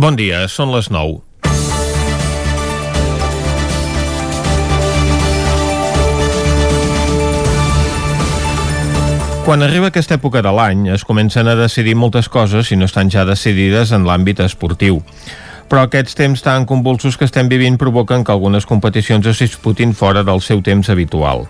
Bon 0.00 0.14
dia, 0.16 0.46
són 0.48 0.70
les 0.72 0.86
9. 0.88 1.18
Quan 9.44 9.60
arriba 9.60 9.90
aquesta 9.90 10.16
època 10.16 10.40
de 10.40 10.54
l'any 10.56 10.86
es 10.94 11.04
comencen 11.04 11.50
a 11.52 11.58
decidir 11.58 11.98
moltes 12.00 12.30
coses 12.32 12.72
i 12.72 12.80
no 12.80 12.88
estan 12.88 13.12
ja 13.12 13.26
decidides 13.28 13.92
en 13.92 14.08
l'àmbit 14.08 14.40
esportiu. 14.46 15.02
Però 15.68 15.84
aquests 15.84 16.16
temps 16.16 16.48
tan 16.48 16.64
convulsos 16.64 17.20
que 17.20 17.28
estem 17.28 17.52
vivint 17.52 17.76
provoquen 17.76 18.24
que 18.24 18.32
algunes 18.32 18.64
competicions 18.64 19.28
es 19.28 19.44
disputin 19.44 19.92
fora 19.92 20.24
del 20.24 20.40
seu 20.40 20.64
temps 20.64 20.88
habitual. 20.88 21.44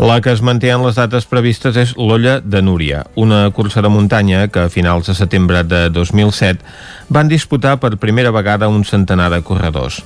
La 0.00 0.22
que 0.22 0.32
es 0.32 0.40
manté 0.40 0.70
en 0.72 0.80
les 0.80 0.96
dates 0.96 1.26
previstes 1.28 1.76
és 1.76 1.90
l'Olla 1.98 2.38
de 2.40 2.62
Núria, 2.64 3.02
una 3.20 3.42
cursa 3.52 3.82
de 3.84 3.90
muntanya 3.92 4.46
que 4.48 4.62
a 4.62 4.70
finals 4.72 5.10
de 5.10 5.14
setembre 5.18 5.60
de 5.68 5.90
2007 5.92 6.64
van 7.12 7.28
disputar 7.28 7.74
per 7.82 7.98
primera 8.00 8.32
vegada 8.32 8.70
un 8.72 8.86
centenar 8.88 9.28
de 9.28 9.42
corredors. 9.44 10.00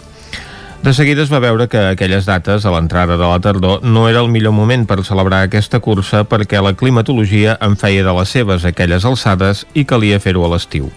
De 0.83 0.97
seguida 0.99 1.23
es 1.23 1.31
va 1.31 1.39
veure 1.39 1.69
que 1.71 1.79
aquelles 1.93 2.27
dates, 2.27 2.67
a 2.67 2.75
l'entrada 2.75 3.15
de 3.15 3.23
la 3.23 3.39
tardor, 3.39 3.87
no 3.87 4.09
era 4.09 4.19
el 4.19 4.35
millor 4.35 4.59
moment 4.59 4.83
per 4.83 4.99
celebrar 5.07 5.45
aquesta 5.47 5.79
cursa 5.79 6.25
perquè 6.27 6.59
la 6.59 6.75
climatologia 6.75 7.55
en 7.63 7.79
feia 7.79 8.03
de 8.03 8.19
les 8.19 8.35
seves 8.35 8.67
aquelles 8.67 9.07
alçades 9.07 9.63
i 9.79 9.87
calia 9.87 10.19
fer-ho 10.19 10.43
a 10.43 10.57
l'estiu. 10.57 10.91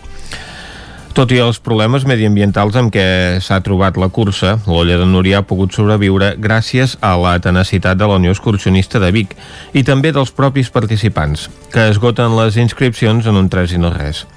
Tot 1.17 1.31
i 1.33 1.39
els 1.41 1.57
problemes 1.57 2.03
mediambientals 2.05 2.75
amb 2.77 2.91
què 2.93 3.03
s'ha 3.41 3.57
trobat 3.65 3.95
la 3.97 4.11
cursa, 4.13 4.51
l'Olla 4.69 4.99
de 5.01 5.07
Núria 5.09 5.39
ha 5.39 5.45
pogut 5.49 5.73
sobreviure 5.73 6.35
gràcies 6.37 6.93
a 7.01 7.15
la 7.17 7.31
tenacitat 7.41 7.97
de 7.97 8.05
la 8.05 8.19
Unió 8.21 8.35
Excursionista 8.35 9.01
de 9.01 9.09
Vic 9.15 9.33
i 9.73 9.81
també 9.81 10.11
dels 10.13 10.29
propis 10.29 10.69
participants, 10.69 11.47
que 11.73 11.87
esgoten 11.89 12.37
les 12.37 12.61
inscripcions 12.61 13.25
en 13.25 13.41
un 13.41 13.49
3 13.49 13.73
i 13.73 13.81
no 13.81 13.89
res 13.97 14.27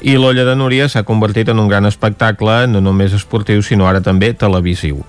i 0.00 0.14
l'Olla 0.14 0.44
de 0.46 0.54
Núria 0.54 0.86
s'ha 0.88 1.02
convertit 1.02 1.48
en 1.50 1.58
un 1.58 1.68
gran 1.70 1.86
espectacle, 1.88 2.68
no 2.70 2.80
només 2.84 3.14
esportiu, 3.16 3.62
sinó 3.66 3.88
ara 3.88 4.00
també 4.04 4.30
televisiu. 4.30 5.00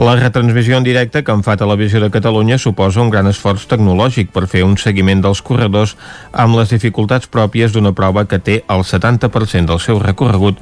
La 0.00 0.14
retransmissió 0.16 0.78
en 0.78 0.86
directe 0.86 1.22
que 1.22 1.34
en 1.36 1.44
fa 1.44 1.58
Televisió 1.60 2.00
de 2.00 2.10
Catalunya 2.10 2.56
suposa 2.58 3.02
un 3.02 3.12
gran 3.12 3.28
esforç 3.28 3.66
tecnològic 3.68 4.32
per 4.32 4.46
fer 4.48 4.64
un 4.64 4.78
seguiment 4.80 5.20
dels 5.20 5.42
corredors 5.44 5.96
amb 6.32 6.56
les 6.56 6.72
dificultats 6.72 7.28
pròpies 7.28 7.76
d'una 7.76 7.92
prova 7.92 8.24
que 8.24 8.40
té 8.40 8.62
el 8.72 8.86
70% 8.88 9.68
del 9.68 9.84
seu 9.84 10.00
recorregut 10.00 10.60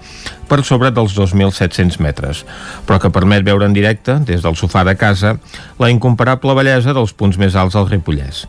per 0.51 0.65
sobre 0.67 0.91
dels 0.91 1.15
2.700 1.15 2.01
metres, 2.03 2.45
però 2.87 2.99
que 2.99 3.15
permet 3.15 3.47
veure 3.47 3.71
en 3.71 3.77
directe, 3.77 4.19
des 4.27 4.43
del 4.43 4.59
sofà 4.59 4.83
de 4.85 4.97
casa, 4.99 5.37
la 5.79 5.95
incomparable 5.95 6.59
bellesa 6.59 6.97
dels 6.97 7.15
punts 7.15 7.39
més 7.39 7.55
alts 7.55 7.79
del 7.79 7.87
Ripollès. 7.87 8.49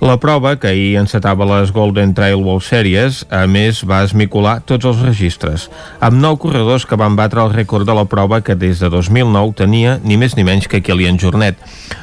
La 0.00 0.18
prova, 0.20 0.58
que 0.60 0.68
ahir 0.68 0.98
encetava 1.00 1.46
les 1.48 1.70
Golden 1.72 2.12
Trail 2.12 2.36
World 2.36 2.66
Series, 2.66 3.22
a 3.32 3.46
més 3.48 3.78
va 3.88 4.02
esmicular 4.04 4.58
tots 4.68 4.84
els 4.84 5.00
registres, 5.00 5.70
amb 6.04 6.20
nou 6.20 6.36
corredors 6.36 6.84
que 6.84 6.98
van 7.00 7.16
batre 7.16 7.40
el 7.40 7.54
rècord 7.54 7.88
de 7.88 7.96
la 7.96 8.04
prova 8.04 8.42
que 8.44 8.58
des 8.60 8.82
de 8.84 8.90
2009 8.92 9.56
tenia 9.56 9.96
ni 10.04 10.20
més 10.20 10.36
ni 10.36 10.44
menys 10.44 10.68
que 10.68 10.82
Kilian 10.84 11.16
Jornet, 11.16 11.56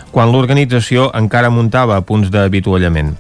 quan 0.09 0.33
l'organització 0.33 1.11
encara 1.14 1.53
muntava 1.53 2.02
punts 2.02 2.33
d'avituallament. 2.33 3.14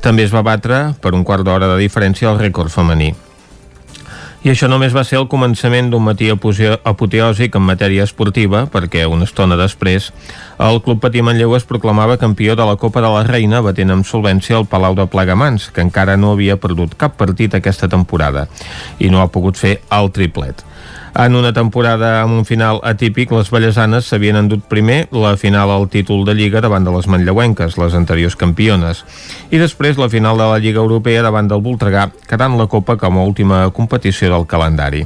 També 0.00 0.24
es 0.24 0.32
va 0.32 0.40
batre, 0.40 0.94
per 1.04 1.12
un 1.12 1.24
quart 1.24 1.44
d'hora 1.44 1.68
de 1.74 1.78
diferència, 1.84 2.32
el 2.32 2.40
rècord 2.40 2.72
femení. 2.72 3.12
I 4.44 4.50
això 4.52 4.68
només 4.68 4.92
va 4.92 5.06
ser 5.08 5.16
el 5.16 5.24
començament 5.32 5.86
d'un 5.88 6.02
matí 6.04 6.26
apoteòsic 6.28 7.54
en 7.56 7.62
matèria 7.64 8.04
esportiva, 8.04 8.66
perquè 8.68 9.06
una 9.08 9.24
estona 9.24 9.56
després 9.56 10.10
el 10.60 10.82
Club 10.84 11.00
Patí 11.00 11.22
Manlleu 11.24 11.54
es 11.56 11.64
proclamava 11.64 12.18
campió 12.20 12.52
de 12.52 12.66
la 12.68 12.76
Copa 12.76 13.00
de 13.00 13.08
la 13.08 13.22
Reina, 13.24 13.62
batent 13.64 13.94
amb 13.94 14.04
solvència 14.04 14.58
el 14.60 14.68
Palau 14.68 14.98
de 14.98 15.08
Plegamans, 15.08 15.70
que 15.72 15.80
encara 15.80 16.18
no 16.20 16.34
havia 16.34 16.58
perdut 16.60 16.92
cap 17.00 17.16
partit 17.16 17.56
aquesta 17.56 17.88
temporada 17.88 18.44
i 19.00 19.08
no 19.08 19.24
ha 19.24 19.32
pogut 19.32 19.56
fer 19.56 19.78
el 19.88 20.12
triplet. 20.12 20.60
En 21.14 21.36
una 21.38 21.52
temporada 21.54 22.24
amb 22.24 22.34
un 22.34 22.42
final 22.42 22.80
atípic, 22.82 23.30
les 23.30 23.46
ballesanes 23.54 24.08
s'havien 24.10 24.34
endut 24.40 24.64
primer 24.66 25.04
la 25.14 25.36
final 25.38 25.70
al 25.70 25.86
títol 25.86 26.24
de 26.26 26.34
Lliga 26.34 26.58
davant 26.58 26.82
de 26.82 26.90
les 26.90 27.06
manlleuenques, 27.06 27.76
les 27.78 27.94
anteriors 27.94 28.34
campiones, 28.34 29.04
i 29.54 29.60
després 29.62 30.00
la 30.00 30.10
final 30.10 30.42
de 30.42 30.48
la 30.50 30.58
Lliga 30.58 30.82
Europea 30.82 31.22
davant 31.22 31.46
del 31.46 31.62
Voltregà, 31.62 32.08
quedant 32.26 32.58
la 32.58 32.66
Copa 32.66 32.98
com 32.98 33.20
a 33.20 33.28
última 33.30 33.68
competició 33.70 34.32
del 34.34 34.48
calendari. 34.50 35.04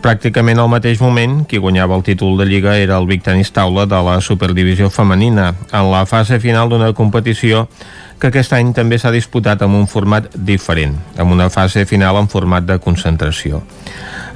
Pràcticament 0.00 0.56
al 0.56 0.70
mateix 0.72 0.96
moment, 1.04 1.42
qui 1.44 1.58
guanyava 1.60 1.92
el 1.98 2.02
títol 2.06 2.38
de 2.38 2.46
Lliga 2.48 2.72
era 2.80 2.96
el 2.96 3.04
Vic 3.04 3.20
Tenis 3.26 3.50
Taula 3.52 3.84
de 3.84 3.98
la 4.00 4.14
Superdivisió 4.24 4.88
Femenina, 4.88 5.50
en 5.76 5.90
la 5.92 6.06
fase 6.08 6.38
final 6.40 6.70
d'una 6.72 6.94
competició 6.96 7.66
que 8.20 8.30
aquest 8.30 8.54
any 8.56 8.70
també 8.72 8.96
s'ha 8.96 9.12
disputat 9.12 9.60
amb 9.60 9.76
un 9.76 9.84
format 9.84 10.30
diferent, 10.32 10.94
amb 11.20 11.36
una 11.36 11.50
fase 11.52 11.84
final 11.84 12.16
en 12.16 12.30
format 12.32 12.64
de 12.64 12.78
concentració. 12.80 13.60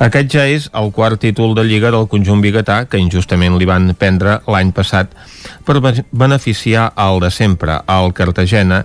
Aquest 0.05 0.29
ja 0.37 0.45
és 0.45 0.69
el 0.77 0.93
quart 0.93 1.23
títol 1.25 1.57
de 1.57 1.65
Lliga 1.65 1.95
del 1.97 2.11
conjunt 2.13 2.45
biguetà 2.45 2.83
que 2.85 3.01
injustament 3.01 3.57
li 3.57 3.71
van 3.71 3.95
prendre 3.97 4.43
l'any 4.45 4.75
passat 4.77 5.17
per 5.65 5.81
beneficiar 5.81 6.91
el 7.09 7.25
de 7.25 7.33
sempre, 7.33 7.81
el 7.89 8.13
Cartagena, 8.13 8.85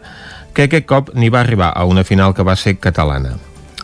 que 0.56 0.72
aquest 0.72 0.88
cop 0.88 1.12
n'hi 1.12 1.28
va 1.28 1.44
arribar 1.44 1.74
a 1.76 1.84
una 1.84 2.08
final 2.08 2.32
que 2.34 2.48
va 2.48 2.56
ser 2.56 2.78
catalana. 2.80 3.36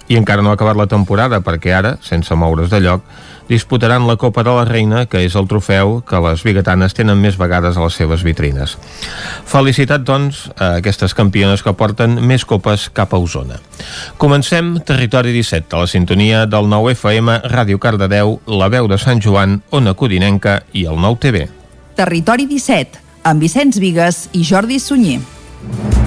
I 0.08 0.20
encara 0.20 0.44
no 0.46 0.52
ha 0.52 0.58
acabat 0.58 0.78
la 0.78 0.90
temporada 0.90 1.40
perquè 1.42 1.74
ara, 1.74 1.96
sense 2.06 2.36
moure's 2.38 2.70
de 2.70 2.82
lloc, 2.84 3.02
disputaran 3.50 4.08
la 4.08 4.16
Copa 4.18 4.44
de 4.44 4.54
la 4.54 4.66
Reina, 4.66 5.06
que 5.06 5.22
és 5.26 5.36
el 5.38 5.48
trofeu 5.50 6.00
que 6.06 6.20
les 6.22 6.44
biguetanes 6.46 6.94
tenen 6.98 7.20
més 7.22 7.38
vegades 7.38 7.78
a 7.78 7.84
les 7.84 7.98
seves 7.98 8.24
vitrines. 8.26 8.76
Felicitat, 9.46 10.06
doncs, 10.06 10.46
a 10.58 10.76
aquestes 10.80 11.14
campiones 11.18 11.64
que 11.66 11.74
porten 11.78 12.20
més 12.26 12.46
copes 12.46 12.90
cap 12.94 13.14
a 13.14 13.22
Osona. 13.22 13.60
Comencem 14.22 14.76
Territori 14.86 15.34
17, 15.34 15.74
a 15.76 15.84
la 15.86 15.90
sintonia 15.90 16.46
del 16.46 16.70
9 16.70 16.96
FM, 16.98 17.42
Ràdio 17.50 17.82
Cardedeu, 17.82 18.40
La 18.46 18.70
Veu 18.70 18.90
de 18.92 19.02
Sant 19.02 19.22
Joan, 19.22 19.62
Ona 19.72 19.94
Codinenca 19.94 20.62
i 20.74 20.86
el 20.86 21.02
9 21.02 21.22
TV. 21.22 21.46
Territori 21.96 22.50
17, 22.50 23.02
amb 23.26 23.42
Vicenç 23.42 23.80
Vigues 23.82 24.28
i 24.34 24.44
Jordi 24.46 24.82
Sunyer. 24.82 26.05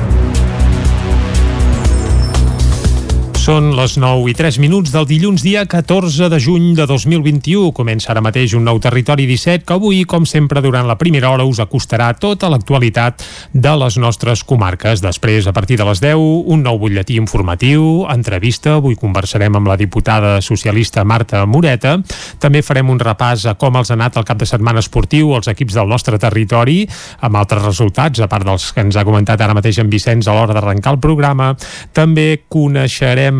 Són 3.49 3.71
les 3.73 3.95
9 3.97 4.27
i 4.29 4.35
3 4.37 4.59
minuts 4.61 4.91
del 4.93 5.07
dilluns 5.09 5.41
dia 5.41 5.63
14 5.65 6.27
de 6.29 6.37
juny 6.37 6.75
de 6.77 6.85
2021. 6.85 7.71
Comença 7.73 8.11
ara 8.13 8.21
mateix 8.21 8.53
un 8.53 8.67
nou 8.69 8.77
Territori 8.77 9.25
17 9.25 9.65
que 9.65 9.73
avui, 9.73 10.03
com 10.05 10.27
sempre, 10.29 10.61
durant 10.61 10.85
la 10.85 10.99
primera 11.01 11.31
hora 11.33 11.47
us 11.49 11.57
acostarà 11.65 12.11
tota 12.21 12.51
l'actualitat 12.53 13.25
de 13.57 13.73
les 13.81 13.97
nostres 13.97 14.43
comarques. 14.45 15.01
Després, 15.01 15.49
a 15.49 15.55
partir 15.57 15.79
de 15.81 15.87
les 15.89 16.03
10, 16.05 16.21
un 16.53 16.61
nou 16.67 16.77
butlletí 16.83 17.17
informatiu, 17.17 18.05
entrevista. 18.13 18.75
Avui 18.83 18.99
conversarem 19.01 19.57
amb 19.57 19.73
la 19.73 19.79
diputada 19.81 20.43
socialista 20.45 21.07
Marta 21.09 21.47
Moreta. 21.49 21.97
També 22.45 22.61
farem 22.61 22.93
un 22.93 23.01
repàs 23.01 23.47
a 23.49 23.57
com 23.57 23.81
els 23.81 23.89
ha 23.89 23.97
anat 23.97 24.21
el 24.21 24.29
cap 24.29 24.45
de 24.45 24.51
setmana 24.53 24.85
esportiu 24.85 25.33
als 25.33 25.49
equips 25.49 25.81
del 25.81 25.89
nostre 25.89 26.21
territori, 26.21 26.83
amb 27.25 27.41
altres 27.41 27.65
resultats, 27.65 28.21
a 28.21 28.29
part 28.29 28.45
dels 28.45 28.69
que 28.77 28.85
ens 28.85 29.01
ha 29.01 29.09
comentat 29.09 29.41
ara 29.41 29.57
mateix 29.57 29.81
en 29.81 29.89
Vicenç 29.89 30.29
a 30.29 30.37
l'hora 30.37 30.53
d'arrencar 30.53 30.99
el 30.99 31.03
programa. 31.09 31.55
També 31.97 32.45
coneixerem 32.53 33.38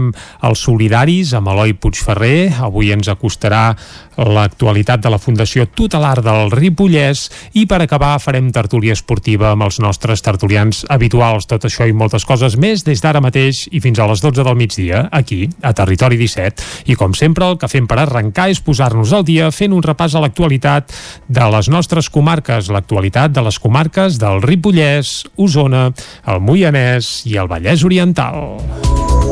els 0.49 0.63
solidaris 0.65 1.35
amb 1.37 1.53
Eloi 1.53 1.75
Puigferrer. 1.79 2.55
Avui 2.65 2.93
ens 2.95 3.11
acostarà 3.11 3.73
l'actualitat 4.19 5.03
de 5.05 5.13
la 5.13 5.21
Fundació 5.23 5.67
Tutelar 5.71 6.19
del 6.25 6.51
Ripollès 6.51 7.29
i 7.59 7.65
per 7.71 7.81
acabar 7.85 8.17
farem 8.23 8.51
tertúlia 8.55 8.97
esportiva 8.97 9.53
amb 9.53 9.69
els 9.69 9.79
nostres 9.83 10.25
tertulians 10.27 10.85
habituals. 10.91 11.47
Tot 11.47 11.69
això 11.69 11.87
i 11.87 11.95
moltes 11.95 12.27
coses 12.29 12.59
més 12.59 12.83
des 12.87 13.03
d'ara 13.05 13.23
mateix 13.25 13.67
i 13.71 13.83
fins 13.85 13.99
a 13.99 14.09
les 14.11 14.23
12 14.25 14.45
del 14.45 14.59
migdia, 14.59 15.07
aquí, 15.13 15.47
a 15.63 15.73
Territori 15.77 16.19
17. 16.19 16.89
I 16.91 16.99
com 16.99 17.15
sempre, 17.15 17.47
el 17.47 17.59
que 17.61 17.71
fem 17.71 17.87
per 17.89 18.01
arrencar 18.03 18.49
és 18.51 18.63
posar-nos 18.65 19.15
al 19.15 19.27
dia 19.29 19.53
fent 19.55 19.75
un 19.77 19.85
repàs 19.85 20.17
a 20.17 20.25
l'actualitat 20.25 20.95
de 21.29 21.51
les 21.55 21.71
nostres 21.71 22.11
comarques, 22.11 22.73
l'actualitat 22.75 23.35
de 23.35 23.47
les 23.47 23.59
comarques 23.63 24.19
del 24.19 24.43
Ripollès, 24.43 25.23
Osona, 25.37 25.89
el 26.27 26.43
Moianès 26.43 27.23
i 27.29 27.39
el 27.39 27.51
Vallès 27.51 27.85
Oriental. 27.87 29.28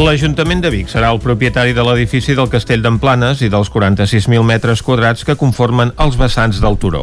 L'Ajuntament 0.00 0.62
de 0.64 0.70
Vic 0.72 0.88
serà 0.88 1.10
el 1.12 1.18
propietari 1.20 1.74
de 1.76 1.82
l'edifici 1.84 2.32
del 2.38 2.48
Castell 2.48 2.80
d'Emplanes 2.80 3.42
i 3.44 3.50
dels 3.52 3.68
46.000 3.74 4.46
metres 4.48 4.80
quadrats 4.86 5.26
que 5.28 5.36
conformen 5.36 5.92
els 6.00 6.16
vessants 6.16 6.62
del 6.64 6.78
turó. 6.80 7.02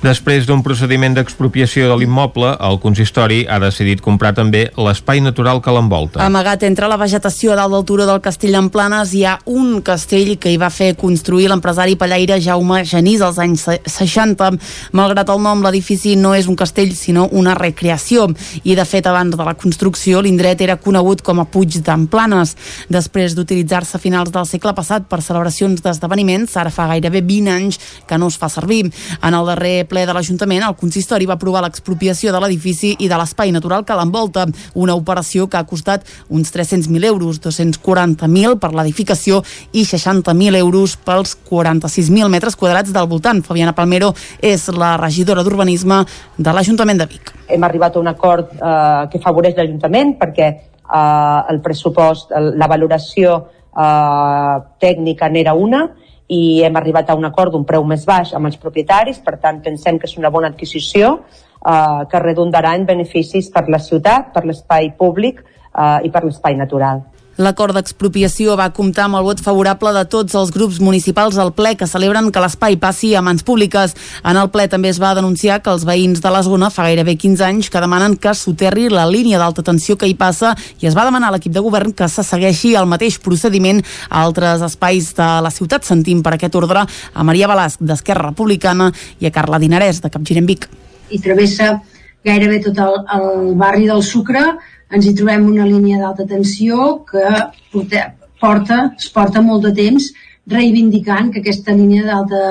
Després 0.00 0.46
d'un 0.48 0.62
procediment 0.64 1.12
d'expropiació 1.12 1.90
de 1.90 1.96
l'immoble, 2.00 2.54
el 2.64 2.78
consistori 2.80 3.42
ha 3.44 3.58
decidit 3.60 4.00
comprar 4.00 4.30
també 4.32 4.62
l'espai 4.80 5.20
natural 5.20 5.58
que 5.60 5.74
l'envolta. 5.76 6.22
Amagat 6.24 6.62
entre 6.64 6.88
la 6.88 6.96
vegetació 6.96 7.52
dalt 7.58 7.74
del 7.76 7.84
turó 7.84 8.06
del 8.08 8.22
castell 8.24 8.56
en 8.56 8.70
Planes 8.72 9.12
hi 9.12 9.26
ha 9.28 9.34
un 9.52 9.82
castell 9.84 10.38
que 10.40 10.54
hi 10.54 10.56
va 10.56 10.70
fer 10.72 10.94
construir 10.96 11.50
l'empresari 11.52 11.98
pallaire 12.00 12.38
Jaume 12.40 12.78
Genís 12.88 13.20
als 13.20 13.36
anys 13.44 13.66
60. 13.68 14.48
Malgrat 14.96 15.28
el 15.34 15.42
nom, 15.44 15.60
l'edifici 15.66 16.14
no 16.16 16.32
és 16.32 16.48
un 16.48 16.56
castell, 16.56 16.96
sinó 16.96 17.26
una 17.36 17.52
recreació. 17.60 18.30
I, 18.64 18.72
de 18.78 18.88
fet, 18.88 19.04
abans 19.04 19.36
de 19.36 19.44
la 19.44 19.52
construcció, 19.52 20.24
l'indret 20.24 20.64
era 20.64 20.78
conegut 20.80 21.20
com 21.20 21.44
a 21.44 21.46
Puig 21.52 21.76
d'Emplanes. 21.84 22.56
Després 22.88 23.36
d'utilitzar-se 23.36 23.98
a 23.98 24.00
finals 24.00 24.32
del 24.32 24.48
segle 24.48 24.72
passat 24.72 25.04
per 25.12 25.20
celebracions 25.20 25.84
d'esdeveniments, 25.84 26.56
ara 26.56 26.72
fa 26.72 26.88
gairebé 26.94 27.20
20 27.20 27.52
anys 27.52 27.80
que 28.08 28.16
no 28.16 28.32
es 28.32 28.40
fa 28.40 28.48
servir. 28.48 28.86
En 29.20 29.36
el 29.36 29.52
darrer 29.52 29.89
ple 29.90 30.06
de 30.06 30.14
l'Ajuntament, 30.14 30.62
el 30.64 30.76
consistori 30.78 31.26
va 31.28 31.34
aprovar 31.36 31.64
l'expropiació 31.64 32.32
de 32.32 32.40
l'edifici 32.42 32.94
i 33.02 33.08
de 33.10 33.18
l'espai 33.18 33.52
natural 33.52 33.84
que 33.84 33.96
l'envolta, 33.98 34.46
una 34.78 34.94
operació 34.98 35.48
que 35.50 35.58
ha 35.58 35.66
costat 35.66 36.06
uns 36.28 36.54
300.000 36.54 37.10
euros, 37.10 37.40
240.000 37.42 38.58
per 38.62 38.72
l'edificació 38.76 39.42
i 39.72 39.84
60.000 39.88 40.60
euros 40.60 40.96
pels 40.96 41.36
46.000 41.50 42.30
metres 42.32 42.56
quadrats 42.56 42.94
del 42.94 43.10
voltant. 43.10 43.42
Fabiana 43.46 43.74
Palmero 43.76 44.14
és 44.40 44.68
la 44.72 44.96
regidora 45.00 45.44
d'Urbanisme 45.46 46.02
de 46.38 46.54
l'Ajuntament 46.54 47.02
de 47.02 47.10
Vic. 47.10 47.34
Hem 47.50 47.64
arribat 47.66 47.96
a 47.96 48.02
un 48.02 48.10
acord 48.10 48.52
eh, 48.54 49.06
que 49.10 49.22
favoreix 49.22 49.56
l'Ajuntament 49.58 50.14
perquè 50.20 50.50
eh, 50.50 51.40
el 51.50 51.60
pressupost, 51.64 52.30
la 52.30 52.70
valoració 52.70 53.40
eh, 53.74 54.56
tècnica 54.82 55.30
n'era 55.30 55.54
una 55.54 55.88
i 56.30 56.62
hem 56.62 56.76
arribat 56.78 57.10
a 57.10 57.16
un 57.18 57.26
acord 57.26 57.52
d'un 57.52 57.66
preu 57.66 57.84
més 57.84 58.04
baix 58.06 58.34
amb 58.38 58.46
els 58.46 58.58
propietaris, 58.60 59.18
per 59.24 59.36
tant 59.42 59.60
pensem 59.64 59.98
que 59.98 60.06
és 60.06 60.16
una 60.18 60.30
bona 60.30 60.52
adquisició 60.52 61.16
eh, 61.18 62.02
que 62.10 62.22
redundarà 62.22 62.76
en 62.78 62.86
beneficis 62.86 63.50
per 63.50 63.66
la 63.68 63.82
ciutat, 63.82 64.30
per 64.34 64.44
l'espai 64.46 64.92
públic 64.98 65.42
eh, 65.42 65.98
i 66.06 66.10
per 66.10 66.24
l'espai 66.24 66.58
natural. 66.58 67.02
L'acord 67.40 67.72
d'expropiació 67.72 68.52
va 68.60 68.66
comptar 68.76 69.06
amb 69.06 69.16
el 69.16 69.22
vot 69.24 69.38
favorable 69.40 69.94
de 69.96 70.02
tots 70.12 70.34
els 70.36 70.50
grups 70.52 70.76
municipals 70.84 71.38
al 71.40 71.54
ple 71.56 71.70
que 71.80 71.86
celebren 71.88 72.26
que 72.28 72.40
l'espai 72.42 72.74
passi 72.76 73.14
a 73.16 73.22
mans 73.24 73.40
públiques. 73.48 73.94
En 74.28 74.36
el 74.36 74.50
ple 74.52 74.66
també 74.68 74.90
es 74.92 74.98
va 75.00 75.14
denunciar 75.16 75.62
que 75.64 75.72
els 75.72 75.86
veïns 75.88 76.20
de 76.20 76.32
la 76.34 76.42
zona 76.44 76.68
fa 76.68 76.84
gairebé 76.84 77.14
15 77.16 77.46
anys 77.46 77.70
que 77.72 77.80
demanen 77.80 78.18
que 78.20 78.34
soterri 78.36 78.90
la 78.92 79.06
línia 79.08 79.38
d'alta 79.40 79.64
tensió 79.64 79.96
que 79.96 80.10
hi 80.10 80.18
passa 80.20 80.50
i 80.84 80.90
es 80.90 80.96
va 80.98 81.06
demanar 81.08 81.30
a 81.30 81.34
l'equip 81.38 81.54
de 81.54 81.62
govern 81.64 81.94
que 81.96 82.10
se 82.12 82.20
segueixi 82.28 82.74
el 82.76 82.90
mateix 82.90 83.16
procediment 83.24 83.80
a 84.10 84.20
altres 84.20 84.60
espais 84.66 85.08
de 85.16 85.28
la 85.40 85.52
ciutat. 85.54 85.88
Sentim 85.88 86.20
per 86.20 86.34
aquest 86.36 86.58
ordre 86.60 86.82
a 86.84 87.24
Maria 87.24 87.48
Balasc 87.48 87.80
d'Esquerra 87.80 88.28
Republicana 88.28 88.90
i 89.16 89.30
a 89.30 89.32
Carla 89.32 89.62
Dinarès 89.62 90.02
de 90.04 90.12
Capgirem 90.12 90.44
Vic. 90.44 90.68
I 91.08 91.22
travessa 91.24 91.78
gairebé 92.20 92.60
tot 92.68 92.76
el, 92.84 93.00
el 93.16 93.54
barri 93.56 93.88
del 93.88 94.04
Sucre 94.04 94.44
ens 94.90 95.06
hi 95.06 95.14
trobem 95.14 95.46
una 95.50 95.68
línia 95.68 96.00
d'alta 96.00 96.26
tensió 96.26 96.90
que 97.10 97.24
porta, 97.72 98.04
porta, 98.40 98.82
es 98.98 99.08
porta 99.14 99.42
molt 99.44 99.68
de 99.68 99.72
temps 99.76 100.10
reivindicant 100.50 101.30
que 101.32 101.42
aquesta 101.44 101.76
línia 101.76 102.06
d'alta 102.08 102.44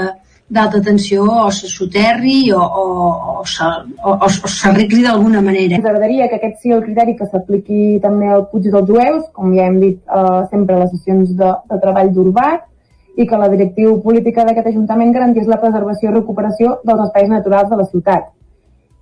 d'alta 0.49 0.81
tensió 0.81 1.23
o 1.45 1.51
se 1.53 1.67
soterri 1.69 2.51
o, 2.51 2.59
o, 2.59 2.83
o, 3.31 3.41
o, 3.43 4.13
o, 4.25 4.29
s'arregli 4.49 5.03
d'alguna 5.05 5.43
manera. 5.45 5.77
Ens 5.77 5.85
agradaria 5.85 6.27
que 6.27 6.39
aquest 6.39 6.63
sigui 6.63 6.73
el 6.73 6.81
criteri 6.87 7.13
que 7.19 7.27
s'apliqui 7.29 7.99
també 8.01 8.31
al 8.33 8.47
Puig 8.49 8.65
dels 8.65 8.87
Jueus, 8.87 9.27
com 9.37 9.53
ja 9.53 9.67
hem 9.69 9.77
dit 9.83 9.99
eh, 10.01 10.39
sempre 10.49 10.75
a 10.75 10.79
les 10.81 10.89
sessions 10.95 11.35
de, 11.37 11.51
de 11.69 11.79
treball 11.83 12.09
d'Urbat, 12.15 12.65
i 13.19 13.27
que 13.29 13.37
la 13.37 13.51
directiu 13.51 13.99
política 14.01 14.45
d'aquest 14.47 14.71
Ajuntament 14.71 15.13
garantís 15.13 15.45
la 15.51 15.59
preservació 15.61 16.09
i 16.09 16.15
recuperació 16.15 16.79
dels 16.87 17.05
espais 17.05 17.29
naturals 17.29 17.69
de 17.69 17.79
la 17.83 17.85
ciutat. 17.91 18.33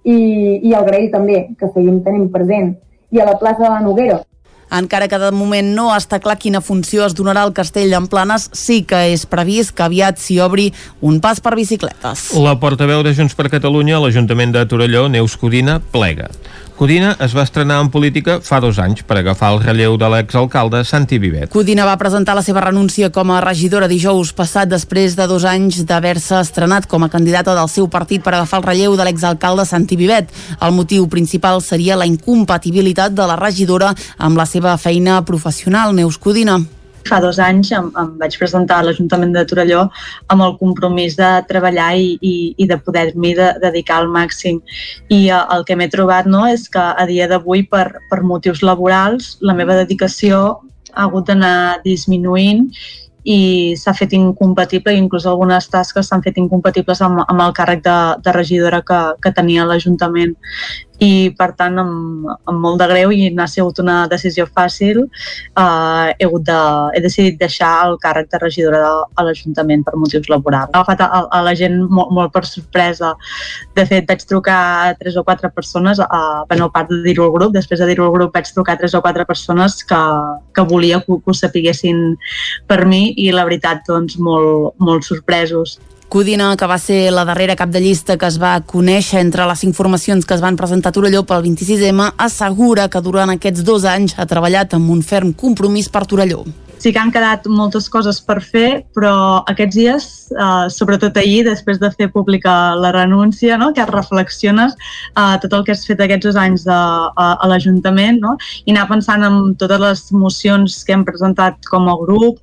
I, 0.04 0.20
i 0.68 0.76
agrair 0.76 1.10
també 1.16 1.46
que 1.60 1.72
seguim 1.72 2.02
tenint 2.04 2.28
present 2.34 2.76
i 3.12 3.22
a 3.22 3.26
la 3.26 3.38
plaça 3.40 3.64
de 3.64 3.70
la 3.70 3.80
Noguera. 3.84 4.24
Encara 4.68 5.08
que 5.08 5.16
de 5.20 5.30
moment 5.32 5.70
no 5.78 5.88
està 5.96 6.20
clar 6.20 6.36
quina 6.42 6.60
funció 6.60 7.06
es 7.06 7.16
donarà 7.16 7.46
al 7.48 7.54
castell 7.56 7.94
en 7.96 8.10
Planes, 8.12 8.50
sí 8.52 8.82
que 8.84 9.00
és 9.14 9.24
previst 9.30 9.72
que 9.78 9.86
aviat 9.86 10.20
s'hi 10.20 10.42
obri 10.44 10.74
un 11.00 11.22
pas 11.24 11.40
per 11.40 11.56
bicicletes. 11.56 12.34
La 12.44 12.58
portaveu 12.60 13.06
de 13.06 13.16
Junts 13.16 13.38
per 13.38 13.48
Catalunya 13.54 13.96
a 13.96 14.04
l'Ajuntament 14.04 14.52
de 14.52 14.66
Torelló, 14.68 15.08
Neus 15.08 15.38
Codina, 15.40 15.80
plega. 15.94 16.28
Codina 16.78 17.16
es 17.26 17.34
va 17.34 17.42
estrenar 17.42 17.80
en 17.82 17.88
política 17.90 18.36
fa 18.46 18.60
dos 18.62 18.78
anys 18.78 19.00
per 19.02 19.16
agafar 19.18 19.48
el 19.56 19.64
relleu 19.64 19.96
de 19.98 20.12
l'exalcalde 20.14 20.84
Santi 20.86 21.18
Vivet. 21.18 21.50
Codina 21.50 21.88
va 21.90 21.96
presentar 21.98 22.36
la 22.38 22.44
seva 22.46 22.62
renúncia 22.62 23.10
com 23.10 23.34
a 23.34 23.40
regidora 23.42 23.90
dijous 23.90 24.30
passat 24.38 24.70
després 24.70 25.18
de 25.18 25.26
dos 25.26 25.48
anys 25.50 25.82
d'haver-se 25.90 26.38
estrenat 26.38 26.86
com 26.86 27.02
a 27.02 27.10
candidata 27.10 27.58
del 27.58 27.74
seu 27.74 27.90
partit 27.90 28.22
per 28.22 28.36
agafar 28.36 28.62
el 28.62 28.70
relleu 28.70 28.94
de 28.94 29.10
l'exalcalde 29.10 29.66
Santi 29.66 29.98
Vivet. 29.98 30.30
El 30.62 30.78
motiu 30.78 31.10
principal 31.10 31.66
seria 31.66 31.98
la 31.98 32.06
incompatibilitat 32.06 33.18
de 33.18 33.26
la 33.26 33.42
regidora 33.42 33.96
amb 34.18 34.38
la 34.38 34.46
seva 34.46 34.78
feina 34.78 35.24
professional, 35.26 35.98
Neus 35.98 36.22
Codina 36.22 36.62
fa 37.08 37.20
dos 37.24 37.40
anys 37.44 37.72
em, 37.76 37.90
em 38.00 38.14
vaig 38.22 38.38
presentar 38.40 38.82
a 38.82 38.88
l'Ajuntament 38.88 39.34
de 39.36 39.46
Torelló 39.50 39.88
amb 40.34 40.46
el 40.46 40.56
compromís 40.60 41.18
de 41.20 41.32
treballar 41.50 41.90
i, 41.98 42.14
i, 42.22 42.36
i 42.58 42.68
de 42.70 42.78
poder-m'hi 42.84 43.34
de, 43.38 43.50
dedicar 43.64 44.02
al 44.02 44.12
màxim. 44.14 44.62
I 45.10 45.24
uh, 45.32 45.44
el 45.56 45.66
que 45.68 45.80
m'he 45.80 45.90
trobat 45.94 46.30
no, 46.30 46.46
és 46.52 46.68
que 46.72 46.84
a 46.84 47.08
dia 47.10 47.30
d'avui, 47.32 47.66
per, 47.72 47.88
per 48.12 48.24
motius 48.24 48.64
laborals, 48.66 49.36
la 49.42 49.58
meva 49.58 49.80
dedicació 49.82 50.62
ha 50.94 51.08
hagut 51.08 51.28
d'anar 51.30 51.84
disminuint 51.86 52.68
i 53.28 53.76
s'ha 53.76 53.92
fet 53.92 54.14
incompatible, 54.16 54.94
inclús 54.96 55.26
algunes 55.28 55.68
tasques 55.68 56.08
s'han 56.08 56.24
fet 56.24 56.38
incompatibles 56.40 57.02
amb, 57.04 57.26
amb 57.26 57.44
el 57.44 57.52
càrrec 57.58 57.84
de, 57.84 57.98
de 58.24 58.34
regidora 58.36 58.80
que, 58.88 59.00
que 59.24 59.34
tenia 59.36 59.66
l'Ajuntament 59.68 60.32
i 61.04 61.30
per 61.38 61.52
tant 61.58 61.78
amb, 61.78 62.26
amb 62.50 62.62
molt 62.64 62.82
de 62.82 62.88
greu 62.90 63.12
i 63.14 63.30
n'ha 63.34 63.46
sigut 63.50 63.80
una 63.84 63.98
decisió 64.10 64.48
fàcil 64.50 65.04
eh, 65.04 66.14
he, 66.18 66.26
hagut 66.26 66.46
de, 66.48 66.58
he 66.98 67.02
decidit 67.04 67.38
deixar 67.40 67.72
el 67.88 67.98
càrrec 68.02 68.32
de 68.32 68.40
regidora 68.42 68.80
de, 68.82 68.94
a 69.16 69.26
l'Ajuntament 69.28 69.84
per 69.86 69.96
motius 70.00 70.30
laborals. 70.32 70.72
He 70.74 70.78
agafat 70.80 71.04
a, 71.06 71.22
a 71.30 71.42
la 71.46 71.54
gent 71.58 71.78
molt, 71.86 72.14
molt 72.16 72.34
per 72.34 72.44
sorpresa. 72.50 73.14
De 73.78 73.86
fet, 73.90 74.08
vaig 74.10 74.26
trucar 74.30 74.60
a 74.88 74.96
tres 74.98 75.18
o 75.20 75.24
quatre 75.28 75.52
persones, 75.54 76.02
a, 76.02 76.22
bueno, 76.50 76.70
a 76.70 76.74
part 76.74 76.90
de 76.92 77.02
dir-ho 77.06 77.28
al 77.28 77.36
grup, 77.36 77.54
després 77.54 77.82
de 77.82 77.90
dir-ho 77.92 78.08
al 78.08 78.16
grup 78.16 78.34
vaig 78.34 78.50
trucar 78.54 78.78
a 78.78 78.82
tres 78.82 78.98
o 78.98 79.04
quatre 79.06 79.26
persones 79.30 79.84
que, 79.86 80.02
que 80.56 80.66
volia 80.66 81.02
que, 81.06 81.20
que 81.22 81.34
ho 81.34 81.38
sapiguessin 81.38 82.16
per 82.68 82.86
mi 82.90 83.12
i 83.22 83.30
la 83.36 83.46
veritat, 83.46 83.86
doncs, 83.88 84.18
molt, 84.18 84.74
molt 84.82 85.06
sorpresos. 85.06 85.78
Codina, 86.08 86.56
que 86.56 86.68
va 86.72 86.78
ser 86.80 87.12
la 87.12 87.26
darrera 87.28 87.58
cap 87.60 87.68
de 87.68 87.82
llista 87.84 88.16
que 88.16 88.30
es 88.30 88.38
va 88.40 88.54
conèixer 88.64 89.20
entre 89.20 89.44
les 89.50 89.64
informacions 89.68 90.24
que 90.26 90.38
es 90.38 90.44
van 90.44 90.56
presentar 90.56 90.94
a 90.94 90.96
Torelló 90.96 91.26
pel 91.28 91.44
26M, 91.44 92.14
assegura 92.16 92.86
que 92.88 93.02
durant 93.04 93.34
aquests 93.34 93.66
dos 93.68 93.84
anys 93.84 94.16
ha 94.16 94.26
treballat 94.26 94.78
amb 94.78 94.94
un 94.94 95.02
ferm 95.04 95.34
compromís 95.36 95.92
per 95.92 96.06
Torelló. 96.08 96.46
Sí 96.78 96.94
que 96.94 97.02
han 97.02 97.12
quedat 97.12 97.48
moltes 97.52 97.90
coses 97.90 98.22
per 98.24 98.38
fer, 98.40 98.86
però 98.96 99.42
aquests 99.52 99.76
dies, 99.76 100.08
eh, 100.32 100.70
sobretot 100.72 101.18
ahir, 101.18 101.42
després 101.44 101.82
de 101.82 101.90
fer 101.92 102.08
pública 102.14 102.54
la 102.80 102.94
renúncia, 102.96 103.58
no? 103.58 103.74
que 103.74 103.84
reflexiones 103.90 104.78
eh, 104.78 105.36
tot 105.42 105.58
el 105.58 105.66
que 105.66 105.76
has 105.76 105.84
fet 105.90 106.00
aquests 106.06 106.30
dos 106.30 106.40
anys 106.40 106.64
de, 106.70 106.78
a, 106.78 107.28
a 107.34 107.52
l'Ajuntament 107.52 108.22
no? 108.24 108.38
i 108.64 108.72
anar 108.72 108.88
pensant 108.94 109.28
en 109.28 109.56
totes 109.60 109.84
les 109.84 110.08
mocions 110.14 110.80
que 110.86 110.96
hem 110.96 111.04
presentat 111.04 111.60
com 111.68 111.92
a 111.92 112.00
grup, 112.00 112.40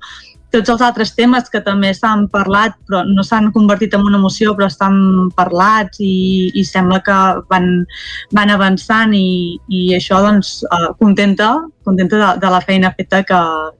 tots 0.55 0.71
els 0.71 0.83
altres 0.85 1.11
temes 1.17 1.49
que 1.51 1.59
també 1.63 1.91
s'han 1.95 2.25
parlat 2.31 2.75
però 2.87 3.03
no 3.07 3.23
s'han 3.27 3.51
convertit 3.55 3.95
en 3.97 4.05
una 4.07 4.19
emoció 4.21 4.55
però 4.55 4.69
estan 4.71 4.97
parlats 5.35 5.99
i, 5.99 6.51
i 6.55 6.63
sembla 6.63 7.01
que 7.03 7.17
van, 7.51 7.69
van 8.35 8.53
avançant 8.53 9.15
i, 9.17 9.59
i 9.67 9.87
això 9.97 10.21
doncs 10.23 10.61
eh, 10.69 10.91
contenta, 11.01 11.51
contenta 11.85 12.17
de, 12.17 12.29
de 12.41 12.51
la 12.51 12.61
feina 12.61 12.91
feta 12.97 13.21
que, 13.23 13.39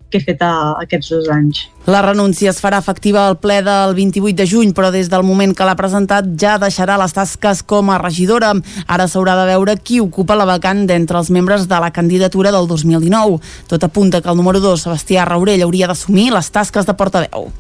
que 0.09 0.21
he 0.21 0.23
fet 0.23 0.43
a, 0.45 0.77
aquests 0.83 1.09
dos 1.11 1.29
anys. 1.33 1.65
La 1.89 2.01
renúncia 2.05 2.49
es 2.53 2.61
farà 2.63 2.79
efectiva 2.81 3.25
al 3.27 3.37
ple 3.41 3.59
del 3.65 3.97
28 3.97 4.37
de 4.37 4.47
juny, 4.49 4.71
però 4.77 4.91
des 4.93 5.09
del 5.11 5.25
moment 5.27 5.53
que 5.57 5.67
l'ha 5.67 5.75
presentat 5.77 6.31
ja 6.41 6.55
deixarà 6.61 6.97
les 7.01 7.13
tasques 7.17 7.65
com 7.65 7.91
a 7.91 7.99
regidora. 8.01 8.53
Ara 8.87 9.09
s'haurà 9.11 9.35
de 9.41 9.49
veure 9.51 9.77
qui 9.81 9.99
ocupa 10.03 10.37
la 10.37 10.47
vacant 10.49 10.85
d'entre 10.87 11.19
els 11.19 11.33
membres 11.33 11.67
de 11.67 11.81
la 11.81 11.91
candidatura 11.91 12.53
del 12.55 12.69
2019. 12.71 13.41
Tot 13.67 13.83
apunta 13.83 14.21
que 14.21 14.31
el 14.31 14.39
número 14.39 14.63
2, 14.63 14.87
Sebastià 14.87 15.27
Raurell, 15.27 15.65
hauria 15.65 15.91
d'assumir 15.91 16.31
les 16.33 16.51
tasques 16.53 16.85
de 16.85 16.97
portaveu. 16.97 17.51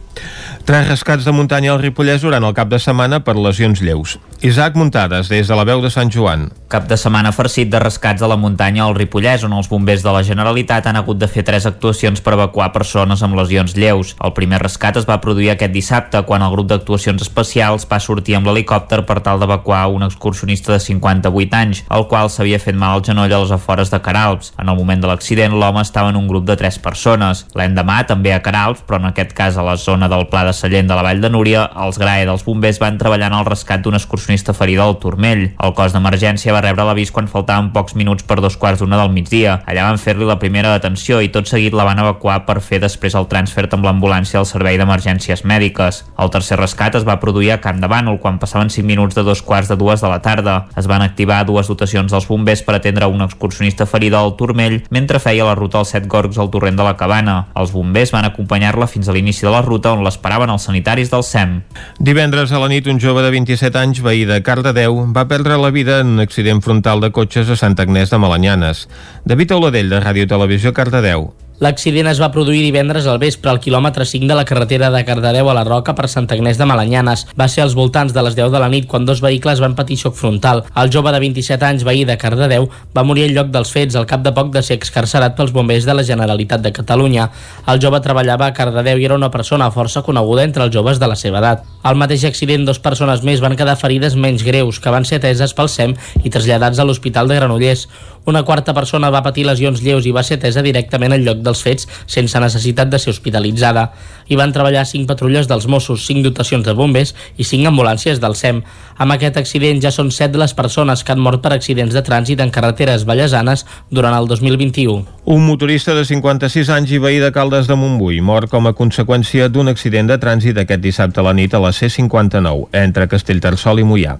Tres 0.65 0.87
rescats 0.89 1.21
de 1.21 1.29
muntanya 1.29 1.75
al 1.75 1.77
Ripollès 1.77 2.23
durant 2.25 2.41
el 2.41 2.53
cap 2.57 2.71
de 2.71 2.79
setmana 2.81 3.19
per 3.21 3.35
lesions 3.37 3.83
lleus. 3.85 4.15
Isaac 4.41 4.73
Muntades, 4.75 5.29
des 5.29 5.45
de 5.45 5.55
la 5.57 5.63
veu 5.63 5.77
de 5.83 5.91
Sant 5.93 6.09
Joan. 6.09 6.47
Cap 6.73 6.87
de 6.89 6.97
setmana 6.97 7.29
farcit 7.31 7.69
de 7.69 7.77
rescats 7.79 8.23
a 8.25 8.27
la 8.27 8.35
muntanya 8.35 8.81
al 8.83 8.95
Ripollès, 8.97 9.43
on 9.45 9.53
els 9.53 9.69
bombers 9.69 10.01
de 10.01 10.09
la 10.09 10.23
Generalitat 10.25 10.89
han 10.89 10.97
hagut 10.97 11.19
de 11.21 11.29
fer 11.29 11.43
tres 11.45 11.67
actuacions 11.69 12.17
per 12.21 12.33
evacuar 12.33 12.71
persones 12.73 13.21
amb 13.21 13.37
lesions 13.37 13.75
lleus. 13.77 14.15
El 14.17 14.33
primer 14.33 14.59
rescat 14.63 14.97
es 14.97 15.05
va 15.05 15.19
produir 15.21 15.51
aquest 15.53 15.71
dissabte, 15.71 16.23
quan 16.25 16.41
el 16.41 16.51
grup 16.55 16.71
d'actuacions 16.71 17.21
especials 17.21 17.85
va 17.91 18.01
sortir 18.01 18.39
amb 18.39 18.49
l'helicòpter 18.49 19.03
per 19.05 19.19
tal 19.21 19.39
d'evacuar 19.39 19.83
un 19.93 20.07
excursionista 20.09 20.73
de 20.73 20.81
58 20.81 21.61
anys, 21.61 21.83
el 21.93 22.07
qual 22.09 22.33
s'havia 22.33 22.57
fet 22.59 22.73
mal 22.73 22.97
al 22.97 23.05
genoll 23.05 23.29
a 23.29 23.43
les 23.45 23.53
afores 23.53 23.93
de 23.93 24.01
Caralps. 24.01 24.55
En 24.57 24.73
el 24.73 24.81
moment 24.81 25.05
de 25.05 25.13
l'accident, 25.13 25.53
l'home 25.53 25.85
estava 25.85 26.09
en 26.09 26.17
un 26.17 26.27
grup 26.27 26.49
de 26.49 26.57
tres 26.57 26.81
persones. 26.81 27.45
L'endemà, 27.53 28.01
també 28.09 28.33
a 28.33 28.41
Caralps, 28.41 28.81
però 28.81 28.97
en 28.97 29.13
aquest 29.13 29.37
cas 29.37 29.61
a 29.61 29.69
la 29.69 29.77
zona 29.77 30.09
del 30.09 30.25
Pla 30.33 30.43
de 30.49 30.54
Sallent 30.55 30.87
de 30.87 30.95
la 30.95 31.03
Vall 31.05 31.21
de 31.21 31.29
Núria, 31.29 31.65
els 31.83 31.99
GRAE 31.99 32.25
dels 32.25 32.45
bombers 32.45 32.79
van 32.81 32.97
treballar 32.97 33.29
en 33.31 33.37
el 33.37 33.45
rescat 33.45 33.83
d'un 33.83 33.97
excursionista 33.97 34.55
ferida 34.55 34.85
al 34.85 34.97
Turmell. 35.03 35.43
El 35.59 35.73
cos 35.77 35.93
d'emergència 35.93 36.53
va 36.55 36.63
rebre 36.63 36.85
l'avís 36.87 37.11
quan 37.11 37.27
faltaven 37.31 37.71
pocs 37.75 37.95
minuts 37.99 38.23
per 38.23 38.39
dos 38.41 38.57
quarts 38.57 38.81
d'una 38.81 38.97
del 39.01 39.11
migdia. 39.13 39.59
Allà 39.67 39.85
van 39.89 39.99
fer-li 40.01 40.25
la 40.25 40.39
primera 40.39 40.71
detenció 40.73 41.19
i 41.21 41.29
tot 41.33 41.49
seguit 41.51 41.75
la 41.75 41.85
van 41.87 41.99
evacuar 42.01 42.39
per 42.47 42.57
fer 42.63 42.79
després 42.83 43.17
el 43.19 43.27
transfert 43.31 43.75
amb 43.75 43.85
l'ambulància 43.85 44.39
al 44.39 44.47
servei 44.49 44.79
d'emergències 44.79 45.43
mèdiques. 45.45 46.03
El 46.17 46.31
tercer 46.33 46.57
rescat 46.59 46.95
es 46.95 47.07
va 47.07 47.19
produir 47.19 47.51
a 47.53 47.59
Camp 47.61 47.81
de 47.83 47.91
Bànol 47.91 48.21
quan 48.23 48.39
passaven 48.39 48.71
5 48.71 48.87
minuts 48.87 49.15
de 49.15 49.23
dos 49.27 49.43
quarts 49.43 49.69
de 49.69 49.77
dues 49.77 50.01
de 50.01 50.09
la 50.09 50.21
tarda. 50.23 50.55
Es 50.77 50.87
van 50.87 51.03
activar 51.03 51.43
dues 51.45 51.67
dotacions 51.67 52.11
dels 52.11 52.27
bombers 52.27 52.63
per 52.63 52.77
atendre 52.79 53.09
un 53.11 53.21
excursionista 53.25 53.85
ferida 53.85 54.21
al 54.21 54.35
Turmell 54.39 54.81
mentre 54.89 55.19
feia 55.19 55.45
la 55.45 55.55
ruta 55.55 55.81
als 55.81 55.93
set 55.95 56.07
gorgs 56.07 56.39
al 56.39 56.51
torrent 56.53 56.79
de 56.79 56.87
la 56.87 56.95
Cabana. 56.97 57.37
Els 57.55 57.73
bombers 57.75 58.13
van 58.15 58.25
acompanyar-la 58.25 58.87
fins 58.87 59.09
a 59.09 59.15
l'inici 59.15 59.45
de 59.45 59.51
la 59.53 59.63
ruta 59.65 59.93
on 59.93 60.03
l'esperava 60.05 60.44
explicaven 60.45 60.53
els 60.53 60.65
sanitaris 60.67 61.11
del 61.11 61.23
SEM. 61.23 61.61
Divendres 61.99 62.51
a 62.51 62.59
la 62.59 62.69
nit, 62.69 62.87
un 62.87 62.99
jove 62.99 63.23
de 63.23 63.31
27 63.31 63.77
anys, 63.79 64.01
veí 64.01 64.25
de 64.25 64.41
Cardedeu, 64.43 65.05
va 65.11 65.27
perdre 65.27 65.57
la 65.57 65.71
vida 65.71 66.01
en 66.01 66.15
un 66.15 66.19
accident 66.19 66.61
frontal 66.61 67.01
de 67.01 67.11
cotxes 67.11 67.49
a 67.49 67.55
Sant 67.55 67.79
Agnès 67.79 68.09
de 68.09 68.17
Malanyanes. 68.17 68.87
David 69.25 69.55
Oladell, 69.57 69.89
de 69.89 70.01
Ràdio 70.01 70.27
Televisió 70.27 70.73
Cardedeu. 70.73 71.33
L'accident 71.63 72.09
es 72.11 72.19
va 72.19 72.27
produir 72.35 72.59
divendres 72.65 73.05
al 73.07 73.15
vespre 73.21 73.47
al 73.47 73.61
quilòmetre 73.63 74.03
5 74.03 74.27
de 74.27 74.35
la 74.35 74.43
carretera 74.43 74.89
de 74.91 74.99
Cardedeu 75.07 75.47
a 75.47 75.53
la 75.55 75.63
Roca 75.63 75.93
per 75.95 76.09
Sant 76.11 76.25
Agnès 76.35 76.57
de 76.59 76.65
Malanyanes. 76.67 77.21
Va 77.39 77.47
ser 77.47 77.61
als 77.63 77.77
voltants 77.79 78.11
de 78.11 78.23
les 78.27 78.35
10 78.35 78.49
de 78.51 78.59
la 78.59 78.67
nit 78.67 78.89
quan 78.91 79.05
dos 79.07 79.21
vehicles 79.23 79.61
van 79.63 79.75
patir 79.77 79.95
xoc 80.01 80.17
frontal. 80.19 80.65
El 80.75 80.91
jove 80.91 81.13
de 81.15 81.21
27 81.23 81.63
anys, 81.63 81.85
veí 81.87 82.03
de 82.03 82.17
Cardedeu, 82.19 82.67
va 82.91 83.05
morir 83.07 83.29
al 83.29 83.35
lloc 83.37 83.53
dels 83.53 83.71
fets 83.71 83.95
al 83.95 84.07
cap 84.09 84.25
de 84.25 84.33
poc 84.35 84.51
de 84.51 84.65
ser 84.67 84.75
excarcerat 84.75 85.37
pels 85.37 85.53
bombers 85.55 85.87
de 85.87 85.95
la 85.95 86.03
Generalitat 86.03 86.59
de 86.59 86.73
Catalunya. 86.75 87.29
El 87.71 87.79
jove 87.79 88.03
treballava 88.03 88.49
a 88.49 88.53
Cardedeu 88.57 88.99
i 88.99 89.07
era 89.07 89.15
una 89.15 89.31
persona 89.31 89.71
força 89.71 90.03
coneguda 90.03 90.43
entre 90.43 90.67
els 90.67 90.75
joves 90.75 90.99
de 90.99 91.07
la 91.07 91.15
seva 91.15 91.39
edat. 91.39 91.63
Al 91.87 91.95
mateix 91.95 92.27
accident, 92.27 92.67
dos 92.67 92.83
persones 92.83 93.23
més 93.23 93.39
van 93.39 93.55
quedar 93.55 93.77
ferides 93.79 94.19
menys 94.19 94.43
greus, 94.43 94.81
que 94.83 94.91
van 94.91 95.07
ser 95.07 95.21
ateses 95.21 95.55
pel 95.55 95.71
SEM 95.71 95.95
i 96.25 96.33
traslladats 96.35 96.83
a 96.83 96.83
l'Hospital 96.83 97.31
de 97.31 97.39
Granollers. 97.39 97.87
Una 98.25 98.41
quarta 98.43 98.73
persona 98.73 99.11
va 99.13 99.21
patir 99.21 99.45
lesions 99.45 99.83
lleus 99.85 100.05
i 100.09 100.13
va 100.15 100.23
ser 100.25 100.39
atesa 100.39 100.63
directament 100.65 101.13
al 101.13 101.25
lloc 101.25 101.43
dels 101.45 101.61
fets 101.61 101.85
sense 102.09 102.39
necessitat 102.41 102.89
de 102.89 102.99
ser 102.99 103.13
hospitalitzada. 103.13 103.91
Hi 104.27 104.39
van 104.39 104.53
treballar 104.53 104.85
cinc 104.89 105.07
patrulles 105.11 105.45
dels 105.47 105.67
Mossos, 105.69 106.07
cinc 106.07 106.25
dotacions 106.25 106.65
de 106.65 106.73
bombers 106.73 107.13
i 107.37 107.45
cinc 107.45 107.69
ambulàncies 107.69 108.21
del 108.23 108.33
SEM. 108.35 108.63
Amb 108.97 109.13
aquest 109.13 109.37
accident 109.37 109.81
ja 109.83 109.93
són 109.93 110.09
set 110.11 110.35
les 110.35 110.55
persones 110.57 111.03
que 111.03 111.13
han 111.13 111.21
mort 111.21 111.43
per 111.43 111.53
accidents 111.53 111.93
de 111.93 112.01
trànsit 112.01 112.41
en 112.41 112.49
carreteres 112.49 113.05
ballesanes 113.05 113.65
durant 113.91 114.17
el 114.17 114.27
2021. 114.31 115.05
Un 115.25 115.45
motorista 115.45 115.93
de 115.93 116.05
56 116.05 116.69
anys 116.73 116.97
i 116.97 117.01
veí 117.01 117.21
de 117.21 117.31
Caldes 117.35 117.69
de 117.69 117.77
Montbui 117.77 118.21
mor 118.25 118.49
com 118.49 118.65
a 118.65 118.73
conseqüència 118.77 119.49
d'un 119.53 119.69
accident 119.69 120.09
de 120.09 120.17
trànsit 120.21 120.57
aquest 120.61 120.81
dissabte 120.81 121.21
a 121.21 121.29
la 121.29 121.33
nit 121.37 121.53
a 121.53 121.61
la 121.61 121.73
C-59 121.73 122.69
entre 122.85 123.09
Castellterçol 123.09 123.81
i 123.81 123.85
Mollà. 123.85 124.19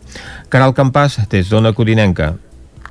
Caral 0.49 0.77
Campàs, 0.77 1.23
des 1.29 1.49
d'Ona 1.49 1.73
Codinenca. 1.73 2.35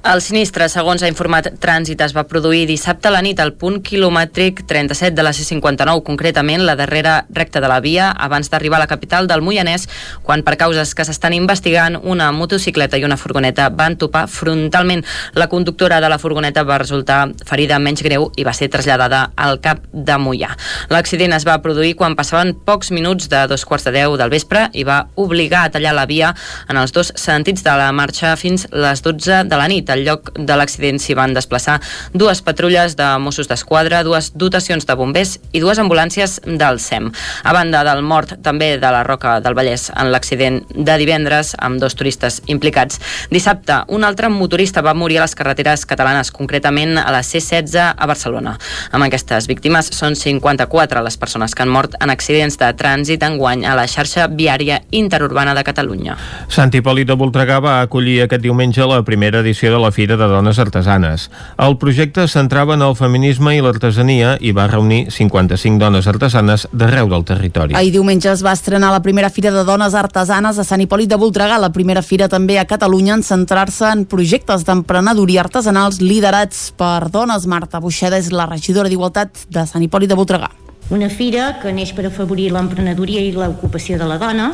El 0.04 0.20
sinistre, 0.20 0.66
segons 0.68 1.00
ha 1.00 1.08
informat 1.08 1.46
Trànsit, 1.62 2.02
es 2.04 2.12
va 2.12 2.26
produir 2.28 2.66
dissabte 2.68 3.08
a 3.08 3.12
la 3.14 3.22
nit 3.24 3.38
al 3.40 3.54
punt 3.56 3.78
quilomètric 3.80 4.58
37 4.68 5.16
de 5.16 5.22
la 5.24 5.30
C-59, 5.32 6.02
concretament 6.04 6.60
la 6.60 6.74
darrera 6.76 7.14
recta 7.32 7.62
de 7.64 7.70
la 7.72 7.78
via, 7.80 8.10
abans 8.12 8.52
d'arribar 8.52 8.76
a 8.76 8.82
la 8.82 8.90
capital 8.90 9.24
del 9.30 9.40
Moianès, 9.40 9.86
quan 10.20 10.42
per 10.44 10.58
causes 10.60 10.92
que 10.92 11.06
s'estan 11.08 11.32
investigant, 11.32 11.96
una 11.96 12.26
motocicleta 12.36 13.00
i 13.00 13.06
una 13.08 13.16
furgoneta 13.16 13.70
van 13.72 13.96
topar 13.96 14.26
frontalment. 14.28 15.06
La 15.40 15.46
conductora 15.48 16.02
de 16.04 16.12
la 16.12 16.20
furgoneta 16.20 16.66
va 16.68 16.76
resultar 16.84 17.22
ferida 17.48 17.80
menys 17.80 18.04
greu 18.04 18.28
i 18.36 18.44
va 18.44 18.52
ser 18.52 18.68
traslladada 18.68 19.30
al 19.40 19.62
cap 19.64 19.88
de 19.88 20.18
Mollà. 20.20 20.52
L'accident 20.92 21.32
es 21.32 21.48
va 21.48 21.56
produir 21.64 21.94
quan 21.96 22.12
passaven 22.12 22.52
pocs 22.68 22.92
minuts 22.92 23.32
de 23.32 23.46
dos 23.48 23.64
quarts 23.64 23.88
de 23.88 23.96
deu 23.96 24.18
del 24.20 24.36
vespre 24.36 24.68
i 24.74 24.84
va 24.84 25.06
obligar 25.16 25.64
a 25.64 25.72
tallar 25.72 25.96
la 25.96 26.04
via 26.04 26.34
en 26.68 26.76
els 26.76 26.92
dos 26.92 27.14
sentits 27.16 27.64
de 27.64 27.80
la 27.80 27.88
marxa 27.96 28.36
fins 28.36 28.68
les 28.68 29.00
12 29.00 29.46
de 29.48 29.64
la 29.64 29.72
nit 29.72 29.93
al 29.94 30.04
lloc 30.06 30.32
de 30.34 30.58
l'accident 30.58 30.98
s'hi 31.00 31.14
van 31.16 31.34
desplaçar 31.34 31.78
dues 32.12 32.42
patrulles 32.44 32.96
de 32.98 33.06
Mossos 33.22 33.48
d'Esquadra, 33.50 34.02
dues 34.06 34.32
dotacions 34.34 34.86
de 34.86 34.96
bombers 34.98 35.38
i 35.52 35.62
dues 35.62 35.78
ambulàncies 35.78 36.40
del 36.44 36.80
SEM. 36.82 37.10
A 37.44 37.54
banda 37.54 37.84
del 37.86 38.02
mort 38.02 38.36
també 38.42 38.74
de 38.82 38.90
la 38.90 39.04
Roca 39.06 39.38
del 39.44 39.56
Vallès 39.56 39.88
en 39.94 40.10
l'accident 40.12 40.60
de 40.74 40.98
divendres 41.00 41.54
amb 41.58 41.80
dos 41.82 41.94
turistes 41.94 42.40
implicats. 42.50 43.00
Dissabte, 43.30 43.82
un 43.94 44.04
altre 44.04 44.28
motorista 44.28 44.82
va 44.82 44.94
morir 44.94 45.20
a 45.20 45.24
les 45.24 45.36
carreteres 45.38 45.86
catalanes, 45.86 46.32
concretament 46.34 46.98
a 46.98 47.10
la 47.14 47.22
C-16 47.22 47.94
a 47.94 48.06
Barcelona. 48.10 48.56
Amb 48.92 49.06
aquestes 49.06 49.48
víctimes 49.50 49.90
són 49.94 50.18
54 50.18 51.04
les 51.04 51.18
persones 51.20 51.54
que 51.54 51.62
han 51.62 51.72
mort 51.72 51.94
en 52.00 52.10
accidents 52.10 52.58
de 52.58 52.70
trànsit 52.74 53.22
enguany 53.26 53.64
a 53.66 53.76
la 53.78 53.86
xarxa 53.90 54.26
viària 54.28 54.80
interurbana 54.90 55.54
de 55.54 55.64
Catalunya. 55.66 56.16
Sant 56.48 56.74
Hipòlit 56.74 57.08
de 57.08 57.18
Voltregà 57.18 57.60
va 57.62 57.78
acollir 57.84 58.22
aquest 58.24 58.42
diumenge 58.44 58.86
la 58.88 59.02
primera 59.06 59.40
edició 59.44 59.72
de 59.72 59.80
la 59.84 59.92
Fira 59.92 60.16
de 60.16 60.26
Dones 60.26 60.58
Artesanes. 60.58 61.28
El 61.60 61.76
projecte 61.76 62.24
centrava 62.28 62.74
en 62.78 62.82
el 62.82 62.96
feminisme 62.96 63.52
i 63.52 63.60
l'artesania 63.62 64.34
i 64.40 64.54
va 64.56 64.64
reunir 64.70 65.10
55 65.12 65.78
dones 65.82 66.08
artesanes 66.08 66.66
d'arreu 66.72 67.10
del 67.12 67.26
territori. 67.28 67.76
Ahir 67.76 67.92
diumenge 67.92 68.30
es 68.32 68.44
va 68.44 68.54
estrenar 68.56 68.94
la 68.94 69.02
primera 69.04 69.28
Fira 69.30 69.52
de 69.52 69.64
Dones 69.68 69.94
Artesanes 69.94 70.58
a 70.58 70.64
Sant 70.64 70.80
Hipòlit 70.80 71.12
de 71.12 71.18
Voltregà, 71.20 71.58
la 71.60 71.72
primera 71.74 72.02
fira 72.02 72.30
també 72.32 72.56
a 72.58 72.64
Catalunya 72.70 73.18
en 73.18 73.24
centrar-se 73.26 73.90
en 73.92 74.06
projectes 74.08 74.64
d'emprenedoria 74.64 75.44
artesanals 75.44 76.00
liderats 76.00 76.70
per 76.78 77.10
dones. 77.12 77.44
Marta 77.46 77.80
Buixeda 77.80 78.16
és 78.18 78.32
la 78.32 78.48
regidora 78.48 78.88
d'Igualtat 78.88 79.44
de 79.52 79.66
Sant 79.68 79.84
Hipòlit 79.84 80.08
de 80.08 80.16
Voltregà. 80.16 80.48
Una 80.92 81.10
fira 81.12 81.58
que 81.60 81.72
neix 81.72 81.92
per 81.96 82.06
afavorir 82.08 82.50
l'emprenedoria 82.52 83.20
i 83.24 83.32
l'ocupació 83.36 83.98
de 84.00 84.08
la 84.08 84.16
dona, 84.20 84.50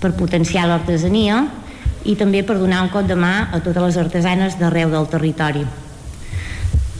per 0.00 0.12
potenciar 0.16 0.66
l'artesania 0.68 1.42
i 2.08 2.16
també 2.16 2.42
per 2.46 2.56
donar 2.56 2.82
un 2.86 2.92
cop 2.92 3.06
de 3.08 3.16
mà 3.18 3.50
a 3.52 3.60
totes 3.60 3.82
les 3.84 4.00
artesanes 4.00 4.56
d'arreu 4.60 4.90
del 4.94 5.08
territori. 5.12 5.66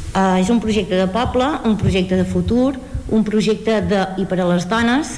Uh, 0.08 0.36
és 0.40 0.50
un 0.52 0.60
projecte 0.60 0.96
de 0.98 1.08
poble, 1.12 1.46
un 1.68 1.76
projecte 1.80 2.16
de 2.18 2.26
futur, 2.28 2.74
un 3.08 3.24
projecte 3.24 3.80
de 3.88 4.04
i 4.20 4.28
per 4.28 4.40
a 4.42 4.48
les 4.50 4.68
dones 4.68 5.16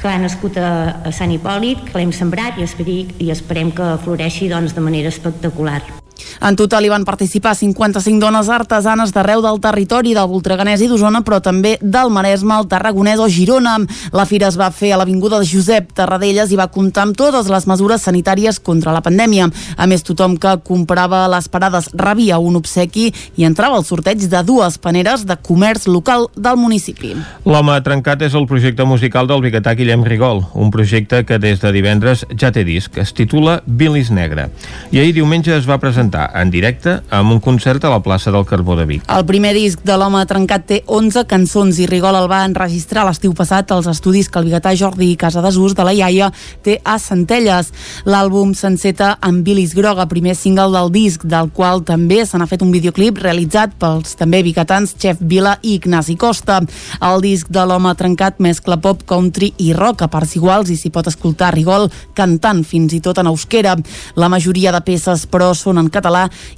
que 0.00 0.08
ha 0.08 0.18
nascut 0.18 0.56
a, 0.56 0.72
a 1.04 1.12
Sant 1.12 1.32
Hipòlit, 1.34 1.84
que 1.90 1.98
l'hem 2.00 2.12
sembrat 2.16 2.58
i, 2.58 2.64
esperi, 2.64 3.02
i 3.20 3.30
esperem 3.34 3.70
que 3.76 3.96
floreixi 4.04 4.48
doncs, 4.48 4.72
de 4.74 4.84
manera 4.84 5.12
espectacular. 5.12 5.99
En 6.40 6.56
total 6.56 6.84
hi 6.84 6.92
van 6.92 7.04
participar 7.04 7.54
55 7.56 8.20
dones 8.20 8.48
artesanes 8.48 9.12
d'arreu 9.12 9.42
del 9.44 9.60
territori 9.60 10.14
del 10.16 10.28
Voltreganès 10.30 10.82
i 10.84 10.88
d'Osona, 10.90 11.22
però 11.26 11.40
també 11.44 11.76
del 11.80 12.10
Maresme, 12.10 12.56
el 12.58 12.68
Tarragonès 12.68 13.20
o 13.20 13.28
Girona. 13.28 13.76
La 14.12 14.26
fira 14.26 14.48
es 14.48 14.58
va 14.60 14.70
fer 14.74 14.92
a 14.94 15.00
l'Avinguda 15.00 15.40
de 15.40 15.48
Josep 15.48 15.92
Tarradellas 15.96 16.52
i 16.52 16.58
va 16.58 16.70
comptar 16.72 17.06
amb 17.06 17.16
totes 17.16 17.50
les 17.52 17.66
mesures 17.70 18.02
sanitàries 18.02 18.60
contra 18.60 18.94
la 18.96 19.02
pandèmia. 19.04 19.50
A 19.76 19.86
més, 19.90 20.04
tothom 20.06 20.36
que 20.40 20.56
comprava 20.66 21.26
les 21.30 21.48
parades 21.48 21.90
rebia 21.94 22.38
un 22.38 22.58
obsequi 22.60 23.10
i 23.36 23.46
entrava 23.48 23.78
al 23.78 23.86
sorteig 23.88 24.26
de 24.30 24.42
dues 24.46 24.78
paneres 24.78 25.26
de 25.28 25.36
comerç 25.36 25.86
local 25.88 26.28
del 26.36 26.58
municipi. 26.60 27.14
L'home 27.46 27.76
trencat 27.86 28.26
és 28.26 28.34
el 28.36 28.48
projecte 28.50 28.84
musical 28.84 29.28
del 29.30 29.42
biguetà 29.44 29.74
Guillem 29.78 30.04
Rigol, 30.06 30.44
un 30.54 30.72
projecte 30.74 31.22
que 31.24 31.38
des 31.38 31.62
de 31.62 31.72
divendres 31.72 32.26
ja 32.36 32.50
té 32.52 32.64
disc. 32.66 32.96
Es 32.98 33.14
titula 33.16 33.60
Bilis 33.66 34.10
Negre. 34.10 34.48
I 34.90 35.00
ahir 35.02 35.14
diumenge 35.16 35.54
es 35.56 35.68
va 35.68 35.78
presentar 35.82 36.09
en 36.14 36.50
directe 36.50 36.96
amb 37.10 37.32
un 37.34 37.40
concert 37.40 37.84
a 37.84 37.90
la 37.92 38.00
plaça 38.02 38.32
del 38.32 38.46
Carbó 38.46 38.76
de 38.76 38.86
Vic. 38.88 39.04
El 39.08 39.24
primer 39.28 39.52
disc 39.54 39.82
de 39.86 39.96
l'home 40.00 40.22
trencat 40.26 40.66
té 40.66 40.80
11 40.86 41.24
cançons 41.30 41.78
i 41.80 41.86
Rigol 41.90 42.16
el 42.18 42.28
va 42.30 42.42
enregistrar 42.46 43.04
l'estiu 43.06 43.34
passat 43.36 43.70
als 43.70 43.88
estudis 43.90 44.28
que 44.28 44.40
el 44.40 44.48
biguetà 44.48 44.72
Jordi 44.76 45.12
Casadesús 45.20 45.76
de 45.78 45.86
la 45.86 45.94
Iaia 45.94 46.30
té 46.64 46.78
a 46.84 46.98
Centelles. 46.98 47.70
L'àlbum 48.08 48.54
s'enceta 48.58 49.12
amb 49.20 49.44
Bilis 49.46 49.74
Groga, 49.76 50.08
primer 50.10 50.34
single 50.34 50.72
del 50.74 50.90
disc, 50.94 51.24
del 51.24 51.52
qual 51.54 51.84
també 51.86 52.24
se 52.26 52.38
n'ha 52.40 52.48
fet 52.50 52.64
un 52.66 52.72
videoclip 52.74 53.20
realitzat 53.22 53.76
pels 53.78 54.16
també 54.18 54.42
biguetans 54.42 54.96
Chef 54.98 55.20
Vila 55.20 55.58
i 55.62 55.76
Ignasi 55.78 56.16
Costa. 56.16 56.60
El 57.00 57.22
disc 57.22 57.48
de 57.52 57.64
l'home 57.66 57.94
trencat 57.94 58.40
mescla 58.40 58.80
pop, 58.80 59.04
country 59.06 59.52
i 59.58 59.72
rock 59.76 60.02
a 60.02 60.10
parts 60.10 60.34
iguals 60.40 60.72
i 60.72 60.78
s'hi 60.80 60.90
pot 60.90 61.06
escoltar 61.06 61.52
Rigol 61.54 61.90
cantant 62.18 62.64
fins 62.66 62.94
i 62.96 63.00
tot 63.04 63.20
en 63.20 63.30
euskera. 63.30 63.76
La 64.16 64.28
majoria 64.32 64.72
de 64.72 64.80
peces, 64.84 65.26
però, 65.30 65.52
són 65.54 65.78
en 65.78 65.86
català 65.88 65.99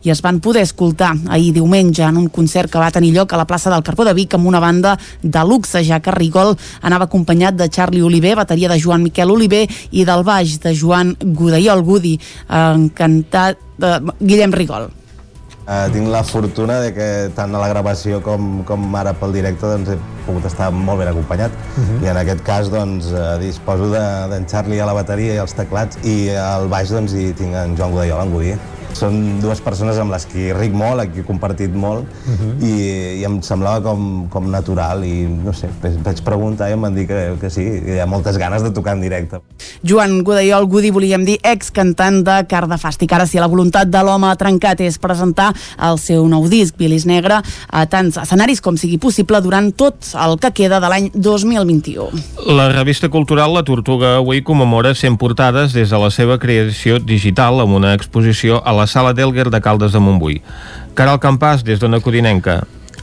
i 0.03 0.11
es 0.11 0.23
van 0.23 0.41
poder 0.41 0.63
escoltar 0.63 1.13
ahir 1.29 1.53
diumenge 1.53 2.03
en 2.03 2.17
un 2.17 2.29
concert 2.29 2.71
que 2.71 2.79
va 2.79 2.91
tenir 2.91 3.13
lloc 3.13 3.33
a 3.33 3.41
la 3.41 3.47
plaça 3.47 3.71
del 3.71 3.83
Carbó 3.83 4.05
de 4.05 4.15
Vic 4.15 4.35
amb 4.35 4.47
una 4.47 4.61
banda 4.61 4.97
de 5.23 5.45
luxe, 5.45 5.83
ja 5.85 6.01
que 6.01 6.15
Rigol 6.15 6.57
anava 6.83 7.05
acompanyat 7.05 7.57
de 7.57 7.69
Charlie 7.69 8.03
Oliver, 8.03 8.37
bateria 8.37 8.69
de 8.69 8.81
Joan 8.81 9.03
Miquel 9.03 9.31
Oliver 9.31 9.67
i 9.91 10.05
del 10.05 10.25
baix 10.25 10.59
de 10.63 10.75
Joan 10.75 11.17
Godaiol 11.21 11.83
Gudi, 11.83 12.19
encantat 12.49 13.59
de 13.79 13.99
Guillem 14.21 14.53
Rigol. 14.53 14.91
Uh, 15.63 15.87
tinc 15.95 16.09
la 16.11 16.25
fortuna 16.27 16.81
de 16.83 16.89
que 16.91 17.05
tant 17.37 17.53
a 17.55 17.61
la 17.63 17.69
gravació 17.71 18.19
com, 18.19 18.65
com 18.67 18.97
ara 18.99 19.13
pel 19.15 19.31
directe 19.37 19.69
doncs, 19.71 19.93
he 19.95 20.25
pogut 20.27 20.49
estar 20.49 20.73
molt 20.75 20.99
ben 20.99 21.13
acompanyat 21.13 21.55
uh 21.55 21.77
-huh. 21.79 22.01
i 22.03 22.09
en 22.11 22.17
aquest 22.19 22.43
cas 22.43 22.67
doncs, 22.69 23.13
uh, 23.15 23.39
disposo 23.39 23.87
d'en 23.93 24.43
de, 24.43 24.51
Charlie 24.51 24.81
a 24.81 24.87
la 24.87 24.93
bateria 24.93 25.35
i 25.35 25.39
als 25.39 25.55
teclats 25.55 25.99
i 26.03 26.31
al 26.31 26.67
baix 26.67 26.91
doncs, 26.91 27.13
hi 27.15 27.33
tinc 27.33 27.55
en 27.55 27.77
Joan 27.77 27.93
Godaiol, 27.93 28.27
en 28.27 28.33
Gudi. 28.33 28.57
Són 28.99 29.41
dues 29.43 29.61
persones 29.65 29.99
amb 29.99 30.13
les 30.13 30.27
que 30.29 30.53
ric 30.57 30.75
molt, 30.77 31.01
amb 31.03 31.13
qui 31.13 31.23
he 31.23 31.27
compartit 31.27 31.73
molt, 31.75 32.05
uh 32.05 32.33
-huh. 32.33 32.53
i, 32.63 33.21
i 33.21 33.25
em 33.25 33.41
semblava 33.43 33.83
com, 33.83 34.29
com 34.29 34.51
natural, 34.51 35.05
i 35.05 35.27
no 35.27 35.53
sé, 35.53 35.69
vaig 35.83 36.23
preguntar 36.23 36.69
i 36.69 36.73
em 36.73 36.81
van 36.81 36.95
dir 36.95 37.07
que, 37.07 37.37
que 37.41 37.51
sí, 37.51 37.63
hi 37.63 37.99
ha 37.99 38.07
moltes 38.07 38.39
ganes 38.39 38.63
de 38.63 38.71
tocar 38.71 38.95
en 38.95 39.01
directe. 39.01 39.41
Joan 39.83 40.23
Godaiol 40.23 40.67
Gudi, 40.67 40.91
volíem 40.91 41.25
dir, 41.25 41.39
ex-cantant 41.43 42.23
de 42.25 42.47
Cardafàstic. 42.49 43.13
Ara 43.13 43.27
sí, 43.27 43.39
la 43.39 43.49
voluntat 43.49 43.89
de 43.89 44.03
l'home 44.03 44.31
trencat 44.37 44.81
és 44.81 44.99
presentar 44.99 45.53
el 45.79 45.99
seu 45.99 46.29
nou 46.29 46.49
disc, 46.49 46.77
Bilis 46.77 47.07
Negre, 47.07 47.43
a 47.69 47.87
tants 47.87 48.17
escenaris 48.17 48.61
com 48.61 48.77
sigui 48.77 48.99
possible 48.99 49.41
durant 49.41 49.73
tot 49.73 50.13
el 50.15 50.39
que 50.39 50.53
queda 50.53 50.81
de 50.81 50.91
l'any 50.93 51.11
2021. 51.15 52.23
La 52.47 52.69
revista 52.73 53.09
cultural 53.09 53.55
La 53.55 53.65
Tortuga 53.67 54.17
avui 54.17 54.43
commemora 54.43 54.95
100 54.95 55.19
portades 55.19 55.73
des 55.73 55.91
de 55.91 55.99
la 55.99 56.11
seva 56.11 56.39
creació 56.39 56.99
digital 56.99 57.61
amb 57.63 57.77
una 57.79 57.95
exposició 57.95 58.61
a 58.65 58.75
la 58.77 58.82
Sala 58.87 59.13
d'Elguer 59.13 59.49
de 59.51 59.61
Caldes 59.61 59.93
de 59.93 60.01
Montbui. 60.03 60.41
Caral 60.95 61.21
Campàs, 61.23 61.65
des 61.65 61.81
d'Ona 61.81 62.01
Codinenca. 62.01 62.63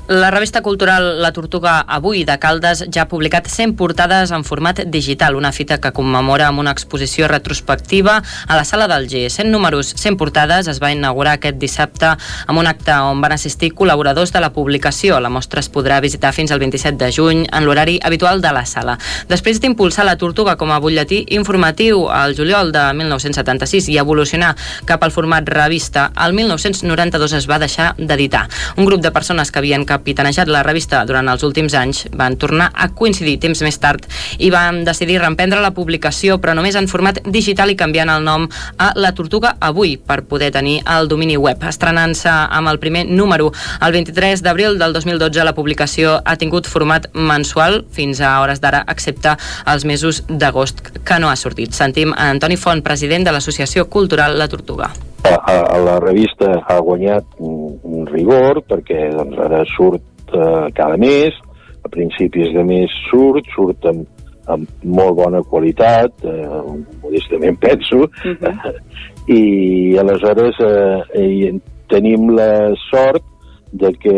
La 0.09 0.31
revista 0.31 0.63
cultural 0.63 1.21
La 1.21 1.31
Tortuga 1.31 1.81
Avui 1.81 2.23
de 2.25 2.39
Caldes 2.41 2.79
ja 2.89 3.03
ha 3.03 3.07
publicat 3.07 3.45
100 3.45 3.75
portades 3.77 4.31
en 4.33 4.41
format 4.43 4.79
digital, 4.89 5.35
una 5.37 5.51
fita 5.53 5.77
que 5.77 5.91
commemora 5.93 6.47
amb 6.49 6.63
una 6.63 6.71
exposició 6.73 7.27
retrospectiva 7.29 8.15
a 8.47 8.55
la 8.57 8.63
sala 8.65 8.87
del 8.89 9.05
G. 9.07 9.29
100 9.29 9.51
números, 9.51 9.93
100 9.93 10.17
portades 10.17 10.65
es 10.65 10.79
va 10.81 10.89
inaugurar 10.89 11.35
aquest 11.37 11.59
dissabte 11.61 12.09
amb 12.47 12.57
un 12.57 12.65
acte 12.65 12.95
on 13.05 13.21
van 13.21 13.35
assistir 13.35 13.69
col·laboradors 13.77 14.33
de 14.33 14.41
la 14.41 14.49
publicació. 14.49 15.19
La 15.21 15.29
mostra 15.29 15.61
es 15.61 15.69
podrà 15.69 16.01
visitar 16.01 16.33
fins 16.33 16.49
al 16.49 16.63
27 16.65 16.97
de 16.97 17.11
juny 17.13 17.45
en 17.45 17.69
l'horari 17.69 17.99
habitual 18.01 18.41
de 18.41 18.55
la 18.57 18.65
sala. 18.65 18.97
Després 19.29 19.61
d'impulsar 19.61 20.07
La 20.09 20.17
Tortuga 20.17 20.57
com 20.57 20.73
a 20.73 20.81
butlletí 20.81 21.21
informatiu 21.37 22.07
al 22.09 22.33
juliol 22.33 22.73
de 22.73 22.87
1976 23.03 23.91
i 23.93 24.01
evolucionar 24.01 24.55
cap 24.89 25.05
al 25.05 25.13
format 25.13 25.45
revista, 25.45 26.09
el 26.17 26.33
1992 26.33 27.37
es 27.43 27.45
va 27.47 27.61
deixar 27.61 27.93
d'editar. 27.99 28.47
Un 28.75 28.89
grup 28.89 29.05
de 29.05 29.13
persones 29.13 29.53
que 29.53 29.61
havien 29.61 29.85
cap 29.85 29.98
capitanejat 29.99 30.49
la 30.49 30.63
revista 30.63 31.03
durant 31.05 31.27
els 31.31 31.43
últims 31.43 31.75
anys, 31.75 32.05
van 32.15 32.37
tornar 32.39 32.69
a 32.73 32.89
coincidir 32.95 33.37
temps 33.43 33.61
més 33.65 33.77
tard 33.81 34.05
i 34.39 34.49
van 34.53 34.83
decidir 34.87 35.19
reemprendre 35.19 35.61
la 35.61 35.73
publicació, 35.75 36.39
però 36.39 36.55
només 36.55 36.77
en 36.79 36.87
format 36.91 37.19
digital 37.27 37.73
i 37.73 37.77
canviant 37.79 38.11
el 38.13 38.23
nom 38.25 38.47
a 38.79 38.91
La 38.95 39.13
Tortuga 39.15 39.55
Avui 39.59 39.97
per 39.97 40.21
poder 40.29 40.51
tenir 40.55 40.79
el 40.87 41.09
domini 41.11 41.37
web. 41.37 41.63
Estrenant-se 41.69 42.31
amb 42.31 42.71
el 42.71 42.79
primer 42.79 43.05
número 43.09 43.51
el 43.81 43.95
23 43.95 44.43
d'abril 44.45 44.79
del 44.79 44.95
2012, 44.95 45.43
la 45.45 45.55
publicació 45.57 46.19
ha 46.23 46.37
tingut 46.39 46.69
format 46.69 47.09
mensual 47.13 47.83
fins 47.91 48.21
a 48.21 48.37
hores 48.43 48.63
d'ara, 48.63 48.85
excepte 48.87 49.35
els 49.67 49.85
mesos 49.85 50.23
d'agost 50.29 50.81
que 51.03 51.19
no 51.19 51.29
ha 51.29 51.37
sortit. 51.39 51.75
Sentim 51.75 52.15
Antoni 52.15 52.57
Font, 52.57 52.83
president 52.85 53.27
de 53.27 53.35
l'Associació 53.35 53.89
Cultural 53.91 54.37
La 54.39 54.47
Tortuga 54.47 54.93
a, 55.23 55.75
a 55.75 55.77
la 55.83 55.99
revista 55.99 56.63
ha 56.67 56.79
guanyat 56.79 57.25
un, 57.37 57.77
un 57.83 58.05
rigor 58.07 58.61
perquè 58.67 59.09
doncs, 59.13 59.37
ara 59.45 59.63
surt 59.75 60.33
eh, 60.33 60.67
cada 60.75 60.97
mes, 60.97 61.35
a 61.83 61.89
principis 61.91 62.53
de 62.55 62.63
mes 62.63 62.93
surt, 63.09 63.47
surt 63.55 63.87
amb, 63.89 64.05
amb 64.49 64.85
molt 64.85 65.17
bona 65.19 65.41
qualitat, 65.43 66.13
eh, 66.23 66.61
modestament 67.03 67.59
penso, 67.65 68.05
uh 68.05 68.37
-huh. 68.41 68.75
i 69.27 69.97
aleshores 69.97 70.55
eh, 70.59 71.01
eh, 71.13 71.53
tenim 71.87 72.29
la 72.35 72.73
sort 72.89 73.23
de, 73.71 73.91
que, 73.93 74.17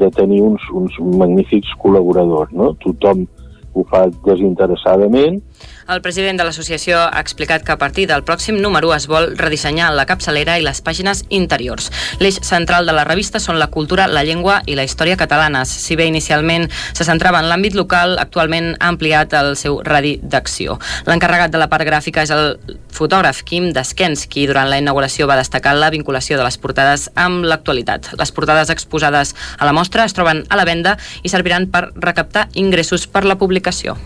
de 0.00 0.10
tenir 0.10 0.42
uns, 0.42 0.62
uns 0.72 0.92
magnífics 0.98 1.70
col·laboradors, 1.82 2.50
no? 2.50 2.74
Tothom 2.82 3.26
ho 3.74 3.84
fa 3.90 4.06
desinteressadament, 4.24 5.42
el 5.88 6.02
president 6.02 6.38
de 6.38 6.44
l'associació 6.44 6.98
ha 6.98 7.20
explicat 7.20 7.62
que 7.62 7.72
a 7.72 7.78
partir 7.78 8.06
del 8.10 8.24
pròxim 8.26 8.58
número 8.60 8.92
es 8.94 9.06
vol 9.06 9.28
redissenyar 9.38 9.92
la 9.94 10.06
capçalera 10.08 10.56
i 10.58 10.64
les 10.66 10.80
pàgines 10.82 11.22
interiors. 11.30 11.90
L'eix 12.18 12.40
central 12.42 12.86
de 12.86 12.94
la 12.96 13.04
revista 13.06 13.38
són 13.42 13.60
la 13.60 13.68
cultura, 13.70 14.08
la 14.10 14.24
llengua 14.26 14.60
i 14.66 14.74
la 14.74 14.84
història 14.86 15.16
catalanes. 15.16 15.70
Si 15.70 15.96
bé 15.96 16.08
inicialment 16.10 16.66
se 16.92 17.06
centrava 17.06 17.38
en 17.42 17.50
l'àmbit 17.50 17.76
local, 17.78 18.16
actualment 18.18 18.72
ha 18.80 18.90
ampliat 18.90 19.36
el 19.38 19.54
seu 19.56 19.78
radi 19.86 20.16
d'acció. 20.22 20.80
L'encarregat 21.06 21.54
de 21.54 21.62
la 21.62 21.70
part 21.70 21.86
gràfica 21.86 22.26
és 22.26 22.34
el 22.34 22.58
fotògraf 22.96 23.44
Kim 23.46 23.70
Deskens, 23.76 24.26
qui 24.26 24.48
durant 24.50 24.70
la 24.70 24.80
inauguració 24.82 25.30
va 25.30 25.38
destacar 25.38 25.76
la 25.76 25.92
vinculació 25.94 26.40
de 26.40 26.48
les 26.48 26.58
portades 26.58 27.10
amb 27.14 27.46
l'actualitat. 27.46 28.10
Les 28.18 28.34
portades 28.34 28.74
exposades 28.74 29.36
a 29.58 29.68
la 29.68 29.76
mostra 29.76 30.04
es 30.04 30.16
troben 30.16 30.42
a 30.48 30.58
la 30.58 30.66
venda 30.66 30.96
i 31.22 31.30
serviran 31.30 31.70
per 31.70 31.90
recaptar 31.94 32.48
ingressos 32.54 33.06
per 33.06 33.24
la 33.24 33.38
publicació. 33.38 33.96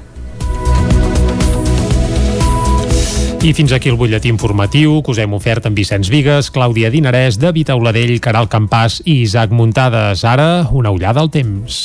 I 3.40 3.54
fins 3.56 3.73
aquí 3.73 3.88
el 3.88 3.97
butlletí 3.97 4.28
informatiu 4.28 4.99
que 5.00 5.14
us 5.14 5.18
hem 5.23 5.32
ofert 5.32 5.64
amb 5.64 5.78
Vicenç 5.78 6.11
Vigues, 6.12 6.50
Clàudia 6.52 6.90
Dinarès, 6.92 7.38
David 7.40 7.70
Auladell, 7.73 8.18
Caral 8.20 8.50
Campàs 8.52 8.99
i 9.09 9.23
Isaac 9.23 9.49
Muntades. 9.56 10.26
Ara, 10.28 10.66
una 10.76 10.90
ullada 10.92 11.23
al 11.25 11.30
temps. 11.32 11.78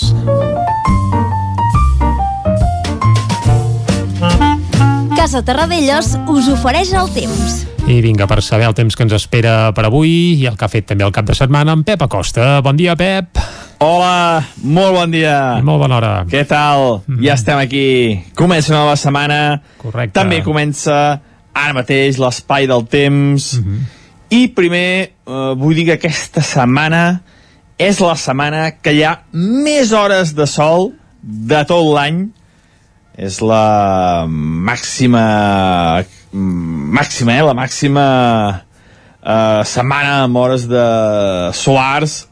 Casa 5.15 5.45
Terradellos 5.47 6.17
us 6.27 6.49
ofereix 6.51 6.91
el 6.91 7.07
temps. 7.15 7.61
I 7.87 8.01
vinga, 8.03 8.27
per 8.27 8.41
saber 8.43 8.67
el 8.67 8.75
temps 8.75 8.97
que 8.97 9.05
ens 9.07 9.15
espera 9.15 9.71
per 9.77 9.85
avui 9.87 10.35
i 10.41 10.49
el 10.49 10.57
que 10.59 10.67
ha 10.67 10.69
fet 10.73 10.89
també 10.89 11.05
el 11.07 11.13
cap 11.15 11.29
de 11.29 11.37
setmana 11.39 11.71
amb 11.77 11.87
Pep 11.87 12.03
Acosta. 12.03 12.57
Bon 12.65 12.75
dia, 12.75 12.97
Pep. 12.99 13.39
Hola, 13.79 14.43
molt 14.59 14.91
bon 14.97 15.15
dia. 15.15 15.61
Molt 15.63 15.79
bona 15.85 16.01
hora. 16.01 16.11
Què 16.27 16.43
tal? 16.43 16.99
Mm 17.07 17.15
-hmm. 17.15 17.25
Ja 17.25 17.33
estem 17.39 17.57
aquí. 17.57 18.25
Comença 18.35 18.73
una 18.73 18.81
nova 18.83 18.97
setmana. 18.97 19.61
Correcte. 19.77 20.19
També 20.19 20.43
comença 20.43 21.21
ara 21.55 21.73
mateix 21.77 22.19
l'espai 22.21 22.67
del 22.67 22.85
temps 22.91 23.53
uh 23.53 23.61
Mhm. 23.61 23.75
-huh. 23.75 23.81
i 24.29 24.47
primer 24.47 25.11
eh, 25.27 25.53
vull 25.57 25.75
dir 25.75 25.85
que 25.85 25.93
aquesta 25.93 26.41
setmana 26.41 27.21
és 27.77 27.99
la 27.99 28.15
setmana 28.15 28.71
que 28.81 28.91
hi 28.93 29.03
ha 29.03 29.23
més 29.31 29.91
hores 29.91 30.35
de 30.35 30.45
sol 30.47 30.93
de 31.21 31.63
tot 31.65 31.85
l'any 31.95 32.29
és 33.17 33.39
la 33.41 34.25
màxima 34.27 36.03
màxima, 36.33 37.37
eh? 37.37 37.41
la 37.41 37.53
màxima 37.53 38.05
eh, 39.23 39.61
setmana 39.63 40.23
amb 40.23 40.35
hores 40.35 40.67
de 40.67 40.85
solars 41.53 42.27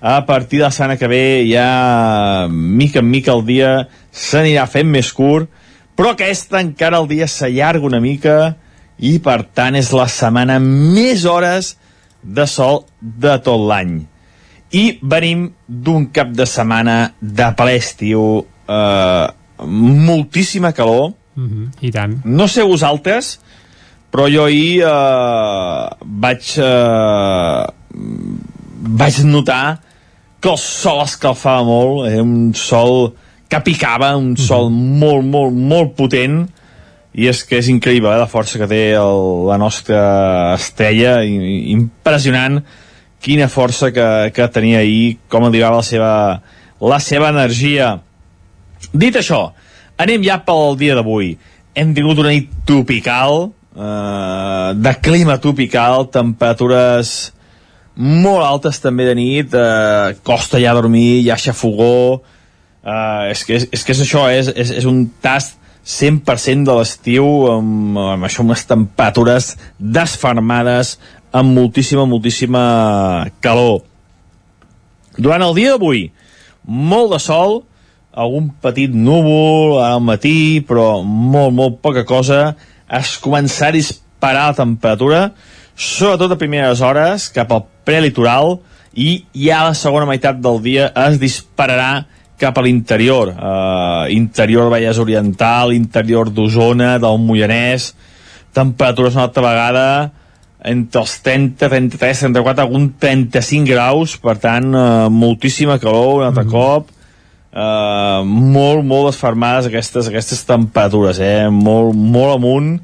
a 0.00 0.24
partir 0.26 0.58
de 0.58 0.64
la 0.64 0.70
setmana 0.70 0.96
que 0.96 1.06
ve 1.08 1.46
ja 1.50 2.48
mica 2.50 2.98
en 3.00 3.10
mica 3.10 3.32
el 3.32 3.44
dia 3.46 3.88
s'anirà 4.12 4.66
fent 4.66 4.88
més 4.88 5.12
curt 5.12 5.48
però 5.96 6.12
aquesta 6.12 6.60
encara 6.60 6.98
el 6.98 7.08
dia 7.08 7.28
s'allarga 7.28 7.86
una 7.86 8.00
mica 8.00 8.56
i 9.02 9.18
per 9.22 9.42
tant 9.54 9.76
és 9.78 9.90
la 9.96 10.06
setmana 10.10 10.58
més 10.62 11.26
hores 11.26 11.74
de 12.22 12.46
sol 12.46 12.84
de 13.00 13.34
tot 13.42 13.66
l'any. 13.68 13.96
I 14.72 14.84
venim 15.02 15.48
d'un 15.66 16.06
cap 16.14 16.30
de 16.32 16.46
setmana 16.48 17.12
de 17.20 17.48
ple 17.58 17.74
estiu 17.76 18.22
eh, 18.68 19.26
moltíssima 19.66 20.72
calor. 20.72 21.12
Mm 21.34 21.48
-hmm. 21.48 21.66
I 21.80 21.90
tant. 21.90 22.20
no 22.24 22.46
sé 22.46 22.62
vosaltres 22.62 23.38
però 24.12 24.28
jo 24.28 24.44
ahir 24.44 24.84
eh, 24.84 25.86
vaig 26.04 26.48
eh, 26.60 27.64
vaig 29.00 29.20
notar 29.24 29.80
que 30.42 30.50
el 30.50 30.58
sol 30.58 31.00
escalfava 31.06 31.64
molt. 31.64 32.10
Era 32.10 32.22
un 32.22 32.52
sol 32.52 33.14
que 33.48 33.60
picava 33.64 34.10
un 34.18 34.34
sol 34.36 34.68
molt, 34.72 35.24
molt, 35.24 35.56
molt 35.56 35.94
potent 35.96 36.42
i 37.12 37.28
és 37.28 37.42
que 37.44 37.58
és 37.60 37.68
increïble 37.68 38.10
eh, 38.12 38.20
la 38.20 38.30
força 38.30 38.60
que 38.60 38.68
té 38.70 38.82
el, 38.96 39.24
la 39.48 39.58
nostra 39.60 40.02
estrella. 40.56 41.20
I, 41.24 41.72
impressionant 41.74 42.62
quina 43.22 43.50
força 43.52 43.92
que, 43.94 44.08
que 44.34 44.48
tenia 44.50 44.80
ahir 44.82 45.18
com 45.30 45.46
arribava 45.46 45.80
la 45.82 45.86
seva, 45.86 46.14
la 46.80 47.00
seva 47.02 47.30
energia. 47.34 47.94
Dit 48.92 49.18
això 49.20 49.44
anem 50.02 50.24
ja 50.26 50.40
pel 50.42 50.78
dia 50.80 50.96
d'avui. 50.98 51.36
Hem 51.76 51.92
tingut 51.96 52.18
una 52.20 52.32
nit 52.32 52.50
tropical 52.68 53.52
eh, 53.76 54.72
de 54.76 54.96
clima 55.04 55.38
tropical 55.40 56.08
temperatures 56.12 57.32
molt 57.94 58.44
altes 58.44 58.80
també 58.80 59.04
de 59.04 59.14
nit 59.16 59.54
eh, 59.54 60.14
costa 60.24 60.60
ja 60.60 60.72
dormir, 60.76 61.22
ja 61.26 61.36
xafogó 61.36 62.22
eh, 62.84 63.30
és, 63.32 63.44
que 63.44 63.58
és, 63.60 63.68
és 63.68 63.84
que 63.84 63.92
és 63.92 64.04
això 64.04 64.28
és, 64.32 64.48
és, 64.56 64.72
és 64.80 64.88
un 64.88 65.04
tast 65.20 65.58
100% 65.82 66.68
de 66.68 66.76
l'estiu 66.78 67.26
amb, 67.50 67.98
amb 67.98 68.26
això 68.28 68.42
amb 68.42 68.52
unes 68.52 68.64
temperatures 68.68 69.56
desfermades 69.78 70.96
amb 71.32 71.56
moltíssima, 71.56 72.04
moltíssima 72.06 72.62
calor. 73.42 73.82
Durant 75.18 75.42
el 75.42 75.56
dia 75.58 75.74
d'avui 75.74 76.10
molt 76.62 77.12
de 77.16 77.20
sol 77.22 77.62
algun 78.12 78.50
petit 78.62 78.92
núvol 78.92 79.80
al 79.82 80.02
matí 80.04 80.62
però 80.68 81.02
molt, 81.02 81.52
molt 81.56 81.80
poca 81.82 82.04
cosa. 82.04 82.52
Es 82.86 83.16
començarà 83.18 83.72
a 83.72 83.78
disparar 83.78 84.46
la 84.52 84.60
temperatura 84.60 85.22
sobretot 85.74 86.34
a 86.34 86.38
primeres 86.38 86.82
hores 86.84 87.28
cap 87.32 87.52
al 87.52 87.64
prelitoral 87.86 88.58
i 88.92 89.24
ja 89.32 89.62
a 89.62 89.68
la 89.70 89.76
segona 89.78 90.06
meitat 90.06 90.40
del 90.44 90.60
dia 90.62 90.90
es 91.08 91.18
dispararà 91.20 92.04
cap 92.42 92.58
a 92.58 92.64
l'interior 92.66 93.30
uh, 93.32 94.10
interior 94.10 94.72
Vallès 94.72 94.98
Oriental 94.98 95.72
interior 95.76 96.32
d'Osona, 96.34 96.96
del 97.02 97.22
Moianès 97.22 97.92
temperatures 98.52 99.14
una 99.16 99.28
altra 99.28 99.46
vegada 99.46 99.86
entre 100.64 101.02
els 101.02 101.16
30, 101.24 101.68
33, 101.68 102.20
34, 102.28 102.62
algun 102.62 102.92
35 103.00 103.66
graus, 103.66 104.14
per 104.22 104.36
tant, 104.38 104.68
eh, 104.70 105.08
moltíssima 105.10 105.78
calor 105.82 106.20
un 106.20 106.26
altre 106.28 106.44
mm. 106.44 106.52
cop, 106.52 106.92
eh, 107.50 108.20
molt, 108.22 108.84
molt 108.86 109.08
desfermades 109.10 109.66
aquestes, 109.66 110.06
aquestes 110.12 110.44
temperatures, 110.46 111.18
eh, 111.18 111.48
molt, 111.50 111.96
molt 111.98 112.36
amunt, 112.36 112.76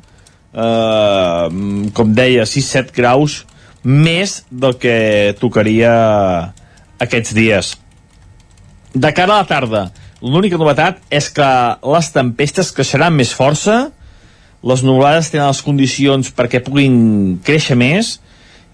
eh, 0.58 1.92
com 1.94 2.16
deia, 2.16 2.48
6-7 2.50 2.96
graus 2.96 3.44
més 3.84 4.40
del 4.50 4.74
que 4.82 5.36
tocaria 5.38 5.92
aquests 6.98 7.36
dies. 7.36 7.76
De 8.94 9.12
cara 9.12 9.34
a 9.34 9.42
la 9.42 9.48
tarda, 9.48 9.88
l'única 10.22 10.58
novetat 10.58 11.00
és 11.12 11.28
que 11.34 11.48
les 11.94 12.12
tempestes 12.14 12.72
creixeran 12.74 13.16
més 13.16 13.32
força, 13.36 13.88
les 14.64 14.82
nuvolades 14.82 15.30
tenen 15.30 15.50
les 15.50 15.62
condicions 15.62 16.30
perquè 16.34 16.62
puguin 16.64 17.38
créixer 17.46 17.76
més, 17.78 18.16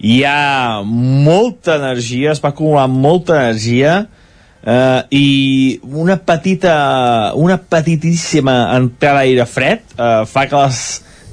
hi 0.00 0.22
ha 0.26 0.82
molta 0.84 1.78
energia, 1.78 2.32
es 2.32 2.42
va 2.42 2.52
acumular 2.54 2.86
molta 2.90 3.36
energia 3.42 4.04
eh, 4.64 5.00
i 5.10 5.26
una 5.84 6.16
petita, 6.16 7.32
una 7.36 7.58
petitíssima 7.58 8.56
entrada 8.76 9.22
d'aire 9.22 9.46
fred 9.48 9.84
eh, 9.96 10.22
fa 10.30 10.46
que 10.48 10.62
les 10.64 10.84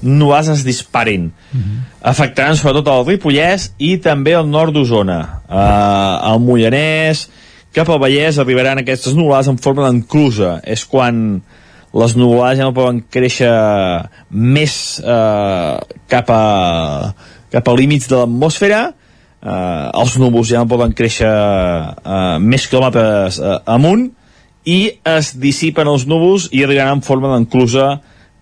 nuades 0.02 0.50
es 0.50 0.64
disparin. 0.66 1.32
Uh 1.54 1.60
-huh. 1.60 1.80
Afectaran 2.02 2.56
sobretot 2.58 2.88
el 2.88 3.06
Ripollès 3.06 3.72
i 3.78 3.98
també 3.98 4.34
el 4.34 4.50
nord 4.50 4.74
d'Osona. 4.74 5.42
Eh, 5.50 6.32
el 6.34 6.40
Mollanès, 6.40 7.30
cap 7.76 7.90
al 7.90 8.00
Vallès 8.02 8.40
arribaran 8.42 8.82
aquestes 8.82 9.16
nuades 9.16 9.50
en 9.52 9.60
forma 9.62 9.88
d'enclusa. 9.88 10.60
És 10.68 10.84
quan 10.88 11.42
les 11.92 12.16
nuvolades 12.16 12.60
ja 12.60 12.68
no 12.68 12.76
poden 12.76 13.02
créixer 13.12 13.52
més 14.32 14.74
eh, 15.04 15.76
cap 16.12 16.32
a, 16.32 16.44
cap 17.52 17.68
a 17.68 17.76
límits 17.76 18.08
de 18.12 18.20
l'atmosfera, 18.20 18.82
eh, 19.42 20.02
els 20.02 20.18
núvols 20.22 20.52
ja 20.54 20.64
no 20.64 20.72
poden 20.72 20.96
créixer 20.96 21.32
eh, 21.32 22.38
més 22.40 22.68
quilòmetres 22.72 23.42
eh, 23.42 23.58
amunt, 23.76 24.10
i 24.68 24.80
es 25.10 25.34
dissipen 25.42 25.90
els 25.90 26.06
núvols 26.06 26.48
i 26.54 26.64
arribaran 26.64 27.00
en 27.00 27.06
forma 27.06 27.32
d'enclusa 27.34 27.96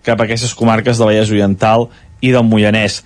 cap 0.04 0.20
a 0.20 0.26
aquestes 0.26 0.52
comarques 0.56 0.98
del 0.98 1.08
Vallès 1.08 1.32
Oriental 1.32 1.88
i 2.20 2.32
del 2.34 2.44
Moianès. 2.44 3.00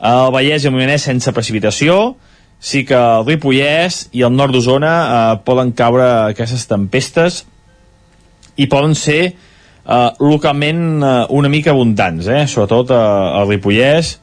El 0.00 0.32
Vallès 0.34 0.64
i 0.64 0.68
el 0.68 0.74
Moianès 0.74 1.06
sense 1.08 1.32
precipitació, 1.36 2.16
sí 2.60 2.84
que 2.84 2.94
el 2.94 3.24
Ripollès 3.26 4.04
i 4.12 4.22
el 4.26 4.36
nord 4.36 4.54
d'Osona 4.54 4.94
eh, 5.02 5.36
poden 5.48 5.72
caure 5.72 6.06
aquestes 6.30 6.68
tempestes 6.68 7.44
i 8.60 8.68
poden 8.68 8.94
ser 8.94 9.22
eh, 9.32 10.10
localment 10.20 10.82
eh, 11.00 11.14
una 11.32 11.48
mica 11.48 11.72
abundants, 11.72 12.28
eh? 12.28 12.44
sobretot 12.46 12.92
eh, 12.92 13.00
al 13.40 13.48
Ripollès 13.48 14.18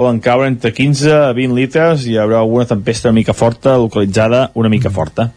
poden 0.00 0.22
caure 0.24 0.48
entre 0.48 0.72
15 0.72 1.10
a 1.12 1.32
20 1.36 1.56
litres 1.58 2.06
i 2.06 2.14
hi 2.14 2.20
haurà 2.22 2.38
alguna 2.40 2.64
tempesta 2.64 3.10
una 3.10 3.18
mica 3.18 3.34
forta, 3.36 3.76
localitzada 3.76 4.46
una 4.54 4.70
mica 4.72 4.88
forta. 4.88 5.32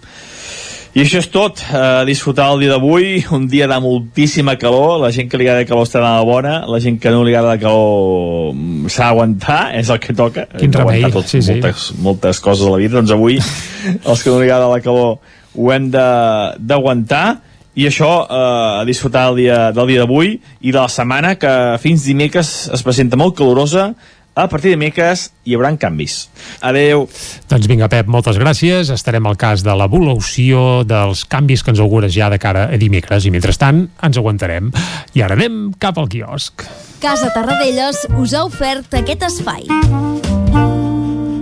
I 0.93 1.01
això 1.01 1.17
és 1.23 1.27
tot, 1.33 1.57
uh, 1.73 2.03
disfrutar 2.05 2.51
el 2.53 2.59
dia 2.61 2.69
d'avui, 2.75 3.23
un 3.33 3.47
dia 3.49 3.65
de 3.65 3.79
moltíssima 3.81 4.53
calor, 4.61 4.99
la 5.01 5.09
gent 5.15 5.25
que 5.29 5.39
li 5.41 5.47
agrada 5.47 5.65
calor 5.65 5.87
està 5.87 6.03
de 6.03 6.25
bona, 6.27 6.59
la 6.69 6.77
gent 6.83 6.99
que 7.01 7.09
no 7.09 7.23
li 7.25 7.33
agrada 7.33 7.57
calor 7.57 8.51
mm, 8.53 8.91
s'ha 8.93 9.07
d'aguantar, 9.07 9.61
és 9.79 9.89
el 9.89 9.97
que 10.03 10.13
toca. 10.13 10.45
Quin 10.53 10.75
remei, 10.75 11.01
tot, 11.09 11.25
sí, 11.25 11.41
sí. 11.41 11.55
moltes, 11.57 11.87
moltes 11.97 12.43
coses 12.45 12.67
a 12.69 12.75
la 12.75 12.77
vida, 12.83 12.99
doncs 12.99 13.15
avui 13.15 13.39
els 14.11 14.21
que 14.21 14.29
no 14.29 14.37
li 14.37 14.45
agrada 14.51 14.69
la 14.69 14.83
calor 14.85 15.17
ho 15.53 15.73
hem 15.73 15.89
de- 15.93 16.61
d'aguantar, 16.61 17.25
i 17.73 17.87
això 17.89 18.11
eh, 18.29 18.81
a 18.81 18.85
disfrutar 18.85 19.31
el 19.31 19.39
dia, 19.41 19.59
del 19.73 19.89
dia 19.89 20.03
d'avui 20.03 20.35
i 20.61 20.69
de 20.69 20.77
la 20.77 20.89
setmana 20.93 21.33
que 21.41 21.49
fins 21.81 22.05
dimecres 22.05 22.69
es 22.69 22.85
presenta 22.85 23.17
molt 23.17 23.33
calorosa 23.39 23.95
a 24.35 24.47
partir 24.49 24.71
de 24.71 24.77
dimecres 24.77 25.31
hi 25.45 25.55
haurà 25.55 25.71
canvis. 25.77 26.29
Adeu. 26.61 27.07
Doncs 27.49 27.67
vinga, 27.69 27.89
Pep, 27.89 28.09
moltes 28.11 28.37
gràcies. 28.41 28.91
Estarem 28.93 29.25
al 29.29 29.37
cas 29.37 29.63
de 29.65 29.75
l'evolució 29.77 30.83
dels 30.87 31.25
canvis 31.29 31.63
que 31.63 31.73
ens 31.73 31.81
augures 31.83 32.13
ja 32.13 32.29
de 32.33 32.39
cara 32.41 32.67
a 32.69 32.81
dimecres 32.81 33.25
i 33.25 33.33
mentrestant 33.33 33.87
ens 34.03 34.17
aguantarem. 34.17 34.71
I 35.13 35.25
ara 35.25 35.37
anem 35.37 35.73
cap 35.79 35.97
al 35.97 36.09
quiosc. 36.09 36.65
Casa 37.03 37.29
Tarradellas 37.35 38.05
us 38.17 38.33
ha 38.33 38.45
ofert 38.47 38.93
aquest 39.01 39.27
espai. 39.27 39.67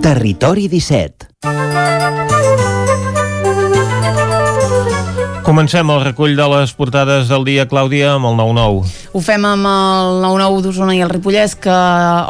Territori 0.02 0.68
17. 0.68 2.71
Comencem 5.42 5.90
el 5.90 6.04
recull 6.04 6.36
de 6.38 6.46
les 6.52 6.70
portades 6.78 7.26
del 7.26 7.42
dia, 7.48 7.64
Clàudia, 7.66 8.12
amb 8.14 8.28
el 8.30 8.36
9-9. 8.38 8.82
Ho 9.18 9.22
fem 9.26 9.46
amb 9.50 9.66
el 9.66 10.20
9-9 10.22 10.60
d'Osona 10.62 10.94
i 10.94 11.00
el 11.02 11.10
Ripollès, 11.10 11.56
que 11.58 11.78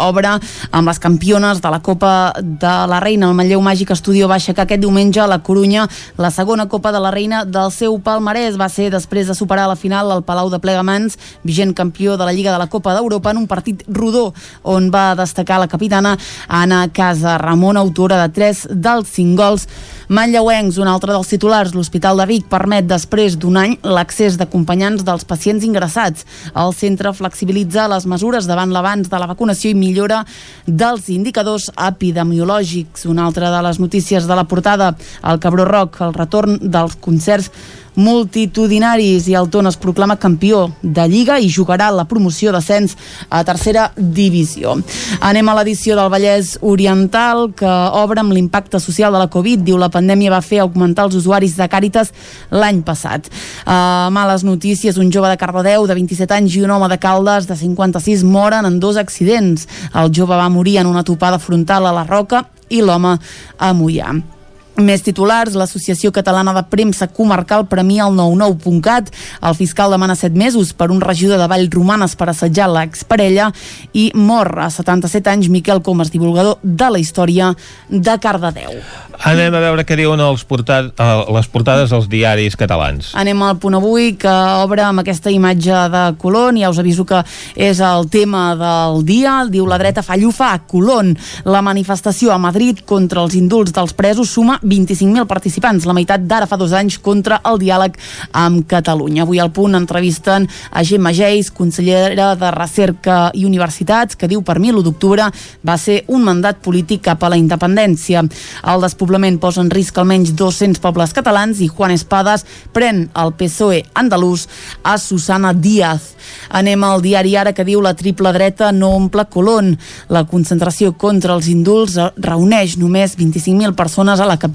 obre 0.05 0.37
amb 0.39 0.87
les 0.87 0.99
campiones 1.03 1.59
de 1.59 1.71
la 1.73 1.81
Copa 1.83 2.31
de 2.39 2.71
la 2.87 3.01
Reina. 3.03 3.27
El 3.27 3.35
Manlleu 3.35 3.59
Màgic 3.61 3.91
Estudio 3.91 4.29
va 4.31 4.37
aixecar 4.39 4.63
aquest 4.63 4.79
diumenge 4.79 5.19
a 5.19 5.27
la 5.27 5.41
Corunya 5.43 5.89
la 6.17 6.31
segona 6.31 6.69
Copa 6.71 6.93
de 6.95 7.01
la 7.03 7.11
Reina 7.11 7.43
del 7.43 7.73
seu 7.75 7.99
palmarès. 7.99 8.55
Va 8.55 8.69
ser 8.71 8.87
després 8.95 9.27
de 9.27 9.35
superar 9.35 9.67
la 9.67 9.75
final 9.75 10.15
el 10.15 10.23
Palau 10.23 10.47
de 10.49 10.61
Plegamans, 10.63 11.19
vigent 11.43 11.75
campió 11.75 12.15
de 12.15 12.23
la 12.23 12.31
Lliga 12.31 12.55
de 12.55 12.63
la 12.63 12.69
Copa 12.71 12.95
d'Europa, 12.95 13.35
en 13.35 13.43
un 13.43 13.47
partit 13.51 13.83
rodó 13.91 14.29
on 14.63 14.87
va 14.87 15.17
destacar 15.19 15.59
la 15.59 15.67
capitana 15.67 16.15
Anna 16.47 16.87
Casa 16.95 17.37
Ramon, 17.37 17.75
autora 17.75 18.23
de 18.23 18.31
3 18.39 18.67
dels 18.71 19.11
5 19.19 19.35
gols 19.35 19.67
Manlleuencs, 20.11 20.75
un 20.75 20.89
altre 20.91 21.13
dels 21.15 21.29
titulars, 21.31 21.71
l'Hospital 21.71 22.17
de 22.19 22.25
Vic 22.27 22.49
permet 22.51 22.83
després 22.83 23.37
d'un 23.39 23.55
any 23.55 23.77
l'accés 23.95 24.35
d'acompanyants 24.35 25.05
dels 25.07 25.23
pacients 25.23 25.63
ingressats. 25.63 26.25
El 26.51 26.73
centre 26.75 27.13
flexibilitza 27.15 27.85
les 27.87 28.03
mesures 28.11 28.49
davant 28.49 28.73
l'avanç 28.75 29.07
de 29.07 29.21
la 29.23 29.29
vacunació 29.29 29.71
i 29.71 29.77
millora 29.79 30.25
dels 30.67 31.07
indicadors 31.15 31.69
epidemiològics. 31.77 33.05
Una 33.07 33.29
altra 33.29 33.53
de 33.55 33.61
les 33.63 33.79
notícies 33.79 34.27
de 34.27 34.35
la 34.35 34.43
portada, 34.51 34.97
el 35.23 35.39
Cabró 35.39 35.63
Rock, 35.69 36.01
el 36.03 36.11
retorn 36.19 36.59
dels 36.59 36.99
concerts 36.99 37.47
multitudinaris 37.95 39.27
i 39.27 39.35
el 39.35 39.49
Ton 39.51 39.67
es 39.67 39.77
proclama 39.77 40.17
campió 40.19 40.69
de 40.81 41.07
Lliga 41.09 41.39
i 41.39 41.49
jugarà 41.51 41.89
la 41.91 42.05
promoció 42.07 42.51
d'ascens 42.53 42.95
a 43.29 43.43
tercera 43.47 43.89
divisió. 43.95 44.77
Anem 45.19 45.49
a 45.49 45.55
l'edició 45.59 45.97
del 45.99 46.11
Vallès 46.13 46.55
Oriental 46.61 47.49
que 47.57 47.71
obre 48.01 48.23
amb 48.23 48.33
l'impacte 48.35 48.79
social 48.79 49.11
de 49.11 49.21
la 49.21 49.29
Covid. 49.31 49.65
Diu 49.67 49.77
la 49.77 49.91
pandèmia 49.91 50.31
va 50.31 50.41
fer 50.45 50.61
augmentar 50.63 51.09
els 51.09 51.17
usuaris 51.19 51.57
de 51.59 51.67
Càritas 51.71 52.13
l'any 52.51 52.81
passat. 52.87 53.27
Uh, 53.65 54.09
males 54.13 54.45
notícies, 54.47 54.97
un 54.97 55.11
jove 55.11 55.29
de 55.29 55.39
Cardedeu 55.39 55.87
de 55.87 55.97
27 55.97 56.37
anys 56.37 56.57
i 56.57 56.65
un 56.65 56.71
home 56.71 56.89
de 56.91 56.99
Caldes 57.01 57.47
de 57.49 57.57
56 57.59 58.23
moren 58.23 58.65
en 58.65 58.79
dos 58.79 58.97
accidents. 58.97 59.67
El 59.93 60.13
jove 60.15 60.37
va 60.37 60.49
morir 60.49 60.79
en 60.81 60.91
una 60.91 61.03
topada 61.03 61.39
frontal 61.39 61.87
a 61.87 61.95
la 61.95 62.07
Roca 62.07 62.45
i 62.69 62.81
l'home 62.81 63.17
a 63.59 63.73
Mollà. 63.75 64.40
Més 64.79 65.03
titulars, 65.03 65.51
l'Associació 65.59 66.13
Catalana 66.15 66.53
de 66.55 66.61
Premsa 66.71 67.09
Comarcal 67.11 67.65
premia 67.67 68.05
el 68.07 68.15
99.cat. 68.15 69.09
El 69.43 69.55
fiscal 69.59 69.91
demana 69.91 70.15
7 70.15 70.31
mesos 70.39 70.71
per 70.73 70.87
un 70.93 71.01
regidor 71.03 71.41
de 71.41 71.47
Vall 71.51 71.67
Romanes 71.73 72.15
per 72.15 72.29
assetjar 72.31 72.69
l'exparella 72.71 73.49
i 73.91 74.09
mor 74.15 74.47
a 74.63 74.69
77 74.71 75.29
anys 75.29 75.49
Miquel 75.51 75.83
Comas, 75.83 76.11
divulgador 76.13 76.57
de 76.63 76.87
la 76.89 77.01
història 77.03 77.51
de 77.89 78.15
Cardedeu. 78.23 78.79
Anem 79.27 79.53
a 79.53 79.61
veure 79.61 79.83
què 79.85 79.97
diuen 79.99 80.23
els 80.23 80.45
portat, 80.47 80.87
eh, 80.95 81.09
les 81.35 81.51
portades 81.51 81.91
dels 81.91 82.07
diaris 82.09 82.55
catalans. 82.57 83.11
Anem 83.19 83.43
al 83.43 83.59
punt 83.61 83.75
avui 83.77 84.15
que 84.17 84.31
obre 84.63 84.81
amb 84.87 85.03
aquesta 85.03 85.29
imatge 85.29 85.83
de 85.91 86.05
Colón 86.17 86.57
ja 86.57 86.71
us 86.71 86.79
aviso 86.79 87.05
que 87.05 87.21
és 87.55 87.83
el 87.83 88.07
tema 88.09 88.55
del 88.55 89.03
dia 89.05 89.35
diu 89.51 89.67
la 89.67 89.77
dreta 89.77 90.01
fa 90.01 90.17
llufa 90.17 90.53
a 90.53 90.63
Colón 90.65 91.13
la 91.45 91.61
manifestació 91.61 92.31
a 92.31 92.39
Madrid 92.41 92.81
contra 92.85 93.21
els 93.21 93.35
indults 93.35 93.75
dels 93.75 93.93
presos 93.93 94.31
suma 94.31 94.60
25.000 94.61 95.25
participants 95.29 95.87
la 95.89 95.95
meitat 95.97 96.23
d'ara 96.27 96.47
fa 96.47 96.57
dos 96.59 96.73
anys 96.77 96.99
contra 97.01 97.41
el 97.49 97.59
diàleg 97.61 97.97
amb 98.37 98.65
Catalunya 98.69 99.23
avui 99.25 99.41
al 99.41 99.51
punt 99.51 99.75
entrevisten 99.75 100.47
a 100.71 100.83
Gemma 100.87 101.13
Geis 101.13 101.51
consellera 101.51 102.35
de 102.35 102.51
Recerca 102.53 103.31
i 103.33 103.45
Universitats 103.45 104.15
que 104.15 104.29
diu 104.31 104.43
per 104.45 104.59
mi 104.59 104.71
l'1 104.71 104.85
d'octubre 104.85 105.27
va 105.67 105.77
ser 105.77 106.03
un 106.07 106.23
mandat 106.27 106.61
polític 106.61 107.03
cap 107.09 107.23
a 107.23 107.31
la 107.33 107.39
independència 107.39 108.21
el 108.21 108.85
despoblament 108.85 109.39
posa 109.41 109.63
en 109.63 109.71
risc 109.73 109.97
almenys 109.97 110.35
200 110.37 110.81
pobles 110.83 111.15
catalans 111.17 111.61
i 111.61 111.69
Juan 111.71 111.95
Espadas 111.95 112.45
pren 112.73 113.07
el 113.17 113.33
PSOE 113.37 113.83
andalús 113.97 114.47
a 114.83 114.97
Susana 114.97 115.53
Díaz. 115.53 116.13
Anem 116.49 116.83
al 116.83 117.01
diari 117.01 117.35
Ara 117.39 117.53
que 117.55 117.65
diu 117.67 117.81
la 117.81 117.93
triple 117.97 118.31
dreta 118.35 118.71
no 118.71 118.91
omple 118.95 119.25
Colón. 119.31 119.73
La 120.09 120.23
concentració 120.29 120.93
contra 120.93 121.33
els 121.35 121.47
indults 121.51 121.97
reuneix 122.17 122.77
només 122.77 123.17
25.000 123.17 123.75
persones 123.75 124.19
a 124.19 124.27
la 124.29 124.37
capital 124.37 124.50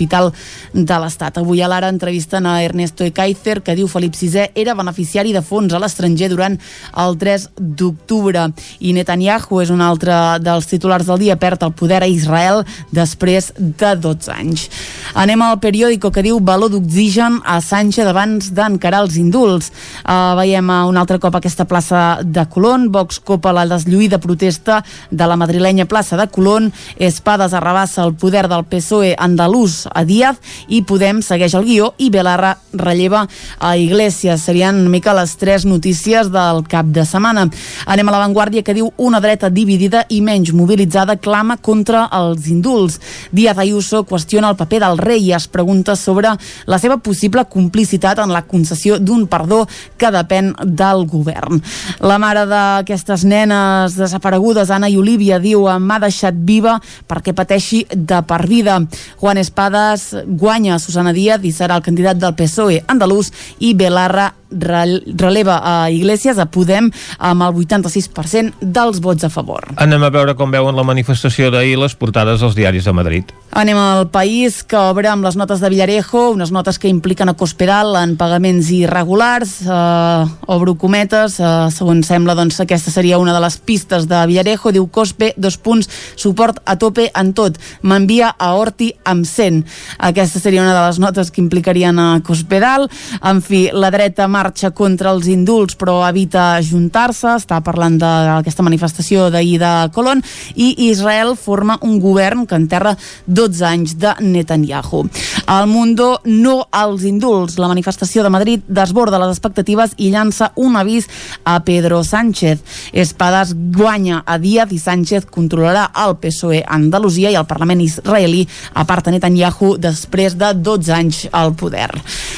de 0.73 0.99
l'Estat. 1.01 1.39
Avui 1.39 1.63
a 1.63 1.69
l'Ara 1.69 1.89
entrevisten 1.93 2.47
a 2.47 2.63
Ernesto 2.63 3.05
Ekaizer 3.05 3.61
que 3.63 3.77
diu 3.77 3.89
Felip 3.89 4.15
VI 4.15 4.51
era 4.55 4.75
beneficiari 4.75 5.33
de 5.33 5.43
fons 5.43 5.73
a 5.73 5.81
l'estranger 5.83 6.29
durant 6.33 6.59
el 6.97 7.17
3 7.19 7.49
d'octubre 7.57 8.49
i 8.81 8.93
Netanyahu 8.97 9.61
és 9.63 9.71
un 9.73 9.83
altre 9.85 10.39
dels 10.43 10.69
titulars 10.69 11.07
del 11.09 11.23
dia 11.25 11.37
perd 11.41 11.63
el 11.67 11.75
poder 11.77 12.03
a 12.03 12.11
Israel 12.11 12.65
després 12.95 13.53
de 13.57 13.95
12 13.97 14.33
anys. 14.33 14.69
Anem 15.15 15.43
al 15.43 15.59
periòdico 15.63 16.11
que 16.13 16.25
diu 16.25 16.41
valor 16.41 16.71
d'oxigen 16.73 17.41
a 17.45 17.61
Sánchez 17.65 18.11
abans 18.11 18.51
d'encarar 18.55 19.05
els 19.07 19.17
indults. 19.21 19.71
Uh, 20.05 20.35
veiem 20.39 20.69
uh, 20.71 20.85
un 20.89 20.99
altre 21.01 21.19
cop 21.23 21.35
aquesta 21.39 21.67
plaça 21.69 22.21
de 22.23 22.45
Colón, 22.53 22.91
Vox 22.93 23.21
copa 23.21 23.55
la 23.57 23.67
deslluïda 23.69 24.21
protesta 24.23 24.83
de 25.11 25.27
la 25.27 25.37
madrilenya 25.37 25.87
plaça 25.89 26.17
de 26.17 26.29
Colón, 26.33 26.73
Espades 26.97 27.55
arrabassa 27.55 28.05
el 28.05 28.15
poder 28.15 28.47
del 28.49 28.65
PSOE 28.69 29.15
andalús 29.19 29.86
a 29.93 30.05
Díaz 30.05 30.41
i 30.69 30.83
Podem 30.87 31.23
segueix 31.23 31.55
el 31.59 31.67
guió 31.67 31.93
i 31.99 32.11
Belarra 32.11 32.57
relleva 32.73 33.25
a 33.59 33.77
Iglesias. 33.77 34.43
Serien 34.47 34.81
una 34.81 34.93
mica 34.93 35.15
les 35.17 35.37
tres 35.37 35.65
notícies 35.65 36.31
del 36.33 36.63
cap 36.69 36.87
de 36.87 37.05
setmana. 37.07 37.47
Anem 37.87 38.09
a 38.09 38.15
l'avantguàrdia 38.15 38.65
que 38.67 38.75
diu 38.77 38.93
una 38.97 39.21
dreta 39.21 39.51
dividida 39.51 40.05
i 40.09 40.21
menys 40.23 40.53
mobilitzada 40.57 41.17
clama 41.17 41.57
contra 41.57 42.07
els 42.15 42.49
indults. 42.53 43.01
Díaz 43.33 43.59
Ayuso 43.59 44.05
qüestiona 44.07 44.51
el 44.53 44.59
paper 44.59 44.83
del 44.85 44.99
rei 44.99 45.29
i 45.29 45.35
es 45.37 45.49
pregunta 45.49 45.97
sobre 45.97 46.35
la 46.67 46.79
seva 46.79 46.99
possible 46.99 47.45
complicitat 47.51 48.21
en 48.23 48.33
la 48.35 48.45
concessió 48.47 48.99
d'un 48.99 49.27
perdó 49.31 49.65
que 49.99 50.11
depèn 50.13 50.53
del 50.65 51.07
govern. 51.11 51.61
La 52.01 52.19
mare 52.23 52.47
d'aquestes 52.49 53.25
nenes 53.27 53.97
desaparegudes, 53.99 54.71
Anna 54.71 54.91
i 54.91 54.99
Olivia, 54.99 55.41
diu 55.43 55.67
m'ha 55.67 55.99
deixat 56.03 56.37
viva 56.47 56.77
perquè 57.09 57.35
pateixi 57.37 57.85
de 57.91 58.21
per 58.27 58.43
vida. 58.49 58.79
Juan 59.21 59.41
Espada 59.41 59.76
Terrades 59.77 60.17
guanya 60.27 60.79
Susana 60.81 61.13
Díaz 61.13 61.45
i 61.45 61.53
serà 61.53 61.77
el 61.77 61.85
candidat 61.85 62.17
del 62.17 62.33
PSOE 62.39 62.81
andalús 62.89 63.29
i 63.61 63.75
Belarra 63.77 64.31
releva 64.51 65.61
a 65.63 65.91
Iglesias, 65.91 66.39
a 66.39 66.47
Podem, 66.47 66.91
amb 67.19 67.43
el 67.43 67.55
86% 67.55 68.55
dels 68.61 69.01
vots 69.03 69.27
a 69.27 69.31
favor. 69.31 69.67
Anem 69.77 70.03
a 70.07 70.11
veure 70.11 70.37
com 70.39 70.53
veuen 70.55 70.77
la 70.77 70.87
manifestació 70.87 71.51
d'ahir 71.51 71.77
les 71.81 71.97
portades 71.99 72.43
als 72.43 72.55
diaris 72.57 72.87
de 72.87 72.95
Madrid. 72.95 73.33
Anem 73.57 73.79
al 73.79 74.09
país 74.13 74.63
que 74.63 74.77
obre 74.77 75.09
amb 75.09 75.25
les 75.25 75.37
notes 75.37 75.61
de 75.61 75.71
Villarejo, 75.73 76.31
unes 76.35 76.53
notes 76.53 76.79
que 76.79 76.91
impliquen 76.93 77.29
a 77.29 77.35
Cospedal 77.35 77.97
en 78.03 78.17
pagaments 78.17 78.71
irregulars. 78.71 79.63
Uh, 79.67 80.29
obro 80.47 80.77
cometes, 80.77 81.39
uh, 81.41 81.67
segons 81.73 82.07
sembla, 82.07 82.37
doncs 82.37 82.61
aquesta 82.61 82.93
seria 82.93 83.19
una 83.19 83.35
de 83.35 83.43
les 83.43 83.59
pistes 83.59 84.07
de 84.09 84.23
Villarejo. 84.29 84.73
Diu 84.77 84.89
Cospe, 84.93 85.33
dos 85.37 85.57
punts, 85.59 85.89
suport 86.17 86.61
a 86.67 86.77
tope 86.79 87.11
en 87.15 87.33
tot. 87.35 87.59
M'envia 87.83 88.35
a 88.39 88.53
Horti 88.55 88.93
amb 89.05 89.27
100. 89.27 89.65
Aquesta 89.99 90.41
seria 90.41 90.63
una 90.63 90.75
de 90.75 90.87
les 90.87 91.01
notes 91.03 91.31
que 91.31 91.41
implicarien 91.41 91.99
a 91.99 92.21
Cospedal. 92.27 92.89
En 93.23 93.43
fi, 93.43 93.67
la 93.73 93.91
dreta 93.91 94.29
marxa 94.29 94.73
contra 94.77 95.13
els 95.15 95.29
indults 95.31 95.77
però 95.79 95.99
evita 96.09 96.57
ajuntar-se, 96.57 97.37
està 97.41 97.61
parlant 97.65 97.99
d'aquesta 98.01 98.65
manifestació 98.67 99.31
d'ahir 99.31 99.59
de 99.63 99.73
Colón 99.95 100.23
i 100.55 100.73
Israel 100.91 101.35
forma 101.37 101.79
un 101.83 101.99
govern 102.01 102.47
que 102.47 102.59
enterra 102.59 102.97
12 103.27 103.65
anys 103.67 103.97
de 104.01 104.15
Netanyahu. 104.21 105.05
El 105.47 105.67
Mundo 105.71 106.21
no 106.25 106.67
als 106.71 107.05
indults. 107.07 107.59
La 107.59 107.69
manifestació 107.71 108.23
de 108.23 108.31
Madrid 108.31 108.63
desborda 108.69 109.21
les 109.23 109.37
expectatives 109.37 109.95
i 109.97 110.11
llança 110.11 110.53
un 110.57 110.77
avís 110.77 111.09
a 111.45 111.59
Pedro 111.65 112.03
Sánchez. 112.05 112.63
Espadas 112.93 113.55
guanya 113.55 114.23
a 114.27 114.39
Díaz 114.39 114.73
i 114.73 114.81
Sánchez 114.83 115.27
controlarà 115.31 115.89
el 116.05 116.17
PSOE 116.21 116.63
a 116.63 116.75
Andalusia 116.77 117.31
i 117.31 117.39
el 117.39 117.47
Parlament 117.49 117.81
israelí 117.85 118.47
aparta 118.75 119.11
Netanyahu 119.11 119.56
després 119.79 120.37
de 120.39 120.53
12 120.55 120.93
anys 120.93 121.23
al 121.33 121.55
poder. 121.59 121.91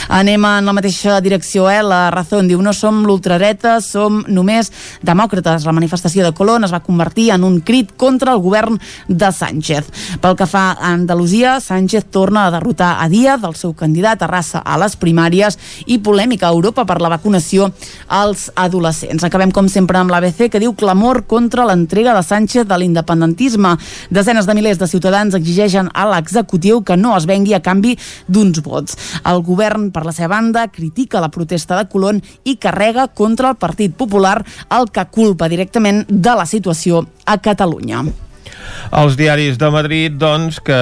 Anem 0.08 0.44
en 0.48 0.68
la 0.68 0.72
mateixa 0.72 1.18
direcció, 1.20 1.68
eh? 1.70 1.82
La 1.82 2.08
Razón 2.10 2.48
diu 2.48 2.62
no 2.64 2.72
som 2.72 3.02
l'ultradreta, 3.04 3.78
som 3.84 4.22
només 4.28 4.70
demòcrates. 5.04 5.66
La 5.66 5.74
manifestació 5.76 6.24
de 6.24 6.32
Colón 6.32 6.64
es 6.64 6.72
va 6.72 6.80
convertir 6.84 7.30
en 7.34 7.44
un 7.44 7.60
crit 7.60 7.92
contra 7.96 8.32
el 8.32 8.40
govern 8.40 8.78
de 9.08 9.32
Sánchez. 9.32 9.90
Pel 10.22 10.36
que 10.38 10.46
fa 10.48 10.70
a 10.72 10.92
Andalusia, 10.92 11.58
Sánchez 11.60 12.06
torna 12.10 12.46
a 12.46 12.50
derrotar 12.50 12.96
a 13.02 13.08
Díaz, 13.08 13.44
el 13.44 13.56
seu 13.56 13.74
candidat 13.74 14.22
a 14.22 14.30
raça 14.30 14.62
a 14.64 14.78
les 14.80 14.96
primàries, 14.96 15.58
i 15.86 15.98
polèmica 15.98 16.48
a 16.48 16.54
Europa 16.54 16.86
per 16.88 17.00
la 17.02 17.12
vacunació 17.12 17.70
als 18.08 18.48
adolescents. 18.56 19.24
Acabem, 19.24 19.52
com 19.52 19.68
sempre, 19.68 19.98
amb 19.98 20.12
l'ABC, 20.12 20.48
que 20.48 20.62
diu 20.62 20.74
clamor 20.78 21.24
contra 21.28 21.66
l'entrega 21.68 22.14
de 22.16 22.22
Sánchez 22.22 22.66
de 22.68 22.78
l'independentisme. 22.78 23.76
Desenes 24.10 24.46
de 24.46 24.56
milers 24.56 24.80
de 24.80 24.88
ciutadans 24.88 25.36
exigeixen 25.36 25.90
a 25.92 26.08
l'executiu 26.08 26.82
que 26.82 26.96
no 26.96 27.07
es 27.16 27.26
vengui 27.28 27.54
a 27.56 27.62
canvi 27.64 27.96
d'uns 28.28 28.62
vots. 28.64 28.98
El 29.24 29.42
govern, 29.46 29.90
per 29.94 30.04
la 30.06 30.12
seva 30.12 30.34
banda, 30.36 30.68
critica 30.68 31.22
la 31.24 31.32
protesta 31.32 31.78
de 31.78 31.88
Colón 31.88 32.22
i 32.44 32.56
carrega 32.56 33.08
contra 33.08 33.54
el 33.54 33.60
Partit 33.60 33.94
Popular, 33.96 34.42
el 34.70 34.90
que 34.92 35.08
culpa 35.10 35.48
directament 35.48 36.04
de 36.08 36.38
la 36.38 36.46
situació 36.46 37.06
a 37.24 37.38
Catalunya. 37.38 38.04
Els 38.88 39.16
diaris 39.18 39.58
de 39.60 39.68
Madrid, 39.70 40.14
doncs, 40.20 40.60
que 40.64 40.78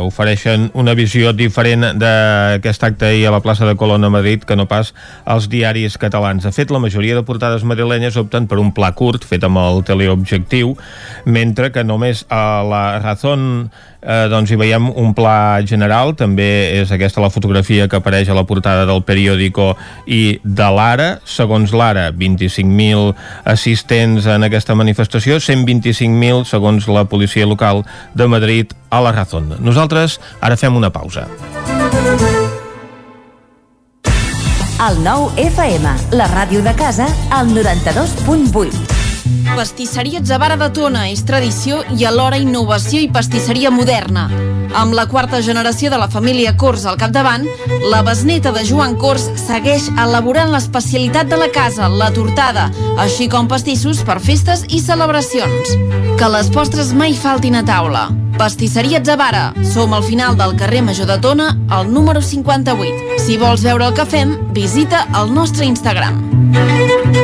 ofereixen 0.00 0.70
una 0.80 0.94
visió 0.96 1.34
diferent 1.36 1.84
d'aquest 2.00 2.86
acte 2.88 3.10
ahir 3.10 3.26
a 3.28 3.34
la 3.34 3.42
plaça 3.44 3.68
de 3.68 3.76
Colón 3.76 4.04
a 4.04 4.10
Madrid 4.12 4.44
que 4.48 4.56
no 4.56 4.66
pas 4.70 4.94
als 5.24 5.50
diaris 5.52 5.98
catalans. 6.00 6.44
De 6.44 6.52
fet, 6.56 6.72
la 6.72 6.80
majoria 6.80 7.16
de 7.18 7.24
portades 7.26 7.64
madrilenyes 7.64 8.16
opten 8.20 8.48
per 8.48 8.60
un 8.62 8.72
pla 8.76 8.94
curt 8.96 9.26
fet 9.28 9.44
amb 9.44 9.60
el 9.60 9.82
teleobjectiu, 9.84 10.76
mentre 11.24 11.70
que 11.72 11.84
només 11.84 12.24
a 12.32 12.62
la 12.64 12.84
Razón 13.04 13.70
eh, 14.04 14.26
doncs 14.30 14.52
hi 14.52 14.58
veiem 14.60 14.90
un 14.90 15.14
pla 15.16 15.62
general, 15.66 16.14
també 16.18 16.48
és 16.78 16.92
aquesta 16.94 17.22
la 17.24 17.32
fotografia 17.32 17.88
que 17.88 17.98
apareix 17.98 18.28
a 18.28 18.36
la 18.36 18.44
portada 18.46 18.84
del 18.88 19.02
periòdico 19.06 19.72
i 20.06 20.38
de 20.44 20.70
l'Ara, 20.76 21.08
segons 21.24 21.74
l'Ara 21.74 22.10
25.000 22.12 23.14
assistents 23.50 24.28
en 24.30 24.46
aquesta 24.46 24.76
manifestació, 24.78 25.40
125.000 25.40 26.44
segons 26.48 26.88
la 26.88 27.06
policia 27.08 27.48
local 27.48 27.84
de 28.14 28.28
Madrid 28.28 28.74
a 28.90 29.00
la 29.00 29.12
Razón. 29.12 29.54
Nosaltres 29.60 30.20
ara 30.40 30.58
fem 30.60 30.76
una 30.76 30.92
pausa. 30.92 31.26
El 34.84 34.98
nou 35.04 35.30
FM, 35.38 35.94
la 36.18 36.26
ràdio 36.28 36.60
de 36.66 36.74
casa, 36.76 37.06
al 37.30 37.54
92.8. 37.54 39.03
Pastisseria 39.54 40.20
Zavara 40.24 40.56
de 40.60 40.68
Tona 40.74 41.06
és 41.08 41.22
tradició 41.24 41.80
i 41.96 42.04
alhora 42.04 42.36
innovació 42.40 43.00
i 43.00 43.08
pastisseria 43.12 43.70
moderna. 43.72 44.26
Amb 44.74 44.92
la 44.96 45.06
quarta 45.08 45.40
generació 45.42 45.88
de 45.92 45.98
la 46.00 46.08
família 46.10 46.56
Cors 46.58 46.84
al 46.84 46.98
capdavant, 47.00 47.46
la 47.90 48.02
besneta 48.02 48.52
de 48.52 48.64
Joan 48.68 48.96
Cors 49.00 49.28
segueix 49.40 49.86
elaborant 49.94 50.50
l'especialitat 50.52 51.30
de 51.30 51.38
la 51.40 51.48
casa, 51.54 51.88
la 51.88 52.10
tortada, 52.12 52.68
així 52.98 53.28
com 53.30 53.48
pastissos 53.48 54.02
per 54.04 54.18
festes 54.20 54.66
i 54.68 54.82
celebracions. 54.82 55.72
Que 56.18 56.30
les 56.30 56.50
postres 56.52 56.92
mai 56.92 57.16
faltin 57.16 57.56
a 57.56 57.64
taula. 57.64 58.08
Pastisseria 58.38 59.00
Zavara. 59.04 59.52
Som 59.72 59.94
al 59.94 60.02
final 60.02 60.36
del 60.36 60.56
carrer 60.58 60.82
Major 60.82 61.06
de 61.08 61.20
Tona, 61.22 61.52
al 61.70 61.92
número 61.92 62.20
58. 62.20 63.22
Si 63.24 63.38
vols 63.38 63.62
veure 63.62 63.88
el 63.88 63.94
que 63.94 64.04
fem, 64.04 64.36
visita 64.52 65.06
el 65.14 65.32
nostre 65.32 65.70
Instagram. 65.70 67.23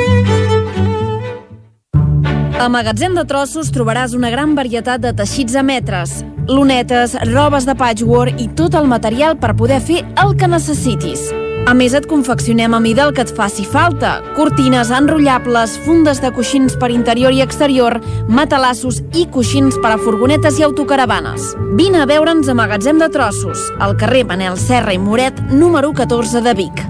A 2.61 2.69
Magatzem 2.69 3.15
de 3.17 3.23
Trossos 3.25 3.71
trobaràs 3.73 4.13
una 4.13 4.29
gran 4.29 4.51
varietat 4.53 5.01
de 5.01 5.15
teixits 5.17 5.55
a 5.57 5.63
metres, 5.65 6.19
lunetes, 6.45 7.15
robes 7.31 7.65
de 7.65 7.73
patchwork 7.73 8.37
i 8.37 8.51
tot 8.59 8.77
el 8.77 8.85
material 8.85 9.39
per 9.41 9.55
poder 9.57 9.79
fer 9.81 10.03
el 10.21 10.35
que 10.37 10.45
necessitis. 10.45 11.23
A 11.65 11.73
més, 11.73 11.97
et 11.97 12.05
confeccionem 12.11 12.77
a 12.77 12.83
mida 12.85 13.07
el 13.09 13.15
que 13.17 13.25
et 13.25 13.33
faci 13.33 13.65
falta. 13.65 14.19
Cortines 14.37 14.93
enrotllables, 14.93 15.79
fundes 15.87 16.21
de 16.21 16.29
coixins 16.37 16.77
per 16.77 16.93
interior 16.93 17.33
i 17.33 17.41
exterior, 17.41 17.97
matalassos 18.29 19.01
i 19.17 19.25
coixins 19.33 19.81
per 19.81 19.95
a 19.95 19.99
furgonetes 20.05 20.61
i 20.61 20.69
autocaravanes. 20.69 21.55
Vine 21.81 22.05
a 22.05 22.09
veure'ns 22.13 22.53
a 22.53 22.59
Magatzem 22.61 23.01
de 23.01 23.09
Trossos, 23.09 23.71
al 23.81 23.97
carrer 23.97 24.27
Manel 24.29 24.61
Serra 24.61 24.93
i 24.93 25.01
Moret, 25.01 25.41
número 25.49 25.95
14 25.97 26.45
de 26.45 26.59
Vic. 26.61 26.89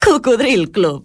Cocodril 0.00 0.70
Club. 0.72 1.04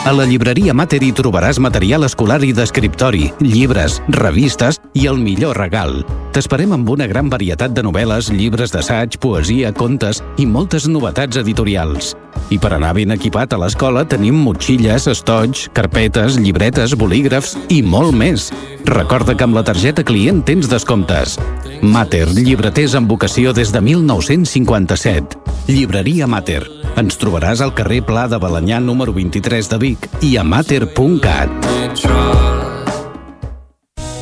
A 0.00 0.12
la 0.16 0.24
llibreria 0.24 0.72
Mater 0.72 1.02
hi 1.04 1.10
trobaràs 1.12 1.58
material 1.60 2.06
escolar 2.06 2.38
i 2.48 2.54
d'escriptori, 2.56 3.26
llibres, 3.44 3.98
revistes 4.16 4.80
i 4.96 5.04
el 5.10 5.20
millor 5.20 5.60
regal. 5.60 6.00
T'esperem 6.30 6.70
amb 6.76 6.88
una 6.92 7.08
gran 7.10 7.26
varietat 7.26 7.72
de 7.74 7.82
novel·les, 7.82 8.28
llibres 8.30 8.70
d'assaig, 8.70 9.16
poesia, 9.18 9.72
contes 9.74 10.20
i 10.38 10.46
moltes 10.46 10.86
novetats 10.86 11.40
editorials. 11.40 12.12
I 12.54 12.58
per 12.62 12.70
anar 12.76 12.92
ben 12.94 13.10
equipat 13.10 13.54
a 13.54 13.58
l'escola 13.58 14.04
tenim 14.06 14.38
motxilles, 14.38 15.08
estoig, 15.10 15.64
carpetes, 15.74 16.38
llibretes, 16.38 16.94
bolígrafs 16.98 17.56
i 17.74 17.80
molt 17.82 18.14
més. 18.14 18.50
Recorda 18.86 19.34
que 19.34 19.46
amb 19.46 19.58
la 19.58 19.64
targeta 19.66 20.06
client 20.06 20.44
tens 20.46 20.70
descomptes. 20.70 21.34
Mater, 21.82 22.28
llibreters 22.36 22.94
amb 22.98 23.10
vocació 23.10 23.54
des 23.56 23.74
de 23.74 23.82
1957. 23.82 25.40
Llibreria 25.70 26.30
Mater. 26.30 26.62
Ens 27.00 27.18
trobaràs 27.18 27.62
al 27.62 27.74
carrer 27.74 28.04
Pla 28.06 28.28
de 28.30 28.38
Balanyà 28.38 28.78
número 28.82 29.14
23 29.16 29.70
de 29.74 29.82
Vic 29.82 30.06
i 30.22 30.36
a 30.38 30.46
mater.cat. 30.46 32.39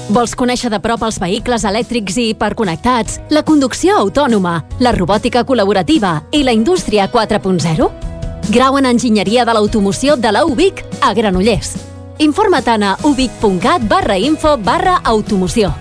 Vols 0.08 0.32
conèixer 0.32 0.70
de 0.72 0.78
prop 0.80 1.02
els 1.04 1.18
vehicles 1.20 1.66
elèctrics 1.68 2.16
i 2.16 2.30
hiperconnectats, 2.30 3.18
la 3.28 3.42
conducció 3.44 3.98
autònoma, 4.00 4.54
la 4.80 4.94
robòtica 4.96 5.42
col·laborativa 5.44 6.14
i 6.32 6.40
la 6.46 6.54
indústria 6.56 7.10
4.0? 7.12 7.88
Grau 8.48 8.78
en 8.80 8.88
Enginyeria 8.88 9.44
de 9.44 9.52
l'Automoció 9.52 10.16
de 10.16 10.32
la 10.32 10.46
UBIC 10.48 10.80
a 11.04 11.12
Granollers. 11.12 11.74
Informa't 12.24 12.86
a 12.88 12.94
ubic.cat 13.04 13.84
barra 13.84 14.16
info 14.16 14.56
barra 14.56 14.96
automoció. 15.04 15.74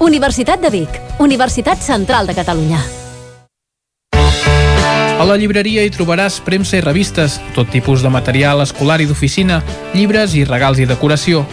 Universitat 0.00 0.64
de 0.64 0.70
Vic, 0.72 0.88
Universitat 1.20 1.78
Central 1.84 2.26
de 2.26 2.34
Catalunya. 2.34 2.80
A 5.14 5.26
la 5.28 5.36
llibreria 5.36 5.84
hi 5.84 5.92
trobaràs 5.92 6.40
premsa 6.42 6.80
i 6.80 6.82
revistes, 6.82 7.36
tot 7.54 7.68
tipus 7.70 8.02
de 8.02 8.08
material 8.10 8.64
escolar 8.64 9.02
i 9.04 9.06
d'oficina, 9.06 9.60
llibres 9.92 10.34
i 10.34 10.48
regals 10.48 10.80
i 10.80 10.88
decoració. 10.88 11.44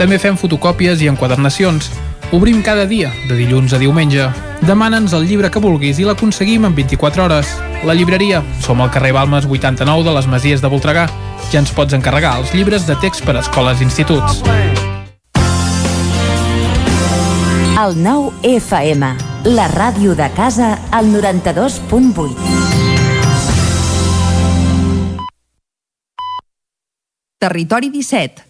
També 0.00 0.16
fem 0.16 0.32
fotocòpies 0.40 1.02
i 1.04 1.10
enquadernacions. 1.10 1.90
Obrim 2.32 2.62
cada 2.64 2.86
dia, 2.88 3.10
de 3.28 3.34
dilluns 3.36 3.74
a 3.76 3.78
diumenge. 3.82 4.30
Demana'ns 4.64 5.12
el 5.12 5.26
llibre 5.28 5.50
que 5.52 5.60
vulguis 5.60 5.98
i 6.00 6.06
l'aconseguim 6.08 6.64
en 6.64 6.72
24 6.72 7.26
hores. 7.26 7.50
La 7.84 7.92
llibreria. 7.92 8.40
Som 8.64 8.80
al 8.80 8.88
carrer 8.94 9.12
Balmes 9.12 9.44
89 9.44 10.08
de 10.08 10.16
les 10.16 10.26
Masies 10.26 10.64
de 10.64 10.72
Voltregà. 10.72 11.04
Ja 11.52 11.60
ens 11.60 11.74
pots 11.76 11.92
encarregar 11.92 12.38
els 12.40 12.54
llibres 12.56 12.88
de 12.88 12.96
text 13.04 13.28
per 13.28 13.36
a 13.36 13.44
escoles 13.44 13.82
i 13.82 13.84
instituts. 13.90 14.40
El 17.76 18.00
nou 18.00 18.30
FM, 18.40 19.14
la 19.52 19.68
ràdio 19.68 20.16
de 20.16 20.32
casa, 20.32 20.78
al 20.96 21.12
92.8. 21.12 22.80
Territori 27.40 27.88
17, 27.88 28.49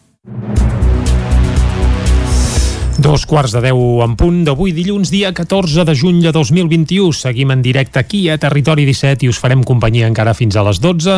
Dos 3.01 3.23
quarts 3.25 3.49
de 3.55 3.63
deu 3.63 4.03
en 4.05 4.11
punt 4.13 4.43
d'avui 4.45 4.75
dilluns, 4.77 5.09
dia 5.09 5.31
14 5.33 5.87
de 5.87 5.93
juny 5.97 6.19
de 6.21 6.29
2021. 6.35 7.07
Seguim 7.17 7.49
en 7.49 7.63
directe 7.65 7.97
aquí 7.97 8.19
a 8.29 8.35
Territori 8.37 8.83
17 8.85 9.25
i 9.25 9.29
us 9.31 9.39
farem 9.41 9.63
companyia 9.65 10.05
encara 10.05 10.35
fins 10.37 10.53
a 10.53 10.61
les 10.67 10.77
12 10.77 11.15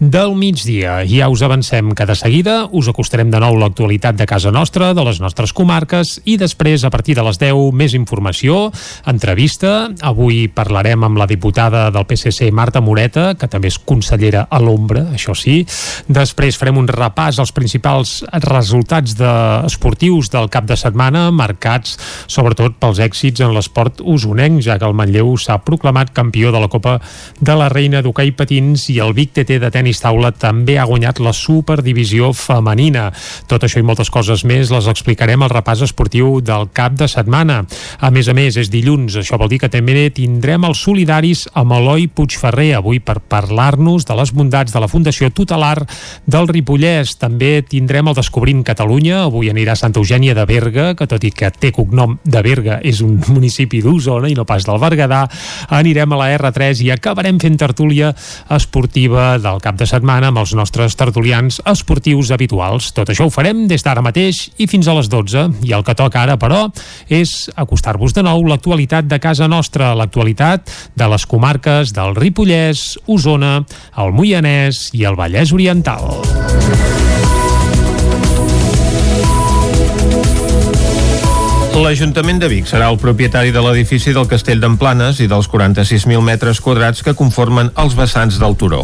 del 0.00 0.32
migdia. 0.32 1.02
Ja 1.04 1.28
us 1.28 1.42
avancem 1.44 1.90
que 1.92 2.06
de 2.08 2.16
seguida 2.16 2.54
us 2.72 2.88
acostarem 2.88 3.28
de 3.28 3.40
nou 3.42 3.58
l'actualitat 3.60 4.16
de 4.16 4.24
casa 4.24 4.48
nostra, 4.54 4.94
de 4.96 5.04
les 5.04 5.20
nostres 5.20 5.52
comarques 5.52 6.14
i 6.24 6.38
després, 6.40 6.86
a 6.88 6.90
partir 6.94 7.18
de 7.18 7.26
les 7.26 7.36
10, 7.42 7.68
més 7.76 7.92
informació, 7.92 8.70
entrevista. 9.04 9.90
Avui 10.00 10.46
parlarem 10.48 11.04
amb 11.04 11.20
la 11.20 11.28
diputada 11.28 11.90
del 11.92 12.08
PSC, 12.08 12.48
Marta 12.48 12.80
Moreta, 12.80 13.34
que 13.36 13.50
també 13.52 13.68
és 13.68 13.76
consellera 13.76 14.46
a 14.48 14.62
l'ombra, 14.62 15.10
això 15.12 15.36
sí. 15.36 15.58
Després 16.08 16.56
farem 16.56 16.80
un 16.80 16.88
repàs 16.88 17.42
als 17.44 17.52
principals 17.52 18.22
resultats 18.48 19.20
de 19.20 19.36
esportius 19.68 20.32
del 20.32 20.48
cap 20.48 20.64
de 20.64 20.80
setmana 20.80 21.25
marcats 21.34 21.96
sobretot 22.26 22.78
pels 22.80 23.00
èxits 23.02 23.42
en 23.44 23.54
l'esport 23.54 24.02
usonenc, 24.02 24.60
ja 24.64 24.78
que 24.78 24.86
el 24.88 24.96
Manlleu 24.96 25.34
s'ha 25.40 25.58
proclamat 25.64 26.12
campió 26.16 26.52
de 26.52 26.60
la 26.62 26.70
Copa 26.72 26.98
de 27.40 27.56
la 27.56 27.68
Reina 27.72 28.02
d'Hockey 28.02 28.32
Patins 28.36 28.88
i 28.92 28.98
el 29.02 29.14
Vic 29.16 29.34
TT 29.36 29.58
de 29.62 29.70
tenis 29.72 30.00
taula 30.02 30.32
també 30.32 30.78
ha 30.78 30.86
guanyat 30.88 31.20
la 31.24 31.32
Superdivisió 31.36 32.32
femenina. 32.36 33.08
Tot 33.50 33.66
això 33.66 33.80
i 33.80 33.86
moltes 33.86 34.10
coses 34.12 34.44
més 34.48 34.72
les 34.72 34.88
explicarem 34.90 35.42
al 35.42 35.52
repàs 35.52 35.82
esportiu 35.86 36.40
del 36.44 36.68
cap 36.76 36.96
de 36.98 37.08
setmana. 37.10 37.62
A 38.00 38.10
més 38.14 38.28
a 38.28 38.34
més, 38.36 38.56
és 38.56 38.70
dilluns, 38.72 39.18
això 39.20 39.38
vol 39.40 39.50
dir 39.52 39.60
que 39.62 39.72
també 39.72 40.08
tindrem 40.14 40.66
els 40.68 40.82
solidaris 40.84 41.46
amb 41.56 41.76
Eloi 41.78 42.06
Puigferrer 42.08 42.72
avui 42.78 43.00
per 43.00 43.18
parlar-nos 43.20 44.06
de 44.06 44.16
les 44.18 44.32
bondats 44.32 44.72
de 44.72 44.82
la 44.82 44.90
Fundació 44.90 45.30
Tutelar 45.30 45.86
del 46.26 46.48
Ripollès. 46.50 47.16
També 47.20 47.60
tindrem 47.66 48.08
el 48.10 48.16
Descobrint 48.18 48.64
Catalunya, 48.66 49.24
avui 49.26 49.50
anirà 49.52 49.76
Santa 49.76 50.00
Eugènia 50.00 50.34
de 50.36 50.46
Berga, 50.48 50.92
que 50.96 51.08
tot 51.08 51.15
i 51.24 51.30
que 51.32 51.50
té 51.50 51.70
cognom 51.74 52.16
de 52.24 52.42
Berga, 52.44 52.80
és 52.84 53.00
un 53.04 53.16
municipi 53.34 53.80
d'Osona 53.84 54.30
i 54.30 54.36
no 54.36 54.44
pas 54.48 54.66
del 54.66 54.80
Berguedà, 54.82 55.24
anirem 55.78 56.12
a 56.12 56.20
la 56.20 56.28
R3 56.36 56.82
i 56.84 56.90
acabarem 56.94 57.40
fent 57.42 57.58
tertúlia 57.60 58.12
esportiva 58.52 59.36
del 59.42 59.62
cap 59.64 59.78
de 59.80 59.88
setmana 59.88 60.30
amb 60.32 60.42
els 60.42 60.54
nostres 60.58 60.96
tertulians 60.98 61.60
esportius 61.66 62.32
habituals. 62.34 62.92
Tot 62.96 63.12
això 63.12 63.26
ho 63.26 63.32
farem 63.32 63.66
des 63.70 63.84
d'ara 63.86 64.04
mateix 64.04 64.46
i 64.58 64.68
fins 64.70 64.88
a 64.88 64.96
les 64.98 65.10
12. 65.12 65.46
I 65.66 65.74
el 65.76 65.84
que 65.86 65.96
toca 65.98 66.22
ara, 66.22 66.36
però, 66.40 66.66
és 67.08 67.48
acostar-vos 67.56 68.14
de 68.16 68.24
nou 68.26 68.44
l'actualitat 68.50 69.08
de 69.08 69.20
casa 69.22 69.48
nostra, 69.48 69.94
l'actualitat 69.94 70.70
de 70.96 71.10
les 71.12 71.26
comarques 71.26 71.94
del 71.96 72.16
Ripollès, 72.18 72.96
Osona, 73.06 73.58
el 73.96 74.14
Moianès 74.16 74.88
i 74.96 75.06
el 75.08 75.18
Vallès 75.18 75.54
Oriental. 75.56 77.05
L'Ajuntament 81.76 82.38
de 82.40 82.48
Vic 82.48 82.64
serà 82.70 82.86
el 82.88 82.96
propietari 82.96 83.50
de 83.52 83.60
l'edifici 83.60 84.14
del 84.16 84.24
Castell 84.30 84.62
d'Emplanes 84.62 85.18
i 85.20 85.26
dels 85.28 85.44
46.000 85.52 86.22
metres 86.24 86.56
quadrats 86.64 87.02
que 87.04 87.12
conformen 87.12 87.68
els 87.82 87.92
vessants 87.98 88.38
del 88.40 88.54
turó. 88.56 88.78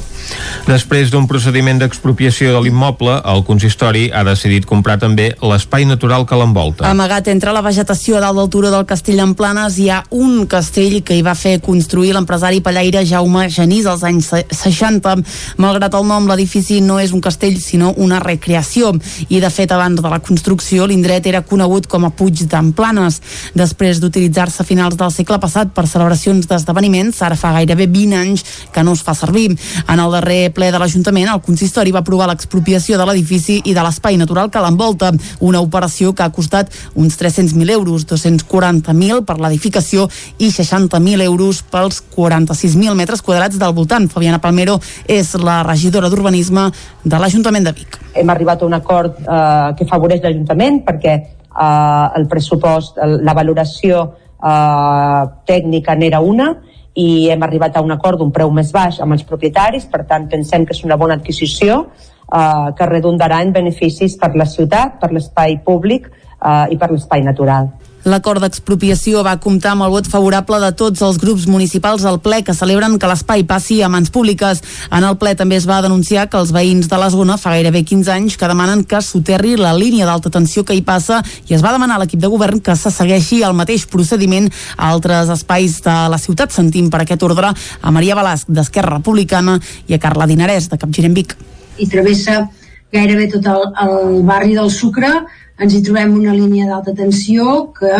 Després 0.66 1.08
d'un 1.08 1.24
procediment 1.30 1.80
d'expropiació 1.80 2.52
de 2.52 2.60
l'immoble, 2.60 3.14
el 3.32 3.40
consistori 3.48 4.10
ha 4.12 4.20
decidit 4.28 4.66
comprar 4.68 4.98
també 5.00 5.30
l'espai 5.40 5.86
natural 5.88 6.26
que 6.28 6.36
l'envolta. 6.36 6.90
Amagat 6.90 7.30
entre 7.32 7.54
la 7.56 7.62
vegetació 7.64 8.20
dalt 8.20 8.36
del 8.36 8.50
turó 8.52 8.74
del 8.74 8.84
Castell 8.84 9.22
d'Emplanes 9.22 9.80
hi 9.80 9.88
ha 9.88 10.02
un 10.12 10.44
castell 10.44 10.98
que 11.00 11.16
hi 11.16 11.24
va 11.24 11.32
fer 11.32 11.62
construir 11.64 12.12
l'empresari 12.12 12.60
pallaire 12.60 13.06
Jaume 13.08 13.46
Genís 13.48 13.88
als 13.88 14.04
anys 14.04 14.28
60. 14.52 15.16
Malgrat 15.64 15.96
el 15.96 16.06
nom, 16.12 16.28
l'edifici 16.28 16.82
no 16.84 17.00
és 17.00 17.16
un 17.16 17.24
castell, 17.24 17.56
sinó 17.56 17.94
una 17.96 18.20
recreació. 18.20 18.92
I, 19.30 19.40
de 19.40 19.48
fet, 19.48 19.72
abans 19.72 20.04
de 20.04 20.12
la 20.12 20.20
construcció, 20.20 20.84
l'indret 20.84 21.32
era 21.32 21.40
conegut 21.40 21.88
com 21.88 22.04
a 22.04 22.12
Puig 22.12 22.44
d'Emplanes 22.44 22.81
Planes. 22.82 23.20
Després 23.54 24.00
d'utilitzar-se 24.02 24.64
a 24.64 24.66
finals 24.66 24.96
del 24.98 25.12
segle 25.14 25.38
passat 25.38 25.70
per 25.74 25.84
celebracions 25.86 26.48
d'esdeveniments, 26.50 27.20
ara 27.22 27.38
fa 27.38 27.52
gairebé 27.54 27.86
20 27.86 28.18
anys 28.18 28.42
que 28.74 28.82
no 28.82 28.96
es 28.96 29.04
fa 29.06 29.14
servir. 29.14 29.52
En 29.86 30.00
el 30.02 30.14
darrer 30.16 30.50
ple 30.56 30.72
de 30.74 30.80
l'Ajuntament, 30.82 31.30
el 31.30 31.42
consistori 31.46 31.92
va 31.94 32.00
aprovar 32.02 32.26
l'expropiació 32.30 32.98
de 32.98 33.06
l'edifici 33.06 33.60
i 33.70 33.74
de 33.76 33.84
l'espai 33.86 34.18
natural 34.18 34.50
que 34.50 34.62
l'envolta, 34.64 35.12
una 35.38 35.60
operació 35.62 36.10
que 36.10 36.24
ha 36.26 36.32
costat 36.34 36.72
uns 36.98 37.18
300.000 37.20 37.70
euros, 37.76 38.06
240.000 38.10 39.22
per 39.28 39.38
l'edificació 39.38 40.08
i 40.42 40.50
60.000 40.50 41.22
euros 41.28 41.62
pels 41.70 42.02
46.000 42.16 42.98
metres 42.98 43.22
quadrats 43.22 43.60
del 43.60 43.76
voltant. 43.76 44.08
Fabiana 44.10 44.40
Palmero 44.42 44.80
és 45.06 45.36
la 45.38 45.60
regidora 45.62 46.10
d'Urbanisme 46.10 46.66
de 47.04 47.22
l'Ajuntament 47.22 47.70
de 47.70 47.76
Vic. 47.78 48.00
Hem 48.18 48.34
arribat 48.34 48.62
a 48.62 48.66
un 48.66 48.74
acord 48.74 49.22
eh, 49.22 49.70
que 49.78 49.86
favoreix 49.86 50.24
l'Ajuntament 50.26 50.82
perquè 50.88 51.20
eh, 51.52 52.06
el 52.18 52.28
pressupost, 52.28 52.98
la 52.98 53.34
valoració 53.34 54.02
eh, 54.42 55.22
tècnica 55.48 55.96
n'era 55.96 56.20
una 56.20 56.52
i 56.94 57.28
hem 57.32 57.42
arribat 57.42 57.76
a 57.76 57.82
un 57.84 57.94
acord 57.94 58.20
d'un 58.20 58.32
preu 58.32 58.50
més 58.52 58.72
baix 58.72 59.00
amb 59.00 59.16
els 59.16 59.24
propietaris, 59.24 59.86
per 59.88 60.04
tant 60.08 60.28
pensem 60.28 60.66
que 60.66 60.76
és 60.76 60.82
una 60.84 60.98
bona 61.00 61.16
adquisició 61.16 61.86
eh, 61.86 62.68
que 62.76 62.90
redundarà 62.90 63.40
en 63.42 63.52
beneficis 63.52 64.18
per 64.20 64.34
la 64.36 64.48
ciutat, 64.48 64.98
per 65.00 65.12
l'espai 65.12 65.58
públic 65.64 66.10
eh, 66.10 66.66
i 66.74 66.76
per 66.76 66.90
l'espai 66.92 67.24
natural. 67.24 67.70
L'acord 68.02 68.42
d'expropiació 68.42 69.20
va 69.22 69.36
comptar 69.38 69.76
amb 69.76 69.84
el 69.86 69.92
vot 69.94 70.08
favorable 70.10 70.58
de 70.58 70.72
tots 70.74 71.04
els 71.06 71.20
grups 71.22 71.44
municipals 71.46 72.02
al 72.08 72.18
ple 72.22 72.40
que 72.42 72.54
celebren 72.54 72.96
que 72.98 73.06
l'espai 73.06 73.44
passi 73.46 73.78
a 73.82 73.90
mans 73.92 74.10
públiques. 74.10 74.62
En 74.90 75.06
el 75.06 75.14
ple 75.20 75.36
també 75.38 75.54
es 75.60 75.68
va 75.70 75.78
denunciar 75.84 76.26
que 76.30 76.40
els 76.40 76.50
veïns 76.50 76.88
de 76.90 76.98
la 76.98 77.10
zona 77.14 77.36
fa 77.38 77.52
gairebé 77.54 77.84
15 77.86 78.10
anys 78.10 78.36
que 78.36 78.48
demanen 78.50 78.82
que 78.82 78.98
soterri 79.06 79.54
la 79.56 79.70
línia 79.78 80.08
d'alta 80.08 80.32
tensió 80.34 80.64
que 80.66 80.74
hi 80.74 80.82
passa 80.82 81.20
i 81.46 81.54
es 81.54 81.62
va 81.62 81.70
demanar 81.76 82.00
a 82.00 82.02
l'equip 82.02 82.18
de 82.18 82.30
govern 82.32 82.58
que 82.58 82.74
se 82.74 82.90
segueixi 82.90 83.44
el 83.46 83.54
mateix 83.54 83.86
procediment 83.86 84.50
a 84.76 84.90
altres 84.90 85.30
espais 85.30 85.78
de 85.86 85.94
la 86.10 86.18
ciutat. 86.18 86.50
Sentim 86.50 86.90
per 86.90 87.04
aquest 87.04 87.22
ordre 87.22 87.52
a 87.54 87.94
Maria 87.94 88.18
Balasc 88.18 88.50
d'Esquerra 88.50 88.96
Republicana 88.98 89.60
i 89.86 89.94
a 89.94 90.00
Carla 90.02 90.26
Dinarès 90.26 90.66
de 90.72 90.80
Capgirem 90.80 91.14
Vic. 91.14 91.36
I 91.78 91.86
travessa 91.86 92.48
gairebé 92.92 93.30
tot 93.30 93.46
el, 93.46 93.62
el 93.86 94.20
barri 94.26 94.58
del 94.58 94.74
Sucre 94.74 95.12
ens 95.58 95.74
hi 95.74 95.82
trobem 95.84 96.16
una 96.16 96.34
línia 96.36 96.68
d'alta 96.70 96.94
tensió 96.96 97.72
que 97.76 97.92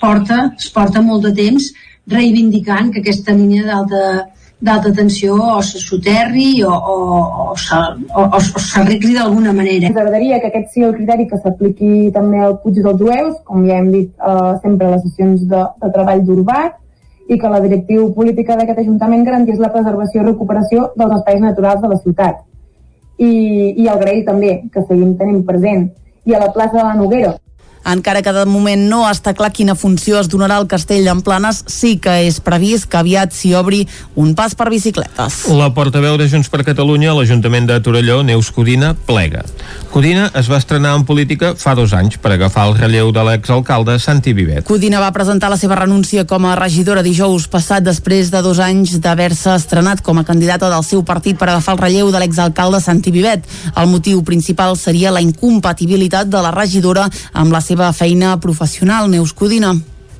porta, 0.00 0.52
es 0.58 0.70
porta 0.74 1.02
molt 1.02 1.24
de 1.28 1.34
temps 1.40 1.72
reivindicant 2.10 2.92
que 2.92 3.00
aquesta 3.00 3.32
línia 3.32 3.64
d'alta 3.70 4.04
d'alta 4.64 4.92
tensió 4.96 5.34
o 5.34 5.62
se 5.62 5.78
soterri 5.78 6.62
o, 6.64 6.70
o, 6.70 6.94
o, 7.44 7.46
o, 7.52 8.22
o, 8.22 8.38
o 8.38 8.60
s'arregli 8.62 9.12
d'alguna 9.16 9.52
manera. 9.52 9.90
Ens 9.90 9.98
agradaria 9.98 10.38
que 10.40 10.48
aquest 10.48 10.70
sigui 10.72 10.86
el 10.88 10.94
criteri 10.96 11.26
que 11.28 11.40
s'apliqui 11.42 11.90
també 12.14 12.40
al 12.40 12.56
Puig 12.62 12.78
dels 12.78 13.00
Jueus, 13.00 13.34
com 13.44 13.66
ja 13.68 13.76
hem 13.82 13.90
dit 13.92 14.08
eh, 14.08 14.54
sempre 14.62 14.88
a 14.88 14.94
les 14.94 15.04
sessions 15.04 15.44
de, 15.50 15.60
de 15.82 15.90
treball 15.96 16.24
d'Urbat, 16.24 16.78
i 17.28 17.38
que 17.40 17.50
la 17.50 17.60
directiu 17.64 18.08
política 18.16 18.56
d'aquest 18.56 18.80
Ajuntament 18.84 19.24
garantís 19.26 19.60
la 19.60 19.72
preservació 19.72 20.22
i 20.22 20.26
recuperació 20.30 20.88
dels 20.96 21.18
espais 21.18 21.44
naturals 21.44 21.84
de 21.84 21.92
la 21.92 22.00
ciutat. 22.00 22.40
I, 23.18 23.32
i 23.84 23.88
agrair 23.88 24.24
també 24.26 24.56
que 24.72 24.82
seguim 24.88 25.12
tenint 25.18 25.44
present 25.46 25.84
i 26.24 26.34
a 26.34 26.38
la 26.38 26.52
plaça 26.52 26.76
de 26.76 26.82
la 26.82 26.94
Noguera. 26.94 27.34
Encara 27.84 28.22
que 28.24 28.32
de 28.32 28.44
moment 28.48 28.86
no 28.88 29.02
està 29.08 29.34
clar 29.36 29.52
quina 29.52 29.74
funció 29.76 30.18
es 30.20 30.30
donarà 30.32 30.56
al 30.56 30.68
castell 30.70 31.04
d'Emplanes, 31.04 31.62
sí 31.68 31.96
que 32.00 32.14
és 32.28 32.40
previst 32.40 32.88
que 32.88 33.00
aviat 33.00 33.34
s'hi 33.36 33.52
obri 33.58 33.82
un 34.16 34.34
pas 34.34 34.54
per 34.56 34.70
bicicletes. 34.72 35.44
La 35.52 35.68
portaveu 35.76 36.16
de 36.20 36.28
Junts 36.30 36.48
per 36.48 36.64
Catalunya 36.64 37.12
a 37.12 37.18
l'Ajuntament 37.18 37.68
de 37.68 37.80
Torelló, 37.84 38.22
Neus 38.24 38.50
Codina, 38.54 38.94
plega. 38.94 39.44
Codina 39.92 40.30
es 40.34 40.48
va 40.50 40.58
estrenar 40.58 40.94
en 40.96 41.04
política 41.04 41.52
fa 41.60 41.74
dos 41.76 41.92
anys 41.94 42.16
per 42.18 42.32
agafar 42.34 42.66
el 42.70 42.78
relleu 42.78 43.12
de 43.14 43.22
l'exalcalde 43.28 43.98
Santi 44.02 44.32
Vivet. 44.34 44.64
Codina 44.66 45.02
va 45.02 45.12
presentar 45.14 45.52
la 45.52 45.58
seva 45.60 45.76
renúncia 45.78 46.24
com 46.26 46.48
a 46.48 46.56
regidora 46.58 47.04
dijous 47.04 47.46
passat 47.52 47.84
després 47.84 48.32
de 48.32 48.40
dos 48.42 48.58
anys 48.64 48.96
d'haver-se 49.04 49.54
estrenat 49.54 50.02
com 50.02 50.18
a 50.18 50.24
candidata 50.24 50.70
del 50.72 50.86
seu 50.86 51.04
partit 51.04 51.38
per 51.38 51.50
agafar 51.50 51.76
el 51.76 51.82
relleu 51.84 52.10
de 52.14 52.22
l'exalcalde 52.22 52.80
Santi 52.80 53.12
Vivet. 53.14 53.44
El 53.76 53.92
motiu 53.92 54.24
principal 54.24 54.78
seria 54.80 55.12
la 55.14 55.22
incompatibilitat 55.22 56.32
de 56.32 56.42
la 56.42 56.54
regidora 56.54 57.06
amb 57.32 57.52
la 57.52 57.60
seva 57.60 57.73
seva 57.74 57.90
feina 57.92 58.36
professional, 58.38 59.10
Neus 59.10 59.34
Codina. 59.34 59.74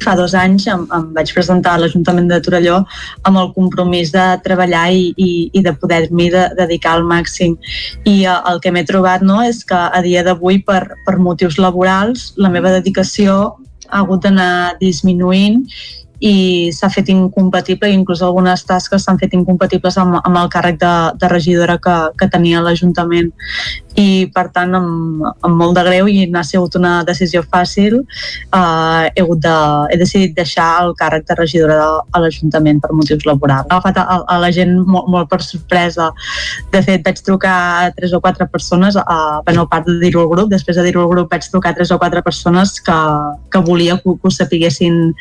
fa 0.04 0.12
dos 0.18 0.34
anys 0.36 0.66
em, 0.68 0.82
em 0.92 1.04
vaig 1.16 1.30
presentar 1.32 1.76
a 1.76 1.80
l'Ajuntament 1.80 2.26
de 2.28 2.36
Torelló 2.44 2.80
amb 3.24 3.38
el 3.40 3.46
compromís 3.54 4.10
de 4.12 4.24
treballar 4.44 4.88
i, 4.92 5.14
i, 5.16 5.28
i 5.54 5.62
de 5.64 5.72
poder-m'hi 5.80 6.26
de, 6.34 6.42
dedicar 6.58 6.96
al 6.98 7.06
màxim. 7.08 7.54
I 8.04 8.26
uh, 8.26 8.34
el 8.50 8.60
que 8.60 8.72
m'he 8.74 8.82
trobat 8.84 9.24
no, 9.24 9.38
és 9.46 9.62
que 9.64 9.78
a 9.78 10.02
dia 10.04 10.26
d'avui, 10.26 10.58
per, 10.66 10.82
per 11.06 11.14
motius 11.16 11.56
laborals, 11.62 12.32
la 12.36 12.50
meva 12.52 12.74
dedicació 12.74 13.54
ha 13.88 14.02
hagut 14.02 14.26
d'anar 14.26 14.74
disminuint 14.82 15.62
i 16.20 16.70
s'ha 16.72 16.88
fet 16.92 17.08
incompatible, 17.10 17.90
inclús 17.90 18.22
algunes 18.22 18.62
tasques 18.64 19.02
s'han 19.04 19.18
fet 19.18 19.34
incompatibles 19.34 19.98
amb, 19.98 20.20
amb 20.22 20.38
el 20.40 20.50
càrrec 20.52 20.78
de, 20.80 20.92
de 21.20 21.30
regidora 21.32 21.78
que, 21.82 21.96
que 22.18 22.28
tenia 22.30 22.62
l'Ajuntament 22.62 23.32
i 24.00 24.26
per 24.34 24.48
tant 24.54 24.74
amb, 24.74 25.22
amb 25.46 25.58
molt 25.58 25.76
de 25.78 25.84
greu 25.86 26.08
i 26.10 26.26
n'ha 26.30 26.42
sigut 26.46 26.74
una 26.78 26.94
decisió 27.06 27.44
fàcil 27.46 28.00
eh, 28.00 29.10
he, 29.14 29.22
hagut 29.22 29.42
de, 29.42 29.54
he 29.94 29.98
decidit 30.00 30.34
deixar 30.38 30.68
el 30.84 30.94
càrrec 30.98 31.26
de 31.28 31.36
regidora 31.38 31.78
de, 31.78 31.88
a 32.10 32.22
l'Ajuntament 32.22 32.80
per 32.82 32.92
motius 32.94 33.26
laborals. 33.26 33.66
Ha 33.68 33.78
agafat 33.78 34.00
a, 34.02 34.18
a 34.34 34.38
la 34.42 34.50
gent 34.54 34.74
molt, 34.86 35.08
molt 35.10 35.30
per 35.30 35.40
sorpresa. 35.44 36.10
De 36.72 36.82
fet, 36.82 37.04
vaig 37.06 37.20
trucar 37.26 37.54
a 37.84 37.92
tres 37.94 38.14
o 38.14 38.20
quatre 38.24 38.46
persones, 38.50 38.96
a, 38.98 39.18
bueno, 39.46 39.66
a 39.66 39.70
part 39.70 39.86
de 39.88 39.98
dir-ho 40.02 40.24
al 40.24 40.30
grup, 40.32 40.50
després 40.52 40.78
de 40.78 40.86
dir-ho 40.86 41.04
al 41.04 41.12
grup 41.12 41.30
vaig 41.32 41.46
trucar 41.50 41.74
a 41.74 41.78
tres 41.78 41.92
o 41.94 41.98
quatre 41.98 42.22
persones 42.22 42.78
que, 42.84 42.98
que 43.50 43.62
volia 43.66 43.98
que, 44.02 44.16
que 44.18 44.30
ho 44.30 44.34
sapiguessin 44.34 45.14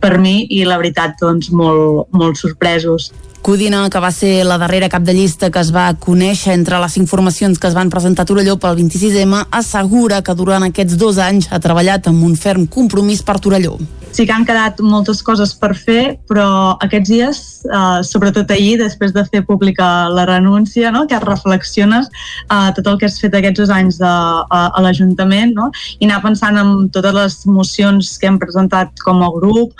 per 0.00 0.18
mi 0.22 0.46
i 0.50 0.64
la 0.66 0.78
veritat, 0.82 1.16
doncs, 1.22 1.50
molt, 1.54 2.10
molt 2.12 2.40
sorpresos. 2.40 3.10
Codina, 3.40 3.86
que 3.88 4.00
va 4.04 4.10
ser 4.12 4.44
la 4.44 4.58
darrera 4.60 4.90
cap 4.92 5.02
de 5.02 5.14
llista 5.16 5.48
que 5.50 5.62
es 5.62 5.70
va 5.72 5.86
conèixer 5.96 6.52
entre 6.52 6.76
les 6.82 6.96
informacions 7.00 7.58
que 7.58 7.70
es 7.70 7.76
van 7.76 7.88
presentar 7.88 8.26
a 8.26 8.28
Torelló 8.28 8.58
pel 8.60 8.76
26M, 8.76 9.46
assegura 9.56 10.20
que 10.22 10.34
durant 10.36 10.66
aquests 10.66 10.98
dos 11.00 11.16
anys 11.24 11.48
ha 11.48 11.60
treballat 11.64 12.10
amb 12.10 12.26
un 12.26 12.36
ferm 12.36 12.66
compromís 12.68 13.24
per 13.24 13.38
Torelló. 13.40 13.78
Sí 14.12 14.26
que 14.26 14.34
han 14.34 14.44
quedat 14.44 14.82
moltes 14.84 15.22
coses 15.24 15.54
per 15.56 15.70
fer, 15.78 16.18
però 16.28 16.76
aquests 16.84 17.08
dies, 17.08 17.40
eh, 17.64 18.02
sobretot 18.04 18.50
ahir, 18.50 18.76
després 18.82 19.14
de 19.16 19.24
fer 19.24 19.40
pública 19.46 20.10
la 20.12 20.26
renúncia, 20.28 20.90
no? 20.92 21.06
que 21.06 21.18
reflexiones 21.24 22.10
eh, 22.10 22.70
tot 22.76 22.92
el 22.92 22.98
que 22.98 23.08
has 23.08 23.20
fet 23.22 23.38
aquests 23.38 23.62
dos 23.62 23.72
anys 23.72 24.02
de, 24.02 24.12
a, 24.12 24.60
a 24.68 24.84
l'Ajuntament 24.84 25.56
no? 25.56 25.70
i 25.98 26.10
anar 26.10 26.20
pensant 26.26 26.60
en 26.60 26.90
totes 26.92 27.16
les 27.16 27.40
mocions 27.46 28.14
que 28.18 28.28
hem 28.28 28.38
presentat 28.42 28.92
com 29.06 29.24
a 29.24 29.32
grup, 29.32 29.72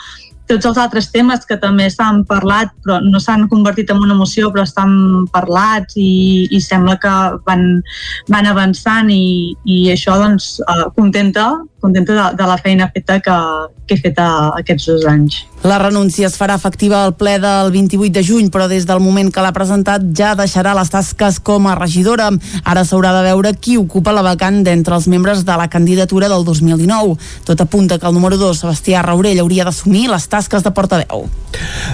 tots 0.50 0.66
els 0.66 0.78
altres 0.82 1.10
temes 1.14 1.46
que 1.46 1.56
també 1.60 1.86
s'han 1.92 2.24
parlat 2.28 2.72
però 2.84 2.98
no 3.04 3.20
s'han 3.22 3.46
convertit 3.52 3.92
en 3.94 4.02
una 4.02 4.16
emoció 4.16 4.50
però 4.50 4.66
estan 4.66 4.92
parlats 5.34 5.96
i, 5.96 6.48
i 6.50 6.60
sembla 6.64 6.98
que 7.00 7.14
van, 7.46 7.66
van 8.32 8.50
avançant 8.50 9.10
i, 9.14 9.54
i 9.64 9.80
això 9.94 10.18
doncs 10.20 10.56
eh, 10.66 10.86
contenta 10.98 11.52
contenta 11.80 12.14
de, 12.14 12.36
de 12.36 12.48
la 12.48 12.58
feina 12.58 12.90
feta 12.94 13.20
que, 13.20 13.36
que 13.86 13.96
he 13.96 14.02
fet 14.02 14.18
a, 14.22 14.30
aquests 14.60 14.86
dos 14.92 15.06
anys. 15.10 15.40
La 15.62 15.76
renúncia 15.78 16.24
es 16.28 16.38
farà 16.40 16.54
efectiva 16.56 17.02
al 17.04 17.16
ple 17.20 17.34
del 17.42 17.68
28 17.74 18.14
de 18.14 18.22
juny, 18.24 18.48
però 18.52 18.64
des 18.70 18.86
del 18.88 19.02
moment 19.04 19.28
que 19.32 19.42
l'ha 19.44 19.52
presentat 19.52 20.06
ja 20.16 20.32
deixarà 20.38 20.72
les 20.76 20.88
tasques 20.88 21.40
com 21.44 21.66
a 21.68 21.74
regidora. 21.76 22.30
Ara 22.64 22.84
s'haurà 22.88 23.12
de 23.18 23.26
veure 23.26 23.52
qui 23.60 23.76
ocupa 23.76 24.14
la 24.16 24.24
vacant 24.24 24.62
d'entre 24.64 24.96
els 24.96 25.08
membres 25.12 25.44
de 25.44 25.56
la 25.60 25.68
candidatura 25.68 26.30
del 26.32 26.46
2019. 26.48 27.18
Tot 27.44 27.60
apunta 27.60 27.98
que 27.98 28.08
el 28.08 28.16
número 28.16 28.38
2, 28.40 28.62
Sebastià 28.64 29.02
Raurell, 29.04 29.42
hauria 29.42 29.66
d'assumir 29.68 30.06
les 30.08 30.28
tasques 30.32 30.64
de 30.64 30.72
portaveu. 30.72 31.28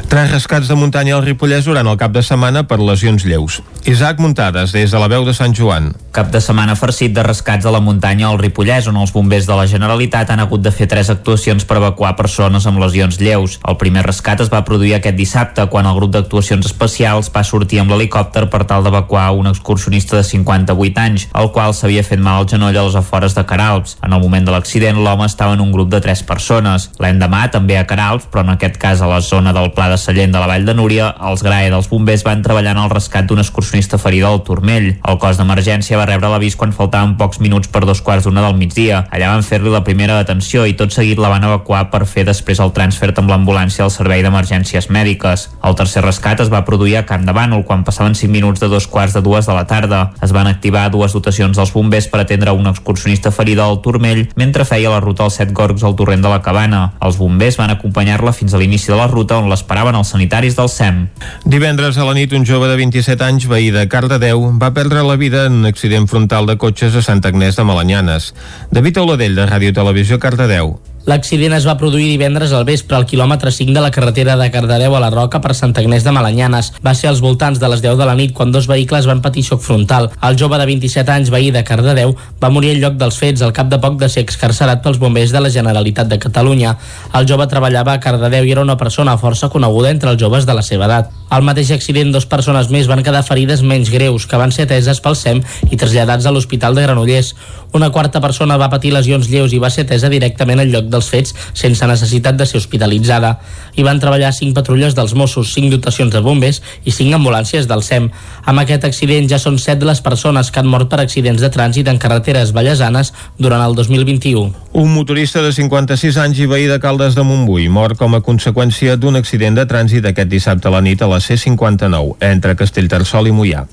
Tres 0.07 0.31
rescats 0.31 0.69
de 0.69 0.77
muntanya 0.79 1.17
al 1.17 1.25
Ripollès 1.25 1.67
durant 1.67 1.89
el 1.91 1.99
cap 1.99 2.15
de 2.15 2.23
setmana 2.23 2.67
per 2.69 2.79
lesions 2.79 3.25
lleus. 3.27 3.63
Isaac 3.87 4.21
Muntades, 4.23 4.71
des 4.77 4.93
de 4.93 5.01
la 5.01 5.09
veu 5.11 5.25
de 5.27 5.35
Sant 5.35 5.55
Joan. 5.57 5.91
Cap 6.15 6.31
de 6.31 6.41
setmana 6.45 6.77
farcit 6.79 7.15
de 7.17 7.25
rescats 7.27 7.67
a 7.67 7.73
la 7.75 7.83
muntanya 7.83 8.29
al 8.31 8.39
Ripollès, 8.39 8.87
on 8.87 9.01
els 9.01 9.15
bombers 9.15 9.49
de 9.49 9.59
la 9.59 9.67
Generalitat 9.77 10.31
han 10.33 10.41
hagut 10.41 10.63
de 10.65 10.73
fer 10.73 10.87
tres 10.89 11.11
actuacions 11.13 11.67
per 11.69 11.77
evacuar 11.77 12.15
persones 12.17 12.65
amb 12.67 12.81
lesions 12.81 13.19
lleus. 13.21 13.59
El 13.69 13.77
primer 13.77 14.07
rescat 14.07 14.41
es 14.41 14.49
va 14.53 14.63
produir 14.65 14.95
aquest 14.97 15.19
dissabte, 15.19 15.67
quan 15.73 15.85
el 15.85 15.97
grup 15.99 16.15
d'actuacions 16.15 16.65
especials 16.65 17.29
va 17.35 17.45
sortir 17.45 17.83
amb 17.83 17.93
l'helicòpter 17.93 18.47
per 18.53 18.65
tal 18.65 18.87
d'evacuar 18.87 19.27
un 19.37 19.51
excursionista 19.51 20.17
de 20.17 20.25
58 20.25 21.03
anys, 21.03 21.27
el 21.37 21.51
qual 21.53 21.75
s'havia 21.77 22.05
fet 22.07 22.23
mal 22.23 22.41
al 22.41 22.49
genoll 22.49 22.77
a 22.77 22.87
les 22.87 22.97
afores 22.97 23.37
de 23.37 23.45
Caralps. 23.45 23.99
En 24.03 24.17
el 24.17 24.23
moment 24.23 24.49
de 24.49 24.55
l'accident, 24.55 25.03
l'home 25.05 25.27
estava 25.29 25.53
en 25.59 25.61
un 25.61 25.75
grup 25.75 25.93
de 25.93 26.01
tres 26.01 26.23
persones. 26.25 26.89
L'endemà, 27.03 27.45
també 27.53 27.77
a 27.77 27.85
Caralps, 27.85 28.31
però 28.33 28.47
en 28.47 28.55
aquest 28.55 28.81
cas 28.81 29.05
a 29.05 29.11
la 29.11 29.21
zona 29.21 29.53
del 29.53 29.73
Pla 29.77 29.91
de 29.93 30.01
Sallent 30.01 30.33
de 30.33 30.41
la 30.41 30.49
Vall 30.49 30.65
de 30.65 30.75
Núria, 30.75 31.11
els 31.29 31.45
GRAE 31.45 31.69
dels 31.75 31.91
bombers 31.93 32.25
van 32.25 32.43
treballar 32.47 32.73
en 32.79 32.83
el 32.87 32.95
rescat 32.95 33.29
d'un 33.29 33.45
excursionista 33.45 34.01
ferida 34.01 34.33
al 34.33 34.41
Turmell. 34.47 34.95
El 35.05 35.21
cos 35.21 35.37
d'emergència 35.37 36.01
va 36.01 36.09
rebre 36.09 36.33
l'avís 36.33 36.57
quan 36.57 36.73
faltaven 36.73 37.19
pocs 37.21 37.45
minuts 37.45 37.69
per 37.69 37.85
dos 37.85 38.01
quarts 38.01 38.25
d'una 38.25 38.45
del 38.47 38.57
migdia. 38.57 39.05
Allà 39.13 39.35
van 39.35 39.45
fer-li 39.67 39.75
la 39.75 39.85
primera 39.85 40.17
detenció 40.21 40.65
i 40.67 40.75
tot 40.79 40.93
seguit 40.95 41.19
la 41.19 41.31
van 41.33 41.45
evacuar 41.45 41.89
per 41.91 42.05
fer 42.07 42.23
després 42.27 42.61
el 42.63 42.71
transfert 42.75 43.19
amb 43.19 43.31
l'ambulància 43.33 43.83
al 43.85 43.91
servei 43.91 44.23
d'emergències 44.23 44.87
mèdiques. 44.95 45.49
El 45.67 45.75
tercer 45.75 46.05
rescat 46.05 46.41
es 46.45 46.51
va 46.53 46.65
produir 46.65 46.97
a 47.01 47.07
Camp 47.07 47.25
de 47.27 47.35
Bànol 47.35 47.65
quan 47.67 47.83
passaven 47.85 48.15
5 48.15 48.31
minuts 48.31 48.63
de 48.63 48.69
dos 48.71 48.87
quarts 48.87 49.17
de 49.17 49.23
dues 49.23 49.47
de 49.47 49.55
la 49.57 49.67
tarda. 49.67 50.13
Es 50.23 50.33
van 50.33 50.47
activar 50.47 50.87
dues 50.91 51.13
dotacions 51.17 51.57
dels 51.59 51.73
bombers 51.75 52.07
per 52.13 52.21
atendre 52.23 52.55
un 52.55 52.69
excursionista 52.71 53.33
ferida 53.33 53.65
al 53.67 53.81
Turmell 53.83 54.29
mentre 54.37 54.65
feia 54.65 54.93
la 54.93 55.01
ruta 55.01 55.25
als 55.27 55.41
set 55.41 55.51
gorgs 55.53 55.83
al 55.83 55.97
torrent 55.99 56.23
de 56.23 56.31
la 56.31 56.43
Cabana. 56.43 56.93
Els 57.03 57.19
bombers 57.19 57.59
van 57.59 57.75
acompanyar-la 57.75 58.35
fins 58.37 58.55
a 58.55 58.63
l'inici 58.63 58.93
de 58.93 59.01
la 59.01 59.09
ruta 59.11 59.41
on 59.41 59.51
l'esperaven 59.51 59.99
els 59.99 60.15
sanitaris 60.15 60.55
del 60.55 60.71
SEM. 60.71 61.09
Divendres 61.45 61.99
a 61.99 62.07
la 62.07 62.15
nit 62.15 62.33
un 62.39 62.47
jove 62.47 62.71
de 62.71 62.79
27 62.79 63.27
anys 63.27 63.49
veí 63.51 63.73
de 63.75 63.89
Cardedeu 63.91 64.47
va 64.63 64.71
perdre 64.77 65.03
la 65.03 65.19
vida 65.19 65.47
en 65.51 65.65
un 65.65 65.67
accident 65.67 66.07
frontal 66.07 66.47
de 66.47 66.55
cotxes 66.57 66.95
a 66.95 67.03
Sant 67.03 67.25
Agnès 67.27 67.59
de 67.59 67.67
Malanyanes. 67.67 68.33
David 68.71 69.03
Oladell 69.03 69.35
de 69.35 69.47
Ràdio 69.57 69.73
Televisió 69.73 70.19
Cardedeu. 70.21 70.75
L'accident 71.07 71.53
es 71.55 71.63
va 71.69 71.77
produir 71.79 72.09
divendres 72.11 72.51
al 72.51 72.65
vespre 72.67 72.97
al 72.97 73.05
quilòmetre 73.07 73.53
5 73.55 73.71
de 73.77 73.83
la 73.85 73.93
carretera 73.95 74.35
de 74.41 74.49
Cardedeu 74.51 74.97
a 74.97 75.01
la 75.05 75.11
Roca 75.15 75.39
per 75.39 75.55
Sant 75.55 75.71
Agnès 75.79 76.03
de 76.03 76.11
Malanyanes. 76.11 76.73
Va 76.83 76.97
ser 76.99 77.07
als 77.07 77.21
voltants 77.23 77.61
de 77.63 77.69
les 77.71 77.83
10 77.85 77.95
de 78.01 78.09
la 78.09 78.17
nit 78.19 78.33
quan 78.35 78.51
dos 78.51 78.67
vehicles 78.67 79.07
van 79.07 79.21
patir 79.23 79.45
xoc 79.47 79.63
frontal. 79.63 80.09
El 80.27 80.35
jove 80.41 80.59
de 80.59 80.67
27 80.67 81.13
anys, 81.15 81.31
veí 81.31 81.53
de 81.55 81.63
Cardedeu, 81.63 82.17
va 82.43 82.51
morir 82.51 82.73
al 82.75 82.83
lloc 82.83 82.97
dels 82.99 83.21
fets 83.23 83.45
al 83.47 83.55
cap 83.55 83.71
de 83.71 83.79
poc 83.79 84.01
de 84.01 84.09
ser 84.11 84.25
excarcerat 84.27 84.83
pels 84.83 84.99
bombers 84.99 85.31
de 85.31 85.45
la 85.45 85.53
Generalitat 85.55 86.11
de 86.11 86.19
Catalunya. 86.19 86.75
El 87.15 87.31
jove 87.31 87.47
treballava 87.47 87.95
a 87.95 88.03
Cardedeu 88.03 88.43
i 88.43 88.57
era 88.57 88.67
una 88.67 88.77
persona 88.77 89.15
força 89.17 89.47
coneguda 89.49 89.95
entre 89.95 90.11
els 90.11 90.19
joves 90.19 90.43
de 90.43 90.59
la 90.59 90.67
seva 90.67 90.91
edat. 90.91 91.15
Al 91.31 91.47
mateix 91.47 91.71
accident, 91.75 92.11
dos 92.15 92.27
persones 92.27 92.67
més 92.71 92.91
van 92.91 93.03
quedar 93.07 93.23
ferides 93.27 93.63
menys 93.63 93.95
greus, 93.95 94.27
que 94.27 94.39
van 94.39 94.51
ser 94.55 94.67
ateses 94.67 94.99
pel 95.03 95.15
SEM 95.19 95.45
i 95.71 95.79
traslladats 95.79 96.27
a 96.27 96.35
l'Hospital 96.35 96.75
de 96.75 96.83
Granollers. 96.83 97.33
Una 97.75 97.91
quarta 97.95 98.21
persona 98.23 98.59
va 98.59 98.71
patir 98.71 98.93
lesions 98.95 99.27
lleus 99.31 99.55
i 99.55 99.59
va 99.63 99.71
ser 99.71 99.87
atesa 99.87 100.11
directament 100.11 100.63
al 100.63 100.71
lloc 100.71 100.87
dels 100.97 101.11
fets 101.13 101.37
sense 101.53 101.87
necessitat 101.87 102.41
de 102.41 102.49
ser 102.49 102.59
hospitalitzada. 102.63 103.37
Hi 103.77 103.85
van 103.87 104.01
treballar 104.01 104.33
cinc 104.33 104.57
patrulles 104.57 104.97
dels 104.97 105.15
Mossos, 105.15 105.53
cinc 105.55 105.71
dotacions 105.75 106.13
de 106.13 106.25
bombers 106.25 106.63
i 106.85 106.95
cinc 106.95 107.15
ambulàncies 107.15 107.69
del 107.69 107.85
SEM. 107.85 108.09
Amb 108.45 108.63
aquest 108.65 108.89
accident 108.89 109.29
ja 109.31 109.41
són 109.43 109.61
set 109.63 109.85
les 109.85 110.01
persones 110.01 110.51
que 110.51 110.63
han 110.63 110.71
mort 110.71 110.91
per 110.91 111.03
accidents 111.05 111.45
de 111.45 111.53
trànsit 111.53 111.91
en 111.93 112.01
carreteres 112.03 112.55
ballesanes 112.57 113.13
durant 113.39 113.63
el 113.63 113.77
2021. 113.77 114.47
Un 114.77 114.93
motorista 114.95 115.43
de 115.45 115.53
56 115.53 116.19
anys 116.25 116.43
i 116.43 116.49
veí 116.51 116.67
de 116.71 116.81
Caldes 116.81 117.17
de 117.17 117.25
Montbui 117.27 117.69
mor 117.73 117.97
com 118.01 118.17
a 118.17 118.23
conseqüència 118.25 118.97
d'un 119.01 119.17
accident 119.21 119.57
de 119.57 119.67
trànsit 119.69 120.07
aquest 120.09 120.33
dissabte 120.33 120.69
a 120.69 120.75
la 120.75 120.83
nit 120.85 121.03
a 121.03 121.11
la 121.11 121.21
C59 121.23 122.17
entre 122.33 122.57
Castellterçol 122.57 123.31
i 123.31 123.37
Mollà. 123.37 123.67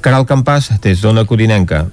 Caral 0.00 0.28
Campàs, 0.28 0.72
des 0.84 1.02
d'Ona 1.04 1.26
Codinenca. 1.28 1.86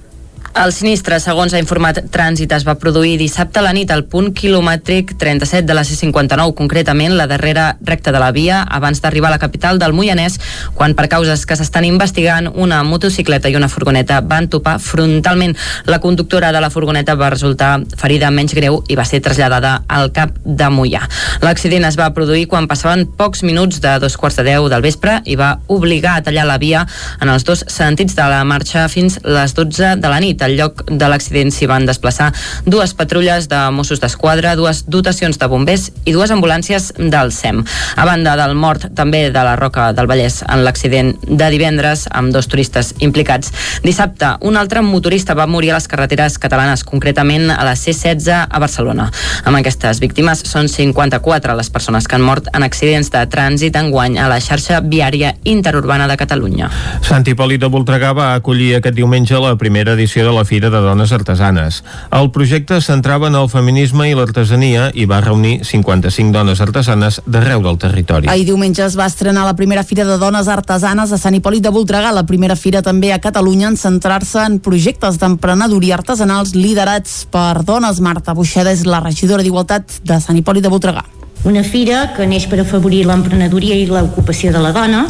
El 0.56 0.72
sinistre, 0.72 1.20
segons 1.20 1.52
ha 1.54 1.60
informat 1.60 2.00
Trànsit, 2.10 2.50
es 2.56 2.64
va 2.66 2.74
produir 2.80 3.18
dissabte 3.20 3.60
a 3.60 3.62
la 3.62 3.72
nit 3.76 3.90
al 3.94 4.02
punt 4.10 4.32
quilomètric 4.34 5.12
37 5.20 5.68
de 5.68 5.74
la 5.76 5.84
C59, 5.86 6.54
concretament 6.56 7.14
la 7.14 7.28
darrera 7.30 7.76
recta 7.84 8.10
de 8.10 8.18
la 8.18 8.32
via, 8.32 8.62
abans 8.64 8.98
d'arribar 9.04 9.28
a 9.28 9.36
la 9.36 9.38
capital 9.38 9.78
del 9.78 9.92
Moianès, 9.94 10.38
quan 10.74 10.96
per 10.98 11.06
causes 11.12 11.44
que 11.46 11.54
s'estan 11.54 11.86
investigant, 11.86 12.48
una 12.56 12.80
motocicleta 12.82 13.52
i 13.52 13.58
una 13.60 13.68
furgoneta 13.68 14.20
van 14.20 14.48
topar 14.48 14.78
frontalment. 14.82 15.54
La 15.86 16.00
conductora 16.00 16.50
de 16.50 16.64
la 16.64 16.72
furgoneta 16.74 17.14
va 17.14 17.30
resultar 17.30 17.84
ferida 18.00 18.32
menys 18.34 18.56
greu 18.56 18.80
i 18.88 18.96
va 18.98 19.06
ser 19.06 19.20
traslladada 19.22 19.84
al 19.86 20.10
cap 20.16 20.34
de 20.44 20.70
Mollà. 20.72 21.04
L'accident 21.44 21.86
es 21.86 22.00
va 22.00 22.10
produir 22.16 22.48
quan 22.48 22.66
passaven 22.66 23.06
pocs 23.20 23.44
minuts 23.46 23.82
de 23.84 23.94
dos 24.02 24.16
quarts 24.16 24.40
de 24.40 24.48
deu 24.48 24.66
del 24.72 24.82
vespre 24.82 25.20
i 25.24 25.36
va 25.36 25.58
obligar 25.68 26.16
a 26.16 26.26
tallar 26.26 26.48
la 26.48 26.58
via 26.58 26.86
en 27.20 27.28
els 27.28 27.46
dos 27.46 27.62
sentits 27.68 28.16
de 28.18 28.26
la 28.32 28.42
marxa 28.48 28.88
fins 28.88 29.20
les 29.22 29.54
12 29.54 29.94
de 30.02 30.10
la 30.10 30.18
nit 30.24 30.37
nit. 30.38 30.42
Al 30.42 30.56
lloc 30.56 30.84
de 30.90 31.08
l'accident 31.08 31.50
s'hi 31.50 31.66
van 31.66 31.86
desplaçar 31.86 32.32
dues 32.64 32.94
patrulles 32.94 33.48
de 33.48 33.70
Mossos 33.70 34.00
d'Esquadra, 34.00 34.56
dues 34.56 34.84
dotacions 34.86 35.38
de 35.38 35.46
bombers 35.46 35.90
i 36.04 36.12
dues 36.12 36.30
ambulàncies 36.30 36.92
del 36.96 37.32
SEM. 37.32 37.64
A 37.96 38.04
banda 38.04 38.36
del 38.36 38.54
mort 38.54 38.94
també 38.94 39.30
de 39.30 39.42
la 39.42 39.56
Roca 39.56 39.92
del 39.92 40.06
Vallès 40.06 40.42
en 40.48 40.64
l'accident 40.64 41.14
de 41.26 41.50
divendres 41.50 42.06
amb 42.10 42.32
dos 42.32 42.48
turistes 42.48 42.94
implicats. 43.00 43.52
Dissabte, 43.82 44.36
un 44.42 44.56
altre 44.56 44.82
motorista 44.82 45.34
va 45.34 45.46
morir 45.46 45.72
a 45.72 45.78
les 45.78 45.88
carreteres 45.88 46.38
catalanes, 46.38 46.84
concretament 46.84 47.50
a 47.50 47.64
la 47.64 47.74
C-16 47.76 48.46
a 48.48 48.58
Barcelona. 48.58 49.10
Amb 49.44 49.58
aquestes 49.58 50.00
víctimes 50.00 50.44
són 50.46 50.68
54 50.68 51.56
les 51.56 51.70
persones 51.70 52.06
que 52.06 52.16
han 52.16 52.22
mort 52.24 52.48
en 52.54 52.62
accidents 52.62 53.10
de 53.10 53.24
trànsit 53.28 53.76
enguany 53.76 54.18
a 54.18 54.28
la 54.28 54.40
xarxa 54.40 54.80
viària 54.80 55.34
interurbana 55.44 56.08
de 56.08 56.16
Catalunya. 56.16 56.70
Sant 57.02 57.26
Hipòlit 57.26 57.60
de 57.62 57.70
Voltregà 57.72 58.12
va 58.16 58.32
acollir 58.34 58.76
aquest 58.76 58.96
diumenge 58.96 59.38
la 59.40 59.54
primera 59.58 59.94
edició 59.96 60.27
de 60.28 60.34
la 60.36 60.44
Fira 60.44 60.68
de 60.68 60.80
Dones 60.84 61.12
Artesanes. 61.12 61.82
El 62.12 62.30
projecte 62.30 62.80
centrava 62.84 63.28
en 63.30 63.36
el 63.38 63.48
feminisme 63.48 64.08
i 64.10 64.16
l'artesania 64.16 64.90
i 64.92 65.06
va 65.08 65.22
reunir 65.24 65.62
55 65.64 66.34
dones 66.34 66.60
artesanes 66.60 67.20
d'arreu 67.24 67.62
del 67.64 67.78
territori. 67.80 68.28
Ahir 68.28 68.44
diumenge 68.48 68.84
es 68.84 68.96
va 68.98 69.06
estrenar 69.08 69.46
la 69.46 69.56
primera 69.56 69.84
Fira 69.88 70.04
de 70.04 70.18
Dones 70.20 70.50
Artesanes 70.52 71.12
a 71.12 71.18
Sant 71.20 71.38
Hipòlit 71.38 71.64
de 71.64 71.72
Voltregà, 71.72 72.12
la 72.12 72.26
primera 72.28 72.56
fira 72.56 72.82
també 72.84 73.12
a 73.14 73.20
Catalunya 73.24 73.70
en 73.72 73.78
centrar-se 73.80 74.44
en 74.44 74.58
projectes 74.60 75.16
d'emprenedoria 75.22 75.96
artesanals 75.96 76.52
liderats 76.54 77.24
per 77.32 77.64
dones. 77.64 78.02
Marta 78.04 78.36
Buixeda 78.36 78.74
és 78.74 78.84
la 78.84 79.00
regidora 79.00 79.42
d'Igualtat 79.42 80.02
de 80.04 80.20
Sant 80.20 80.36
Hipòlit 80.36 80.66
de 80.66 80.72
Voltregà. 80.72 81.06
Una 81.48 81.62
fira 81.64 82.10
que 82.16 82.26
neix 82.26 82.48
per 82.50 82.60
afavorir 82.60 83.04
l'emprenedoria 83.06 83.78
i 83.78 83.86
l'ocupació 83.88 84.52
de 84.52 84.60
la 84.60 84.74
dona, 84.76 85.06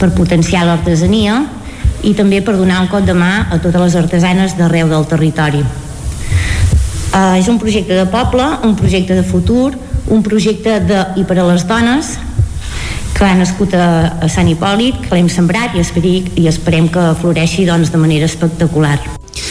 per 0.00 0.12
potenciar 0.16 0.64
l'artesania 0.64 1.40
i 2.04 2.12
també 2.14 2.42
per 2.44 2.56
donar 2.56 2.82
un 2.82 2.90
cop 2.92 3.06
de 3.06 3.14
mà 3.16 3.46
a 3.50 3.58
totes 3.58 3.80
les 3.80 3.96
artesanes 4.02 4.56
d'arreu 4.58 4.88
del 4.92 5.06
territori. 5.08 5.64
Uh, 7.16 7.38
és 7.38 7.48
un 7.48 7.58
projecte 7.58 7.96
de 7.96 8.06
poble, 8.12 8.44
un 8.66 8.74
projecte 8.76 9.14
de 9.16 9.24
futur, 9.24 9.72
un 10.12 10.22
projecte 10.22 10.80
de 10.84 11.02
i 11.16 11.24
per 11.24 11.38
a 11.40 11.46
les 11.48 11.64
dones 11.66 12.16
que 13.16 13.24
ha 13.24 13.34
nascut 13.34 13.72
a, 13.74 14.18
a 14.20 14.28
Sant 14.28 14.48
Hipòlit, 14.50 15.06
que 15.06 15.16
l'hem 15.16 15.30
sembrat 15.32 15.76
i, 15.76 15.80
esperi, 15.80 16.18
i 16.36 16.50
esperem 16.50 16.90
que 16.92 17.14
floreixi 17.22 17.64
doncs, 17.64 17.92
de 17.94 18.02
manera 18.02 18.28
espectacular. 18.28 18.98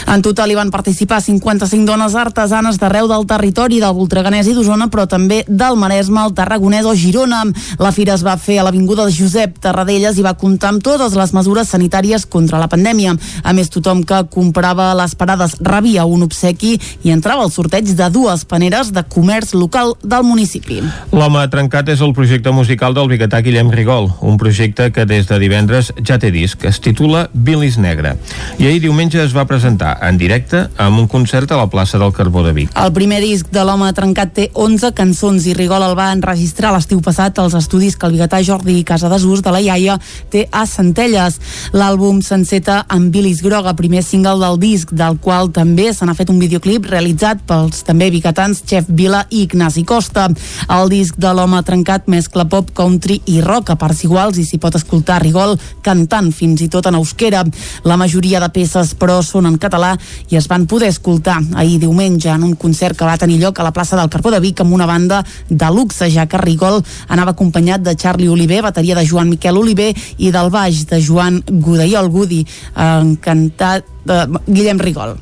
En 0.08 0.22
total 0.22 0.52
hi 0.52 0.58
van 0.58 0.72
participar 0.72 1.22
55 1.22 1.86
dones 1.86 2.16
artesanes 2.16 2.78
d'arreu 2.82 3.08
del 3.10 3.26
territori 3.30 3.80
del 3.82 3.96
Voltreganès 3.98 4.48
i 4.50 4.56
d'Osona, 4.56 4.88
però 4.94 5.06
també 5.10 5.44
del 5.48 5.78
Maresme, 5.80 6.24
el 6.26 6.34
Tarragonès 6.38 6.86
o 6.86 6.96
Girona. 6.96 7.44
La 7.80 7.92
fira 7.96 8.16
es 8.16 8.24
va 8.26 8.38
fer 8.38 8.60
a 8.60 8.66
l'Avinguda 8.68 9.06
de 9.08 9.16
Josep 9.16 9.60
Tarradellas 9.64 10.20
i 10.20 10.26
va 10.26 10.36
comptar 10.40 10.72
amb 10.74 10.84
totes 10.86 11.16
les 11.18 11.34
mesures 11.34 11.70
sanitàries 11.74 12.26
contra 12.26 12.62
la 12.62 12.70
pandèmia. 12.72 13.16
A 13.44 13.54
més, 13.54 13.72
tothom 13.74 14.04
que 14.08 14.22
comprava 14.32 14.92
les 14.98 15.16
parades 15.16 15.58
rebia 15.62 16.06
un 16.06 16.26
obsequi 16.26 16.76
i 17.04 17.14
entrava 17.14 17.46
al 17.46 17.54
sorteig 17.54 17.92
de 17.96 18.10
dues 18.14 18.46
paneres 18.46 18.92
de 18.96 19.04
comerç 19.04 19.54
local 19.56 19.96
del 20.04 20.26
municipi. 20.28 20.82
L'home 21.12 21.44
trencat 21.52 21.90
és 21.94 22.02
el 22.02 22.14
projecte 22.18 22.54
musical 22.56 22.96
del 22.98 23.10
biguetà 23.12 23.42
Guillem 23.46 23.72
Rigol, 23.74 24.10
un 24.22 24.40
projecte 24.42 24.92
que 24.96 25.06
des 25.10 25.28
de 25.30 25.40
divendres 25.42 25.92
ja 26.02 26.20
té 26.22 26.32
disc. 26.32 26.64
Es 26.66 26.80
titula 26.84 27.28
Bilis 27.34 27.78
Negre. 27.82 28.16
I 28.60 28.70
ahir 28.70 28.82
diumenge 28.86 29.22
es 29.24 29.36
va 29.36 29.48
presentar 29.50 29.74
en 29.82 30.17
directe 30.17 30.65
amb 30.78 30.99
un 30.99 31.07
concert 31.07 31.51
a 31.51 31.57
la 31.57 31.67
plaça 31.69 31.99
del 31.99 32.13
Carbó 32.13 32.43
de 32.45 32.53
Vic. 32.53 32.71
El 32.80 32.93
primer 32.93 33.21
disc 33.23 33.49
de 33.51 33.63
l'home 33.65 33.91
trencat 33.97 34.34
té 34.36 34.45
11 34.53 34.91
cançons 34.95 35.45
i 35.47 35.53
Rigol 35.57 35.84
el 35.86 35.95
va 35.97 36.11
enregistrar 36.13 36.71
l'estiu 36.73 37.01
passat 37.03 37.39
als 37.39 37.55
estudis 37.57 37.97
que 37.97 38.07
el 38.07 38.15
biguetà 38.15 38.41
Jordi 38.43 38.84
Casadesús 38.88 39.41
de 39.45 39.53
la 39.53 39.61
Iaia 39.61 39.97
té 40.32 40.45
a 40.51 40.65
Centelles. 40.69 41.39
L'àlbum 41.73 42.21
s'enceta 42.26 42.84
amb 42.88 43.11
Bilis 43.13 43.41
Groga, 43.43 43.76
primer 43.76 44.03
single 44.03 44.39
del 44.41 44.59
disc, 44.61 44.91
del 44.91 45.19
qual 45.19 45.51
també 45.55 45.91
se 45.93 46.05
n'ha 46.05 46.15
fet 46.17 46.32
un 46.32 46.39
videoclip 46.39 46.88
realitzat 46.91 47.43
pels 47.47 47.84
també 47.88 48.09
biguetans 48.13 48.63
Chef 48.65 48.88
Vila 48.89 49.26
i 49.30 49.45
Ignasi 49.45 49.84
Costa. 49.84 50.28
El 50.69 50.89
disc 50.93 51.17
de 51.21 51.34
l'home 51.36 51.61
trencat 51.65 52.09
mescla 52.11 52.47
pop, 52.49 52.71
country 52.76 53.21
i 53.32 53.41
rock 53.41 53.73
a 53.73 53.80
parts 53.80 54.03
iguals 54.07 54.39
i 54.39 54.45
s'hi 54.47 54.59
pot 54.61 54.76
escoltar 54.78 55.21
Rigol 55.23 55.57
cantant 55.86 56.32
fins 56.36 56.61
i 56.65 56.69
tot 56.71 56.88
en 56.89 56.99
euskera. 56.99 57.43
La 57.84 57.97
majoria 57.97 58.41
de 58.43 58.49
peces, 58.53 58.93
però, 58.97 59.21
són 59.23 59.49
en 59.49 59.57
català 59.66 59.93
i 60.30 60.39
es 60.39 60.47
van 60.51 60.68
poder 60.70 60.91
escoltar 60.93 61.39
ahir 61.55 61.80
diumenge 61.82 62.30
en 62.32 62.45
un 62.47 62.55
concert 62.55 62.97
que 62.97 63.07
va 63.07 63.18
tenir 63.18 63.39
lloc 63.41 63.59
a 63.59 63.68
la 63.68 63.74
plaça 63.76 63.97
del 63.99 64.09
Carbó 64.13 64.32
de 64.32 64.39
Vic 64.43 64.61
amb 64.61 64.74
una 64.78 64.88
banda 64.89 65.24
de 65.49 65.72
luxe, 65.74 66.09
ja 66.13 66.28
que 66.30 66.41
Rigol 66.41 66.82
anava 67.09 67.36
acompanyat 67.36 67.84
de 67.84 67.95
Charlie 67.95 68.30
Oliver, 68.30 68.61
bateria 68.66 68.95
de 68.95 69.05
Joan 69.05 69.30
Miquel 69.30 69.57
Oliver 69.57 69.91
i 70.18 70.32
del 70.32 70.51
baix 70.53 70.86
de 70.89 71.01
Joan 71.01 71.41
Gudaiol 71.45 72.09
Gudi, 72.09 72.43
encantat 72.76 73.86
de 74.05 74.26
Guillem 74.47 74.80
Rigol. 74.80 75.18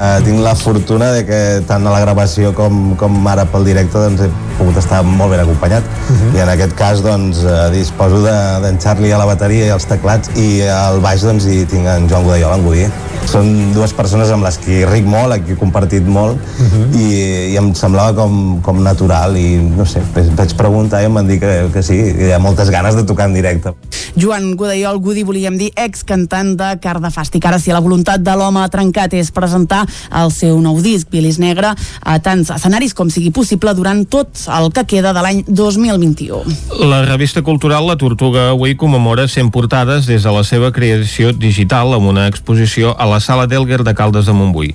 Uh, 0.00 0.16
tinc 0.24 0.40
la 0.40 0.54
fortuna 0.56 1.10
de 1.12 1.26
que 1.28 1.38
tant 1.68 1.84
a 1.84 1.90
la 1.92 1.98
gravació 2.00 2.54
com, 2.56 2.94
com 2.96 3.18
ara 3.28 3.44
pel 3.52 3.66
directe 3.68 4.00
doncs, 4.00 4.22
he 4.24 4.54
pogut 4.56 4.78
estar 4.80 5.02
molt 5.04 5.34
ben 5.34 5.42
acompanyat 5.42 5.84
uh 5.84 6.14
-huh. 6.14 6.30
i 6.38 6.40
en 6.40 6.48
aquest 6.48 6.72
cas 6.72 7.02
doncs, 7.04 7.42
uh, 7.44 7.68
disposo 7.68 8.22
d'en 8.24 8.62
de, 8.62 8.80
Charlie 8.80 9.12
a 9.12 9.18
la 9.18 9.26
bateria 9.28 9.66
i 9.66 9.68
els 9.68 9.84
teclats 9.84 10.30
i 10.36 10.62
al 10.62 11.00
baix 11.00 11.20
doncs, 11.20 11.44
hi 11.44 11.66
tinc 11.66 11.84
en 11.84 12.08
Joan 12.08 12.24
Godaiol, 12.24 12.54
en 12.54 12.64
Godí 12.64 12.86
són 13.26 13.74
dues 13.74 13.92
persones 13.92 14.30
amb 14.30 14.42
les 14.46 14.56
que 14.58 14.86
ric 14.88 15.04
molt, 15.04 15.34
amb 15.34 15.44
qui 15.44 15.52
he 15.52 15.56
compartit 15.56 16.06
molt 16.06 16.36
uh 16.36 16.66
-huh. 16.66 16.96
i, 16.96 17.52
i 17.52 17.56
em 17.56 17.74
semblava 17.74 18.14
com, 18.14 18.60
com 18.62 18.82
natural 18.82 19.36
i 19.36 19.56
no 19.56 19.84
sé, 19.84 20.00
vaig 20.14 20.54
preguntar 20.56 21.02
i 21.02 21.04
em 21.04 21.14
van 21.14 21.26
dir 21.26 21.38
que, 21.40 21.68
que 21.72 21.82
sí, 21.82 21.94
hi 21.94 22.32
ha 22.32 22.38
moltes 22.38 22.70
ganes 22.70 22.94
de 22.96 23.04
tocar 23.04 23.28
en 23.28 23.34
directe. 23.34 23.74
Joan 24.16 24.56
Godaiol 24.56 24.98
Gudi, 24.98 25.22
volíem 25.22 25.56
dir, 25.58 25.70
ex-cantant 25.76 26.56
de 26.56 26.78
Cardafàstic. 26.82 27.46
Ara 27.46 27.58
sí, 27.58 27.70
la 27.70 27.80
voluntat 27.80 28.20
de 28.20 28.34
l'home 28.36 28.68
trencat 28.68 29.12
és 29.14 29.30
presentar 29.30 29.86
el 30.22 30.32
seu 30.34 30.60
nou 30.62 30.80
disc, 30.82 31.08
Bilis 31.10 31.38
Negre, 31.42 31.74
a 31.74 32.18
tants 32.22 32.50
escenaris 32.54 32.94
com 32.96 33.10
sigui 33.12 33.32
possible 33.34 33.74
durant 33.76 34.04
tot 34.10 34.44
el 34.50 34.70
que 34.74 34.86
queda 34.94 35.14
de 35.16 35.24
l'any 35.24 35.42
2021. 35.48 36.56
La 36.90 37.02
revista 37.06 37.42
cultural 37.46 37.86
La 37.88 37.98
Tortuga 38.00 38.50
avui 38.50 38.76
commemora 38.76 39.28
100 39.28 39.50
portades 39.54 40.06
des 40.10 40.24
de 40.26 40.34
la 40.34 40.44
seva 40.46 40.72
creació 40.72 41.32
digital 41.32 41.94
amb 41.96 42.10
una 42.12 42.26
exposició 42.30 42.94
a 42.98 43.08
la 43.10 43.20
Sala 43.20 43.46
d'Elguer 43.50 43.82
de 43.84 43.94
Caldes 43.94 44.26
de 44.26 44.36
Montbui. 44.36 44.74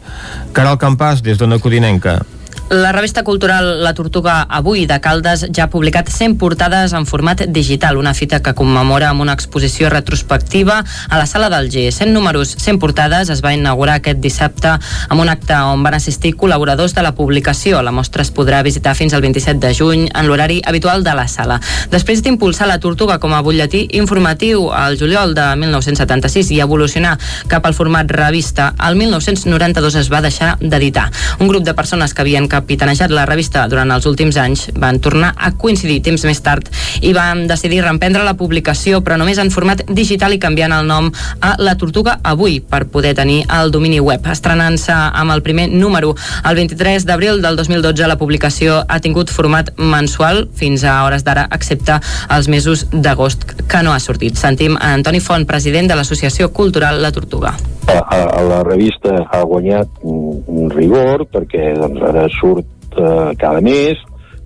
Caral 0.54 0.80
Campàs, 0.82 1.24
des 1.26 1.40
d'Ona 1.42 1.60
Codinenca. 1.60 2.22
La 2.70 2.92
revista 2.92 3.24
cultural 3.24 3.84
La 3.84 3.94
Tortuga 3.94 4.42
Avui 4.42 4.88
de 4.88 4.98
Caldes 5.00 5.44
ja 5.54 5.68
ha 5.68 5.70
publicat 5.70 6.08
100 6.10 6.40
portades 6.42 6.94
en 6.98 7.06
format 7.06 7.44
digital, 7.54 7.96
una 7.96 8.16
fita 8.18 8.40
que 8.42 8.56
commemora 8.58 9.12
amb 9.12 9.22
una 9.22 9.36
exposició 9.38 9.92
retrospectiva 9.94 10.80
a 10.82 11.20
la 11.20 11.28
Sala 11.30 11.52
del 11.54 11.70
G. 11.70 11.92
100 11.92 12.12
números, 12.12 12.56
100 12.58 12.80
portades 12.80 13.30
es 13.30 13.44
va 13.46 13.54
inaugurar 13.54 14.00
aquest 14.00 14.18
dissabte 14.18 14.72
amb 14.82 15.22
un 15.22 15.30
acte 15.30 15.54
on 15.54 15.84
van 15.86 15.94
assistir 15.94 16.32
col·laboradors 16.34 16.96
de 16.98 17.04
la 17.06 17.12
publicació. 17.14 17.84
La 17.86 17.94
mostra 17.94 18.26
es 18.26 18.34
podrà 18.34 18.64
visitar 18.66 18.96
fins 18.98 19.14
al 19.14 19.22
27 19.22 19.62
de 19.62 19.72
juny 19.78 20.08
en 20.10 20.26
l'horari 20.26 20.58
habitual 20.66 21.06
de 21.06 21.14
la 21.14 21.28
sala. 21.30 21.60
Després 21.94 22.26
d'impulsar 22.26 22.66
La 22.66 22.80
Tortuga 22.82 23.20
com 23.22 23.38
a 23.38 23.44
butlletí 23.46 23.84
informatiu 24.02 24.72
al 24.74 24.98
juliol 24.98 25.38
de 25.38 25.52
1976 25.68 26.50
i 26.58 26.60
evolucionar 26.66 27.14
cap 27.46 27.70
al 27.70 27.78
format 27.78 28.10
revista, 28.10 28.74
al 28.80 28.98
1992 28.98 30.02
es 30.02 30.10
va 30.10 30.26
deixar 30.26 30.58
d'editar. 30.60 31.12
Un 31.38 31.48
grup 31.48 31.62
de 31.62 31.78
persones 31.78 32.16
que 32.16 32.26
havien 32.26 32.50
capitanejat 32.56 33.12
la 33.12 33.26
revista 33.28 33.66
durant 33.72 33.92
els 33.92 34.08
últims 34.08 34.38
anys 34.40 34.70
van 34.80 35.02
tornar 35.04 35.34
a 35.36 35.52
coincidir 35.60 36.02
temps 36.06 36.24
més 36.28 36.42
tard 36.46 36.70
i 37.04 37.12
van 37.16 37.46
decidir 37.50 37.82
reemprendre 37.84 38.24
la 38.24 38.36
publicació 38.40 39.02
però 39.04 39.20
només 39.20 39.42
en 39.42 39.52
format 39.52 39.84
digital 39.90 40.36
i 40.36 40.40
canviant 40.42 40.76
el 40.76 40.88
nom 40.88 41.12
a 41.42 41.56
La 41.60 41.76
Tortuga 41.80 42.20
Avui 42.24 42.60
per 42.62 42.86
poder 42.92 43.14
tenir 43.18 43.44
el 43.52 43.72
domini 43.74 44.00
web. 44.00 44.26
Estrenant-se 44.32 44.96
amb 44.96 45.36
el 45.36 45.44
primer 45.46 45.68
número 45.74 46.14
el 46.46 46.56
23 46.62 47.06
d'abril 47.08 47.42
del 47.44 47.60
2012 47.60 48.08
la 48.08 48.20
publicació 48.22 48.82
ha 48.88 49.02
tingut 49.04 49.34
format 49.34 49.72
mensual 49.78 50.46
fins 50.56 50.86
a 50.86 51.02
hores 51.06 51.26
d'ara 51.28 51.48
excepte 51.56 52.00
els 52.32 52.50
mesos 52.52 52.88
d'agost 52.92 53.46
que 53.68 53.84
no 53.84 53.94
ha 53.94 54.00
sortit. 54.00 54.40
Sentim 54.40 54.78
a 54.80 54.94
Antoni 54.96 55.22
Font, 55.24 55.48
president 55.50 55.90
de 55.92 55.98
l'Associació 56.00 56.52
Cultural 56.54 57.02
La 57.02 57.12
Tortuga. 57.16 57.56
A, 57.86 58.00
a, 58.00 58.22
a 58.40 58.42
la 58.42 58.64
revista 58.66 59.20
ha 59.30 59.44
guanyat 59.46 60.02
un, 60.02 60.70
rigor 60.74 61.26
perquè 61.32 61.74
doncs, 61.78 62.02
ara 62.10 62.26
surt 62.46 62.98
eh, 62.98 63.36
cada 63.38 63.62
mes, 63.62 63.98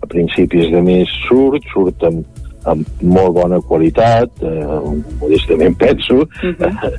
a 0.02 0.08
principis 0.08 0.72
de 0.72 0.82
mes 0.82 1.12
surt, 1.28 1.66
surt 1.74 2.08
amb, 2.08 2.24
amb 2.70 3.04
molt 3.04 3.36
bona 3.36 3.60
qualitat, 3.68 4.32
eh, 4.44 4.80
modestament 5.20 5.78
penso, 5.84 6.24
uh 6.24 6.56
-huh. 6.56 6.94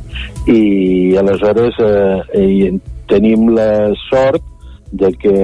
i 0.47 1.17
aleshores 1.17 1.75
eh, 1.81 2.79
tenim 3.09 3.49
la 3.49 3.93
sort 4.11 4.43
de, 4.93 5.13
que, 5.13 5.35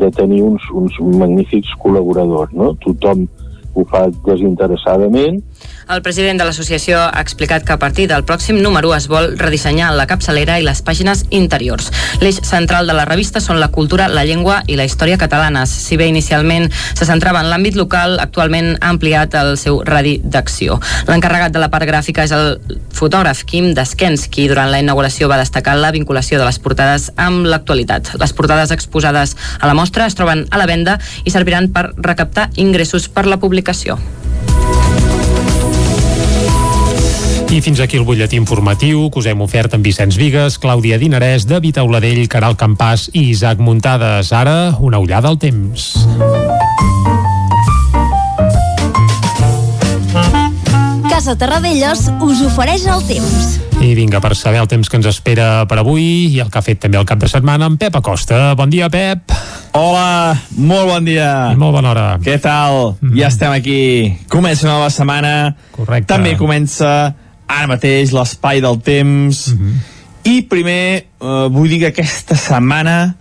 de 0.00 0.10
tenir 0.10 0.42
uns, 0.42 0.62
uns 0.72 0.92
magnífics 1.00 1.72
col·laboradors, 1.82 2.52
no? 2.52 2.74
Tothom 2.84 3.26
ho 3.74 3.84
fa 3.84 4.06
desinteressadament 4.26 5.42
el 5.88 6.02
president 6.02 6.36
de 6.38 6.44
l'associació 6.44 6.98
ha 7.00 7.22
explicat 7.22 7.64
que 7.64 7.72
a 7.72 7.78
partir 7.80 8.08
del 8.10 8.24
pròxim 8.28 8.58
número 8.60 8.90
es 8.94 9.06
vol 9.08 9.30
redissenyar 9.40 9.88
la 9.96 10.06
capçalera 10.10 10.58
i 10.60 10.64
les 10.66 10.82
pàgines 10.84 11.24
interiors. 11.30 11.88
L'eix 12.20 12.40
central 12.44 12.86
de 12.86 12.96
la 12.96 13.06
revista 13.08 13.40
són 13.40 13.60
la 13.60 13.70
cultura, 13.72 14.08
la 14.12 14.26
llengua 14.28 14.60
i 14.66 14.76
la 14.76 14.84
història 14.84 15.18
catalanes. 15.18 15.72
Si 15.72 15.96
bé 15.96 16.08
inicialment 16.10 16.68
se 16.70 17.08
centrava 17.08 17.40
en 17.40 17.48
l'àmbit 17.48 17.78
local, 17.80 18.18
actualment 18.20 18.74
ha 18.76 18.92
ampliat 18.92 19.34
el 19.40 19.56
seu 19.56 19.80
radi 19.86 20.18
d'acció. 20.22 20.78
L'encarregat 21.08 21.56
de 21.56 21.62
la 21.62 21.70
part 21.72 21.88
gràfica 21.88 22.26
és 22.28 22.36
el 22.36 22.58
fotògraf 22.92 23.44
Kim 23.48 23.72
Daskens, 23.74 24.28
qui 24.28 24.48
durant 24.52 24.68
la 24.70 24.82
inauguració 24.84 25.30
va 25.32 25.40
destacar 25.40 25.78
la 25.78 25.92
vinculació 25.94 26.38
de 26.38 26.44
les 26.44 26.60
portades 26.60 27.10
amb 27.16 27.48
l'actualitat. 27.48 28.12
Les 28.20 28.36
portades 28.36 28.74
exposades 28.76 29.36
a 29.58 29.66
la 29.66 29.78
mostra 29.78 30.06
es 30.06 30.18
troben 30.18 30.44
a 30.50 30.60
la 30.60 30.68
venda 30.68 30.98
i 31.24 31.32
serviran 31.32 31.72
per 31.72 31.88
recaptar 31.96 32.50
ingressos 32.56 33.08
per 33.08 33.24
la 33.26 33.40
publicació. 33.40 33.96
I 37.48 37.62
fins 37.64 37.80
aquí 37.80 37.96
el 37.96 38.04
butlletí 38.04 38.36
informatiu 38.36 39.06
que 39.08 39.22
us 39.22 39.26
hem 39.30 39.40
ofert 39.40 39.72
amb 39.72 39.86
Vicenç 39.86 40.18
Vigues, 40.20 40.58
Clàudia 40.60 40.98
Dinarès, 41.00 41.46
David 41.48 41.78
Auladell, 41.80 42.26
Caral 42.28 42.58
Campàs 42.60 43.06
i 43.16 43.30
Isaac 43.30 43.62
Muntades. 43.64 44.34
Ara, 44.36 44.74
una 44.84 45.00
ullada 45.00 45.30
al 45.32 45.38
temps. 45.40 45.94
Casa 51.08 51.38
Terradellos 51.40 52.02
us 52.20 52.42
ofereix 52.44 52.84
el 52.84 53.00
temps. 53.08 53.46
I 53.80 53.94
vinga, 53.96 54.20
per 54.20 54.34
saber 54.36 54.60
el 54.60 54.68
temps 54.68 54.90
que 54.90 55.00
ens 55.00 55.08
espera 55.08 55.64
per 55.70 55.78
avui 55.80 56.04
i 56.34 56.42
el 56.44 56.50
que 56.52 56.60
ha 56.60 56.66
fet 56.66 56.82
també 56.84 57.00
el 57.00 57.06
cap 57.08 57.22
de 57.22 57.30
setmana 57.32 57.70
en 57.72 57.78
Pep 57.80 57.96
Acosta. 57.96 58.52
Bon 58.60 58.68
dia, 58.68 58.90
Pep. 58.92 59.32
Hola, 59.72 60.36
molt 60.52 60.92
bon 60.92 61.08
dia. 61.08 61.30
I 61.54 61.56
molt 61.56 61.78
bona 61.78 61.94
hora. 61.94 62.06
Què 62.20 62.36
tal? 62.42 62.98
Mm 63.00 63.08
-hmm. 63.08 63.20
Ja 63.22 63.28
estem 63.28 63.52
aquí. 63.52 64.18
Comença 64.28 64.66
una 64.66 64.74
nova 64.74 64.90
setmana. 64.90 65.56
Correcte. 65.72 66.12
També 66.12 66.36
comença 66.36 67.14
ara 67.48 67.66
mateix 67.70 68.12
l'espai 68.12 68.60
del 68.60 68.80
temps. 68.84 69.48
Mm 69.48 69.58
-hmm. 69.58 69.74
I 70.24 70.42
primer 70.42 71.04
eh, 71.20 71.48
vull 71.50 71.68
dir 71.68 71.80
que 71.80 71.92
aquesta 71.92 72.36
setmana 72.36 73.16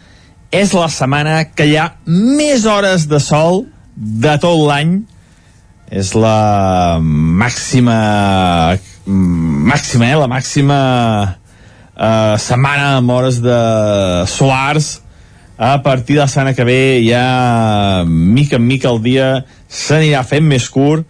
és 0.51 0.73
la 0.73 0.87
setmana 0.89 1.45
que 1.55 1.65
hi 1.65 1.75
ha 1.77 1.95
més 2.05 2.65
hores 2.65 3.07
de 3.07 3.19
sol 3.19 3.65
de 3.95 4.37
tot 4.37 4.67
l'any. 4.67 5.01
És 5.89 6.13
la 6.13 6.99
màxima 7.01 8.77
màxima, 9.07 10.09
eh? 10.11 10.15
La 10.15 10.27
màxima 10.27 11.37
eh, 11.97 12.35
setmana 12.37 12.97
amb 12.97 13.09
hores 13.09 13.41
de 13.41 13.59
solars 14.27 15.01
a 15.57 15.81
partir 15.81 16.15
de 16.15 16.21
la 16.21 16.27
setmana 16.27 16.53
que 16.53 16.63
ve 16.63 17.03
ja 17.07 18.03
mica 18.05 18.57
en 18.57 18.67
mica 18.67 18.91
el 18.91 19.01
dia 19.01 19.45
s'anirà 19.67 20.21
fent 20.23 20.45
més 20.45 20.67
curt 20.69 21.07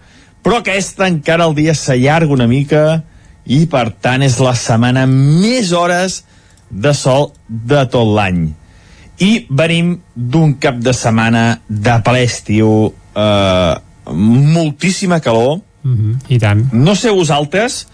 però 0.47 0.61
aquesta 0.61 1.09
encara 1.11 1.43
el 1.43 1.57
dia 1.57 1.73
s'allarga 1.75 2.31
una 2.31 2.45
mica 2.47 3.01
i 3.51 3.65
per 3.67 3.89
tant 3.99 4.21
és 4.23 4.37
la 4.39 4.53
setmana 4.55 5.01
més 5.09 5.73
hores 5.75 6.21
de 6.71 6.93
sol 6.95 7.33
de 7.47 7.81
tot 7.91 8.07
l'any 8.15 8.45
i 9.27 9.31
venim 9.49 9.97
d'un 10.15 10.53
cap 10.63 10.79
de 10.79 10.93
setmana 10.95 11.43
de 11.67 11.97
ple 12.05 12.23
estiu 12.23 12.69
eh, 12.87 13.73
moltíssima 14.55 15.19
calor 15.19 15.59
Mm 15.87 15.95
-hmm. 15.95 16.15
I 16.35 16.37
tant. 16.39 16.73
no 16.73 16.95
sé 16.95 17.09
vosaltres 17.09 17.87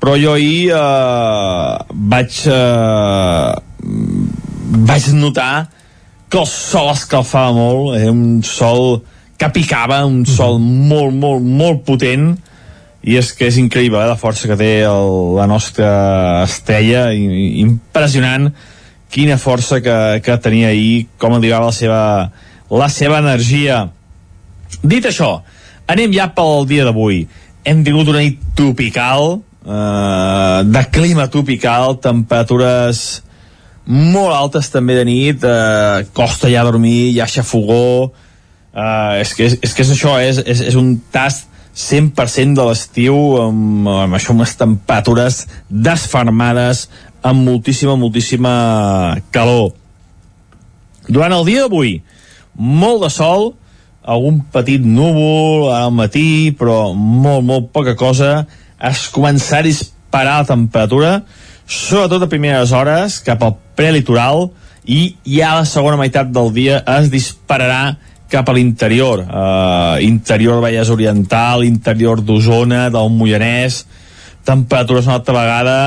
però 0.00 0.16
jo 0.22 0.32
ahir 0.32 0.70
eh, 0.70 1.78
vaig 1.92 2.32
eh, 2.46 3.52
vaig 4.88 5.12
notar 5.12 5.68
que 6.28 6.38
el 6.38 6.46
sol 6.46 6.90
escalfava 6.92 7.52
molt, 7.52 7.96
era 8.00 8.12
un 8.12 8.42
sol 8.42 9.02
que 9.38 9.48
picava, 9.54 10.02
un 10.04 10.24
sol 10.26 10.58
molt, 10.58 11.14
molt, 11.14 11.44
molt 11.44 11.84
potent, 11.86 12.32
i 13.06 13.14
és 13.16 13.30
que 13.38 13.46
és 13.46 13.58
increïble 13.60 14.00
eh, 14.02 14.08
la 14.10 14.18
força 14.18 14.50
que 14.50 14.56
té 14.58 14.72
el, 14.88 15.12
la 15.38 15.46
nostra 15.50 15.90
estrella, 16.42 17.08
i, 17.14 17.60
impressionant 17.62 18.50
quina 19.08 19.38
força 19.40 19.78
que, 19.80 19.96
que 20.24 20.36
tenia 20.42 20.72
ahir, 20.72 21.06
com 21.22 21.36
arribava 21.36 21.70
la 21.70 21.76
seva, 21.76 22.00
la 22.68 22.88
seva 22.92 23.22
energia. 23.22 23.84
Dit 24.82 25.06
això, 25.08 25.38
anem 25.88 26.12
ja 26.18 26.28
pel 26.34 26.66
dia 26.68 26.84
d'avui. 26.88 27.22
Hem 27.64 27.86
tingut 27.86 28.10
una 28.10 28.24
nit 28.26 28.42
tropical, 28.58 29.38
eh, 29.64 30.60
de 30.66 30.84
clima 30.92 31.30
tropical, 31.32 31.96
temperatures 32.02 33.22
molt 33.88 34.34
altes 34.36 34.68
també 34.68 34.98
de 34.98 35.04
nit, 35.08 35.44
eh, 35.44 36.04
costa 36.12 36.50
ja 36.52 36.66
dormir, 36.66 37.14
ja 37.16 37.24
xafogó, 37.26 38.12
eh, 38.78 39.20
és, 39.22 39.34
que 39.34 39.46
és, 39.48 39.58
és 39.62 39.74
que 39.74 39.84
és 39.84 39.92
això, 39.94 40.16
és, 40.22 40.40
és, 40.46 40.62
és 40.70 40.78
un 40.78 40.94
tast 41.14 41.48
100% 41.78 42.58
de 42.58 42.66
l'estiu 42.66 43.16
amb, 43.42 43.86
amb 44.06 44.18
això, 44.18 44.34
unes 44.34 44.56
temperatures 44.58 45.44
desfermades, 45.68 46.88
amb 47.22 47.46
moltíssima, 47.46 47.94
moltíssima 47.98 48.52
calor. 49.34 49.72
Durant 51.08 51.34
el 51.38 51.46
dia 51.46 51.64
d'avui, 51.64 52.00
molt 52.58 53.04
de 53.06 53.10
sol, 53.14 53.52
algun 54.08 54.40
petit 54.52 54.82
núvol 54.82 55.68
al 55.72 55.92
matí, 55.94 56.50
però 56.58 56.94
molt, 56.94 57.44
molt 57.46 57.70
poca 57.74 57.94
cosa, 57.98 58.42
es 58.78 59.06
començarà 59.14 59.62
a 59.62 59.68
disparar 59.68 60.40
la 60.42 60.48
temperatura, 60.48 61.12
sobretot 61.68 62.24
a 62.24 62.30
primeres 62.30 62.72
hores, 62.72 63.20
cap 63.22 63.42
al 63.44 63.54
prelitoral, 63.78 64.48
i 64.88 65.18
ja 65.28 65.52
a 65.52 65.56
la 65.60 65.68
segona 65.68 65.98
meitat 66.00 66.30
del 66.32 66.48
dia 66.56 66.80
es 66.96 67.10
dispararà 67.12 67.98
cap 68.28 68.48
a 68.48 68.54
l'interior, 68.56 69.24
uh, 69.24 69.96
interior 70.04 70.60
Vallès 70.60 70.90
Oriental, 70.92 71.64
interior 71.64 72.20
d'Osona, 72.20 72.88
del 72.92 73.08
Moianès, 73.14 73.82
temperatures 74.44 75.08
una 75.08 75.18
altra 75.18 75.34
vegada 75.36 75.78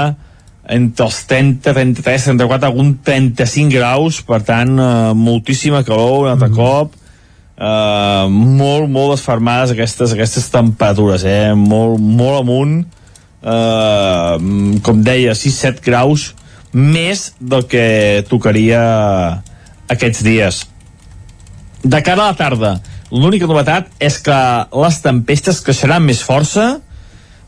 entre 0.71 1.05
els 1.05 1.19
30, 1.27 1.73
33, 1.73 2.25
34, 2.31 2.69
algun 2.69 2.95
35 3.03 3.73
graus, 3.75 4.21
per 4.25 4.41
tant, 4.47 4.73
uh, 4.79 5.13
moltíssima 5.17 5.83
calor 5.85 6.25
un 6.25 6.31
altre 6.33 6.49
mm. 6.49 6.57
cop, 6.57 6.97
uh, 7.61 8.25
molt, 8.31 8.89
molt 8.89 9.15
desfermades 9.15 9.75
aquestes, 9.75 10.15
aquestes 10.15 10.49
temperatures, 10.53 11.25
eh? 11.27 11.53
molt, 11.57 12.01
molt 12.01 12.41
amunt, 12.41 12.77
uh, 13.45 14.35
com 14.85 15.05
deia, 15.05 15.37
6-7 15.37 15.85
graus 15.85 16.31
més 16.71 17.31
del 17.39 17.65
que 17.67 18.23
tocaria 18.29 18.81
aquests 19.91 20.23
dies. 20.23 20.63
De 21.83 22.01
cara 22.05 22.27
a 22.27 22.31
la 22.31 22.37
tarda, 22.37 22.75
l'única 23.09 23.47
novetat 23.49 23.89
és 23.99 24.19
que 24.21 24.37
les 24.83 25.01
tempestes 25.01 25.61
creixeran 25.65 26.03
més 26.05 26.21
força, 26.21 26.75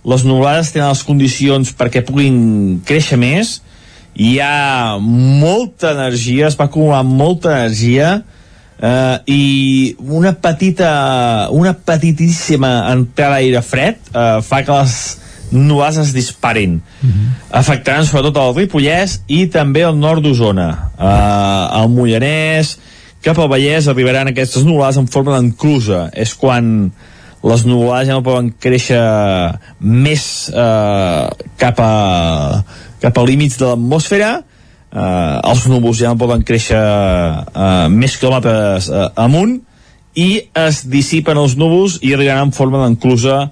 les 0.04 0.24
nuvolades 0.28 0.74
tenen 0.74 0.90
les 0.90 1.04
condicions 1.06 1.70
perquè 1.78 2.02
puguin 2.06 2.82
créixer 2.88 3.20
més, 3.22 3.60
hi 4.14 4.38
ha 4.42 4.98
molta 5.00 5.94
energia, 5.94 6.48
es 6.50 6.58
va 6.60 6.66
acumular 6.66 7.04
molta 7.06 7.54
energia, 7.60 8.24
eh, 8.84 9.18
i 9.30 9.44
una 10.02 10.34
petita, 10.34 11.50
una 11.52 11.74
petitíssima 11.74 12.74
entrada 12.92 13.38
d'aire 13.38 13.62
fred 13.66 14.02
eh, 14.14 14.40
fa 14.46 14.64
que 14.66 14.80
les 14.80 14.96
nuvolades 15.54 16.08
es 16.08 16.14
disparin. 16.14 16.82
Uh 17.04 17.10
-huh. 17.10 17.30
Afectaran 17.62 18.06
sobretot 18.06 18.38
el 18.38 18.56
Ripollès 18.56 19.22
i 19.28 19.46
també 19.48 19.82
el 19.86 19.98
nord 20.00 20.24
d'Osona, 20.24 20.90
eh, 20.98 21.82
el 21.82 21.90
Mollanès, 21.90 22.78
cap 23.24 23.40
al 23.40 23.50
Vallès 23.52 23.88
arribaran 23.88 24.30
aquestes 24.32 24.66
nuvolades 24.68 25.00
en 25.02 25.10
forma 25.12 25.38
d'enclusa. 25.38 26.10
És 26.14 26.34
quan 26.36 26.92
les 27.44 27.66
nuvolades 27.68 28.08
ja 28.10 28.18
no 28.18 28.24
poden 28.26 28.54
créixer 28.60 29.04
més 29.80 30.24
eh, 30.54 31.28
cap 31.60 31.80
a 31.84 31.94
cap 33.04 33.18
a 33.20 33.26
límits 33.28 33.58
de 33.60 33.68
l'atmosfera 33.68 34.32
eh, 34.94 35.50
els 35.52 35.66
núvols 35.68 36.00
ja 36.00 36.14
no 36.14 36.22
poden 36.22 36.46
créixer 36.48 36.80
eh, 36.80 37.88
més 37.92 38.16
quilòmetres 38.20 38.88
eh, 38.90 39.10
amunt 39.20 39.58
i 40.20 40.30
es 40.62 40.84
dissipen 40.90 41.40
els 41.42 41.58
núvols 41.60 41.98
i 42.02 42.14
arribaran 42.14 42.48
en 42.48 42.56
forma 42.56 42.84
d'enclusa 42.84 43.48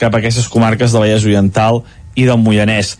cap 0.00 0.14
a 0.14 0.20
aquestes 0.20 0.48
comarques 0.52 0.92
del 0.92 1.04
Vallès 1.04 1.24
Oriental 1.24 1.82
i 2.16 2.24
del 2.24 2.40
Moianès. 2.40 2.96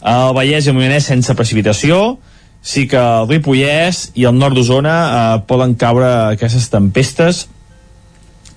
El 0.00 0.32
Vallès 0.36 0.66
i 0.66 0.72
el 0.72 0.76
Moianès 0.76 1.08
sense 1.08 1.36
precipitació, 1.36 2.16
sí 2.64 2.86
que 2.88 2.96
el 2.96 3.28
Ripollès 3.28 4.08
i 4.16 4.24
el 4.24 4.38
nord 4.40 4.56
d'Osona 4.56 4.94
eh, 5.04 5.40
poden 5.48 5.76
caure 5.76 6.08
aquestes 6.32 6.70
tempestes 6.72 7.44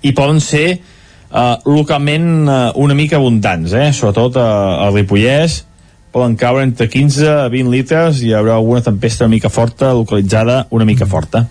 i 0.07 0.13
poden 0.15 0.39
ser 0.43 0.67
eh, 0.77 1.55
localment 1.67 2.29
eh, 2.47 2.59
una 2.79 2.95
mica 2.95 3.19
abundants, 3.19 3.75
eh? 3.75 3.91
sobretot 3.91 4.39
eh, 4.39 4.45
al 4.87 4.95
Ripollès 4.95 5.65
poden 6.11 6.37
caure 6.39 6.63
entre 6.63 6.87
15 6.89 7.27
a 7.27 7.49
20 7.51 7.71
litres 7.73 8.21
i 8.23 8.31
hi 8.31 8.37
haurà 8.37 8.55
alguna 8.55 8.81
tempesta 8.81 9.25
una 9.25 9.35
mica 9.35 9.49
forta 9.49 9.93
localitzada 9.93 10.65
una 10.71 10.85
mica 10.85 11.05
forta. 11.05 11.47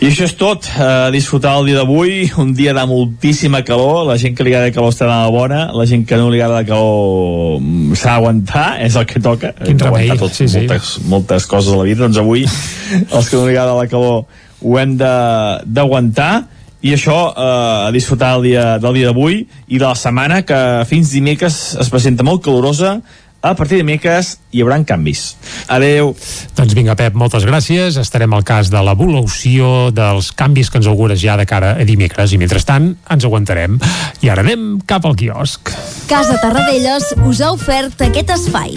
I 0.00 0.06
això 0.08 0.24
és 0.24 0.32
tot, 0.32 0.64
eh, 0.64 1.10
disfrutar 1.12 1.58
el 1.58 1.66
dia 1.68 1.76
d'avui 1.76 2.30
un 2.40 2.54
dia 2.56 2.72
de 2.72 2.84
moltíssima 2.88 3.60
calor. 3.68 4.06
La 4.08 4.16
gent 4.16 4.32
que 4.34 4.46
li 4.46 4.54
agrada 4.54 4.72
calor 4.72 4.94
estarà 4.94 5.18
a 5.26 5.28
bona 5.28 5.66
la 5.76 5.84
gent 5.84 6.06
que 6.08 6.16
no 6.16 6.30
li 6.32 6.40
agrada 6.40 6.64
calor 6.64 7.60
mm, 7.60 7.98
s'ha 8.00 8.14
d'aguantar, 8.14 8.80
és 8.80 8.96
el 8.96 9.04
que 9.04 9.20
toca. 9.20 9.52
Quin 9.60 9.78
remei, 9.78 10.08
tot, 10.16 10.32
sí, 10.32 10.48
sí. 10.48 10.64
moltes, 10.64 10.94
moltes 11.04 11.46
coses 11.50 11.74
a 11.74 11.82
la 11.82 11.84
vida, 11.84 12.00
doncs 12.06 12.16
avui 12.16 12.46
els 12.46 13.28
que 13.28 13.36
no 13.36 13.44
li 13.44 13.52
agrada 13.52 13.76
la 13.76 13.90
calor 13.92 14.24
ho 14.62 14.78
hem 14.80 14.96
d'aguantar. 14.96 16.32
I 16.80 16.94
això 16.96 17.18
eh, 17.28 17.88
a 17.90 17.90
disfrutar 17.92 18.38
el 18.38 18.46
dia, 18.48 18.66
del 18.80 18.96
dia 18.96 19.10
d'avui 19.10 19.42
i 19.68 19.76
de 19.76 19.84
la 19.84 19.96
setmana 20.00 20.40
que 20.48 20.56
fins 20.88 21.12
dimecres 21.12 21.74
es 21.76 21.92
presenta 21.92 22.24
molt 22.24 22.40
calorosa 22.46 23.02
a 23.42 23.54
partir 23.54 23.78
de 23.78 23.84
dimecres 23.84 24.38
hi 24.52 24.62
haurà 24.62 24.78
canvis. 24.84 25.36
Adeu. 25.68 26.14
Doncs 26.56 26.74
vinga, 26.76 26.96
Pep, 26.96 27.16
moltes 27.18 27.44
gràcies. 27.48 27.98
Estarem 28.00 28.32
al 28.36 28.44
cas 28.44 28.70
de 28.72 28.82
l'evolució 28.84 29.90
dels 29.94 30.30
canvis 30.36 30.70
que 30.70 30.80
ens 30.80 30.90
augures 30.90 31.20
ja 31.22 31.36
de 31.40 31.46
cara 31.48 31.74
a 31.76 31.88
dimecres 31.88 32.32
i 32.32 32.40
mentrestant 32.40 32.94
ens 33.10 33.28
aguantarem. 33.28 33.78
I 34.20 34.32
ara 34.32 34.44
anem 34.46 34.80
cap 34.86 35.06
al 35.06 35.16
quiosc. 35.16 35.72
Casa 36.10 36.38
Tarradellas 36.42 37.14
us 37.24 37.40
ha 37.40 37.52
ofert 37.56 38.08
aquest 38.10 38.36
espai. 38.36 38.76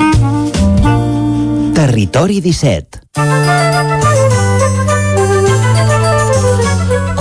Territori 1.74 2.40
17 2.42 4.43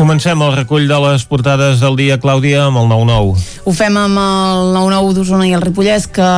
Comencem 0.03 0.41
el 0.43 0.57
recull 0.57 0.89
de 0.91 0.97
les 0.99 1.23
portades 1.31 1.79
del 1.79 1.95
dia, 1.95 2.17
Clàudia, 2.19 2.65
amb 2.67 2.81
el 2.81 2.89
9-9. 2.91 3.37
Ho 3.63 3.71
fem 3.71 3.95
amb 4.01 4.19
el 4.19 4.73
9-9 4.75 5.13
d'Osona 5.15 5.45
i 5.47 5.53
el 5.55 5.61
Ripollès, 5.63 6.09
que 6.11 6.31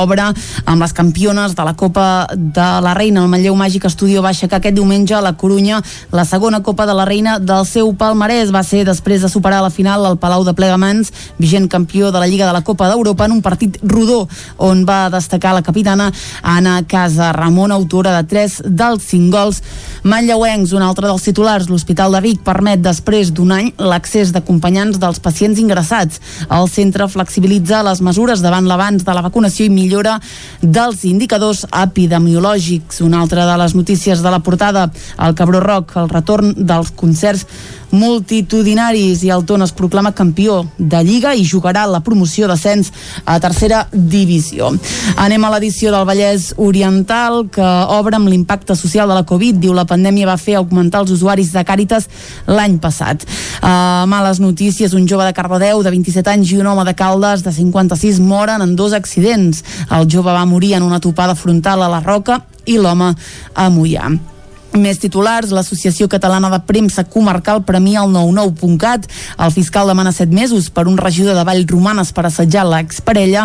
obre 0.00 0.24
amb 0.32 0.82
les 0.82 0.94
campiones 0.96 1.54
de 1.54 1.62
la 1.62 1.76
Copa 1.78 2.26
de 2.34 2.64
la 2.82 2.94
Reina. 2.98 3.22
El 3.22 3.30
Manlleu 3.30 3.54
Màgic 3.54 3.86
Estudio 3.86 4.18
va 4.24 4.32
aixecar 4.34 4.58
aquest 4.58 4.74
diumenge 4.74 5.14
a 5.14 5.20
la 5.22 5.36
Corunya 5.38 5.78
la 6.10 6.24
segona 6.26 6.58
Copa 6.66 6.88
de 6.90 6.96
la 6.98 7.04
Reina 7.06 7.36
del 7.38 7.62
seu 7.70 7.92
palmarès. 7.94 8.50
Va 8.50 8.64
ser 8.66 8.82
després 8.88 9.22
de 9.22 9.30
superar 9.30 9.62
la 9.62 9.70
final 9.70 10.08
al 10.10 10.18
Palau 10.18 10.42
de 10.42 10.56
Plegamans, 10.58 11.12
vigent 11.38 11.70
campió 11.70 12.10
de 12.10 12.18
la 12.18 12.26
Lliga 12.26 12.50
de 12.50 12.58
la 12.58 12.64
Copa 12.66 12.90
d'Europa, 12.90 13.30
en 13.30 13.38
un 13.38 13.44
partit 13.46 13.78
rodó 13.84 14.24
on 14.58 14.82
va 14.90 15.06
destacar 15.14 15.54
la 15.54 15.62
capitana 15.62 16.10
Anna 16.42 16.80
Casa 16.82 17.30
Ramon, 17.30 17.70
autora 17.70 18.18
de 18.18 18.26
3 18.34 18.58
dels 18.74 19.06
5 19.14 19.30
gols 19.30 19.62
manlleuencs. 20.02 20.74
Un 20.74 20.82
altre 20.82 21.06
dels 21.06 21.30
titulars, 21.30 21.70
l'Hospital 21.70 22.18
de 22.18 22.26
Vic 22.26 22.42
permet 22.42 22.82
després 22.82 23.03
d'un 23.04 23.50
any 23.52 23.72
l'accés 23.78 24.32
d'acompanyants 24.32 24.98
dels 24.98 25.20
pacients 25.20 25.58
ingressats. 25.60 26.20
El 26.50 26.68
centre 26.72 27.06
flexibilitza 27.08 27.82
les 27.84 28.00
mesures 28.00 28.40
davant 28.40 28.64
l'abans 28.64 29.04
de 29.04 29.14
la 29.14 29.22
vacunació 29.22 29.66
i 29.66 29.70
millora 29.70 30.18
dels 30.62 31.04
indicadors 31.04 31.66
epidemiològics. 31.70 33.02
Una 33.04 33.20
altra 33.20 33.44
de 33.44 33.56
les 33.60 33.74
notícies 33.74 34.22
de 34.22 34.30
la 34.30 34.40
portada, 34.40 34.90
el 35.18 35.34
Cabró 35.34 35.60
Rock, 35.60 35.96
el 35.96 36.08
retorn 36.08 36.54
dels 36.56 36.90
concerts 36.96 37.46
multitudinaris 37.94 39.22
i 39.24 39.30
el 39.32 39.44
Ton 39.46 39.62
es 39.64 39.72
proclama 39.72 40.12
campió 40.14 40.60
de 40.78 41.00
Lliga 41.06 41.34
i 41.34 41.46
jugarà 41.46 41.86
la 41.88 42.02
promoció 42.04 42.48
d'ascens 42.50 42.90
a 43.24 43.38
tercera 43.40 43.84
divisió. 43.92 44.72
Anem 45.20 45.44
a 45.44 45.52
l'edició 45.54 45.92
del 45.94 46.06
Vallès 46.08 46.50
Oriental 46.58 47.44
que 47.54 47.70
obre 47.94 48.18
amb 48.18 48.28
l'impacte 48.28 48.76
social 48.76 49.08
de 49.08 49.18
la 49.18 49.24
Covid. 49.28 49.60
Diu 49.62 49.74
la 49.76 49.86
pandèmia 49.88 50.28
va 50.28 50.36
fer 50.40 50.58
augmentar 50.58 51.04
els 51.04 51.14
usuaris 51.14 51.52
de 51.54 51.64
Càritas 51.64 52.08
l'any 52.50 52.78
passat. 52.82 53.24
Uh, 53.62 54.04
males 54.10 54.42
notícies, 54.42 54.94
un 54.94 55.08
jove 55.08 55.24
de 55.24 55.36
Cardedeu 55.36 55.82
de 55.82 55.94
27 55.94 56.34
anys 56.34 56.52
i 56.52 56.60
un 56.60 56.68
home 56.70 56.84
de 56.84 56.96
Caldes 56.98 57.46
de 57.46 57.54
56 57.54 58.20
moren 58.20 58.62
en 58.64 58.76
dos 58.76 58.92
accidents. 58.92 59.64
El 59.90 60.10
jove 60.10 60.34
va 60.34 60.44
morir 60.44 60.74
en 60.74 60.82
una 60.82 61.00
topada 61.00 61.34
frontal 61.34 61.82
a 61.82 61.90
la 61.90 62.04
Roca 62.04 62.42
i 62.66 62.78
l'home 62.78 63.14
a 63.54 63.68
Mollà. 63.70 64.33
Més 64.74 64.98
titulars, 64.98 65.52
l'Associació 65.54 66.08
Catalana 66.10 66.48
de 66.50 66.58
Premsa 66.66 67.04
Comarcal 67.06 67.60
premia 67.62 68.00
el 68.02 68.10
99.cat. 68.10 69.04
El 69.38 69.52
fiscal 69.54 69.86
demana 69.86 70.10
7 70.10 70.34
mesos 70.34 70.66
per 70.74 70.88
un 70.90 70.96
regidor 70.98 71.36
de 71.38 71.44
Vall 71.46 71.62
Romanes 71.70 72.10
per 72.10 72.24
assetjar 72.26 72.64
l'exparella 72.66 73.44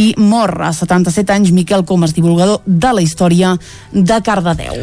i 0.00 0.14
mor 0.16 0.54
a 0.64 0.70
77 0.72 1.34
anys 1.34 1.50
Miquel 1.52 1.84
Comas, 1.84 2.14
divulgador 2.16 2.62
de 2.64 2.92
la 2.96 3.02
història 3.04 3.50
de 3.92 4.18
Cardedeu. 4.24 4.78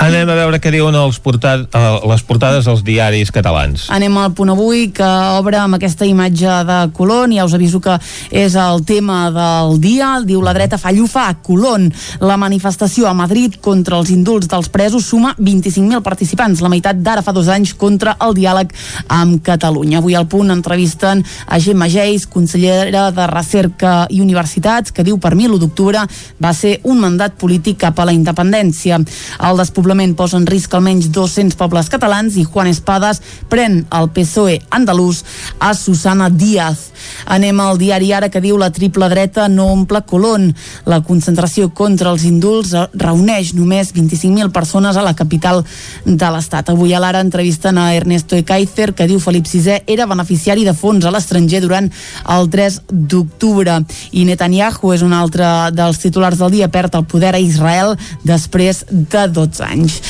Anem 0.00 0.32
a 0.32 0.38
veure 0.38 0.60
què 0.62 0.72
diuen 0.72 0.96
els 0.96 1.18
portat, 1.20 1.66
eh, 1.68 1.82
les 2.08 2.24
portades 2.24 2.64
dels 2.64 2.80
diaris 2.80 3.28
catalans. 3.28 3.90
Anem 3.92 4.16
al 4.22 4.32
punt 4.32 4.54
avui 4.56 4.88
que 4.88 5.10
obre 5.36 5.60
amb 5.60 5.76
aquesta 5.76 6.08
imatge 6.08 6.56
de 6.64 6.80
Colón, 6.96 7.36
ja 7.36 7.44
us 7.44 7.52
aviso 7.52 7.82
que 7.84 7.98
és 8.30 8.56
el 8.56 8.86
tema 8.88 9.28
del 9.28 9.76
dia, 9.84 10.14
diu 10.24 10.40
la 10.40 10.56
dreta 10.56 10.80
fa 10.80 10.96
llufa 10.96 11.28
a 11.28 11.36
Colón. 11.44 11.92
La 12.24 12.40
manifestació 12.40 13.04
a 13.10 13.12
Madrid 13.12 13.60
contra 13.60 14.00
els 14.00 14.08
indults 14.08 14.48
dels 14.48 14.72
presos 14.72 15.12
suma 15.12 15.36
25.000 15.42 16.02
participants, 16.06 16.62
la 16.62 16.70
meitat 16.70 17.00
d'ara 17.02 17.22
fa 17.24 17.34
dos 17.34 17.48
anys 17.50 17.74
contra 17.74 18.14
el 18.22 18.36
diàleg 18.36 18.70
amb 19.12 19.40
Catalunya. 19.42 19.98
Avui 19.98 20.14
al 20.14 20.28
punt 20.30 20.52
entrevisten 20.54 21.24
a 21.46 21.58
Gemma 21.60 21.88
Geis, 21.90 22.26
consellera 22.30 23.08
de 23.10 23.26
Recerca 23.26 24.06
i 24.10 24.20
Universitats, 24.22 24.94
que 24.94 25.04
diu 25.04 25.18
per 25.18 25.34
mi 25.34 25.48
l'1 25.48 25.58
d'octubre 25.58 26.04
va 26.42 26.52
ser 26.54 26.76
un 26.86 27.00
mandat 27.02 27.34
polític 27.40 27.80
cap 27.82 27.98
a 27.98 28.06
la 28.06 28.14
independència. 28.14 29.00
El 29.42 29.58
despoblament 29.58 30.14
posa 30.14 30.38
en 30.38 30.46
risc 30.46 30.74
almenys 30.78 31.10
200 31.10 31.58
pobles 31.58 31.90
catalans 31.90 32.38
i 32.38 32.46
Juan 32.46 32.70
Espadas 32.70 33.20
pren 33.50 33.82
el 33.90 34.10
PSOE 34.14 34.60
andalús 34.70 35.24
a 35.58 35.74
Susana 35.74 36.30
Díaz. 36.30 36.92
Anem 37.26 37.58
al 37.60 37.80
diari 37.80 38.12
Ara 38.14 38.30
que 38.30 38.42
diu 38.44 38.58
la 38.60 38.70
triple 38.70 39.08
dreta 39.10 39.48
no 39.48 39.66
omple 39.72 40.04
Colón. 40.06 40.52
La 40.86 41.02
concentració 41.02 41.72
contra 41.74 42.12
els 42.12 42.24
indults 42.28 42.76
reuneix 42.94 43.54
només 43.58 43.90
25.000 43.94 44.52
persones 44.54 44.96
a 44.96 45.02
la 45.02 45.16
capital 45.18 45.31
de 45.40 46.30
l'Estat. 46.34 46.70
Avui 46.70 46.92
a 46.94 47.00
l'Ara 47.00 47.20
entrevisten 47.20 47.78
a 47.78 47.94
Ernesto 47.94 48.36
Ekaizer, 48.36 48.92
que 48.94 49.06
diu 49.06 49.20
Felip 49.22 49.46
VI 49.48 49.82
era 49.86 50.06
beneficiari 50.06 50.64
de 50.64 50.74
fons 50.74 51.04
a 51.04 51.12
l'estranger 51.14 51.62
durant 51.62 51.88
el 52.36 52.50
3 52.50 52.80
d'octubre. 52.90 53.78
I 54.12 54.24
Netanyahu 54.28 54.92
és 54.94 55.02
un 55.02 55.12
altre 55.16 55.70
dels 55.72 56.00
titulars 56.02 56.38
del 56.38 56.52
dia, 56.58 56.68
perd 56.68 56.94
el 56.98 57.06
poder 57.06 57.34
a 57.34 57.40
Israel 57.40 57.96
després 58.24 58.84
de 58.90 59.26
12 59.28 59.64
anys. 59.64 60.00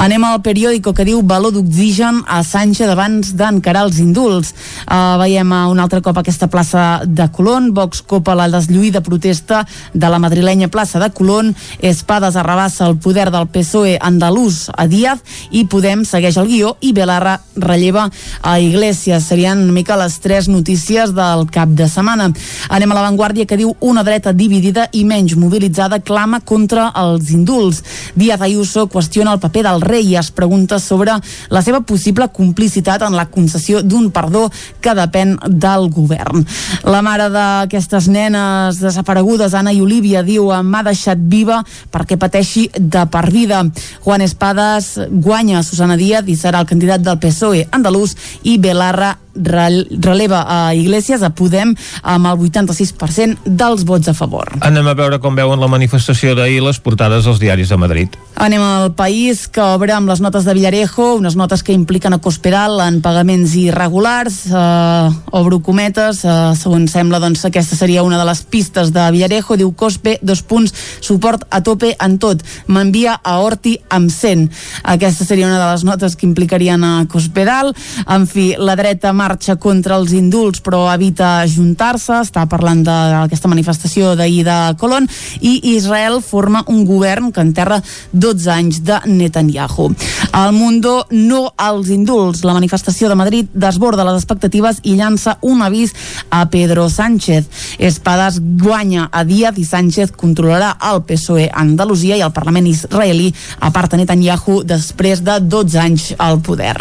Anem 0.00 0.24
al 0.24 0.40
periòdico 0.40 0.94
que 0.96 1.04
diu 1.04 1.20
valor 1.22 1.52
d'oxigen 1.52 2.22
a 2.26 2.40
Sánchez 2.46 2.88
abans 2.88 3.34
d'encarar 3.36 3.84
els 3.86 3.98
indults. 4.00 4.54
Uh, 4.86 5.18
veiem 5.20 5.52
uh, 5.52 5.66
un 5.70 5.82
altre 5.82 6.00
cop 6.00 6.16
aquesta 6.18 6.48
plaça 6.48 7.02
de 7.04 7.26
Colón, 7.32 7.72
Vox 7.76 8.00
copa 8.08 8.36
la 8.38 8.48
deslluïda 8.48 9.02
protesta 9.04 9.62
de 9.92 10.08
la 10.08 10.18
madrilenya 10.22 10.70
plaça 10.72 11.00
de 11.02 11.10
Colón, 11.12 11.52
Espades 11.78 12.36
arrabassa 12.36 12.86
el 12.88 12.96
poder 12.96 13.30
del 13.30 13.48
PSOE 13.52 13.98
andalús 14.00 14.70
a 14.76 14.86
Díaz 14.86 15.20
i 15.50 15.64
Podem 15.70 16.04
segueix 16.04 16.36
el 16.40 16.48
guió 16.50 16.74
i 16.80 16.92
Belarra 16.92 17.38
relleva 17.56 18.08
a 18.42 18.58
Iglesias. 18.60 19.24
Serien 19.24 19.62
una 19.64 19.72
mica 19.72 19.96
les 19.96 20.18
tres 20.20 20.48
notícies 20.48 21.14
del 21.14 21.46
cap 21.52 21.68
de 21.68 21.88
setmana. 21.88 22.30
Anem 22.68 22.92
a 22.92 22.98
l'avantguàrdia 22.98 23.46
que 23.46 23.58
diu 23.60 23.74
una 23.80 24.04
dreta 24.04 24.32
dividida 24.32 24.88
i 24.92 25.04
menys 25.08 25.36
mobilitzada 25.36 26.00
clama 26.00 26.40
contra 26.40 26.90
els 27.02 27.30
indults. 27.32 27.82
Díaz 28.14 28.40
Ayuso 28.42 28.86
qüestiona 28.92 29.32
el 29.34 29.40
paper 29.40 29.64
del 29.68 29.80
rei 29.84 30.12
i 30.12 30.16
es 30.20 30.30
pregunta 30.30 30.78
sobre 30.78 31.14
la 31.50 31.62
seva 31.62 31.80
possible 31.80 32.28
complicitat 32.32 33.02
en 33.06 33.16
la 33.16 33.28
concessió 33.30 33.82
d'un 33.82 34.10
perdó 34.12 34.48
que 34.80 34.94
depèn 34.96 35.36
del 35.48 35.88
govern. 35.92 36.44
La 36.84 37.02
mare 37.02 37.28
d'aquestes 37.32 38.08
nenes 38.12 38.80
desaparegudes, 38.82 39.54
Anna 39.54 39.72
i 39.72 39.80
Olivia, 39.82 40.22
diu 40.26 40.50
m'ha 40.62 40.82
deixat 40.86 41.18
viva 41.18 41.62
perquè 41.92 42.18
pateixi 42.18 42.68
de 42.76 43.04
per 43.12 43.28
vida. 43.30 43.62
Juan 44.04 44.24
Espadas 44.52 45.00
guanya 45.08 45.62
Susana 45.62 45.96
Díaz 45.96 46.28
i 46.28 46.34
serà 46.36 46.60
el 46.60 46.68
candidat 46.68 47.00
del 47.00 47.16
PSOE 47.22 47.64
andalús 47.72 48.12
i 48.44 48.58
Belarra 48.60 49.14
releva 49.34 50.44
a 50.46 50.74
Iglesias, 50.74 51.22
a 51.22 51.30
Podem, 51.30 51.74
amb 52.02 52.28
el 52.28 52.38
86% 52.38 53.38
dels 53.46 53.84
vots 53.88 54.08
a 54.08 54.14
favor. 54.14 54.50
Anem 54.60 54.86
a 54.88 54.94
veure 54.94 55.18
com 55.22 55.36
veuen 55.36 55.60
la 55.60 55.70
manifestació 55.72 56.34
d'ahir 56.36 56.60
les 56.62 56.78
portades 56.80 57.24
dels 57.24 57.40
diaris 57.40 57.72
de 57.72 57.78
Madrid. 57.80 58.18
Anem 58.36 58.62
al 58.62 58.92
país 58.96 59.46
que 59.48 59.62
obre 59.62 59.92
amb 59.92 60.08
les 60.10 60.20
notes 60.20 60.44
de 60.44 60.54
Villarejo, 60.56 61.14
unes 61.16 61.36
notes 61.36 61.62
que 61.62 61.72
impliquen 61.72 62.12
a 62.12 62.20
Cospedal 62.20 62.80
en 62.84 63.00
pagaments 63.02 63.54
irregulars. 63.56 64.42
Uh, 64.52 65.12
obro 65.32 65.60
cometes, 65.62 66.24
uh, 66.24 66.52
segons 66.58 66.92
sembla, 66.92 67.20
doncs 67.22 67.44
aquesta 67.48 67.76
seria 67.76 68.02
una 68.02 68.18
de 68.20 68.26
les 68.28 68.42
pistes 68.44 68.92
de 68.92 69.08
Villarejo. 69.12 69.56
Diu 69.56 69.72
Cospe, 69.72 70.18
dos 70.22 70.42
punts, 70.42 70.74
suport 71.00 71.46
a 71.50 71.62
tope 71.62 71.94
en 72.00 72.18
tot. 72.18 72.42
M'envia 72.66 73.18
a 73.22 73.38
Horti 73.40 73.78
amb 73.88 74.10
100. 74.12 74.41
Aquesta 74.82 75.24
seria 75.24 75.46
una 75.46 75.60
de 75.60 75.70
les 75.70 75.84
notes 75.84 76.16
que 76.16 76.26
implicarien 76.26 76.84
a 76.84 77.06
Cospedal. 77.10 77.72
En 78.08 78.26
fi, 78.26 78.52
la 78.58 78.76
dreta 78.76 79.12
marxa 79.12 79.56
contra 79.56 79.98
els 80.00 80.12
indults 80.16 80.62
però 80.64 80.86
evita 80.92 81.42
ajuntar-se, 81.42 82.22
està 82.22 82.46
parlant 82.50 82.82
d'aquesta 82.86 83.50
manifestació 83.50 84.14
d'ahir 84.18 84.42
de 84.46 84.58
Colón 84.80 85.08
i 85.40 85.58
Israel 85.76 86.20
forma 86.22 86.64
un 86.66 86.84
govern 86.88 87.30
que 87.32 87.44
enterra 87.44 87.82
12 88.12 88.50
anys 88.50 88.82
de 88.86 88.98
Netanyahu. 89.06 89.90
El 90.32 90.52
Mundo 90.56 91.06
no 91.10 91.52
als 91.56 91.90
indults. 91.92 92.44
La 92.44 92.54
manifestació 92.56 93.08
de 93.08 93.18
Madrid 93.18 93.48
desborda 93.52 94.06
les 94.06 94.22
expectatives 94.22 94.80
i 94.82 94.96
llança 94.96 95.36
un 95.42 95.62
avís 95.62 95.92
a 96.30 96.46
Pedro 96.50 96.88
Sánchez. 96.90 97.48
Espadas 97.78 98.40
guanya 98.40 99.08
a 99.12 99.24
Díaz 99.24 99.58
i 99.58 99.66
Sánchez 99.68 100.12
controlarà 100.16 100.74
el 100.92 101.02
PSOE 101.06 101.48
a 101.50 101.60
Andalusia 101.60 102.16
i 102.16 102.24
el 102.24 102.32
Parlament 102.32 102.66
israelí 102.70 103.32
aparta 103.60 103.96
Netanyahu 104.00 104.31
després 104.64 105.22
de 105.24 105.38
12 105.40 105.78
anys 105.78 106.14
al 106.18 106.40
poder. 106.40 106.76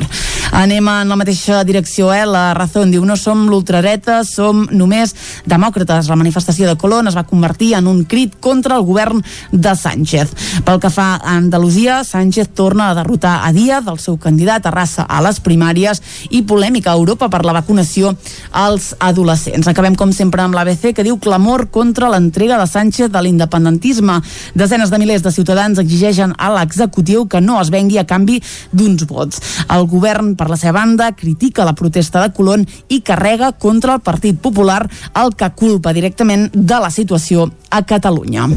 Anem 0.52 0.88
en 0.92 1.08
la 1.08 1.16
mateixa 1.16 1.62
direcció, 1.64 2.10
eh? 2.12 2.26
La 2.28 2.54
Razón 2.54 2.92
diu 2.92 3.06
no 3.08 3.16
som 3.16 3.46
l'ultradreta, 3.48 4.22
som 4.28 4.66
només 4.72 5.14
demòcrates. 5.48 6.10
La 6.12 6.18
manifestació 6.20 6.68
de 6.68 6.76
Colón 6.76 7.08
es 7.08 7.16
va 7.16 7.24
convertir 7.24 7.74
en 7.78 7.88
un 7.88 8.04
crit 8.04 8.36
contra 8.40 8.76
el 8.76 8.84
govern 8.84 9.22
de 9.52 9.76
Sánchez. 9.76 10.34
Pel 10.68 10.82
que 10.84 10.92
fa 10.92 11.16
a 11.16 11.38
Andalusia, 11.38 12.02
Sánchez 12.04 12.52
torna 12.54 12.90
a 12.90 12.96
derrotar 12.96 13.48
a 13.48 13.54
Díaz, 13.56 13.88
el 13.88 14.00
seu 14.00 14.18
candidat 14.18 14.66
a 14.68 14.76
raça 14.76 15.06
a 15.08 15.22
les 15.24 15.40
primàries, 15.40 16.02
i 16.30 16.44
polèmica 16.44 16.92
a 16.92 17.00
Europa 17.00 17.30
per 17.32 17.46
la 17.46 17.56
vacunació 17.56 18.16
als 18.52 18.92
adolescents. 19.00 19.68
Acabem, 19.72 19.96
com 19.96 20.12
sempre, 20.12 20.44
amb 20.44 20.56
l'ABC, 20.56 20.92
que 20.94 21.08
diu 21.08 21.18
clamor 21.20 21.70
contra 21.72 22.12
l'entrega 22.12 22.60
de 22.60 22.68
Sánchez 22.68 23.12
de 23.12 23.24
l'independentisme. 23.24 24.20
Desenes 24.54 24.92
de 24.92 25.00
milers 25.00 25.24
de 25.24 25.32
ciutadans 25.32 25.80
exigeixen 25.80 26.36
a 26.38 26.52
l'executiu 26.54 27.26
que 27.28 27.41
no 27.42 27.60
es 27.62 27.72
vengui 27.74 28.00
a 28.00 28.08
canvi 28.08 28.40
d'uns 28.72 29.08
vots. 29.10 29.42
El 29.68 29.88
govern, 29.92 30.36
per 30.40 30.50
la 30.52 30.60
seva 30.60 30.80
banda, 30.80 31.12
critica 31.18 31.68
la 31.68 31.76
protesta 31.78 32.22
de 32.24 32.34
Colón 32.34 32.68
i 32.90 33.02
carrega 33.02 33.52
contra 33.52 33.98
el 33.98 34.06
Partit 34.06 34.40
Popular, 34.40 34.86
el 35.18 35.36
que 35.36 35.52
culpa 35.58 35.96
directament 35.98 36.50
de 36.54 36.80
la 36.80 36.94
situació 36.94 37.50
a 37.70 37.84
Catalunya. 37.88 38.50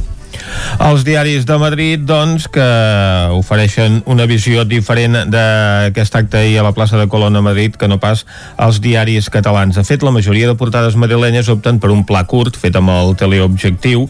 Els 0.82 1.04
diaris 1.06 1.46
de 1.46 1.56
Madrid, 1.58 2.02
doncs, 2.06 2.48
que 2.52 2.64
ofereixen 3.36 4.00
una 4.10 4.26
visió 4.30 4.64
diferent 4.68 5.16
d'aquest 5.30 6.16
acte 6.18 6.40
ahir 6.40 6.58
a 6.60 6.66
la 6.66 6.74
plaça 6.76 6.98
de 6.98 7.06
Colón 7.08 7.36
a 7.36 7.42
Madrid 7.44 7.76
que 7.78 7.88
no 7.88 8.00
pas 8.02 8.24
als 8.56 8.80
diaris 8.84 9.30
catalans. 9.30 9.78
De 9.78 9.84
fet, 9.86 10.02
la 10.02 10.14
majoria 10.14 10.48
de 10.50 10.58
portades 10.58 10.98
madrilenyes 11.00 11.50
opten 11.52 11.78
per 11.80 11.92
un 11.94 12.04
pla 12.08 12.24
curt 12.30 12.58
fet 12.60 12.76
amb 12.76 12.92
el 12.94 13.14
teleobjectiu, 13.20 14.08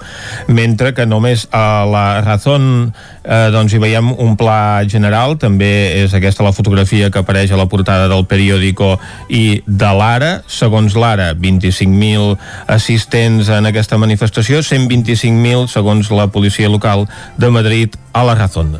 mentre 0.48 0.94
que 0.94 1.06
només 1.06 1.48
a 1.52 1.84
la 1.88 2.06
Razón 2.24 2.94
eh, 3.24 3.48
doncs 3.50 3.74
hi 3.74 3.80
veiem 3.82 4.12
un 4.20 4.36
pla 4.38 4.84
general, 4.88 5.38
també 5.40 5.72
és 6.04 6.14
aquesta 6.14 6.44
la 6.44 6.52
fotografia 6.52 7.10
que 7.10 7.22
apareix 7.24 7.52
a 7.52 7.58
la 7.60 7.68
portada 7.70 8.08
del 8.12 8.26
periòdico 8.28 8.94
i 9.28 9.62
de 9.66 9.90
l'Ara. 9.96 10.32
Segons 10.46 10.96
l'Ara, 10.96 11.32
25.000 11.34 12.36
assistents 12.76 13.48
en 13.48 13.72
aquesta 13.72 13.98
manifestació, 13.98 14.62
125.000 14.62 15.68
segons 15.72 16.12
la 16.14 16.28
policia 16.28 16.70
local 16.70 17.08
de 17.40 17.50
Madrid 17.50 18.00
a 18.14 18.22
la 18.24 18.34
Razón. 18.34 18.78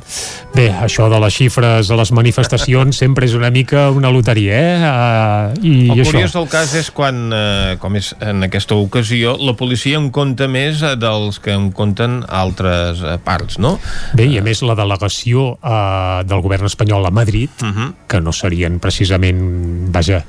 Bé, 0.54 0.68
això 0.70 1.08
de 1.10 1.18
les 1.18 1.34
xifres 1.34 1.88
a 1.90 1.96
les 1.98 2.12
manifestacions 2.14 2.94
sempre 3.02 3.26
és 3.26 3.34
una 3.34 3.50
mica 3.50 3.88
una 3.90 4.12
loteria, 4.14 4.54
eh? 4.54 4.76
Uh, 4.78 5.64
i 5.66 5.72
El 5.90 5.98
això. 5.98 6.12
curiós 6.12 6.36
del 6.36 6.46
cas 6.52 6.74
és 6.78 6.90
quan, 6.94 7.18
eh, 7.34 7.74
com 7.82 7.98
és 7.98 8.12
en 8.22 8.46
aquesta 8.46 8.78
ocasió, 8.78 9.34
la 9.42 9.56
policia 9.58 9.98
en 9.98 10.12
compta 10.14 10.46
més 10.46 10.84
eh, 10.86 10.94
dels 10.94 11.40
que 11.42 11.50
en 11.50 11.72
compten 11.74 12.20
altres 12.30 13.02
eh, 13.02 13.16
parts, 13.24 13.58
no? 13.58 13.74
Bé, 14.14 14.28
i 14.30 14.38
a 14.38 14.44
més 14.46 14.62
la 14.62 14.76
delegació 14.78 15.56
uh, 15.56 16.22
del 16.22 16.44
govern 16.44 16.70
espanyol 16.70 17.10
a 17.10 17.10
Madrid, 17.10 17.50
uh. 17.58 17.72
-huh. 17.74 17.88
que 18.06 18.20
no 18.22 18.32
serien 18.32 18.78
precisament, 18.78 19.90
vaja... 19.90 20.22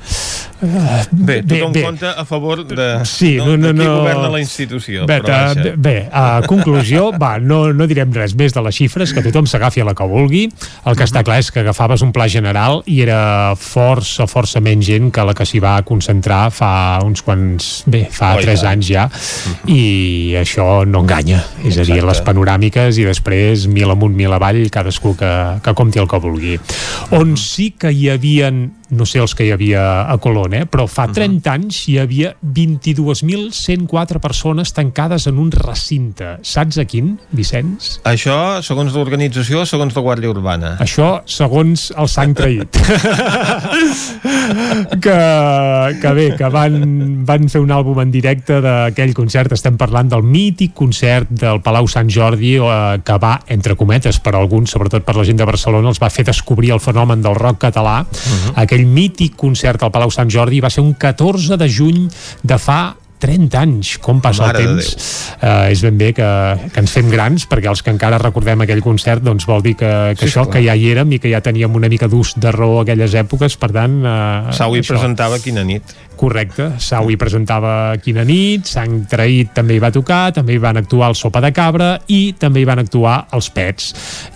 Uh, 0.65 1.05
Bé, 1.11 1.43
tothom 1.43 1.73
compta 1.77 2.15
a 2.17 2.25
favor 2.25 2.65
de, 2.65 3.05
Sí, 3.05 3.35
no, 3.37 3.57
no, 3.57 3.57
no, 3.57 3.67
de 3.67 3.73
qui 3.73 3.85
no. 3.85 3.97
governa 3.99 4.29
la 4.29 4.39
institució. 4.39 5.05
Bé, 5.05 5.21
però 5.21 5.53
uh, 5.53 5.77
bé 5.77 6.09
a 6.11 6.41
conclusió, 6.47 7.11
va, 7.23 7.37
no, 7.37 7.71
no 7.73 7.85
direm 7.85 8.11
res 8.11 8.33
més 8.33 8.53
de 8.53 8.61
les 8.65 8.75
xifres, 8.95 9.13
que 9.13 9.23
tothom 9.25 9.45
s'agafi 9.47 9.81
a 9.81 9.85
la 9.85 9.93
que 9.95 10.05
vulgui. 10.07 10.45
El 10.87 10.95
que 10.95 11.03
està 11.05 11.23
clar 11.25 11.39
és 11.41 11.51
que 11.51 11.61
agafaves 11.63 12.01
un 12.05 12.13
pla 12.15 12.27
general 12.31 12.81
i 12.87 13.01
era 13.03 13.55
força, 13.59 14.27
força 14.27 14.61
menys 14.63 14.85
gent 14.87 15.11
que 15.11 15.25
la 15.25 15.33
que 15.35 15.45
s'hi 15.45 15.59
va 15.59 15.81
concentrar 15.83 16.49
fa 16.55 17.01
uns 17.03 17.21
quants... 17.25 17.83
Bé, 17.87 18.05
fa 18.11 18.33
Oh, 18.35 18.41
i 18.41 18.43
tres 18.47 18.63
tant. 18.63 18.73
anys 18.73 18.87
ja, 18.89 19.03
i 19.71 20.33
això 20.39 20.83
no 20.87 21.03
enganya. 21.05 21.43
És 21.63 21.77
a 21.79 21.85
dir, 21.87 22.01
les 22.03 22.19
panoràmiques 22.25 22.97
i 22.99 23.05
després 23.07 23.67
mil 23.71 23.91
amunt, 23.91 24.15
mil 24.17 24.33
avall, 24.35 24.65
cadascú 24.73 25.13
que, 25.15 25.31
que 25.63 25.75
compti 25.77 26.01
el 26.01 26.09
que 26.11 26.19
vulgui. 26.19 26.57
On 27.15 27.35
sí 27.39 27.69
que 27.79 27.93
hi 27.93 28.09
havien 28.11 28.65
no 28.89 29.05
sé 29.09 29.19
els 29.23 29.33
que 29.35 29.47
hi 29.47 29.51
havia 29.55 29.83
a 30.11 30.17
Colón, 30.21 30.53
eh? 30.53 30.65
però 30.69 30.85
fa 30.89 31.07
30 31.11 31.51
anys 31.51 31.81
hi 31.89 31.97
havia 32.01 32.35
22.104 32.41 34.21
persones 34.21 34.73
tancades 34.75 35.27
en 35.31 35.39
un 35.41 35.51
recinte. 35.51 36.35
Saps 36.45 36.79
a 36.81 36.85
quin, 36.89 37.15
Vicenç? 37.35 37.99
Això, 38.07 38.61
segons 38.65 38.93
l'organització 38.95 39.65
segons 39.69 39.95
la 39.95 40.03
Guàrdia 40.05 40.31
Urbana? 40.31 40.75
Això 40.83 41.21
segons 41.29 41.89
el 41.95 42.09
sang 42.11 42.35
traït. 42.37 42.75
que, 45.05 45.17
que 46.01 46.13
bé, 46.17 46.27
que 46.37 46.49
van, 46.53 46.79
van 47.27 47.49
fer 47.51 47.61
un 47.63 47.73
àlbum 47.73 47.99
en 48.03 48.13
directe 48.13 48.59
d'aquell 48.63 49.15
concert, 49.17 49.55
estem 49.55 49.77
parlant 49.79 50.09
del 50.11 50.23
mític 50.25 50.75
concert 50.77 51.31
del 51.31 51.61
Palau 51.65 51.87
Sant 51.91 52.09
Jordi 52.11 52.55
eh, 52.59 52.99
que 53.05 53.17
va, 53.21 53.35
entre 53.51 53.77
cometes, 53.79 54.19
per 54.23 54.35
alguns, 54.37 54.73
sobretot 54.75 55.05
per 55.05 55.17
la 55.17 55.25
gent 55.27 55.39
de 55.41 55.47
Barcelona, 55.47 55.91
els 55.91 56.01
va 56.01 56.11
fer 56.13 56.25
descobrir 56.27 56.73
el 56.75 56.83
fenomen 56.83 57.23
del 57.25 57.37
rock 57.37 57.57
català. 57.67 57.97
Uh 58.05 58.07
-huh. 58.07 58.53
Aquell 58.75 58.91
mític 58.91 59.37
concert 59.39 59.85
al 59.87 59.91
Palau 59.95 60.11
Sant 60.11 60.27
Jordi 60.27 60.59
va 60.59 60.67
ser 60.67 60.83
un 60.83 60.91
14 60.99 61.55
de 61.55 61.67
juny 61.71 62.01
de 62.43 62.57
fa 62.59 62.79
30 63.23 63.59
anys, 63.61 63.91
com 64.03 64.19
passa 64.19 64.49
Mare 64.49 64.59
el 64.59 64.65
temps 64.67 64.89
uh, 65.39 65.71
és 65.71 65.79
ben 65.85 65.95
bé 65.95 66.09
que, 66.17 66.27
que 66.73 66.81
ens 66.83 66.91
fem 66.91 67.07
grans 67.07 67.45
perquè 67.47 67.69
els 67.71 67.79
que 67.85 67.93
encara 67.93 68.19
recordem 68.19 68.65
aquell 68.65 68.83
concert 68.83 69.23
doncs 69.23 69.47
vol 69.47 69.63
dir 69.63 69.77
que, 69.79 69.91
que 70.19 70.25
Sí, 70.25 70.27
això, 70.27 70.43
esclar. 70.43 70.57
que 70.57 70.63
ja 70.65 70.75
hi 70.75 70.89
érem 70.91 71.15
i 71.15 71.21
que 71.23 71.31
ja 71.31 71.39
teníem 71.45 71.79
una 71.79 71.87
mica 71.87 72.09
d'ús 72.11 72.33
de 72.35 72.51
raó 72.51 72.81
aquelles 72.81 73.15
èpoques, 73.15 73.55
per 73.61 73.71
tant 73.71 73.95
uh, 74.03 74.51
Sau 74.59 74.75
hi 74.75 74.83
presentava 74.83 75.39
quina 75.39 75.63
nit. 75.63 75.95
Correcte, 76.15 76.71
Sau 76.79 77.09
hi 77.11 77.17
presentava 77.19 77.95
Quina 78.03 78.23
nit, 78.27 78.65
Sang 78.69 79.03
Traït 79.09 79.53
també 79.55 79.75
hi 79.75 79.81
va 79.83 79.91
tocar, 79.93 80.33
també 80.35 80.55
hi 80.55 80.61
van 80.61 80.79
actuar 80.81 81.11
el 81.11 81.17
Sopa 81.19 81.41
de 81.43 81.51
Cabra 81.55 81.91
i 82.11 82.33
també 82.39 82.61
hi 82.61 82.67
van 82.67 82.81
actuar 82.81 83.27
els 83.35 83.49
Pets. 83.53 83.91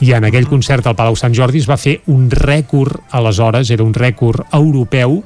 I 0.06 0.14
en 0.18 0.28
aquell 0.30 0.48
concert 0.50 0.88
al 0.88 0.98
Palau 1.00 1.18
Sant 1.20 1.36
Jordi 1.36 1.62
es 1.64 1.70
va 1.70 1.80
fer 1.80 2.00
un 2.14 2.30
rècord, 2.32 3.00
aleshores, 3.16 3.72
era 3.72 3.84
un 3.84 3.94
rècord 3.94 4.46
europeu 4.54 5.20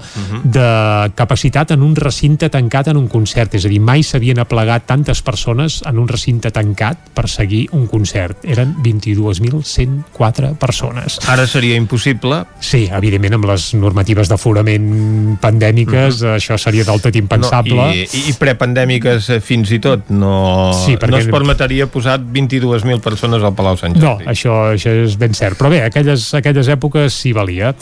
de 0.43 0.67
capacitat 1.15 1.73
en 1.75 1.83
un 1.83 1.95
recinte 1.95 2.49
tancat 2.53 2.89
en 2.91 2.97
un 2.97 3.07
concert, 3.11 3.53
és 3.55 3.65
a 3.65 3.71
dir, 3.71 3.81
mai 3.81 4.03
s'havien 4.03 4.39
aplegat 4.41 4.87
tantes 4.89 5.21
persones 5.25 5.81
en 5.89 5.99
un 5.99 6.07
recinte 6.07 6.51
tancat 6.53 7.09
per 7.13 7.27
seguir 7.31 7.67
un 7.73 7.87
concert. 7.87 8.43
Eren 8.43 8.75
22.104 8.83 10.53
persones. 10.59 11.19
Ara 11.29 11.47
seria 11.47 11.77
impossible. 11.79 12.43
Sí, 12.59 12.85
evidentment, 12.91 13.37
amb 13.39 13.49
les 13.51 13.71
normatives 13.77 14.29
d'aforament 14.31 15.37
pandèmiques, 15.41 16.21
uh 16.21 16.27
-huh. 16.27 16.35
Això 16.43 16.57
seria 16.59 16.83
del 16.83 16.99
tot 17.01 17.15
impensable. 17.15 17.75
No, 17.79 17.87
i, 17.95 18.03
i 18.29 18.33
prepandèmiques 18.39 19.29
eh, 19.31 19.39
fins 19.43 19.71
i 19.71 19.79
tot 19.83 20.09
no, 20.11 20.71
Sí, 20.83 20.97
perquè- 20.99 21.11
no 21.15 21.21
es 21.23 21.29
permetria 21.31 21.87
posar 21.87 22.19
22.000 22.19 22.99
persones 23.03 23.41
al 23.43 23.55
Palau 23.55 23.77
Sant 23.79 23.95
No, 23.95 24.17
Jordi. 24.17 24.27
això, 24.27 24.57
això 24.75 24.91
és 25.05 25.15
ben 25.17 25.33
cert. 25.33 25.55
Però 25.57 25.69
bé, 25.71 25.83
aquelles, 25.87 26.27
aquelles 26.35 26.67
èpoques 26.73 27.13
sí 27.13 27.31
valia. 27.33 27.73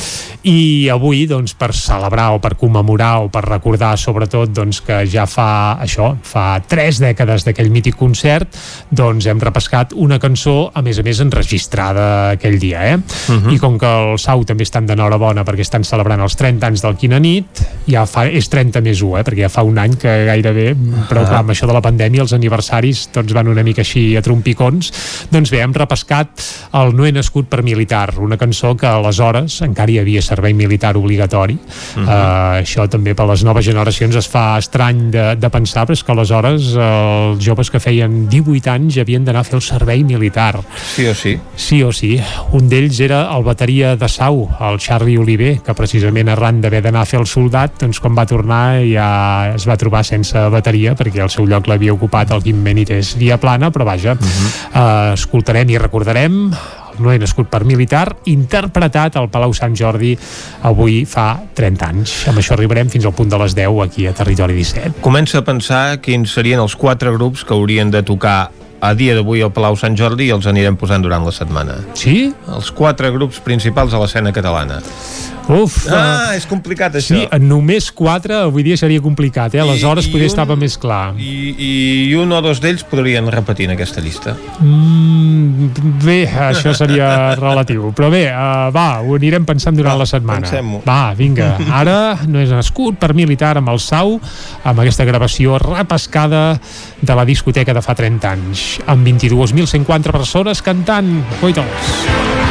I 0.45 0.87
avui, 0.93 1.25
doncs, 1.27 1.55
per 1.57 1.71
celebrar 1.73 2.29
o 2.35 2.39
per 2.43 2.53
commemorar 2.59 3.23
o 3.25 3.29
per 3.33 3.43
recordar, 3.47 3.95
sobretot, 3.97 4.51
doncs, 4.53 4.81
que 4.85 5.01
ja 5.09 5.25
fa 5.25 5.77
això, 5.81 6.11
fa 6.21 6.61
tres 6.67 6.99
dècades 7.01 7.45
d'aquell 7.47 7.71
mític 7.73 7.95
concert, 7.97 8.53
doncs 8.91 9.25
hem 9.31 9.39
repescat 9.41 9.93
una 9.95 10.19
cançó, 10.21 10.69
a 10.73 10.81
més 10.85 10.99
a 10.99 11.03
més, 11.03 11.19
enregistrada 11.23 12.07
aquell 12.35 12.59
dia, 12.61 12.83
eh? 12.93 12.97
I 13.51 13.57
com 13.61 13.77
que 13.81 13.87
el 13.87 14.17
Sau 14.21 14.43
també 14.45 14.63
estan 14.67 14.85
d'enhorabona 14.89 15.45
perquè 15.47 15.63
estan 15.65 15.83
celebrant 15.87 16.21
els 16.21 16.35
30 16.37 16.67
anys 16.67 16.83
del 16.85 16.97
Quina 16.99 17.19
nit, 17.23 17.61
ja 17.89 18.05
fa, 18.09 18.27
és 18.27 18.47
30 18.51 18.83
més 18.85 19.01
1, 19.01 19.17
eh? 19.19 19.23
perquè 19.27 19.45
ja 19.45 19.51
fa 19.51 19.63
un 19.67 19.79
any 19.81 19.95
que 20.01 20.11
gairebé, 20.27 20.71
però 21.09 21.23
clar, 21.25 21.41
amb 21.41 21.53
això 21.53 21.69
de 21.69 21.75
la 21.75 21.83
pandèmia 21.83 22.25
els 22.25 22.35
aniversaris 22.35 23.07
tots 23.15 23.33
van 23.35 23.49
una 23.51 23.63
mica 23.63 23.85
així 23.85 24.11
a 24.17 24.23
trompicons, 24.25 24.91
doncs 25.31 25.51
bé, 25.53 25.61
hem 25.63 25.73
repescat 25.75 26.43
el 26.77 26.95
No 26.95 27.05
he 27.07 27.11
nascut 27.15 27.47
per 27.49 27.61
militar, 27.63 28.17
una 28.21 28.37
cançó 28.37 28.73
que 28.77 28.87
aleshores 28.89 29.61
encara 29.65 29.93
hi 29.93 29.99
havia 30.01 30.21
servei 30.21 30.53
militar 30.53 30.95
obligatori. 30.99 31.55
Uh 31.55 32.03
-huh. 32.03 32.61
això 32.61 32.87
també 32.89 33.15
per 33.15 33.25
les 33.27 33.43
noves 33.43 33.65
generacions 33.65 34.15
es 34.15 34.27
fa 34.27 34.57
estrany 34.57 35.11
de, 35.11 35.35
de 35.35 35.49
pensar, 35.49 35.85
però 35.85 35.93
és 35.93 36.03
que 36.03 36.11
aleshores 36.11 36.75
eh, 36.75 37.31
els 37.31 37.43
joves 37.43 37.69
que 37.69 37.79
feien 37.79 38.27
18 38.29 38.71
anys 38.71 38.97
havien 38.97 39.23
d'anar 39.23 39.41
a 39.41 39.43
fer 39.43 39.55
el 39.55 39.61
servei 39.61 40.03
militar. 40.03 40.59
Sí 40.95 41.07
o 41.07 41.15
sí. 41.15 41.37
Sí 41.55 41.83
o 41.83 41.91
sí. 41.91 42.19
Un 42.51 42.69
d'ells 42.69 42.99
era 42.99 43.21
el 43.35 43.43
bateria 43.43 43.95
de 43.95 44.09
Sau, 44.09 44.49
el 44.59 44.79
Charlie 44.79 45.17
Oliver, 45.17 45.61
que 45.61 45.73
precisament 45.73 46.29
arran 46.29 46.61
d'haver 46.61 46.81
d'anar 46.81 47.01
a 47.01 47.05
fer 47.05 47.19
el 47.19 47.27
soldat, 47.27 47.79
doncs 47.79 47.99
quan 47.99 48.15
va 48.15 48.25
tornar 48.25 48.40
ja 48.87 49.53
es 49.55 49.67
va 49.67 49.77
trobar 49.77 50.03
sense 50.03 50.37
bateria, 50.49 50.95
perquè 50.95 51.21
el 51.23 51.29
seu 51.29 51.45
lloc 51.45 51.67
l'havia 51.67 51.93
ocupat 51.93 52.31
el 52.31 52.43
Quim 52.43 52.63
Benítez 52.63 53.15
via 53.17 53.37
plana, 53.37 53.71
però 53.71 53.85
vaja, 53.85 54.13
uh 54.13 54.19
-huh. 54.19 54.51
uh, 54.73 55.13
escoltarem 55.13 55.69
i 55.69 55.77
recordarem 55.77 56.51
no 56.99 57.11
he 57.11 57.19
nascut 57.19 57.49
per 57.49 57.63
militar, 57.65 58.15
interpretat 58.25 59.17
al 59.17 59.29
Palau 59.29 59.53
Sant 59.53 59.75
Jordi 59.77 60.17
avui 60.67 61.05
fa 61.05 61.39
30 61.57 61.87
anys. 61.87 62.15
Amb 62.31 62.41
això 62.41 62.53
arribarem 62.53 62.89
fins 62.89 63.05
al 63.05 63.15
punt 63.17 63.29
de 63.29 63.37
les 63.37 63.55
10 63.57 63.81
aquí 63.83 64.07
a 64.07 64.13
Territori 64.13 64.53
17. 64.53 65.01
Comença 65.01 65.39
a 65.39 65.45
pensar 65.47 65.99
quins 66.03 66.33
serien 66.33 66.59
els 66.59 66.75
quatre 66.75 67.11
grups 67.11 67.43
que 67.43 67.53
haurien 67.53 67.91
de 67.91 68.03
tocar 68.03 68.51
a 68.81 68.93
dia 68.97 69.13
d'avui 69.15 69.41
al 69.45 69.51
Palau 69.53 69.75
Sant 69.77 69.95
Jordi 69.95 70.25
i 70.27 70.33
els 70.35 70.47
anirem 70.49 70.75
posant 70.75 71.01
durant 71.05 71.23
la 71.25 71.31
setmana. 71.31 71.77
Sí? 71.93 72.31
Els 72.49 72.71
quatre 72.73 73.11
grups 73.13 73.39
principals 73.45 73.93
a 73.93 73.99
l'escena 74.01 74.33
catalana. 74.33 74.81
Uf, 75.51 75.87
Ah, 75.91 76.35
és 76.37 76.45
complicat 76.47 76.93
això. 76.95 77.15
Sí, 77.17 77.27
en 77.33 77.47
només 77.49 77.89
4 77.91 78.37
avui 78.45 78.63
dia 78.63 78.77
seria 78.77 79.01
complicat, 79.01 79.53
eh? 79.55 79.59
Aleshores 79.59 80.05
I- 80.05 80.09
i 80.09 80.11
podria 80.13 80.27
un- 80.29 80.31
estar 80.31 80.57
més 80.57 80.77
clar. 80.77 81.13
I, 81.17 81.55
I 81.57 82.15
un 82.15 82.31
o 82.31 82.41
dos 82.41 82.61
d'ells 82.61 82.83
podrien 82.87 83.25
repetir 83.29 83.65
en 83.65 83.71
aquesta 83.75 83.99
llista. 84.01 84.35
Mm, 84.59 85.69
bé, 86.05 86.19
això 86.29 86.73
seria 86.77 87.35
relatiu. 87.41 87.89
Però 87.97 88.09
bé, 88.13 88.27
uh, 88.31 88.69
va, 88.73 89.01
ho 89.01 89.15
anirem 89.17 89.43
pensant 89.45 89.75
durant 89.75 89.97
la 89.99 90.05
setmana. 90.05 90.47
Va, 90.85 91.13
vinga. 91.17 91.55
Ara 91.81 92.17
no 92.27 92.39
és 92.39 92.53
nascut 92.53 92.97
per 93.01 93.13
militar 93.17 93.57
amb 93.59 93.69
el 93.73 93.79
Sau, 93.83 94.19
amb 94.63 94.79
aquesta 94.79 95.03
gravació 95.09 95.57
repescada 95.59 96.59
de 97.01 97.15
la 97.17 97.25
discoteca 97.25 97.73
de 97.73 97.81
fa 97.81 97.95
30 97.97 98.31
anys, 98.31 98.70
amb 98.85 99.07
22.104 99.07 100.15
persones 100.15 100.61
cantant. 100.65 101.13
Coita'ls. 101.41 102.50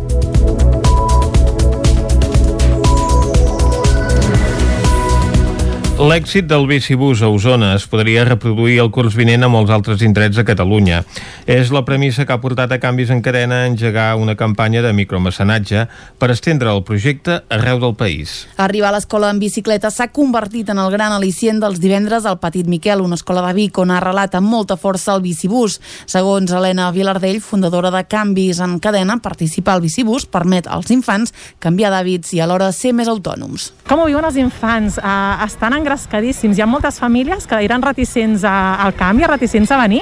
L'èxit 6.01 6.47
del 6.49 6.63
bicibús 6.65 7.19
a 7.21 7.27
Osona 7.29 7.75
es 7.77 7.83
podria 7.85 8.23
reproduir 8.25 8.79
el 8.81 8.87
curs 8.89 9.13
vinent 9.13 9.45
a 9.45 9.49
molts 9.53 9.69
altres 9.69 10.01
indrets 10.01 10.33
de 10.33 10.41
Catalunya. 10.41 11.03
És 11.45 11.69
la 11.69 11.83
premissa 11.85 12.23
que 12.25 12.33
ha 12.33 12.41
portat 12.41 12.71
a 12.73 12.79
Canvis 12.81 13.11
en 13.13 13.19
Cadena 13.21 13.59
a 13.61 13.67
engegar 13.69 14.15
una 14.17 14.33
campanya 14.33 14.81
de 14.81 14.95
micromecenatge 14.97 15.83
per 16.17 16.31
estendre 16.33 16.73
el 16.73 16.81
projecte 16.87 17.35
arreu 17.53 17.77
del 17.83 17.93
país. 17.99 18.47
Arribar 18.57 18.89
a 18.89 18.95
l'escola 18.95 19.29
en 19.29 19.37
bicicleta 19.37 19.91
s'ha 19.93 20.07
convertit 20.09 20.71
en 20.73 20.81
el 20.81 20.89
gran 20.89 21.13
al·licient 21.13 21.61
dels 21.61 21.77
divendres 21.83 22.25
al 22.25 22.39
Petit 22.41 22.65
Miquel, 22.65 23.05
una 23.05 23.19
escola 23.19 23.45
de 23.45 23.53
Vic 23.59 23.77
on 23.77 23.93
ha 23.93 23.99
arrelat 24.01 24.39
amb 24.39 24.49
molta 24.49 24.79
força 24.81 25.13
el 25.13 25.21
bicibús. 25.21 25.77
Segons 26.09 26.49
Helena 26.49 26.89
Vilardell, 26.89 27.43
fundadora 27.45 27.93
de 27.93 28.01
Canvis 28.09 28.63
en 28.65 28.79
Cadena, 28.81 29.19
participar 29.21 29.77
al 29.77 29.85
bicibús 29.85 30.25
permet 30.25 30.65
als 30.65 30.89
infants 30.89 31.29
canviar 31.61 31.93
d'hàbits 31.93 32.33
i 32.33 32.41
alhora 32.41 32.73
ser 32.73 32.97
més 32.97 33.13
autònoms. 33.13 33.69
Com 33.85 34.01
ho 34.01 34.09
viuen 34.09 34.25
els 34.25 34.41
infants? 34.41 34.97
Uh, 34.97 35.37
estan 35.45 35.77
engrescadíssims. 35.91 36.57
Hi 36.57 36.63
ha 36.63 36.67
moltes 36.67 36.99
famílies 36.99 37.45
que 37.47 37.59
eren 37.63 37.81
reticents 37.81 38.43
a, 38.47 38.75
al 38.83 38.93
canvi, 38.95 39.25
reticents 39.27 39.71
a 39.71 39.79
venir, 39.81 40.01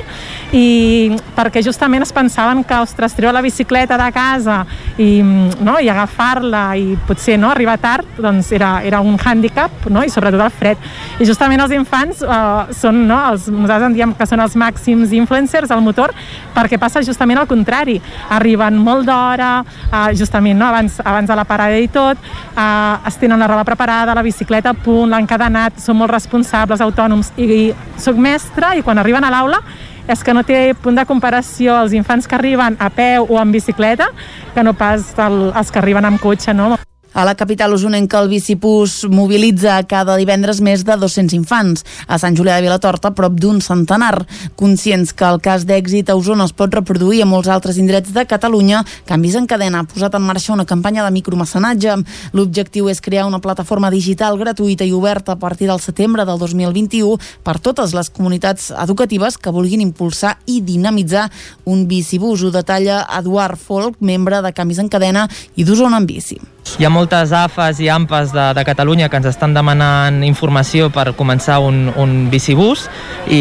i 0.54 1.16
perquè 1.36 1.64
justament 1.66 2.04
es 2.06 2.14
pensaven 2.14 2.64
que, 2.64 2.78
ostres, 2.80 3.16
treure 3.18 3.34
la 3.34 3.42
bicicleta 3.42 3.98
de 3.98 4.10
casa 4.14 4.62
i, 4.98 5.22
no, 5.22 5.78
i 5.80 5.90
agafar-la 5.90 6.64
i 6.78 6.96
potser 7.08 7.38
no, 7.40 7.52
arribar 7.52 7.78
tard, 7.82 8.08
doncs 8.20 8.52
era, 8.56 8.80
era 8.86 9.02
un 9.02 9.18
hàndicap, 9.18 9.90
no? 9.90 10.04
i 10.04 10.10
sobretot 10.10 10.44
el 10.44 10.54
fred. 10.54 10.90
I 11.20 11.28
justament 11.28 11.62
els 11.64 11.74
infants 11.76 12.24
uh, 12.24 12.70
són, 12.76 13.06
no, 13.10 13.20
els, 13.32 13.50
nosaltres 13.52 13.90
en 13.90 13.98
diem 13.98 14.16
que 14.18 14.28
són 14.30 14.44
els 14.44 14.58
màxims 14.60 15.14
influencers 15.16 15.74
al 15.74 15.84
motor, 15.86 16.14
perquè 16.56 16.80
passa 16.82 17.04
justament 17.06 17.42
al 17.42 17.50
contrari. 17.50 18.00
Arriben 18.36 18.78
molt 18.84 19.08
d'hora, 19.08 19.52
uh, 19.90 20.10
justament 20.18 20.60
no, 20.60 20.70
abans, 20.70 21.00
abans 21.04 21.30
de 21.30 21.38
la 21.38 21.48
parada 21.48 21.80
i 21.80 21.90
tot, 21.92 22.20
uh, 22.56 23.08
es 23.08 23.20
tenen 23.20 23.40
la 23.40 23.50
roba 23.50 23.66
preparada, 23.68 24.16
la 24.16 24.26
bicicleta 24.26 24.74
a 24.74 24.78
punt, 24.78 25.10
l'encadenat, 25.10 25.79
són 25.80 26.00
molt 26.00 26.12
responsables, 26.14 26.82
autònoms, 26.82 27.34
i 27.38 27.72
soc 27.98 28.20
mestra 28.20 28.76
i 28.78 28.84
quan 28.86 29.00
arriben 29.02 29.26
a 29.26 29.32
l'aula 29.34 29.62
és 30.10 30.24
que 30.26 30.34
no 30.34 30.44
té 30.44 30.74
punt 30.82 30.98
de 30.98 31.06
comparació 31.06 31.78
els 31.84 31.94
infants 31.94 32.28
que 32.28 32.38
arriben 32.38 32.78
a 32.82 32.90
peu 32.90 33.30
o 33.30 33.40
en 33.42 33.52
bicicleta 33.54 34.10
que 34.56 34.64
no 34.66 34.74
pas 34.74 35.14
el, 35.22 35.42
els 35.54 35.72
que 35.72 35.82
arriben 35.82 36.10
amb 36.10 36.22
cotxe, 36.22 36.54
no? 36.54 36.74
A 37.12 37.26
la 37.26 37.34
capital 37.34 37.74
usonenca, 37.74 38.20
el 38.22 38.30
Bicipús 38.30 39.08
mobilitza 39.10 39.82
cada 39.90 40.14
divendres 40.20 40.60
més 40.62 40.84
de 40.86 40.94
200 40.94 41.34
infants. 41.34 41.82
A 42.06 42.20
Sant 42.22 42.36
Julià 42.38 42.60
de 42.60 42.68
Vilatorta, 42.68 43.10
prop 43.18 43.34
d'un 43.34 43.58
centenar. 43.66 44.28
Conscients 44.56 45.12
que 45.18 45.26
el 45.26 45.42
cas 45.42 45.66
d'èxit 45.66 46.12
a 46.12 46.16
Osona 46.20 46.46
es 46.46 46.54
pot 46.54 46.74
reproduir 46.74 47.24
a 47.24 47.28
molts 47.30 47.50
altres 47.50 47.80
indrets 47.82 48.14
de 48.14 48.26
Catalunya, 48.30 48.84
Canvis 49.10 49.40
en 49.40 49.48
Cadena 49.50 49.82
ha 49.82 49.88
posat 49.90 50.14
en 50.16 50.22
marxa 50.22 50.54
una 50.54 50.68
campanya 50.70 51.04
de 51.08 51.16
micromecenatge. 51.16 51.96
L'objectiu 52.38 52.92
és 52.94 53.02
crear 53.02 53.26
una 53.26 53.42
plataforma 53.42 53.90
digital 53.90 54.38
gratuïta 54.38 54.86
i 54.86 54.94
oberta 54.94 55.34
a 55.34 55.42
partir 55.42 55.68
del 55.68 55.82
setembre 55.82 56.28
del 56.30 56.38
2021 56.38 57.18
per 57.44 57.58
totes 57.58 57.98
les 57.98 58.14
comunitats 58.14 58.70
educatives 58.70 59.40
que 59.42 59.56
vulguin 59.56 59.82
impulsar 59.82 60.38
i 60.46 60.62
dinamitzar 60.62 61.26
un 61.66 61.88
bicibús. 61.90 62.46
Ho 62.46 62.54
detalla 62.54 63.02
Eduard 63.18 63.58
Folk, 63.58 63.98
membre 64.00 64.44
de 64.46 64.54
Canvis 64.54 64.86
en 64.86 64.94
Cadena 64.94 65.26
i 65.56 65.66
d'Osona 65.66 65.98
en 65.98 66.06
Bici. 66.06 66.40
Hi 66.78 66.86
ha 66.86 66.90
moltes 66.94 67.32
AFAs 67.34 67.80
i 67.82 67.88
AMPAs 67.90 68.34
de, 68.36 68.44
de 68.54 68.64
Catalunya 68.68 69.08
que 69.10 69.18
ens 69.18 69.30
estan 69.32 69.56
demanant 69.56 70.20
informació 70.28 70.90
per 70.94 71.08
començar 71.18 71.58
un, 71.66 71.88
un 71.98 72.28
bicibús 72.30 72.84
i 73.32 73.40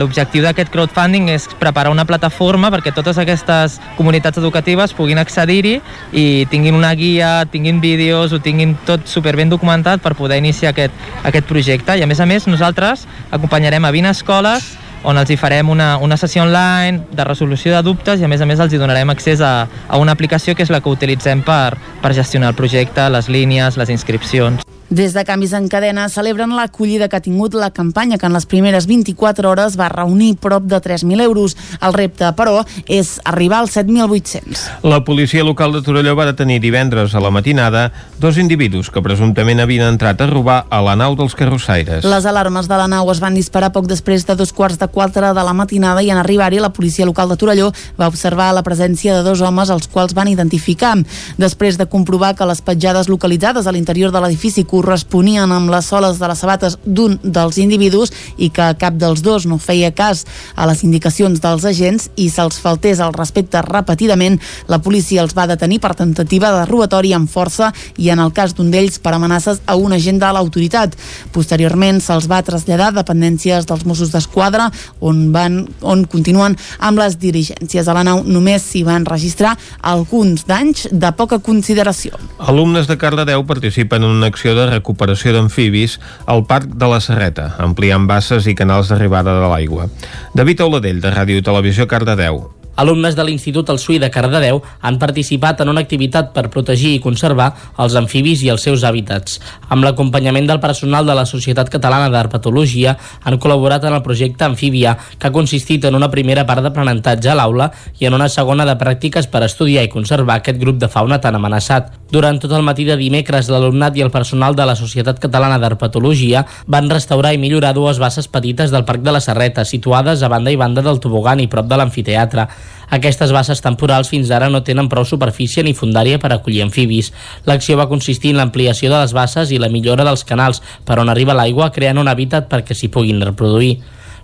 l'objectiu 0.00 0.42
d'aquest 0.42 0.72
crowdfunding 0.74 1.28
és 1.30 1.46
preparar 1.60 1.92
una 1.94 2.06
plataforma 2.08 2.72
perquè 2.74 2.90
totes 2.96 3.20
aquestes 3.22 3.78
comunitats 4.00 4.40
educatives 4.42 4.96
puguin 4.98 5.22
accedir-hi 5.22 5.76
i 6.10 6.26
tinguin 6.50 6.74
una 6.74 6.90
guia, 6.98 7.44
tinguin 7.52 7.78
vídeos, 7.84 8.34
ho 8.34 8.42
tinguin 8.42 8.74
tot 8.88 9.06
superben 9.06 9.52
documentat 9.52 10.02
per 10.02 10.16
poder 10.18 10.40
iniciar 10.42 10.74
aquest, 10.74 11.08
aquest 11.28 11.46
projecte. 11.46 11.94
I 11.94 12.02
a 12.02 12.10
més 12.10 12.18
a 12.18 12.26
més 12.26 12.50
nosaltres 12.50 13.06
acompanyarem 13.30 13.84
a 13.84 13.94
20 13.94 14.16
escoles 14.16 14.72
on 15.04 15.18
els 15.18 15.30
hi 15.30 15.36
farem 15.38 15.70
una, 15.70 15.96
una 16.02 16.16
sessió 16.16 16.42
online 16.42 17.04
de 17.12 17.26
resolució 17.26 17.74
de 17.76 17.82
dubtes 17.82 18.20
i 18.20 18.26
a 18.26 18.30
més 18.30 18.40
a 18.40 18.48
més 18.48 18.60
els 18.60 18.72
hi 18.72 18.80
donarem 18.80 19.10
accés 19.10 19.42
a, 19.44 19.68
a 19.88 20.00
una 20.00 20.14
aplicació 20.16 20.54
que 20.54 20.66
és 20.66 20.72
la 20.74 20.80
que 20.80 20.90
utilitzem 20.90 21.44
per, 21.46 21.76
per 22.02 22.14
gestionar 22.14 22.54
el 22.54 22.58
projecte, 22.58 23.08
les 23.10 23.28
línies, 23.28 23.78
les 23.78 23.94
inscripcions. 23.94 24.66
Des 24.90 25.12
de 25.12 25.20
Canvis 25.20 25.52
en 25.52 25.66
Cadena 25.68 26.06
celebren 26.08 26.54
l'acollida 26.56 27.10
que 27.12 27.18
ha 27.18 27.20
tingut 27.20 27.52
la 27.52 27.68
campanya 27.76 28.16
que 28.16 28.24
en 28.24 28.32
les 28.32 28.46
primeres 28.48 28.86
24 28.88 29.50
hores 29.50 29.74
va 29.76 29.90
reunir 29.92 30.38
prop 30.40 30.64
de 30.64 30.80
3.000 30.80 31.20
euros. 31.20 31.58
El 31.84 31.92
repte, 31.92 32.24
però, 32.32 32.62
és 32.88 33.18
arribar 33.28 33.58
als 33.60 33.76
7.800. 33.76 34.62
La 34.88 35.02
policia 35.04 35.44
local 35.44 35.76
de 35.76 35.82
Torelló 35.84 36.14
va 36.16 36.24
detenir 36.30 36.62
divendres 36.64 37.14
a 37.14 37.20
la 37.20 37.28
matinada 37.30 37.92
dos 38.18 38.38
individus 38.40 38.88
que 38.88 39.02
presumptament 39.04 39.60
havien 39.60 39.84
entrat 39.90 40.22
a 40.24 40.30
robar 40.30 40.62
a 40.70 40.80
la 40.80 40.96
nau 40.96 41.18
dels 41.20 41.36
carrossaires. 41.36 42.08
Les 42.08 42.24
alarmes 42.24 42.70
de 42.72 42.80
la 42.80 42.88
nau 42.88 43.12
es 43.12 43.20
van 43.20 43.36
disparar 43.36 43.74
poc 43.76 43.90
després 43.92 44.24
de 44.24 44.38
dos 44.40 44.54
quarts 44.56 44.80
de 44.80 44.88
quatre 44.88 45.34
de 45.36 45.44
la 45.44 45.52
matinada 45.52 46.00
i 46.00 46.08
en 46.08 46.16
arribar-hi 46.16 46.62
la 46.64 46.72
policia 46.72 47.04
local 47.04 47.28
de 47.28 47.36
Torelló 47.36 47.68
va 48.00 48.08
observar 48.08 48.54
la 48.56 48.64
presència 48.64 49.18
de 49.18 49.26
dos 49.26 49.44
homes 49.44 49.68
als 49.68 49.84
quals 49.92 50.16
van 50.16 50.32
identificar. 50.32 50.96
Després 51.36 51.76
de 51.76 51.84
comprovar 51.84 52.32
que 52.40 52.48
les 52.48 52.64
petjades 52.64 53.12
localitzades 53.12 53.68
a 53.68 53.76
l'interior 53.76 54.16
de 54.16 54.24
l'edifici 54.24 54.64
corresponien 54.78 55.50
amb 55.50 55.72
les 55.72 55.88
soles 55.90 56.20
de 56.20 56.28
les 56.30 56.38
sabates 56.38 56.76
d'un 56.86 57.16
dels 57.22 57.58
individus 57.58 58.12
i 58.38 58.50
que 58.54 58.70
cap 58.78 58.94
dels 58.98 59.24
dos 59.26 59.46
no 59.50 59.58
feia 59.58 59.90
cas 59.90 60.24
a 60.54 60.68
les 60.70 60.84
indicacions 60.86 61.42
dels 61.42 61.64
agents 61.66 62.08
i 62.16 62.28
se'ls 62.30 62.60
faltés 62.62 63.02
el 63.02 63.14
respecte 63.16 63.62
repetidament, 63.66 64.38
la 64.70 64.78
policia 64.82 65.24
els 65.24 65.34
va 65.34 65.48
detenir 65.50 65.80
per 65.82 65.96
tentativa 65.98 66.52
de 66.54 66.64
robatori 66.68 67.12
amb 67.16 67.30
força 67.30 67.72
i 67.96 68.10
en 68.14 68.22
el 68.22 68.32
cas 68.36 68.54
d'un 68.54 68.70
d'ells 68.70 69.00
per 69.02 69.16
amenaces 69.16 69.62
a 69.66 69.74
un 69.76 69.96
agent 69.96 70.20
de 70.22 70.30
l'autoritat. 70.34 70.94
Posteriorment 71.34 71.98
se'ls 72.04 72.28
va 72.30 72.42
traslladar 72.46 72.92
a 72.92 72.98
dependències 73.00 73.66
dels 73.66 73.84
Mossos 73.88 74.12
d'Esquadra 74.14 74.68
on, 75.00 75.28
van, 75.34 75.64
on 75.82 76.04
continuen 76.06 76.54
amb 76.78 77.02
les 77.02 77.18
dirigències. 77.18 77.88
A 77.88 77.96
la 77.96 78.06
nau 78.06 78.22
només 78.24 78.62
s'hi 78.70 78.84
van 78.86 79.08
registrar 79.08 79.56
alguns 79.82 80.46
danys 80.46 80.86
de 80.92 81.12
poca 81.18 81.40
consideració. 81.42 82.14
Alumnes 82.38 82.86
de 82.86 82.98
Cardedeu 83.00 83.44
participen 83.48 84.04
en 84.04 84.18
una 84.20 84.30
acció 84.30 84.54
de 84.54 84.67
recuperació 84.74 85.32
d'amfibis 85.36 85.98
al 86.26 86.44
Parc 86.50 86.76
de 86.76 86.90
la 86.90 87.00
Serreta, 87.04 87.52
ampliant 87.62 88.06
basses 88.10 88.46
i 88.50 88.56
canals 88.58 88.92
d'arribada 88.92 89.38
de 89.40 89.48
l'aigua. 89.50 89.88
David 90.34 90.66
Auladell, 90.66 91.02
de 91.02 91.14
Ràdio 91.14 91.42
Televisió 91.44 91.88
Cardedeu. 91.88 92.57
Alumnes 92.78 93.16
de 93.18 93.24
l'Institut 93.26 93.66
El 93.72 93.80
Sui 93.82 93.96
de 93.98 94.06
Cardedeu 94.14 94.60
han 94.86 95.00
participat 95.02 95.64
en 95.64 95.72
una 95.72 95.82
activitat 95.82 96.28
per 96.30 96.44
protegir 96.46 96.92
i 96.94 97.00
conservar 97.02 97.48
els 97.82 97.96
amfibis 97.98 98.44
i 98.46 98.52
els 98.52 98.62
seus 98.62 98.84
hàbitats. 98.86 99.40
Amb 99.74 99.82
l'acompanyament 99.82 100.46
del 100.46 100.60
personal 100.62 101.08
de 101.08 101.16
la 101.18 101.24
Societat 101.26 101.72
Catalana 101.72 102.06
d'Herpetologia 102.14 102.94
han 103.26 103.40
col·laborat 103.42 103.88
en 103.88 103.96
el 103.98 104.04
projecte 104.06 104.46
Amfíbia, 104.46 104.94
que 105.18 105.26
ha 105.26 105.34
consistit 105.34 105.88
en 105.90 105.98
una 105.98 106.10
primera 106.12 106.44
part 106.46 106.62
d'aprenentatge 106.62 107.32
a 107.32 107.34
l'aula 107.40 107.72
i 107.98 108.06
en 108.06 108.14
una 108.14 108.30
segona 108.30 108.68
de 108.68 108.78
pràctiques 108.78 109.26
per 109.26 109.42
estudiar 109.48 109.82
i 109.82 109.90
conservar 109.90 110.38
aquest 110.38 110.62
grup 110.62 110.78
de 110.78 110.86
fauna 110.86 111.18
tan 111.18 111.34
amenaçat. 111.34 111.90
Durant 112.14 112.38
tot 112.38 112.54
el 112.54 112.62
matí 112.62 112.86
de 112.86 112.94
dimecres, 112.96 113.50
l'alumnat 113.50 113.98
i 113.98 114.06
el 114.06 114.14
personal 114.14 114.54
de 114.54 114.64
la 114.70 114.78
Societat 114.78 115.18
Catalana 115.18 115.58
d'Herpetologia 115.58 116.46
van 116.70 116.86
restaurar 116.94 117.34
i 117.34 117.42
millorar 117.42 117.74
dues 117.74 117.98
basses 117.98 118.30
petites 118.30 118.70
del 118.70 118.86
Parc 118.86 119.02
de 119.02 119.18
la 119.18 119.20
Serreta, 119.20 119.66
situades 119.66 120.22
a 120.22 120.30
banda 120.30 120.54
i 120.54 120.56
banda 120.56 120.86
del 120.86 121.02
tobogan 121.02 121.42
i 121.42 121.50
prop 121.50 121.66
de 121.66 121.82
l'amfiteatre. 121.82 122.46
Aquestes 122.90 123.32
basses 123.36 123.60
temporals 123.60 124.08
fins 124.08 124.30
ara 124.32 124.48
no 124.48 124.62
tenen 124.64 124.88
prou 124.88 125.04
superfície 125.04 125.62
ni 125.62 125.74
fundària 125.76 126.18
per 126.18 126.32
acollir 126.32 126.62
amfibis. 126.64 127.12
L'acció 127.44 127.76
va 127.76 127.88
consistir 127.90 128.32
en 128.32 128.40
l'ampliació 128.40 128.88
de 128.92 129.02
les 129.02 129.12
basses 129.12 129.52
i 129.52 129.60
la 129.60 129.68
millora 129.68 130.06
dels 130.08 130.24
canals 130.24 130.62
per 130.88 130.98
on 131.02 131.12
arriba 131.12 131.36
l'aigua 131.36 131.72
creant 131.74 132.00
un 132.00 132.08
hàbitat 132.08 132.48
perquè 132.48 132.76
s'hi 132.76 132.88
puguin 132.92 133.20
reproduir. 133.24 133.76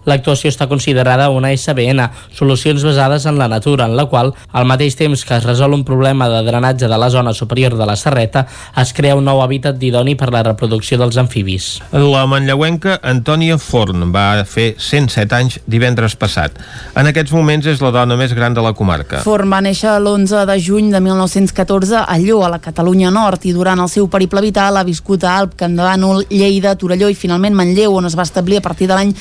L'actuació 0.05 0.50
està 0.52 0.68
considerada 0.68 1.30
una 1.32 1.52
SBN, 1.57 2.09
solucions 2.36 2.84
basades 2.84 3.24
en 3.26 3.38
la 3.38 3.48
natura, 3.48 3.86
en 3.88 3.96
la 3.96 4.05
qual, 4.11 4.34
al 4.52 4.66
mateix 4.68 4.96
temps 4.98 5.24
que 5.24 5.38
es 5.38 5.44
resol 5.46 5.72
un 5.72 5.84
problema 5.84 6.28
de 6.28 6.42
drenatge 6.44 6.88
de 6.88 6.98
la 7.00 7.09
zona 7.11 7.32
superior 7.32 7.76
de 7.78 7.86
la 7.88 7.96
serreta, 7.96 8.46
es 8.76 8.92
crea 8.92 9.16
un 9.16 9.24
nou 9.24 9.40
hàbitat 9.40 9.78
d'idoni 9.80 10.14
per 10.20 10.30
la 10.34 10.42
reproducció 10.44 10.98
dels 11.00 11.16
amfibis. 11.20 11.70
La 11.92 12.26
manlleuenca 12.28 12.98
Antònia 13.02 13.57
Forn 13.59 14.11
va 14.12 14.44
fer 14.44 14.74
107 14.78 15.38
anys 15.38 15.59
divendres 15.66 16.18
passat. 16.20 16.61
En 16.94 17.09
aquests 17.09 17.32
moments 17.32 17.66
és 17.70 17.80
la 17.80 17.92
dona 17.94 18.18
més 18.20 18.34
gran 18.36 18.55
de 18.55 18.62
la 18.64 18.74
comarca. 18.76 19.22
Forn 19.24 19.50
va 19.50 19.62
néixer 19.64 19.96
l'11 19.96 20.44
de 20.50 20.59
juny 20.61 20.92
de 20.92 21.00
1914 21.00 22.05
a 22.05 22.18
Llo, 22.20 22.42
a 22.44 22.52
la 22.52 22.61
Catalunya 22.62 23.11
Nord, 23.14 23.48
i 23.48 23.55
durant 23.57 23.80
el 23.80 23.88
seu 23.88 24.09
periple 24.12 24.44
vital 24.44 24.76
ha 24.76 24.84
viscut 24.84 25.24
a 25.24 25.38
Alp, 25.40 25.57
Campdevànol, 25.61 26.26
Lleida, 26.30 26.76
Torelló 26.76 27.09
i 27.09 27.18
finalment 27.18 27.57
Manlleu, 27.57 27.96
on 27.96 28.11
es 28.11 28.18
va 28.18 28.26
establir 28.28 28.61
a 28.61 28.64
partir 28.64 28.90
de 28.90 28.98
l'any 28.98 29.14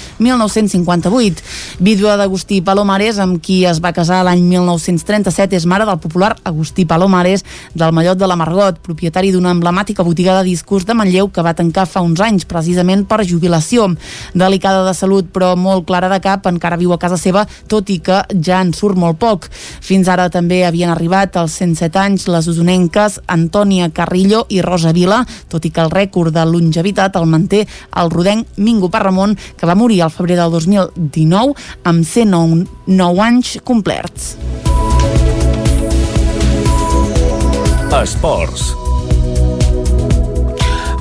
1958. 0.74 1.44
Vídua 1.80 2.18
d'Agustí 2.18 2.62
Palomares, 2.62 3.20
amb 3.20 3.40
qui 3.44 3.64
es 3.66 3.80
va 3.84 3.94
casar 3.94 4.24
l'any 4.26 4.42
1937, 4.48 5.56
és 5.58 5.68
mare 5.70 5.86
del 5.86 6.00
popular 6.02 6.34
Agustí 6.44 6.86
Palomares 6.86 7.44
del 7.74 7.94
Mallot 7.94 8.18
de 8.18 8.28
la 8.28 8.38
Margot, 8.40 8.80
propietari 8.82 9.32
d'una 9.32 9.54
emblemàtica 9.54 10.04
botiga 10.04 10.38
de 10.40 10.50
discos 10.50 10.86
de 10.86 10.94
Manlleu 10.98 11.30
que 11.30 11.44
va 11.46 11.54
tancar 11.54 11.86
fa 11.88 12.02
uns 12.02 12.22
anys, 12.22 12.46
precisament 12.50 13.06
per 13.06 13.24
jubilació. 13.28 13.90
Delicada 14.34 14.84
de 14.88 14.94
salut, 14.98 15.30
però 15.34 15.54
molt 15.60 15.86
clara 15.88 16.10
de 16.10 16.20
cap, 16.24 16.48
encara 16.50 16.80
viu 16.80 16.94
a 16.94 17.00
casa 17.02 17.18
seva, 17.18 17.46
tot 17.68 17.90
i 17.90 18.00
que 18.04 18.24
ja 18.34 18.62
en 18.62 18.74
surt 18.74 18.98
molt 18.98 19.20
poc. 19.22 19.50
Fins 19.84 20.10
ara 20.10 20.30
també 20.34 20.64
havien 20.66 20.92
arribat 20.94 21.38
als 21.38 21.58
107 21.62 22.00
anys 22.00 22.28
les 22.32 22.48
usonenques 22.48 23.20
Antònia 23.28 23.90
Carrillo 23.94 24.46
i 24.50 24.62
Rosa 24.62 24.94
Vila, 24.96 25.24
tot 25.50 25.66
i 25.66 25.72
que 25.74 25.84
el 25.84 25.94
rècord 25.94 26.34
de 26.34 26.46
longevitat 26.48 27.18
el 27.20 27.30
manté 27.30 27.64
el 28.00 28.12
rodenc 28.12 28.58
Mingo 28.58 28.90
Parramon, 28.90 29.36
que 29.58 29.68
va 29.70 29.76
morir 29.76 30.02
al 30.04 30.12
febrer 30.12 30.38
del 30.40 30.52
2019 30.68 31.54
amb 31.84 32.06
109 32.08 33.26
anys 33.28 33.58
complerts. 33.64 34.34
Esports. 37.94 38.72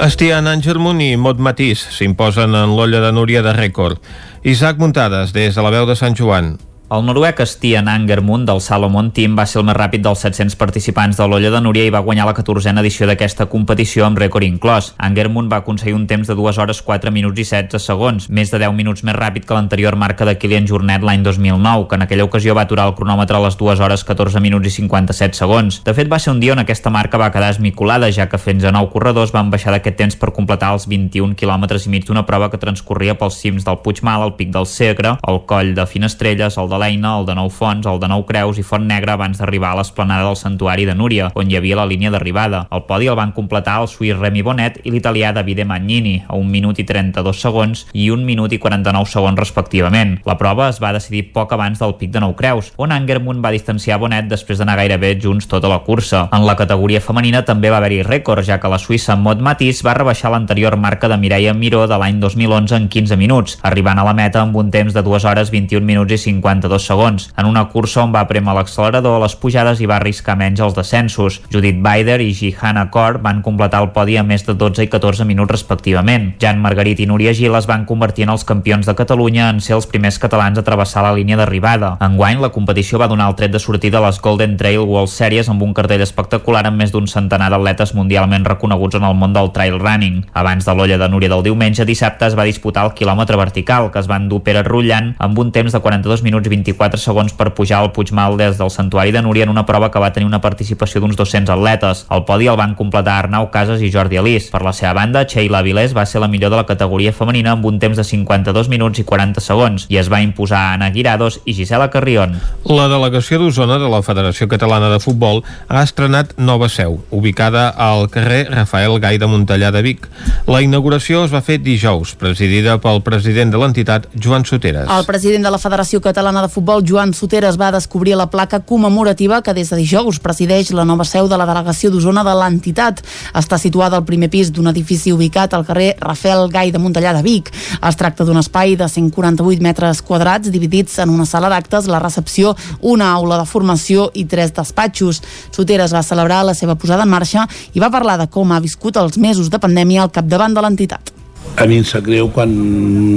Estian 0.03 0.49
Angermon 0.51 0.99
i 1.01 1.13
Mot 1.15 1.39
Matís 1.39 1.85
s'imposen 1.95 2.57
en 2.59 2.75
l'olla 2.75 3.01
de 3.05 3.13
Núria 3.15 3.43
de 3.47 3.55
rècord. 3.55 4.03
Isaac 4.43 4.83
Muntades, 4.83 5.31
des 5.33 5.55
de 5.55 5.63
la 5.63 5.71
veu 5.71 5.87
de 5.87 5.95
Sant 5.95 6.19
Joan. 6.19 6.57
El 6.93 7.07
noruec 7.09 7.39
Stian 7.47 7.87
Angermund 7.89 8.45
del 8.45 8.59
Salomon 8.61 9.07
Team 9.17 9.33
va 9.39 9.47
ser 9.49 9.63
el 9.63 9.65
més 9.65 9.77
ràpid 9.79 10.03
dels 10.05 10.21
700 10.27 10.59
participants 10.61 11.17
de 11.17 11.25
l'Olla 11.25 11.49
de 11.55 11.61
Núria 11.65 11.87
i 11.89 11.93
va 11.95 12.03
guanyar 12.05 12.27
la 12.29 12.35
14a 12.37 12.75
edició 12.83 13.07
d'aquesta 13.09 13.47
competició 13.49 14.05
amb 14.05 14.19
rècord 14.21 14.45
inclòs. 14.45 14.91
Angermund 15.01 15.49
va 15.49 15.63
aconseguir 15.63 15.95
un 15.97 16.05
temps 16.11 16.29
de 16.29 16.37
2 16.37 16.59
hores 16.61 16.83
4 16.85 17.09
minuts 17.11 17.41
i 17.41 17.47
16 17.49 17.81
segons, 17.81 18.27
més 18.29 18.53
de 18.53 18.61
10 18.61 18.77
minuts 18.77 19.07
més 19.09 19.17
ràpid 19.17 19.47
que 19.49 19.57
l'anterior 19.57 19.97
marca 19.97 20.27
de 20.29 20.35
Kilian 20.37 20.69
Jornet 20.69 21.01
l'any 21.01 21.25
2009, 21.25 21.87
que 21.89 21.97
en 21.97 22.05
aquella 22.05 22.27
ocasió 22.29 22.53
va 22.53 22.67
aturar 22.69 22.91
el 22.91 22.95
cronòmetre 23.01 23.41
a 23.41 23.43
les 23.47 23.57
2 23.57 23.81
hores 23.81 24.05
14 24.05 24.45
minuts 24.45 24.69
i 24.69 24.75
57 24.77 25.41
segons. 25.41 25.81
De 25.89 25.97
fet, 25.97 26.13
va 26.13 26.21
ser 26.21 26.35
un 26.37 26.45
dia 26.45 26.53
on 26.53 26.61
aquesta 26.61 26.93
marca 26.93 27.17
va 27.17 27.31
quedar 27.33 27.55
esmicolada, 27.57 28.13
ja 28.13 28.29
que 28.29 28.37
fins 28.37 28.69
a 28.69 28.75
9 28.77 28.93
corredors 28.93 29.33
van 29.33 29.49
baixar 29.49 29.73
d'aquest 29.73 29.97
temps 30.03 30.21
per 30.21 30.35
completar 30.37 30.75
els 30.77 30.85
21 30.93 31.41
km 31.41 31.73
i 31.73 31.97
mig 31.97 32.05
d'una 32.05 32.27
prova 32.29 32.53
que 32.53 32.61
transcorria 32.61 33.17
pels 33.17 33.41
cims 33.41 33.65
del 33.65 33.81
Puigmal, 33.81 34.29
el 34.29 34.37
Pic 34.37 34.53
del 34.53 34.69
Segre, 34.69 35.17
el 35.25 35.43
Coll 35.49 35.73
de 35.73 35.89
Finestrelles, 35.89 36.61
el 36.61 36.69
de 36.69 36.82
l'Eina, 36.83 37.15
el 37.21 37.27
de 37.29 37.37
Nou 37.39 37.51
Fons, 37.53 37.87
el 37.87 38.01
de 38.03 38.09
Nou 38.11 38.25
Creus 38.27 38.59
i 38.59 38.65
Font 38.67 38.83
Negra 38.89 39.15
abans 39.15 39.39
d'arribar 39.39 39.73
a 39.73 39.79
l'esplanada 39.79 40.27
del 40.27 40.39
Santuari 40.39 40.87
de 40.89 40.97
Núria, 40.99 41.31
on 41.39 41.51
hi 41.51 41.57
havia 41.59 41.79
la 41.79 41.87
línia 41.87 42.11
d'arribada. 42.11 42.65
El 42.75 42.85
podi 42.89 43.11
el 43.11 43.19
van 43.19 43.35
completar 43.37 43.79
el 43.83 43.89
suís 43.91 44.19
Remi 44.19 44.43
Bonet 44.43 44.81
i 44.83 44.91
l'italià 44.91 45.33
Davide 45.37 45.65
Magnini, 45.69 46.17
a 46.27 46.37
1 46.39 46.51
minut 46.51 46.81
i 46.83 46.87
32 46.89 47.43
segons 47.45 47.85
i 47.93 48.09
1 48.11 48.27
minut 48.27 48.53
i 48.53 48.59
49 48.63 49.11
segons 49.13 49.39
respectivament. 49.39 50.17
La 50.27 50.37
prova 50.41 50.69
es 50.73 50.81
va 50.83 50.93
decidir 50.97 51.29
poc 51.37 51.55
abans 51.55 51.79
del 51.79 51.95
pic 52.01 52.11
de 52.15 52.23
Nou 52.25 52.35
Creus, 52.39 52.73
on 52.77 52.93
Angermund 52.95 53.45
va 53.45 53.55
distanciar 53.55 54.01
Bonet 54.03 54.29
després 54.31 54.59
d'anar 54.59 54.79
gairebé 54.81 55.15
junts 55.23 55.47
tota 55.51 55.71
la 55.71 55.83
cursa. 55.87 56.27
En 56.33 56.47
la 56.49 56.57
categoria 56.59 57.03
femenina 57.05 57.45
també 57.47 57.71
va 57.71 57.79
haver-hi 57.79 58.03
rècord, 58.09 58.43
ja 58.47 58.59
que 58.59 58.71
la 58.73 58.81
suïssa 58.83 59.17
Mot 59.19 59.43
Matís 59.43 59.85
va 59.87 59.95
rebaixar 59.99 60.33
l'anterior 60.33 60.77
marca 60.77 61.11
de 61.11 61.21
Mireia 61.21 61.55
Miró 61.55 61.87
de 61.87 61.99
l'any 61.99 62.19
2011 62.23 62.77
en 62.81 62.89
15 62.89 63.21
minuts, 63.21 63.59
arribant 63.63 64.01
a 64.01 64.07
la 64.09 64.17
meta 64.17 64.43
amb 64.43 64.57
un 64.57 64.71
temps 64.75 64.95
de 64.95 65.03
2 65.03 65.29
hores 65.31 65.53
21 65.55 65.87
minuts 65.87 66.17
i 66.17 66.19
50 66.19 66.62
42 66.63 66.87
segons, 66.87 67.31
en 67.37 67.47
una 67.47 67.67
cursa 67.69 68.03
on 68.05 68.13
va 68.15 68.23
premer 68.31 68.55
l'accelerador 68.55 69.17
a 69.19 69.23
les 69.25 69.35
pujades 69.37 69.81
i 69.83 69.89
va 69.91 69.97
arriscar 69.99 70.37
menys 70.39 70.61
els 70.63 70.77
descensos. 70.77 71.41
Judith 71.51 71.81
Bider 71.83 72.21
i 72.23 72.33
Jihana 72.37 72.87
Kaur 72.95 73.19
van 73.23 73.43
completar 73.43 73.83
el 73.83 73.91
podi 73.95 74.17
a 74.17 74.23
més 74.23 74.45
de 74.47 74.55
12 74.55 74.85
i 74.87 74.91
14 74.93 75.27
minuts 75.27 75.51
respectivament. 75.51 76.33
Jan 76.43 76.61
Margarit 76.63 77.01
i 77.03 77.09
Núria 77.11 77.35
Gil 77.35 77.57
es 77.59 77.67
van 77.67 77.87
convertir 77.89 78.27
en 78.27 78.35
els 78.35 78.47
campions 78.47 78.87
de 78.87 78.95
Catalunya 78.95 79.49
en 79.51 79.61
ser 79.61 79.75
els 79.77 79.89
primers 79.91 80.19
catalans 80.23 80.59
a 80.59 80.67
travessar 80.67 81.03
la 81.03 81.15
línia 81.17 81.39
d'arribada. 81.41 81.97
Enguany, 82.05 82.41
la 82.43 82.53
competició 82.55 83.01
va 83.03 83.11
donar 83.11 83.29
el 83.31 83.37
tret 83.39 83.53
de 83.53 83.63
sortida 83.63 83.99
a 83.99 84.07
les 84.07 84.21
Golden 84.23 84.57
Trail 84.61 84.87
World 84.87 85.11
Series 85.11 85.51
amb 85.51 85.63
un 85.67 85.75
cartell 85.75 86.05
espectacular 86.05 86.65
amb 86.69 86.79
més 86.79 86.95
d'un 86.95 87.09
centenar 87.11 87.51
d'atletes 87.51 87.95
mundialment 87.99 88.47
reconeguts 88.47 89.01
en 89.01 89.09
el 89.09 89.19
món 89.19 89.35
del 89.35 89.51
trail 89.57 89.81
running. 89.81 90.23
Abans 90.33 90.69
de 90.69 90.77
l'olla 90.77 91.01
de 91.01 91.11
Núria 91.11 91.33
del 91.33 91.43
diumenge, 91.43 91.89
dissabte 91.89 92.29
es 92.29 92.39
va 92.39 92.47
disputar 92.47 92.87
el 92.87 92.95
quilòmetre 92.95 93.41
vertical, 93.41 93.91
que 93.91 93.99
es 94.03 94.11
van 94.11 94.29
dur 94.31 94.43
Pere 94.47 94.63
Rutllant 94.67 95.15
amb 95.19 95.39
un 95.39 95.53
temps 95.53 95.73
de 95.73 95.81
42 95.81 96.23
minuts 96.23 96.52
24 96.53 97.01
segons 97.01 97.33
per 97.37 97.53
pujar 97.57 97.81
al 97.81 97.93
Puigmal 97.97 98.37
des 98.41 98.59
del 98.61 98.71
Santuari 98.71 99.13
de 99.15 99.23
Núria 99.25 99.47
en 99.47 99.53
una 99.53 99.65
prova 99.67 99.91
que 99.91 100.01
va 100.03 100.13
tenir 100.13 100.29
una 100.29 100.43
participació 100.45 101.01
d'uns 101.01 101.17
200 101.17 101.55
atletes. 101.57 102.05
El 102.13 102.25
podi 102.29 102.51
el 102.53 102.59
van 102.61 102.77
completar 102.79 103.19
Arnau 103.23 103.49
Casas 103.55 103.83
i 103.83 103.91
Jordi 103.93 104.21
Alís. 104.21 104.51
Per 104.53 104.63
la 104.65 104.75
seva 104.77 104.93
banda, 104.99 105.25
Sheila 105.25 105.63
Vilés 105.65 105.97
va 105.97 106.05
ser 106.07 106.21
la 106.23 106.29
millor 106.29 106.53
de 106.53 106.61
la 106.61 106.67
categoria 106.69 107.15
femenina 107.17 107.55
amb 107.57 107.67
un 107.69 107.79
temps 107.83 107.97
de 107.97 108.05
52 108.05 108.69
minuts 108.73 109.01
i 109.01 109.07
40 109.09 109.41
segons 109.45 109.87
i 109.89 109.99
es 110.01 110.11
va 110.13 110.23
imposar 110.25 110.63
Anna 110.75 110.91
Guirados 110.93 111.41
i 111.45 111.57
Gisela 111.57 111.89
Carrion. 111.91 112.37
La 112.69 112.89
delegació 112.93 113.41
d'Osona 113.41 113.79
de 113.81 113.89
la 113.91 114.03
Federació 114.05 114.49
Catalana 114.51 114.91
de 114.93 115.01
Futbol 115.03 115.43
ha 115.69 115.83
estrenat 115.83 116.37
nova 116.37 116.69
seu, 116.73 117.01
ubicada 117.11 117.69
al 117.71 118.09
carrer 118.13 118.45
Rafael 118.51 118.99
Gai 119.01 119.19
de 119.19 119.31
Montellà 119.31 119.73
de 119.73 119.83
Vic. 119.85 120.09
La 120.47 120.63
inauguració 120.63 121.25
es 121.27 121.33
va 121.35 121.43
fer 121.45 121.59
dijous, 121.63 122.15
presidida 122.19 122.77
pel 122.83 123.03
president 123.07 123.53
de 123.55 123.61
l'entitat, 123.63 124.09
Joan 124.15 124.45
Soteres. 124.49 124.91
El 124.91 125.07
president 125.09 125.47
de 125.47 125.55
la 125.55 125.61
Federació 125.63 126.03
Catalana 126.05 126.42
de 126.43 126.49
Futbol, 126.51 126.83
Joan 126.85 127.15
Soteres 127.15 127.57
va 127.57 127.71
descobrir 127.73 128.17
la 128.19 128.27
placa 128.31 128.61
commemorativa 128.61 129.41
que 129.43 129.55
des 129.55 129.71
de 129.71 129.77
dijous 129.79 130.19
presideix 130.21 130.73
la 130.75 130.85
nova 130.85 131.07
seu 131.09 131.29
de 131.31 131.39
la 131.39 131.47
delegació 131.49 131.89
d'Osona 131.91 132.25
de 132.27 132.35
l'entitat. 132.37 133.01
Està 133.39 133.57
situada 133.59 133.97
al 133.97 134.05
primer 134.05 134.29
pis 134.33 134.51
d'un 134.53 134.69
edifici 134.69 135.15
ubicat 135.15 135.55
al 135.55 135.65
carrer 135.65 135.95
Rafael 136.01 136.51
Gai 136.51 136.75
de 136.75 136.83
Montellà 136.83 137.15
de 137.17 137.23
Vic. 137.23 137.53
Es 137.81 137.97
tracta 137.97 138.27
d'un 138.27 138.43
espai 138.43 138.77
de 138.77 138.91
148 138.91 139.63
metres 139.63 140.03
quadrats 140.03 140.51
dividits 140.51 140.99
en 140.99 141.15
una 141.15 141.25
sala 141.25 141.49
d'actes, 141.49 141.87
la 141.87 142.03
recepció, 142.03 142.57
una 142.81 143.13
aula 143.15 143.39
de 143.39 143.47
formació 143.47 144.11
i 144.13 144.27
tres 144.27 144.53
despatxos. 144.53 145.23
Soteres 145.55 145.95
va 145.95 146.03
celebrar 146.03 146.43
la 146.45 146.59
seva 146.59 146.75
posada 146.77 147.07
en 147.07 147.15
marxa 147.15 147.49
i 147.73 147.81
va 147.81 147.95
parlar 147.95 148.19
de 148.19 148.29
com 148.29 148.53
ha 148.53 148.61
viscut 148.61 148.99
els 148.99 149.17
mesos 149.17 149.49
de 149.49 149.63
pandèmia 149.63 150.03
al 150.03 150.13
capdavant 150.13 150.53
de 150.53 150.67
l'entitat 150.67 151.22
a 151.57 151.67
mi 151.69 151.77
em 151.79 151.85
sap 151.85 152.07
greu 152.07 152.31
quan 152.33 152.53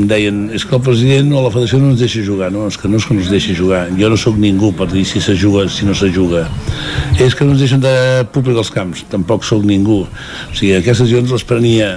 deien 0.10 0.50
és 0.54 0.66
que 0.68 0.76
el 0.76 0.82
president 0.84 1.32
o 1.34 1.44
la 1.46 1.52
federació 1.54 1.80
no 1.80 1.94
ens 1.94 2.02
deixa 2.04 2.24
jugar. 2.26 2.50
No, 2.52 2.66
és 2.68 2.76
que 2.78 2.90
no 2.92 3.00
és 3.00 3.06
que 3.08 3.16
no 3.16 3.24
ens 3.24 3.32
deixi 3.32 3.56
jugar. 3.56 3.86
Jo 4.00 4.10
no 4.12 4.18
sóc 4.20 4.36
ningú 4.40 4.74
per 4.76 4.90
dir 4.92 5.06
si 5.08 5.22
se 5.24 5.38
juga 5.40 5.64
si 5.72 5.88
no 5.88 5.96
se 5.96 6.12
juga. 6.12 6.44
És 7.20 7.36
que 7.36 7.48
no 7.48 7.56
ens 7.56 7.64
deixen 7.64 7.84
de 7.84 7.96
públic 8.36 8.60
als 8.60 8.74
camps. 8.76 9.06
Tampoc 9.12 9.48
sóc 9.48 9.64
ningú. 9.64 10.04
O 10.04 10.58
sigui, 10.58 10.76
aquestes 10.76 11.08
decisions 11.08 11.32
les 11.32 11.48
prenia 11.48 11.96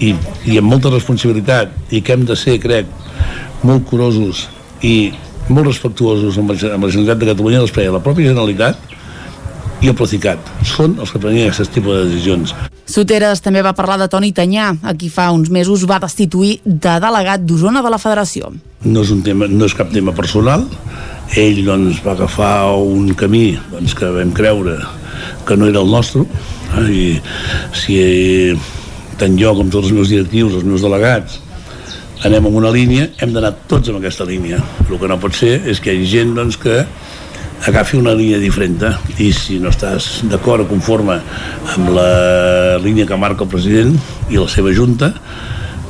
i, 0.00 0.14
i 0.46 0.58
amb 0.58 0.70
molta 0.70 0.90
responsabilitat 0.90 1.94
i 1.94 2.02
que 2.02 2.16
hem 2.16 2.26
de 2.26 2.36
ser, 2.38 2.58
crec, 2.62 2.90
molt 3.62 3.86
curosos 3.86 4.46
i 4.82 5.12
molt 5.48 5.70
respectuosos 5.70 6.36
amb 6.38 6.52
la, 6.52 6.58
amb 6.74 6.84
la 6.84 6.90
Generalitat 6.92 7.22
de 7.22 7.30
Catalunya 7.32 7.64
les 7.64 7.74
preia 7.74 7.94
la 7.94 8.02
pròpia 8.04 8.30
Generalitat 8.30 8.87
i 9.82 9.90
el 9.90 9.94
Procicat. 9.98 10.42
Són 10.66 10.96
els 10.98 11.12
que 11.12 11.20
prenien 11.22 11.48
aquests 11.50 11.72
tipus 11.74 11.94
de 11.94 12.06
decisions. 12.08 12.54
Soteres 12.88 13.42
també 13.44 13.62
va 13.62 13.74
parlar 13.76 13.98
de 14.00 14.08
Toni 14.10 14.32
Tanyà, 14.34 14.70
a 14.82 14.94
qui 14.98 15.10
fa 15.12 15.28
uns 15.34 15.50
mesos 15.54 15.84
va 15.88 16.00
destituir 16.02 16.58
de 16.64 16.94
delegat 17.02 17.44
d'Osona 17.44 17.82
de 17.84 17.92
la 17.92 18.00
Federació. 18.02 18.52
No 18.84 19.02
és, 19.04 19.12
un 19.14 19.22
tema, 19.26 19.48
no 19.50 19.68
és 19.68 19.76
cap 19.76 19.92
tema 19.92 20.14
personal, 20.16 20.64
ell 21.36 21.60
doncs, 21.66 22.00
va 22.04 22.14
agafar 22.16 22.72
un 22.80 23.12
camí 23.18 23.58
doncs, 23.72 23.94
que 23.98 24.08
vam 24.14 24.32
creure 24.32 24.78
que 25.46 25.56
no 25.58 25.68
era 25.68 25.82
el 25.82 25.92
nostre, 25.92 26.24
eh, 26.78 26.88
i 26.88 27.04
si 27.76 27.98
tant 29.18 29.36
jo 29.38 29.52
com 29.58 29.68
tots 29.68 29.90
els 29.90 29.96
meus 29.96 30.10
directius, 30.12 30.56
els 30.60 30.66
meus 30.66 30.84
delegats, 30.86 31.40
anem 32.26 32.48
en 32.48 32.56
una 32.58 32.70
línia, 32.74 33.08
hem 33.22 33.34
d'anar 33.34 33.52
tots 33.70 33.90
en 33.90 33.98
aquesta 33.98 34.26
línia. 34.26 34.58
El 34.88 34.98
que 34.98 35.10
no 35.10 35.20
pot 35.22 35.36
ser 35.38 35.58
és 35.70 35.82
que 35.82 35.92
hi 35.92 36.02
hagi 36.02 36.10
gent 36.16 36.34
doncs, 36.38 36.58
que 36.58 36.80
agafi 37.66 37.98
una 37.98 38.14
línia 38.14 38.38
diferent 38.38 38.82
eh? 38.86 38.94
i 39.18 39.32
si 39.34 39.58
no 39.58 39.72
estàs 39.74 40.22
d'acord 40.30 40.64
o 40.64 40.70
conforme 40.70 41.18
amb 41.74 41.92
la 41.96 42.78
línia 42.82 43.06
que 43.08 43.18
marca 43.18 43.44
el 43.44 43.52
president 43.52 43.96
i 44.30 44.38
la 44.38 44.48
seva 44.52 44.72
junta 44.74 45.12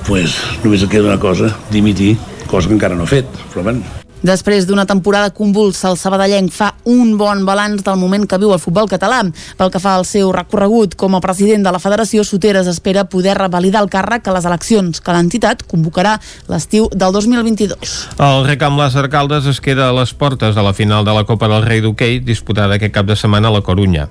pues, 0.09 0.39
només 0.65 0.83
et 0.83 0.91
queda 0.91 1.11
una 1.11 1.21
cosa, 1.21 1.53
dimitir 1.71 2.17
cosa 2.49 2.69
que 2.69 2.79
encara 2.79 2.97
no 2.97 3.05
ha 3.05 3.13
fet, 3.13 3.29
però 3.53 3.67
bueno, 3.69 3.98
Després 4.23 4.67
d'una 4.67 4.83
temporada 4.87 5.31
convulsa, 5.31 5.93
el 5.93 5.99
sabadellenc 5.99 6.51
fa 6.51 6.73
un 6.91 7.13
bon 7.19 7.45
balanç 7.47 7.85
del 7.87 7.99
moment 8.01 8.25
que 8.27 8.39
viu 8.43 8.51
el 8.51 8.59
futbol 8.59 8.89
català. 8.91 9.21
Pel 9.59 9.71
que 9.71 9.79
fa 9.79 9.95
al 9.95 10.07
seu 10.09 10.33
recorregut 10.35 10.97
com 10.99 11.15
a 11.15 11.21
president 11.23 11.63
de 11.63 11.73
la 11.75 11.79
Federació, 11.79 12.25
Soteres 12.27 12.67
espera 12.67 13.07
poder 13.07 13.37
revalidar 13.39 13.85
el 13.85 13.91
càrrec 13.93 14.27
a 14.27 14.35
les 14.35 14.49
eleccions 14.49 14.99
que 14.99 15.15
l'entitat 15.15 15.63
convocarà 15.71 16.17
l'estiu 16.51 16.89
del 16.91 17.15
2022. 17.15 17.95
El 18.19 18.43
rec 18.49 18.67
amb 18.67 18.83
les 18.83 18.99
arcaldes 18.99 19.47
es 19.47 19.63
queda 19.63 19.87
a 19.89 19.95
les 19.95 20.13
portes 20.15 20.59
de 20.59 20.67
la 20.67 20.75
final 20.75 21.07
de 21.07 21.15
la 21.15 21.23
Copa 21.29 21.47
del 21.47 21.63
Rei 21.63 21.85
d'Hockey 21.85 22.19
disputada 22.27 22.75
aquest 22.75 22.97
cap 22.99 23.07
de 23.07 23.17
setmana 23.17 23.53
a 23.53 23.55
la 23.55 23.63
Corunya. 23.63 24.09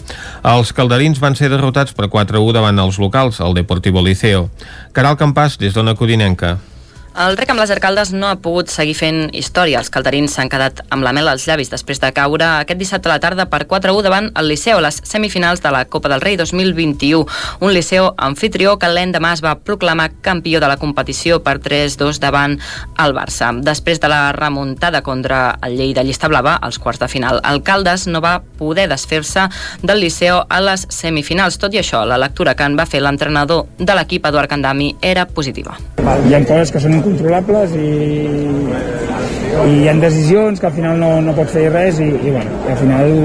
Els 0.47 0.71
calderins 0.71 1.19
van 1.19 1.35
ser 1.35 1.51
derrotats 1.51 1.91
per 1.91 2.07
4-1 2.07 2.55
davant 2.55 2.79
els 2.79 2.99
locals, 3.03 3.41
el 3.43 3.59
Deportivo 3.59 4.01
Liceo. 4.01 4.47
Caral 4.95 5.19
Campàs, 5.19 5.59
des 5.59 5.75
d'Ona 5.75 5.99
Codinenca. 5.99 6.55
El 7.17 7.33
rec 7.33 7.49
amb 7.49 7.57
les 7.57 7.71
arcaldes 7.73 8.11
no 8.13 8.27
ha 8.29 8.35
pogut 8.45 8.69
seguir 8.69 8.93
fent 8.93 9.31
història. 9.33 9.79
Els 9.81 9.89
calderins 9.89 10.35
s'han 10.37 10.51
quedat 10.53 10.83
amb 10.93 11.01
la 11.01 11.09
mel 11.17 11.25
als 11.31 11.47
llavis 11.49 11.71
després 11.71 11.97
de 11.97 12.11
caure 12.13 12.45
aquest 12.45 12.77
dissabte 12.77 13.09
a 13.09 13.15
la 13.15 13.21
tarda 13.23 13.47
per 13.49 13.63
4-1 13.65 14.03
davant 14.05 14.27
el 14.37 14.45
Liceu 14.51 14.77
a 14.77 14.83
les 14.85 14.99
semifinals 15.01 15.63
de 15.63 15.71
la 15.73 15.81
Copa 15.89 16.11
del 16.13 16.21
Rei 16.21 16.37
2021. 16.37 17.25
Un 17.65 17.73
Liceu 17.73 18.11
anfitrió 18.21 18.75
que 18.77 18.91
l'endemà 18.91 19.31
es 19.33 19.41
va 19.41 19.55
proclamar 19.57 20.11
campió 20.21 20.61
de 20.61 20.69
la 20.69 20.75
competició 20.77 21.39
per 21.41 21.55
3-2 21.57 22.19
davant 22.21 22.59
el 23.01 23.17
Barça. 23.17 23.49
Després 23.65 23.97
de 23.97 24.13
la 24.13 24.21
remuntada 24.37 25.01
contra 25.01 25.57
el 25.65 25.79
Lleida 25.81 26.05
Llista 26.05 26.29
Blava 26.29 26.53
als 26.61 26.77
quarts 26.77 27.01
de 27.01 27.09
final, 27.09 27.41
el 27.49 27.63
Caldes 27.65 28.05
no 28.05 28.21
va 28.21 28.43
poder 28.61 28.85
desfer-se 28.93 29.47
del 29.81 30.05
Liceu 30.05 30.43
a 30.45 30.61
les 30.61 30.85
semifinals. 30.93 31.57
Tot 31.57 31.73
i 31.73 31.81
això, 31.81 32.05
la 32.05 32.21
lectura 32.21 32.53
que 32.53 32.69
en 32.69 32.77
va 32.77 32.85
fer 32.85 33.01
l'entrenador 33.01 33.65
de 33.79 33.97
l'equip, 33.97 34.29
Eduard 34.29 34.53
Candami, 34.53 34.93
era 35.01 35.25
positiva. 35.25 35.79
Hi 35.97 36.37
ha 36.37 36.45
coses 36.45 36.69
que 36.69 36.79
són 36.79 37.06
incontrolables 37.07 37.73
i, 37.79 37.91
i 39.65 39.73
hi 39.81 39.87
ha 39.89 39.93
decisions 40.01 40.59
que 40.59 40.67
al 40.69 40.73
final 40.73 40.99
no, 41.01 41.09
no 41.25 41.33
pots 41.37 41.55
fer 41.55 41.67
res 41.73 41.99
i, 42.03 42.09
i, 42.11 42.33
bueno, 42.33 42.59
i 42.67 42.73
al 42.73 42.79
final 42.81 43.15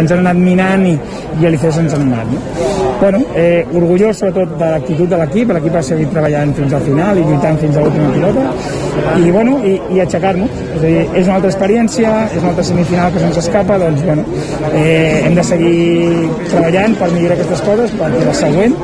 ens 0.00 0.12
han 0.12 0.24
anat 0.24 0.40
minant 0.40 0.86
i, 0.88 0.96
i 1.40 1.46
a 1.46 1.52
l'ICE 1.52 1.72
se'ns 1.76 1.94
han 1.96 2.08
anat. 2.08 2.32
No? 2.32 2.74
Bueno, 3.00 3.20
eh, 3.36 3.66
orgullós 3.76 4.16
sobretot 4.22 4.56
de 4.58 4.70
l'actitud 4.72 5.10
de 5.12 5.20
l'equip, 5.20 5.52
l'equip 5.52 5.74
ha 5.76 5.82
seguit 5.84 6.10
treballant 6.14 6.54
fins 6.56 6.72
al 6.72 6.84
final 6.86 7.20
i 7.20 7.24
lluitant 7.28 7.58
fins 7.60 7.76
a 7.76 7.84
l'última 7.84 8.08
pilota 8.14 8.46
i, 9.20 9.30
bueno, 9.30 9.58
i, 9.68 9.74
i 9.92 10.00
aixecar-nos. 10.00 10.62
És 10.76 10.82
dir, 10.82 10.94
és 11.04 11.28
una 11.28 11.36
altra 11.38 11.50
experiència, 11.52 12.14
és 12.30 12.40
una 12.40 12.50
altra 12.54 12.64
semifinal 12.68 13.12
que 13.12 13.20
se'ns 13.22 13.40
escapa, 13.42 13.78
doncs 13.80 14.02
bueno, 14.04 14.24
eh, 14.72 15.22
hem 15.26 15.36
de 15.36 15.44
seguir 15.44 15.76
treballant 16.48 16.96
per 17.00 17.10
millorar 17.12 17.36
aquestes 17.36 17.62
coses 17.68 17.94
perquè 18.00 18.24
la 18.26 18.34
següent 18.40 18.76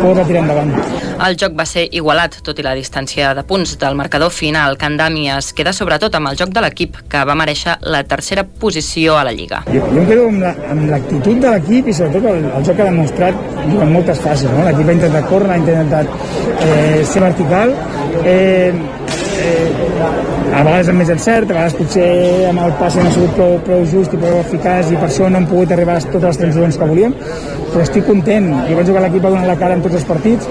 poder 0.00 0.26
tirar 0.28 0.44
endavant. 0.46 0.74
El 1.20 1.36
joc 1.40 1.56
va 1.56 1.68
ser 1.68 1.84
igualat, 1.92 2.40
tot 2.46 2.60
i 2.60 2.64
la 2.64 2.72
distància 2.76 3.34
de 3.36 3.44
punts 3.50 3.78
del 3.80 3.96
marcador 3.98 4.30
final. 4.30 4.76
Candami 4.78 5.24
es 5.34 5.50
queda 5.58 5.72
sobretot 5.74 6.14
amb 6.14 6.30
el 6.30 6.36
joc 6.38 6.52
de 6.54 6.62
l'equip, 6.62 7.00
que 7.10 7.24
va 7.26 7.34
mereixer 7.34 7.74
la 7.82 8.04
tercera 8.06 8.44
posició 8.46 9.16
a 9.18 9.24
la 9.26 9.32
Lliga. 9.34 9.64
Jo, 9.74 9.82
jo 9.90 10.04
quedo 10.06 10.28
amb 10.30 10.86
l'actitud 10.92 11.32
la, 11.34 11.40
de 11.42 11.54
l'equip 11.56 11.90
i 11.90 11.96
sobretot 11.98 12.28
el, 12.30 12.46
el 12.46 12.68
joc 12.68 12.78
que 12.78 12.84
ha 12.84 12.90
demostrat 12.92 13.42
durant 13.64 13.90
moltes 13.96 14.22
fases. 14.22 14.46
No? 14.54 14.62
L'equip 14.68 14.92
ha 14.92 14.96
intentat 15.00 15.26
córrer, 15.32 15.50
ha 15.56 15.58
intentat 15.64 16.14
eh, 16.62 17.02
ser 17.10 17.24
vertical, 17.26 17.74
eh, 18.22 18.70
eh, 19.42 19.66
a 20.50 20.62
vegades 20.62 20.90
amb 20.92 21.02
més 21.02 21.10
encert, 21.16 21.50
a 21.50 21.56
vegades 21.56 21.78
potser 21.80 22.08
amb 22.52 22.62
el 22.68 22.74
passe 22.78 23.02
no 23.02 23.10
ha 23.10 23.16
sigut 23.16 23.34
prou, 23.38 23.56
prou 23.66 23.86
just 23.90 24.14
i 24.14 24.20
prou 24.22 24.38
eficaç 24.44 24.94
i 24.94 24.98
per 24.98 25.08
això 25.08 25.26
no 25.30 25.40
hem 25.40 25.50
pogut 25.50 25.74
arribar 25.74 25.98
a 25.98 26.04
totes 26.06 26.28
les 26.28 26.40
transicions 26.44 26.78
que 26.78 26.90
volíem, 26.92 27.16
però 27.72 27.82
estic 27.82 28.06
content 28.06 28.50
i 28.60 28.76
penso 28.78 28.94
que 28.94 29.04
l'equip 29.06 29.26
ha 29.26 29.34
donat 29.34 29.50
la 29.50 29.58
cara 29.62 29.78
en 29.78 29.84
tots 29.86 29.98
els 29.98 30.06
partits 30.06 30.46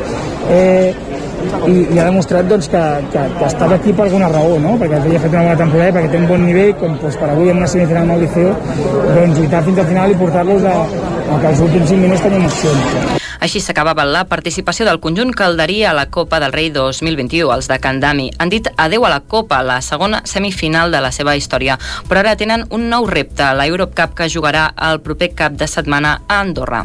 eh, 0.51 0.91
i, 1.67 1.75
i 1.93 1.99
ha 1.99 2.07
demostrat 2.07 2.49
doncs, 2.49 2.69
que, 2.71 2.81
que, 3.13 3.25
que 3.37 3.45
estava 3.47 3.77
aquí 3.79 3.93
per 3.93 4.07
alguna 4.07 4.31
raó, 4.31 4.57
no? 4.61 4.75
perquè 4.81 4.99
havia 4.99 5.21
fet 5.21 5.35
una 5.35 5.45
bona 5.49 5.59
temporada, 5.59 5.93
perquè 5.99 6.11
té 6.13 6.23
un 6.23 6.27
bon 6.29 6.43
nivell, 6.45 6.73
com 6.81 6.97
doncs, 7.01 7.19
per 7.19 7.31
avui 7.33 7.53
en 7.53 7.61
una 7.61 7.69
semifinal 7.69 8.03
amb 8.05 8.17
el 8.17 8.25
Liceo, 8.25 8.57
doncs 9.13 9.39
lluitar 9.39 9.63
fins 9.69 9.83
al 9.83 9.89
final 9.93 10.11
i 10.11 10.19
portar-los 10.19 10.67
a, 10.67 10.75
a 11.29 11.39
que 11.39 11.53
els 11.53 11.63
últims 11.67 11.95
5 11.95 12.05
minuts 12.05 12.27
tenim 12.27 12.45
opcions. 12.49 13.17
Així 13.39 13.61
s'acabava 13.63 14.03
la 14.03 14.25
participació 14.27 14.83
del 14.85 14.99
conjunt 14.99 15.31
calderí 15.31 15.79
a 15.87 15.93
la 15.95 16.09
Copa 16.11 16.41
del 16.43 16.51
Rei 16.51 16.73
2021. 16.75 17.53
Els 17.55 17.71
de 17.71 17.79
Candami 17.79 18.27
han 18.37 18.51
dit 18.51 18.67
adeu 18.75 19.07
a 19.07 19.13
la 19.13 19.21
Copa, 19.23 19.61
la 19.63 19.79
segona 19.79 20.21
semifinal 20.27 20.91
de 20.91 20.99
la 20.99 21.13
seva 21.15 21.37
història, 21.39 21.79
però 22.11 22.19
ara 22.19 22.35
tenen 22.35 22.67
un 22.75 22.89
nou 22.91 23.07
repte, 23.07 23.47
la 23.55 23.69
Eurocup 23.71 24.17
que 24.19 24.27
jugarà 24.27 24.73
el 24.91 24.99
proper 24.99 25.31
cap 25.39 25.55
de 25.55 25.71
setmana 25.71 26.19
a 26.27 26.41
Andorra. 26.43 26.83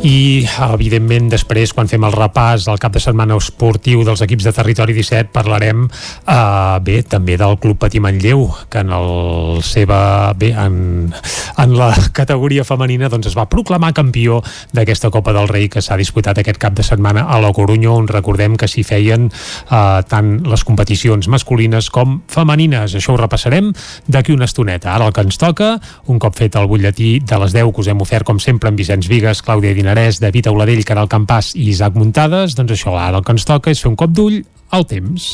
I 0.00 0.46
evidentment 0.64 1.26
després 1.28 1.74
quan 1.76 1.88
fem 1.90 2.04
el 2.08 2.14
repàs 2.14 2.64
del 2.64 2.78
cap 2.80 2.94
de 2.94 3.00
setmana 3.02 3.36
esportiu 3.36 4.00
dels 4.06 4.22
equips 4.24 4.46
de 4.46 4.52
Territori 4.56 4.94
17 4.96 5.28
parlarem 5.34 5.82
eh, 5.84 6.76
bé 6.80 7.02
també 7.04 7.36
del 7.36 7.58
Club 7.60 7.76
Patí 7.82 8.00
Manlleu 8.00 8.46
que 8.72 8.80
en 8.80 8.94
el 8.96 9.60
seva 9.66 10.32
bé, 10.40 10.54
en, 10.56 11.12
en 11.12 11.76
la 11.76 11.90
categoria 12.16 12.64
femenina 12.64 13.10
doncs 13.12 13.28
es 13.28 13.36
va 13.36 13.44
proclamar 13.52 13.92
campió 13.92 14.38
d'aquesta 14.72 15.10
Copa 15.12 15.34
del 15.36 15.50
Rei 15.52 15.68
que 15.68 15.82
s'ha 15.84 16.00
disputat 16.00 16.40
aquest 16.40 16.60
cap 16.62 16.78
de 16.78 16.86
setmana 16.86 17.26
a 17.28 17.40
la 17.44 17.52
Coruña 17.52 17.92
on 17.92 18.08
recordem 18.08 18.56
que 18.56 18.70
s'hi 18.72 18.86
feien 18.88 19.28
eh, 19.28 20.00
tant 20.08 20.32
les 20.48 20.64
competicions 20.64 21.28
masculines 21.28 21.90
com 21.92 22.22
femenines. 22.30 22.96
Això 22.96 23.12
ho 23.12 23.20
repassarem 23.20 23.68
d'aquí 24.08 24.32
una 24.32 24.48
estoneta. 24.48 24.94
Ara 24.94 25.10
el 25.10 25.12
que 25.12 25.26
ens 25.28 25.36
toca, 25.36 25.74
un 26.08 26.18
cop 26.22 26.40
fet 26.40 26.56
el 26.56 26.70
butlletí 26.72 27.18
de 27.20 27.42
les 27.44 27.52
10 27.52 27.74
que 27.74 27.84
us 27.84 27.92
hem 27.92 28.00
ofert 28.00 28.24
com 28.24 28.40
sempre 28.40 28.72
amb 28.72 28.80
Vicenç 28.80 29.10
Vigues, 29.10 29.44
Clàudia 29.44 29.76
Dinar 29.76 29.89
Dinarès, 29.90 30.20
David 30.22 30.46
Auladell, 30.46 30.84
Caral 30.86 31.08
Campàs 31.10 31.48
i 31.58 31.64
Isaac 31.66 31.96
Muntades, 31.98 32.52
doncs 32.54 32.76
això, 32.76 32.92
ara 32.94 33.18
el 33.18 33.24
que 33.26 33.32
ens 33.34 33.42
toca 33.42 33.72
és 33.74 33.80
fer 33.82 33.88
un 33.90 33.96
cop 33.98 34.12
d'ull 34.14 34.36
al 34.70 34.84
temps. 34.86 35.24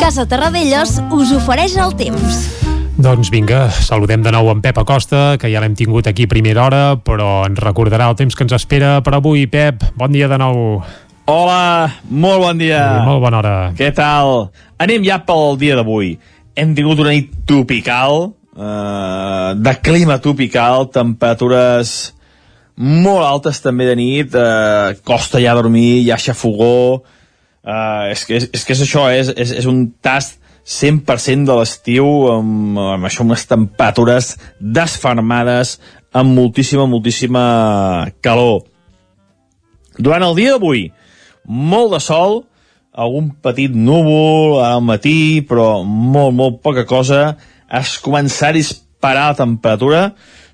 Casa 0.00 0.24
Terradellos 0.24 0.94
us 1.12 1.34
ofereix 1.36 1.74
el 1.76 1.92
temps. 1.98 2.38
Doncs 2.96 3.28
vinga, 3.28 3.66
saludem 3.68 4.24
de 4.24 4.32
nou 4.32 4.48
en 4.54 4.62
Pep 4.64 4.80
Acosta, 4.80 5.36
que 5.36 5.50
ja 5.52 5.60
l'hem 5.60 5.76
tingut 5.76 6.08
aquí 6.08 6.24
a 6.24 6.32
primera 6.32 6.64
hora, 6.64 6.80
però 6.96 7.44
ens 7.44 7.60
recordarà 7.60 8.08
el 8.08 8.16
temps 8.16 8.32
que 8.32 8.46
ens 8.46 8.56
espera 8.56 9.02
per 9.04 9.18
avui. 9.18 9.44
Pep, 9.52 9.84
bon 10.00 10.16
dia 10.16 10.30
de 10.32 10.40
nou. 10.40 10.80
Hola, 11.28 11.92
molt 12.08 12.40
bon 12.40 12.64
dia. 12.64 12.80
I 13.02 13.04
molt 13.04 13.20
bona 13.20 13.42
hora. 13.42 13.54
Què 13.76 13.92
tal? 13.92 14.48
Anem 14.80 15.04
ja 15.04 15.20
pel 15.28 15.60
dia 15.60 15.76
d'avui. 15.76 16.14
Hem 16.56 16.72
tingut 16.72 17.04
una 17.04 17.12
nit 17.12 17.36
tropical, 17.44 18.30
eh, 18.56 19.50
de 19.56 19.74
clima 19.84 20.18
tropical, 20.22 20.88
temperatures 20.92 22.16
molt 22.76 23.24
altes 23.24 23.62
també 23.64 23.86
de 23.88 23.96
nit, 23.96 24.34
eh, 24.34 24.96
costa 25.04 25.40
ja 25.40 25.54
dormir, 25.56 26.04
ja 26.04 26.18
xafogó, 26.20 27.02
eh, 27.64 28.10
és, 28.12 28.24
que, 28.24 28.36
és, 28.36 28.50
és 28.52 28.64
que 28.64 28.74
és 28.74 28.82
això, 28.84 29.06
és, 29.12 29.32
és, 29.36 29.54
és 29.62 29.68
un 29.68 29.86
tast 30.02 30.40
100% 30.66 31.46
de 31.46 31.54
l'estiu 31.54 32.06
amb, 32.32 32.78
amb 32.96 33.06
això, 33.06 33.24
unes 33.24 33.46
temperatures 33.46 34.34
desfermades, 34.60 35.78
amb 36.12 36.34
moltíssima, 36.34 36.88
moltíssima 36.90 38.10
calor. 38.20 38.64
Durant 39.96 40.26
el 40.26 40.36
dia 40.36 40.56
d'avui, 40.56 40.90
molt 41.46 41.94
de 41.94 42.00
sol, 42.02 42.42
algun 42.92 43.30
petit 43.44 43.72
núvol 43.72 44.58
al 44.64 44.82
matí, 44.84 45.44
però 45.46 45.84
molt, 45.84 46.34
molt 46.34 46.60
poca 46.64 46.84
cosa, 46.88 47.36
es 47.72 47.96
començarà 48.02 48.54
a 48.54 48.58
disparar 48.58 49.28
la 49.30 49.38
temperatura, 49.38 50.02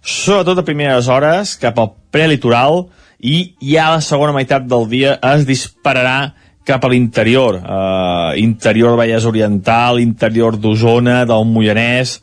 sobretot 0.03 0.59
a 0.63 0.67
primeres 0.67 1.09
hores, 1.09 1.57
cap 1.61 1.79
al 1.79 1.93
prelitoral, 2.13 2.87
i 3.23 3.55
ja 3.63 3.93
la 3.95 4.03
segona 4.03 4.35
meitat 4.35 4.67
del 4.67 4.89
dia 4.91 5.15
es 5.33 5.47
dispararà 5.47 6.33
cap 6.67 6.85
a 6.85 6.91
l'interior, 6.91 7.59
uh, 7.59 8.33
interior 8.39 8.95
de 8.95 9.01
Vallès 9.01 9.27
Oriental, 9.27 9.99
interior 10.03 10.59
d'Osona, 10.59 11.23
del 11.27 11.47
Moianès, 11.47 12.21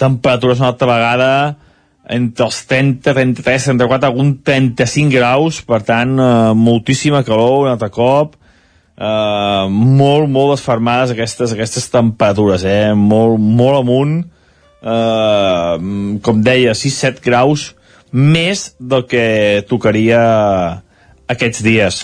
temperatures 0.00 0.60
una 0.60 0.72
altra 0.72 0.88
vegada 0.88 1.32
entre 2.10 2.46
els 2.48 2.58
30, 2.66 3.12
33, 3.14 3.68
34, 3.70 4.08
algun 4.10 4.34
35 4.44 5.12
graus, 5.14 5.60
per 5.64 5.82
tant, 5.86 6.16
uh, 6.18 6.52
moltíssima 6.56 7.24
calor 7.24 7.66
un 7.66 7.72
altre 7.74 7.90
cop, 7.94 8.36
uh, 9.00 9.66
molt, 9.72 10.28
molt 10.30 10.54
desfermades 10.54 11.14
aquestes, 11.14 11.54
aquestes 11.56 11.88
temperatures, 11.92 12.64
eh? 12.68 12.92
molt, 12.94 13.40
molt 13.40 13.80
amunt, 13.80 14.14
uh, 14.84 15.74
com 16.24 16.44
deia, 16.44 16.76
6-7 16.76 17.24
graus 17.24 17.70
més 18.12 18.70
del 18.78 19.06
que 19.08 19.64
tocaria 19.70 20.20
aquests 21.30 21.62
dies. 21.62 22.02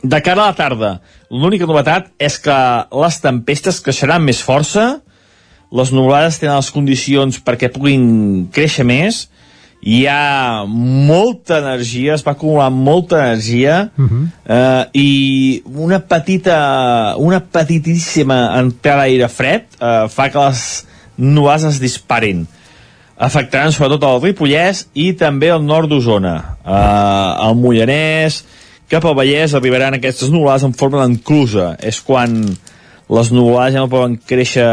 De 0.00 0.18
cara 0.24 0.46
a 0.46 0.50
la 0.50 0.56
tarda, 0.56 0.94
l'única 1.30 1.68
novetat 1.68 2.08
és 2.18 2.38
que 2.40 2.56
les 3.02 3.20
tempestes 3.20 3.82
creixeran 3.84 4.24
més 4.24 4.40
força, 4.42 5.02
les 5.70 5.92
nuvolades 5.94 6.40
tenen 6.40 6.58
les 6.58 6.72
condicions 6.74 7.36
perquè 7.44 7.68
puguin 7.70 8.48
créixer 8.50 8.86
més, 8.88 9.28
hi 9.80 10.04
ha 10.06 10.66
molta 10.68 11.58
energia, 11.62 12.14
es 12.14 12.24
va 12.26 12.34
acumular 12.36 12.68
molta 12.70 13.18
energia 13.24 13.90
uh 13.96 14.04
-huh. 14.04 14.26
eh, 14.44 14.84
i 14.92 15.62
una 15.64 16.00
petita, 16.00 17.14
una 17.16 17.40
petitíssima 17.40 18.58
entrada 18.60 19.02
d'aire 19.02 19.28
fred 19.28 19.62
eh, 19.80 20.08
fa 20.08 20.28
que 20.30 20.38
les 20.38 20.86
nuades 21.16 21.64
es 21.64 21.80
disparin. 21.80 22.46
Afectaran 23.16 23.72
sobretot 23.72 24.02
el 24.02 24.22
Ripollès 24.22 24.86
i 24.94 25.12
també 25.12 25.48
el 25.48 25.64
nord 25.64 25.88
d'Osona. 25.88 26.56
Eh, 26.64 27.48
el 27.48 27.54
Mollanès, 27.56 28.44
cap 28.88 29.04
al 29.04 29.14
Vallès 29.14 29.54
arribaran 29.54 29.94
aquestes 29.94 30.30
nuvolades 30.30 30.64
en 30.64 30.72
forma 30.72 31.04
d'enclusa. 31.04 31.76
És 31.78 32.00
quan 32.00 32.56
les 33.10 33.32
nuvolades 33.32 33.74
ja 33.74 33.80
no 33.80 33.88
poden 33.88 34.16
créixer 34.16 34.66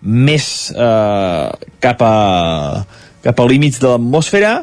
més 0.00 0.72
eh, 0.76 1.50
cap 1.80 2.02
a 2.02 2.16
cap 3.26 3.42
a 3.42 3.48
límits 3.50 3.80
de 3.82 3.90
l'atmosfera, 3.90 4.54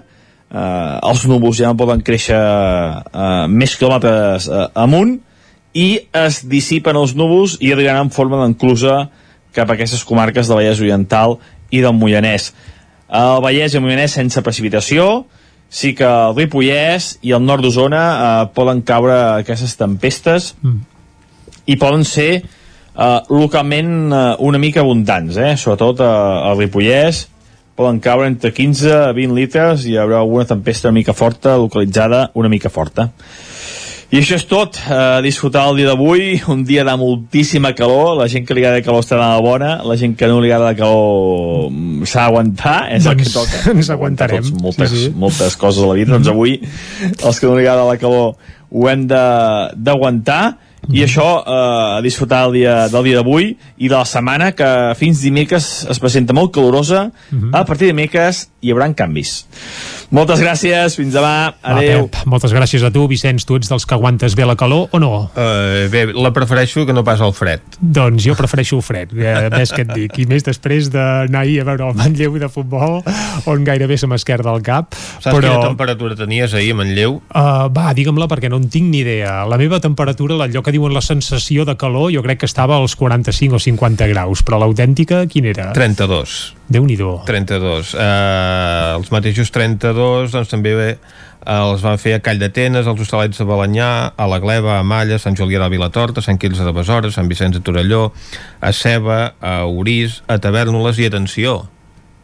eh, 0.47 1.09
els 1.11 1.25
núvols 1.27 1.59
ja 1.59 1.71
no 1.71 1.79
poden 1.79 2.03
créixer 2.05 2.39
eh, 2.39 3.45
més 3.51 3.75
quilòmetres 3.79 4.47
eh, 4.47 4.65
amunt, 4.85 5.17
i 5.73 5.87
es 6.15 6.43
dissipen 6.49 6.97
els 6.99 7.15
núvols 7.17 7.57
i 7.59 7.73
arribaran 7.73 8.07
en 8.07 8.13
forma 8.13 8.39
d'enclusa 8.43 9.07
cap 9.53 9.69
a 9.69 9.75
aquestes 9.75 10.03
comarques 10.05 10.49
de 10.49 10.57
Vallès 10.57 10.81
Oriental 10.81 11.39
i 11.73 11.81
del 11.81 11.95
Moianès. 11.97 12.53
el 13.09 13.41
Vallès 13.41 13.73
i 13.73 13.77
el 13.77 13.83
Moianès 13.83 14.13
sense 14.17 14.41
precipitació, 14.41 15.25
sí 15.73 15.93
que 15.97 16.05
el 16.05 16.35
Ripollès 16.37 17.17
i 17.25 17.33
el 17.33 17.41
nord 17.45 17.65
d'Osona 17.65 18.01
eh, 18.13 18.49
poden 18.53 18.83
caure 18.85 19.15
aquestes 19.41 19.73
tempestes 19.79 20.53
mm. 20.61 20.79
i 21.65 21.77
poden 21.81 22.05
ser 22.05 22.29
eh, 22.37 23.19
localment 23.33 24.13
eh, 24.13 24.23
una 24.45 24.61
mica 24.61 24.83
abundants, 24.85 25.37
eh? 25.37 25.55
sobretot 25.57 26.05
eh, 26.05 26.09
al 26.49 26.59
Ripollès 26.61 27.25
poden 27.75 27.99
caure 28.03 28.27
entre 28.29 28.53
15 28.53 28.91
a 28.93 29.11
20 29.15 29.33
litres 29.37 29.87
i 29.87 29.93
hi 29.93 29.97
haurà 30.01 30.19
alguna 30.21 30.45
tempesta 30.45 30.89
una 30.89 30.99
mica 30.99 31.13
forta, 31.17 31.57
localitzada 31.57 32.29
una 32.37 32.49
mica 32.49 32.69
forta. 32.69 33.09
I 34.13 34.19
això 34.19 34.35
és 34.37 34.43
tot, 34.45 34.77
eh, 34.77 35.21
disfrutar 35.25 35.63
el 35.71 35.79
dia 35.79 35.87
d'avui, 35.89 36.35
un 36.53 36.61
dia 36.63 36.83
de 36.85 36.93
moltíssima 37.01 37.71
calor, 37.73 38.11
la 38.19 38.27
gent 38.29 38.45
que 38.45 38.53
li 38.53 38.61
agrada 38.61 38.83
calor 38.85 39.01
estarà 39.01 39.31
bona, 39.41 39.79
la 39.81 39.95
gent 39.97 40.13
que 40.15 40.27
no 40.29 40.37
li 40.39 40.51
agrada 40.51 40.75
calor 40.77 41.71
mm, 41.71 42.05
s'ha 42.05 42.27
d'aguantar, 42.27 42.75
és 42.93 43.07
doncs, 43.07 43.09
el 43.09 43.17
que 43.17 43.25
Doncs 43.25 43.33
toca. 43.33 43.71
ens 43.73 43.89
aguantarem. 43.89 44.43
Tots, 44.43 44.61
moltes, 44.61 44.93
Sí, 44.93 45.07
sí, 45.07 45.13
moltes 45.17 45.57
coses 45.57 45.81
a 45.81 45.87
la 45.89 45.95
vida, 45.97 46.11
doncs 46.13 46.29
avui 46.29 46.59
els 46.61 47.39
que 47.39 47.49
no 47.49 47.57
li 47.57 47.65
agrada 47.65 47.89
la 47.89 47.97
calor 47.97 48.35
ho 48.69 48.85
hem 48.89 49.07
d'aguantar 49.09 50.43
i 50.91 51.03
això 51.05 51.27
eh, 51.39 51.97
a 51.97 52.01
disfrutar 52.03 52.43
el 52.47 52.57
dia, 52.59 52.75
del 52.91 53.07
dia 53.07 53.19
d'avui 53.21 53.53
i 53.77 53.87
de 53.87 53.95
la 53.95 54.05
setmana 54.07 54.51
que 54.57 54.67
fins 54.99 55.21
dimecres 55.23 55.85
es 55.89 56.01
presenta 56.01 56.35
molt 56.35 56.53
calorosa. 56.55 57.09
A 57.51 57.63
partir 57.63 57.87
de 57.87 57.93
dimecres 57.93 58.47
hi 58.63 58.71
haurà 58.71 58.89
canvis 58.97 59.43
moltes 60.13 60.41
gràcies, 60.43 60.93
fins 60.99 61.15
demà 61.15 61.33
Va, 61.33 61.73
adeu 61.73 62.05
Pep, 62.05 62.27
moltes 62.29 62.53
gràcies 62.53 62.83
a 62.85 62.91
tu, 62.93 63.07
Vicenç. 63.09 63.45
Tu 63.47 63.57
ets 63.57 63.71
dels 63.71 63.85
que 63.89 63.95
aguantes 63.95 64.35
bé 64.37 64.45
la 64.45 64.55
calor 64.59 64.91
o 64.93 64.99
no? 65.01 65.11
Uh, 65.33 65.87
bé, 65.91 66.05
la 66.13 66.29
prefereixo 66.35 66.85
que 66.85 66.93
no 66.93 67.01
pas 67.05 67.21
el 67.25 67.33
fred. 67.33 67.63
Doncs 67.81 68.27
jo 68.27 68.35
prefereixo 68.37 68.77
el 68.77 68.83
fred, 68.85 69.15
eh, 69.17 69.49
ves 69.53 69.73
què 69.73 69.85
et 69.87 69.93
dic. 69.95 70.19
I 70.21 70.27
més 70.29 70.45
després 70.45 70.91
d'anar 70.93 71.43
ahir 71.43 71.59
a 71.63 71.67
veure 71.71 71.89
el 71.89 71.97
Manlleu 71.97 72.37
de 72.41 72.49
futbol, 72.53 72.99
on 73.49 73.65
gairebé 73.65 73.97
se 73.97 74.09
m'esquerda 74.09 74.53
el 74.53 74.61
cap. 74.65 74.93
Saps 74.93 75.31
però... 75.31 75.41
quina 75.41 75.71
temperatura 75.71 76.17
tenies 76.19 76.53
ahir 76.53 76.75
a 76.75 76.79
Manlleu? 76.83 77.17
Uh, 77.33 77.67
va, 77.73 77.89
digue'm-la 77.97 78.29
perquè 78.31 78.53
no 78.53 78.61
en 78.61 78.69
tinc 78.69 78.91
ni 78.93 79.01
idea. 79.01 79.39
La 79.49 79.57
meva 79.61 79.81
temperatura, 79.83 80.37
allò 80.45 80.61
que 80.61 80.75
diuen 80.75 80.93
la 80.93 81.01
sensació 81.01 81.65
de 81.65 81.77
calor, 81.79 82.11
jo 82.13 82.21
crec 82.25 82.43
que 82.43 82.49
estava 82.49 82.77
als 82.77 82.97
45 82.99 83.57
o 83.57 83.63
50 83.65 84.11
graus, 84.13 84.45
però 84.45 84.61
l'autèntica, 84.61 85.25
quina 85.31 85.55
era? 85.55 85.71
32. 85.73 86.53
Déu-n'hi-do. 86.73 87.19
32. 87.27 87.93
Uh, 87.93 88.97
els 88.97 89.11
mateixos 89.13 89.51
32, 89.53 90.31
doncs 90.33 90.49
també 90.49 90.73
eh, 90.73 90.95
els 91.45 91.83
van 91.85 91.99
fer 92.01 92.15
a 92.17 92.21
Call 92.23 92.41
d'Atenes, 92.41 92.87
als 92.89 93.03
Hostalets 93.03 93.41
de 93.41 93.45
Balanyà, 93.47 93.89
a 94.17 94.29
la 94.29 94.39
Gleva, 94.41 94.79
a 94.79 94.87
Malla, 94.87 95.19
Sant 95.21 95.37
Julià 95.37 95.61
de 95.61 95.69
Vilatorta, 95.73 96.23
Sant 96.25 96.41
Quirze 96.41 96.65
de 96.65 96.73
Besora, 96.73 97.11
Sant 97.13 97.29
Vicenç 97.29 97.59
de 97.59 97.63
Torelló, 97.65 98.07
a 98.61 98.73
Ceba, 98.73 99.35
a 99.39 99.59
Orís, 99.69 100.23
a 100.25 100.39
Tavernoles 100.41 100.97
i, 100.97 101.07
atenció, 101.11 101.59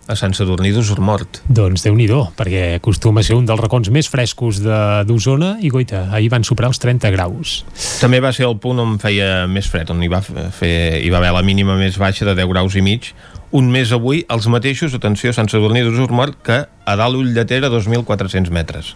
a 0.09 0.15
Sant 0.17 0.33
Sadurní 0.33 0.71
d'Usormort. 0.73 1.43
Doncs 1.45 1.85
déu 1.85 1.93
nhi 1.93 2.07
perquè 2.09 2.79
acostuma 2.79 3.21
a 3.21 3.27
ser 3.27 3.37
un 3.37 3.45
dels 3.45 3.61
racons 3.61 3.91
més 3.93 4.09
frescos 4.09 4.63
d'Osona 4.65 5.57
i, 5.61 5.69
goita, 5.69 6.07
ahir 6.09 6.31
van 6.33 6.43
superar 6.43 6.71
els 6.73 6.81
30 6.81 7.11
graus. 7.13 7.59
També 8.01 8.19
va 8.19 8.33
ser 8.33 8.47
el 8.49 8.57
punt 8.57 8.81
on 8.81 8.97
feia 8.97 9.45
més 9.45 9.69
fred, 9.69 9.91
on 9.93 10.01
hi 10.01 10.09
va, 10.09 10.23
fer, 10.25 11.03
hi 11.03 11.13
va 11.13 11.21
haver 11.21 11.35
la 11.37 11.45
mínima 11.45 11.77
més 11.77 12.01
baixa 12.01 12.25
de 12.25 12.33
10 12.33 12.49
graus 12.49 12.75
i 12.75 12.81
mig, 12.81 13.13
un 13.51 13.69
mes 13.71 13.91
avui, 13.95 14.23
els 14.29 14.47
mateixos, 14.51 14.93
atenció, 14.93 15.33
Sant 15.33 15.49
Sadurní 15.49 15.81
d'Usormort, 15.85 16.37
que 16.45 16.61
a 16.69 16.99
dalt 16.99 17.17
Ull 17.17 17.33
de 17.33 17.45
Ter 17.49 17.63
a 17.65 17.71
2.400 17.71 18.53
metres. 18.53 18.93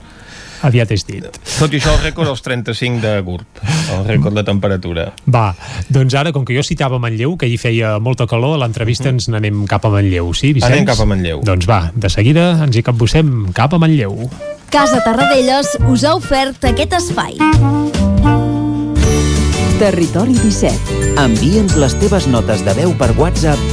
Aviat 0.63 0.93
és 0.95 1.03
dit. 1.03 1.25
Tot 1.57 1.73
i 1.75 1.79
això, 1.81 1.91
el 1.91 1.99
rècord 2.05 2.29
els 2.31 2.43
35 2.45 3.01
de 3.03 3.17
Gurb, 3.25 3.59
el 3.97 4.05
rècord 4.07 4.37
de 4.37 4.45
temperatura. 4.47 5.09
Va, 5.27 5.49
doncs 5.91 6.15
ara, 6.15 6.31
com 6.31 6.45
que 6.47 6.55
jo 6.55 6.63
citava 6.63 7.01
Manlleu, 7.03 7.35
que 7.39 7.49
hi 7.51 7.57
feia 7.59 7.97
molta 7.99 8.29
calor, 8.31 8.55
a 8.55 8.61
l'entrevista 8.63 9.11
ens 9.11 9.27
n'anem 9.27 9.65
cap 9.67 9.83
a 9.83 9.91
Manlleu, 9.91 10.31
sí, 10.31 10.53
Vicenç? 10.55 10.71
Anem 10.71 10.87
cap 10.87 11.03
a 11.03 11.09
Manlleu. 11.09 11.43
Doncs 11.43 11.67
va, 11.67 11.81
de 11.91 12.11
seguida 12.13 12.53
ens 12.63 12.79
hi 12.79 12.85
capbussem 12.85 13.51
cap 13.57 13.75
a 13.75 13.81
Manlleu. 13.81 14.29
Casa 14.71 15.03
Tarradellas 15.03 15.75
us 15.91 16.07
ha 16.07 16.15
ofert 16.15 16.63
aquest 16.71 16.95
espai. 17.01 17.35
Territori 19.83 20.37
17. 20.39 21.01
Envia'ns 21.19 21.75
les 21.75 21.99
teves 21.99 22.31
notes 22.31 22.63
de 22.63 22.77
veu 22.77 22.95
per 22.95 23.11
WhatsApp 23.19 23.72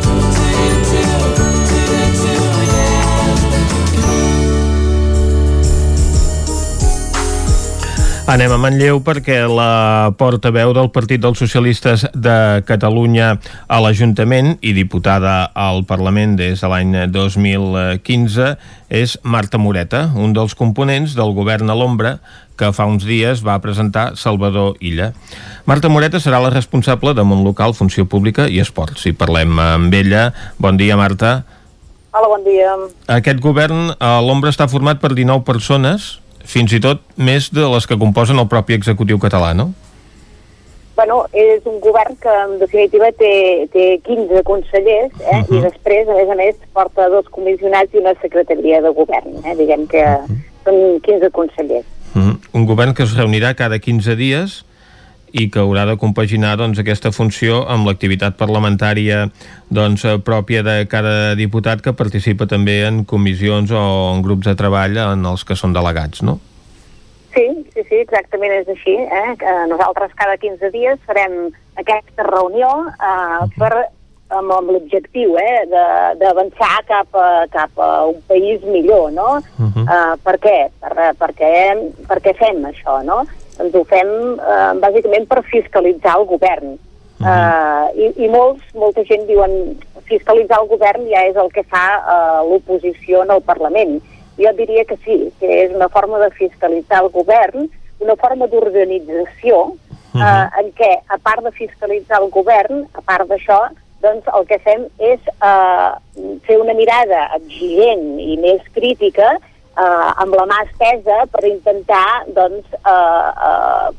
Anem 8.31 8.53
a 8.55 8.57
Manlleu 8.63 9.01
perquè 9.03 9.41
la 9.43 10.13
portaveu 10.15 10.69
del 10.71 10.87
Partit 10.95 11.19
dels 11.19 11.41
Socialistes 11.41 12.05
de 12.15 12.61
Catalunya 12.63 13.33
a 13.67 13.79
l'Ajuntament 13.83 14.53
i 14.63 14.71
diputada 14.71 15.49
al 15.51 15.81
Parlament 15.89 16.37
des 16.39 16.63
de 16.63 16.69
l'any 16.71 16.93
2015 17.11 18.47
és 18.87 19.17
Marta 19.27 19.59
Moreta, 19.59 20.05
un 20.15 20.31
dels 20.31 20.55
components 20.55 21.17
del 21.17 21.35
govern 21.35 21.67
a 21.67 21.75
l'ombra 21.75 22.13
que 22.55 22.71
fa 22.71 22.87
uns 22.87 23.03
dies 23.03 23.43
va 23.43 23.59
presentar 23.59 24.13
Salvador 24.15 24.79
Illa. 24.79 25.11
Marta 25.67 25.91
Moreta 25.91 26.23
serà 26.23 26.39
la 26.39 26.55
responsable 26.55 27.11
de 27.11 27.27
món 27.27 27.43
local, 27.43 27.75
funció 27.75 28.07
pública 28.07 28.47
i 28.47 28.63
esports. 28.63 29.03
Si 29.03 29.11
parlem 29.11 29.59
amb 29.59 29.91
ella, 29.91 30.29
bon 30.55 30.79
dia 30.79 30.95
Marta. 30.95 31.41
Hola, 32.15 32.31
bon 32.31 32.47
dia. 32.47 32.79
Aquest 33.11 33.43
govern 33.43 33.91
a 33.99 34.21
l'ombra 34.23 34.55
està 34.55 34.71
format 34.71 35.03
per 35.03 35.17
19 35.19 35.43
persones, 35.43 36.21
fins 36.51 36.73
i 36.75 36.81
tot 36.83 37.03
més 37.15 37.49
de 37.55 37.63
les 37.73 37.87
que 37.87 37.99
composen 37.99 38.39
el 38.41 38.49
propi 38.51 38.75
executiu 38.75 39.19
català, 39.23 39.53
no? 39.55 39.71
Bueno, 40.97 41.23
és 41.33 41.63
un 41.65 41.79
govern 41.81 42.17
que 42.21 42.31
en 42.43 42.57
definitiva 42.59 43.07
té, 43.17 43.31
té 43.73 43.85
15 44.05 44.43
consellers 44.45 45.13
eh? 45.21 45.39
uh 45.39 45.45
-huh. 45.47 45.57
i 45.57 45.61
després, 45.63 46.07
a 46.07 46.17
més 46.17 46.29
a 46.29 46.35
més, 46.35 46.55
porta 46.73 47.07
dos 47.09 47.25
comissionats 47.31 47.93
i 47.93 47.97
una 47.97 48.13
secretaria 48.21 48.81
de 48.81 48.89
govern. 48.89 49.39
Eh? 49.45 49.55
Diguem 49.55 49.87
que 49.87 50.03
uh 50.03 50.27
-huh. 50.27 50.37
són 50.65 50.99
15 51.01 51.31
consellers. 51.31 51.85
Mm. 52.13 52.35
Un 52.53 52.65
govern 52.65 52.93
que 52.93 53.03
es 53.03 53.15
reunirà 53.15 53.55
cada 53.55 53.79
15 53.79 54.15
dies 54.15 54.65
i 55.31 55.49
que 55.49 55.59
haurà 55.63 55.85
de 55.87 55.97
compaginar 55.97 56.57
doncs, 56.59 56.79
aquesta 56.81 57.11
funció 57.15 57.61
amb 57.71 57.87
l'activitat 57.87 58.37
parlamentària 58.39 59.29
doncs, 59.69 60.05
eh, 60.05 60.17
pròpia 60.19 60.63
de 60.63 60.85
cada 60.91 61.35
diputat 61.39 61.81
que 61.81 61.93
participa 61.93 62.47
també 62.47 62.81
en 62.87 63.03
comissions 63.05 63.71
o 63.71 63.83
en 64.13 64.21
grups 64.21 64.47
de 64.47 64.55
treball 64.55 64.97
en 64.97 65.25
els 65.25 65.43
que 65.47 65.55
són 65.55 65.73
delegats, 65.73 66.21
no? 66.21 66.39
Sí, 67.33 67.47
sí, 67.73 67.81
sí, 67.87 67.95
exactament 67.95 68.51
és 68.51 68.67
així. 68.67 68.91
Eh? 68.91 69.35
Nosaltres 69.71 70.11
cada 70.19 70.35
15 70.37 70.69
dies 70.73 70.99
farem 71.07 71.49
aquesta 71.79 72.25
reunió 72.27 72.69
eh, 72.91 73.45
per, 73.55 73.71
amb, 74.35 74.51
amb 74.51 74.71
l'objectiu 74.75 75.37
eh, 75.39 75.61
de- 75.71 76.15
d'avançar 76.19 76.81
cap, 76.89 77.07
a, 77.15 77.45
cap 77.51 77.79
a 77.79 77.91
un 78.11 78.19
país 78.27 78.63
millor, 78.67 79.11
no? 79.15 79.39
Uh 79.57 79.69
-huh. 79.69 79.85
Uh, 79.87 80.17
per 80.23 80.35
què? 80.39 80.69
Per, 80.81 80.91
perquè, 81.19 81.53
per 82.07 82.19
què 82.19 82.35
fem 82.35 82.65
això, 82.65 83.01
no? 83.03 83.23
Doncs 83.61 83.77
ho 83.77 83.83
fem 83.89 84.09
uh, 84.35 84.71
bàsicament 84.81 85.27
per 85.29 85.43
fiscalitzar 85.51 86.17
el 86.19 86.25
govern. 86.29 86.79
Uh, 87.21 87.85
i, 87.93 88.07
I 88.25 88.29
molts, 88.33 88.65
molta 88.73 89.03
gent 89.05 89.27
diuen 89.27 89.75
fiscalitzar 90.09 90.57
el 90.63 90.69
govern 90.71 91.05
ja 91.11 91.21
és 91.29 91.37
el 91.37 91.51
que 91.53 91.61
fa 91.69 91.85
uh, 91.99 92.39
l'oposició 92.49 93.21
en 93.25 93.35
el 93.35 93.43
Parlament. 93.45 93.99
Jo 94.41 94.53
diria 94.57 94.87
que 94.89 94.97
sí, 95.05 95.19
que 95.39 95.51
és 95.67 95.75
una 95.75 95.89
forma 95.93 96.17
de 96.23 96.31
fiscalitzar 96.39 97.03
el 97.03 97.11
govern, 97.13 97.69
una 98.01 98.17
forma 98.17 98.47
d'organització 98.49 99.59
uh, 99.69 100.47
en 100.57 100.73
què, 100.79 100.89
a 101.13 101.19
part 101.21 101.45
de 101.45 101.53
fiscalitzar 101.53 102.23
el 102.23 102.31
govern, 102.33 102.87
a 102.97 103.05
part 103.05 103.29
d'això, 103.29 103.61
doncs 104.01 104.25
el 104.33 104.47
que 104.49 104.57
fem 104.65 104.87
és 105.11 105.29
uh, 105.45 105.93
fer 106.47 106.57
una 106.57 106.73
mirada 106.73 107.27
exigent 107.37 108.17
i 108.17 108.39
més 108.41 108.65
crítica 108.73 109.35
uh, 109.77 110.11
amb 110.21 110.35
la 110.35 110.45
mà 110.49 110.61
estesa 110.67 111.25
per 111.31 111.43
intentar 111.47 112.25
doncs, 112.35 112.67
uh, 112.81 113.31
uh, 113.31 113.89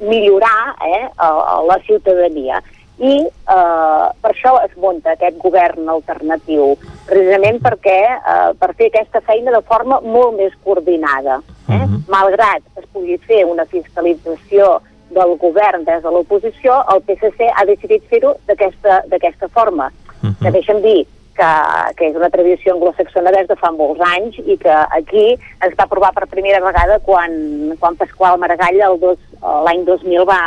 millorar 0.00 0.76
eh, 0.84 1.06
a, 1.16 1.28
a 1.28 1.60
la 1.64 1.78
ciutadania. 1.86 2.62
I 2.96 3.26
uh, 3.28 4.08
per 4.22 4.30
això 4.32 4.54
es 4.64 4.72
munta 4.80 5.12
aquest 5.12 5.36
govern 5.42 5.88
alternatiu, 5.92 6.76
precisament 7.08 7.60
perquè 7.64 7.98
uh, 8.16 8.52
per 8.56 8.72
fer 8.78 8.88
aquesta 8.88 9.20
feina 9.26 9.52
de 9.52 9.60
forma 9.68 10.00
molt 10.00 10.38
més 10.38 10.54
coordinada. 10.64 11.42
Eh? 11.68 11.82
Malgrat 12.08 12.64
es 12.80 12.86
pugui 12.94 13.18
fer 13.26 13.42
una 13.44 13.66
fiscalització 13.68 14.78
del 15.12 15.36
govern 15.40 15.84
des 15.84 16.00
de 16.02 16.12
l'oposició, 16.12 16.78
el 16.92 17.02
PSC 17.04 17.50
ha 17.52 17.66
decidit 17.68 18.04
fer-ho 18.10 18.34
d'aquesta 18.48 19.02
d'aquesta 19.12 19.48
forma. 19.48 19.90
Uh 20.22 20.30
-huh. 20.30 20.34
Que 20.42 20.50
deixa'm 20.50 20.80
dir 20.80 21.06
que, 21.36 21.50
que 21.98 22.08
és 22.10 22.16
una 22.18 22.30
tradició 22.32 22.74
anglosaxona 22.74 23.32
des 23.34 23.48
de 23.50 23.56
fa 23.60 23.72
molts 23.74 24.02
anys 24.12 24.38
i 24.44 24.56
que 24.62 24.76
aquí 24.98 25.26
es 25.36 25.76
va 25.78 25.84
aprovar 25.84 26.12
per 26.16 26.30
primera 26.32 26.62
vegada 26.64 26.98
quan, 27.06 27.36
quan 27.80 27.98
Pasqual 28.00 28.40
Maragall 28.40 28.80
l'any 28.80 29.84
2000 29.88 30.24
va, 30.28 30.40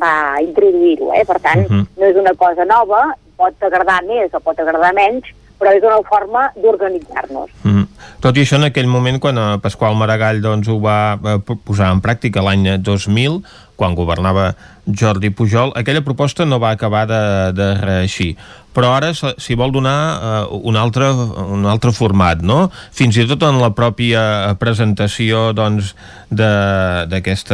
va 0.00 0.12
introduir-ho, 0.44 1.12
eh? 1.14 1.24
Per 1.24 1.40
tant, 1.40 1.64
uh 1.64 1.72
-huh. 1.72 1.86
no 1.96 2.06
és 2.06 2.16
una 2.16 2.34
cosa 2.34 2.64
nova, 2.64 3.14
pot 3.36 3.54
agradar 3.62 4.02
més 4.04 4.32
o 4.34 4.40
pot 4.40 4.58
agradar 4.58 4.92
menys, 4.94 5.24
però 5.60 5.72
és 5.76 5.84
una 5.84 6.00
forma 6.08 6.46
d'organitzar-nos. 6.56 7.52
Mm. 7.64 7.86
Tot 8.24 8.36
i 8.36 8.44
això, 8.44 8.58
en 8.60 8.68
aquell 8.68 8.88
moment, 8.90 9.20
quan 9.22 9.38
eh, 9.40 9.46
Pasqual 9.62 9.96
Maragall 9.98 10.42
doncs, 10.44 10.68
ho 10.68 10.78
va 10.82 11.16
eh, 11.16 11.38
posar 11.68 11.92
en 11.94 12.02
pràctica 12.04 12.44
l'any 12.44 12.76
2000, 12.84 13.40
quan 13.76 13.96
governava 13.96 14.54
Jordi 14.86 15.30
Pujol, 15.30 15.72
aquella 15.76 16.02
proposta 16.04 16.46
no 16.46 16.58
va 16.62 16.70
acabar 16.72 17.04
de, 17.10 17.22
de 17.56 17.74
reeixir. 17.82 18.36
Però 18.76 18.90
ara 18.92 19.12
s'hi 19.16 19.56
vol 19.56 19.72
donar 19.72 19.96
uh, 19.96 20.56
un, 20.68 20.76
altre, 20.76 21.08
un 21.48 21.64
altre 21.68 21.92
format, 21.96 22.42
no? 22.44 22.66
Fins 22.92 23.16
i 23.16 23.24
tot 23.28 23.44
en 23.48 23.56
la 23.62 23.70
pròpia 23.76 24.20
presentació 24.60 25.50
doncs, 25.56 25.94
d'aquest 26.28 27.52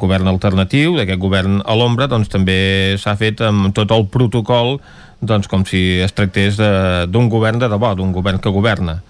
govern 0.00 0.30
alternatiu, 0.32 0.96
d'aquest 0.96 1.20
govern 1.20 1.60
a 1.60 1.76
l'ombra, 1.76 2.08
doncs 2.08 2.32
també 2.32 2.96
s'ha 3.00 3.16
fet 3.20 3.44
amb 3.44 3.74
tot 3.76 3.92
el 3.92 4.08
protocol 4.08 4.78
doncs 5.26 5.48
com 5.48 5.64
si 5.64 6.00
es 6.04 6.12
tractés 6.12 6.56
d'un 7.10 7.28
govern 7.32 7.58
de 7.58 7.68
debò, 7.68 7.94
d'un 7.94 8.12
govern 8.12 8.40
que 8.40 8.52
governa. 8.52 9.00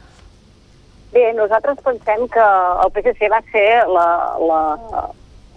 Bé, 1.14 1.28
nosaltres 1.36 1.78
pensem 1.84 2.26
que 2.28 2.46
el 2.84 2.90
PSC 2.94 3.28
va 3.30 3.38
ser 3.52 3.68
la, 3.86 4.06
la, 4.42 4.62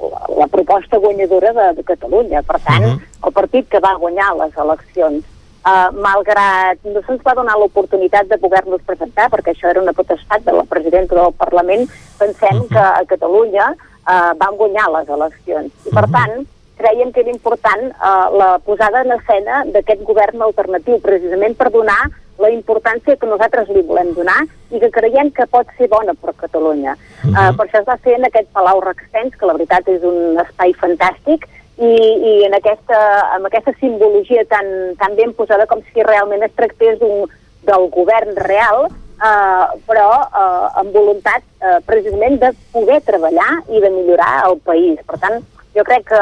la, 0.02 0.20
la 0.38 0.48
proposta 0.54 1.00
guanyadora 1.02 1.54
de, 1.54 1.72
de 1.80 1.84
Catalunya. 1.88 2.44
Per 2.46 2.60
tant, 2.62 2.86
uh 2.86 2.92
-huh. 2.92 3.26
el 3.26 3.34
partit 3.34 3.68
que 3.70 3.80
va 3.80 3.98
guanyar 3.98 4.36
les 4.38 4.54
eleccions. 4.58 5.26
Uh, 5.68 5.90
malgrat 6.00 6.78
no 6.84 7.02
se'ns 7.04 7.24
va 7.28 7.34
donar 7.36 7.58
l'oportunitat 7.58 8.28
de 8.30 8.38
poder-nos 8.38 8.82
presentar, 8.86 9.28
perquè 9.30 9.52
això 9.52 9.68
era 9.68 9.82
una 9.82 9.94
potestat 9.94 10.46
de 10.46 10.54
la 10.54 10.64
presidenta 10.64 11.16
del 11.16 11.34
Parlament, 11.34 11.90
pensem 12.20 12.58
uh 12.58 12.64
-huh. 12.64 12.70
que 12.70 12.80
a 12.80 13.04
Catalunya 13.06 13.66
uh, 13.74 14.32
van 14.38 14.56
guanyar 14.56 14.88
les 14.92 15.10
eleccions. 15.10 15.72
I, 15.86 15.90
per 15.90 16.04
uh 16.04 16.10
-huh. 16.10 16.12
tant, 16.12 16.48
creiem 16.78 17.12
que 17.12 17.22
era 17.26 17.34
important 17.34 17.90
eh, 17.90 18.28
la 18.38 18.58
posada 18.64 19.02
en 19.02 19.12
escena 19.18 19.64
d'aquest 19.74 20.06
govern 20.08 20.46
alternatiu, 20.46 21.02
precisament 21.04 21.58
per 21.58 21.72
donar 21.74 22.00
la 22.38 22.50
importància 22.54 23.18
que 23.18 23.30
nosaltres 23.30 23.70
li 23.74 23.82
volem 23.86 24.14
donar 24.14 24.44
i 24.70 24.80
que 24.82 24.92
creiem 24.94 25.32
que 25.34 25.48
pot 25.50 25.70
ser 25.78 25.90
bona 25.90 26.14
per 26.14 26.36
Catalunya. 26.38 26.94
Uh 26.94 27.30
-huh. 27.30 27.50
uh, 27.50 27.56
per 27.58 27.66
això 27.66 27.80
es 27.82 27.88
va 27.88 27.98
fer 27.98 28.14
en 28.16 28.26
aquest 28.26 28.48
Palau 28.54 28.82
Rextens, 28.82 29.36
que 29.36 29.46
la 29.46 29.54
veritat 29.54 29.88
és 29.88 30.04
un 30.04 30.38
espai 30.38 30.74
fantàstic, 30.74 31.48
i, 31.78 31.94
i 32.30 32.46
en 32.46 32.54
aquesta, 32.54 33.00
amb 33.36 33.46
aquesta 33.46 33.74
simbologia 33.80 34.46
tan, 34.46 34.96
tan 34.98 35.16
ben 35.16 35.34
posada 35.34 35.66
com 35.66 35.82
si 35.94 36.04
realment 36.04 36.44
es 36.44 36.56
tractés 36.56 37.00
del 37.00 37.90
govern 37.90 38.36
real, 38.36 38.88
uh, 39.22 39.66
però 39.86 40.10
uh, 40.26 40.80
amb 40.80 40.94
voluntat 40.94 41.44
uh, 41.62 41.78
precisament 41.86 42.40
de 42.40 42.52
poder 42.72 43.02
treballar 43.02 43.62
i 43.70 43.80
de 43.80 43.90
millorar 43.90 44.50
el 44.50 44.58
país. 44.60 45.00
Per 45.06 45.20
tant, 45.20 45.44
jo 45.78 45.84
crec 45.86 46.08
que 46.10 46.22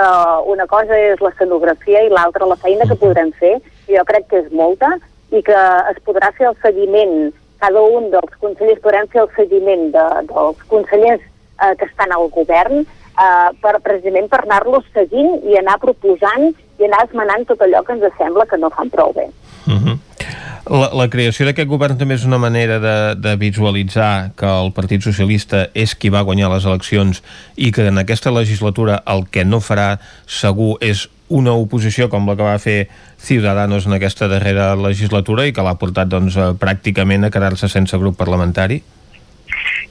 una 0.52 0.68
cosa 0.68 0.98
és 1.00 1.22
l'escenografia 1.24 2.04
i 2.04 2.12
l'altra 2.12 2.48
la 2.50 2.60
feina 2.60 2.88
que 2.90 3.00
podrem 3.00 3.32
fer, 3.40 3.56
jo 3.88 4.04
crec 4.10 4.28
que 4.32 4.42
és 4.44 4.52
molta, 4.52 4.92
i 5.32 5.42
que 5.46 5.62
es 5.92 6.02
podrà 6.08 6.32
fer 6.36 6.50
el 6.52 6.58
seguiment, 6.64 7.32
cada 7.64 7.82
un 7.82 8.12
dels 8.12 8.36
consellers 8.42 8.84
podrem 8.84 9.08
fer 9.14 9.24
el 9.24 9.32
seguiment 9.38 9.88
de, 9.96 10.06
dels 10.32 10.62
consellers 10.72 11.24
eh, 11.24 11.74
que 11.80 11.88
estan 11.88 12.12
al 12.12 12.28
govern, 12.36 12.84
eh, 12.84 13.50
per, 13.64 13.78
precisament 13.86 14.28
per 14.32 14.44
anar-los 14.44 14.88
seguint 14.98 15.40
i 15.48 15.58
anar 15.62 15.80
proposant 15.84 16.52
i 16.52 16.88
anar 16.90 17.06
esmenant 17.08 17.48
tot 17.48 17.64
allò 17.64 17.84
que 17.86 17.96
ens 17.96 18.20
sembla 18.20 18.48
que 18.50 18.60
no 18.60 18.72
fan 18.76 18.92
prou 18.92 19.14
bé. 19.16 19.30
Uh 19.66 19.80
-huh. 19.80 19.96
La, 20.66 20.88
la 20.98 21.06
creació 21.14 21.46
d'aquest 21.46 21.70
govern 21.70 21.98
també 22.00 22.16
és 22.18 22.24
una 22.26 22.40
manera 22.42 22.80
de, 22.82 22.96
de 23.22 23.36
visualitzar 23.38 24.32
que 24.38 24.50
el 24.50 24.72
Partit 24.74 25.04
Socialista 25.06 25.68
és 25.78 25.94
qui 25.94 26.10
va 26.10 26.24
guanyar 26.26 26.50
les 26.50 26.66
eleccions 26.66 27.22
i 27.56 27.70
que 27.76 27.86
en 27.92 28.02
aquesta 28.02 28.34
legislatura 28.34 29.04
el 29.14 29.28
que 29.30 29.46
no 29.46 29.62
farà 29.62 30.00
segur 30.26 30.76
és 30.82 31.06
una 31.30 31.54
oposició 31.54 32.10
com 32.10 32.26
la 32.30 32.36
que 32.38 32.48
va 32.48 32.58
fer 32.62 32.80
Ciudadanos 33.22 33.86
en 33.86 33.94
aquesta 33.98 34.28
darrera 34.30 34.74
legislatura 34.78 35.46
i 35.46 35.54
que 35.54 35.64
l'ha 35.66 35.78
portat 35.82 36.10
doncs, 36.10 36.38
pràcticament 36.62 37.26
a 37.26 37.32
quedar-se 37.34 37.70
sense 37.70 37.98
grup 38.02 38.18
parlamentari? 38.18 38.82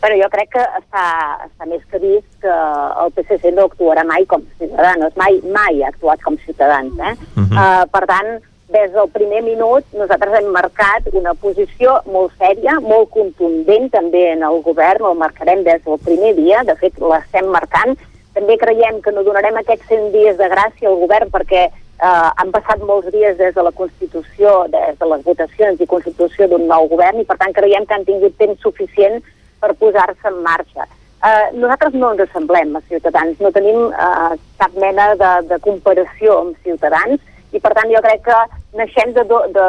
Però 0.02 0.16
jo 0.18 0.26
crec 0.30 0.50
que 0.56 0.64
està, 0.78 1.04
està 1.46 1.68
més 1.70 1.82
que 1.90 2.00
vist 2.02 2.26
que 2.42 2.54
el 3.02 3.14
PSC 3.14 3.54
no 3.54 3.68
actuarà 3.70 4.04
mai 4.06 4.26
com 4.30 4.42
Ciudadanos, 4.58 5.14
mai, 5.18 5.38
mai 5.54 5.82
ha 5.82 5.90
actuat 5.94 6.22
com 6.22 6.36
Ciutadans. 6.44 6.98
Eh? 6.98 7.14
Uh 7.38 7.46
-huh. 7.46 7.54
uh, 7.54 7.86
per 7.90 8.04
tant, 8.10 8.42
des 8.68 8.92
del 8.92 9.08
primer 9.12 9.42
minut 9.44 9.84
nosaltres 9.92 10.38
hem 10.38 10.48
marcat 10.52 11.06
una 11.12 11.34
posició 11.34 11.98
molt 12.10 12.32
sèria, 12.40 12.78
molt 12.80 13.10
contundent 13.12 13.90
també 13.92 14.30
en 14.32 14.42
el 14.42 14.62
govern, 14.64 15.04
el 15.10 15.20
marcarem 15.20 15.64
des 15.66 15.82
del 15.84 16.00
primer 16.06 16.34
dia, 16.38 16.62
de 16.64 16.76
fet 16.80 16.98
l'estem 16.98 17.50
marcant. 17.52 17.96
També 18.34 18.56
creiem 18.58 19.00
que 19.02 19.12
no 19.12 19.22
donarem 19.22 19.60
aquests 19.60 19.86
100 19.92 20.10
dies 20.14 20.36
de 20.40 20.48
gràcia 20.50 20.88
al 20.88 20.98
govern 21.02 21.30
perquè 21.30 21.68
eh, 21.68 22.30
han 22.40 22.50
passat 22.56 22.82
molts 22.82 23.12
dies 23.12 23.36
des 23.38 23.54
de 23.54 23.62
la 23.62 23.72
Constitució, 23.72 24.64
des 24.72 24.98
de 24.98 25.10
les 25.12 25.22
votacions 25.28 25.80
i 25.80 25.86
Constitució 25.86 26.48
d'un 26.48 26.66
nou 26.66 26.88
govern 26.88 27.20
i 27.20 27.28
per 27.28 27.38
tant 27.38 27.54
creiem 27.54 27.86
que 27.86 27.98
han 27.98 28.08
tingut 28.08 28.36
temps 28.40 28.60
suficient 28.64 29.20
per 29.60 29.74
posar-se 29.78 30.28
en 30.32 30.40
marxa. 30.42 30.88
Eh, 31.24 31.52
nosaltres 31.56 31.94
no 31.94 32.10
ens 32.12 32.24
assemblem 32.26 32.74
a 32.76 32.82
Ciutadans, 32.88 33.38
no 33.40 33.52
tenim 33.52 33.86
eh, 33.92 34.34
cap 34.58 34.74
mena 34.80 35.12
de, 35.20 35.30
de 35.52 35.60
comparació 35.64 36.40
amb 36.40 36.58
Ciutadans, 36.66 37.22
i 37.54 37.60
per 37.62 37.74
tant 37.76 37.90
jo 37.92 38.02
crec 38.04 38.24
que 38.26 38.38
naixem 38.78 39.14
de, 39.16 39.24
do, 39.30 39.40
de, 39.54 39.68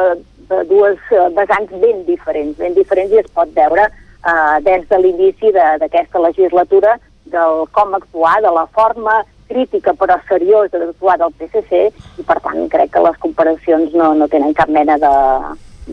de 0.50 0.64
dues 0.72 0.98
eh, 1.14 1.28
vessants 1.38 1.74
ben 1.84 2.04
diferents, 2.10 2.58
ben 2.58 2.74
diferents 2.78 3.14
i 3.14 3.22
es 3.22 3.30
pot 3.38 3.52
veure 3.58 3.86
eh, 3.86 4.58
des 4.66 4.88
de 4.90 5.00
l'inici 5.02 5.54
d'aquesta 5.56 6.22
legislatura 6.26 6.98
del 7.36 7.66
com 7.74 7.94
actuar, 7.98 8.40
de 8.42 8.52
la 8.54 8.66
forma 8.74 9.22
crítica 9.48 9.94
però 9.94 10.18
seriosa 10.28 10.82
d'actuar 10.82 11.20
del 11.22 11.34
PSC 11.38 11.86
i 12.22 12.26
per 12.26 12.40
tant 12.42 12.66
crec 12.74 12.96
que 12.96 13.06
les 13.06 13.20
comparacions 13.22 13.94
no, 13.94 14.14
no 14.18 14.28
tenen 14.32 14.58
cap 14.58 14.72
mena 14.74 14.98
de, 15.02 15.14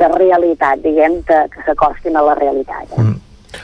de 0.01 0.09
realitat, 0.17 0.81
diguem, 0.85 1.21
que, 1.29 1.45
que 1.53 1.67
s'acostin 1.67 2.17
a 2.17 2.25
la 2.25 2.39
realitat. 2.39 2.89
Eh? 2.97 3.05
Mm. 3.05 3.21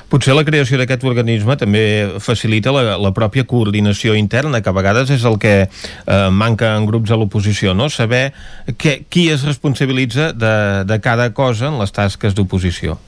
Potser 0.09 0.35
la 0.37 0.45
creació 0.47 0.79
d'aquest 0.81 1.05
organisme 1.09 1.57
també 1.61 1.83
facilita 2.25 2.73
la, 2.75 2.97
la 3.01 3.13
pròpia 3.17 3.47
coordinació 3.49 4.15
interna, 4.19 4.63
que 4.63 4.73
a 4.73 4.77
vegades 4.77 5.13
és 5.15 5.25
el 5.29 5.39
que 5.43 5.55
eh, 5.65 6.31
manca 6.33 6.75
en 6.77 6.89
grups 6.89 7.13
de 7.13 7.19
l'oposició, 7.19 7.75
no? 7.77 7.89
Saber 7.93 8.33
que, 8.77 9.03
qui 9.09 9.29
es 9.33 9.45
responsabilitza 9.49 10.33
de, 10.33 10.57
de 10.89 11.01
cada 11.05 11.31
cosa 11.35 11.69
en 11.73 11.79
les 11.81 11.95
tasques 11.95 12.37
d'oposició. 12.37 12.99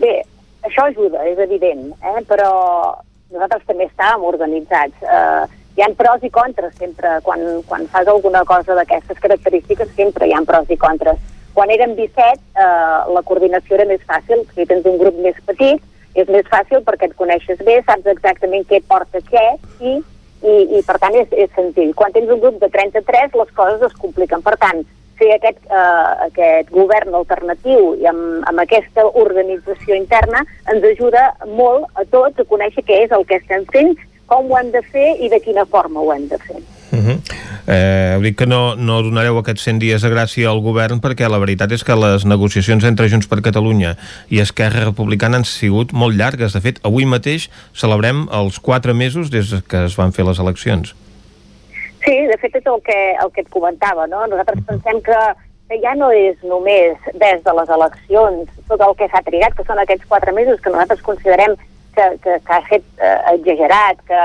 Bé, 0.00 0.18
això 0.66 0.88
ajuda, 0.90 1.22
és 1.30 1.38
evident, 1.42 1.88
eh? 2.02 2.22
però 2.28 2.50
nosaltres 3.32 3.64
també 3.68 3.86
estàvem 3.88 4.26
organitzats. 4.28 4.98
Eh, 5.02 5.62
hi 5.76 5.84
ha 5.84 5.90
pros 5.96 6.22
i 6.24 6.30
contres 6.32 6.74
sempre, 6.80 7.18
quan, 7.22 7.42
quan 7.68 7.86
fas 7.92 8.08
alguna 8.08 8.42
cosa 8.48 8.76
d'aquestes 8.78 9.18
característiques 9.20 9.90
sempre 9.96 10.28
hi 10.28 10.34
ha 10.36 10.44
pros 10.48 10.70
i 10.72 10.78
contres 10.80 11.20
quan 11.56 11.72
érem 11.72 11.94
17, 11.96 12.42
eh, 12.60 13.12
la 13.16 13.22
coordinació 13.24 13.78
era 13.78 13.88
més 13.88 14.02
fàcil. 14.04 14.44
Si 14.52 14.66
tens 14.68 14.84
un 14.84 14.98
grup 15.00 15.16
més 15.24 15.38
petit, 15.48 15.80
és 16.16 16.28
més 16.32 16.44
fàcil 16.52 16.82
perquè 16.84 17.08
et 17.08 17.16
coneixes 17.16 17.62
bé, 17.64 17.78
saps 17.86 18.08
exactament 18.12 18.68
què 18.68 18.82
porta 18.88 19.22
què 19.30 19.46
i, 19.80 19.94
i, 19.96 20.54
i 20.76 20.82
per 20.84 20.98
tant 21.00 21.16
és, 21.16 21.32
és 21.32 21.50
senzill. 21.56 21.94
Quan 21.96 22.12
tens 22.12 22.28
un 22.32 22.44
grup 22.44 22.60
de 22.60 22.68
33, 22.76 23.36
les 23.40 23.56
coses 23.56 23.88
es 23.88 23.96
compliquen. 24.04 24.44
Per 24.44 24.56
tant, 24.60 24.84
fer 25.16 25.32
aquest, 25.38 25.64
eh, 25.72 26.12
aquest 26.28 26.72
govern 26.76 27.16
alternatiu 27.16 27.94
i 28.02 28.08
amb, 28.12 28.44
amb 28.52 28.64
aquesta 28.64 29.08
organització 29.24 29.96
interna 29.96 30.44
ens 30.72 30.84
ajuda 30.92 31.30
molt 31.56 31.88
a 31.96 32.04
tots 32.12 32.40
a 32.40 32.48
conèixer 32.52 32.84
què 32.84 33.02
és 33.06 33.16
el 33.16 33.24
que 33.28 33.40
estem 33.40 33.64
fent, 33.72 33.96
com 34.28 34.50
ho 34.50 34.60
hem 34.60 34.72
de 34.76 34.84
fer 34.92 35.14
i 35.22 35.32
de 35.32 35.40
quina 35.40 35.64
forma 35.72 36.04
ho 36.04 36.12
hem 36.12 36.28
de 36.28 36.40
fer. 36.44 36.60
Uh 36.96 37.06
-huh. 37.06 37.18
eh, 37.66 38.14
heu 38.14 38.22
dit 38.22 38.36
que 38.36 38.46
no, 38.46 38.74
no 38.76 39.02
donareu 39.02 39.38
aquests 39.38 39.62
100 39.68 39.78
dies 39.78 40.02
de 40.02 40.10
gràcia 40.10 40.48
al 40.48 40.60
govern 40.60 41.00
perquè 41.00 41.28
la 41.28 41.38
veritat 41.38 41.72
és 41.72 41.84
que 41.84 41.96
les 41.96 42.24
negociacions 42.24 42.84
entre 42.84 43.08
Junts 43.08 43.26
per 43.28 43.42
Catalunya 43.42 43.96
i 44.28 44.40
Esquerra 44.40 44.84
Republicana 44.84 45.36
han 45.36 45.44
sigut 45.44 45.92
molt 45.92 46.16
llargues. 46.16 46.52
De 46.52 46.60
fet, 46.60 46.80
avui 46.82 47.04
mateix 47.04 47.50
celebrem 47.74 48.28
els 48.32 48.60
4 48.60 48.94
mesos 48.94 49.30
des 49.30 49.54
que 49.68 49.84
es 49.84 49.96
van 49.96 50.12
fer 50.12 50.24
les 50.24 50.38
eleccions. 50.38 50.94
Sí, 52.04 52.26
de 52.26 52.38
fet 52.38 52.54
és 52.54 52.66
el 52.66 52.80
que, 52.82 53.16
el 53.22 53.30
que 53.32 53.40
et 53.40 53.48
comentava. 53.50 54.06
No? 54.06 54.26
Nosaltres 54.26 54.58
-huh. 54.58 54.66
pensem 54.66 55.02
que 55.02 55.18
que 55.68 55.80
ja 55.82 55.94
no 55.98 56.10
és 56.14 56.36
només 56.46 56.98
des 57.14 57.42
de 57.42 57.54
les 57.58 57.68
eleccions 57.76 58.50
tot 58.68 58.80
el 58.80 58.94
que 58.98 59.08
s'ha 59.10 59.22
trigat, 59.26 59.54
que 59.56 59.64
són 59.66 59.80
aquests 59.82 60.06
quatre 60.06 60.32
mesos 60.32 60.60
que 60.60 60.70
nosaltres 60.70 61.02
considerem 61.02 61.56
que, 61.96 62.06
que, 62.22 62.36
que 62.46 62.54
ha 62.54 62.62
fet 62.68 62.84
eh, 63.00 63.18
exagerat, 63.32 64.02
que 64.06 64.22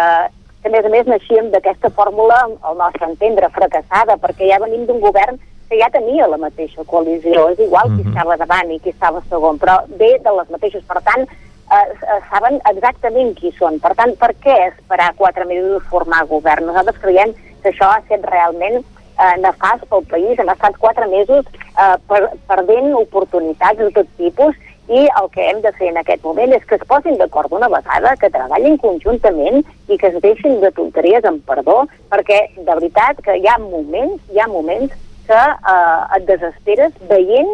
que 0.61 0.69
a 0.69 0.71
més 0.71 0.85
a 0.85 0.91
més 0.93 1.07
naixíem 1.09 1.49
d'aquesta 1.53 1.89
fórmula, 1.97 2.37
al 2.61 2.77
nostre 2.77 3.07
entendre, 3.09 3.49
fracassada, 3.55 4.17
perquè 4.21 4.49
ja 4.51 4.61
venim 4.61 4.85
d'un 4.85 5.01
govern 5.01 5.39
que 5.69 5.79
ja 5.79 5.87
tenia 5.89 6.27
la 6.27 6.37
mateixa 6.37 6.83
coalició, 6.85 7.47
és 7.53 7.61
igual 7.63 7.89
qui 7.95 8.03
mhm. 8.03 8.11
estava 8.11 8.37
davant 8.37 8.71
i 8.71 8.79
qui 8.83 8.91
estava 8.91 9.23
segon, 9.29 9.59
però 9.61 9.79
ve 9.97 10.17
de 10.19 10.33
les 10.37 10.49
mateixes, 10.53 10.83
per 10.87 10.99
tant, 11.07 11.23
eh, 11.25 11.85
eh, 11.95 12.19
saben 12.29 12.59
exactament 12.73 13.33
qui 13.39 13.53
són. 13.57 13.79
Per 13.79 13.93
tant, 13.95 14.15
per 14.19 14.33
què 14.43 14.57
esperar 14.67 15.13
quatre 15.17 15.47
mesos 15.49 15.77
de 15.77 15.91
formar 15.93 16.25
govern? 16.29 16.67
Nosaltres 16.67 16.99
creiem 17.01 17.33
que 17.63 17.71
això 17.71 17.87
ha 17.87 18.01
estat 18.03 18.27
realment 18.29 18.81
eh, 18.81 19.35
nefast 19.39 19.87
pel 19.89 20.03
país, 20.11 20.39
hem 20.39 20.51
estat 20.51 20.77
quatre 20.81 21.07
mesos 21.07 21.47
eh, 21.55 21.95
per, 22.11 22.21
perdent 22.51 22.91
oportunitats 22.99 23.79
de 23.79 23.89
tot 23.95 24.11
tipus 24.19 24.59
i 24.91 25.05
el 25.21 25.29
que 25.31 25.43
hem 25.47 25.61
de 25.63 25.71
fer 25.77 25.87
en 25.87 25.99
aquest 26.01 26.23
moment 26.27 26.51
és 26.55 26.63
que 26.67 26.75
es 26.75 26.83
posin 26.87 27.15
d'acord 27.19 27.53
una 27.55 27.69
vegada, 27.71 28.11
que 28.19 28.29
treballin 28.33 28.77
conjuntament 28.81 29.61
i 29.87 29.97
que 29.97 30.09
es 30.09 30.17
deixin 30.23 30.59
de 30.59 30.71
tonteries 30.75 31.23
amb 31.27 31.45
perdó, 31.47 31.85
perquè 32.11 32.41
de 32.57 32.67
veritat 32.67 33.21
que 33.23 33.37
hi 33.39 33.47
ha 33.47 33.57
moments, 33.63 34.19
hi 34.33 34.41
ha 34.41 34.49
moments 34.51 34.91
que 35.29 35.41
eh, 35.41 36.17
et 36.17 36.25
desesperes 36.27 36.97
veient 37.09 37.53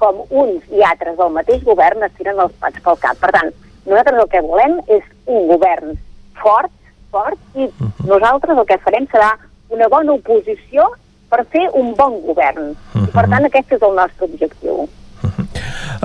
com 0.00 0.22
uns 0.30 0.70
i 0.72 0.80
altres 0.86 1.18
del 1.18 1.34
mateix 1.34 1.64
govern 1.66 2.06
es 2.06 2.14
tiren 2.16 2.40
els 2.46 2.54
pats 2.62 2.80
pel 2.86 2.96
cap. 3.02 3.18
Per 3.20 3.32
tant, 3.36 3.52
nosaltres 3.84 4.22
el 4.22 4.30
que 4.32 4.42
volem 4.46 4.78
és 4.88 5.04
un 5.26 5.50
govern 5.52 5.98
fort, 6.40 6.72
fort, 7.12 7.36
i 7.60 7.68
nosaltres 8.08 8.56
el 8.56 8.68
que 8.70 8.80
farem 8.86 9.08
serà 9.12 9.34
una 9.68 9.90
bona 9.92 10.16
oposició 10.16 10.88
per 11.28 11.44
fer 11.52 11.66
un 11.76 11.92
bon 11.98 12.16
govern. 12.24 12.72
I 13.04 13.12
per 13.12 13.26
tant, 13.28 13.44
aquest 13.46 13.76
és 13.76 13.84
el 13.84 13.94
nostre 14.00 14.30
objectiu. 14.30 14.88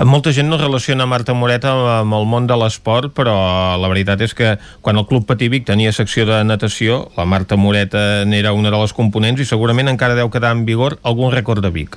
Molta 0.04 0.28
gent 0.28 0.50
no 0.52 0.58
relaciona 0.60 1.06
Marta 1.08 1.32
Moreta 1.32 1.70
amb 1.72 2.12
el 2.12 2.26
món 2.28 2.44
de 2.44 2.56
l'esport, 2.60 3.14
però 3.16 3.32
la 3.80 3.88
veritat 3.88 4.20
és 4.20 4.34
que 4.36 4.50
quan 4.84 5.00
el 5.00 5.06
Club 5.08 5.24
Patí 5.24 5.48
Vic 5.48 5.64
tenia 5.64 5.92
secció 5.96 6.26
de 6.28 6.42
natació, 6.44 7.06
la 7.16 7.24
Marta 7.24 7.56
Moreta 7.56 8.26
n'era 8.28 8.52
una 8.52 8.68
de 8.68 8.76
les 8.76 8.92
components 8.92 9.40
i 9.40 9.48
segurament 9.48 9.88
encara 9.88 10.18
deu 10.18 10.28
quedar 10.28 10.52
en 10.52 10.66
vigor 10.68 10.98
algun 11.02 11.32
rècord 11.32 11.64
de 11.64 11.72
Vic. 11.72 11.96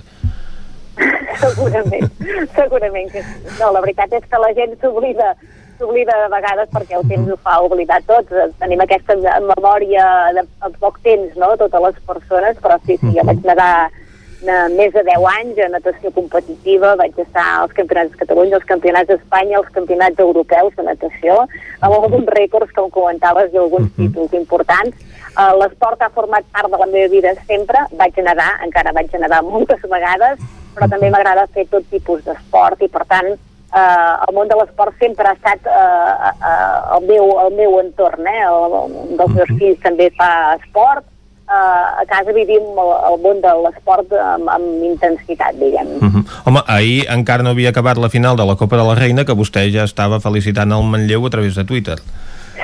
segurament, 1.43 2.07
segurament 2.55 3.11
que 3.11 3.19
sí. 3.19 3.35
No, 3.59 3.73
la 3.75 3.83
veritat 3.83 4.15
és 4.15 4.23
que 4.31 4.39
la 4.47 4.55
gent 4.55 4.79
s'oblida 4.79 5.35
s'oblida 5.79 6.15
de 6.23 6.31
vegades 6.31 6.71
perquè 6.71 6.95
el 6.95 7.07
temps 7.07 7.35
ho 7.35 7.37
fa 7.43 7.59
oblidar 7.67 7.99
tots. 8.07 8.31
Tenim 8.63 8.79
aquesta 8.79 9.15
memòria 9.43 10.05
de, 10.39 10.47
de 10.47 10.71
poc 10.79 11.03
temps, 11.03 11.35
no?, 11.35 11.51
totes 11.59 11.83
les 11.83 11.99
persones, 12.07 12.63
però 12.63 12.79
sí, 12.85 12.95
sí, 12.95 13.11
jo 13.15 13.27
vaig 13.27 13.43
nedar 13.43 13.89
més 14.41 14.93
de 14.93 15.03
10 15.03 15.25
anys 15.33 15.57
a 15.59 15.69
natació 15.73 16.11
competitiva, 16.15 16.93
vaig 16.99 17.17
estar 17.19 17.45
als 17.61 17.73
campionats 17.75 18.13
de 18.13 18.21
Catalunya, 18.21 18.55
als 18.55 18.67
campionats 18.69 19.09
d'Espanya, 19.09 19.57
als 19.57 19.73
campionats 19.75 20.19
europeus 20.19 20.75
de 20.77 20.85
natació, 20.87 21.41
amb 21.81 21.97
alguns 21.97 22.29
rècords, 22.37 22.71
com 22.75 22.89
comentaves, 22.89 23.51
i 23.53 23.59
alguns 23.59 23.91
títols 23.97 24.33
importants. 24.39 24.95
Uh, 25.35 25.51
L'esport 25.59 26.01
ha 26.01 26.09
format 26.15 26.47
part 26.55 26.71
de 26.71 26.79
la 26.79 26.87
meva 26.87 27.11
vida 27.11 27.35
sempre, 27.47 27.83
vaig 27.99 28.15
nedar, 28.23 28.53
encara 28.63 28.95
vaig 28.95 29.11
nedar 29.19 29.43
moltes 29.43 29.83
vegades, 29.91 30.39
però 30.75 30.87
també 30.87 31.11
m'agrada 31.11 31.47
fer 31.53 31.67
tot 31.67 31.85
tipus 31.91 32.23
d'esport 32.23 32.81
i, 32.81 32.87
per 32.87 33.05
tant, 33.09 33.33
eh, 33.75 34.13
el 34.27 34.35
món 34.35 34.49
de 34.49 34.57
l'esport 34.57 34.95
sempre 35.01 35.29
ha 35.29 35.35
estat 35.37 35.67
eh, 35.67 36.31
eh, 36.31 36.97
el, 36.97 37.07
meu, 37.09 37.31
el 37.45 37.55
meu 37.57 37.79
entorn. 37.81 38.27
Eh? 38.27 38.41
El, 38.47 38.77
un 39.03 39.17
dels 39.19 39.35
meus 39.35 39.53
fills 39.57 39.81
també 39.85 40.09
fa 40.17 40.31
esport, 40.59 41.05
eh, 41.49 42.01
a 42.01 42.05
casa 42.07 42.31
vivim 42.31 42.63
el, 42.77 42.93
el 43.09 43.19
món 43.23 43.41
de 43.43 43.53
l'esport 43.65 44.13
amb, 44.13 44.49
amb 44.53 44.85
intensitat, 44.91 45.57
diguem. 45.59 45.95
Uh 45.97 46.09
-huh. 46.13 46.23
Home, 46.45 46.63
ahir 46.67 47.05
encara 47.09 47.43
no 47.43 47.49
havia 47.49 47.69
acabat 47.69 47.97
la 47.97 48.09
final 48.09 48.35
de 48.35 48.45
la 48.45 48.55
Copa 48.55 48.77
de 48.77 48.83
la 48.83 48.95
Reina 48.95 49.25
que 49.25 49.33
vostè 49.33 49.69
ja 49.71 49.83
estava 49.83 50.19
felicitant 50.19 50.71
el 50.71 50.83
Manlleu 50.83 51.25
a 51.25 51.29
través 51.29 51.55
de 51.55 51.65
Twitter. 51.65 51.99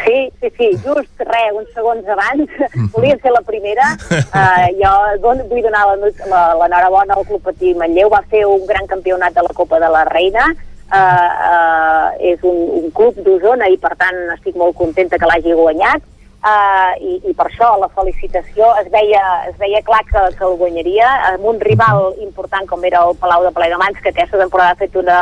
Sí, 0.06 0.32
sí, 0.40 0.49
sí, 0.57 0.70
just 0.84 1.10
res, 1.20 1.53
uns 1.56 1.70
segons 1.74 2.06
abans, 2.07 2.49
volia 2.94 3.18
ser 3.22 3.32
la 3.32 3.41
primera. 3.41 3.98
Uh, 4.12 4.68
jo 4.82 4.91
don, 5.24 5.41
vull 5.49 5.64
donar 5.64 5.86
l'enhorabona 5.95 7.16
al 7.16 7.26
Club 7.26 7.41
Patí 7.41 7.74
Manlleu, 7.74 8.10
va 8.10 8.22
fer 8.30 8.45
un 8.45 8.66
gran 8.68 8.86
campionat 8.88 9.34
de 9.34 9.41
la 9.41 9.53
Copa 9.53 9.80
de 9.80 9.90
la 9.90 10.03
Reina, 10.03 10.45
uh, 10.91 10.98
uh, 10.98 12.07
és 12.20 12.44
un, 12.44 12.57
un 12.84 12.91
club 12.91 13.16
d'Osona 13.26 13.70
i 13.72 13.78
per 13.78 13.95
tant 13.98 14.20
estic 14.36 14.56
molt 14.56 14.76
contenta 14.76 15.18
que 15.18 15.26
l'hagi 15.26 15.56
guanyat, 15.56 16.03
uh, 16.45 16.93
i, 17.01 17.17
i 17.30 17.34
per 17.34 17.49
això 17.49 17.72
la 17.81 17.89
felicitació 17.95 18.69
es 18.81 18.91
veia, 18.93 19.23
es 19.49 19.57
veia 19.61 19.81
clar 19.88 20.03
que, 20.11 20.22
que 20.38 20.45
el 20.47 20.55
guanyaria 20.61 21.09
amb 21.31 21.49
un 21.51 21.59
rival 21.63 22.13
important 22.23 22.69
com 22.69 22.85
era 22.85 23.03
el 23.07 23.17
Palau 23.19 23.43
de 23.47 23.53
Plegamans, 23.55 23.99
que 24.01 24.13
aquesta 24.13 24.39
temporada 24.41 24.76
ha 24.76 24.80
fet 24.80 24.95
una, 25.01 25.19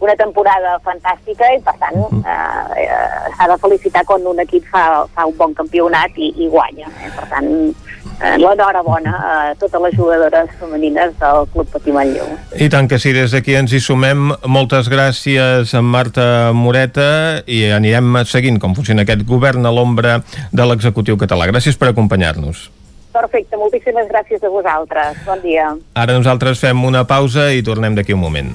una 0.00 0.14
temporada 0.16 0.76
fantàstica 0.84 1.48
i 1.54 1.60
per 1.64 1.74
tant 1.80 1.98
eh, 1.98 2.84
eh, 2.84 3.30
s'ha 3.36 3.48
de 3.50 3.58
felicitar 3.64 4.04
quan 4.06 4.26
un 4.30 4.42
equip 4.44 4.66
fa, 4.70 4.84
fa 5.14 5.26
un 5.26 5.36
bon 5.38 5.54
campionat 5.58 6.14
i, 6.16 6.30
i 6.44 6.50
guanya. 6.52 6.90
Eh? 7.02 7.10
Per 7.16 7.26
tant, 7.32 7.48
eh, 7.48 7.87
l'enhorabona 8.20 9.12
a 9.14 9.54
totes 9.58 9.80
les 9.82 9.94
jugadores 9.96 10.50
femenines 10.60 11.14
del 11.20 11.46
Club 11.52 11.68
Patí 11.72 11.94
Manlleu. 11.94 12.32
I 12.58 12.68
tant 12.72 12.88
que 12.90 12.98
sí, 12.98 13.12
des 13.16 13.32
d'aquí 13.34 13.54
ens 13.58 13.72
hi 13.72 13.80
sumem. 13.82 14.32
Moltes 14.46 14.90
gràcies 14.90 15.74
a 15.74 15.82
Marta 15.82 16.50
Moreta 16.54 17.44
i 17.46 17.64
anirem 17.74 18.22
seguint 18.26 18.58
com 18.62 18.74
funciona 18.74 19.06
aquest 19.06 19.24
govern 19.28 19.66
a 19.66 19.72
l'ombra 19.74 20.18
de 20.52 20.66
l'executiu 20.66 21.18
català. 21.20 21.48
Gràcies 21.52 21.78
per 21.78 21.92
acompanyar-nos. 21.92 22.68
Perfecte, 23.14 23.56
moltíssimes 23.56 24.06
gràcies 24.10 24.44
a 24.44 24.52
vosaltres. 24.52 25.16
Bon 25.26 25.40
dia. 25.42 25.72
Ara 25.94 26.18
nosaltres 26.18 26.60
fem 26.62 26.84
una 26.84 27.06
pausa 27.08 27.50
i 27.54 27.64
tornem 27.66 27.96
d'aquí 27.98 28.14
un 28.14 28.22
moment. 28.22 28.54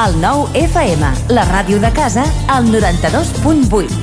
El 0.00 0.14
nou 0.16 0.46
FM, 0.56 1.08
la 1.28 1.42
ràdio 1.44 1.76
de 1.76 1.90
casa, 1.92 2.22
al 2.48 2.70
92.8. 2.72 3.98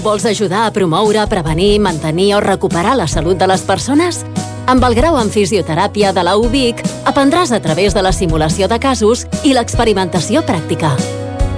Vols 0.00 0.24
ajudar 0.24 0.62
a 0.64 0.70
promoure, 0.72 1.26
prevenir, 1.28 1.76
mantenir 1.84 2.30
o 2.36 2.40
recuperar 2.40 2.94
la 2.96 3.04
salut 3.06 3.36
de 3.36 3.44
les 3.50 3.60
persones? 3.60 4.22
Amb 4.64 4.86
el 4.88 4.96
grau 4.96 5.18
en 5.20 5.28
fisioteràpia 5.28 6.14
de 6.16 6.24
la 6.24 6.38
UBIC 6.40 6.80
aprendràs 7.04 7.52
a 7.52 7.60
través 7.60 7.92
de 7.92 8.00
la 8.06 8.14
simulació 8.16 8.64
de 8.72 8.78
casos 8.80 9.26
i 9.44 9.52
l'experimentació 9.52 10.40
pràctica. 10.40 10.94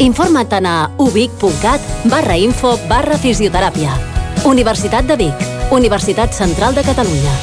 Informa't 0.03 0.67
a 0.67 0.91
ubic.cat 0.99 2.11
barra 2.11 2.35
info 2.35 2.75
barra 2.91 3.15
fisioteràpia. 3.15 3.95
Universitat 4.43 5.07
de 5.07 5.21
Vic, 5.23 5.47
Universitat 5.71 6.35
Central 6.35 6.75
de 6.75 6.83
Catalunya. 6.83 7.39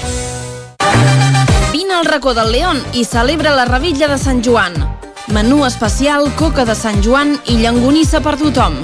Vine 1.71 1.95
al 1.95 2.05
racó 2.11 2.33
del 2.33 2.51
León 2.51 2.83
i 2.91 3.05
celebra 3.05 3.55
la 3.55 3.63
Revilla 3.71 4.11
de 4.11 4.19
Sant 4.19 4.43
Joan. 4.43 5.04
Menú 5.27 5.65
especial, 5.65 6.29
coca 6.35 6.65
de 6.65 6.75
Sant 6.77 7.01
Joan 7.01 7.31
i 7.49 7.57
llangonissa 7.57 8.19
per 8.21 8.35
tothom. 8.37 8.75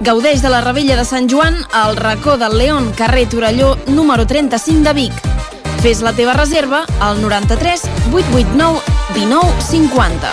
Gaudeix 0.00 0.40
de 0.40 0.48
la 0.48 0.62
Revella 0.64 0.96
de 0.96 1.04
Sant 1.04 1.28
Joan 1.28 1.58
al 1.76 1.96
racó 1.96 2.38
del 2.40 2.56
León, 2.56 2.92
carrer 2.96 3.28
Torelló, 3.28 3.76
número 3.86 4.26
35 4.26 4.82
de 4.88 4.92
Vic. 4.96 5.12
Fes 5.82 6.00
la 6.00 6.14
teva 6.16 6.32
reserva 6.32 6.86
al 6.98 7.20
93 7.20 7.82
889 8.10 8.80
19 9.14 9.60
50. 9.68 10.32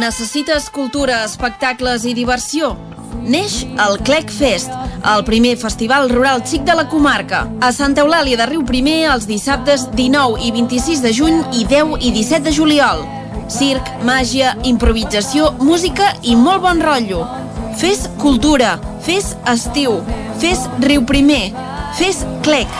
Necessites 0.00 0.68
cultura, 0.68 1.22
espectacles 1.24 2.04
i 2.04 2.14
diversió? 2.14 2.74
Neix 3.22 3.62
el 3.86 4.00
Clec 4.02 4.32
Fest, 4.34 4.72
el 5.14 5.22
primer 5.24 5.54
festival 5.62 6.10
rural 6.10 6.42
xic 6.44 6.66
de 6.66 6.74
la 6.74 6.88
comarca. 6.90 7.46
A 7.62 7.70
Santa 7.72 8.02
Eulàlia 8.02 8.36
de 8.36 8.50
Riu 8.50 8.66
Primer 8.66 9.04
els 9.14 9.30
dissabtes 9.30 9.86
19 9.94 10.42
i 10.42 10.50
26 10.58 11.06
de 11.06 11.14
juny 11.14 11.40
i 11.54 11.64
10 11.70 12.02
i 12.02 12.10
17 12.18 12.50
de 12.50 12.56
juliol. 12.58 13.06
Circ, 13.48 13.88
màgia, 14.02 14.56
improvisació, 14.66 15.52
música 15.62 16.10
i 16.22 16.34
molt 16.36 16.64
bon 16.64 16.82
rotllo. 16.82 17.22
Fes 17.78 18.06
cultura, 18.18 18.76
fes 19.04 19.34
estiu, 19.52 20.00
fes 20.40 20.66
Riu 20.82 21.04
Primer, 21.06 21.52
fes 21.98 22.24
Clec. 22.42 22.70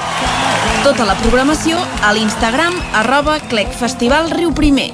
Tota 0.83 1.07
la 1.07 1.17
programació 1.23 1.79
a 2.03 2.13
l'Instagram 2.17 2.75
arroba 2.95 3.39
Clec 3.51 3.73
Festival 3.75 4.31
Riu 4.35 4.53
Primer. 4.55 4.93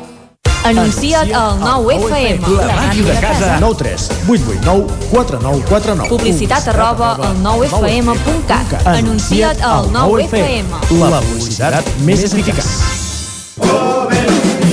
Anuncia't 0.64 1.32
al 1.34 1.58
9FM. 1.58 2.46
La 2.54 2.76
màquina 2.76 3.08
de 3.08 3.20
casa. 3.20 3.56
9 3.60 3.76
3 3.80 4.08
8 4.28 4.52
8 4.54 4.60
9 4.62 4.86
4 5.10 5.40
9 5.42 5.64
4 5.68 5.94
9. 5.96 6.08
Publicitat 6.12 6.68
arroba 6.70 7.16
al 7.18 7.36
9FM.cat. 7.42 8.86
Anuncia't 8.86 9.62
al 9.66 9.90
9FM. 9.90 10.70
La 11.02 11.20
publicitat 11.20 11.94
més 12.06 12.22
eficaç. 12.30 12.92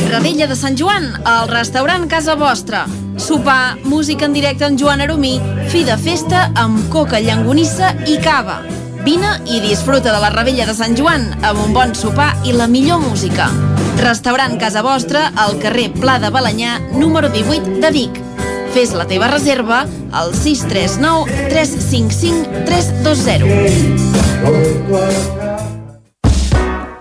Radella 0.10 0.48
de 0.49 0.56
Sant 0.57 0.73
Joan, 0.73 1.22
al 1.23 1.48
restaurant 1.52 2.07
Casa 2.10 2.34
Vostra. 2.34 2.88
Sopar, 3.22 3.77
música 3.86 4.26
en 4.26 4.34
directe 4.34 4.65
amb 4.65 4.80
Joan 4.81 5.03
Aromí, 5.06 5.38
fi 5.69 5.84
de 5.86 5.94
festa 6.02 6.49
amb 6.57 6.90
coca, 6.90 7.22
llangonissa 7.22 7.94
i 8.10 8.18
cava. 8.23 8.64
Vine 9.06 9.38
i 9.45 9.61
disfruta 9.61 10.10
de 10.10 10.18
la 10.18 10.34
Ravella 10.34 10.65
de 10.65 10.73
Sant 10.73 10.98
Joan 10.98 11.30
amb 11.45 11.61
un 11.61 11.77
bon 11.77 11.94
sopar 11.94 12.34
i 12.41 12.57
la 12.57 12.65
millor 12.68 12.98
música. 13.03 13.52
Restaurant 14.02 14.57
Casa 14.57 14.81
Vostra 14.81 15.30
al 15.38 15.61
carrer 15.61 15.94
Pla 15.94 16.18
de 16.18 16.34
Balanyà, 16.34 16.81
número 16.98 17.30
18 17.30 17.77
de 17.77 17.94
Vic. 17.94 18.18
Fes 18.73 18.98
la 18.98 19.06
teva 19.06 19.30
reserva 19.30 19.86
al 20.10 20.34
639 20.34 21.30
355 21.53 22.65
320. 22.65 25.49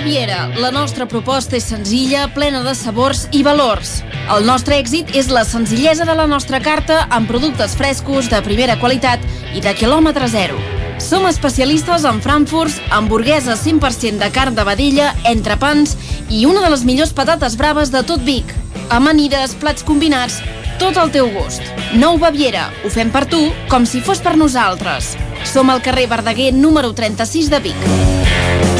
Baviera. 0.00 0.46
La 0.56 0.70
nostra 0.72 1.04
proposta 1.04 1.58
és 1.58 1.66
senzilla, 1.68 2.22
plena 2.32 2.62
de 2.64 2.72
sabors 2.72 3.26
i 3.36 3.42
valors. 3.44 3.98
El 4.32 4.46
nostre 4.48 4.78
èxit 4.80 5.10
és 5.12 5.26
la 5.28 5.42
senzillesa 5.44 6.06
de 6.08 6.14
la 6.16 6.24
nostra 6.24 6.56
carta 6.64 7.02
amb 7.12 7.28
productes 7.28 7.74
frescos, 7.76 8.30
de 8.32 8.40
primera 8.40 8.78
qualitat 8.80 9.20
i 9.52 9.60
de 9.60 9.74
quilòmetre 9.76 10.30
zero. 10.32 10.56
Som 11.04 11.28
especialistes 11.28 12.08
en 12.08 12.22
frankfurts, 12.24 12.78
hamburgueses 12.96 13.60
100% 13.66 14.24
de 14.24 14.30
carn 14.32 14.56
de 14.56 14.64
vedella, 14.64 15.12
entrepans 15.28 15.92
i 16.30 16.46
una 16.48 16.64
de 16.64 16.72
les 16.72 16.86
millors 16.88 17.12
patates 17.12 17.60
braves 17.60 17.92
de 17.92 18.00
tot 18.00 18.24
Vic. 18.24 18.56
Amanides, 18.88 19.52
plats 19.60 19.84
combinats, 19.84 20.40
tot 20.80 20.96
al 20.96 21.12
teu 21.12 21.28
gust. 21.36 21.60
Nou 21.92 22.16
Baviera, 22.16 22.70
ho 22.86 22.88
fem 22.88 23.12
per 23.12 23.26
tu 23.28 23.50
com 23.68 23.84
si 23.84 24.00
fos 24.00 24.24
per 24.24 24.38
nosaltres. 24.40 25.12
Som 25.44 25.68
al 25.68 25.84
carrer 25.84 26.08
Verdaguer 26.08 26.54
número 26.56 26.96
36 26.96 27.52
de 27.52 27.66
Vic. 27.68 28.79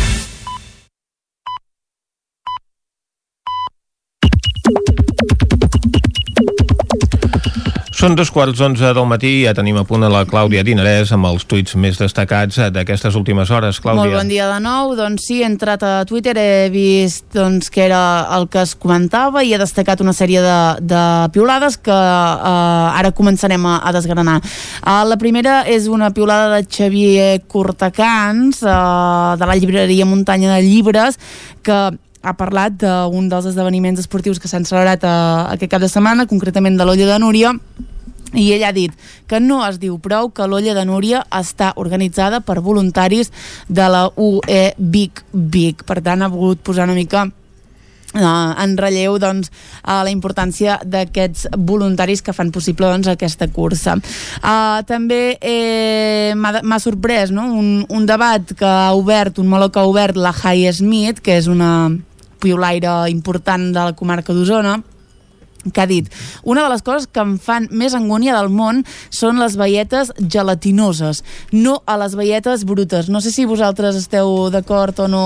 Són 8.01 8.15
dos 8.17 8.31
quarts 8.33 8.57
d'onze 8.57 8.95
del 8.97 9.05
matí 9.05 9.29
i 9.29 9.41
ja 9.43 9.51
tenim 9.53 9.75
a 9.77 9.83
punt 9.85 10.01
a 10.01 10.07
la 10.09 10.23
Clàudia 10.25 10.63
Dinarès 10.65 11.11
amb 11.13 11.27
els 11.29 11.43
tuits 11.45 11.75
més 11.77 11.99
destacats 12.01 12.57
d'aquestes 12.73 13.13
últimes 13.19 13.51
hores. 13.53 13.77
Clàudia. 13.77 14.01
Molt 14.01 14.17
bon 14.17 14.31
dia 14.31 14.47
de 14.49 14.55
nou. 14.63 14.95
Doncs 14.97 15.27
sí, 15.29 15.37
he 15.43 15.45
entrat 15.45 15.85
a 15.85 15.91
Twitter, 16.09 16.33
he 16.33 16.71
vist 16.73 17.27
doncs, 17.37 17.69
que 17.69 17.85
era 17.85 18.01
el 18.39 18.47
que 18.49 18.63
es 18.65 18.73
comentava 18.73 19.45
i 19.45 19.53
he 19.53 19.61
destacat 19.61 20.01
una 20.01 20.15
sèrie 20.17 20.41
de, 20.41 20.57
de 20.81 21.05
piulades 21.37 21.77
que 21.77 21.93
eh, 21.93 22.99
ara 23.03 23.13
començarem 23.13 23.69
a, 23.69 23.77
a 23.85 23.93
desgranar. 23.93 24.39
Uh, 24.81 25.03
la 25.05 25.21
primera 25.21 25.61
és 25.69 25.85
una 25.85 26.09
piulada 26.09 26.55
de 26.55 26.65
Xavier 26.65 27.43
Cortacans, 27.45 28.65
uh, 28.65 29.37
de 29.37 29.45
la 29.45 29.61
llibreria 29.61 30.09
Muntanya 30.09 30.55
de 30.55 30.65
Llibres, 30.65 31.21
que 31.61 31.83
ha 32.21 32.35
parlat 32.37 32.77
d'un 32.77 33.29
dels 33.29 33.47
esdeveniments 33.49 33.99
esportius 34.01 34.39
que 34.39 34.49
s'han 34.51 34.67
celebrat 34.67 35.05
uh, 35.07 35.49
aquest 35.53 35.71
cap 35.71 35.81
de 35.81 35.89
setmana, 35.89 36.27
concretament 36.29 36.77
de 36.77 36.85
l'Olla 36.85 37.09
de 37.13 37.19
Núria, 37.21 37.55
i 38.31 38.45
ell 38.55 38.63
ha 38.63 38.71
dit 38.71 38.93
que 39.27 39.41
no 39.43 39.59
es 39.65 39.81
diu 39.81 39.97
prou 39.99 40.29
que 40.31 40.47
l'Olla 40.47 40.75
de 40.77 40.85
Núria 40.87 41.25
està 41.35 41.73
organitzada 41.81 42.39
per 42.39 42.61
voluntaris 42.63 43.31
de 43.67 43.89
la 43.91 44.07
UE 44.15 44.63
Vic 44.77 45.25
Vic. 45.33 45.83
Per 45.83 45.99
tant, 45.99 46.23
ha 46.23 46.31
volgut 46.31 46.63
posar 46.63 46.87
una 46.87 46.97
mica 46.97 47.27
Uh, 48.11 48.51
en 48.59 48.73
relleu 48.75 49.13
doncs, 49.23 49.47
uh, 49.85 50.01
la 50.03 50.11
importància 50.11 50.73
d'aquests 50.83 51.45
voluntaris 51.55 52.19
que 52.19 52.33
fan 52.35 52.49
possible 52.51 52.89
doncs, 52.91 53.07
aquesta 53.07 53.47
cursa. 53.47 53.93
Uh, 54.41 54.83
també 54.83 55.37
eh, 55.39 56.35
m'ha 56.35 56.79
sorprès 56.83 57.31
no? 57.31 57.45
un, 57.55 57.85
un 57.87 58.09
debat 58.09 58.51
que 58.51 58.67
ha 58.67 58.91
obert, 58.99 59.39
un 59.39 59.47
meló 59.47 59.71
que 59.71 59.79
ha 59.79 59.87
obert 59.87 60.19
la 60.19 60.33
High 60.35 60.73
Smith, 60.75 61.23
que 61.23 61.39
és 61.39 61.47
una 61.47 61.71
piolaire 62.41 63.09
important 63.13 63.71
de 63.71 63.91
la 63.91 63.95
comarca 63.97 64.33
d'Osona, 64.33 64.79
que 65.73 65.81
ha 65.81 65.85
dit 65.85 66.09
una 66.43 66.63
de 66.63 66.69
les 66.73 66.81
coses 66.81 67.07
que 67.07 67.21
em 67.21 67.35
fan 67.41 67.67
més 67.69 67.93
angúnia 67.97 68.33
del 68.37 68.49
món 68.49 68.81
són 69.13 69.37
les 69.41 69.57
veietes 69.59 70.09
gelatinoses, 70.17 71.21
no 71.53 71.77
a 71.85 71.97
les 72.01 72.15
veietes 72.17 72.65
brutes. 72.65 73.11
No 73.13 73.21
sé 73.21 73.33
si 73.33 73.45
vosaltres 73.45 73.99
esteu 73.99 74.49
d'acord 74.53 74.97
o 75.05 75.07
no 75.11 75.25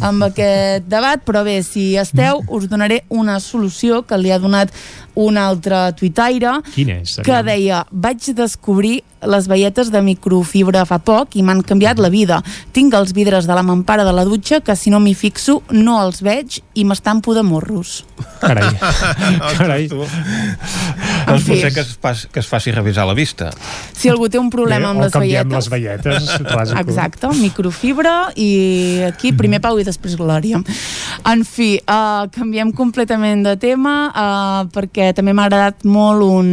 amb 0.00 0.28
aquest 0.30 0.88
debat, 0.88 1.20
però 1.24 1.44
bé, 1.44 1.60
si 1.66 1.92
esteu, 2.00 2.40
us 2.48 2.68
donaré 2.70 3.02
una 3.10 3.40
solució 3.44 4.02
que 4.08 4.18
li 4.20 4.32
ha 4.32 4.40
donat 4.40 4.72
un 5.14 5.38
altre 5.38 5.92
tuitaire 5.98 6.58
Quin 6.74 6.90
és? 7.00 7.18
que 7.24 7.42
deia, 7.46 7.84
vaig 7.90 8.32
descobrir 8.34 9.02
les 9.24 9.48
veietes 9.48 9.90
de 9.92 10.00
microfibra 10.04 10.84
fa 10.88 10.98
poc 11.00 11.36
i 11.38 11.42
m'han 11.42 11.62
canviat 11.64 12.00
la 12.02 12.10
vida. 12.12 12.40
Tinc 12.76 12.94
els 12.96 13.14
vidres 13.16 13.48
de 13.48 13.56
la 13.56 13.64
mampara 13.64 14.04
de 14.04 14.12
la 14.12 14.24
dutxa 14.28 14.60
que 14.60 14.76
si 14.76 14.92
no 14.92 15.00
m'hi 15.00 15.14
fixo 15.16 15.62
no 15.72 15.96
els 16.02 16.20
veig 16.24 16.60
i 16.74 16.84
m'estampo 16.84 17.34
de 17.34 17.42
morros. 17.46 18.02
Carai. 18.42 18.74
Carai. 19.58 19.88
doncs 19.88 21.46
potser 21.48 21.72
que 21.72 21.80
es, 21.80 21.94
faci, 22.00 22.28
que 22.32 22.42
es 22.42 22.48
faci 22.50 22.74
revisar 22.74 23.06
la 23.08 23.14
vista. 23.16 23.50
Si 23.96 24.10
algú 24.12 24.28
té 24.28 24.38
un 24.38 24.50
problema 24.52 24.90
Bé, 24.90 24.92
amb 24.92 25.00
o 25.00 25.06
les 25.06 25.14
canviem 25.14 25.48
veietes... 25.48 25.56
les 25.56 25.70
veietes. 25.72 26.30
clàssico. 26.50 26.80
Exacte, 26.84 27.32
microfibra 27.40 28.14
i 28.36 28.50
aquí 29.08 29.32
primer 29.36 29.62
Pau 29.64 29.78
i 29.80 29.86
després 29.86 30.16
Glòria. 30.20 30.60
En 31.30 31.44
fi, 31.48 31.74
uh, 31.80 32.26
canviem 32.34 32.72
completament 32.76 33.44
de 33.46 33.56
tema 33.60 33.94
uh, 34.10 34.60
perquè 34.74 35.03
també 35.16 35.34
m'ha 35.36 35.48
agradat 35.48 35.84
molt 35.84 36.24
un, 36.24 36.48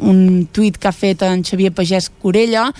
un 0.00 0.20
tuit 0.52 0.78
que 0.80 0.88
ha 0.88 0.94
fet 0.96 1.22
en 1.26 1.44
Xavier 1.44 1.72
Pagès 1.76 2.08
Corella 2.22 2.70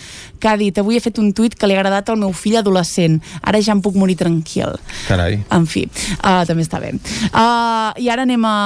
que 0.40 0.48
ha 0.48 0.56
dit, 0.56 0.78
avui 0.80 0.96
he 0.96 1.02
fet 1.04 1.20
un 1.20 1.34
tuit 1.36 1.54
que 1.54 1.68
li 1.68 1.76
ha 1.76 1.82
agradat 1.82 2.08
al 2.08 2.18
meu 2.18 2.32
fill 2.32 2.56
adolescent, 2.58 3.18
ara 3.44 3.60
ja 3.60 3.74
em 3.76 3.82
puc 3.84 3.98
morir 4.00 4.16
tranquil. 4.16 4.78
Carai. 5.04 5.36
En 5.52 5.66
fi, 5.68 5.84
uh, 6.16 6.40
també 6.48 6.64
està 6.64 6.80
bé. 6.80 6.94
Uh, 7.28 7.92
I 8.00 8.08
ara 8.10 8.24
anem 8.24 8.46
a, 8.48 8.56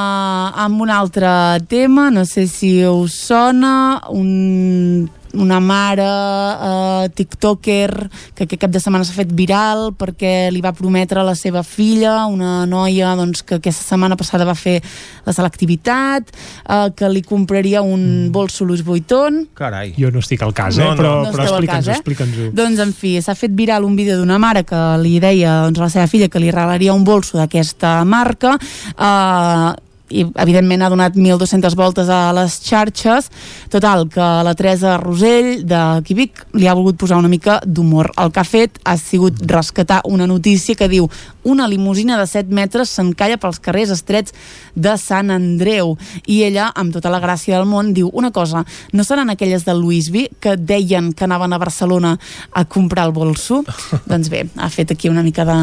amb 0.65 0.87
un 0.87 0.95
altre 0.95 1.35
tema, 1.69 2.09
no 2.15 2.25
sé 2.29 2.47
si 2.47 2.77
us 2.87 3.19
sona, 3.27 3.75
un 4.15 5.11
una 5.35 5.61
mare 5.61 6.05
uh, 6.05 7.09
tiktoker 7.15 7.91
que 8.35 8.47
aquest 8.47 8.61
cap 8.63 8.73
de 8.73 8.81
setmana 8.83 9.07
s'ha 9.07 9.17
fet 9.17 9.33
viral 9.37 9.93
perquè 9.99 10.51
li 10.55 10.63
va 10.65 10.75
prometre 10.77 11.21
a 11.21 11.27
la 11.27 11.35
seva 11.39 11.63
filla, 11.67 12.25
una 12.31 12.65
noia 12.71 13.15
doncs, 13.19 13.45
que 13.47 13.59
aquesta 13.59 13.85
setmana 13.85 14.19
passada 14.21 14.47
va 14.49 14.57
fer 14.59 14.81
la 15.27 15.35
selectivitat, 15.37 16.33
uh, 16.69 16.89
que 16.97 17.11
li 17.11 17.25
compraria 17.27 17.83
un 17.83 18.03
mm. 18.29 18.33
bols 18.35 18.61
Louis 18.65 18.85
Vuitton. 18.85 19.45
Carai. 19.59 19.95
Jo 19.99 20.11
no 20.15 20.23
estic 20.25 20.43
al 20.45 20.55
cas, 20.57 20.79
eh? 20.79 20.85
No, 20.85 20.95
no. 20.95 21.01
però, 21.01 21.15
No 21.25 21.33
però 21.35 21.49
explica'ns-ho, 21.49 21.93
eh? 21.93 22.01
explica'ns-ho. 22.01 22.51
Doncs, 22.57 22.83
en 22.85 22.95
fi, 22.97 23.17
s'ha 23.25 23.37
fet 23.39 23.55
viral 23.57 23.87
un 23.87 23.97
vídeo 23.99 24.19
d'una 24.21 24.39
mare 24.43 24.65
que 24.69 24.83
li 25.03 25.19
deia 25.23 25.61
doncs, 25.67 25.81
a 25.81 25.89
la 25.89 25.93
seva 25.93 26.11
filla 26.11 26.31
que 26.33 26.43
li 26.43 26.53
regalaria 26.53 26.95
un 26.97 27.05
bolso 27.07 27.39
d'aquesta 27.41 27.97
marca 28.09 28.57
uh, 28.59 29.73
i 30.15 30.25
evidentment 30.41 30.85
ha 30.85 30.91
donat 30.93 31.17
1.200 31.19 31.75
voltes 31.79 32.11
a 32.13 32.33
les 32.37 32.59
xarxes 32.63 33.31
total, 33.73 34.07
que 34.09 34.25
la 34.47 34.55
Teresa 34.55 34.97
Rosell 35.03 35.65
de 35.67 35.81
Quibic 36.07 36.45
li 36.55 36.69
ha 36.69 36.77
volgut 36.77 36.99
posar 37.01 37.19
una 37.19 37.31
mica 37.33 37.61
d'humor 37.67 38.13
el 38.23 38.33
que 38.33 38.43
ha 38.43 38.49
fet 38.49 38.79
ha 38.85 38.97
sigut 39.01 39.43
rescatar 39.51 40.03
una 40.05 40.29
notícia 40.31 40.79
que 40.79 40.89
diu 40.89 41.09
una 41.45 41.69
limusina 41.69 42.19
de 42.21 42.27
7 42.27 42.55
metres 42.55 42.93
s'encalla 42.95 43.39
pels 43.41 43.61
carrers 43.61 43.93
estrets 43.95 44.35
de 44.75 44.97
Sant 45.01 45.31
Andreu 45.35 45.95
i 46.27 46.43
ella, 46.47 46.71
amb 46.75 46.95
tota 46.95 47.13
la 47.13 47.21
gràcia 47.23 47.59
del 47.59 47.69
món, 47.69 47.93
diu 47.95 48.11
una 48.13 48.33
cosa, 48.33 48.65
no 48.93 49.05
seran 49.05 49.31
aquelles 49.31 49.67
del 49.67 49.83
Louis 49.83 50.11
V 50.11 50.29
que 50.41 50.57
deien 50.57 51.13
que 51.13 51.27
anaven 51.27 51.53
a 51.53 51.61
Barcelona 51.61 52.17
a 52.53 52.65
comprar 52.65 53.07
el 53.09 53.17
bolso? 53.17 53.63
doncs 54.11 54.31
bé, 54.33 54.47
ha 54.57 54.71
fet 54.71 54.95
aquí 54.95 55.09
una 55.09 55.23
mica 55.23 55.45
de, 55.45 55.59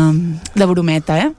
de 0.55 0.65
brometa, 0.65 1.19
eh? 1.19 1.31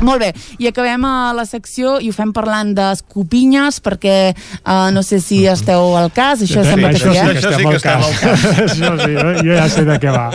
Molt 0.00 0.22
bé, 0.22 0.30
i 0.58 0.68
acabem 0.70 1.04
a 1.04 1.32
la 1.36 1.44
secció 1.44 1.98
i 2.00 2.08
ho 2.08 2.16
fem 2.16 2.32
parlant 2.32 2.72
d'escopinyes 2.76 3.80
perquè 3.84 4.16
uh, 4.32 4.88
no 4.94 5.02
sé 5.04 5.20
si 5.20 5.42
esteu 5.50 5.94
al 5.98 6.08
cas, 6.14 6.40
això 6.44 6.64
sembla 6.64 6.92
que 6.94 7.00
això 7.00 7.12
sí, 7.12 7.18
sí 7.18 7.20
eh? 7.20 7.34
que 7.36 7.50
estem 7.50 7.68
al 7.68 7.80
cas. 7.84 8.46
Això 8.64 8.92
sí, 9.02 9.16
jo 9.46 9.58
ja 9.58 9.66
sé 9.72 9.84
de 9.88 9.98
què 10.00 10.14
va. 10.14 10.26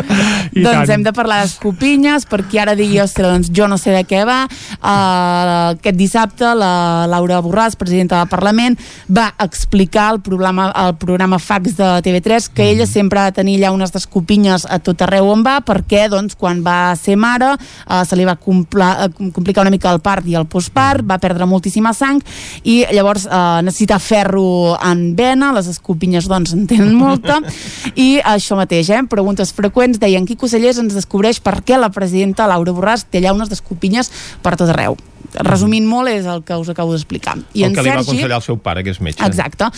I 0.54 0.62
doncs 0.62 0.76
tant. 0.76 0.94
hem 0.96 1.06
de 1.08 1.14
parlar 1.18 1.42
d'escopinyes 1.44 2.28
perquè 2.30 2.62
ara 2.66 2.76
digui, 2.78 3.00
ostres, 3.02 3.32
doncs 3.32 3.52
jo 3.56 3.70
no 3.72 3.80
sé 3.82 3.96
de 3.96 4.04
què 4.08 4.22
va 4.28 4.44
uh, 4.46 5.74
aquest 5.74 5.98
dissabte 5.98 6.54
la 6.58 7.08
Laura 7.10 7.42
Borràs, 7.46 7.78
presidenta 7.80 8.22
del 8.22 8.30
Parlament 8.32 8.78
va 9.10 9.32
explicar 9.42 10.12
el 10.14 10.22
programa, 10.26 10.70
el 10.86 10.96
programa 11.02 11.40
Fax 11.42 11.78
de 11.80 11.90
TV3 12.06 12.52
que 12.54 12.70
ella 12.70 12.86
sempre 12.90 13.20
ha 13.20 13.30
de 13.32 13.38
tenir 13.42 13.58
llaunes 13.64 13.94
d'escopinyes 13.96 14.68
a 14.70 14.80
tot 14.84 15.02
arreu 15.06 15.32
on 15.34 15.44
va 15.46 15.58
perquè 15.66 16.06
doncs 16.12 16.38
quan 16.38 16.62
va 16.66 16.94
ser 17.00 17.18
mare 17.18 17.56
uh, 17.56 18.04
se 18.06 18.18
li 18.20 18.28
va 18.28 18.38
compla, 18.38 19.10
uh, 19.10 19.32
complicar 19.34 19.55
una 19.64 19.74
mica 19.74 19.92
el 19.94 20.02
part 20.04 20.28
i 20.28 20.36
el 20.36 20.48
postpart, 20.50 21.06
va 21.08 21.20
perdre 21.22 21.48
moltíssima 21.50 21.94
sang 21.96 22.22
i 22.64 22.82
llavors 22.92 23.28
uh, 23.30 23.62
necessita 23.66 24.00
ferro 24.00 24.76
en 24.76 25.08
vena, 25.16 25.54
les 25.56 25.70
escopinyes 25.72 26.30
doncs 26.32 26.56
en 26.58 26.66
tenen 26.70 26.94
molta 26.98 27.40
i 28.08 28.16
això 28.24 28.58
mateix, 28.60 28.92
eh? 28.92 29.04
preguntes 29.10 29.54
freqüents 29.56 30.02
deien 30.02 30.28
Quico 30.28 30.50
Cellers 30.52 30.82
ens 30.82 30.96
descobreix 30.98 31.42
per 31.44 31.60
què 31.66 31.80
la 31.80 31.92
presidenta 31.94 32.50
Laura 32.52 32.76
Borràs 32.76 33.08
té 33.10 33.24
llaunes 33.24 33.52
d'escopinyes 33.52 34.12
per 34.44 34.58
tot 34.60 34.72
arreu 34.74 34.98
resumint 35.44 35.88
molt 35.88 36.12
és 36.12 36.26
el 36.30 36.44
que 36.46 36.58
us 36.60 36.70
acabo 36.72 36.94
d'explicar 36.94 37.36
i 37.54 37.64
el 37.64 37.72
en 37.72 37.76
que 37.76 37.84
li 37.84 37.90
va 37.90 37.98
Sergi 38.00 38.12
aconsellar 38.12 38.40
el 38.40 38.46
seu 38.46 38.58
pare, 38.62 38.84
que 38.84 38.94
és 38.94 39.02
metge. 39.04 39.26
Exacte. 39.26 39.70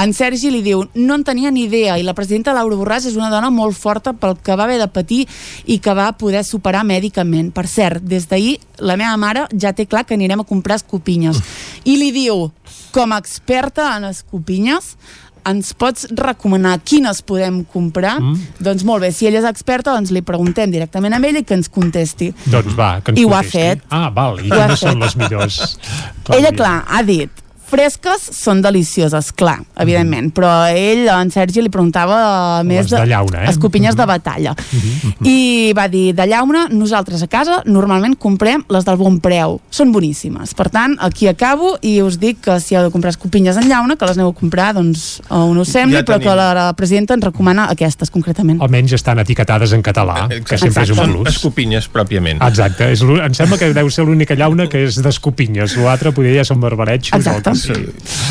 En 0.00 0.14
Sergi 0.16 0.52
li 0.54 0.62
diu, 0.64 0.84
no 0.94 1.18
en 1.18 1.24
tenia 1.24 1.52
ni 1.52 1.66
idea 1.68 1.98
i 1.98 2.06
la 2.06 2.14
presidenta 2.18 2.54
Laura 2.56 2.78
Borràs 2.78 3.08
és 3.10 3.18
una 3.18 3.30
dona 3.32 3.50
molt 3.50 3.76
forta 3.78 4.12
pel 4.12 4.38
que 4.42 4.56
va 4.56 4.66
haver 4.68 4.78
de 4.82 4.88
patir 4.92 5.24
i 5.66 5.78
que 5.82 5.96
va 5.96 6.10
poder 6.18 6.44
superar 6.48 6.84
mèdicament. 6.88 7.52
Per 7.52 7.66
cert, 7.70 8.02
des 8.02 8.28
d'ahir 8.30 8.58
la 8.82 8.96
meva 9.00 9.16
mare 9.16 9.46
ja 9.52 9.74
té 9.76 9.86
clar 9.86 10.04
que 10.06 10.16
anirem 10.18 10.42
a 10.42 10.48
comprar 10.48 10.80
escopinyes. 10.80 11.42
I 11.84 11.98
li 12.00 12.12
diu, 12.14 12.48
com 12.92 13.12
a 13.12 13.20
experta 13.22 13.92
en 13.96 14.10
escopinyes, 14.10 14.96
ens 15.48 15.72
pots 15.78 16.06
recomanar 16.18 16.76
quines 16.86 17.22
podem 17.26 17.62
comprar? 17.72 18.16
Mm. 18.22 18.38
Doncs 18.62 18.84
molt 18.88 19.02
bé, 19.06 19.12
si 19.14 19.26
ella 19.28 19.42
és 19.42 19.48
experta, 19.48 19.94
doncs 19.94 20.12
li 20.14 20.22
preguntem 20.26 20.70
directament 20.70 21.16
a 21.16 21.20
ella 21.22 21.42
i 21.42 21.46
que 21.46 21.58
ens 21.58 21.70
contesti. 21.72 22.32
Doncs 22.46 22.76
va, 22.78 22.94
que 23.02 23.14
ens 23.14 23.20
I 23.20 23.26
ho 23.26 23.34
ha 23.34 23.42
contesti. 23.42 23.58
fet. 23.58 23.86
Ah, 23.90 24.08
val, 24.14 24.40
i 24.40 24.50
quines 24.50 24.82
són 24.82 25.02
les 25.02 25.16
millors? 25.18 25.60
Ella, 26.32 26.52
clar, 26.54 26.76
ha 26.86 27.02
dit 27.06 27.41
Fresques 27.72 28.26
són 28.36 28.60
delicioses, 28.60 29.30
clar, 29.32 29.62
evidentment, 29.80 30.26
Mhm. 30.28 30.32
però 30.36 30.48
a 30.66 30.72
ell, 30.76 31.06
en 31.08 31.30
Sergi, 31.30 31.62
li 31.62 31.70
preguntava 31.70 32.60
uh, 32.60 32.64
més 32.68 32.90
Les 32.90 33.00
de 33.00 33.06
llauna, 33.06 33.44
eh? 33.46 33.50
escopinyes 33.50 33.96
de 33.96 34.02
Mhm. 34.02 34.08
batalla. 34.08 34.54
I 35.24 35.72
va 35.74 35.88
dir, 35.88 36.14
de 36.14 36.26
llauna, 36.26 36.66
nosaltres 36.70 37.22
a 37.22 37.28
casa 37.28 37.62
normalment 37.64 38.16
comprem 38.18 38.64
les 38.68 38.84
del 38.84 38.96
bon 38.96 39.18
preu. 39.20 39.60
Són 39.70 39.90
boníssimes. 39.92 40.52
Per 40.54 40.68
tant, 40.70 40.96
aquí 41.00 41.28
acabo 41.28 41.78
i 41.80 42.00
us 42.02 42.18
dic 42.20 42.40
que 42.44 42.58
si 42.60 42.74
heu 42.76 42.82
de 42.82 42.90
comprar 42.90 43.10
escopinyes 43.14 43.56
en 43.56 43.68
llauna, 43.70 43.96
que 43.96 44.04
les 44.06 44.18
aneu 44.18 44.28
a 44.28 44.34
comprar, 44.34 44.74
doncs, 44.74 45.22
on 45.30 45.56
us 45.58 45.68
sembli, 45.68 45.96
Ja 45.96 46.04
però 46.04 46.18
que 46.20 46.34
la, 46.36 46.52
la 46.54 46.72
presidenta 46.74 47.14
ens 47.14 47.24
recomana 47.24 47.70
aquestes, 47.70 48.10
concretament. 48.10 48.60
Almenys 48.60 48.92
estan 48.92 49.18
etiquetades 49.18 49.72
en 49.72 49.82
català, 49.82 50.28
que 50.28 50.58
sempre 50.58 50.82
és 50.84 50.90
un 50.90 50.96
Són 50.96 51.12
plus. 51.12 51.28
escopinyes 51.36 51.88
pròpiament. 51.90 52.42
Exacte, 52.46 52.90
és 52.92 53.00
l'ú- 53.02 53.20
em 53.24 53.32
sembla 53.32 53.56
que 53.58 53.72
deu 53.72 53.88
ser 53.90 54.04
l'única 54.04 54.34
llauna 54.34 54.68
que 54.68 54.84
és 54.84 55.00
d'escopinyes, 55.02 55.76
l'altre 55.78 56.12
poder 56.12 56.34
ja 56.36 56.44
són 56.44 56.60
barbarets. 56.60 57.12
Exacte. 57.12 57.50
Sí, 57.62 57.76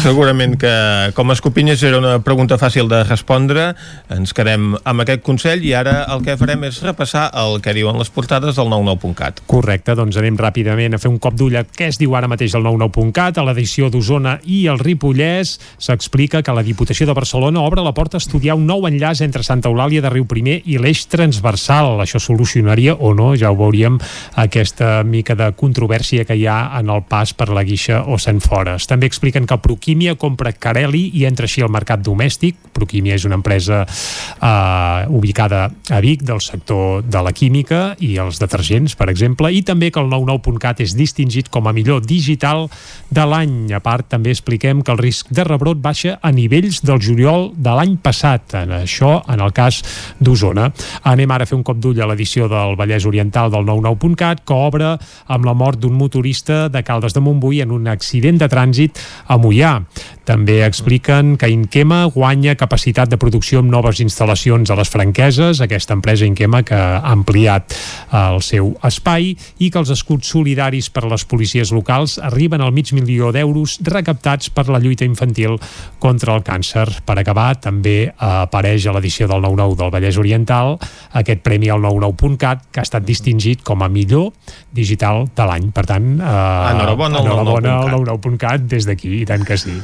segurament 0.02 0.58
que 0.60 0.74
com 1.16 1.32
a 1.32 1.38
escopinyes 1.38 1.84
era 1.88 2.02
una 2.02 2.18
pregunta 2.26 2.58
fàcil 2.60 2.90
de 2.92 3.04
respondre 3.08 3.72
ens 4.12 4.34
quedem 4.36 4.74
amb 4.76 5.06
aquest 5.06 5.24
consell 5.24 5.64
i 5.64 5.72
ara 5.78 6.02
el 6.12 6.26
que 6.26 6.36
farem 6.40 6.66
és 6.68 6.82
repassar 6.84 7.30
el 7.40 7.62
que 7.64 7.76
diuen 7.78 8.00
les 8.02 8.12
portades 8.12 8.58
del 8.60 8.68
99.cat 8.74 9.44
Correcte, 9.48 9.96
doncs 9.96 10.18
anem 10.20 10.38
ràpidament 10.40 10.96
a 10.96 11.00
fer 11.02 11.10
un 11.12 11.20
cop 11.22 11.36
d'ull 11.38 11.58
a 11.60 11.64
què 11.66 11.90
es 11.92 12.00
diu 12.02 12.16
ara 12.18 12.30
mateix 12.32 12.56
el 12.58 12.66
99.cat. 12.66 13.40
A 13.42 13.46
l'edició 13.48 13.90
d'Osona 13.92 14.38
i 14.48 14.64
el 14.72 14.80
Ripollès 14.82 15.58
s'explica 15.82 16.42
que 16.46 16.56
la 16.56 16.64
Diputació 16.66 17.08
de 17.10 17.16
Barcelona 17.18 17.64
obre 17.66 17.84
la 17.86 17.94
porta 17.98 18.18
a 18.18 18.24
estudiar 18.24 18.58
un 18.60 18.68
nou 18.70 18.88
enllaç 18.90 19.24
entre 19.26 19.44
Santa 19.44 19.70
Eulàlia 19.70 20.04
de 20.04 20.12
Riu 20.14 20.28
Primer 20.30 20.60
i 20.66 20.80
l'eix 20.82 21.06
transversal. 21.12 22.00
Això 22.04 22.22
solucionaria 22.22 22.96
o 22.96 23.14
no, 23.18 23.32
ja 23.38 23.52
ho 23.52 23.60
veuríem, 23.60 24.00
aquesta 24.42 25.02
mica 25.08 25.36
de 25.38 25.52
controvèrsia 25.58 26.26
que 26.28 26.38
hi 26.38 26.48
ha 26.48 26.60
en 26.80 26.92
el 26.94 27.04
pas 27.08 27.34
per 27.38 27.50
la 27.52 27.66
Guixa 27.68 28.04
o 28.08 28.20
Sant 28.22 28.42
Fores. 28.44 28.88
També 28.90 29.10
expliquen 29.22 29.46
que 29.46 29.58
Proquímia 29.62 30.16
compra 30.18 30.50
Carelli 30.58 31.12
i 31.14 31.28
entra 31.30 31.46
així 31.46 31.62
al 31.62 31.70
mercat 31.70 32.02
domèstic. 32.02 32.58
Proquímia 32.74 33.14
és 33.14 33.26
una 33.28 33.38
empresa 33.38 33.84
eh, 33.86 35.06
ubicada 35.14 35.68
a 35.94 36.00
Vic 36.02 36.24
del 36.26 36.42
sector 36.42 37.06
de 37.06 37.22
la 37.22 37.30
química 37.30 37.94
i 38.02 38.16
els 38.18 38.42
detergents, 38.42 38.96
per 38.98 39.12
exemple, 39.14 39.52
i 39.54 39.62
també 39.62 39.92
que 39.94 40.02
el 40.02 40.10
99.cat 40.10 40.82
és 40.82 40.96
distingit 40.98 41.52
com 41.54 41.70
a 41.70 41.74
millor 41.76 42.02
digital 42.02 42.66
de 43.14 43.26
l'any. 43.30 43.70
A 43.78 43.82
part, 43.84 44.08
també 44.10 44.34
expliquem 44.34 44.82
que 44.82 44.96
el 44.96 45.02
risc 45.04 45.30
de 45.30 45.46
rebrot 45.46 45.78
baixa 45.78 46.18
a 46.18 46.34
nivells 46.34 46.82
del 46.82 46.98
juliol 47.04 47.52
de 47.54 47.78
l'any 47.78 48.00
passat. 48.02 48.58
En 48.58 48.74
això, 48.82 49.20
en 49.30 49.46
el 49.46 49.54
cas 49.54 49.84
d'Osona. 50.18 50.72
Anem 51.14 51.36
ara 51.36 51.46
a 51.46 51.52
fer 51.52 51.60
un 51.60 51.66
cop 51.68 51.78
d'ull 51.78 52.02
a 52.02 52.10
l'edició 52.10 52.50
del 52.50 52.74
Vallès 52.80 53.06
Oriental 53.06 53.54
del 53.54 53.70
99.cat, 53.70 54.42
que 54.48 54.58
obre 54.58 54.96
amb 54.98 55.46
la 55.46 55.54
mort 55.54 55.78
d'un 55.78 55.94
motorista 55.94 56.66
de 56.74 56.82
Caldes 56.82 57.14
de 57.14 57.22
Montbui 57.22 57.62
en 57.62 57.78
un 57.78 57.86
accident 57.92 58.42
de 58.42 58.50
trànsit 58.50 58.98
a 59.28 59.38
Mollà. 59.42 59.80
També 60.26 60.62
expliquen 60.64 61.34
que 61.36 61.50
Inquema 61.50 62.06
guanya 62.14 62.54
capacitat 62.56 63.10
de 63.10 63.18
producció 63.20 63.60
amb 63.60 63.72
noves 63.74 64.00
instal·lacions 64.04 64.70
a 64.70 64.78
les 64.78 64.92
franqueses, 64.92 65.60
aquesta 65.64 65.98
empresa 65.98 66.28
Inquema 66.30 66.62
que 66.64 66.78
ha 66.78 67.02
ampliat 67.12 67.74
eh, 67.74 68.22
el 68.22 68.40
seu 68.46 68.72
espai 68.88 69.32
i 69.60 69.72
que 69.72 69.82
els 69.82 69.92
escuts 69.92 70.30
solidaris 70.32 70.92
per 70.94 71.04
a 71.08 71.12
les 71.12 71.26
policies 71.26 71.74
locals 71.76 72.20
arriben 72.22 72.62
al 72.62 72.72
mig 72.72 72.94
milió 72.94 73.32
d'euros 73.34 73.80
recaptats 73.88 74.52
per 74.54 74.68
la 74.70 74.80
lluita 74.80 75.08
infantil 75.08 75.58
contra 76.00 76.38
el 76.38 76.46
càncer. 76.46 76.86
Per 77.06 77.18
acabar, 77.20 77.56
també 77.60 78.14
apareix 78.18 78.86
a 78.88 78.96
l'edició 78.96 79.28
del 79.28 79.42
99 79.42 79.80
del 79.82 79.92
Vallès 79.94 80.22
Oriental 80.22 80.78
aquest 81.18 81.42
premi 81.44 81.70
al 81.74 81.82
99.cat 81.82 82.68
que 82.72 82.82
ha 82.82 82.86
estat 82.88 83.06
distingit 83.08 83.66
com 83.68 83.82
a 83.82 83.90
millor 83.92 84.32
digital 84.72 85.26
de 85.36 85.48
l'any. 85.50 85.70
Per 85.76 85.86
tant, 85.90 86.08
eh, 86.20 86.72
Enhorabona 86.72 87.20
al 87.20 87.26
enhorabona 87.26 87.76
al 87.82 88.06
99.cat 88.06 88.68
des 88.72 88.88
d'aquí, 88.92 89.22
i 89.24 89.28
tant 89.30 89.46
que 89.48 89.58
sí. 89.60 89.78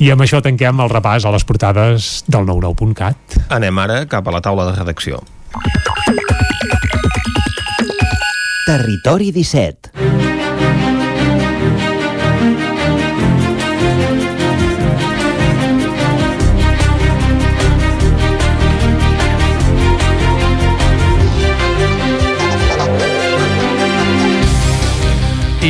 I 0.00 0.12
amb 0.12 0.26
això 0.26 0.42
tanquem 0.44 0.82
el 0.82 0.92
repàs 0.92 1.26
a 1.26 1.34
les 1.34 1.46
portades 1.46 2.12
del 2.28 2.46
99.cat. 2.48 3.40
Anem 3.56 3.82
ara 3.82 4.04
cap 4.10 4.28
a 4.28 4.36
la 4.36 4.44
taula 4.44 4.70
de 4.70 4.76
redacció. 4.78 5.22
Territori 8.66 9.32
17 9.34 9.99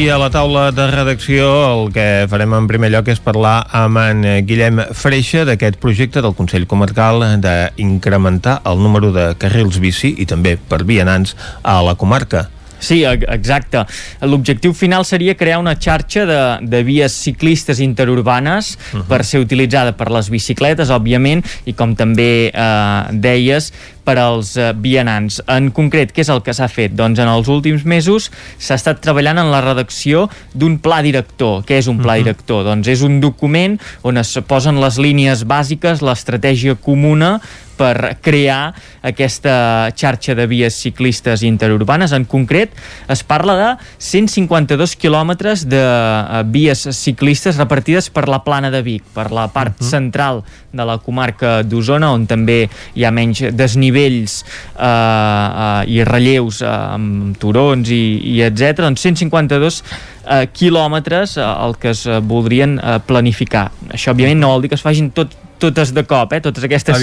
A 0.00 0.16
la 0.18 0.30
taula 0.32 0.70
de 0.72 0.86
redacció 0.88 1.44
el 1.68 1.90
que 1.92 2.24
farem 2.32 2.54
en 2.56 2.66
primer 2.66 2.88
lloc 2.90 3.10
és 3.12 3.20
parlar 3.20 3.66
amb 3.76 4.00
en 4.00 4.22
Guillem 4.48 4.80
Freixa 4.96 5.44
d'aquest 5.44 5.76
projecte 5.82 6.22
del 6.24 6.32
Consell 6.38 6.64
Comarcal 6.66 7.20
d'incrementar 7.44 8.62
el 8.66 8.80
número 8.80 9.12
de 9.12 9.28
carrils 9.38 9.76
bici 9.78 10.14
i 10.16 10.26
també 10.26 10.56
per 10.56 10.80
vianants 10.88 11.36
a 11.62 11.82
la 11.84 11.94
comarca. 12.00 12.48
Sí, 12.80 13.04
exacte. 13.04 13.84
L'objectiu 14.24 14.72
final 14.74 15.04
seria 15.04 15.36
crear 15.38 15.60
una 15.60 15.76
xarxa 15.76 16.24
de, 16.26 16.40
de 16.66 16.82
vies 16.86 17.12
ciclistes 17.12 17.80
interurbanes 17.80 18.74
uh 18.74 18.98
-huh. 18.98 19.06
per 19.06 19.24
ser 19.24 19.40
utilitzada 19.40 19.92
per 19.92 20.10
les 20.10 20.30
bicicletes, 20.30 20.90
òbviament, 20.90 21.44
i 21.64 21.72
com 21.72 21.94
també 21.94 22.50
eh, 22.52 23.02
deies, 23.12 23.72
per 24.04 24.18
als 24.18 24.56
eh, 24.56 24.72
vianants. 24.74 25.40
En 25.50 25.70
concret, 25.74 26.12
què 26.14 26.24
és 26.24 26.32
el 26.32 26.42
que 26.42 26.54
s'ha 26.56 26.68
fet? 26.72 26.94
Doncs 26.98 27.20
en 27.22 27.30
els 27.30 27.48
últims 27.52 27.84
mesos 27.88 28.30
s'ha 28.58 28.78
estat 28.78 29.00
treballant 29.04 29.38
en 29.42 29.52
la 29.52 29.62
redacció 29.64 30.26
d'un 30.54 30.78
pla 30.82 31.00
director. 31.06 31.62
Què 31.68 31.78
és 31.78 31.86
un 31.86 32.00
pla 32.00 32.14
uh 32.14 32.18
-huh. 32.18 32.24
director? 32.24 32.64
Doncs 32.64 32.88
és 32.88 33.02
un 33.02 33.20
document 33.20 33.78
on 34.02 34.16
es 34.16 34.38
posen 34.46 34.80
les 34.80 34.98
línies 34.98 35.44
bàsiques, 35.46 36.02
l'estratègia 36.02 36.74
comuna 36.74 37.40
per 37.80 38.18
crear 38.20 38.74
aquesta 39.00 39.88
xarxa 39.96 40.34
de 40.36 40.44
vies 40.50 40.76
ciclistes 40.76 41.44
interurbanes. 41.46 42.12
En 42.12 42.26
concret, 42.28 42.74
es 43.08 43.24
parla 43.24 43.56
de 43.56 43.70
152 43.96 44.96
quilòmetres 45.00 45.64
de 45.70 45.80
eh, 45.80 46.42
vies 46.52 46.84
ciclistes 46.98 47.56
repartides 47.60 48.10
per 48.12 48.26
la 48.28 48.42
plana 48.44 48.70
de 48.72 48.82
Vic, 48.84 49.04
per 49.14 49.30
la 49.32 49.48
part 49.48 49.80
uh 49.80 49.84
-huh. 49.84 49.90
central 49.90 50.44
de 50.72 50.84
la 50.84 50.98
comarca 50.98 51.62
d'Osona, 51.62 52.12
on 52.12 52.26
també 52.26 52.68
hi 52.94 53.04
ha 53.04 53.10
menys 53.10 53.42
desnivells 53.52 54.44
eh, 54.78 54.84
eh, 54.84 55.90
i 55.90 56.04
relleus 56.04 56.60
eh, 56.62 56.68
amb 56.68 57.36
turons 57.38 57.90
i, 57.90 58.36
i 58.36 58.42
etc. 58.42 58.84
Doncs 58.84 59.00
152 59.00 59.82
eh, 60.28 60.46
quilòmetres 60.52 61.36
eh, 61.36 61.44
el 61.64 61.76
que 61.80 61.90
es 61.94 62.06
eh, 62.06 62.20
voldrien 62.20 62.78
eh, 62.78 62.98
planificar. 63.06 63.70
Això, 63.90 64.14
òbviament, 64.14 64.40
no 64.40 64.52
vol 64.54 64.62
dir 64.64 64.72
que 64.72 64.78
es 64.78 64.84
facin 64.86 65.10
tot 65.16 65.34
totes 65.60 65.92
de 65.96 66.04
cop, 66.08 66.32
eh, 66.34 66.40
totes 66.44 66.64
aquestes 66.66 66.96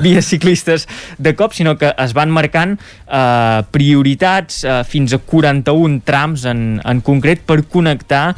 vies 0.06 0.30
ciclistes 0.30 0.86
de 1.18 1.34
cop, 1.38 1.54
sinó 1.56 1.76
que 1.80 1.92
es 1.92 2.14
van 2.16 2.32
marcant 2.34 2.76
eh, 2.78 3.62
prioritats 3.74 4.62
eh, 4.64 4.82
fins 4.88 5.16
a 5.16 5.18
41 5.18 6.00
trams 6.06 6.46
en, 6.48 6.62
en 6.84 7.02
concret 7.04 7.42
per 7.46 7.62
connectar 7.70 8.30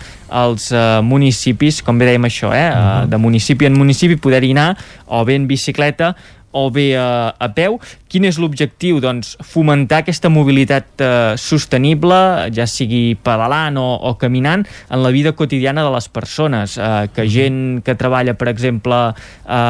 els 0.42 0.70
eh, 0.72 0.98
municipis, 1.04 1.82
com 1.84 2.00
bé 2.00 2.10
dèiem 2.10 2.26
això, 2.28 2.52
eh, 2.56 2.66
uh 2.68 2.80
-huh. 2.80 3.06
de 3.08 3.16
municipi 3.16 3.66
en 3.66 3.78
municipi, 3.78 4.16
poder-hi 4.16 4.52
anar 4.52 4.76
o 5.06 5.24
bé 5.24 5.36
en 5.36 5.46
bicicleta 5.46 6.14
o 6.50 6.70
bé 6.70 6.96
a, 6.96 7.34
a 7.38 7.48
peu. 7.52 7.78
Quin 8.08 8.24
és 8.24 8.38
l'objectiu? 8.40 9.02
Doncs 9.04 9.34
fomentar 9.44 10.00
aquesta 10.00 10.30
mobilitat 10.32 11.02
eh, 11.04 11.34
sostenible, 11.36 12.16
ja 12.56 12.64
sigui 12.64 13.12
pedalant 13.20 13.76
o, 13.76 13.84
o 14.08 14.14
caminant, 14.20 14.64
en 14.88 15.02
la 15.04 15.12
vida 15.12 15.34
quotidiana 15.36 15.84
de 15.84 15.92
les 15.92 16.08
persones. 16.08 16.78
Eh, 16.80 17.08
que 17.12 17.26
gent 17.28 17.82
que 17.84 17.94
treballa, 18.00 18.32
per 18.38 18.48
exemple, 18.48 19.00
a 19.44 19.60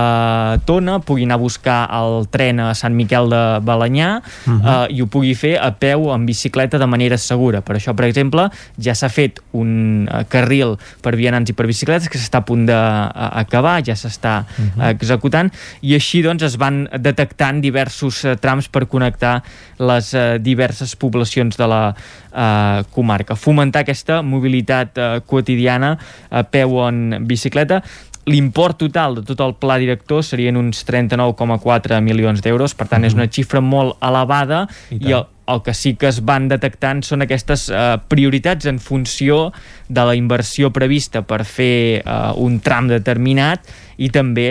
Tona 0.67 0.99
pugui 1.03 1.27
anar 1.27 1.39
a 1.39 1.43
buscar 1.43 1.81
el 1.99 2.29
tren 2.31 2.63
a 2.63 2.69
Sant 2.79 2.95
Miquel 2.95 3.31
de 3.33 3.43
Balanyà 3.67 4.11
uh 4.23 4.53
-huh. 4.53 4.87
eh, 4.89 4.97
i 4.97 5.03
ho 5.03 5.07
pugui 5.07 5.35
fer 5.35 5.59
a 5.59 5.73
peu 5.75 6.13
en 6.15 6.27
bicicleta 6.27 6.79
de 6.79 6.87
manera 6.87 7.19
segura. 7.19 7.61
Per 7.61 7.77
això, 7.77 7.95
per 7.95 8.07
exemple, 8.07 8.49
ja 8.79 8.95
s'ha 8.95 9.09
fet 9.09 9.41
un 9.53 10.07
eh, 10.07 10.25
carril 10.29 10.77
per 11.03 11.17
vianants 11.17 11.51
i 11.51 11.53
per 11.53 11.67
bicicletes 11.67 12.09
que 12.09 12.19
s'està 12.19 12.39
a 12.39 12.47
punt 12.47 12.67
d'acabar, 12.67 13.83
ja 13.83 13.95
s'està 13.95 14.45
uh 14.47 14.65
-huh. 14.65 14.91
executant, 14.91 15.51
i 15.81 15.95
així 15.95 16.23
doncs 16.23 16.43
es 16.43 16.57
van 16.57 16.89
detectant 16.99 17.61
diversos 17.61 18.25
eh, 18.25 18.28
trams 18.37 18.69
per 18.69 18.87
connectar 18.87 19.43
les 19.79 20.13
eh, 20.15 20.39
diverses 20.41 20.95
poblacions 20.97 21.57
de 21.57 21.67
la 21.67 21.83
eh, 21.95 22.85
comarca. 22.93 23.35
Fomentar 23.35 23.87
aquesta 23.87 24.23
mobilitat 24.23 24.99
eh, 24.99 25.09
quotidiana 25.27 25.97
a 26.31 26.45
peu 26.45 26.77
o 26.77 26.89
en 26.89 27.27
bicicleta 27.27 27.83
L'import 28.29 28.77
total 28.77 29.15
de 29.17 29.23
tot 29.25 29.41
el 29.41 29.55
pla 29.57 29.79
director 29.81 30.21
serien 30.27 30.59
uns 30.61 30.83
39,4 30.85 32.03
milions 32.05 32.43
d'euros, 32.45 32.75
per 32.77 32.87
tant 32.87 33.01
uh 33.01 33.05
-huh. 33.05 33.09
és 33.09 33.15
una 33.15 33.29
xifra 33.29 33.61
molt 33.61 33.97
elevada 34.05 34.69
i, 34.91 35.09
i 35.09 35.13
el, 35.13 35.25
el 35.49 35.63
que 35.65 35.75
sí 35.75 35.95
que 35.97 36.11
es 36.11 36.21
van 36.25 36.49
detectant 36.51 37.03
són 37.07 37.25
aquestes 37.25 37.69
eh, 37.73 37.97
prioritats 38.13 38.69
en 38.69 38.79
funció 38.79 39.51
de 39.89 40.05
la 40.05 40.15
inversió 40.19 40.71
prevista 40.75 41.25
per 41.27 41.45
fer 41.49 41.75
eh, 42.01 42.17
un 42.37 42.61
tram 42.65 42.91
determinat 42.93 43.69
i 43.99 44.09
també 44.15 44.49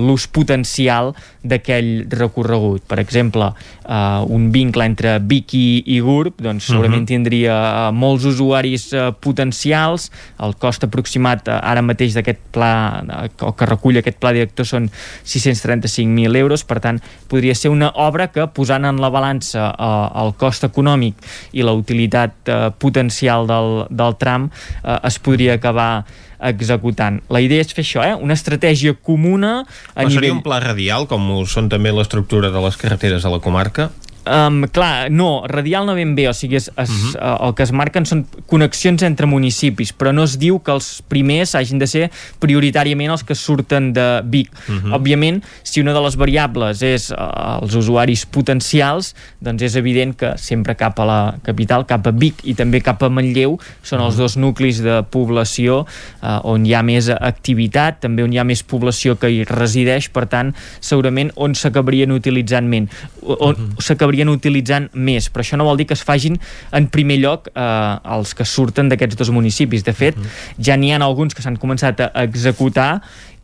l'ús 0.00 0.26
potencial 0.30 1.10
d'aquell 1.42 2.06
recorregut. 2.12 2.84
Per 2.88 2.98
exemple, 3.02 3.48
uh, 3.50 4.22
un 4.28 4.50
vincle 4.54 4.84
entre 4.86 5.16
Vic 5.24 5.54
i, 5.56 5.82
i 5.96 5.98
Gurb 6.04 6.38
doncs, 6.40 6.68
segurament 6.68 7.02
uh 7.02 7.04
-huh. 7.04 7.08
tindria 7.08 7.54
uh, 7.88 7.94
molts 7.94 8.24
usuaris 8.24 8.92
uh, 8.92 9.10
potencials, 9.18 10.10
el 10.38 10.54
cost 10.56 10.84
aproximat 10.84 11.48
uh, 11.48 11.58
ara 11.62 11.82
mateix 11.82 12.14
d'aquest 12.14 12.38
pla, 12.52 13.02
uh, 13.02 13.52
que 13.52 13.66
recull 13.66 13.98
aquest 13.98 14.18
pla 14.18 14.32
director 14.32 14.66
són 14.66 14.90
635.000 15.24 16.36
euros, 16.36 16.64
per 16.64 16.80
tant, 16.80 17.00
podria 17.28 17.54
ser 17.54 17.70
una 17.70 17.90
obra 17.94 18.28
que, 18.28 18.46
posant 18.46 18.84
en 18.84 19.00
la 19.00 19.08
balança 19.08 19.59
uh, 19.68 20.08
el 20.24 20.34
cost 20.40 20.66
econòmic 20.68 21.20
i 21.52 21.66
la 21.66 21.76
utilitat 21.76 22.48
uh, 22.48 22.70
potencial 22.72 23.48
del, 23.50 23.84
del 23.90 24.18
tram, 24.20 24.50
uh, 24.50 24.98
es 25.06 25.20
podria 25.22 25.58
acabar 25.60 26.04
executant. 26.40 27.20
La 27.28 27.42
idea 27.44 27.60
és 27.60 27.72
fer 27.76 27.84
això, 27.84 28.04
eh? 28.04 28.14
una 28.16 28.36
estratègia 28.36 28.96
comuna 28.96 29.60
a 29.60 29.66
Però 29.66 30.08
nivell... 30.08 30.16
seria 30.16 30.36
un 30.36 30.44
pla 30.44 30.60
radial, 30.62 31.08
com 31.10 31.28
ho 31.34 31.42
són 31.48 31.68
també 31.72 31.92
l'estructura 31.92 32.52
de 32.52 32.62
les 32.64 32.80
carreteres 32.80 33.26
a 33.26 33.32
la 33.32 33.42
comarca? 33.44 33.90
Um, 34.26 34.66
clar, 34.68 35.08
no, 35.10 35.46
radial 35.48 35.86
no 35.86 35.94
ben 35.96 36.12
bé, 36.14 36.26
o 36.28 36.34
sigui, 36.36 36.58
és, 36.58 36.70
es, 36.76 36.90
uh 36.90 36.94
-huh. 36.94 37.16
uh, 37.16 37.46
el 37.48 37.54
que 37.54 37.62
es 37.62 37.72
marquen 37.72 38.04
són 38.04 38.26
connexions 38.46 39.02
entre 39.02 39.26
municipis, 39.26 39.94
però 39.96 40.12
no 40.12 40.24
es 40.24 40.38
diu 40.38 40.58
que 40.60 40.72
els 40.72 41.02
primers 41.08 41.54
hagin 41.54 41.78
de 41.78 41.86
ser 41.86 42.10
prioritàriament 42.38 43.10
els 43.10 43.24
que 43.24 43.34
surten 43.34 43.92
de 43.92 44.20
Vic. 44.24 44.50
Uh 44.68 44.74
-huh. 44.74 44.94
Òbviament, 44.94 45.42
si 45.62 45.80
una 45.80 45.92
de 45.92 46.00
les 46.00 46.16
variables 46.16 46.82
és 46.82 47.10
uh, 47.10 47.62
els 47.62 47.74
usuaris 47.74 48.26
potencials, 48.26 49.14
doncs 49.40 49.62
és 49.62 49.76
evident 49.76 50.14
que 50.16 50.36
sempre 50.36 50.74
cap 50.74 50.98
a 51.00 51.04
la 51.04 51.34
capital, 51.42 51.86
cap 51.86 52.06
a 52.06 52.10
Vic 52.10 52.34
i 52.44 52.54
també 52.54 52.80
cap 52.80 53.02
a 53.02 53.08
Manlleu, 53.08 53.58
són 53.82 54.00
uh 54.00 54.04
-huh. 54.04 54.06
els 54.06 54.16
dos 54.16 54.36
nuclis 54.36 54.82
de 54.82 55.02
població 55.10 55.86
uh, 56.22 56.40
on 56.42 56.66
hi 56.66 56.74
ha 56.74 56.82
més 56.82 57.08
activitat, 57.08 58.00
també 58.00 58.22
on 58.22 58.32
hi 58.32 58.38
ha 58.38 58.44
més 58.44 58.62
població 58.62 59.16
que 59.16 59.30
hi 59.30 59.44
resideix, 59.44 60.08
per 60.10 60.26
tant, 60.26 60.54
segurament 60.80 61.32
on 61.36 61.54
s'acabarien 61.54 62.12
utilitzant 62.12 62.68
menys, 62.68 62.90
on 63.22 63.54
uh 63.54 63.58
-huh. 63.58 63.82
s'acabarien 63.82 64.19
s'acabarien 64.20 64.28
utilitzant 64.28 64.90
més, 64.94 65.28
però 65.30 65.44
això 65.44 65.56
no 65.56 65.64
vol 65.64 65.78
dir 65.78 65.86
que 65.86 65.96
es 65.96 66.04
facin 66.04 66.38
en 66.72 66.88
primer 66.88 67.18
lloc 67.20 67.48
eh, 67.54 68.14
els 68.16 68.34
que 68.34 68.44
surten 68.44 68.88
d'aquests 68.88 69.16
dos 69.16 69.30
municipis. 69.30 69.84
De 69.84 69.92
fet, 69.92 70.16
uh 70.16 70.22
-huh. 70.22 70.64
ja 70.64 70.76
n'hi 70.76 70.92
ha 70.92 70.98
alguns 71.00 71.34
que 71.34 71.42
s'han 71.42 71.56
començat 71.56 72.00
a 72.00 72.22
executar 72.22 73.02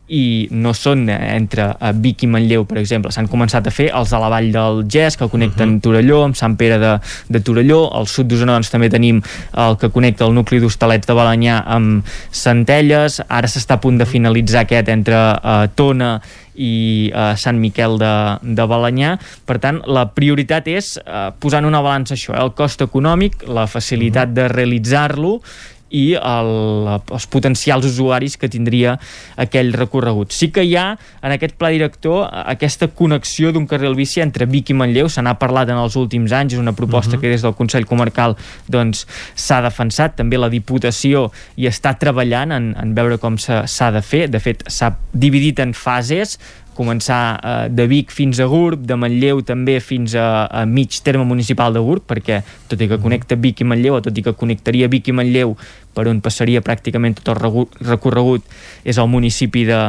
i 0.09 0.47
no 0.51 0.73
són 0.73 1.09
entre 1.09 1.75
eh, 1.81 1.91
Vic 1.93 2.23
i 2.23 2.27
Manlleu, 2.27 2.63
per 2.65 2.77
exemple. 2.77 3.11
S'han 3.11 3.27
començat 3.27 3.67
a 3.67 3.71
fer 3.71 3.91
els 3.93 4.09
de 4.09 4.17
la 4.17 4.29
vall 4.29 4.51
del 4.51 4.85
Gès, 4.87 5.17
que 5.17 5.27
connecten 5.27 5.69
uh 5.69 5.75
-huh. 5.75 5.81
Torelló 5.81 6.23
amb 6.23 6.35
Sant 6.35 6.55
Pere 6.55 6.77
de, 6.77 6.99
de 7.27 7.39
Torelló. 7.39 7.89
Al 7.93 8.07
sud 8.07 8.27
d'Osona 8.27 8.53
doncs, 8.53 8.69
també 8.69 8.89
tenim 8.89 9.21
el 9.53 9.77
que 9.77 9.89
connecta 9.89 10.25
el 10.25 10.33
nucli 10.33 10.59
d'Hostalets 10.59 11.07
de 11.07 11.13
Balanyà 11.13 11.63
amb 11.65 12.05
Centelles. 12.31 13.21
Ara 13.27 13.47
s'està 13.47 13.73
a 13.73 13.79
punt 13.79 13.97
de 13.97 14.05
finalitzar 14.05 14.61
aquest 14.61 14.87
entre 14.87 15.15
uh, 15.15 15.67
Tona 15.75 16.21
i 16.57 17.09
uh, 17.13 17.31
Sant 17.39 17.59
Miquel 17.61 17.97
de, 18.01 18.13
de 18.41 18.65
Balanyà. 18.67 19.15
Per 19.47 19.57
tant, 19.63 19.79
la 19.85 20.07
prioritat 20.17 20.67
és 20.71 20.95
uh, 20.99 21.29
posar 21.39 21.61
en 21.63 21.69
una 21.69 21.83
balança 21.85 22.17
això, 22.17 22.33
eh, 22.35 22.41
el 22.43 22.53
cost 22.57 22.81
econòmic, 22.85 23.47
la 23.47 23.67
facilitat 23.69 24.29
-huh. 24.29 24.33
de 24.33 24.47
realitzar-lo 24.47 25.41
i 25.89 26.13
el, 26.19 26.51
els 26.99 27.27
potencials 27.31 27.85
usuaris 27.87 28.37
que 28.37 28.49
tindria 28.51 28.97
aquell 29.39 29.73
recorregut. 29.75 30.33
Sí 30.35 30.49
que 30.51 30.65
hi 30.67 30.75
ha 30.75 30.87
en 31.21 31.35
aquest 31.35 31.55
pla 31.59 31.71
director 31.73 32.27
aquesta 32.27 32.89
connexió 32.89 33.53
d'un 33.55 33.67
carril 33.69 33.95
bici 33.95 34.21
entre 34.23 34.47
Vic 34.49 34.71
i 34.73 34.77
Manlleu, 34.77 35.09
se 35.09 35.23
n'ha 35.23 35.37
parlat 35.39 35.71
en 35.71 35.79
els 35.81 35.95
últims 35.99 36.33
anys, 36.35 36.57
és 36.57 36.59
una 36.59 36.75
proposta 36.75 37.15
uh 37.15 37.17
-huh. 37.17 37.21
que 37.21 37.29
des 37.29 37.41
del 37.41 37.55
Consell 37.55 37.85
Comarcal 37.85 38.35
doncs 38.67 39.07
s'ha 39.35 39.61
defensat, 39.61 40.15
també 40.15 40.37
la 40.37 40.49
Diputació 40.49 41.31
hi 41.55 41.67
està 41.67 41.97
treballant 41.97 42.51
en, 42.51 42.75
en 42.77 42.93
veure 42.93 43.17
com 43.17 43.37
s'ha 43.37 43.91
de 43.91 44.01
fer, 44.01 44.29
de 44.29 44.39
fet 44.39 44.63
s'ha 44.67 44.97
dividit 45.13 45.59
en 45.59 45.73
fases 45.73 46.39
començar 46.77 47.21
eh, 47.37 47.55
de 47.73 47.87
Vic 47.89 48.13
fins 48.13 48.39
a 48.39 48.47
Gurb, 48.49 48.85
de 48.87 48.95
Manlleu 48.99 49.41
també 49.45 49.79
fins 49.83 50.15
a, 50.15 50.45
a 50.45 50.63
mig 50.69 51.01
terme 51.03 51.25
municipal 51.27 51.73
de 51.73 51.83
Gurb, 51.83 52.05
perquè 52.07 52.43
tot 52.69 52.81
i 52.81 52.89
que 52.91 53.01
connecta 53.01 53.39
Vic 53.41 53.65
i 53.65 53.67
Manlleu, 53.67 53.97
o 53.97 54.05
tot 54.05 54.17
i 54.17 54.23
que 54.25 54.35
connectaria 54.37 54.89
Vic 54.91 55.09
i 55.09 55.17
Manlleu 55.17 55.57
per 55.97 56.05
on 56.11 56.21
passaria 56.21 56.61
pràcticament 56.61 57.17
tot 57.17 57.33
el 57.33 57.65
recorregut 57.89 58.45
és 58.87 58.99
el 59.01 59.09
municipi 59.09 59.65
de, 59.67 59.79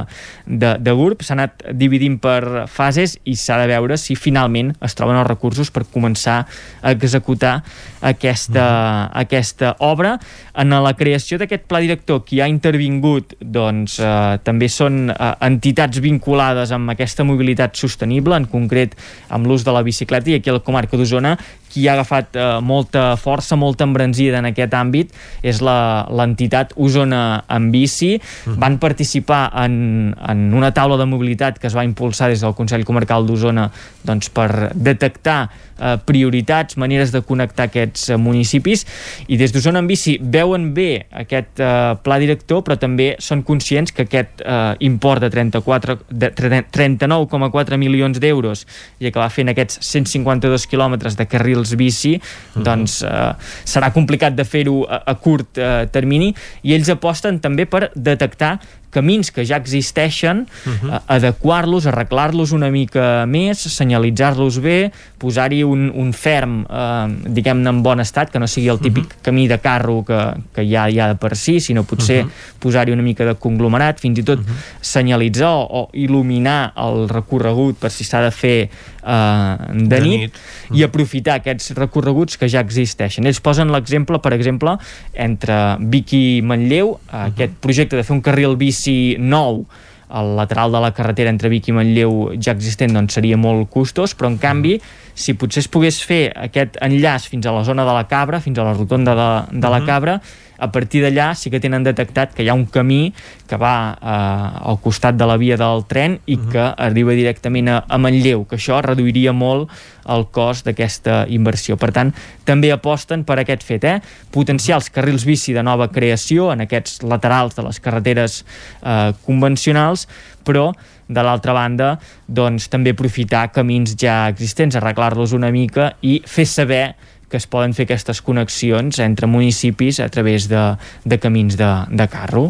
de, 0.46 0.74
de 0.80 0.94
Gurb. 0.96 1.22
S'ha 1.24 1.36
anat 1.36 1.66
dividint 1.76 2.16
per 2.22 2.66
fases 2.72 3.18
i 3.28 3.36
s'ha 3.36 3.60
de 3.60 3.68
veure 3.70 3.98
si 4.00 4.16
finalment 4.16 4.72
es 4.84 4.96
troben 4.96 5.20
els 5.20 5.28
recursos 5.28 5.70
per 5.74 5.84
començar 5.92 6.38
a 6.80 6.94
executar 6.94 7.58
aquesta, 8.00 8.64
mm. 8.64 9.18
aquesta 9.24 9.74
obra. 9.84 10.16
En 10.58 10.72
la 10.72 10.94
creació 10.98 11.38
d'aquest 11.40 11.68
pla 11.68 11.82
director 11.84 12.24
qui 12.26 12.40
ha 12.40 12.48
intervingut 12.50 13.36
doncs, 13.40 13.98
eh, 14.00 14.38
també 14.46 14.70
són 14.72 15.08
eh, 15.12 15.30
entitats 15.46 16.00
vinculades 16.02 16.72
amb 16.74 16.94
aquesta 16.94 17.26
mobilitat 17.26 17.76
sostenible, 17.78 18.36
en 18.38 18.48
concret 18.50 18.96
amb 19.34 19.48
l'ús 19.48 19.66
de 19.66 19.74
la 19.74 19.84
bicicleta 19.86 20.32
i 20.32 20.38
aquí 20.38 20.50
a 20.50 20.58
la 20.58 20.64
comarca 20.64 20.98
d'Osona 20.98 21.36
qui 21.68 21.86
ha 21.88 21.94
agafat 21.96 22.36
eh, 22.36 22.46
molta 22.64 23.12
força, 23.20 23.56
molta 23.56 23.86
embranzida 23.88 24.40
en 24.40 24.50
aquest 24.50 24.74
àmbit 24.74 25.14
és 25.42 25.60
l'entitat 25.62 26.74
Osona 26.76 27.22
en 27.54 27.70
bici. 27.74 28.16
Mm. 28.18 28.58
Van 28.62 28.78
participar 28.82 29.42
en, 29.64 30.14
en 30.16 30.44
una 30.54 30.72
taula 30.74 30.98
de 31.00 31.08
mobilitat 31.08 31.58
que 31.60 31.68
es 31.70 31.76
va 31.76 31.86
impulsar 31.86 32.30
des 32.32 32.42
del 32.44 32.56
Consell 32.58 32.86
Comarcal 32.88 33.26
d'Osona 33.28 33.68
doncs, 34.08 34.32
per 34.32 34.72
detectar 34.74 35.40
eh, 35.78 35.96
prioritats, 36.04 36.76
maneres 36.76 37.12
de 37.14 37.22
connectar 37.22 37.68
aquests 37.68 38.10
eh, 38.10 38.18
municipis 38.20 38.84
i 39.28 39.38
des 39.40 39.52
d'Osona 39.54 39.82
en 39.82 39.88
bici 39.90 40.18
veuen 40.20 40.72
bé 40.74 41.06
aquest 41.22 41.62
eh, 41.62 41.94
pla 42.02 42.18
director 42.20 42.64
però 42.66 42.78
també 42.80 43.14
són 43.22 43.42
conscients 43.46 43.94
que 43.94 44.06
aquest 44.06 44.42
eh, 44.44 44.74
import 44.88 45.24
de 45.24 45.30
34 45.30 45.98
de 46.10 46.32
39,4 46.34 47.78
milions 47.80 48.20
d'euros 48.20 48.64
i 48.98 49.08
acabar 49.10 49.30
fent 49.34 49.52
aquests 49.52 49.80
152 49.86 50.66
quilòmetres 50.68 51.16
de 51.18 51.26
carrils 51.26 51.74
bici, 51.78 52.16
uh 52.16 52.20
-huh. 52.20 52.64
doncs 52.64 53.02
eh, 53.02 53.32
serà 53.64 53.92
complicat 53.92 54.34
de 54.34 54.44
fer-ho 54.44 54.84
a, 54.88 55.02
a 55.06 55.14
curt 55.14 55.58
eh, 55.58 55.86
termini 55.90 56.34
i 56.62 56.74
ells 56.74 56.88
aposten 56.88 57.40
també 57.40 57.66
per 57.66 57.90
detectar 57.94 58.58
camins 58.90 59.30
que 59.30 59.44
ja 59.44 59.56
existeixen, 59.56 60.46
uh 60.48 60.72
-huh. 60.72 60.88
uh, 60.88 61.00
adequar-los, 61.06 61.86
arreglar-los 61.86 62.52
una 62.52 62.70
mica 62.70 63.26
més, 63.26 63.58
senyalitzar-los 63.58 64.60
bé, 64.60 64.92
posar-hi 65.18 65.62
un, 65.64 65.90
un 65.94 66.12
ferm, 66.12 66.64
eh, 66.70 67.06
diguem-ne, 67.28 67.68
en 67.68 67.82
bon 67.82 68.00
estat, 68.00 68.30
que 68.30 68.38
no 68.38 68.46
sigui 68.46 68.68
el 68.68 68.78
típic 68.78 69.04
uh 69.04 69.10
-huh. 69.10 69.22
camí 69.22 69.48
de 69.48 69.58
carro 69.58 70.04
que, 70.04 70.18
que 70.54 70.62
ja 70.62 70.88
hi 70.88 71.00
ha 71.00 71.08
de 71.08 71.14
per 71.16 71.36
si, 71.36 71.60
sinó 71.60 71.84
potser 71.84 72.24
uh 72.24 72.28
-huh. 72.28 72.58
posar-hi 72.58 72.92
una 72.92 73.02
mica 73.02 73.24
de 73.24 73.34
conglomerat, 73.34 74.00
fins 74.00 74.18
i 74.18 74.22
tot 74.22 74.38
uh 74.38 74.44
-huh. 74.44 74.54
senyalitzar 74.80 75.50
o, 75.50 75.66
o 75.70 75.88
il·luminar 75.92 76.72
el 76.76 77.08
recorregut 77.08 77.76
per 77.78 77.90
si 77.90 78.04
s'ha 78.04 78.22
de 78.22 78.30
fer 78.30 78.70
eh, 79.04 79.56
de, 79.72 79.88
de 79.88 80.00
nit, 80.00 80.20
nit, 80.20 80.32
i 80.72 80.82
aprofitar 80.82 81.34
aquests 81.34 81.74
recorreguts 81.74 82.36
que 82.36 82.48
ja 82.48 82.60
existeixen. 82.60 83.26
Ells 83.26 83.40
posen 83.40 83.70
l'exemple, 83.70 84.18
per 84.18 84.32
exemple, 84.32 84.78
entre 85.12 85.76
Vic 85.80 86.12
i 86.12 86.40
Manlleu, 86.42 86.88
uh 86.88 86.98
-huh. 86.98 87.26
aquest 87.32 87.52
projecte 87.60 87.96
de 87.96 88.02
fer 88.02 88.14
un 88.14 88.22
carril 88.22 88.56
bici 88.56 88.77
edifici 88.78 89.16
nou 89.18 89.66
al 90.08 90.36
lateral 90.36 90.72
de 90.72 90.80
la 90.80 90.92
carretera 90.92 91.28
entre 91.28 91.50
Vic 91.52 91.68
i 91.68 91.72
Manlleu 91.72 92.32
ja 92.40 92.54
existent 92.54 92.94
doncs 92.96 93.18
seria 93.18 93.36
molt 93.36 93.68
costós, 93.68 94.14
però 94.16 94.30
en 94.30 94.38
canvi 94.38 94.78
si 95.14 95.34
potser 95.34 95.60
es 95.60 95.68
pogués 95.68 96.00
fer 96.00 96.30
aquest 96.32 96.78
enllaç 96.80 97.28
fins 97.28 97.44
a 97.46 97.52
la 97.52 97.64
zona 97.64 97.84
de 97.84 97.92
la 97.92 98.06
Cabra, 98.08 98.40
fins 98.40 98.58
a 98.58 98.64
la 98.64 98.72
rotonda 98.72 99.14
de, 99.14 99.58
de 99.60 99.68
la 99.68 99.82
Cabra, 99.84 100.18
a 100.58 100.70
partir 100.74 101.02
d'allà 101.04 101.30
sí 101.38 101.50
que 101.50 101.60
tenen 101.62 101.86
detectat 101.86 102.34
que 102.34 102.42
hi 102.42 102.50
ha 102.50 102.56
un 102.58 102.66
camí 102.66 103.12
que 103.48 103.56
va 103.56 103.94
eh, 103.94 104.68
al 104.70 104.80
costat 104.82 105.16
de 105.16 105.26
la 105.30 105.38
via 105.40 105.56
del 105.56 105.84
tren 105.88 106.18
i 106.26 106.34
uh 106.34 106.40
-huh. 106.40 106.50
que 106.52 106.64
arriba 106.76 107.12
directament 107.12 107.68
a, 107.68 107.84
a 107.88 107.98
Manlleu, 107.98 108.44
que 108.44 108.56
això 108.56 108.82
reduiria 108.82 109.32
molt 109.32 109.70
el 110.08 110.26
cost 110.30 110.66
d'aquesta 110.66 111.26
inversió. 111.28 111.76
Per 111.76 111.92
tant, 111.92 112.12
també 112.44 112.72
aposten 112.72 113.24
per 113.24 113.38
aquest 113.38 113.62
fet, 113.62 113.84
eh? 113.84 114.00
potenciar 114.30 114.76
els 114.76 114.90
carrils 114.90 115.24
bici 115.24 115.52
de 115.52 115.62
nova 115.62 115.88
creació 115.88 116.52
en 116.52 116.60
aquests 116.60 117.02
laterals 117.02 117.54
de 117.54 117.62
les 117.62 117.80
carreteres 117.80 118.44
eh, 118.82 119.12
convencionals, 119.24 120.08
però 120.44 120.72
de 121.08 121.22
l'altra 121.24 121.54
banda, 121.56 121.98
doncs 122.26 122.68
també 122.68 122.92
aprofitar 122.92 123.48
camins 123.52 123.94
ja 123.96 124.28
existents, 124.28 124.76
arreglar-los 124.76 125.32
una 125.32 125.50
mica 125.50 125.94
i 126.02 126.22
fer 126.26 126.46
saber 126.46 126.96
que 127.28 127.36
es 127.36 127.46
poden 127.46 127.74
fer 127.76 127.86
aquestes 127.88 128.22
connexions 128.24 128.98
entre 129.04 129.28
municipis 129.30 130.00
a 130.00 130.08
través 130.12 130.48
de, 130.48 130.62
de 131.04 131.18
camins 131.20 131.58
de, 131.60 131.70
de 131.90 132.08
carro. 132.08 132.48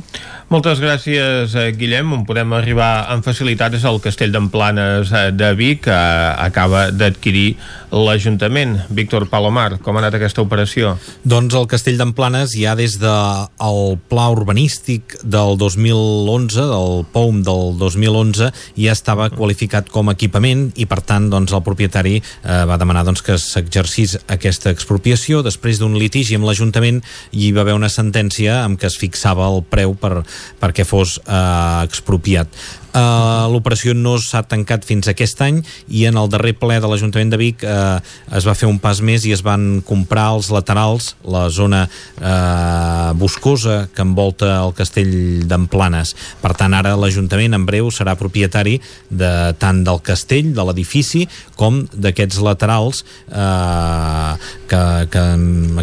Moltes 0.49 0.79
gràcies, 0.81 1.53
eh, 1.61 1.73
Guillem. 1.77 2.09
On 2.17 2.23
podem 2.25 2.55
arribar 2.57 3.05
amb 3.13 3.21
facilitat 3.21 3.75
és 3.77 3.83
el 3.85 3.99
Castell 4.01 4.33
d'Emplanes 4.33 5.11
eh, 5.13 5.27
de 5.37 5.51
Vic, 5.53 5.83
que 5.85 5.93
acaba 5.93 6.87
d'adquirir 6.89 7.59
l'Ajuntament. 7.93 8.79
Víctor 8.89 9.27
Palomar, 9.29 9.77
com 9.85 9.97
ha 9.97 10.01
anat 10.01 10.17
aquesta 10.17 10.41
operació? 10.41 10.95
Doncs 11.29 11.53
el 11.53 11.69
Castell 11.69 12.01
d'Emplanes 12.01 12.55
ja 12.57 12.73
des 12.79 12.97
del 12.97 13.53
de 13.61 13.99
pla 14.09 14.31
urbanístic 14.33 15.19
del 15.21 15.59
2011, 15.61 16.65
del 16.73 17.05
POUM 17.13 17.43
del 17.45 17.77
2011, 17.77 18.49
ja 18.81 18.97
estava 18.97 19.29
qualificat 19.29 19.93
com 19.93 20.09
a 20.09 20.17
equipament 20.17 20.71
i 20.81 20.89
per 20.89 21.03
tant 21.05 21.29
doncs, 21.29 21.53
el 21.53 21.65
propietari 21.67 22.17
eh, 22.23 22.65
va 22.65 22.81
demanar 22.81 23.05
doncs, 23.05 23.21
que 23.21 23.37
s'exercís 23.37 24.17
aquesta 24.33 24.73
expropiació. 24.73 25.45
Després 25.45 25.77
d'un 25.77 26.01
litigi 26.01 26.41
amb 26.41 26.49
l'Ajuntament 26.49 27.05
hi 27.37 27.53
va 27.53 27.67
haver 27.67 27.77
una 27.77 27.93
sentència 27.93 28.63
amb 28.65 28.81
què 28.81 28.89
es 28.89 28.97
fixava 28.97 29.45
el 29.53 29.61
preu 29.69 29.93
per, 29.93 30.25
perquè 30.61 30.87
fos 30.89 31.19
eh, 31.25 31.85
expropiat. 31.85 32.49
Uh, 32.89 33.45
L'operació 33.53 33.93
no 33.93 34.15
s'ha 34.17 34.41
tancat 34.49 34.87
fins 34.89 35.09
aquest 35.11 35.41
any 35.45 35.59
i 35.93 36.07
en 36.09 36.17
el 36.17 36.31
darrer 36.33 36.55
ple 36.57 36.79
de 36.81 36.89
l'Ajuntament 36.89 37.29
de 37.33 37.39
Vic 37.41 37.65
uh, 37.67 37.99
es 38.37 38.47
va 38.49 38.55
fer 38.57 38.69
un 38.69 38.79
pas 38.81 39.03
més 39.05 39.27
i 39.29 39.35
es 39.35 39.43
van 39.45 39.83
comprar 39.85 40.31
els 40.39 40.49
laterals, 40.53 41.11
la 41.29 41.47
zona 41.53 41.83
uh, 41.85 43.13
boscosa 43.19 43.91
que 43.93 44.05
envolta 44.05 44.55
el 44.63 44.73
castell 44.77 45.45
d'Emplanes. 45.49 46.15
Per 46.41 46.55
tant, 46.57 46.77
ara 46.77 46.95
l'Ajuntament 46.97 47.59
en 47.59 47.67
breu 47.69 47.91
serà 47.93 48.17
propietari 48.17 48.79
de 49.11 49.33
tant 49.61 49.83
del 49.85 50.01
castell, 50.05 50.55
de 50.57 50.67
l'edifici, 50.71 51.27
com 51.61 51.83
d'aquests 51.93 52.41
laterals 52.45 53.05
uh, 53.29 54.33
que, 54.71 54.83
que 55.13 55.27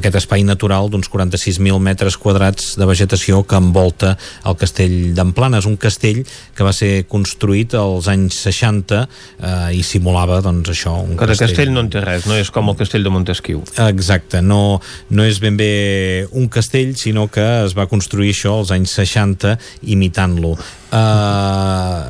aquest 0.01 0.19
espai 0.23 0.45
natural 0.47 0.89
d'uns 0.89 1.09
46.000 1.11 1.77
metres 1.85 2.17
quadrats 2.17 2.73
de 2.79 2.89
vegetació 2.89 3.43
que 3.45 3.61
envolta 3.61 4.15
el 4.45 4.57
castell 4.57 5.13
d'Emplanes, 5.17 5.69
un 5.69 5.77
castell 5.77 6.23
que 6.55 6.65
va 6.65 6.73
ser 6.73 6.94
construït 7.09 7.75
als 7.79 8.09
anys 8.11 8.37
60 8.47 9.01
eh, 9.01 9.75
i 9.79 9.83
simulava 9.85 10.41
doncs 10.45 10.71
això 10.73 10.95
un 11.01 11.15
de 11.15 11.19
castell. 11.21 11.47
castell 11.47 11.73
no 11.75 11.83
en 11.85 11.91
té 11.93 12.03
res, 12.05 12.29
no 12.29 12.39
és 12.39 12.51
com 12.53 12.71
el 12.71 12.79
castell 12.79 13.05
de 13.05 13.13
Montesquieu 13.13 13.63
exacte, 13.87 14.41
no, 14.41 14.79
no 15.09 15.27
és 15.27 15.41
ben 15.43 15.59
bé 15.59 15.71
un 16.31 16.49
castell 16.51 16.95
sinó 16.99 17.27
que 17.27 17.45
es 17.65 17.75
va 17.77 17.89
construir 17.91 18.33
això 18.35 18.57
als 18.61 18.73
anys 18.75 18.97
60 19.01 19.57
imitant-lo 19.95 20.55
Uh, 20.95 22.05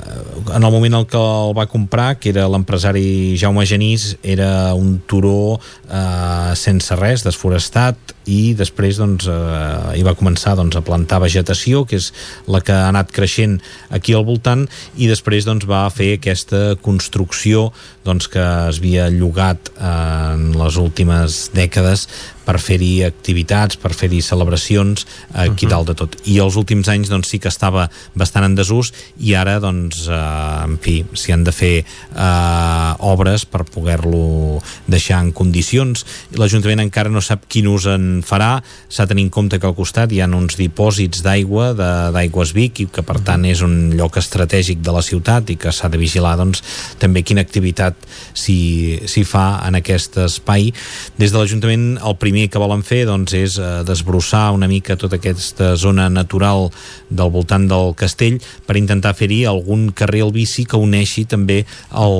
en 0.53 0.61
el 0.61 0.69
moment 0.69 0.99
en 0.99 1.05
què 1.09 1.17
el 1.17 1.53
va 1.57 1.63
comprar, 1.65 2.19
que 2.21 2.29
era 2.29 2.43
l'empresari 2.51 3.33
Jaume 3.39 3.63
Genís, 3.65 4.11
era 4.21 4.75
un 4.77 4.99
turó 5.09 5.55
uh, 5.55 6.51
sense 6.59 6.93
res, 6.99 7.23
desforestat, 7.25 8.14
i 8.25 8.55
després 8.57 8.99
doncs, 8.99 9.27
uh, 9.29 9.93
hi 9.95 10.03
va 10.05 10.15
començar 10.17 10.55
doncs, 10.57 10.77
a 10.77 10.83
plantar 10.85 11.21
vegetació, 11.23 11.83
que 11.85 11.99
és 12.01 12.11
la 12.51 12.61
que 12.65 12.73
ha 12.73 12.89
anat 12.89 13.13
creixent 13.15 13.59
aquí 13.93 14.15
al 14.15 14.25
voltant, 14.27 14.65
i 14.97 15.09
després 15.11 15.45
doncs, 15.47 15.67
va 15.69 15.85
fer 15.93 16.15
aquesta 16.17 16.75
construcció 16.85 17.69
doncs, 18.05 18.29
que 18.31 18.43
es 18.69 18.81
havia 18.81 19.09
llogat 19.13 19.71
en 19.77 20.51
les 20.57 20.79
últimes 20.81 21.49
dècades 21.55 22.07
per 22.45 22.59
fer-hi 22.61 23.03
activitats, 23.07 23.77
per 23.81 23.93
fer-hi 23.97 24.21
celebracions 24.21 25.05
aquí 25.33 25.65
uh 25.65 25.69
-huh. 25.69 25.73
dalt 25.73 25.87
de 25.87 25.95
tot. 25.95 26.15
I 26.25 26.39
els 26.39 26.55
últims 26.55 26.87
anys 26.87 27.09
doncs, 27.09 27.29
sí 27.29 27.39
que 27.39 27.49
estava 27.49 27.89
bastant 28.13 28.45
en 28.45 28.55
desús 28.55 28.93
i 29.19 29.33
ara, 29.33 29.59
doncs, 29.59 30.07
eh, 30.07 30.63
en 30.63 30.77
fi, 30.81 31.05
s'hi 31.13 31.31
han 31.31 31.43
de 31.43 31.51
fer 31.51 31.85
eh, 32.15 32.93
obres 32.99 33.45
per 33.45 33.63
poder-lo 33.65 34.61
deixar 34.87 35.21
en 35.23 35.31
condicions. 35.31 36.05
L'Ajuntament 36.35 36.79
encara 36.79 37.09
no 37.09 37.21
sap 37.21 37.45
quin 37.47 37.67
ús 37.67 37.85
en 37.85 38.23
farà, 38.23 38.61
s'ha 38.89 39.05
de 39.05 39.13
tenir 39.13 39.23
en 39.23 39.29
compte 39.29 39.59
que 39.59 39.67
al 39.67 39.75
costat 39.75 40.11
hi 40.11 40.21
ha 40.21 40.27
uns 40.27 40.57
dipòsits 40.57 41.23
d'aigua 41.25 41.73
d'Aigües 42.13 42.53
Vic 42.53 42.79
i 42.79 42.87
que 42.91 43.01
per 43.01 43.19
tant 43.25 43.45
és 43.45 43.61
un 43.61 43.95
lloc 43.95 44.17
estratègic 44.17 44.81
de 44.81 44.91
la 44.91 45.01
ciutat 45.01 45.49
i 45.49 45.55
que 45.55 45.71
s'ha 45.71 45.89
de 45.89 45.97
vigilar 45.97 46.35
doncs, 46.37 46.61
també 46.99 47.23
quina 47.23 47.41
activitat 47.41 47.95
s'hi 48.33 49.23
fa 49.25 49.61
en 49.67 49.79
aquest 49.79 50.17
espai. 50.25 50.71
Des 51.17 51.31
de 51.31 51.37
l'Ajuntament 51.37 51.97
el 52.03 52.17
primer 52.21 52.34
primer 52.35 52.51
que 52.51 52.59
volen 52.59 52.81
fer 52.83 53.05
doncs, 53.07 53.31
és 53.37 53.55
eh, 53.61 53.83
desbrossar 53.87 54.49
una 54.51 54.67
mica 54.67 54.97
tota 54.99 55.15
aquesta 55.15 55.75
zona 55.79 56.09
natural 56.11 56.67
del 57.07 57.31
voltant 57.31 57.63
del 57.69 57.93
castell 57.95 58.41
per 58.67 58.75
intentar 58.75 59.13
fer-hi 59.15 59.45
algun 59.47 59.93
carrer 59.95 60.25
al 60.25 60.33
bici 60.35 60.65
que 60.67 60.75
uneixi 60.75 61.23
també 61.31 61.61
el, 61.95 62.17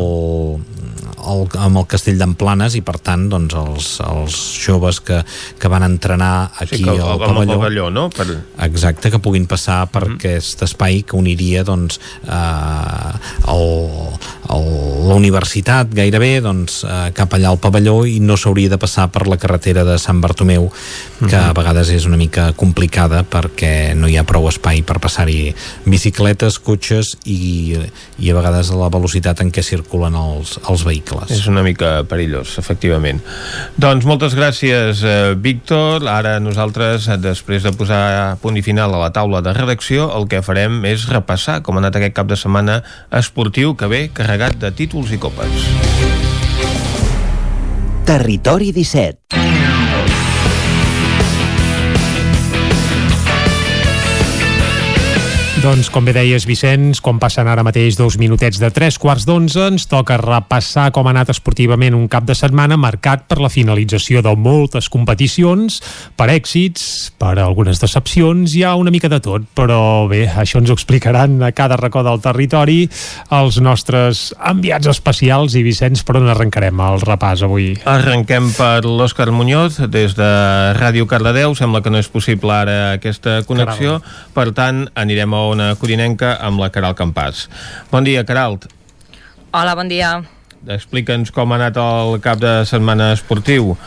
el, 1.20 1.44
amb 1.60 1.82
el 1.82 1.88
castell 1.92 2.22
d'Emplanes 2.22 2.78
i 2.80 2.84
per 2.86 2.96
tant 3.04 3.28
doncs, 3.28 3.58
els, 3.60 3.90
els 4.06 4.40
joves 4.64 5.02
que, 5.04 5.20
que 5.60 5.72
van 5.72 5.84
entrenar 5.84 6.52
aquí 6.64 6.80
sí, 6.80 6.88
que, 6.88 6.96
al 6.96 7.20
pavelló, 7.20 7.60
pavelló 7.60 7.90
no? 7.92 8.08
per... 8.16 8.30
exacte, 8.64 9.12
que 9.12 9.20
puguin 9.20 9.50
passar 9.52 9.82
per 9.92 10.06
mm 10.06 10.12
-hmm. 10.14 10.16
aquest 10.16 10.64
espai 10.64 11.04
que 11.04 11.20
uniria 11.20 11.66
doncs, 11.68 12.00
eh, 12.24 13.52
el, 13.52 13.68
el, 14.56 14.66
la 15.10 15.20
universitat 15.20 15.92
gairebé 15.92 16.40
doncs, 16.40 16.84
eh, 16.88 17.12
cap 17.12 17.34
allà 17.36 17.52
al 17.52 17.60
pavelló 17.60 18.06
i 18.06 18.20
no 18.20 18.38
s'hauria 18.38 18.70
de 18.70 18.80
passar 18.80 19.12
per 19.12 19.28
la 19.28 19.38
carretera 19.38 19.84
de 19.84 20.00
Sant 20.06 20.22
Bartomeu 20.22 20.70
que 21.20 21.26
uh 21.26 21.32
-huh. 21.32 21.50
a 21.50 21.54
vegades 21.54 21.90
és 21.90 22.06
una 22.06 22.18
mica 22.18 22.54
complicada 22.54 23.24
perquè 23.24 23.96
no 23.96 24.08
hi 24.08 24.18
ha 24.18 24.24
prou 24.24 24.48
espai 24.48 24.84
per 24.84 25.00
passar-hi 25.00 25.56
bicicletes, 25.86 26.60
cotxes 26.60 27.18
i, 27.26 27.78
i 28.20 28.30
a 28.30 28.36
vegades 28.36 28.70
la 28.70 28.90
velocitat 28.90 29.42
en 29.42 29.52
què 29.52 29.64
circulen 29.64 30.16
els, 30.16 30.60
els 30.70 30.84
vehicles. 30.84 31.32
És 31.32 31.48
una 31.48 31.64
mica 31.64 32.04
perillós, 32.04 32.58
efectivament. 32.58 33.22
Doncs 33.78 34.06
moltes 34.06 34.36
gràcies, 34.36 35.04
eh, 35.04 35.36
Víctor. 35.36 36.08
Ara 36.08 36.40
nosaltres, 36.40 37.08
després 37.20 37.64
de 37.64 37.72
posar 37.72 38.38
punt 38.42 38.58
i 38.58 38.62
final 38.62 38.94
a 38.94 38.98
la 38.98 39.12
taula 39.12 39.42
de 39.42 39.54
redacció, 39.54 40.12
el 40.18 40.28
que 40.28 40.42
farem 40.42 40.84
és 40.86 41.08
repassar 41.08 41.62
com 41.62 41.76
ha 41.76 41.80
anat 41.80 41.96
aquest 41.96 42.14
cap 42.14 42.28
de 42.28 42.36
setmana 42.36 42.84
esportiu 43.12 43.76
que 43.76 43.88
ve 43.88 44.10
carregat 44.14 44.60
de 44.60 44.72
títols 44.72 45.12
i 45.12 45.18
copes. 45.18 45.50
Territori 48.06 48.72
17 48.72 49.85
Doncs, 55.66 55.88
com 55.90 56.06
bé 56.06 56.14
deies, 56.14 56.44
Vicenç, 56.46 57.00
com 57.02 57.18
passen 57.18 57.48
ara 57.50 57.64
mateix 57.66 57.96
dos 57.98 58.20
minutets 58.22 58.60
de 58.62 58.68
tres 58.70 59.00
quarts 59.02 59.24
d'onze, 59.26 59.64
ens 59.72 59.88
toca 59.90 60.20
repassar 60.22 60.92
com 60.94 61.08
ha 61.08 61.14
anat 61.16 61.32
esportivament 61.34 61.96
un 61.98 62.04
cap 62.06 62.28
de 62.28 62.36
setmana 62.38 62.78
marcat 62.78 63.24
per 63.26 63.40
la 63.42 63.50
finalització 63.50 64.22
de 64.22 64.36
moltes 64.38 64.92
competicions, 64.94 65.80
per 66.14 66.28
èxits, 66.30 66.84
per 67.18 67.32
algunes 67.42 67.82
decepcions, 67.82 68.54
hi 68.54 68.62
ha 68.62 68.76
una 68.78 68.94
mica 68.94 69.10
de 69.10 69.18
tot, 69.26 69.48
però 69.58 70.06
bé, 70.12 70.28
això 70.30 70.62
ens 70.62 70.70
ho 70.70 70.76
explicaran 70.78 71.40
a 71.42 71.50
cada 71.50 71.80
racó 71.82 72.06
del 72.06 72.22
territori 72.22 72.84
els 73.34 73.58
nostres 73.58 74.28
enviats 74.38 74.92
especials 74.94 75.58
i 75.58 75.66
Vicenç, 75.66 76.06
per 76.06 76.20
on 76.22 76.30
arrencarem 76.30 76.86
el 76.92 77.02
repàs 77.08 77.42
avui? 77.50 77.72
Arrenquem 77.90 78.52
per 78.54 78.86
l'Òscar 78.86 79.32
Muñoz, 79.34 79.82
des 79.90 80.14
de 80.14 80.30
Ràdio 80.78 81.10
Cardedeu, 81.10 81.58
sembla 81.58 81.82
que 81.82 81.90
no 81.90 82.06
és 82.06 82.14
possible 82.14 82.54
ara 82.54 82.78
aquesta 83.00 83.40
connexió, 83.50 83.98
Caral. 83.98 84.32
per 84.38 84.48
tant 84.62 84.86
anirem 84.94 85.34
a 85.34 85.55
Ona 85.56 85.72
Codinenca 85.80 86.36
amb 86.44 86.60
la 86.60 86.68
Caral 86.74 86.96
Campàs. 87.00 87.46
Bon 87.92 88.04
dia, 88.04 88.26
Caralt. 88.28 88.68
Hola, 89.56 89.76
bon 89.80 89.88
dia. 89.88 90.18
Explica'ns 90.68 91.32
com 91.32 91.54
ha 91.54 91.60
anat 91.62 91.78
el 91.80 92.18
cap 92.24 92.42
de 92.42 92.58
setmana 92.68 93.14
esportiu. 93.16 93.78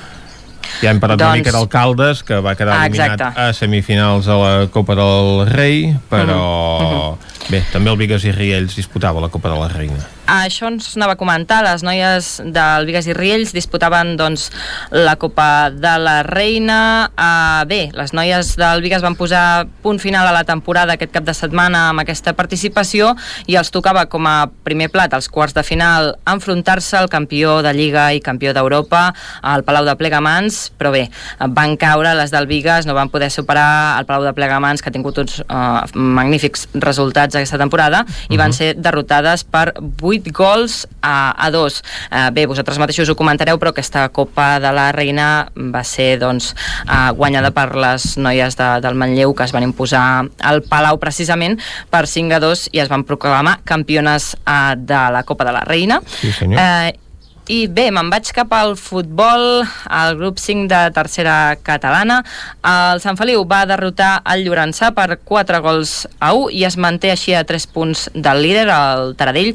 Ja 0.82 0.92
hem 0.92 1.00
parlat 1.00 1.18
doncs... 1.18 1.30
una 1.30 1.40
mica 1.40 1.54
d'alcaldes, 1.54 2.22
que 2.26 2.40
va 2.44 2.54
quedar 2.58 2.76
eliminat 2.84 3.24
a 3.28 3.48
semifinals 3.56 4.28
a 4.28 4.38
la 4.38 4.52
Copa 4.72 4.94
del 4.98 5.46
Rei, 5.50 5.96
però 6.10 6.26
uh 6.26 6.82
-huh. 6.82 6.88
Uh 6.88 7.16
-huh. 7.16 7.50
bé, 7.50 7.64
també 7.72 7.90
el 7.90 7.96
Vigues 7.96 8.24
i 8.24 8.32
Riells 8.32 8.76
disputava 8.76 9.20
la 9.20 9.28
Copa 9.28 9.48
de 9.48 9.58
la 9.58 9.68
Reina. 9.68 10.18
Això 10.28 10.66
ens 10.68 10.90
anava 10.98 11.14
a 11.14 11.16
comentar, 11.16 11.62
les 11.64 11.80
noies 11.82 12.42
del 12.44 12.84
Vigues 12.84 13.06
i 13.08 13.14
Riells 13.16 13.54
disputaven 13.56 14.10
doncs, 14.18 14.50
la 14.92 15.14
Copa 15.16 15.70
de 15.72 15.94
la 15.98 16.22
Reina. 16.22 17.08
Uh, 17.16 17.64
bé, 17.64 17.88
les 17.96 18.12
noies 18.12 18.50
del 18.60 18.82
Vigues 18.84 19.00
van 19.00 19.16
posar 19.16 19.66
punt 19.80 19.98
final 19.98 20.28
a 20.28 20.34
la 20.36 20.44
temporada 20.44 20.98
aquest 20.98 21.14
cap 21.14 21.24
de 21.24 21.32
setmana 21.32 21.86
amb 21.88 22.02
aquesta 22.02 22.34
participació 22.36 23.14
i 23.46 23.56
els 23.56 23.72
tocava 23.72 24.04
com 24.12 24.28
a 24.28 24.50
primer 24.68 24.90
plat 24.92 25.16
als 25.16 25.30
quarts 25.32 25.56
de 25.56 25.64
final 25.64 26.10
enfrontar-se 26.28 26.98
al 26.98 27.08
campió 27.08 27.62
de 27.64 27.72
Lliga 27.72 28.12
i 28.12 28.20
campió 28.20 28.52
d'Europa 28.52 29.14
al 29.40 29.64
Palau 29.64 29.88
de 29.88 29.96
Plegamans 29.96 30.57
però 30.78 30.90
bé, 30.94 31.06
van 31.54 31.76
caure 31.80 32.14
les 32.18 32.32
del 32.34 32.48
Vigas, 32.50 32.86
no 32.86 32.96
van 32.96 33.10
poder 33.12 33.30
superar 33.32 33.98
el 33.98 34.06
Palau 34.08 34.26
de 34.26 34.34
Plegamans, 34.36 34.82
que 34.82 34.90
ha 34.90 34.94
tingut 34.94 35.18
uns 35.22 35.38
uh, 35.46 35.84
magnífics 35.94 36.66
resultats 36.74 37.38
aquesta 37.38 37.58
temporada, 37.60 38.04
uh 38.04 38.08
-huh. 38.08 38.34
i 38.34 38.36
van 38.36 38.52
ser 38.52 38.74
derrotades 38.76 39.44
per 39.44 39.74
8 40.02 40.32
gols 40.32 40.86
a, 41.00 41.34
a 41.36 41.50
2. 41.50 41.82
Uh, 42.10 42.30
bé, 42.32 42.46
vosaltres 42.46 42.78
mateixos 42.78 43.08
ho 43.08 43.16
comentareu, 43.16 43.58
però 43.58 43.70
aquesta 43.70 44.08
Copa 44.08 44.58
de 44.60 44.72
la 44.72 44.92
Reina 44.92 45.48
va 45.54 45.84
ser 45.84 46.18
doncs, 46.18 46.54
uh, 46.86 47.12
guanyada 47.14 47.50
per 47.50 47.76
les 47.76 48.16
noies 48.16 48.56
de, 48.56 48.80
del 48.80 48.94
Manlleu, 48.94 49.34
que 49.34 49.44
es 49.44 49.52
van 49.52 49.62
imposar 49.62 50.26
al 50.40 50.62
Palau 50.62 50.98
precisament 50.98 51.58
per 51.90 52.06
5 52.06 52.34
a 52.34 52.40
2 52.40 52.68
i 52.72 52.80
es 52.80 52.88
van 52.88 53.04
proclamar 53.04 53.60
campiones 53.64 54.36
uh, 54.46 54.74
de 54.76 55.10
la 55.12 55.22
Copa 55.22 55.44
de 55.44 55.52
la 55.52 55.60
Reina. 55.60 56.00
Sí, 56.06 56.32
senyor. 56.32 56.60
Uh, 56.60 57.07
I 57.48 57.62
bé, 57.72 57.86
me'n 57.88 58.10
vaig 58.12 58.28
cap 58.36 58.50
al 58.52 58.74
futbol, 58.76 59.62
al 59.88 60.18
grup 60.18 60.36
5 60.36 60.66
de 60.68 60.80
tercera 60.92 61.56
catalana. 61.64 62.18
El 62.60 63.00
Sant 63.00 63.16
Feliu 63.16 63.46
va 63.48 63.62
derrotar 63.64 64.18
el 64.34 64.44
Llorençà 64.44 64.90
per 64.92 65.16
4 65.24 65.62
gols 65.64 65.94
a 66.20 66.34
1 66.36 66.50
i 66.58 66.66
es 66.68 66.76
manté 66.76 67.14
així 67.14 67.32
a 67.32 67.46
3 67.48 67.66
punts 67.72 68.04
del 68.12 68.42
líder, 68.44 68.66
el 68.68 69.14
Taradell. 69.16 69.54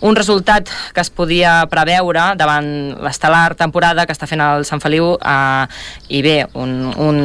Un 0.00 0.16
resultat 0.16 0.72
que 0.96 1.04
es 1.04 1.12
podia 1.12 1.58
preveure 1.68 2.30
davant 2.40 2.70
l'estel·lar 3.04 3.58
temporada 3.60 4.08
que 4.08 4.16
està 4.16 4.24
fent 4.30 4.40
el 4.40 4.64
Sant 4.64 4.80
Feliu 4.80 5.12
eh, 5.20 5.66
i 6.16 6.24
bé, 6.24 6.38
un, 6.56 6.94
un, 6.96 7.20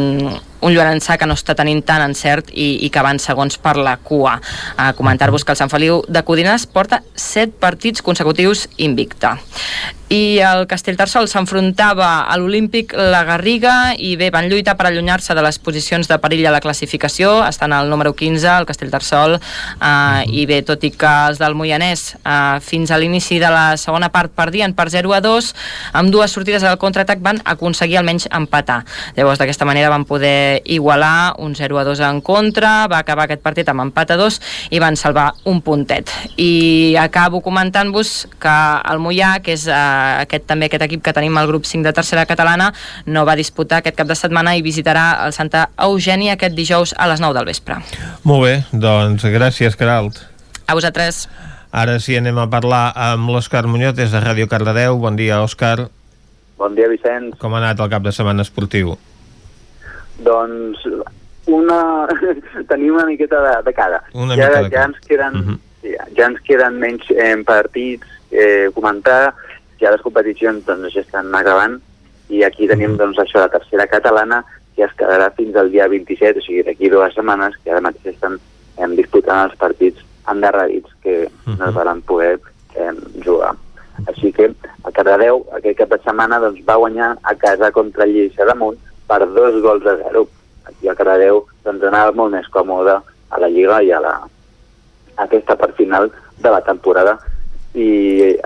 un 0.61 0.73
Llorençà 0.73 1.17
que 1.17 1.27
no 1.29 1.37
està 1.37 1.55
tenint 1.57 1.81
tant 1.85 2.03
encert 2.05 2.51
i, 2.53 2.71
i 2.85 2.89
que 2.93 3.03
van 3.05 3.19
segons 3.19 3.59
per 3.61 3.77
la 3.77 3.97
cua. 3.97 4.39
A 4.77 4.91
comentar-vos 4.97 5.45
que 5.45 5.55
el 5.55 5.61
Sant 5.61 5.71
Feliu 5.71 6.01
de 6.07 6.23
Codinàs 6.25 6.67
porta 6.67 7.03
7 7.15 7.59
partits 7.61 8.03
consecutius 8.05 8.67
invicta. 8.77 9.37
I 10.09 10.39
el 10.41 10.63
Castellterçol 10.65 11.27
s'enfrontava 11.29 12.07
a 12.25 12.37
l'Olímpic 12.41 12.95
la 12.97 13.21
Garriga 13.27 13.93
i 13.93 14.15
bé, 14.17 14.31
van 14.33 14.47
lluitar 14.49 14.73
per 14.73 14.87
allunyar-se 14.89 15.35
de 15.37 15.43
les 15.45 15.59
posicions 15.61 16.09
de 16.09 16.17
perill 16.17 16.47
a 16.49 16.53
la 16.55 16.61
classificació, 16.63 17.43
estan 17.45 17.75
al 17.77 17.91
número 17.93 18.15
15, 18.17 18.47
el 18.49 18.65
Castellterçol, 18.65 19.37
eh, 19.37 20.23
i 20.33 20.47
bé, 20.49 20.63
tot 20.65 20.81
i 20.81 20.89
que 20.97 21.11
els 21.29 21.37
del 21.37 21.53
Moianès 21.53 22.15
eh, 22.17 22.57
fins 22.65 22.89
a 22.89 22.97
l'inici 22.97 23.37
de 23.37 23.53
la 23.53 23.77
segona 23.77 24.09
part 24.09 24.33
perdien 24.33 24.73
per 24.73 24.87
0 24.89 25.13
a 25.13 25.21
2, 25.21 25.51
amb 26.01 26.09
dues 26.09 26.33
sortides 26.33 26.65
al 26.65 26.81
contraatac 26.81 27.21
van 27.21 27.43
aconseguir 27.45 28.01
almenys 28.01 28.25
empatar. 28.33 28.79
Llavors, 29.13 29.37
d'aquesta 29.37 29.69
manera 29.69 29.93
van 29.93 30.09
poder 30.09 30.48
igualar 30.65 31.35
un 31.37 31.55
0 31.55 31.79
a 31.79 31.83
2 31.87 31.99
en 32.07 32.21
contra, 32.21 32.87
va 32.91 32.99
acabar 33.03 33.25
aquest 33.27 33.41
partit 33.45 33.69
amb 33.69 33.83
empat 33.87 34.13
a 34.15 34.17
2 34.19 34.39
i 34.75 34.79
van 34.81 34.97
salvar 34.99 35.33
un 35.49 35.61
puntet. 35.61 36.11
I 36.37 36.95
acabo 36.99 37.41
comentant-vos 37.45 38.27
que 38.39 38.55
el 38.91 39.01
Moià, 39.03 39.37
que 39.43 39.55
és 39.57 39.67
eh, 39.67 39.75
aquest 40.25 40.47
també 40.49 40.69
aquest 40.69 40.87
equip 40.87 41.03
que 41.05 41.13
tenim 41.15 41.37
al 41.37 41.49
grup 41.51 41.67
5 41.69 41.85
de 41.85 41.93
tercera 41.93 42.25
catalana 42.29 42.71
no 43.05 43.25
va 43.27 43.37
disputar 43.39 43.79
aquest 43.79 43.97
cap 43.99 44.09
de 44.09 44.17
setmana 44.17 44.55
i 44.57 44.65
visitarà 44.65 45.25
el 45.25 45.35
Santa 45.35 45.69
Eugènia 45.77 46.37
aquest 46.37 46.55
dijous 46.57 46.95
a 46.97 47.07
les 47.11 47.21
9 47.21 47.37
del 47.37 47.49
vespre. 47.49 47.79
Molt 48.23 48.45
bé, 48.45 48.55
doncs 48.71 49.25
gràcies, 49.25 49.77
Caralt. 49.79 50.23
A 50.67 50.75
vosaltres. 50.77 51.27
Ara 51.71 51.99
sí 52.01 52.17
anem 52.17 52.37
a 52.41 52.47
parlar 52.49 52.89
amb 52.97 53.29
l'Òscar 53.29 53.67
Muñoz 53.69 53.93
des 53.97 54.11
de 54.13 54.21
Ràdio 54.21 54.47
Cardedeu. 54.49 54.97
Bon 54.97 55.15
dia, 55.15 55.41
Òscar. 55.43 55.89
Bon 56.57 56.73
dia, 56.75 56.89
Vicenç. 56.89 57.37
Com 57.39 57.53
ha 57.53 57.61
anat 57.61 57.79
el 57.79 57.91
cap 57.93 58.03
de 58.03 58.11
setmana 58.11 58.43
esportiu? 58.43 58.97
Doncs 60.25 60.85
una... 61.47 62.07
tenim 62.69 62.95
una 62.95 63.05
miqueta 63.05 63.41
de, 63.41 63.55
de 63.65 63.73
cada. 63.73 64.03
Una 64.13 64.35
ja, 64.35 64.49
mica 64.49 64.63
de 64.63 64.69
ja 64.75 64.85
ens 64.85 64.99
queden, 65.07 65.33
Mhm. 65.39 65.59
ja, 65.83 66.07
ja 66.17 66.25
ens 66.27 66.41
queden 66.45 66.79
menys 66.79 67.09
eh, 67.11 67.35
partits 67.45 68.07
eh, 68.31 68.69
comentar, 68.75 69.33
ja 69.79 69.91
les 69.91 70.01
competicions 70.01 70.65
doncs, 70.67 70.93
ja 70.93 71.01
estan 71.01 71.33
acabant 71.35 71.79
i 72.29 72.43
aquí 72.43 72.67
tenim 72.67 72.97
doncs, 72.97 73.17
això, 73.17 73.39
la 73.39 73.49
tercera 73.49 73.87
catalana 73.87 74.43
que 74.75 74.83
es 74.85 74.91
quedarà 74.99 75.31
fins 75.35 75.55
al 75.55 75.71
dia 75.71 75.87
27, 75.87 76.39
o 76.39 76.43
sigui, 76.43 76.61
d'aquí 76.63 76.89
dues 76.91 77.15
setmanes, 77.15 77.55
que 77.63 77.71
ara 77.71 77.81
mateix 77.81 78.13
estan 78.13 78.37
eh, 78.77 78.87
disputant 78.95 79.49
els 79.49 79.57
partits 79.59 80.03
endarrerits 80.29 80.91
que 81.03 81.27
no 81.47 81.65
es 81.67 81.73
van 81.73 82.01
poder 82.01 82.37
eh, 82.75 82.93
jugar. 83.25 83.55
Així 84.07 84.31
que 84.31 84.51
a 84.85 84.91
Cardedeu 84.95 85.41
aquest 85.57 85.79
cap 85.81 85.89
de 85.89 85.97
setmana 86.03 86.39
doncs, 86.39 86.61
va 86.67 86.77
guanyar 86.79 87.17
a 87.23 87.33
casa 87.35 87.71
contra 87.75 88.05
el 88.05 88.13
Lleida 88.13 88.45
d'Amunt 88.47 88.77
per 89.09 89.23
dos 89.25 89.57
gols 89.63 89.87
a 89.89 89.95
zero. 90.03 90.27
Aquí 90.69 90.87
a 90.87 90.95
Cardedeu 90.95 91.43
doncs, 91.65 91.83
anava 91.89 92.13
molt 92.15 92.35
més 92.35 92.47
còmode 92.53 92.99
a 92.99 93.41
la 93.41 93.49
Lliga 93.49 93.81
i 93.81 93.91
a 93.91 93.99
la, 94.03 94.13
a 95.17 95.25
aquesta 95.25 95.57
part 95.57 95.75
final 95.77 96.09
de 96.39 96.53
la 96.53 96.61
temporada 96.65 97.17
i 97.73 97.89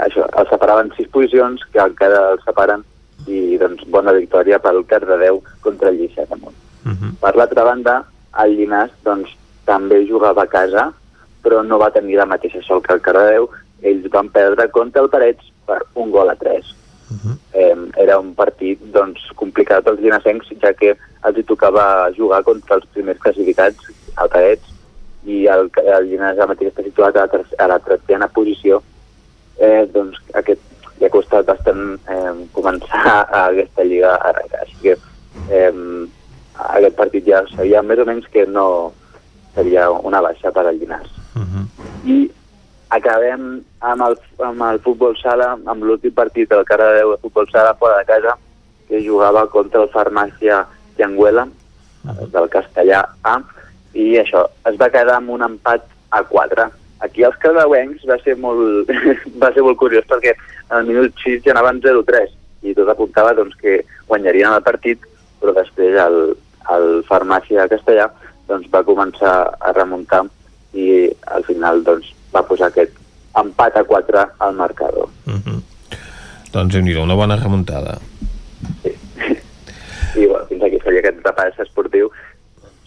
això, 0.03 0.25
els 0.39 0.49
separaven 0.51 0.91
sis 0.97 1.07
posicions 1.11 1.61
que 1.71 1.83
encara 1.83 2.33
els 2.33 2.43
separen 2.47 2.83
i 3.27 3.57
doncs 3.59 3.85
bona 3.91 4.11
victòria 4.15 4.59
pel 4.59 4.81
Cardedeu 4.87 5.39
contra 5.63 5.91
el 5.91 6.01
Lliçà 6.01 6.25
d'Amunt. 6.27 6.57
Per 7.21 7.35
l'altra 7.35 7.63
banda, 7.63 8.01
el 8.43 8.57
Llinàs 8.57 8.91
doncs, 9.05 9.31
també 9.65 10.01
jugava 10.07 10.43
a 10.43 10.51
casa, 10.51 10.89
però 11.43 11.61
no 11.63 11.79
va 11.79 11.91
tenir 11.95 12.17
la 12.19 12.27
mateixa 12.27 12.61
sort 12.65 12.87
que 12.87 12.97
el 12.97 13.03
Cardedeu. 13.05 13.49
Ells 13.83 14.09
van 14.11 14.29
perdre 14.31 14.69
contra 14.71 15.01
el 15.03 15.09
Parets 15.09 15.51
per 15.67 15.81
un 15.95 16.11
gol 16.11 16.29
a 16.31 16.35
tres. 16.35 16.73
Eh, 17.53 17.75
era 18.03 18.19
un 18.19 18.33
partit 18.35 18.81
doncs, 18.93 19.25
complicat 19.39 19.83
pels 19.85 19.99
llinasencs, 20.01 20.51
ja 20.61 20.73
que 20.73 20.95
els 21.23 21.37
hi 21.37 21.43
tocava 21.43 22.09
jugar 22.17 22.43
contra 22.43 22.79
els 22.79 22.85
primers 22.93 23.19
classificats, 23.19 23.91
el 24.17 24.29
Parets, 24.29 24.73
i 25.25 25.45
el, 25.47 25.69
el 25.83 26.09
Llinàs 26.09 26.37
ara 26.37 26.49
mateix 26.51 26.71
està 26.71 26.83
situat 26.83 27.15
a 27.15 27.25
la, 27.25 27.31
ter 27.31 27.43
a 27.63 27.67
la 27.71 27.79
tretzena 27.79 28.27
posició. 28.27 28.81
Eh, 29.57 29.85
doncs 29.93 30.19
aquest 30.39 30.61
li 30.99 31.07
ha 31.07 31.13
costat 31.13 31.47
bastant 31.47 31.95
eh, 32.11 32.33
començar 32.55 33.03
a 33.23 33.45
aquesta 33.45 33.85
lliga 33.87 34.15
a 34.15 34.31
arrencar. 34.31 34.65
Així 34.65 34.77
que 34.83 34.97
eh, 35.49 35.71
aquest 36.75 36.97
partit 36.99 37.27
ja 37.27 37.43
sabia 37.53 37.83
més 37.85 38.01
o 38.03 38.07
menys 38.09 38.27
que 38.33 38.45
no 38.49 38.67
seria 39.55 39.89
una 39.91 40.21
baixa 40.21 40.51
per 40.51 40.65
al 40.67 40.79
Llinàs. 40.79 41.09
I 42.05 42.17
acabem 42.93 43.49
amb 43.81 44.05
el, 44.07 44.15
amb 44.45 44.63
el 44.67 44.79
futbol 44.85 45.15
sala, 45.19 45.53
amb 45.71 45.83
l'últim 45.83 46.13
partit 46.13 46.51
del 46.51 46.65
Cardedeu 46.67 47.15
de 47.15 47.21
futbol 47.23 47.49
sala 47.49 47.73
fora 47.79 47.99
de 48.01 48.07
casa, 48.11 48.37
que 48.87 49.01
jugava 49.01 49.47
contra 49.49 49.81
el 49.83 49.91
Farmàcia 49.93 50.63
Llenguela, 50.99 51.47
del 52.03 52.49
castellà 52.51 53.01
A, 53.23 53.37
i 53.93 54.13
això, 54.19 54.43
es 54.69 54.77
va 54.79 54.91
quedar 54.93 55.17
amb 55.19 55.33
un 55.33 55.45
empat 55.45 55.85
a 56.13 56.21
4. 56.29 56.67
Aquí 57.05 57.25
els 57.27 57.37
cardeuencs 57.41 58.05
va 58.09 58.17
ser 58.23 58.35
molt, 58.39 58.91
va 59.41 59.51
ser 59.53 59.63
molt 59.65 59.79
curiós 59.79 60.05
perquè 60.09 60.35
al 60.73 60.87
minut 60.87 61.17
6 61.23 61.43
ja 61.45 61.53
anaven 61.55 61.81
0-3 61.83 62.31
i 62.63 62.75
tot 62.77 62.89
apuntava 62.89 63.33
doncs, 63.35 63.55
que 63.59 63.81
guanyarien 64.07 64.53
el 64.53 64.63
partit, 64.63 65.01
però 65.41 65.55
després 65.57 65.97
el, 65.99 66.19
el 66.75 66.87
Farmàcia 67.09 67.67
Castellà 67.71 68.07
doncs, 68.47 68.69
va 68.71 68.85
començar 68.87 69.35
a 69.59 69.73
remuntar 69.75 70.23
i 70.73 71.09
al 71.35 71.43
final 71.47 71.83
doncs, 71.85 72.12
va 72.33 72.43
posar 72.47 72.71
aquest 72.71 72.97
empat 73.39 73.77
a 73.77 73.83
4 73.87 74.25
al 74.45 74.57
marcador. 74.57 75.09
Doncs 76.53 76.75
déu 76.75 76.83
nhi 76.85 76.95
una 77.01 77.17
bona 77.17 77.37
remuntada. 77.39 77.97
I 80.19 80.25
bueno, 80.29 80.45
fins 80.49 80.63
aquí 80.63 80.79
seria 80.83 81.01
aquest 81.01 81.23
repàs 81.25 81.59
esportiu, 81.63 82.11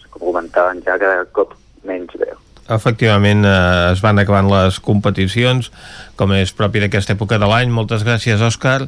com 0.09 0.29
comentaven 0.29 0.79
ja, 0.85 0.95
cada 0.95 1.25
cop 1.35 1.55
menys 1.87 2.15
veu. 2.15 2.37
Efectivament, 2.67 3.45
eh, 3.47 3.91
es 3.93 4.01
van 4.03 4.19
acabant 4.19 4.49
les 4.51 4.79
competicions, 4.83 5.71
com 6.19 6.33
és 6.35 6.51
propi 6.55 6.83
d'aquesta 6.83 7.15
època 7.15 7.39
de 7.39 7.47
l'any. 7.47 7.71
Moltes 7.71 8.03
gràcies, 8.07 8.43
Òscar. 8.43 8.87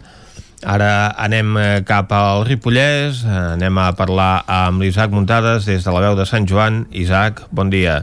Ara 0.68 1.15
anem 1.15 1.56
eh, 1.57 1.68
cap 1.88 2.11
al 2.11 2.44
Ripollès, 2.48 3.23
eh, 3.23 3.36
anem 3.56 3.80
a 3.80 3.91
parlar 3.95 4.44
amb 4.48 4.84
l'Isaac 4.84 5.15
Muntades 5.15 5.68
des 5.68 5.84
de 5.84 5.95
la 5.95 6.03
veu 6.07 6.19
de 6.19 6.27
Sant 6.27 6.48
Joan. 6.48 6.86
Isaac, 6.91 7.45
bon 7.52 7.72
dia. 7.72 8.02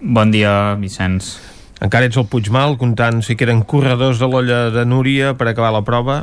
Bon 0.00 0.32
dia, 0.32 0.76
Vicenç. 0.80 1.53
Encara 1.84 2.08
ets 2.08 2.16
al 2.16 2.24
Puigmal, 2.32 2.78
comptant 2.80 3.20
si 3.20 3.36
queden 3.36 3.60
corredors 3.68 4.22
de 4.22 4.28
l'olla 4.30 4.70
de 4.72 4.86
Núria 4.88 5.34
per 5.36 5.50
acabar 5.50 5.74
la 5.74 5.82
prova? 5.84 6.22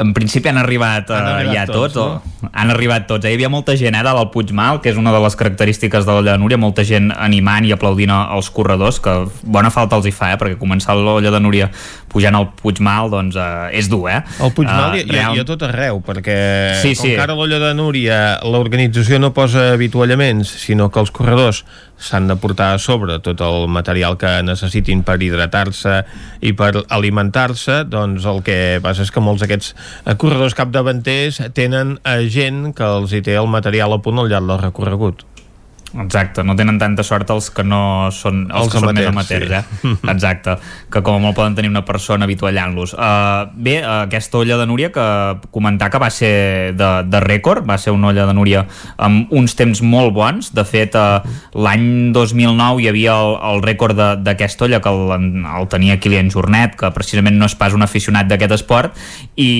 En 0.00 0.14
principi 0.16 0.48
han 0.48 0.56
arribat, 0.58 1.10
Han 1.12 1.26
han 1.26 1.36
arribat 1.36 1.54
ja 1.54 1.64
tots, 1.68 1.94
tots, 1.94 2.22
o... 2.42 2.48
han 2.50 2.72
arribat 2.72 3.06
tots. 3.06 3.26
Hi 3.28 3.36
havia 3.36 3.50
molta 3.52 3.76
gent 3.76 3.94
eh, 3.94 4.02
al 4.02 4.30
Puigmal, 4.32 4.80
que 4.80 4.90
és 4.90 4.98
una 4.98 5.12
de 5.12 5.20
les 5.22 5.36
característiques 5.36 6.06
de 6.08 6.16
l'Olla 6.16 6.34
de 6.34 6.42
Núria, 6.42 6.58
molta 6.58 6.82
gent 6.86 7.10
animant 7.12 7.68
i 7.68 7.74
aplaudint 7.76 8.10
els 8.16 8.50
corredors, 8.50 8.98
que 9.04 9.14
bona 9.44 9.70
falta 9.70 10.00
els 10.00 10.08
hi 10.08 10.14
fa, 10.16 10.32
eh, 10.32 10.40
perquè 10.40 10.58
començar 10.58 10.96
l'Olla 10.96 11.30
de 11.30 11.42
Núria 11.42 11.70
pujant 12.10 12.36
al 12.36 12.48
Puigmal, 12.58 13.10
doncs 13.12 13.38
eh, 13.38 13.78
és 13.78 13.90
dur, 13.90 14.04
eh? 14.10 14.20
Al 14.42 14.52
Puigmal 14.56 14.96
Eh, 14.96 15.04
uh, 15.04 15.04
hi, 15.04 15.04
hi, 15.06 15.36
hi 15.36 15.42
ha 15.42 15.46
tot 15.46 15.62
arreu, 15.66 16.00
perquè 16.04 16.36
Sí, 16.80 16.94
com 16.94 17.04
sí. 17.04 17.14
que 17.14 17.22
ara 17.22 17.36
a 17.36 17.38
l'olla 17.38 17.60
de 17.62 17.70
Núria 17.78 18.18
l'organització 18.46 19.20
no 19.22 19.32
posa 19.36 19.70
avituallaments, 19.76 20.50
sinó 20.64 20.90
que 20.90 21.00
els 21.02 21.12
corredors 21.14 21.64
s'han 22.00 22.26
de 22.30 22.36
portar 22.40 22.72
a 22.74 22.78
sobre 22.80 23.18
tot 23.20 23.42
el 23.44 23.68
material 23.68 24.16
que 24.18 24.30
necessitin 24.42 25.04
per 25.06 25.18
hidratar-se 25.22 26.00
i 26.40 26.54
per 26.56 26.72
alimentar-se, 26.88 27.82
doncs 27.92 28.26
el 28.30 28.42
que 28.46 28.58
passa 28.82 29.04
és 29.04 29.12
que 29.12 29.22
molts 29.22 29.44
d'aquests 29.44 29.74
eh, 30.06 30.16
corredors 30.20 30.56
capdavanters 30.58 31.42
tenen 31.56 31.98
gent 32.32 32.72
que 32.76 32.88
els 32.98 33.12
hi 33.12 33.22
té 33.26 33.36
el 33.38 33.50
material 33.52 33.94
a 33.94 34.00
punt 34.02 34.22
al 34.22 34.32
llarg 34.32 34.48
del 34.48 34.62
recorregut. 34.64 35.26
Exacte, 35.90 36.44
no 36.46 36.54
tenen 36.54 36.76
tanta 36.78 37.02
sort 37.02 37.30
els 37.34 37.48
que 37.50 37.64
no 37.66 38.10
són 38.14 38.44
els, 38.46 38.68
Els 38.68 38.72
que 38.72 38.78
són 38.78 38.94
més 38.94 39.08
amateurs, 39.10 39.50
amateurs, 39.50 39.66
eh? 39.82 40.10
Exacte, 40.14 40.54
que 40.92 41.02
com 41.02 41.16
a 41.16 41.22
molt 41.24 41.34
poden 41.34 41.56
tenir 41.58 41.70
una 41.72 41.82
persona 41.84 42.28
avituallant-los. 42.28 42.92
Uh, 42.94 43.48
bé, 43.58 43.80
uh, 43.82 44.04
aquesta 44.04 44.38
olla 44.38 44.58
de 44.60 44.66
Núria 44.70 44.92
que 44.94 45.06
comentar 45.50 45.88
que 45.90 45.98
va 45.98 46.10
ser 46.14 46.76
de, 46.78 46.90
de 47.10 47.20
rècord, 47.24 47.66
va 47.66 47.78
ser 47.82 47.90
una 47.96 48.12
olla 48.12 48.28
de 48.28 48.34
Núria 48.38 48.62
amb 49.02 49.32
uns 49.34 49.56
temps 49.58 49.82
molt 49.82 50.14
bons. 50.14 50.52
De 50.54 50.62
fet, 50.68 50.94
uh, 50.94 51.24
l'any 51.58 52.12
2009 52.14 52.84
hi 52.84 52.88
havia 52.92 53.16
el, 53.18 53.34
el 53.50 53.62
rècord 53.66 53.98
de- 53.98 54.12
d'aquesta 54.30 54.68
olla 54.68 54.80
que 54.84 54.94
el, 54.94 55.34
el 55.42 55.68
tenia 55.74 55.98
Kilian 55.98 56.30
Jornet, 56.30 56.76
que 56.78 56.92
precisament 56.94 57.34
no 57.40 57.50
és 57.50 57.56
pas 57.58 57.74
un 57.74 57.82
aficionat 57.82 58.30
d'aquest 58.30 58.54
esport, 58.60 58.94
i, 59.34 59.50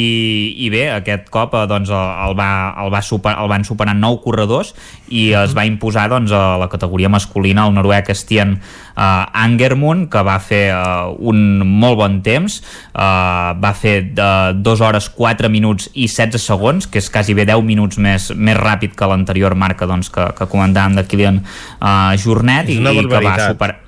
i 0.62 0.70
bé, 0.70 0.86
aquest 0.94 1.26
cop 1.34 1.58
uh, 1.58 1.66
doncs, 1.70 1.90
el, 1.90 2.14
el, 2.28 2.38
va, 2.38 2.50
el, 2.84 2.94
va 2.94 3.02
super, 3.02 3.34
el 3.40 3.50
van 3.50 3.66
superar 3.66 3.96
nou 3.98 4.20
corredors 4.22 4.74
i 5.10 5.30
es 5.34 5.56
va 5.56 5.66
imposar 5.66 6.06
doncs, 6.06 6.19
doncs, 6.20 6.34
a 6.36 6.58
la 6.60 6.68
categoria 6.68 7.10
masculina 7.10 7.66
el 7.66 7.74
noruec 7.74 8.12
Stian 8.14 8.54
uh, 8.58 9.26
Angermund 9.42 10.10
que 10.12 10.22
va 10.26 10.38
fer 10.44 10.62
uh, 10.74 11.10
un 11.18 11.64
molt 11.64 11.98
bon 12.00 12.20
temps 12.22 12.60
uh, 12.60 13.56
va 13.58 13.74
fer 13.74 13.96
de 14.14 14.30
2 14.60 14.86
hores 14.86 15.10
4 15.16 15.50
minuts 15.50 15.90
i 15.94 16.06
16 16.06 16.48
segons 16.52 16.86
que 16.86 17.02
és 17.02 17.10
quasi 17.10 17.34
bé 17.34 17.48
10 17.48 17.64
minuts 17.66 17.98
més, 17.98 18.30
més 18.36 18.58
ràpid 18.58 18.96
que 18.96 19.10
l'anterior 19.10 19.56
marca 19.58 19.88
doncs, 19.88 20.12
que, 20.12 20.30
que 20.36 20.50
comentàvem 20.50 21.00
de 21.00 21.06
Kilian 21.08 21.44
uh, 21.44 22.16
Jornet 22.20 22.68
És 22.70 22.82
una 22.82 22.94
i, 22.94 23.00
i 23.02 23.08
que 23.08 23.24
va 23.24 23.38
superar 23.48 23.80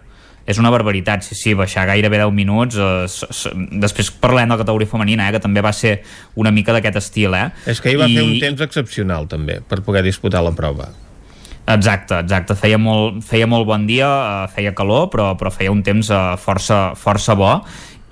és 0.47 0.59
una 0.59 0.73
barbaritat, 0.75 1.23
sí, 1.27 1.37
sí, 1.39 1.55
baixar 1.59 1.87
gairebé 1.91 2.19
10 2.23 2.35
minuts 2.35 2.79
eh, 2.79 3.53
després 3.83 4.11
parlem 4.23 4.51
de 4.51 4.57
la 4.57 4.61
categoria 4.65 4.91
femenina, 4.91 5.29
eh, 5.29 5.37
que 5.37 5.43
també 5.43 5.63
va 5.65 5.73
ser 5.77 6.01
una 6.35 6.51
mica 6.55 6.75
d'aquest 6.75 6.99
estil, 7.03 7.37
eh? 7.39 7.49
És 7.71 7.83
que 7.83 7.93
ell 7.93 8.01
va 8.03 8.11
I... 8.11 8.19
fer 8.19 8.27
un 8.27 8.35
temps 8.43 8.67
excepcional, 8.67 9.31
també, 9.31 9.61
per 9.63 9.83
poder 9.87 10.05
disputar 10.07 10.43
la 10.45 10.55
prova. 10.57 10.91
Exacte, 11.73 12.19
exacte. 12.21 12.57
Feia 12.59 12.79
molt, 12.79 13.23
feia 13.25 13.47
molt 13.49 13.67
bon 13.69 13.87
dia, 13.89 14.09
eh, 14.09 14.53
feia 14.55 14.75
calor, 14.77 15.09
però, 15.13 15.33
però 15.39 15.53
feia 15.55 15.73
un 15.73 15.83
temps 15.87 16.11
eh, 16.11 16.23
força, 16.43 16.93
força 16.99 17.39
bo 17.39 17.57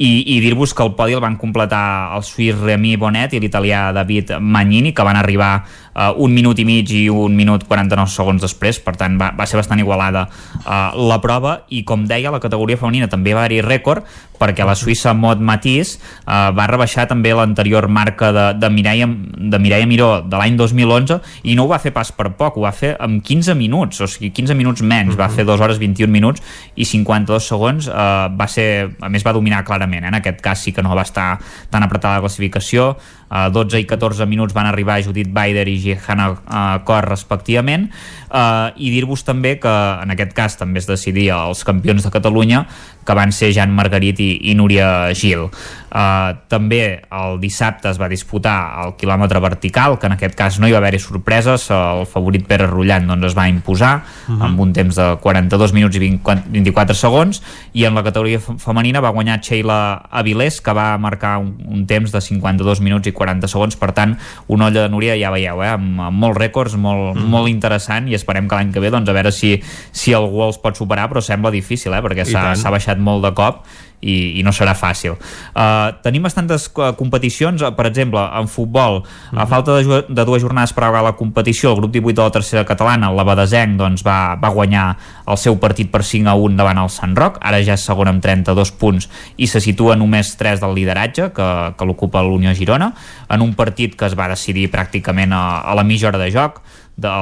i, 0.01 0.11
i 0.33 0.39
dir-vos 0.41 0.73
que 0.73 0.85
el 0.87 0.95
podi 0.97 1.13
el 1.13 1.21
van 1.21 1.37
completar 1.37 2.17
el 2.17 2.25
suís 2.25 2.57
Remy 2.57 2.95
Bonet 2.97 3.35
i 3.37 3.41
l'italià 3.43 3.91
David 3.93 4.33
Magnini, 4.41 4.95
que 4.97 5.05
van 5.05 5.19
arribar 5.21 5.51
uh, 5.95 6.13
un 6.17 6.35
minut 6.35 6.59
i 6.59 6.67
mig 6.69 6.91
i 6.95 7.05
un 7.11 7.37
minut 7.37 7.67
49 7.69 8.11
segons 8.13 8.43
després, 8.43 8.81
per 8.83 8.97
tant 9.01 9.19
va, 9.21 9.33
va 9.37 9.47
ser 9.49 9.61
bastant 9.61 9.81
igualada 9.83 10.27
uh, 10.29 10.97
la 10.97 11.21
prova 11.23 11.61
i 11.69 11.85
com 11.87 12.07
deia, 12.09 12.33
la 12.33 12.43
categoria 12.43 12.81
femenina 12.81 13.11
també 13.11 13.35
va 13.35 13.45
haver-hi 13.45 13.63
rècord 13.67 14.07
perquè 14.41 14.65
la 14.65 14.75
suïssa 14.79 15.13
Mod 15.17 15.43
Matís 15.45 15.97
uh, 15.99 16.49
va 16.57 16.67
rebaixar 16.71 17.07
també 17.11 17.35
l'anterior 17.37 17.89
marca 17.93 18.31
de, 18.33 18.47
de, 18.61 18.71
Mireia, 18.73 19.07
de 19.07 19.61
Mireia 19.61 19.89
Miró 19.89 20.11
de 20.25 20.41
l'any 20.41 20.57
2011 20.57 21.21
i 21.45 21.57
no 21.59 21.67
ho 21.67 21.73
va 21.73 21.81
fer 21.83 21.93
pas 21.97 22.09
per 22.17 22.31
poc, 22.39 22.57
ho 22.57 22.65
va 22.65 22.73
fer 22.73 22.95
amb 23.03 23.21
15 23.27 23.57
minuts, 23.59 24.01
o 24.01 24.09
sigui, 24.11 24.33
15 24.41 24.57
minuts 24.57 24.85
menys, 24.87 25.19
va 25.21 25.29
fer 25.33 25.45
2 25.49 25.61
hores 25.61 25.81
21 25.83 26.11
minuts 26.13 26.43
i 26.75 26.89
52 26.89 27.51
segons, 27.53 27.91
uh, 27.93 28.31
va 28.33 28.49
ser, 28.49 28.69
a 29.01 29.13
més 29.13 29.27
va 29.27 29.37
dominar 29.37 29.65
clarament, 29.69 30.07
eh? 30.07 30.13
en 30.13 30.21
aquest 30.23 30.41
cas 30.45 30.65
sí 30.65 30.73
que 30.73 30.85
no 30.85 30.97
va 30.97 31.05
estar 31.05 31.35
tan 31.71 31.85
apretada 31.85 32.19
la 32.19 32.25
classificació, 32.25 32.95
uh, 33.31 33.49
12 33.55 33.81
i 33.81 33.87
14 33.89 34.27
minuts 34.27 34.55
van 34.55 34.69
arribar 34.69 35.01
Judit 35.03 35.31
Baider 35.33 35.67
i 35.71 35.79
Gihanna 35.81 36.29
uh, 36.35 36.79
Cor 36.85 37.09
respectivament, 37.09 37.89
uh, 38.29 38.75
i 38.77 38.91
dir-vos 38.93 39.25
també 39.25 39.57
que 39.63 39.71
en 40.03 40.13
aquest 40.13 40.35
cas 40.37 40.59
també 40.61 40.83
es 40.83 40.91
decidia 40.91 41.41
els 41.49 41.65
campions 41.65 42.05
de 42.05 42.13
Catalunya 42.13 42.67
que 43.07 43.15
van 43.15 43.33
ser 43.33 43.53
Jan 43.55 43.71
Margarit 43.75 44.19
i, 44.21 44.39
i 44.51 44.55
Núria 44.55 45.13
Gil. 45.15 45.49
Uh, 45.91 46.37
també 46.47 47.01
el 47.11 47.41
dissabte 47.43 47.89
es 47.91 47.99
va 47.99 48.07
disputar 48.09 48.85
el 48.85 48.93
quilòmetre 48.95 49.41
vertical, 49.43 49.97
que 49.99 50.07
en 50.07 50.13
aquest 50.15 50.37
cas 50.39 50.61
no 50.63 50.69
hi 50.69 50.73
va 50.73 50.79
haver-hi 50.79 51.01
sorpreses, 51.03 51.65
el 51.75 52.05
favorit 52.07 52.45
Pere 52.47 52.69
Rullant 52.71 53.09
doncs, 53.11 53.27
es 53.33 53.35
va 53.35 53.49
imposar 53.49 53.97
uh 53.97 54.31
Mhm. 54.33 54.39
-huh. 54.41 54.45
amb 54.45 54.61
un 54.61 54.73
temps 54.73 54.95
de 54.95 55.17
42 55.21 55.73
minuts 55.73 55.97
i 55.97 55.99
20, 55.99 56.45
24 56.47 56.95
segons, 56.95 57.43
i 57.73 57.85
en 57.87 57.95
la 57.97 58.05
categoria 58.05 58.39
fe- 58.39 58.55
femenina 58.59 59.01
va 59.01 59.09
guanyar 59.11 59.41
Sheila 59.41 60.03
Avilés, 60.11 60.61
que 60.61 60.73
va 60.73 60.97
marcar 60.99 61.39
un, 61.39 61.57
un 61.67 61.87
temps 61.87 62.13
de 62.13 62.21
52 62.21 62.81
minuts 62.81 63.09
i 63.09 63.13
40 63.13 63.49
segons, 63.49 63.75
per 63.77 63.93
tant, 63.93 64.17
una 64.47 64.67
olla 64.67 64.83
de 64.83 64.89
Núria, 64.89 65.17
ja 65.19 65.31
veieu, 65.31 65.61
eh, 65.65 65.69
amb, 65.71 66.01
amb 66.01 66.17
molts 66.17 66.39
rècords, 66.39 66.77
molt, 66.77 67.17
Mhm. 67.17 67.27
molt 67.29 67.49
interessant, 67.49 68.09
i 68.09 68.15
esperem 68.15 68.47
que 68.47 68.55
l'any 68.55 68.73
que 68.73 68.79
ve, 68.81 68.91
doncs, 68.91 69.09
a 69.09 69.13
veure 69.13 69.33
si, 69.33 69.61
si 69.91 70.13
algú 70.15 70.45
els 70.47 70.59
pot 70.59 70.77
superar, 70.77 71.09
però 71.11 71.21
sembla 71.21 71.51
difícil, 71.51 71.93
eh, 71.95 72.01
perquè 72.01 72.25
s'ha 72.25 72.41
tant. 72.55 72.57
Baixat 72.91 73.01
molt 73.01 73.25
de 73.25 73.33
cop 73.35 73.65
i, 74.01 74.41
i 74.41 74.43
no 74.43 74.49
serà 74.49 74.73
fàcil. 74.73 75.13
Uh, 75.53 75.93
tenim 76.01 76.25
bastantes 76.25 76.71
competicions, 76.73 77.61
per 77.77 77.85
exemple, 77.91 78.23
en 78.33 78.49
futbol, 78.49 79.03
a 79.37 79.45
falta 79.45 79.77
de, 79.77 79.99
de 80.09 80.25
dues 80.25 80.41
jornades 80.41 80.73
per 80.73 80.87
acabar 80.87 81.03
la 81.05 81.13
competició, 81.19 81.75
el 81.75 81.83
grup 81.83 81.93
18 81.93 82.17
de 82.17 82.25
la 82.25 82.33
tercera 82.33 82.65
catalana, 82.65 83.13
la 83.13 83.27
Badesenc, 83.29 83.77
doncs, 83.77 84.01
va, 84.07 84.39
va 84.41 84.55
guanyar 84.57 84.87
el 85.29 85.37
seu 85.37 85.59
partit 85.61 85.93
per 85.93 86.01
5 86.01 86.33
a 86.33 86.35
1 86.35 86.57
davant 86.57 86.81
el 86.81 86.89
Sant 86.89 87.13
Roc, 87.19 87.37
ara 87.45 87.61
ja 87.61 87.77
és 87.77 87.85
segon 87.85 88.09
amb 88.09 88.25
32 88.25 88.73
punts 88.81 89.11
i 89.37 89.51
se 89.51 89.61
situa 89.61 89.99
només 90.01 90.33
3 90.41 90.65
del 90.65 90.73
lideratge 90.81 91.29
que, 91.37 91.51
que 91.77 91.89
l'ocupa 91.89 92.25
l'Unió 92.25 92.57
Girona, 92.57 92.95
en 93.29 93.45
un 93.45 93.53
partit 93.53 94.01
que 94.01 94.09
es 94.09 94.17
va 94.17 94.33
decidir 94.33 94.71
pràcticament 94.73 95.37
a, 95.37 95.61
a 95.61 95.77
la 95.77 95.85
mitja 95.85 96.09
hora 96.09 96.25
de 96.25 96.33
joc, 96.33 96.63
de, 97.01 97.13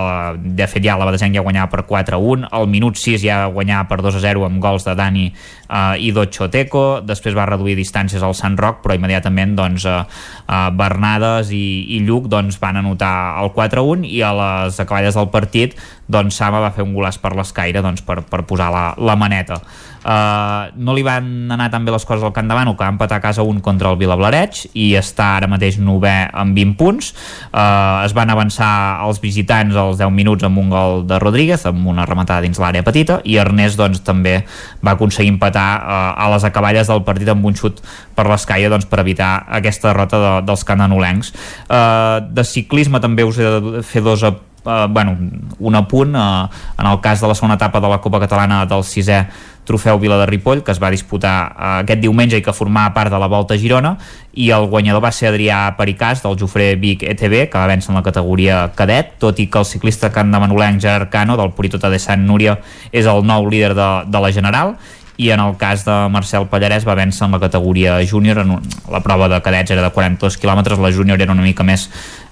de 0.59 0.67
fet 0.71 0.85
ja 0.85 0.97
la 0.99 1.07
Badesenc 1.09 1.37
ja 1.37 1.45
guanyava 1.45 1.71
per 1.73 1.85
4 1.87 2.17
a 2.17 2.21
1 2.21 2.51
al 2.59 2.67
minut 2.71 2.99
6 2.99 3.23
ja 3.23 3.39
guanyava 3.53 3.87
per 3.91 4.01
2 4.05 4.19
a 4.19 4.23
0 4.25 4.47
amb 4.49 4.61
gols 4.63 4.87
de 4.87 4.95
Dani 4.99 5.27
uh, 5.31 5.95
i 5.95 6.11
Docho 6.15 6.49
Teco. 6.53 7.01
Després 7.07 7.37
va 7.39 7.47
reduir 7.49 7.77
distàncies 7.79 8.25
al 8.25 8.37
Sant 8.39 8.59
Roc 8.59 8.83
però 8.85 8.97
immediatament 8.99 9.55
doncs, 9.59 9.87
uh, 9.87 10.03
uh, 10.47 10.69
Bernades 10.75 11.53
i, 11.55 11.65
i 11.97 12.03
Lluc 12.07 12.27
doncs, 12.33 12.59
van 12.63 12.81
anotar 12.83 13.39
el 13.43 13.53
4 13.55 13.85
a 13.85 13.87
1 13.97 14.09
i 14.09 14.23
a 14.23 14.33
les 14.39 14.81
acaballes 14.83 15.19
del 15.19 15.31
partit 15.35 15.79
doncs 16.09 16.39
Sama 16.39 16.63
va 16.65 16.73
fer 16.75 16.87
un 16.87 16.95
golaç 16.97 17.21
per 17.23 17.35
l'escaire 17.37 17.83
doncs, 17.85 18.03
per, 18.07 18.23
per 18.27 18.45
posar 18.49 18.73
la, 18.75 18.85
la 18.99 19.17
maneta 19.19 19.61
Uh, 20.09 20.73
no 20.81 20.95
li 20.97 21.03
van 21.05 21.51
anar 21.53 21.67
tan 21.69 21.85
bé 21.85 21.93
les 21.93 22.05
coses 22.09 22.23
al 22.25 22.33
Bànol 22.33 22.77
que 22.79 22.81
va 22.81 22.89
empatar 22.89 23.19
a 23.19 23.21
casa 23.21 23.45
un 23.45 23.59
contra 23.61 23.91
el 23.93 23.99
Vilablareig 24.01 24.63
i 24.73 24.95
està 24.97 25.35
ara 25.37 25.51
mateix 25.51 25.77
novè 25.77 26.31
amb 26.33 26.57
20 26.57 26.79
punts. 26.81 27.11
Uh, 27.53 28.07
es 28.07 28.15
van 28.17 28.33
avançar 28.33 29.05
els 29.05 29.21
visitants 29.21 29.77
als 29.77 30.01
10 30.01 30.15
minuts 30.15 30.47
amb 30.49 30.63
un 30.63 30.73
gol 30.73 31.05
de 31.05 31.19
Rodríguez 31.21 31.67
amb 31.69 31.85
una 31.93 32.07
rematada 32.09 32.41
dins 32.47 32.57
l'àrea 32.57 32.87
petita 32.87 33.21
i 33.29 33.37
Ernest 33.37 33.77
doncs, 33.77 34.01
també 34.01 34.39
va 34.81 34.97
aconseguir 34.97 35.35
empatar 35.35 35.69
uh, 35.77 36.01
a 36.17 36.33
les 36.33 36.49
acaballes 36.49 36.89
del 36.89 37.05
partit 37.05 37.29
amb 37.29 37.45
un 37.45 37.59
xut 37.59 37.85
per 38.17 38.31
l'escaia 38.31 38.73
doncs, 38.73 38.89
per 38.89 39.03
evitar 39.05 39.33
aquesta 39.61 39.93
derrota 39.93 40.25
de, 40.25 40.35
dels 40.49 40.65
cananolencs 40.65 41.35
uh, 41.69 42.25
de 42.25 42.49
ciclisme 42.49 43.03
també 43.05 43.29
us 43.29 43.43
he 43.43 43.57
de 43.59 43.83
fer 43.85 44.07
dos 44.07 44.25
a 44.25 44.37
Uh, 44.69 44.89
bueno, 44.91 45.17
un 45.61 45.75
apunt 45.79 46.17
uh, 46.19 46.49
en 46.77 46.87
el 46.87 46.99
cas 47.01 47.21
de 47.23 47.29
la 47.31 47.35
segona 47.39 47.55
etapa 47.55 47.81
de 47.81 47.89
la 47.89 48.01
Copa 48.03 48.19
Catalana 48.21 48.65
del 48.67 48.83
sisè 48.85 49.21
trofeu 49.69 50.01
Vila 50.01 50.19
de 50.21 50.27
Ripoll 50.31 50.65
que 50.65 50.73
es 50.75 50.81
va 50.83 50.91
disputar 50.91 51.35
uh, 51.53 51.71
aquest 51.83 52.01
diumenge 52.03 52.41
i 52.41 52.45
que 52.45 52.57
formava 52.57 52.95
part 52.97 53.13
de 53.13 53.21
la 53.21 53.29
Volta 53.31 53.55
a 53.55 53.61
Girona 53.61 53.95
i 54.39 54.51
el 54.55 54.69
guanyador 54.71 55.03
va 55.05 55.13
ser 55.13 55.31
Adrià 55.31 55.61
Pericàs 55.79 56.23
del 56.25 56.39
Jofre 56.41 56.73
Vic 56.81 57.05
ETB 57.05 57.49
que 57.51 57.59
va 57.59 57.69
vèncer 57.71 57.93
en 57.93 58.01
la 58.01 58.05
categoria 58.07 58.65
cadet 58.79 59.17
tot 59.23 59.39
i 59.43 59.49
que 59.51 59.61
el 59.61 59.69
ciclista 59.69 60.13
can 60.15 60.33
de 60.33 60.41
Manolenc 60.41 60.81
Gerard 60.83 61.13
Cano 61.13 61.37
del 61.37 61.53
Puritota 61.57 61.91
de 61.93 62.01
Sant 62.03 62.25
Núria 62.27 62.59
és 62.93 63.07
el 63.07 63.25
nou 63.27 63.49
líder 63.51 63.75
de, 63.77 63.91
de 64.09 64.25
la 64.25 64.33
General 64.33 64.77
i 65.19 65.33
en 65.35 65.41
el 65.43 65.57
cas 65.59 65.83
de 65.85 65.95
Marcel 66.15 66.47
Pallarès 66.47 66.87
va 66.87 66.95
vèncer 66.95 67.27
en 67.27 67.35
la 67.35 67.41
categoria 67.43 67.97
júnior 68.07 68.39
en 68.39 68.55
la 68.87 69.01
prova 69.03 69.27
de 69.29 69.41
cadets 69.43 69.75
era 69.75 69.83
de 69.83 69.91
42 69.91 70.39
quilòmetres 70.39 70.79
la 70.79 70.93
júnior 70.95 71.21
era 71.21 71.35
una 71.35 71.43
mica 71.43 71.67
més 71.67 71.89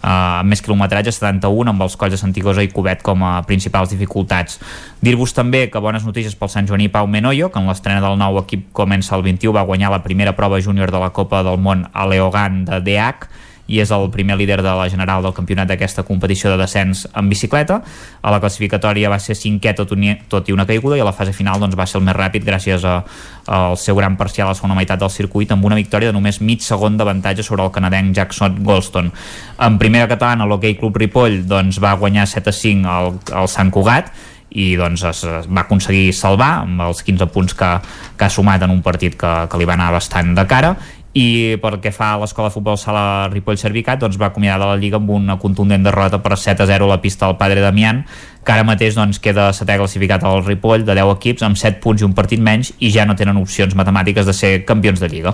amb 0.07 0.47
més 0.47 0.63
quilometratge, 0.63 1.11
71 1.11 1.73
amb 1.73 1.83
els 1.83 1.97
colls 1.99 2.15
de 2.15 2.21
Santigosa 2.21 2.63
i 2.63 2.71
Cubet 2.71 3.03
com 3.03 3.25
a 3.27 3.41
principals 3.49 3.91
dificultats. 3.91 4.61
Dir-vos 5.03 5.35
també 5.35 5.65
que 5.67 5.83
bones 5.83 6.07
notícies 6.07 6.37
pel 6.39 6.53
Sant 6.53 6.69
Joaní 6.71 6.87
Pau 6.89 7.09
Menoyo 7.11 7.51
que 7.51 7.59
en 7.59 7.67
l'estrena 7.67 8.05
del 8.05 8.15
nou 8.21 8.39
equip 8.45 8.69
comença 8.77 9.17
el 9.19 9.27
21 9.27 9.57
va 9.57 9.67
guanyar 9.67 9.91
la 9.91 10.05
primera 10.07 10.37
prova 10.39 10.61
júnior 10.63 10.95
de 10.95 11.03
la 11.03 11.11
Copa 11.11 11.43
del 11.43 11.59
Món 11.59 11.89
a 11.93 12.07
Leogan 12.07 12.65
de 12.69 12.81
DH 12.87 13.46
i 13.67 13.81
és 13.83 13.91
el 13.91 14.09
primer 14.15 14.37
líder 14.39 14.61
de 14.63 14.73
la 14.79 14.89
general 14.91 15.25
del 15.25 15.35
campionat 15.35 15.69
d'aquesta 15.69 16.05
competició 16.07 16.53
de 16.53 16.59
descens 16.61 17.07
en 17.15 17.29
bicicleta. 17.29 17.81
A 18.23 18.31
la 18.31 18.41
classificatòria 18.43 19.11
va 19.11 19.19
ser 19.23 19.37
cinquè 19.39 19.75
tot, 19.77 19.93
un, 19.97 20.05
tot 20.31 20.49
i 20.49 20.55
una 20.55 20.67
caiguda 20.67 20.99
i 20.99 21.03
a 21.03 21.09
la 21.09 21.15
fase 21.17 21.35
final 21.37 21.61
doncs, 21.61 21.77
va 21.79 21.87
ser 21.87 21.99
el 22.01 22.07
més 22.07 22.17
ràpid 22.17 22.47
gràcies 22.47 22.85
a, 22.87 23.01
al 23.47 23.77
seu 23.81 23.99
gran 23.99 24.17
parcial 24.17 24.49
a 24.49 24.55
la 24.55 24.59
segona 24.59 24.79
meitat 24.79 25.03
del 25.03 25.11
circuit 25.11 25.53
amb 25.53 25.65
una 25.67 25.79
victòria 25.79 26.13
de 26.13 26.17
només 26.17 26.41
mig 26.41 26.63
segon 26.63 26.97
d'avantatge 26.97 27.43
sobre 27.47 27.67
el 27.67 27.75
canadenc 27.75 28.15
Jackson 28.15 28.63
Goldstone. 28.63 29.11
En 29.59 29.79
primera 29.83 30.09
catalana 30.09 30.47
l'Hockey 30.47 30.79
Club 30.79 30.97
Ripoll 31.03 31.43
doncs, 31.49 31.83
va 31.83 31.97
guanyar 31.99 32.27
7 32.31 32.51
a 32.51 32.57
5 32.57 32.97
al, 32.97 33.15
al 33.43 33.51
Sant 33.51 33.75
Cugat 33.75 34.15
i 34.57 34.73
doncs 34.79 35.03
es, 35.05 35.23
es 35.27 35.49
va 35.51 35.65
aconseguir 35.65 36.13
salvar 36.17 36.63
amb 36.63 36.85
els 36.87 37.03
15 37.05 37.29
punts 37.35 37.57
que, 37.59 37.71
que 38.17 38.27
ha 38.27 38.33
sumat 38.33 38.63
en 38.65 38.73
un 38.73 38.83
partit 38.85 39.17
que, 39.19 39.33
que 39.51 39.61
li 39.61 39.67
va 39.69 39.75
anar 39.77 39.91
bastant 39.95 40.33
de 40.37 40.47
cara 40.49 40.77
i 41.17 41.57
pel 41.63 41.79
que 41.81 41.93
fa 41.97 42.11
a 42.13 42.21
l'escola 42.21 42.51
de 42.51 42.55
futbol 42.59 42.77
sala 42.77 43.29
Ripoll 43.33 43.57
Servicat 43.57 44.03
doncs 44.03 44.19
va 44.21 44.29
acomiadar 44.29 44.61
de 44.61 44.69
la 44.69 44.81
Lliga 44.81 44.99
amb 45.01 45.15
una 45.15 45.39
contundent 45.41 45.87
derrota 45.87 46.21
per 46.21 46.37
7 46.37 46.67
a 46.67 46.69
0 46.69 46.85
a 46.85 46.93
la 46.93 47.01
pista 47.01 47.25
del 47.25 47.39
Padre 47.41 47.63
Damián 47.65 48.03
que 48.47 48.55
ara 48.55 48.63
mateix 48.67 48.95
doncs, 48.95 49.19
queda 49.23 49.49
setè 49.57 49.75
classificat 49.81 50.23
al 50.25 50.45
Ripoll 50.47 50.85
de 50.87 50.95
10 50.95 51.13
equips 51.17 51.43
amb 51.47 51.59
7 51.59 51.81
punts 51.83 52.03
i 52.03 52.07
un 52.07 52.15
partit 52.15 52.41
menys 52.43 52.71
i 52.79 52.93
ja 52.95 53.05
no 53.09 53.17
tenen 53.19 53.37
opcions 53.41 53.75
matemàtiques 53.75 54.27
de 54.29 54.35
ser 54.37 54.53
campions 54.69 55.03
de 55.03 55.09
Lliga. 55.11 55.33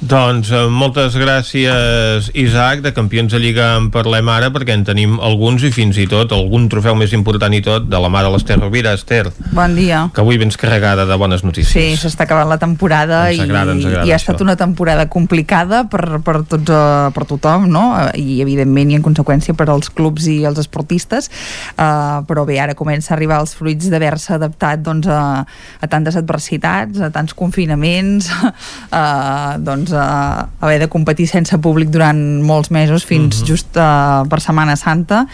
Doncs 0.00 0.52
eh, 0.54 0.66
moltes 0.70 1.16
gràcies 1.18 2.30
Isaac, 2.38 2.82
de 2.86 2.92
Campions 2.94 3.32
de 3.32 3.40
Lliga 3.42 3.72
en 3.78 3.90
parlem 3.94 4.28
ara 4.30 4.52
perquè 4.54 4.76
en 4.76 4.84
tenim 4.86 5.18
alguns 5.22 5.64
i 5.66 5.72
fins 5.74 5.98
i 5.98 6.06
tot 6.10 6.32
algun 6.36 6.68
trofeu 6.70 6.94
més 6.98 7.12
important 7.16 7.52
i 7.54 7.62
tot 7.64 7.88
de 7.90 8.00
la 8.00 8.10
mà 8.12 8.22
de 8.22 8.30
l'Ester 8.34 8.58
Rovira. 8.60 8.92
Esther, 8.92 9.32
Bon 9.52 9.74
dia. 9.74 10.04
que 10.14 10.20
avui 10.20 10.38
vens 10.38 10.56
carregada 10.60 11.06
de 11.06 11.16
bones 11.16 11.42
notícies. 11.44 11.72
Sí, 11.72 11.96
s'està 11.98 12.26
acabant 12.28 12.48
la 12.50 12.58
temporada 12.62 13.24
Ens 13.30 13.38
i, 13.40 13.42
agrada, 13.46 13.72
ens 13.72 13.86
agrada 13.86 14.06
i 14.06 14.12
ha 14.12 14.16
això. 14.16 14.32
estat 14.32 14.44
una 14.44 14.56
temporada 14.56 15.08
complicada 15.08 15.84
per, 15.90 16.20
per, 16.22 16.42
tots, 16.46 16.70
uh, 16.70 17.10
per 17.14 17.24
tothom, 17.26 17.66
no? 17.72 17.84
I 18.14 18.40
evidentment 18.44 18.92
i 18.92 18.98
en 19.00 19.02
conseqüència 19.02 19.56
per 19.58 19.68
als 19.72 19.90
clubs 19.90 20.28
i 20.30 20.42
els 20.48 20.60
esportistes, 20.62 21.30
uh, 21.76 22.22
però 22.28 22.44
bé, 22.46 22.51
ara 22.60 22.74
comença 22.74 23.12
a 23.12 23.16
arribar 23.16 23.40
els 23.40 23.54
fruits 23.56 23.88
d'haver-se 23.92 24.34
adaptat 24.34 24.82
doncs, 24.84 25.08
a, 25.08 25.44
a 25.80 25.88
tantes 25.88 26.16
adversitats, 26.16 27.00
a 27.00 27.10
tants 27.14 27.34
confinaments, 27.34 28.30
uh, 28.42 29.56
doncs, 29.62 29.92
a 29.92 30.48
haver 30.60 30.80
de 30.82 30.88
competir 30.92 31.28
sense 31.30 31.56
públic 31.62 31.90
durant 31.92 32.42
molts 32.42 32.70
mesos 32.70 33.04
fins 33.04 33.40
uh 33.40 33.42
-huh. 33.42 33.48
just 33.48 33.76
uh, 33.76 34.28
per 34.28 34.40
Setmana 34.40 34.76
Santa 34.76 35.26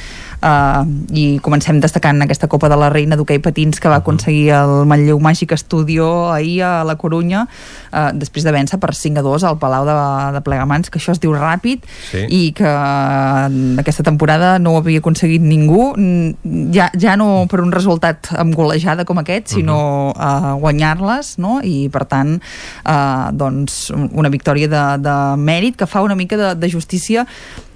uh, 0.42 0.84
i 1.10 1.38
comencem 1.42 1.80
destacant 1.80 2.22
aquesta 2.22 2.48
Copa 2.48 2.68
de 2.68 2.76
la 2.76 2.90
Reina 2.90 3.16
d'hoquei 3.16 3.38
patins 3.38 3.80
que 3.80 3.88
va 3.88 4.00
aconseguir 4.02 4.50
el 4.50 4.86
Manlleu 4.86 5.18
Màgic 5.20 5.52
Estudio 5.52 6.30
ahir 6.32 6.62
a 6.62 6.84
la 6.84 6.96
Corunya 6.96 7.46
uh, 7.46 8.10
després 8.12 8.44
de 8.44 8.52
vèncer 8.52 8.78
per 8.78 8.94
5 8.94 9.18
a 9.18 9.22
2 9.22 9.44
al 9.44 9.58
Palau 9.58 9.86
de, 9.86 9.96
de 10.34 10.40
Plegamans, 10.40 10.90
que 10.90 10.98
això 10.98 11.12
es 11.12 11.20
diu 11.20 11.34
ràpid 11.34 11.86
Sí. 12.10 12.24
i 12.28 12.52
que 12.56 12.64
uh, 12.68 13.78
aquesta 13.80 14.02
temporada 14.02 14.58
no 14.58 14.74
ho 14.74 14.78
havia 14.82 15.00
aconseguit 15.02 15.42
ningú 15.42 15.94
mm, 15.96 16.72
ja, 16.74 16.90
ja 17.08 17.16
no 17.16 17.46
per 17.48 17.62
un 17.64 17.72
resultat 17.72 18.32
amb 18.36 18.56
golejada 18.56 19.06
com 19.08 19.20
aquest, 19.22 19.54
sinó 19.56 19.78
uh, 20.12 20.52
guanyar-les, 20.60 21.36
no? 21.40 21.58
i 21.64 21.88
per 21.92 22.04
tant 22.10 22.36
uh, 22.36 23.30
doncs 23.32 23.88
una 23.94 24.28
victòria 24.32 24.68
de, 24.68 24.84
de 25.04 25.16
mèrit 25.40 25.78
que 25.80 25.88
fa 25.88 26.04
una 26.04 26.18
mica 26.18 26.36
de, 26.40 26.52
de 26.60 26.70
justícia 26.72 27.24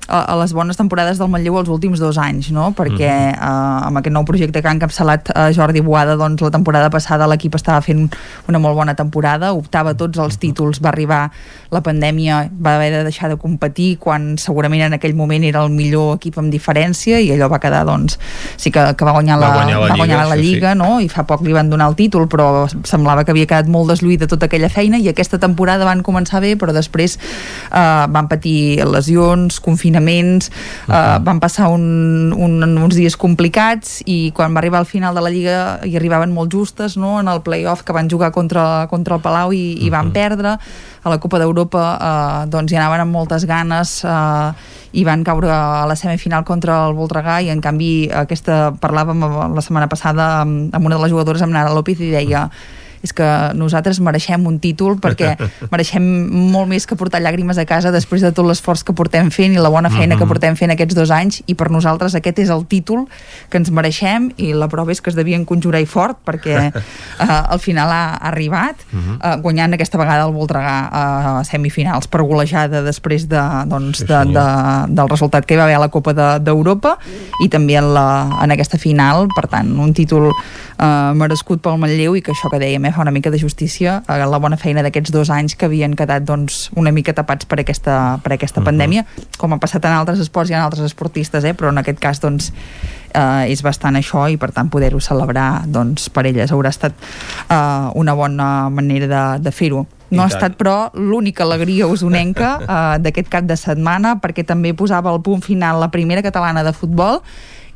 a, 0.09 0.21
a 0.33 0.37
les 0.37 0.53
bones 0.53 0.77
temporades 0.77 1.19
del 1.19 1.29
Manlleu 1.31 1.59
els 1.61 1.69
últims 1.71 2.01
dos 2.03 2.19
anys, 2.19 2.51
no? 2.51 2.73
perquè 2.75 3.09
Mhm. 3.09 3.39
eh, 3.39 3.87
amb 3.87 3.99
aquest 3.99 4.13
nou 4.13 4.25
projecte 4.25 4.61
que 4.63 4.69
ha 4.69 4.73
encapçalat 4.75 5.31
eh, 5.35 5.53
Jordi 5.55 5.81
Boada, 5.81 6.17
doncs 6.17 6.43
la 6.43 6.51
temporada 6.51 6.91
passada 6.91 7.27
l'equip 7.31 7.55
estava 7.55 7.81
fent 7.81 8.11
una 8.49 8.59
molt 8.59 8.75
bona 8.77 8.95
temporada, 8.95 9.53
optava 9.53 9.95
tots 9.95 10.19
Mhm. 10.19 10.25
els 10.25 10.39
títols, 10.39 10.81
va 10.83 10.89
arribar 10.91 11.31
la 11.71 11.81
pandèmia, 11.83 12.51
va 12.53 12.75
haver 12.77 12.91
de 12.93 13.05
deixar 13.05 13.29
de 13.31 13.37
competir 13.37 13.99
quan 13.99 14.37
segurament 14.39 14.83
en 14.83 14.93
aquell 14.95 15.15
moment 15.15 15.45
era 15.45 15.63
el 15.65 15.71
millor 15.71 16.17
equip 16.17 16.37
amb 16.39 16.53
diferència 16.53 17.21
i 17.21 17.31
allò 17.31 17.49
va 17.49 17.59
quedar, 17.61 17.85
doncs, 17.87 18.19
sí 18.57 18.71
que, 18.71 18.95
que 18.97 19.05
va 19.05 19.13
guanyar 19.13 19.39
Va 19.39 19.49
la, 19.49 19.55
guanyar 19.55 19.79
la 19.81 19.87
va 19.89 19.97
guanyar 19.97 20.17
Lliga, 20.19 20.29
la 20.29 20.35
això 20.35 20.43
sí. 20.43 20.55
Lliga 20.55 20.75
no? 20.75 21.01
i 21.01 21.09
fa 21.09 21.23
poc 21.25 21.43
li 21.43 21.53
van 21.53 21.71
donar 21.71 21.89
el 21.89 21.95
títol 21.97 22.27
però 22.29 22.67
semblava 22.85 23.25
que 23.25 23.31
havia 23.31 23.47
quedat 23.47 23.69
molt 23.69 23.89
desluïda 23.89 24.27
tota 24.27 24.47
aquella 24.47 24.69
feina 24.69 24.99
i 24.99 25.09
aquesta 25.09 25.39
temporada 25.39 25.85
van 25.85 26.03
començar 26.03 26.41
bé 26.41 26.57
però 26.59 26.73
després 26.73 27.17
eh, 27.73 28.07
van 28.11 28.29
patir 28.29 28.85
lesions, 28.85 29.61
confinaments 29.61 29.92
eh, 30.01 31.19
van 31.23 31.41
passar 31.41 31.69
un, 31.73 32.33
un, 32.33 32.63
uns 32.63 32.97
dies 32.97 33.17
complicats 33.17 34.01
i 34.07 34.33
quan 34.37 34.55
va 34.55 34.63
arribar 34.63 34.83
al 34.83 34.89
final 34.89 35.15
de 35.15 35.25
la 35.25 35.33
Lliga 35.33 35.59
hi 35.85 35.97
arribaven 35.99 36.33
molt 36.33 36.53
justes 36.53 36.97
no? 36.97 37.19
en 37.21 37.29
el 37.29 37.43
playoff 37.43 37.83
que 37.83 37.93
van 37.97 38.11
jugar 38.11 38.33
contra, 38.33 38.87
contra 38.91 39.17
el 39.19 39.25
Palau 39.25 39.53
i, 39.53 39.79
i 39.85 39.91
van 39.91 40.13
perdre. 40.13 40.57
A 41.03 41.11
la 41.11 41.19
Copa 41.19 41.41
d'Europa 41.43 41.87
eh, 41.97 42.51
doncs 42.53 42.73
hi 42.73 42.79
anaven 42.79 43.07
amb 43.07 43.17
moltes 43.17 43.47
ganes 43.49 44.01
eh, 44.05 44.53
i 44.93 45.05
van 45.09 45.25
caure 45.25 45.49
a 45.51 45.87
la 45.89 45.97
semifinal 45.97 46.45
contra 46.45 46.83
el 46.87 46.95
Voltregà 46.95 47.41
i 47.43 47.51
en 47.53 47.63
canvi 47.65 48.11
aquesta 48.13 48.71
parlàvem 48.81 49.25
la 49.57 49.65
setmana 49.65 49.89
passada 49.89 50.29
amb, 50.43 50.69
amb 50.75 50.87
una 50.87 50.99
de 50.99 51.07
les 51.07 51.15
jugadores 51.15 51.43
amb 51.43 51.57
Nara 51.57 51.73
López 51.75 52.01
i 52.01 52.13
deia 52.13 52.47
és 53.03 53.13
que 53.13 53.27
nosaltres 53.59 53.99
mereixem 54.01 54.45
un 54.47 54.59
títol 54.63 54.97
perquè 55.03 55.35
mereixem 55.73 56.03
molt 56.53 56.69
més 56.71 56.87
que 56.87 56.97
portar 56.97 57.21
llàgrimes 57.23 57.59
a 57.59 57.65
casa 57.67 57.91
després 57.95 58.23
de 58.23 58.31
tot 58.33 58.47
l'esforç 58.47 58.85
que 58.87 58.95
portem 58.95 59.31
fent 59.35 59.55
i 59.55 59.59
la 59.63 59.69
bona 59.73 59.91
feina 59.91 60.17
que 60.17 60.23
Mhm. 60.25 60.29
portem 60.33 60.57
fent 60.57 60.71
aquests 60.73 60.95
dos 60.95 61.11
anys. 61.11 61.43
I 61.47 61.55
per 61.55 61.71
nosaltres 61.71 62.15
aquest 62.15 62.39
és 62.39 62.49
el 62.51 62.65
títol 62.67 63.07
que 63.51 63.59
ens 63.59 63.71
mereixem 63.71 64.31
i 64.37 64.53
la 64.55 64.69
prova 64.69 64.93
és 64.93 65.01
que 65.03 65.11
es 65.11 65.17
devien 65.17 65.45
conjurar 65.45 65.81
i 65.83 65.87
fort 65.87 66.19
perquè 66.25 66.57
eh, 66.75 67.27
al 67.27 67.59
final 67.61 67.91
ha, 67.91 68.15
ha 68.15 68.29
arribat 68.31 68.77
eh, 68.93 69.37
guanyant 69.43 69.75
aquesta 69.75 69.99
vegada 69.99 70.25
el 70.27 70.33
Voltregà 70.33 70.89
a 70.93 71.45
semifinals 71.45 72.07
per 72.09 72.23
golejada 72.23 72.83
després 72.83 73.27
de, 73.29 73.41
doncs, 73.67 73.99
Sí, 74.03 74.07
de, 74.07 74.19
de, 74.33 74.47
del 74.95 75.09
resultat 75.11 75.45
que 75.45 75.55
hi 75.55 75.59
va 75.61 75.65
haver 75.65 75.77
a 75.77 75.83
la 75.83 75.89
Copa 75.93 76.15
de- 76.15 76.39
d'Europa 76.41 76.97
i 77.45 77.49
també 77.49 77.77
en, 77.77 77.93
la, 77.95 78.07
en 78.43 78.51
aquesta 78.55 78.79
final. 78.79 79.27
Per 79.35 79.47
tant 79.49 79.69
un 79.79 79.93
títol 79.93 80.31
eh, 80.31 81.13
merescut 81.15 81.61
pel 81.63 81.79
Manlleu 81.83 82.17
i 82.17 82.23
que 82.23 82.33
això 82.33 82.51
que 82.51 82.59
dèiem 82.63 82.85
eh, 82.89 82.92
fa 82.93 83.03
una 83.03 83.13
mica 83.15 83.31
de 83.31 83.39
justícia 83.39 84.03
a 84.07 84.19
la 84.27 84.39
bona 84.39 84.57
feina 84.57 84.83
d'aquests 84.85 85.13
dos 85.13 85.31
anys 85.31 85.57
que 85.57 85.67
havien 85.67 85.97
quedat 85.99 86.25
doncs, 86.29 86.71
una 86.77 86.93
mica 86.93 87.15
tapats 87.17 87.49
per 87.49 87.61
aquesta, 87.63 88.19
per 88.23 88.35
aquesta 88.37 88.63
pandèmia. 88.65 89.05
Com 89.39 89.55
ha 89.55 89.61
passat 89.63 89.85
en 89.89 89.97
altres 89.97 90.21
esports 90.23 90.53
i 90.53 90.57
en 90.57 90.63
altres 90.63 90.85
esportistes 90.87 91.45
eh, 91.45 91.55
però 91.55 91.73
en 91.73 91.83
aquest 91.83 92.01
cas 92.03 92.21
doncs 92.23 92.53
eh, 93.15 93.53
és 93.53 93.63
bastant 93.65 93.97
això 93.99 94.27
i 94.31 94.39
per 94.41 94.53
tant 94.55 94.71
poder-ho 94.73 95.01
celebrar 95.01 95.65
doncs, 95.67 96.09
per 96.13 96.27
elles 96.31 96.53
haurà 96.53 96.73
estat 96.73 96.95
eh, 97.49 97.57
una 97.99 98.15
bona 98.19 98.69
manera 98.71 99.09
de, 99.09 99.25
de 99.45 99.55
fer-ho. 99.55 99.87
No 100.13 100.27
ha 100.27 100.29
estat 100.29 100.59
però 100.61 100.91
l'única 100.93 101.47
alegria 101.47 101.89
usonenca 101.89 102.53
eh, 102.63 103.01
d'aquest 103.05 103.33
cap 103.33 103.49
de 103.49 103.57
setmana 103.57 104.19
perquè 104.23 104.45
també 104.49 104.75
posava 104.77 105.13
el 105.13 105.23
punt 105.25 105.45
final 105.45 105.81
la 105.81 105.91
primera 105.95 106.25
catalana 106.25 106.65
de 106.67 106.75
futbol 106.77 107.23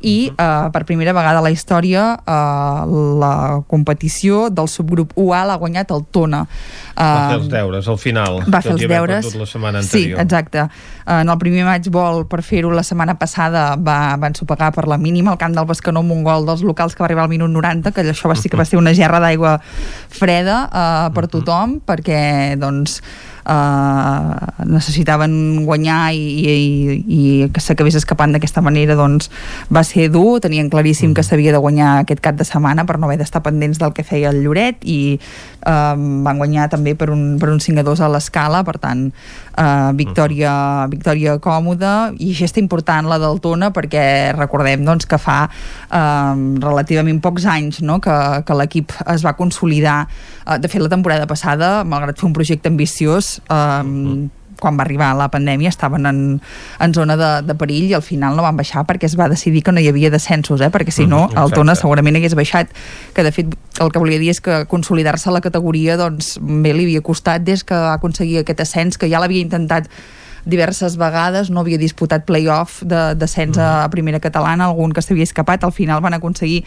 i 0.01 0.29
eh, 0.29 0.69
per 0.73 0.83
primera 0.85 1.13
vegada 1.13 1.39
a 1.39 1.45
la 1.45 1.49
història 1.49 2.17
eh, 2.21 2.97
la 3.21 3.61
competició 3.67 4.49
del 4.49 4.67
subgrup 4.69 5.13
UA 5.17 5.43
l'ha 5.49 5.55
guanyat 5.57 5.91
el 5.95 6.03
Tona 6.11 6.43
Va 6.97 7.29
fer 7.29 7.35
Eh, 7.37 7.39
els 7.39 7.49
deures 7.49 7.87
al 7.87 7.97
final. 8.01 8.39
va 8.49 8.61
fer 8.61 8.71
els 8.73 8.81
deures 8.89 9.33
la 9.35 9.45
setmana 9.45 9.81
sí, 9.83 10.03
anterior. 10.13 10.21
exacte 10.21 10.67
en 11.07 11.29
el 11.29 11.37
primer 11.37 11.63
maig 11.65 11.87
vol 11.93 12.25
per 12.27 12.41
fer-ho 12.43 12.71
la 12.73 12.83
setmana 12.83 13.15
passada 13.17 13.75
va, 13.77 14.15
van 14.17 14.33
sopegar 14.35 14.71
per 14.73 14.87
la 14.87 14.97
mínima 14.97 15.31
al 15.31 15.37
camp 15.37 15.53
del 15.55 15.65
Bescanó 15.69 16.01
amb 16.01 16.11
un 16.11 16.23
gol 16.23 16.45
dels 16.45 16.63
locals 16.65 16.95
que 16.95 17.01
va 17.03 17.05
arribar 17.09 17.23
al 17.25 17.29
minut 17.29 17.49
90 17.49 17.91
que 17.91 18.01
això 18.01 18.27
va, 18.29 18.35
sí 18.35 18.49
que 18.49 18.57
va 18.57 18.65
ser 18.65 18.77
una 18.77 18.93
gerra 18.93 19.19
d'aigua 19.23 19.59
freda 20.09 20.57
uh, 20.67 21.13
per 21.13 21.27
tothom 21.31 21.79
perquè 21.85 22.55
doncs 22.59 23.01
uh, 23.47 24.65
necessitaven 24.67 25.63
guanyar 25.65 26.11
i, 26.13 26.23
i, 26.43 26.97
i 27.07 27.21
que 27.53 27.63
s'acabés 27.63 27.97
escapant 27.97 28.35
d'aquesta 28.35 28.61
manera 28.65 28.97
doncs 28.99 29.31
va 29.73 29.83
ser 29.87 30.09
dur, 30.13 30.39
tenien 30.43 30.69
claríssim 30.73 31.15
que 31.15 31.23
s'havia 31.25 31.53
de 31.55 31.61
guanyar 31.63 32.01
aquest 32.03 32.21
cap 32.23 32.37
de 32.37 32.45
setmana 32.47 32.85
per 32.85 32.99
no 32.99 33.07
haver 33.07 33.19
d'estar 33.21 33.43
pendents 33.45 33.79
del 33.81 33.95
que 33.95 34.05
feia 34.07 34.31
el 34.33 34.43
Lloret 34.43 34.83
i 34.83 35.17
uh, 35.17 35.95
van 35.95 36.41
guanyar 36.41 36.67
també 36.73 36.95
per 36.99 37.09
un, 37.13 37.37
per 37.41 37.51
un 37.53 37.61
5 37.63 37.81
a 37.81 37.87
2 37.87 38.03
a 38.03 38.11
l'escala, 38.11 38.63
per 38.67 38.77
tant 38.83 39.07
uh, 39.07 39.91
victòria, 39.97 40.51
victòria 40.91 41.37
còmoda 41.43 42.11
i 42.19 42.33
gesta 42.37 42.61
important 42.61 43.07
la 43.07 43.19
del 43.21 43.41
Tona 43.43 43.71
perquè 43.75 44.35
recordem 44.35 44.85
doncs, 44.87 45.07
que 45.07 45.19
fa 45.21 45.45
um, 45.47 46.57
relativament 46.63 47.21
pocs 47.23 47.47
anys 47.47 47.81
no? 47.85 48.01
que, 48.03 48.17
que 48.45 48.57
l'equip 48.57 48.93
es 49.07 49.23
va 49.25 49.37
consolidar. 49.39 50.03
Uh, 50.43 50.57
de 50.61 50.69
fet 50.71 50.83
la 50.83 50.91
temporada 50.91 51.27
passada 51.29 51.83
malgrat 51.87 52.19
fer 52.19 52.27
un 52.27 52.35
projecte 52.35 52.69
ambiciós 52.71 53.36
um, 53.49 54.29
quan 54.59 54.77
va 54.77 54.83
arribar 54.83 55.11
la 55.17 55.29
pandèmia 55.29 55.69
estaven 55.69 56.05
en, 56.09 56.19
en 56.81 56.93
zona 56.93 57.17
de, 57.17 57.29
de 57.47 57.55
perill 57.57 57.91
i 57.91 57.95
al 57.97 58.03
final 58.05 58.35
no 58.37 58.45
van 58.45 58.57
baixar 58.57 58.83
perquè 58.89 59.07
es 59.09 59.17
va 59.19 59.29
decidir 59.29 59.63
que 59.63 59.73
no 59.73 59.81
hi 59.81 59.89
havia 59.91 60.11
descensos, 60.13 60.61
eh? 60.61 60.71
perquè 60.73 60.93
si 60.93 61.05
no 61.05 61.27
Mhm, 61.27 61.37
el 61.43 61.53
Tona 61.53 61.75
segurament 61.75 62.15
hagués 62.17 62.35
baixat 62.37 62.69
que 63.13 63.23
de 63.23 63.31
fet 63.31 63.55
el 63.81 63.91
que 63.91 63.99
volia 63.99 64.19
dir 64.19 64.29
és 64.29 64.41
que 64.41 64.65
consolidar-se 64.69 65.31
la 65.31 65.41
categoria 65.41 65.97
doncs 65.97 66.37
bé 66.41 66.73
li 66.73 66.85
havia 66.85 67.01
costat 67.01 67.43
des 67.43 67.63
que 67.63 67.75
va 67.75 67.93
aconseguir 67.93 68.39
aquest 68.39 68.61
ascens 68.61 68.97
que 68.97 69.09
ja 69.09 69.19
l'havia 69.19 69.41
intentat 69.41 69.89
diverses 70.47 70.95
vegades, 70.97 71.51
no 71.51 71.61
havia 71.61 71.77
disputat 71.77 72.25
play-off 72.25 72.79
de 72.87 73.13
descens 73.19 73.57
a, 73.59 73.83
a 73.83 73.89
primera 73.91 74.21
catalana, 74.23 74.69
algun 74.71 74.93
que 74.95 75.03
s'havia 75.03 75.27
escapat, 75.27 75.65
al 75.67 75.73
final 75.75 76.01
van 76.01 76.15
aconseguir 76.15 76.63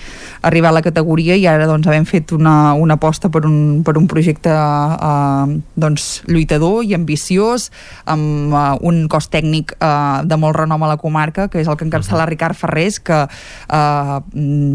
arribar 0.46 0.70
a 0.70 0.76
la 0.78 0.82
categoria 0.84 1.36
i 1.40 1.46
ara 1.48 1.66
doncs 1.68 1.88
havem 1.88 2.04
fet 2.08 2.34
una, 2.36 2.74
una 2.76 2.98
aposta 3.00 3.30
per 3.32 3.46
un, 3.48 3.80
per 3.86 3.96
un 3.98 4.06
projecte 4.10 4.52
eh, 4.52 5.56
doncs, 5.80 6.08
lluitador 6.28 6.84
i 6.84 6.94
ambiciós, 6.98 7.70
amb 8.04 8.52
eh, 8.52 8.64
un 8.86 9.06
cos 9.10 9.30
tècnic 9.32 9.74
eh, 9.78 10.20
de 10.28 10.40
molt 10.40 10.60
renom 10.60 10.84
a 10.84 10.92
la 10.92 10.98
comarca, 11.00 11.48
que 11.48 11.62
és 11.62 11.70
el 11.70 11.80
que 11.80 11.88
encapçala 11.88 12.28
Ricard 12.28 12.58
Ferrés, 12.58 13.00
que 13.00 13.22
eh, 13.24 14.18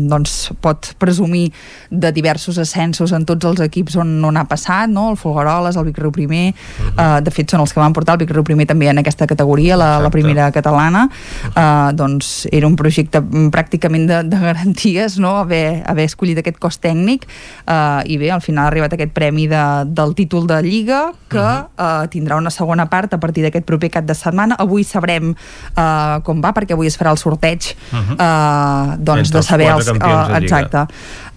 doncs, 0.09 0.35
pot 0.65 0.95
presumir 1.01 1.51
de 1.91 2.11
diversos 2.15 2.57
ascensos 2.61 3.13
en 3.13 3.27
tots 3.29 3.45
els 3.45 3.61
equips 3.67 3.99
on, 4.01 4.17
on 4.25 4.41
ha 4.41 4.47
passat, 4.49 4.89
no? 4.89 5.11
el 5.13 5.21
Folgueroles, 5.21 5.77
el 5.77 5.89
Vic 5.91 6.01
Riu 6.01 6.13
primer, 6.15 6.45
eh, 6.89 7.07
de 7.21 7.33
fet 7.33 7.53
són 7.53 7.61
els 7.61 7.75
que 7.75 7.83
van 7.83 7.93
portar 7.93 8.17
el 8.17 8.25
Vic 8.25 8.33
Riu 8.33 8.45
primer 8.47 8.65
també 8.69 8.89
en 8.95 9.01
aquesta 9.03 9.27
categoria, 9.27 9.75
la, 9.77 9.99
la 9.99 10.09
primera 10.13 10.47
catalana, 10.55 11.05
eh, 11.51 11.91
doncs 11.99 12.45
era 12.55 12.67
un 12.69 12.77
projecte 12.79 13.19
mm, 13.21 13.51
pràcticament 13.53 14.07
de, 14.09 14.21
de 14.31 14.39
garanties, 14.39 15.19
no? 15.19 15.35
haver, 15.43 15.83
haver 15.85 16.07
escollit 16.07 16.39
aquest 16.41 16.59
cos 16.63 16.79
tècnic, 16.79 17.27
eh, 17.67 18.01
i 18.07 18.17
bé, 18.21 18.31
al 18.31 18.41
final 18.45 18.65
ha 18.65 18.71
arribat 18.71 18.95
aquest 18.95 19.11
premi 19.15 19.49
de, 19.51 19.61
del 19.91 20.15
títol 20.15 20.47
de 20.47 20.61
Lliga, 20.65 21.01
que 21.29 21.43
eh, 21.43 22.07
tindrà 22.13 22.39
una 22.39 22.53
segona 22.53 22.87
part 22.89 23.13
a 23.13 23.19
partir 23.19 23.43
d'aquest 23.45 23.67
proper 23.67 23.91
cap 23.99 24.07
de 24.07 24.15
setmana. 24.15 24.55
Avui 24.63 24.87
sabrem 24.87 25.33
eh, 25.35 26.17
com 26.23 26.41
va, 26.43 26.53
perquè 26.55 26.77
avui 26.77 26.87
es 26.87 26.97
farà 26.99 27.11
el 27.11 27.19
sorteig 27.21 27.73
Mhm. 27.91 28.15
eh, 28.19 28.95
doncs 28.99 29.27
Entre 29.29 29.33
de 29.33 29.37
els 29.41 29.47
saber 29.47 29.67
campions 29.67 29.93
de 29.95 30.05
Lliga. 30.05 30.37
exacte 30.39 30.85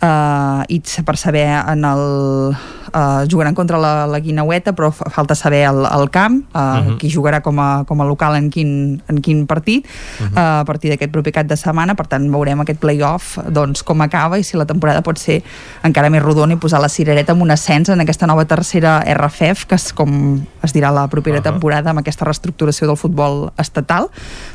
uh, 0.02 0.62
i 0.68 0.80
per 1.04 1.16
saber 1.16 1.46
en 1.46 1.84
el, 1.84 2.56
uh, 2.94 3.26
jugaran 3.28 3.54
contra 3.54 3.78
la, 3.78 4.06
la 4.06 4.18
Guinaueta, 4.20 4.72
però 4.72 4.90
fa, 4.92 5.10
falta 5.10 5.34
saber 5.34 5.64
el, 5.68 5.84
el 5.86 6.10
camp, 6.10 6.44
uh, 6.54 6.58
uh 6.58 6.60
Mhm. 6.78 6.88
-huh. 6.88 6.98
qui 6.98 7.08
jugarà 7.10 7.40
com 7.42 7.58
a, 7.58 7.84
com 7.84 8.00
a 8.00 8.04
local 8.04 8.36
en 8.36 8.50
quin, 8.50 9.02
en 9.08 9.20
quin 9.20 9.46
partit, 9.46 9.84
uh 9.86 10.24
Mhm. 10.24 10.32
-huh. 10.32 10.36
uh, 10.36 10.60
a 10.60 10.64
partir 10.64 10.90
d'aquest 10.90 11.12
proper 11.12 11.32
cap 11.32 11.46
de 11.46 11.56
setmana, 11.56 11.94
per 11.94 12.06
tant 12.06 12.30
veurem 12.30 12.60
aquest 12.60 12.78
play-off 12.80 13.38
doncs, 13.48 13.82
com 13.82 14.00
acaba 14.02 14.38
i 14.38 14.42
si 14.44 14.56
la 14.56 14.64
temporada 14.66 15.02
pot 15.02 15.18
ser 15.18 15.42
encara 15.82 16.10
més 16.10 16.22
rodona 16.22 16.52
i 16.54 16.56
posar 16.56 16.80
la 16.80 16.88
cirereta 16.88 17.32
amb 17.32 17.42
un 17.42 17.50
ascens 17.50 17.88
en 17.88 18.00
aquesta 18.00 18.26
nova 18.26 18.44
tercera 18.44 19.02
RFF, 19.06 19.66
que 19.66 19.74
és 19.74 19.92
com 19.92 20.40
es 20.62 20.72
dirà 20.74 20.90
la 20.92 21.08
propera 21.08 21.38
uh 21.38 21.40
-huh. 21.42 21.50
temporada 21.50 21.90
amb 21.90 21.98
aquesta 21.98 22.24
reestructuració 22.24 22.86
del 22.86 22.96
futbol 22.96 23.52
estatal, 23.58 24.08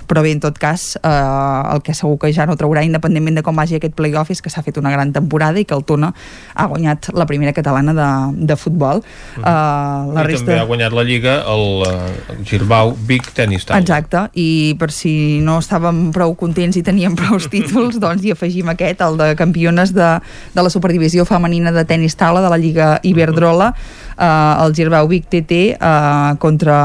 però 0.07 0.22
bé, 0.22 0.31
en 0.31 0.39
tot 0.39 0.57
cas, 0.57 0.99
eh, 1.01 1.73
el 1.73 1.81
que 1.81 1.93
segur 1.93 2.18
que 2.19 2.31
ja 2.34 2.45
no 2.45 2.55
traurà, 2.55 2.84
independentment 2.84 3.35
de 3.35 3.43
com 3.43 3.55
vagi 3.55 3.76
aquest 3.76 3.93
play-off, 3.95 4.30
és 4.31 4.41
que 4.41 4.49
s'ha 4.49 4.61
fet 4.64 4.77
una 4.77 4.91
gran 4.91 5.11
temporada 5.11 5.60
i 5.60 5.65
que 5.65 5.73
el 5.76 5.84
Tona 5.84 6.14
ha 6.55 6.65
guanyat 6.68 7.14
la 7.14 7.26
primera 7.26 7.53
catalana 7.53 7.93
de, 7.93 8.23
de 8.32 8.56
futbol. 8.56 9.04
Uh, 9.38 9.44
la 9.44 10.24
Mhm. 10.24 10.24
I 10.24 10.28
resta... 10.28 10.45
també 10.45 10.60
ha 10.60 10.66
guanyat 10.70 10.94
la 10.94 11.04
Lliga 11.04 11.36
el, 11.48 11.84
eh, 11.88 12.36
el 12.38 12.45
Girbau 12.45 12.95
Vic 13.08 13.32
Tenis 13.34 13.66
Taula. 13.66 13.82
Exacte, 13.82 14.30
i 14.34 14.76
per 14.80 14.91
si 14.91 15.40
no 15.41 15.60
estàvem 15.60 16.12
prou 16.16 16.36
contents 16.36 16.78
i 16.78 16.84
teníem 16.84 17.16
prou 17.16 17.40
títols, 17.54 18.00
doncs 18.00 18.24
hi 18.24 18.32
afegim 18.32 18.70
aquest, 18.70 19.02
el 19.02 19.18
de 19.18 19.36
campiones 19.36 19.94
de, 19.94 20.20
de 20.54 20.62
la 20.62 20.70
Superdivisió 20.70 21.26
Femenina 21.26 21.72
de 21.72 21.86
Tenis 21.86 22.16
Taula 22.16 22.41
de 22.41 22.50
la 22.50 22.58
Lliga 22.58 23.00
Iberdrola, 23.04 23.74
eh, 24.18 24.65
el 24.65 24.76
Girbau 24.76 25.07
Vic 25.07 25.27
TT 25.30 25.52
eh, 25.52 26.35
contra 26.40 26.77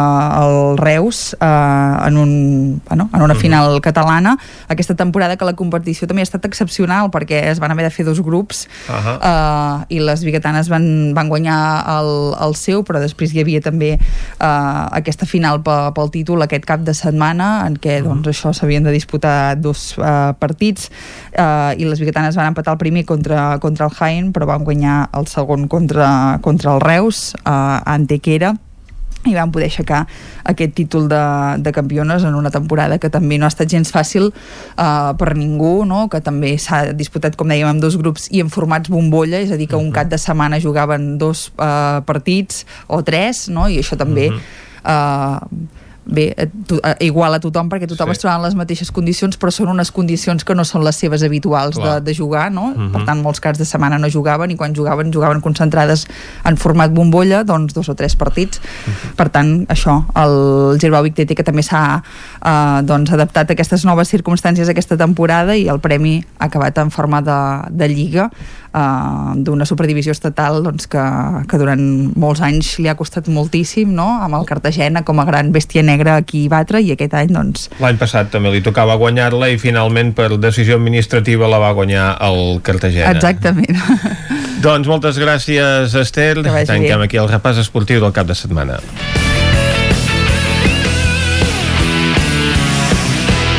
el 0.42 0.78
Reus 0.78 1.36
eh, 1.40 2.06
en, 2.06 2.16
un, 2.16 2.82
bueno, 2.88 3.10
en 3.12 3.22
una 3.22 3.34
final 3.34 3.80
catalana. 3.80 4.38
Aquesta 4.68 4.94
temporada 4.94 5.36
que 5.36 5.44
la 5.44 5.54
competició 5.54 6.08
també 6.08 6.22
ha 6.22 6.28
estat 6.28 6.46
excepcional 6.48 7.10
perquè 7.14 7.42
es 7.50 7.60
van 7.60 7.72
haver 7.72 7.86
de 7.88 7.92
fer 7.94 8.04
dos 8.06 8.20
grups 8.24 8.66
uh, 8.88 9.84
i 9.88 10.00
les 10.02 10.22
biguetanes 10.26 10.68
van, 10.70 11.14
van 11.16 11.30
guanyar 11.30 11.58
el, 11.98 12.10
el 12.44 12.54
seu, 12.58 12.82
però 12.86 13.00
després 13.02 13.34
hi 13.34 13.42
havia 13.42 13.62
també 13.64 13.94
uh, 13.98 14.88
aquesta 14.98 15.28
final 15.28 15.62
pel, 15.66 15.92
pel 15.96 16.12
títol 16.14 16.44
aquest 16.44 16.66
cap 16.68 16.84
de 16.86 16.94
setmana 16.96 17.66
en 17.66 17.78
què 17.80 18.00
doncs, 18.04 18.30
això 18.32 18.52
s'havien 18.56 18.86
de 18.86 18.94
disputar 18.94 19.56
dos 19.60 19.92
uh, 19.98 20.34
partits 20.38 20.88
uh, 21.36 21.74
i 21.76 21.88
les 21.88 22.00
biguetanes 22.00 22.38
van 22.38 22.52
empatar 22.52 22.76
el 22.76 22.82
primer 22.82 23.04
contra, 23.08 23.58
contra 23.62 23.88
el 23.88 23.96
Jaén 23.98 24.32
però 24.34 24.48
van 24.50 24.66
guanyar 24.66 24.98
el 25.18 25.28
segon 25.30 25.68
contra, 25.68 26.38
contra 26.44 26.76
el 26.76 26.84
Reus 26.84 27.17
uh, 27.44 27.50
a 27.82 27.94
Antequera 27.94 28.54
i 29.26 29.34
van 29.34 29.50
poder 29.52 29.66
aixecar 29.66 30.04
aquest 30.46 30.74
títol 30.78 31.08
de, 31.10 31.20
de 31.64 31.72
campiones 31.74 32.24
en 32.24 32.36
una 32.38 32.52
temporada 32.54 33.00
que 33.02 33.10
també 33.10 33.38
no 33.38 33.48
ha 33.48 33.52
estat 33.52 33.70
gens 33.70 33.90
fàcil 33.92 34.30
uh, 34.30 35.12
per 35.18 35.34
ningú, 35.36 35.82
no? 35.88 36.06
que 36.12 36.20
també 36.24 36.54
s'ha 36.60 36.94
disputat, 36.96 37.36
com 37.36 37.50
dèiem, 37.50 37.68
amb 37.68 37.82
dos 37.82 37.98
grups 37.98 38.28
i 38.30 38.42
en 38.44 38.52
formats 38.52 38.92
bombolla, 38.92 39.42
és 39.42 39.52
a 39.52 39.58
dir, 39.58 39.68
que 39.70 39.80
un 39.80 39.90
cap 39.94 40.10
de 40.10 40.20
setmana 40.20 40.62
jugaven 40.62 41.16
dos 41.20 41.48
uh, 41.56 41.98
partits 42.08 42.64
o 42.86 43.02
tres, 43.02 43.48
no? 43.52 43.66
i 43.68 43.80
això 43.82 43.98
també 43.98 44.30
uh, 44.30 45.42
bé, 46.08 46.34
eh, 46.36 46.48
tu, 46.66 46.80
eh, 46.82 46.96
igual 47.04 47.34
a 47.34 47.38
tothom 47.40 47.68
perquè 47.68 47.86
tothom 47.86 48.08
Sí. 48.08 48.12
es 48.12 48.18
troba 48.18 48.36
en 48.36 48.42
les 48.42 48.54
mateixes 48.56 48.90
condicions 48.90 49.38
però 49.38 49.50
són 49.52 49.68
unes 49.68 49.90
condicions 49.92 50.42
que 50.44 50.54
no 50.54 50.64
són 50.64 50.82
les 50.82 50.96
seves 50.96 51.22
habituals 51.22 51.76
de, 51.76 51.82
Clar. 51.82 52.02
de 52.02 52.14
jugar, 52.14 52.50
no? 52.50 52.72
Mhm. 52.74 52.92
Per 52.92 53.04
tant, 53.04 53.20
molts 53.22 53.40
caps 53.40 53.58
de 53.58 53.64
setmana 53.68 53.98
no 53.98 54.08
jugaven 54.08 54.50
i 54.50 54.56
quan 54.56 54.74
jugaven, 54.74 55.12
jugaven 55.12 55.40
concentrades 55.40 56.06
en 56.44 56.56
format 56.56 56.90
bombolla, 56.90 57.44
doncs 57.44 57.74
dos 57.74 57.88
o 57.88 57.94
tres 57.94 58.16
partits. 58.16 58.60
Per 59.16 59.28
tant, 59.28 59.66
això, 59.68 60.06
el 60.16 60.78
Girbau 60.80 61.02
Vic 61.04 61.14
TT 61.14 61.34
que 61.36 61.44
també 61.44 61.62
s'ha 61.62 62.02
eh, 62.44 62.80
doncs, 62.82 63.12
adaptat 63.12 63.50
a 63.50 63.52
aquestes 63.52 63.84
noves 63.84 64.08
circumstàncies 64.08 64.68
aquesta 64.68 64.96
temporada 64.96 65.54
i 65.56 65.68
el 65.68 65.78
premi 65.78 66.24
ha 66.38 66.46
acabat 66.46 66.78
en 66.78 66.90
forma 66.90 67.20
de, 67.20 67.38
de 67.70 67.88
lliga 67.88 68.30
eh, 68.78 69.34
d'una 69.44 69.66
superdivisió 69.68 70.14
estatal 70.14 70.62
doncs, 70.64 70.88
que, 70.90 71.04
que 71.50 71.60
durant 71.60 71.82
molts 72.18 72.42
anys 72.44 72.76
li 72.78 72.88
ha 72.88 72.96
costat 72.98 73.28
moltíssim, 73.32 73.92
no? 73.94 74.08
amb 74.24 74.38
el 74.38 74.46
Cartagena 74.48 75.04
com 75.06 75.20
a 75.20 75.26
gran 75.28 75.52
bèstia 75.54 75.84
negra 75.86 76.18
aquí 76.22 76.46
a 76.46 76.54
batre 76.56 76.82
i 76.84 76.92
aquest 76.94 77.16
any 77.18 77.34
doncs, 77.34 77.68
L'any 77.82 78.00
passat 78.00 78.32
també 78.32 78.52
li 78.54 78.62
tocava 78.64 78.96
guanyar-la 79.00 79.50
i 79.52 79.60
finalment 79.60 80.14
per 80.16 80.30
decisió 80.40 80.78
administrativa 80.78 81.50
la 81.50 81.60
va 81.62 81.72
guanyar 81.76 82.10
el 82.28 82.60
Cartagena. 82.62 83.14
exactament. 83.16 83.78
Doncs 84.64 84.88
moltes 84.90 85.20
gràcies, 85.22 85.94
Esther. 85.94 86.42
Tanquem 86.42 86.98
bé. 86.98 87.04
aquí 87.06 87.22
el 87.22 87.30
repàs 87.30 87.62
esportiu 87.62 88.02
del 88.02 88.14
cap 88.16 88.26
de 88.26 88.34
setmana. 88.34 88.82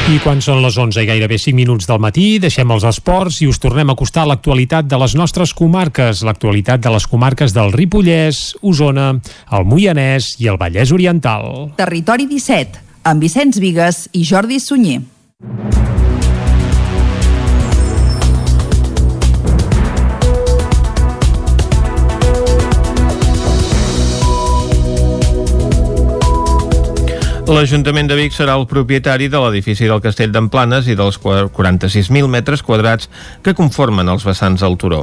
I 0.09 0.15
quan 0.23 0.39
són 0.41 0.63
les 0.63 0.73
11 0.73 1.03
i 1.03 1.05
gairebé 1.05 1.37
5 1.37 1.53
minuts 1.53 1.85
del 1.85 1.99
matí, 2.01 2.39
deixem 2.41 2.71
els 2.73 2.85
esports 2.89 3.43
i 3.43 3.49
us 3.51 3.59
tornem 3.61 3.91
a 3.91 3.93
acostar 3.93 4.23
a 4.23 4.29
l'actualitat 4.31 4.87
de 4.89 4.97
les 4.97 5.13
nostres 5.13 5.53
comarques, 5.53 6.23
l'actualitat 6.25 6.81
de 6.81 6.95
les 6.95 7.05
comarques 7.05 7.53
del 7.53 7.69
Ripollès, 7.75 8.41
Osona, 8.65 9.11
el 9.53 9.69
Moianès 9.69 10.31
i 10.41 10.49
el 10.49 10.57
Vallès 10.57 10.89
Oriental. 10.97 11.45
Territori 11.77 12.25
17, 12.25 12.81
amb 13.05 13.21
Vicenç 13.21 13.61
Vigues 13.61 14.07
i 14.17 14.25
Jordi 14.25 14.57
Sunyer. 14.57 15.03
L'Ajuntament 27.49 28.05
de 28.05 28.13
Vic 28.13 28.35
serà 28.35 28.53
el 28.59 28.67
propietari 28.69 29.25
de 29.25 29.39
l'edifici 29.41 29.87
del 29.89 30.03
Castell 30.03 30.29
d'Emplanes 30.29 30.85
i 30.85 30.93
dels 30.93 31.15
qua- 31.17 31.47
46.000 31.49 32.27
metres 32.29 32.61
quadrats 32.61 33.07
que 33.41 33.55
conformen 33.57 34.05
els 34.13 34.21
vessants 34.27 34.61
del 34.61 34.75
turó. 34.77 34.99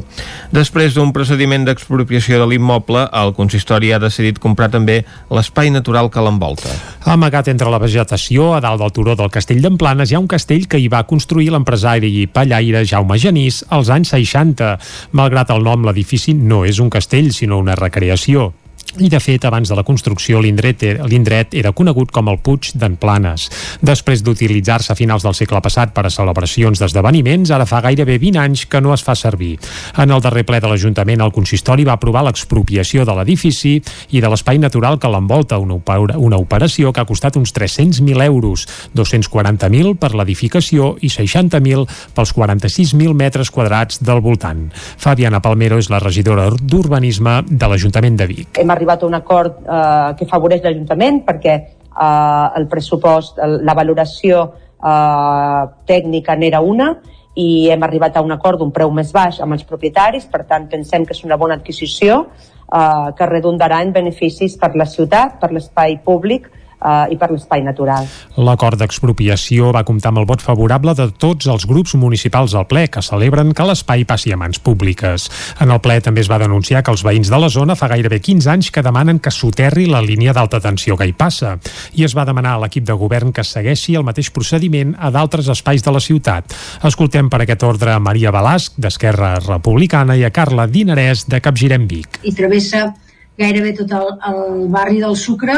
Després 0.55 0.95
d'un 0.95 1.11
procediment 1.13 1.65
d'expropiació 1.67 2.39
de 2.39 2.47
l'immoble, 2.47 3.03
el 3.11 3.33
consistori 3.35 3.91
ha 3.91 3.99
decidit 3.99 4.39
comprar 4.39 4.69
també 4.71 5.01
l'espai 5.29 5.73
natural 5.75 6.07
que 6.07 6.23
l'envolta. 6.23 6.71
Amagat 7.03 7.51
entre 7.51 7.73
la 7.73 7.81
vegetació, 7.83 8.53
a 8.55 8.61
dalt 8.63 8.79
del 8.79 8.95
turó 8.95 9.17
del 9.19 9.33
Castell 9.35 9.65
d'Emplanes, 9.65 10.13
hi 10.13 10.15
ha 10.15 10.23
un 10.23 10.31
castell 10.31 10.69
que 10.71 10.79
hi 10.79 10.87
va 10.87 11.03
construir 11.03 11.51
l'empresari 11.51 12.13
i 12.21 12.29
pallaire 12.31 12.85
Jaume 12.87 13.19
Genís 13.19 13.65
als 13.75 13.91
anys 13.91 14.15
60. 14.15 14.77
Malgrat 15.19 15.51
el 15.51 15.67
nom, 15.67 15.83
l'edifici 15.83 16.37
no 16.39 16.63
és 16.65 16.79
un 16.79 16.95
castell, 16.95 17.33
sinó 17.35 17.59
una 17.59 17.75
recreació. 17.75 18.53
I, 18.97 19.11
de 19.13 19.19
fet, 19.21 19.45
abans 19.45 19.69
de 19.69 19.77
la 19.77 19.85
construcció, 19.85 20.39
l'indret 20.41 20.81
l'indret 21.05 21.53
era 21.59 21.73
conegut 21.77 22.13
com 22.15 22.31
el 22.33 22.39
Puig 22.41 22.71
d'en 22.81 22.95
Planes. 22.97 23.49
Després 23.85 24.23
d'utilitzar-se 24.25 24.95
a 24.95 24.97
finals 24.97 25.27
del 25.27 25.35
segle 25.37 25.61
passat 25.61 25.93
per 25.93 26.07
a 26.09 26.13
celebracions 26.13 26.81
d'esdeveniments, 26.81 27.53
ara 27.53 27.67
fa 27.69 27.83
gairebé 27.85 28.17
20 28.23 28.41
anys 28.41 28.65
que 28.71 28.81
no 28.81 28.95
es 28.95 29.05
fa 29.05 29.15
servir. 29.15 29.59
En 30.01 30.15
el 30.15 30.23
darrer 30.25 30.47
ple 30.49 30.63
de 30.65 30.71
l'Ajuntament, 30.71 31.21
el 31.21 31.35
consistori 31.35 31.85
va 31.85 31.97
aprovar 31.99 32.25
l'expropiació 32.25 33.05
de 33.05 33.17
l'edifici 33.19 33.75
i 34.17 34.23
de 34.25 34.31
l'espai 34.33 34.61
natural 34.63 34.97
que 34.99 35.11
l'envolta, 35.13 35.59
una, 35.59 35.77
una 36.17 36.41
operació 36.41 36.93
que 36.93 37.05
ha 37.05 37.09
costat 37.09 37.37
uns 37.37 37.53
300.000 37.53 38.25
euros, 38.25 38.65
240.000 38.97 39.97
per 40.01 40.15
l'edificació 40.17 40.95
i 41.05 41.13
60.000 41.13 41.85
pels 42.17 42.33
46.000 42.33 43.13
metres 43.13 43.53
quadrats 43.53 44.01
del 44.01 44.25
voltant. 44.25 44.71
Fabiana 44.97 45.43
Palmero 45.45 45.77
és 45.83 45.93
la 45.93 46.01
regidora 46.01 46.49
d'Urbanisme 46.57 47.43
de 47.51 47.69
l'Ajuntament 47.69 48.17
de 48.17 48.31
Vic. 48.33 48.57
hem 48.57 48.76
arribat 48.77 49.03
a 49.03 49.09
un 49.09 49.17
acord 49.19 49.59
eh, 49.65 50.15
que 50.19 50.29
afavoreix 50.29 50.63
l'Ajuntament 50.65 51.23
perquè 51.27 51.57
eh, 51.57 52.47
el 52.61 52.69
pressupost, 52.71 53.41
la 53.41 53.75
valoració 53.75 54.43
eh, 54.47 55.63
tècnica 55.89 56.37
n'era 56.37 56.63
una 56.63 56.93
i 57.37 57.69
hem 57.69 57.83
arribat 57.85 58.17
a 58.17 58.25
un 58.25 58.33
acord 58.33 58.61
d'un 58.61 58.73
preu 58.73 58.93
més 58.97 59.11
baix 59.13 59.43
amb 59.45 59.57
els 59.57 59.65
propietaris, 59.69 60.25
per 60.31 60.47
tant 60.49 60.69
pensem 60.73 61.05
que 61.05 61.13
és 61.13 61.25
una 61.27 61.37
bona 61.37 61.59
adquisició 61.59 62.23
eh, 62.25 63.09
que 63.17 63.33
redundarà 63.33 63.83
en 63.85 63.93
beneficis 63.93 64.57
per 64.61 64.73
la 64.77 64.89
ciutat, 64.89 65.37
per 65.41 65.53
l'espai 65.53 65.99
públic 66.05 66.49
eh, 66.81 67.15
i 67.15 67.19
per 67.19 67.31
l'espai 67.33 67.63
natural. 67.67 68.07
L'acord 68.37 68.79
d'expropiació 68.81 69.73
va 69.75 69.85
comptar 69.87 70.13
amb 70.13 70.23
el 70.23 70.29
vot 70.29 70.43
favorable 70.45 70.95
de 70.99 71.09
tots 71.13 71.49
els 71.51 71.67
grups 71.69 71.97
municipals 71.99 72.55
al 72.55 72.67
ple, 72.71 72.87
que 72.93 73.05
celebren 73.05 73.53
que 73.57 73.67
l'espai 73.67 74.05
passi 74.09 74.33
a 74.33 74.41
mans 74.41 74.61
públiques. 74.63 75.29
En 75.61 75.73
el 75.73 75.81
ple 75.85 75.99
també 76.05 76.23
es 76.25 76.31
va 76.31 76.41
denunciar 76.43 76.83
que 76.83 76.93
els 76.95 77.05
veïns 77.07 77.31
de 77.33 77.41
la 77.41 77.51
zona 77.53 77.77
fa 77.79 77.91
gairebé 77.93 78.21
15 78.21 78.51
anys 78.53 78.71
que 78.71 78.85
demanen 78.85 79.21
que 79.23 79.33
soterri 79.35 79.87
la 79.91 80.03
línia 80.05 80.35
d'alta 80.37 80.61
tensió 80.61 80.97
que 80.97 81.09
hi 81.09 81.15
passa, 81.17 81.57
i 81.95 82.05
es 82.05 82.17
va 82.17 82.27
demanar 82.29 82.57
a 82.57 82.63
l'equip 82.65 82.87
de 82.87 82.97
govern 82.99 83.33
que 83.33 83.45
segueixi 83.45 83.97
el 83.97 84.07
mateix 84.07 84.31
procediment 84.35 84.95
a 84.99 85.11
d'altres 85.15 85.49
espais 85.53 85.85
de 85.85 85.95
la 85.95 86.03
ciutat. 86.03 86.55
Escoltem 86.85 87.31
per 87.33 87.43
aquest 87.45 87.65
ordre 87.67 87.95
a 87.95 88.03
Maria 88.03 88.33
Balasc, 88.35 88.77
d'Esquerra 88.77 89.37
Republicana, 89.47 90.17
i 90.17 90.25
a 90.25 90.33
Carla 90.35 90.67
Dinarès, 90.67 91.27
de 91.31 91.41
Capgirem 91.41 91.87
Vic. 91.89 92.21
i 92.23 92.35
travessa 92.35 92.91
gairebé 93.39 93.73
tot 93.79 93.93
el, 93.99 94.13
el 94.31 94.69
barri 94.73 95.01
del 95.03 95.17
Sucre. 95.17 95.57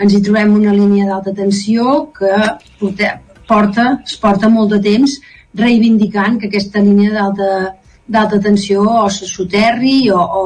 Ens 0.00 0.14
hi 0.14 0.22
trobem 0.24 0.54
una 0.56 0.72
línia 0.76 1.08
d'alta 1.08 1.34
tensió 1.36 2.06
que 2.16 2.32
porta, 2.80 3.18
porta, 3.48 3.90
es 4.04 4.16
porta 4.22 4.48
molt 4.48 4.72
de 4.76 4.80
temps 4.86 5.18
reivindicant 5.58 6.38
que 6.40 6.48
aquesta 6.48 6.82
línia 6.82 7.12
d'alta 7.16 7.50
d'alta 8.10 8.40
tensió 8.42 8.82
o 8.82 9.08
se 9.08 9.26
soterri 9.26 10.10
o, 10.10 10.18
o, 10.18 10.42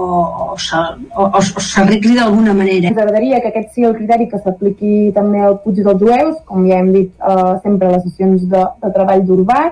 o, 0.53 0.57
o, 0.57 1.29
o 1.39 1.63
s'arregli 1.65 2.13
d'alguna 2.19 2.53
manera. 2.53 2.91
Ens 2.91 3.01
agradaria 3.01 3.41
que 3.41 3.49
aquest 3.49 3.71
sigui 3.73 3.89
el 3.89 3.97
criteri 3.97 4.27
que 4.29 4.41
s'apliqui 4.43 4.97
també 5.17 5.41
al 5.41 5.57
Puig 5.63 5.81
dels 5.81 6.03
Jueus, 6.03 6.43
com 6.51 6.67
ja 6.69 6.83
hem 6.83 6.93
dit 6.93 7.09
eh, 7.09 7.55
sempre 7.65 7.89
a 7.89 7.95
les 7.95 8.05
sessions 8.05 8.45
de, 8.53 8.67
de 8.85 8.93
treball 8.99 9.25
d'Urbà, 9.25 9.63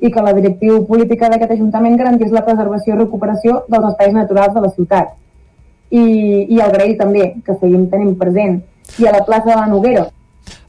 i 0.00 0.10
que 0.12 0.24
la 0.24 0.32
directiu 0.36 0.80
política 0.88 1.28
d'aquest 1.32 1.52
Ajuntament 1.58 2.00
garantís 2.00 2.32
la 2.32 2.44
preservació 2.48 2.94
i 2.96 2.98
recuperació 3.02 3.62
dels 3.68 3.92
espais 3.92 4.16
naturals 4.16 4.56
de 4.56 4.64
la 4.64 4.72
ciutat. 4.72 5.12
I, 5.90 6.04
i 6.50 6.60
agrair 6.62 6.96
també 7.00 7.32
que 7.46 7.58
seguim 7.60 7.88
tenint 7.92 8.16
present. 8.20 8.60
I 9.02 9.08
a 9.08 9.16
la 9.16 9.24
plaça 9.26 9.50
de 9.50 9.56
la 9.58 9.66
Noguera, 9.70 10.06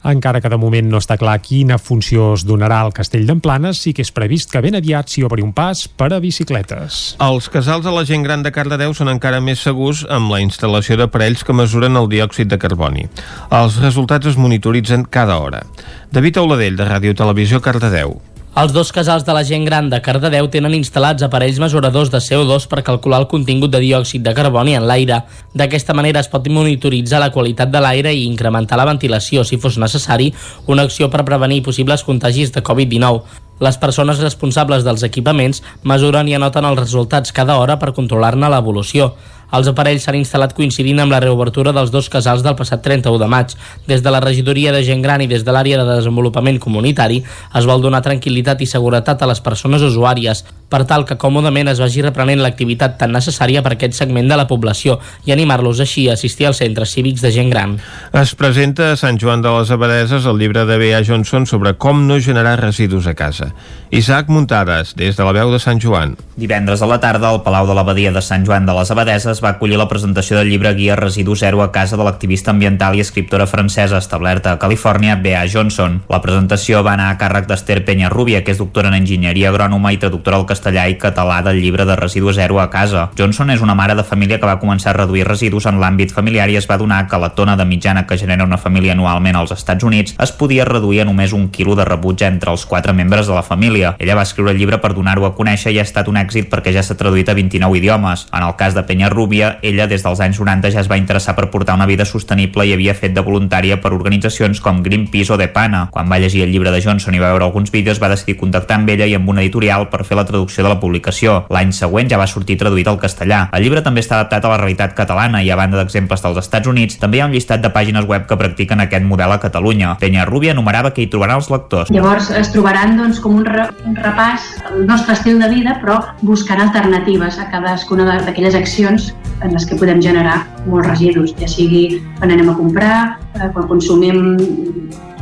encara 0.04 0.40
que 0.40 0.48
de 0.48 0.58
moment 0.60 0.86
no 0.90 1.00
està 1.02 1.16
clar 1.18 1.36
quina 1.42 1.78
funció 1.78 2.32
es 2.36 2.44
donarà 2.46 2.80
al 2.84 2.94
Castell 2.96 3.26
d'Emplanes, 3.28 3.80
sí 3.82 3.92
que 3.94 4.04
és 4.06 4.12
previst 4.14 4.52
que 4.52 4.62
ben 4.64 4.78
aviat 4.78 5.10
s'hi 5.10 5.24
obri 5.26 5.44
un 5.44 5.52
pas 5.56 5.86
per 5.88 6.12
a 6.14 6.20
bicicletes. 6.22 7.00
Els 7.24 7.48
casals 7.52 7.84
de 7.86 7.94
la 7.94 8.04
gent 8.08 8.24
gran 8.26 8.44
de 8.46 8.52
Cardedeu 8.54 8.94
són 8.94 9.10
encara 9.12 9.42
més 9.44 9.62
segurs 9.64 10.04
amb 10.08 10.32
la 10.32 10.40
instal·lació 10.44 10.98
d'aparells 11.00 11.44
que 11.44 11.56
mesuren 11.56 11.98
el 11.98 12.08
diòxid 12.12 12.50
de 12.52 12.60
carboni. 12.62 13.08
Els 13.50 13.80
resultats 13.82 14.30
es 14.32 14.38
monitoritzen 14.40 15.04
cada 15.10 15.38
hora. 15.42 15.64
David 16.12 16.40
Auladell, 16.40 16.78
de 16.78 16.88
Ràdio 16.88 17.14
Televisió, 17.18 17.60
Cardedeu. 17.60 18.16
Els 18.56 18.72
dos 18.72 18.90
casals 18.90 19.22
de 19.26 19.34
la 19.36 19.44
gent 19.44 19.64
gran 19.68 19.90
de 19.92 20.00
Cardedeu 20.02 20.48
tenen 20.50 20.72
instal·lats 20.74 21.22
aparells 21.22 21.60
mesuradors 21.62 22.08
de 22.10 22.18
CO2 22.18 22.64
per 22.66 22.82
calcular 22.82 23.20
el 23.22 23.28
contingut 23.30 23.70
de 23.70 23.78
diòxid 23.84 24.24
de 24.24 24.32
carboni 24.34 24.74
en 24.74 24.86
l'aire. 24.88 25.20
D'aquesta 25.54 25.94
manera 25.94 26.24
es 26.24 26.30
pot 26.32 26.48
monitoritzar 26.48 27.20
la 27.22 27.30
qualitat 27.30 27.70
de 27.70 27.82
l'aire 27.84 28.14
i 28.16 28.24
incrementar 28.26 28.80
la 28.80 28.88
ventilació, 28.88 29.44
si 29.44 29.60
fos 29.62 29.78
necessari, 29.78 30.32
una 30.66 30.88
acció 30.88 31.10
per 31.12 31.26
prevenir 31.28 31.62
possibles 31.62 32.02
contagis 32.02 32.50
de 32.50 32.64
Covid-19. 32.64 33.44
Les 33.60 33.78
persones 33.78 34.20
responsables 34.22 34.84
dels 34.86 35.02
equipaments 35.06 35.62
mesuren 35.82 36.28
i 36.30 36.34
anoten 36.34 36.66
els 36.66 36.78
resultats 36.78 37.34
cada 37.34 37.58
hora 37.58 37.78
per 37.78 37.94
controlar-ne 37.94 38.50
l'evolució. 38.50 39.12
Els 39.48 39.68
aparells 39.70 40.04
s'han 40.04 40.18
instal·lat 40.18 40.52
coincidint 40.56 41.00
amb 41.00 41.14
la 41.14 41.22
reobertura 41.24 41.72
dels 41.72 41.92
dos 41.94 42.10
casals 42.12 42.44
del 42.44 42.56
passat 42.58 42.82
31 42.84 43.16
de 43.22 43.28
maig. 43.32 43.54
Des 43.88 44.02
de 44.04 44.12
la 44.12 44.20
regidoria 44.20 44.72
de 44.74 44.82
gent 44.84 45.02
gran 45.02 45.24
i 45.24 45.28
des 45.30 45.44
de 45.44 45.54
l'àrea 45.54 45.80
de 45.80 45.88
desenvolupament 45.88 46.60
comunitari 46.60 47.22
es 47.56 47.68
vol 47.68 47.80
donar 47.82 48.04
tranquil·litat 48.04 48.60
i 48.60 48.68
seguretat 48.68 49.22
a 49.22 49.30
les 49.30 49.40
persones 49.40 49.84
usuàries 49.84 50.44
per 50.68 50.84
tal 50.84 51.06
que 51.08 51.16
còmodament 51.16 51.70
es 51.72 51.80
vagi 51.80 52.02
reprenent 52.04 52.42
l'activitat 52.44 52.98
tan 53.00 53.14
necessària 53.16 53.62
per 53.64 53.72
aquest 53.74 53.96
segment 53.96 54.28
de 54.28 54.36
la 54.36 54.46
població 54.50 54.98
i 55.24 55.32
animar-los 55.32 55.80
així 55.80 56.06
a 56.08 56.16
assistir 56.18 56.48
als 56.48 56.60
centres 56.60 56.92
cívics 56.92 57.24
de 57.24 57.32
gent 57.32 57.48
gran. 57.48 57.78
Es 58.12 58.34
presenta 58.36 58.92
a 58.92 58.98
Sant 59.00 59.16
Joan 59.20 59.42
de 59.42 59.52
les 59.54 59.72
Abadeses 59.72 60.28
el 60.28 60.38
llibre 60.38 60.66
de 60.68 60.76
B.A. 60.76 61.00
Johnson 61.04 61.48
sobre 61.48 61.74
com 61.80 62.04
no 62.06 62.20
generar 62.20 62.58
residus 62.60 63.08
a 63.08 63.16
casa. 63.16 63.54
Isaac 63.90 64.28
Muntades, 64.28 64.92
des 64.96 65.16
de 65.16 65.24
la 65.24 65.32
veu 65.32 65.52
de 65.52 65.60
Sant 65.62 65.80
Joan. 65.80 66.18
Divendres 66.36 66.82
a 66.84 66.90
la 66.90 67.00
tarda, 67.00 67.30
al 67.32 67.42
Palau 67.42 67.66
de 67.66 67.76
l'Abadia 67.76 68.12
de 68.12 68.22
Sant 68.22 68.44
Joan 68.44 68.68
de 68.68 68.76
les 68.76 68.92
Abadeses 68.92 69.37
va 69.42 69.54
acollir 69.54 69.78
la 69.78 69.88
presentació 69.88 70.36
del 70.38 70.48
llibre 70.50 70.74
Guia 70.74 70.96
Residu 70.96 71.36
Zero 71.36 71.62
a 71.62 71.70
casa 71.72 71.96
de 71.96 72.04
l'activista 72.06 72.50
ambiental 72.50 72.96
i 72.96 73.02
escriptora 73.04 73.46
francesa 73.46 73.98
establerta 73.98 74.52
a 74.52 74.58
Califòrnia, 74.58 75.16
B.A. 75.22 75.44
Johnson. 75.52 76.00
La 76.08 76.20
presentació 76.22 76.82
va 76.86 76.94
anar 76.96 77.10
a 77.12 77.18
càrrec 77.20 77.48
d'Ester 77.48 77.84
Penya 77.84 78.10
Rubia, 78.12 78.42
que 78.44 78.52
és 78.54 78.60
doctora 78.60 78.92
en 78.92 78.98
enginyeria 78.98 79.52
agrònoma 79.52 79.92
i 79.92 80.00
traductora 80.02 80.38
al 80.40 80.46
castellà 80.48 80.88
i 80.88 80.98
català 80.98 81.40
del 81.46 81.60
llibre 81.62 81.86
de 81.88 81.96
residu 81.96 82.32
zero 82.32 82.60
a 82.60 82.68
casa. 82.70 83.08
Johnson 83.18 83.50
és 83.54 83.62
una 83.62 83.76
mare 83.78 83.94
de 83.94 84.04
família 84.04 84.38
que 84.38 84.46
va 84.48 84.58
començar 84.60 84.90
a 84.94 84.98
reduir 84.98 85.26
residus 85.28 85.66
en 85.66 85.80
l'àmbit 85.82 86.12
familiar 86.14 86.48
i 86.50 86.58
es 86.58 86.68
va 86.70 86.78
donar 86.80 87.04
que 87.08 87.18
la 87.18 87.30
tona 87.34 87.56
de 87.56 87.64
mitjana 87.64 88.06
que 88.06 88.18
genera 88.18 88.44
una 88.44 88.58
família 88.58 88.92
anualment 88.92 89.36
als 89.36 89.52
Estats 89.54 89.84
Units 89.84 90.16
es 90.18 90.32
podia 90.32 90.64
reduir 90.64 91.02
a 91.02 91.08
només 91.08 91.32
un 91.32 91.48
quilo 91.54 91.76
de 91.78 91.84
rebuig 91.86 92.22
entre 92.26 92.50
els 92.50 92.66
quatre 92.66 92.92
membres 92.92 93.26
de 93.26 93.34
la 93.34 93.42
família. 93.42 93.94
Ella 93.98 94.16
va 94.18 94.26
escriure 94.26 94.52
el 94.52 94.58
llibre 94.58 94.80
per 94.82 94.94
donar-ho 94.94 95.26
a 95.26 95.34
conèixer 95.36 95.72
i 95.72 95.78
ha 95.78 95.86
estat 95.86 96.08
un 96.08 96.16
èxit 96.18 96.48
perquè 96.50 96.72
ja 96.74 96.82
s'ha 96.82 96.98
traduït 96.98 97.28
a 97.28 97.36
29 97.38 97.78
idiomes. 97.78 98.26
En 98.32 98.42
el 98.42 98.56
cas 98.56 98.74
de 98.74 98.82
Penya 98.82 99.08
Rubia, 99.08 99.27
ella 99.32 99.86
des 99.86 100.02
dels 100.04 100.20
anys 100.20 100.40
90 100.40 100.70
ja 100.74 100.80
es 100.80 100.90
va 100.90 100.98
interessar 100.98 101.34
per 101.36 101.48
portar 101.50 101.76
una 101.76 101.86
vida 101.86 102.04
sostenible 102.04 102.66
i 102.66 102.72
havia 102.74 102.94
fet 102.94 103.14
de 103.14 103.24
voluntària 103.24 103.80
per 103.80 103.92
organitzacions 103.92 104.60
com 104.60 104.82
Greenpeace 104.82 105.32
o 105.32 105.38
Depana. 105.40 105.88
Quan 105.92 106.10
va 106.10 106.18
llegir 106.18 106.42
el 106.44 106.52
llibre 106.52 106.72
de 106.74 106.82
Johnson 106.82 107.14
i 107.14 107.22
va 107.22 107.32
veure 107.32 107.44
alguns 107.44 107.72
vídeos, 107.72 108.00
va 108.02 108.10
decidir 108.12 108.38
contactar 108.40 108.78
amb 108.78 108.90
ella 108.90 109.06
i 109.06 109.14
amb 109.14 109.28
una 109.28 109.42
editorial 109.44 109.88
per 109.92 110.04
fer 110.04 110.18
la 110.18 110.26
traducció 110.28 110.64
de 110.64 110.72
la 110.72 110.80
publicació. 110.80 111.44
L'any 111.50 111.72
següent 111.72 112.10
ja 112.10 112.20
va 112.20 112.26
sortir 112.26 112.58
traduït 112.58 112.88
al 112.88 113.00
castellà. 113.00 113.46
El 113.52 113.64
llibre 113.64 113.82
també 113.84 114.02
està 114.04 114.18
adaptat 114.18 114.44
a 114.44 114.52
la 114.52 114.60
realitat 114.60 114.94
catalana 114.98 115.42
i 115.42 115.50
a 115.50 115.56
banda 115.56 115.78
d'exemples 115.80 116.22
dels 116.24 116.42
Estats 116.42 116.68
Units, 116.68 116.98
també 116.98 117.18
hi 117.18 117.22
ha 117.22 117.28
un 117.28 117.34
llistat 117.36 117.62
de 117.62 117.72
pàgines 117.74 118.06
web 118.08 118.26
que 118.28 118.38
practiquen 118.40 118.80
aquest 118.84 119.04
model 119.04 119.32
a 119.32 119.40
Catalunya. 119.42 119.96
Penya 120.00 120.26
Rubia 120.28 120.54
enumerava 120.56 120.92
que 120.94 121.04
hi 121.04 121.10
trobarà 121.12 121.38
els 121.38 121.50
lectors. 121.52 121.92
Llavors 121.94 122.30
es 122.34 122.52
trobaran 122.54 122.96
doncs, 122.98 123.20
com 123.24 123.36
un, 123.40 123.46
re, 123.46 123.68
un 123.86 123.96
repàs 123.98 124.48
al 124.70 124.84
nostre 124.86 125.16
estil 125.16 125.40
de 125.42 125.50
vida, 125.52 125.78
però 125.82 126.00
buscant 126.22 126.62
alternatives 126.64 127.38
a 127.38 127.48
cadascuna 127.52 128.06
d'aquelles 128.24 128.56
accions 128.58 129.12
en 129.42 129.52
les 129.54 129.66
que 129.68 129.78
podem 129.78 130.00
generar 130.02 130.40
molts 130.66 130.88
residus, 130.88 131.34
ja 131.38 131.48
sigui 131.50 132.00
quan 132.18 132.32
anem 132.34 132.50
a 132.50 132.56
comprar, 132.58 132.96
eh, 133.38 133.50
quan 133.54 133.68
consumim 133.70 134.48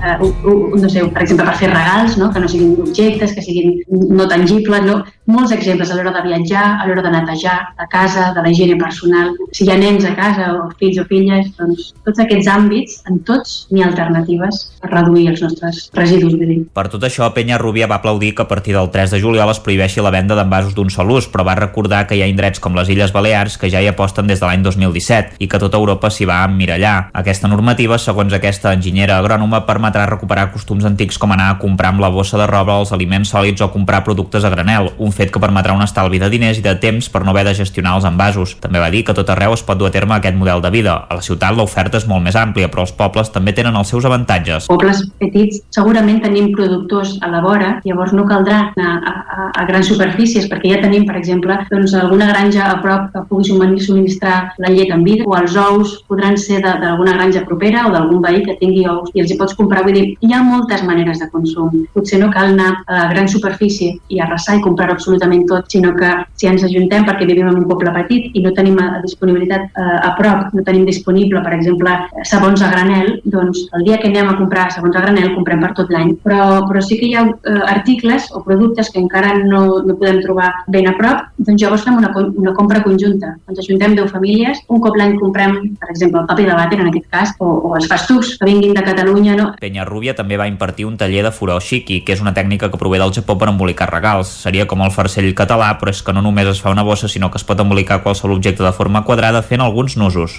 eh, 0.03 0.17
no 0.21 0.89
sé, 0.89 1.05
per 1.13 1.23
exemple, 1.23 1.47
per 1.47 1.57
fer 1.61 1.71
regals, 1.73 2.17
no? 2.21 2.31
que 2.33 2.41
no 2.41 2.49
siguin 2.49 2.77
objectes, 2.83 3.35
que 3.35 3.45
siguin 3.45 3.81
no 3.89 4.29
tangibles, 4.29 4.85
no? 4.85 5.03
molts 5.27 5.53
exemples 5.53 5.91
a 5.91 5.97
l'hora 5.99 6.13
de 6.15 6.23
viatjar, 6.27 6.65
a 6.81 6.87
l'hora 6.87 7.03
de 7.03 7.11
netejar 7.11 7.57
la 7.79 7.87
casa, 7.91 8.33
de 8.35 8.43
la 8.43 8.51
higiene 8.51 8.77
personal. 8.79 9.33
Si 9.53 9.67
hi 9.67 9.73
ha 9.73 9.79
nens 9.79 10.07
a 10.07 10.15
casa 10.15 10.53
o 10.55 10.69
fills 10.81 11.01
o 11.03 11.07
filles, 11.11 11.51
doncs 11.59 11.91
tots 12.07 12.23
aquests 12.23 12.51
àmbits, 12.51 13.01
en 13.11 13.19
tots 13.27 13.57
n'hi 13.73 13.83
ha 13.83 13.91
alternatives 13.91 14.63
per 14.83 14.93
reduir 14.93 15.29
els 15.33 15.43
nostres 15.43 15.87
residus. 15.97 16.37
Per 16.77 16.87
tot 16.93 17.05
això, 17.07 17.29
Penya 17.35 17.59
Rubia 17.59 17.89
va 17.91 17.99
aplaudir 17.99 18.35
que 18.37 18.45
a 18.45 18.49
partir 18.49 18.77
del 18.77 18.91
3 18.95 19.17
de 19.17 19.21
juliol 19.23 19.51
es 19.51 19.61
prohibeixi 19.63 20.05
la 20.05 20.15
venda 20.15 20.37
d'envasos 20.39 20.77
d'un 20.77 20.91
sol 20.95 21.11
ús, 21.17 21.29
però 21.33 21.47
va 21.47 21.57
recordar 21.59 22.05
que 22.07 22.19
hi 22.19 22.23
ha 22.23 22.31
indrets 22.31 22.63
com 22.63 22.77
les 22.79 22.91
Illes 22.93 23.13
Balears 23.15 23.59
que 23.59 23.71
ja 23.73 23.83
hi 23.83 23.91
aposten 23.91 24.31
des 24.31 24.41
de 24.41 24.47
l'any 24.47 24.63
2017 24.63 25.41
i 25.43 25.49
que 25.51 25.61
tota 25.63 25.81
Europa 25.81 26.11
s'hi 26.11 26.29
va 26.29 26.43
emmirallar. 26.47 27.11
Aquesta 27.17 27.51
normativa, 27.51 27.99
segons 27.99 28.35
aquesta 28.37 28.75
enginyera 28.77 29.19
agrònoma, 29.19 29.65
permetrà 29.87 30.07
recuperar 30.11 30.51
costums 30.51 30.85
antics 30.85 31.19
com 31.19 31.31
anar 31.33 31.51
a 31.53 31.59
comprar 31.61 31.93
amb 31.93 32.01
la 32.03 32.11
bossa 32.11 32.39
de 32.39 32.47
roba 32.49 32.75
els 32.81 32.93
aliments 32.93 33.31
sòlids 33.31 33.63
o 33.63 33.71
comprar 33.71 34.03
productes 34.05 34.45
a 34.45 34.51
granel, 34.51 34.91
un 34.99 35.13
fet 35.13 35.31
que 35.31 35.39
permetrà 35.39 35.75
un 35.77 35.83
estalvi 35.85 36.19
de 36.19 36.29
diners 36.31 36.59
i 36.59 36.65
de 36.65 36.75
temps 36.83 37.09
per 37.09 37.23
no 37.23 37.31
haver 37.31 37.45
de 37.47 37.55
gestionar 37.55 37.95
els 37.97 38.07
envasos. 38.09 38.57
També 38.61 38.81
va 38.83 38.91
dir 38.91 39.05
que 39.07 39.15
tot 39.15 39.31
arreu 39.31 39.55
es 39.55 39.63
pot 39.63 39.79
dur 39.79 39.89
a 39.89 39.95
terme 39.95 40.17
aquest 40.17 40.37
model 40.37 40.63
de 40.63 40.73
vida. 40.75 40.97
A 41.09 41.19
la 41.21 41.23
ciutat 41.23 41.55
l'oferta 41.55 42.01
és 42.01 42.09
molt 42.11 42.25
més 42.25 42.37
àmplia, 42.37 42.69
però 42.73 42.83
els 42.83 42.95
pobles 42.97 43.31
també 43.31 43.55
tenen 43.55 43.77
els 43.79 43.93
seus 43.93 44.05
avantatges. 44.09 44.67
Pobles 44.67 45.05
petits 45.21 45.63
segurament 45.71 46.19
tenim 46.25 46.51
productors 46.57 47.17
a 47.23 47.31
la 47.31 47.45
vora, 47.45 47.77
llavors 47.87 48.15
no 48.17 48.27
caldrà 48.27 48.73
anar 48.75 48.97
a, 48.97 49.15
a, 49.15 49.49
a 49.63 49.67
grans 49.71 49.87
superfícies 49.93 50.51
perquè 50.51 50.75
ja 50.75 50.83
tenim, 50.83 51.07
per 51.07 51.19
exemple, 51.21 51.61
doncs, 51.71 51.95
alguna 51.95 52.33
granja 52.33 52.73
a 52.73 52.81
prop 52.83 53.13
que 53.15 53.25
pugui 53.31 53.47
subministrar 53.87 54.37
la 54.59 54.73
llet 54.75 54.91
en 54.91 55.07
vida 55.07 55.29
o 55.29 55.37
els 55.39 55.55
ous 55.61 56.01
podran 56.11 56.35
ser 56.41 56.63
d'alguna 56.65 57.15
granja 57.15 57.45
propera 57.47 57.87
o 57.87 57.95
d'algun 57.95 58.25
veí 58.25 58.43
que 58.43 58.59
tingui 58.59 58.87
ous 58.91 59.15
i 59.15 59.23
els 59.23 59.31
hi 59.31 59.39
pots 59.39 59.55
comprar. 59.55 59.76
Vull 59.85 59.97
dir, 59.97 60.07
hi 60.21 60.33
ha 60.33 60.43
moltes 60.45 60.83
maneres 60.87 61.21
de 61.23 61.29
consum. 61.33 61.85
Potser 61.95 62.21
no 62.23 62.31
cal 62.35 62.53
anar 62.55 62.83
a 62.87 63.07
gran 63.13 63.29
superfície 63.29 63.97
i 64.09 64.21
arrasar 64.23 64.59
i 64.59 64.65
comprar 64.65 64.91
absolutament 64.93 65.47
tot, 65.51 65.69
sinó 65.73 65.93
que 65.97 66.13
si 66.39 66.49
ens 66.51 66.65
ajuntem 66.67 67.07
perquè 67.07 67.29
vivim 67.29 67.51
en 67.51 67.61
un 67.61 67.69
poble 67.69 67.93
petit 67.95 68.35
i 68.35 68.43
no 68.45 68.53
tenim 68.57 68.79
a 68.83 69.01
disponibilitat 69.05 69.67
eh, 69.69 69.99
a 70.09 70.13
prop, 70.19 70.53
no 70.57 70.65
tenim 70.67 70.87
disponible, 70.89 71.43
per 71.45 71.55
exemple, 71.57 71.95
sabons 72.29 72.63
a 72.63 72.71
granel, 72.73 73.17
doncs 73.25 73.67
el 73.77 73.87
dia 73.89 74.01
que 74.03 74.11
anem 74.11 74.33
a 74.33 74.37
comprar 74.39 74.69
sabons 74.75 74.97
a 74.97 75.05
granel 75.05 75.35
comprem 75.35 75.63
per 75.63 75.73
tot 75.79 75.93
l'any. 75.93 76.15
Però, 76.25 76.63
però 76.69 76.83
sí 76.85 76.99
que 77.01 77.11
hi 77.11 77.15
ha 77.19 77.27
eh, 77.27 77.63
articles 77.77 78.31
o 78.33 78.43
productes 78.47 78.91
que 78.93 79.03
encara 79.03 79.35
no, 79.43 79.83
no 79.87 79.99
podem 79.99 80.23
trobar 80.25 80.53
ben 80.73 80.91
a 80.91 80.95
prop, 80.99 81.27
doncs 81.39 81.63
llavors 81.63 81.87
fem 81.87 81.99
una, 81.99 82.13
una 82.17 82.55
compra 82.57 82.83
conjunta. 82.85 83.35
Ens 83.51 83.63
ajuntem 83.63 83.97
10 83.99 84.13
famílies, 84.15 84.63
un 84.73 84.83
cop 84.85 84.97
l'any 84.99 85.17
comprem, 85.21 85.59
per 85.81 85.91
exemple, 85.93 86.23
el 86.23 86.31
paper 86.31 86.49
de 86.51 86.59
vàter 86.59 86.81
en 86.81 86.91
aquest 86.91 87.09
cas, 87.13 87.35
o, 87.41 87.51
o 87.71 87.75
els 87.79 87.89
fastús 87.91 88.37
que 88.39 88.49
vinguin 88.49 88.77
de 88.77 88.85
Catalunya. 88.87 89.37
No? 89.37 89.51
Penya 89.67 89.83
Rubia 89.83 90.15
també 90.15 90.37
va 90.39 90.47
impartir 90.47 90.85
un 90.87 90.95
taller 90.95 91.25
de 91.27 91.33
furoshiki, 91.35 92.05
que 92.07 92.15
és 92.15 92.21
una 92.23 92.33
tècnica 92.37 92.71
que 92.71 92.79
prové 92.79 93.01
del 93.03 93.11
Japó 93.17 93.35
per 93.35 93.49
embolicar 93.51 93.89
regals. 93.91 94.31
Seria 94.47 94.69
com 94.71 94.85
el 94.87 94.95
farcell 94.95 95.33
català, 95.35 95.73
però 95.81 95.91
és 95.91 96.05
que 96.07 96.15
no 96.15 96.23
només 96.23 96.47
es 96.53 96.63
fa 96.63 96.71
una 96.71 96.87
bossa, 96.87 97.11
sinó 97.11 97.33
que 97.33 97.41
es 97.43 97.47
pot 97.49 97.59
embolicar 97.59 98.05
qualsevol 98.05 98.37
objecte 98.37 98.63
de 98.63 98.71
forma 98.77 99.03
quadrada 99.03 99.43
fent 99.43 99.65
alguns 99.65 99.99
nusos. 99.99 100.39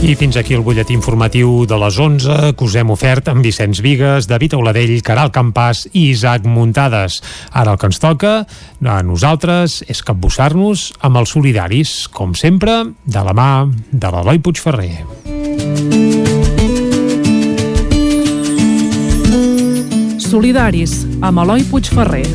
I 0.00 0.14
fins 0.16 0.40
aquí 0.40 0.56
el 0.56 0.64
butlletí 0.64 0.96
informatiu 0.96 1.66
de 1.68 1.76
les 1.82 2.00
11 2.00 2.54
que 2.56 2.64
us 2.64 2.78
hem 2.80 2.96
ofert 2.96 3.28
amb 3.28 3.44
Vicenç 3.44 3.84
Vigues, 3.84 4.30
David 4.32 4.56
Auladell, 4.56 4.96
Caral 5.04 5.32
Campàs 5.34 5.84
i 5.92 6.08
Isaac 6.14 6.48
Muntades. 6.48 7.20
Ara 7.52 7.76
el 7.76 7.80
que 7.80 7.92
ens 7.92 8.00
toca 8.00 8.34
a 8.46 8.98
nosaltres 9.04 9.82
és 9.84 10.00
capbussar-nos 10.00 10.92
amb 11.04 11.20
els 11.20 11.36
solidaris, 11.36 11.98
com 12.08 12.32
sempre, 12.32 12.84
de 13.04 13.28
la 13.28 13.36
mà 13.36 13.50
de 13.92 14.16
l'Eloi 14.16 14.40
Puigferrer. 14.40 15.35
Solidaris, 20.36 21.06
amb 21.24 21.40
Eloi 21.40 21.64
Puigferrer. 21.70 22.26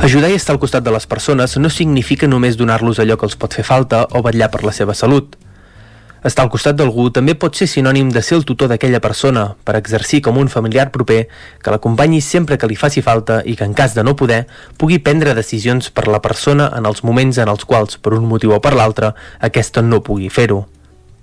Ajudar 0.00 0.30
i 0.32 0.36
estar 0.36 0.54
al 0.54 0.60
costat 0.60 0.84
de 0.84 0.92
les 0.92 1.08
persones 1.08 1.56
no 1.60 1.68
significa 1.72 2.28
només 2.28 2.60
donar-los 2.60 3.00
allò 3.00 3.16
que 3.16 3.28
els 3.28 3.36
pot 3.40 3.56
fer 3.56 3.64
falta 3.68 4.06
o 4.12 4.24
vetllar 4.24 4.52
per 4.52 4.64
la 4.68 4.72
seva 4.76 4.96
salut. 4.96 5.39
Estar 6.20 6.44
al 6.44 6.50
costat 6.52 6.76
d'algú 6.76 7.06
també 7.16 7.32
pot 7.32 7.56
ser 7.56 7.64
sinònim 7.70 8.10
de 8.12 8.20
ser 8.20 8.36
el 8.36 8.44
tutor 8.44 8.68
d'aquella 8.68 9.00
persona, 9.00 9.54
per 9.64 9.78
exercir 9.78 10.20
com 10.20 10.36
un 10.36 10.50
familiar 10.52 10.90
proper 10.92 11.22
que 11.64 11.72
l'acompanyi 11.72 12.20
sempre 12.20 12.58
que 12.60 12.68
li 12.68 12.76
faci 12.76 13.00
falta 13.00 13.40
i 13.44 13.56
que 13.56 13.64
en 13.64 13.72
cas 13.72 13.94
de 13.96 14.04
no 14.04 14.16
poder 14.16 14.42
pugui 14.76 14.98
prendre 15.00 15.32
decisions 15.34 15.88
per 15.88 16.08
la 16.12 16.20
persona 16.20 16.68
en 16.76 16.84
els 16.84 17.00
moments 17.08 17.40
en 17.40 17.48
els 17.48 17.64
quals, 17.64 17.96
per 17.96 18.12
un 18.18 18.28
motiu 18.28 18.52
o 18.52 18.60
per 18.60 18.74
l'altre, 18.76 19.14
aquesta 19.40 19.80
no 19.80 20.02
pugui 20.04 20.28
fer-ho. 20.28 20.66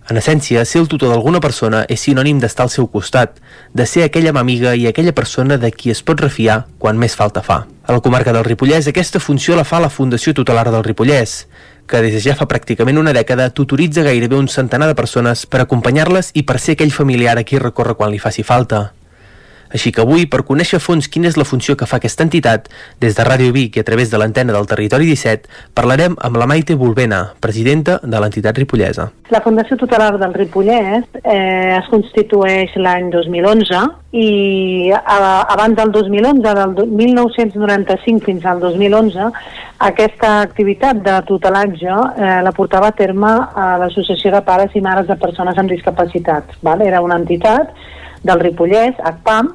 En 0.09 0.15
essència, 0.15 0.63
ser 0.65 0.79
el 0.79 0.87
tutor 0.87 1.11
d'alguna 1.11 1.41
persona 1.43 1.81
és 1.91 1.99
sinònim 1.99 2.39
d'estar 2.39 2.65
al 2.65 2.71
seu 2.71 2.87
costat, 2.87 3.41
de 3.75 3.85
ser 3.85 4.05
aquella 4.05 4.31
amiga 4.39 4.71
i 4.73 4.87
aquella 4.87 5.13
persona 5.13 5.57
de 5.59 5.69
qui 5.69 5.91
es 5.91 6.01
pot 6.01 6.21
refiar 6.23 6.61
quan 6.79 6.97
més 6.97 7.13
falta 7.13 7.43
fa. 7.43 7.65
A 7.85 7.93
la 7.93 7.99
comarca 8.01 8.31
del 8.33 8.47
Ripollès 8.47 8.87
aquesta 8.87 9.19
funció 9.19 9.55
la 9.59 9.67
fa 9.67 9.81
la 9.83 9.91
Fundació 9.91 10.33
Tutelar 10.33 10.71
del 10.71 10.85
Ripollès, 10.87 11.43
que 11.87 12.03
des 12.03 12.13
de 12.13 12.21
ja 12.21 12.35
fa 12.35 12.49
pràcticament 12.51 12.99
una 12.99 13.15
dècada 13.15 13.49
tutoritza 13.55 14.03
gairebé 14.03 14.35
un 14.35 14.51
centenar 14.51 14.91
de 14.91 14.99
persones 14.99 15.45
per 15.47 15.63
acompanyar-les 15.63 16.33
i 16.35 16.43
per 16.43 16.59
ser 16.59 16.75
aquell 16.75 16.91
familiar 16.91 17.37
a 17.39 17.47
qui 17.47 17.63
recorre 17.63 17.95
quan 17.95 18.11
li 18.11 18.19
faci 18.19 18.43
falta. 18.43 18.96
Així 19.73 19.91
que 19.91 20.03
avui, 20.03 20.25
per 20.29 20.43
conèixer 20.47 20.79
a 20.79 20.83
fons 20.83 21.09
quina 21.11 21.29
és 21.31 21.37
la 21.37 21.47
funció 21.47 21.75
que 21.77 21.87
fa 21.89 21.99
aquesta 22.01 22.25
entitat, 22.27 22.69
des 23.01 23.17
de 23.17 23.25
Ràdio 23.27 23.53
Vic 23.55 23.77
i 23.77 23.83
a 23.83 23.87
través 23.87 24.11
de 24.11 24.19
l'antena 24.21 24.55
del 24.55 24.67
Territori 24.69 25.09
17, 25.09 25.49
parlarem 25.77 26.17
amb 26.23 26.39
la 26.39 26.47
Maite 26.49 26.75
Volvena, 26.75 27.23
presidenta 27.43 27.99
de 28.03 28.21
l'entitat 28.21 28.57
ripollesa. 28.57 29.09
La 29.33 29.41
Fundació 29.43 29.75
Tutelar 29.75 30.13
del 30.21 30.33
Ripollès 30.37 31.03
eh, 31.19 31.75
es 31.75 31.87
constitueix 31.91 32.75
l'any 32.79 33.09
2011 33.11 33.81
i 34.15 34.91
abans 34.95 35.75
del 35.75 35.91
2011, 35.91 36.53
del 36.55 36.93
1995 36.95 38.23
fins 38.23 38.47
al 38.47 38.63
2011, 38.63 39.27
aquesta 39.83 40.39
activitat 40.45 41.03
de 41.03 41.17
tutelatge 41.27 41.91
eh, 41.91 42.39
la 42.47 42.55
portava 42.55 42.93
a 42.93 42.95
terme 42.95 43.29
a 43.29 43.67
l'Associació 43.81 44.31
de 44.33 44.41
Pares 44.47 44.73
i 44.79 44.81
Mares 44.81 45.11
de 45.11 45.19
Persones 45.19 45.59
amb 45.59 45.75
Discapacitats. 45.75 46.57
Val? 46.63 46.81
Era 46.87 47.03
una 47.03 47.19
entitat 47.19 47.75
del 48.27 48.43
Ripollès, 48.43 48.99
ACPAM, 49.11 49.53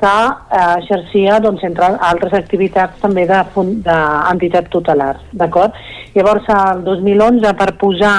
que 0.00 0.06
eh, 0.06 0.74
exercia, 0.78 1.38
doncs, 1.40 1.62
entre 1.64 1.88
altres 2.04 2.34
activitats 2.36 3.00
també 3.00 3.24
d'entitat 3.28 4.66
de, 4.66 4.72
tutelar, 4.72 5.14
d'acord? 5.32 5.76
Llavors, 6.16 6.48
el 6.52 6.82
2011, 6.84 7.52
per 7.56 7.70
posar 7.80 8.16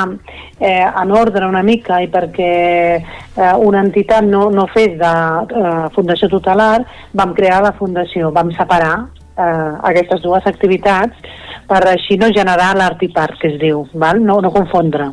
eh, 0.60 0.86
en 0.86 1.14
ordre 1.14 1.46
una 1.46 1.64
mica 1.66 2.02
i 2.02 2.10
perquè 2.14 2.54
eh, 2.98 3.54
una 3.70 3.84
entitat 3.86 4.26
no, 4.26 4.48
no 4.54 4.66
fes 4.74 4.98
de 4.98 5.14
eh, 5.62 5.86
Fundació 5.96 6.30
Tutelar, 6.34 6.82
vam 7.14 7.38
crear 7.38 7.62
la 7.66 7.76
Fundació, 7.78 8.34
vam 8.34 8.52
separar 8.58 8.96
eh, 9.38 9.72
aquestes 9.92 10.26
dues 10.26 10.50
activitats 10.50 11.30
per 11.68 11.84
així 11.92 12.18
no 12.18 12.34
generar 12.34 12.74
l'artipart, 12.78 13.38
que 13.42 13.54
es 13.54 13.62
diu, 13.62 13.86
val? 13.94 14.22
No, 14.24 14.42
no 14.42 14.54
confondre. 14.56 15.12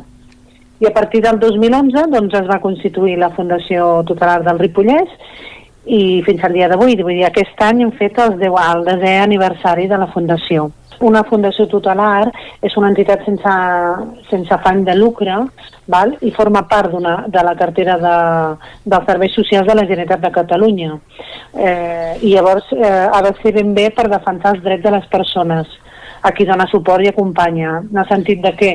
I 0.79 0.87
a 0.87 0.93
partir 0.93 1.21
del 1.23 1.39
2011 1.39 2.07
doncs, 2.11 2.33
es 2.35 2.47
va 2.49 2.59
constituir 2.59 3.17
la 3.19 3.31
Fundació 3.35 4.03
Tutelar 4.07 4.41
del 4.43 4.59
Ripollès 4.59 5.11
i 5.85 6.21
fins 6.25 6.41
al 6.43 6.55
dia 6.57 6.67
d'avui, 6.67 6.97
vull 6.99 7.13
dir, 7.13 7.27
aquest 7.27 7.61
any 7.61 7.83
hem 7.85 7.93
fet 7.95 8.17
el, 8.19 8.39
10, 8.41 8.57
el 8.73 8.83
desè 8.89 9.13
aniversari 9.21 9.87
de 9.87 9.99
la 10.01 10.09
Fundació. 10.11 10.71
Una 11.03 11.25
fundació 11.27 11.65
tutelar 11.67 12.29
és 12.63 12.75
una 12.79 12.87
entitat 12.87 13.25
sense, 13.25 13.55
sense 14.29 14.53
afany 14.55 14.85
de 14.87 14.95
lucre 14.95 15.35
val? 15.91 16.13
i 16.23 16.31
forma 16.31 16.61
part 16.71 16.93
de 16.95 17.43
la 17.43 17.55
cartera 17.59 17.97
de, 17.99 18.15
dels 18.85 19.05
serveis 19.05 19.35
socials 19.35 19.67
de 19.67 19.75
la 19.75 19.83
Generalitat 19.83 20.23
de 20.23 20.31
Catalunya. 20.31 20.95
Eh, 21.53 22.15
I 22.21 22.31
llavors 22.35 22.71
eh, 22.71 23.07
ha 23.11 23.21
de 23.27 23.33
ser 23.41 23.51
ben 23.59 23.73
bé 23.75 23.89
per 23.91 24.07
defensar 24.07 24.55
els 24.55 24.63
drets 24.63 24.87
de 24.87 24.95
les 24.95 25.11
persones 25.11 25.67
a 26.25 26.31
qui 26.33 26.45
dona 26.47 26.65
suport 26.71 27.05
i 27.05 27.11
acompanya, 27.11 27.77
en 27.85 28.01
el 28.01 28.07
sentit 28.09 28.41
de 28.41 28.51
que 28.57 28.71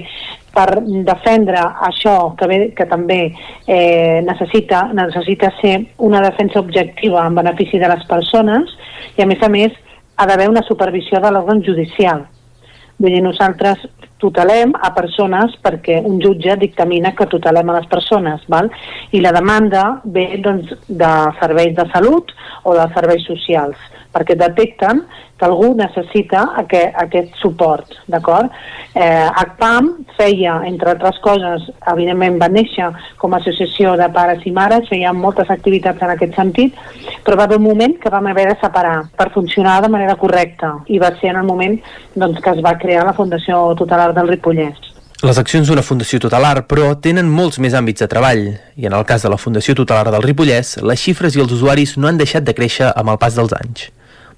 per 0.55 0.81
defendre 1.07 1.63
això 1.89 2.15
que, 2.39 2.47
ve, 2.51 2.59
que 2.77 2.87
també 2.91 3.21
eh, 3.67 4.21
necessita, 4.27 4.85
necessita 4.95 5.51
ser 5.61 5.77
una 5.99 6.23
defensa 6.23 6.61
objectiva 6.63 7.27
en 7.27 7.39
benefici 7.39 7.79
de 7.83 7.91
les 7.91 8.05
persones 8.11 8.75
i 9.17 9.23
a 9.23 9.29
més 9.31 9.43
a 9.43 9.51
més 9.51 9.75
ha 10.17 10.27
d'haver 10.29 10.51
una 10.51 10.63
supervisió 10.67 11.21
de 11.23 11.31
l'òrgan 11.33 11.63
judicial. 11.67 12.27
Vull 13.01 13.15
dir, 13.17 13.23
nosaltres 13.25 13.87
tutelem 14.21 14.75
a 14.77 14.93
persones 14.97 15.57
perquè 15.65 16.01
un 16.07 16.21
jutge 16.23 16.57
dictamina 16.61 17.15
que 17.17 17.29
tutelem 17.31 17.71
a 17.71 17.79
les 17.79 17.89
persones, 17.91 18.45
val? 18.49 18.71
i 19.13 19.21
la 19.21 19.33
demanda 19.37 20.01
ve 20.05 20.27
doncs, 20.45 20.75
de 20.87 21.15
serveis 21.41 21.75
de 21.77 21.89
salut 21.95 22.35
o 22.65 22.77
de 22.77 22.87
serveis 22.95 23.27
socials 23.27 23.91
perquè 24.15 24.35
detecten 24.35 25.05
que 25.39 25.47
algú 25.47 25.71
necessita 25.73 26.43
aquest, 26.61 26.97
aquest 27.01 27.37
suport, 27.41 27.95
d'acord? 28.13 28.53
Eh, 28.93 29.29
ACPAM 29.43 29.89
feia, 30.19 30.59
entre 30.69 30.93
altres 30.93 31.17
coses, 31.25 31.65
evidentment 31.89 32.37
va 32.43 32.51
néixer 32.53 32.91
com 33.21 33.33
a 33.33 33.41
associació 33.41 33.95
de 33.97 34.11
pares 34.13 34.45
i 34.45 34.53
mares, 34.53 34.89
feia 34.91 35.15
moltes 35.17 35.49
activitats 35.55 36.03
en 36.05 36.13
aquest 36.13 36.37
sentit, 36.37 36.77
però 37.25 37.39
va 37.41 37.47
haver 37.49 37.57
un 37.57 37.69
moment 37.71 37.97
que 38.03 38.13
vam 38.13 38.29
haver 38.29 38.51
de 38.51 38.59
separar 38.61 38.99
per 39.17 39.31
funcionar 39.33 39.79
de 39.81 39.93
manera 39.95 40.19
correcta 40.21 40.75
i 40.93 41.01
va 41.01 41.15
ser 41.23 41.33
en 41.33 41.41
el 41.41 41.49
moment 41.49 41.79
doncs, 42.13 42.43
que 42.45 42.53
es 42.53 42.61
va 42.67 42.77
crear 42.83 43.07
la 43.07 43.17
Fundació 43.17 43.63
Tutelar 44.11 44.25
del 44.25 44.31
Ripollès. 44.35 44.79
Les 45.23 45.39
accions 45.39 45.69
d'una 45.69 45.83
Fundació 45.85 46.19
Tutelar, 46.19 46.65
però, 46.67 46.95
tenen 46.99 47.29
molts 47.29 47.59
més 47.61 47.75
àmbits 47.75 48.01
de 48.01 48.09
treball, 48.09 48.47
i 48.77 48.87
en 48.87 48.95
el 48.97 49.05
cas 49.05 49.23
de 49.23 49.31
la 49.31 49.37
Fundació 49.37 49.75
Tutelar 49.77 50.11
del 50.11 50.23
Ripollès, 50.25 50.79
les 50.83 51.01
xifres 51.01 51.37
i 51.37 51.43
els 51.43 51.53
usuaris 51.53 51.97
no 51.99 52.09
han 52.09 52.19
deixat 52.19 52.45
de 52.45 52.55
créixer 52.57 52.91
amb 52.97 53.13
el 53.13 53.19
pas 53.21 53.37
dels 53.37 53.53
anys. 53.53 53.91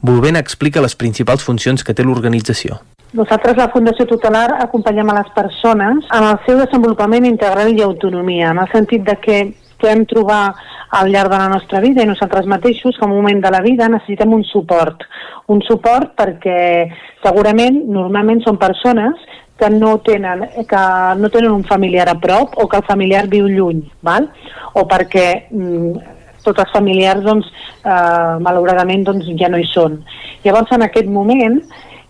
Volvent 0.03 0.37
explica 0.37 0.83
les 0.83 0.97
principals 0.99 1.45
funcions 1.47 1.85
que 1.85 1.95
té 1.95 2.03
l'organització. 2.03 2.81
Nosaltres, 3.15 3.57
la 3.57 3.71
Fundació 3.71 4.09
Tutelar, 4.11 4.49
acompanyem 4.65 5.13
a 5.13 5.19
les 5.21 5.31
persones 5.37 6.11
en 6.11 6.29
el 6.33 6.39
seu 6.47 6.59
desenvolupament 6.59 7.29
integral 7.31 7.73
i 7.77 7.85
autonomia, 7.87 8.51
en 8.51 8.61
el 8.65 8.71
sentit 8.75 9.07
de 9.07 9.17
que 9.23 9.43
podem 9.83 10.05
trobar 10.11 10.55
al 10.99 11.11
llarg 11.11 11.31
de 11.33 11.39
la 11.39 11.49
nostra 11.49 11.81
vida 11.81 12.03
i 12.03 12.09
nosaltres 12.11 12.47
mateixos 12.47 12.99
en 13.01 13.11
un 13.11 13.17
moment 13.17 13.41
de 13.41 13.51
la 13.51 13.63
vida 13.65 13.89
necessitem 13.89 14.35
un 14.35 14.43
suport. 14.45 15.07
Un 15.49 15.63
suport 15.67 16.13
perquè 16.19 16.91
segurament 17.23 17.81
normalment 17.89 18.43
són 18.45 18.61
persones 18.61 19.23
que 19.63 19.71
no 19.71 19.99
tenen, 20.03 20.49
que 20.67 20.83
no 21.19 21.31
tenen 21.31 21.53
un 21.53 21.63
familiar 21.63 22.09
a 22.11 22.17
prop 22.19 22.57
o 22.59 22.67
que 22.69 22.81
el 22.81 22.89
familiar 22.89 23.29
viu 23.31 23.47
lluny, 23.47 23.85
val? 24.03 24.27
o 24.75 24.83
perquè 24.91 25.27
mm, 25.53 26.19
tots 26.43 26.65
els 26.65 26.73
familiars 26.75 27.23
doncs, 27.23 27.47
eh, 27.85 28.35
malauradament 28.43 29.05
doncs, 29.07 29.29
ja 29.39 29.51
no 29.53 29.61
hi 29.61 29.69
són. 29.71 30.01
Llavors 30.43 30.73
en 30.75 30.83
aquest 30.89 31.07
moment 31.07 31.61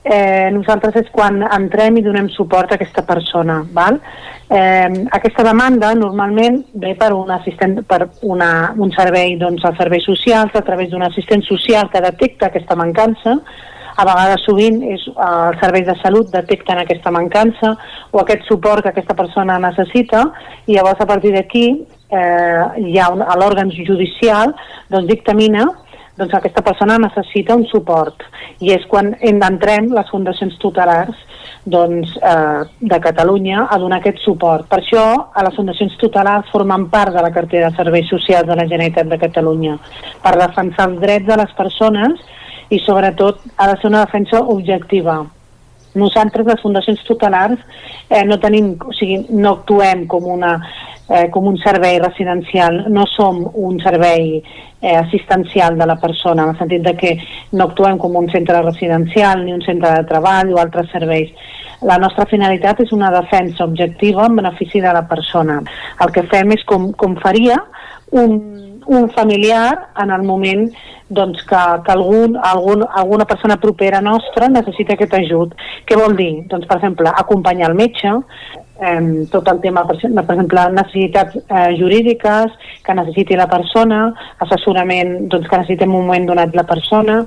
eh, 0.05 0.49
nosaltres 0.55 0.97
és 1.03 1.11
quan 1.13 1.43
entrem 1.45 1.99
i 1.99 2.05
donem 2.07 2.31
suport 2.33 2.73
a 2.73 2.79
aquesta 2.79 3.05
persona. 3.05 3.59
Val? 3.77 4.01
Eh, 4.49 4.89
aquesta 5.19 5.45
demanda 5.45 5.93
normalment 5.99 6.63
ve 6.73 6.95
per 6.97 7.13
un 7.17 7.35
assistent, 7.37 7.83
per 7.85 8.07
una, 8.23 8.73
un 8.79 8.95
servei, 8.97 9.37
doncs, 9.43 9.67
als 9.69 9.77
serveis 9.83 10.09
socials, 10.09 10.57
a 10.57 10.65
través 10.65 10.89
d'un 10.89 11.05
assistent 11.05 11.45
social 11.45 11.93
que 11.93 12.05
detecta 12.05 12.49
aquesta 12.49 12.79
mancança, 12.81 13.37
a 13.97 14.05
vegades 14.09 14.45
sovint 14.47 14.83
és, 14.83 15.07
eh, 15.09 15.31
els 15.49 15.61
serveis 15.61 15.87
de 15.87 15.97
salut 16.03 16.31
detecten 16.33 16.79
aquesta 16.79 17.11
mancança 17.11 17.77
o 18.11 18.21
aquest 18.21 18.47
suport 18.49 18.83
que 18.83 18.93
aquesta 18.93 19.15
persona 19.15 19.59
necessita 19.59 20.25
i 20.67 20.77
llavors 20.77 21.01
a 21.01 21.07
partir 21.07 21.33
d'aquí 21.33 21.67
eh, 22.11 22.63
hi 22.79 22.99
ha 22.99 23.11
l'òrgan 23.13 23.71
judicial 23.71 24.55
doncs 24.89 25.09
dictamina 25.09 25.67
doncs 26.17 26.35
aquesta 26.37 26.63
persona 26.63 26.99
necessita 26.99 27.57
un 27.57 27.65
suport 27.71 28.25
i 28.61 28.73
és 28.75 28.85
quan 28.89 29.15
entrem 29.21 29.93
les 29.97 30.11
fundacions 30.13 30.59
tutelars 30.61 31.17
doncs, 31.65 32.17
eh, 32.17 32.65
de 32.81 32.99
Catalunya 33.01 33.69
a 33.71 33.79
donar 33.79 34.01
aquest 34.01 34.19
suport. 34.25 34.67
Per 34.69 34.81
això, 34.81 35.05
a 35.33 35.45
les 35.47 35.55
fundacions 35.55 35.97
tutelars 35.99 36.51
formen 36.51 36.89
part 36.91 37.15
de 37.15 37.23
la 37.23 37.31
cartera 37.31 37.71
de 37.71 37.77
serveis 37.77 38.09
socials 38.11 38.49
de 38.49 38.57
la 38.57 38.67
Generalitat 38.67 39.07
de 39.07 39.19
Catalunya, 39.19 39.79
per 40.23 40.37
defensar 40.39 40.89
els 40.91 41.01
drets 41.01 41.27
de 41.27 41.37
les 41.37 41.53
persones 41.57 42.19
i 42.73 42.81
sobretot 42.81 43.45
ha 43.57 43.69
de 43.69 43.79
ser 43.81 43.91
una 43.91 44.05
defensa 44.07 44.41
objectiva. 44.41 45.21
Nosaltres, 45.95 46.47
les 46.49 46.63
fundacions 46.65 47.03
tutelars, 47.05 47.61
eh, 48.09 48.25
no 48.25 48.39
tenim, 48.41 48.73
o 48.81 48.95
sigui, 48.97 49.27
no 49.29 49.59
actuem 49.59 50.07
com 50.09 50.25
una 50.33 50.55
eh, 51.13 51.29
com 51.31 51.47
un 51.47 51.59
servei 51.61 51.99
residencial, 52.01 52.87
no 52.89 53.05
som 53.07 53.43
un 53.53 53.79
servei 53.83 54.39
eh, 54.81 54.97
assistencial 54.97 55.77
de 55.77 55.87
la 55.87 55.99
persona, 56.01 56.47
en 56.47 56.55
el 56.55 56.59
sentit 56.59 56.87
de 56.87 56.95
que 56.97 57.13
no 57.53 57.69
actuem 57.69 57.99
com 58.01 58.17
un 58.17 58.31
centre 58.33 58.63
residencial 58.63 59.45
ni 59.45 59.53
un 59.53 59.61
centre 59.67 59.93
de 59.99 60.07
treball 60.09 60.55
o 60.55 60.61
altres 60.63 60.89
serveis. 60.95 61.35
La 61.83 61.99
nostra 61.99 62.25
finalitat 62.31 62.81
és 62.85 62.93
una 62.95 63.11
defensa 63.11 63.65
objectiva 63.65 64.25
en 64.27 64.39
benefici 64.39 64.81
de 64.81 64.93
la 64.95 65.05
persona. 65.09 65.61
El 66.01 66.13
que 66.15 66.23
fem 66.31 66.55
és 66.57 66.65
com, 66.65 66.93
com 66.97 67.19
faria 67.21 67.59
un, 68.13 68.83
un 68.87 69.11
familiar 69.11 69.93
en 70.03 70.11
el 70.11 70.23
moment 70.23 70.69
doncs, 71.13 71.43
que, 71.45 71.61
que 71.85 71.93
algun, 71.93 72.37
algun, 72.37 72.87
alguna 72.89 73.27
persona 73.29 73.59
propera 73.61 74.01
nostra 74.01 74.49
necessita 74.49 74.97
aquest 74.97 75.15
ajut. 75.21 75.55
Què 75.87 75.99
vol 75.99 76.17
dir? 76.17 76.33
Doncs, 76.49 76.67
per 76.69 76.79
exemple, 76.81 77.13
acompanyar 77.13 77.71
el 77.71 77.77
metge, 77.79 78.15
eh, 78.81 79.27
tot 79.31 79.49
el 79.53 79.61
tema, 79.61 79.85
per, 79.89 79.99
per 80.01 80.35
exemple, 80.35 80.65
necessitats 80.79 81.37
eh, 81.37 81.77
jurídiques 81.79 82.57
que 82.83 82.97
necessiti 82.97 83.37
la 83.39 83.49
persona, 83.51 84.03
assessorament 84.43 85.29
doncs, 85.29 85.49
que 85.49 85.61
necessiti 85.61 85.87
en 85.87 85.93
un 85.93 86.07
moment 86.07 86.29
donat 86.33 86.57
la 86.57 86.67
persona. 86.69 87.23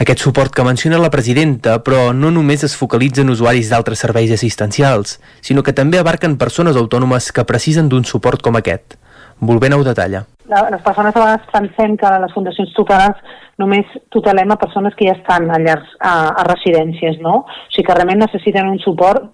Aquest 0.00 0.24
suport 0.24 0.54
que 0.54 0.66
menciona 0.66 1.02
la 1.02 1.12
presidenta, 1.14 1.80
però 1.84 2.12
no 2.14 2.30
només 2.34 2.64
es 2.66 2.78
focalitza 2.78 3.26
en 3.26 3.34
usuaris 3.34 3.70
d'altres 3.70 4.02
serveis 4.06 4.32
assistencials, 4.34 5.18
sinó 5.42 5.66
que 5.66 5.76
també 5.76 5.98
abarquen 5.98 6.38
persones 6.38 6.78
autònomes 6.78 7.32
que 7.34 7.46
precisen 7.48 7.90
d'un 7.90 8.06
suport 8.06 8.42
com 8.42 8.62
aquest. 8.62 8.98
Volvent 9.40 9.74
ho 9.74 9.82
detalla 9.86 10.24
les 10.46 10.82
persones 10.82 11.16
a 11.16 11.20
vegades 11.20 11.46
pensem 11.52 11.96
que 11.96 12.10
les 12.20 12.32
fundacions 12.34 12.72
tutelars 12.76 13.38
només 13.58 13.86
tutelem 14.10 14.50
a 14.52 14.58
persones 14.60 14.94
que 14.94 15.06
ja 15.08 15.16
estan 15.16 15.48
a 15.50 15.58
llars, 15.58 15.88
a, 16.00 16.12
a 16.40 16.44
residències, 16.50 17.20
no? 17.22 17.44
O 17.44 17.72
sigui 17.72 17.86
que 17.86 17.96
realment 17.96 18.20
necessiten 18.24 18.68
un 18.68 18.78
suport 18.82 19.24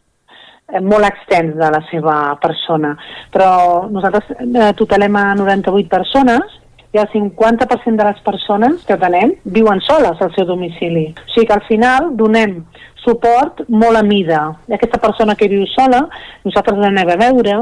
eh, 0.71 0.81
molt 0.81 1.09
extens 1.09 1.57
de 1.59 1.71
la 1.75 1.83
seva 1.91 2.17
persona. 2.43 2.95
Però 3.33 3.89
nosaltres 3.91 4.31
eh, 4.39 4.73
tutelem 4.79 5.17
a 5.17 5.31
98 5.35 5.89
persones 5.91 6.59
i 6.93 6.99
el 6.99 7.09
50% 7.11 7.97
de 7.97 8.07
les 8.07 8.23
persones 8.27 8.87
que 8.87 8.99
tenem 8.99 9.35
viuen 9.45 9.83
soles 9.87 10.21
al 10.21 10.33
seu 10.35 10.47
domicili. 10.47 11.11
O 11.11 11.35
sigui 11.35 11.49
que 11.49 11.59
al 11.59 11.67
final 11.67 12.13
donem 12.19 12.61
suport 13.03 13.65
molt 13.69 13.99
a 13.99 14.05
mida. 14.07 14.43
I 14.69 14.77
aquesta 14.77 15.01
persona 15.03 15.37
que 15.39 15.49
viu 15.51 15.65
sola, 15.75 16.05
nosaltres 16.45 16.79
l'anem 16.79 17.15
a 17.15 17.21
veure, 17.21 17.61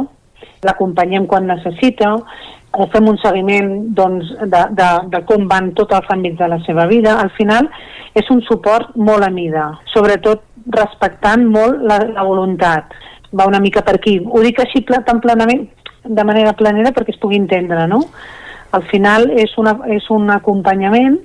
l'acompanyem 0.66 1.26
quan 1.26 1.46
necessita, 1.46 2.14
eh, 2.78 2.86
fem 2.92 3.08
un 3.08 3.18
seguiment 3.22 3.72
doncs, 3.94 4.30
de, 4.40 4.62
de, 4.78 4.88
de 5.14 5.22
com 5.28 5.46
van 5.50 5.72
tots 5.78 5.96
els 5.98 6.12
àmbits 6.14 6.38
de 6.40 6.48
la 6.50 6.60
seva 6.66 6.86
vida. 6.90 7.18
Al 7.22 7.30
final 7.36 7.70
és 8.18 8.30
un 8.34 8.42
suport 8.48 8.96
molt 8.96 9.26
a 9.26 9.30
mida, 9.30 9.70
sobretot 9.94 10.44
respectant 10.74 11.46
molt 11.48 11.82
la, 11.86 12.00
la 12.12 12.24
voluntat. 12.26 12.94
Va 13.32 13.46
una 13.48 13.60
mica 13.60 13.82
per 13.84 13.98
aquí. 13.98 14.18
Ho 14.24 14.40
dic 14.44 14.60
així 14.60 14.84
tan 14.88 15.20
plenament, 15.20 15.66
de 16.04 16.24
manera 16.24 16.54
planera 16.56 16.92
perquè 16.96 17.12
es 17.14 17.20
pugui 17.20 17.36
entendre, 17.36 17.86
no? 17.86 18.00
Al 18.72 18.84
final 18.88 19.30
és, 19.32 19.54
una, 19.60 19.74
és 19.88 20.04
un 20.12 20.28
acompanyament 20.30 21.18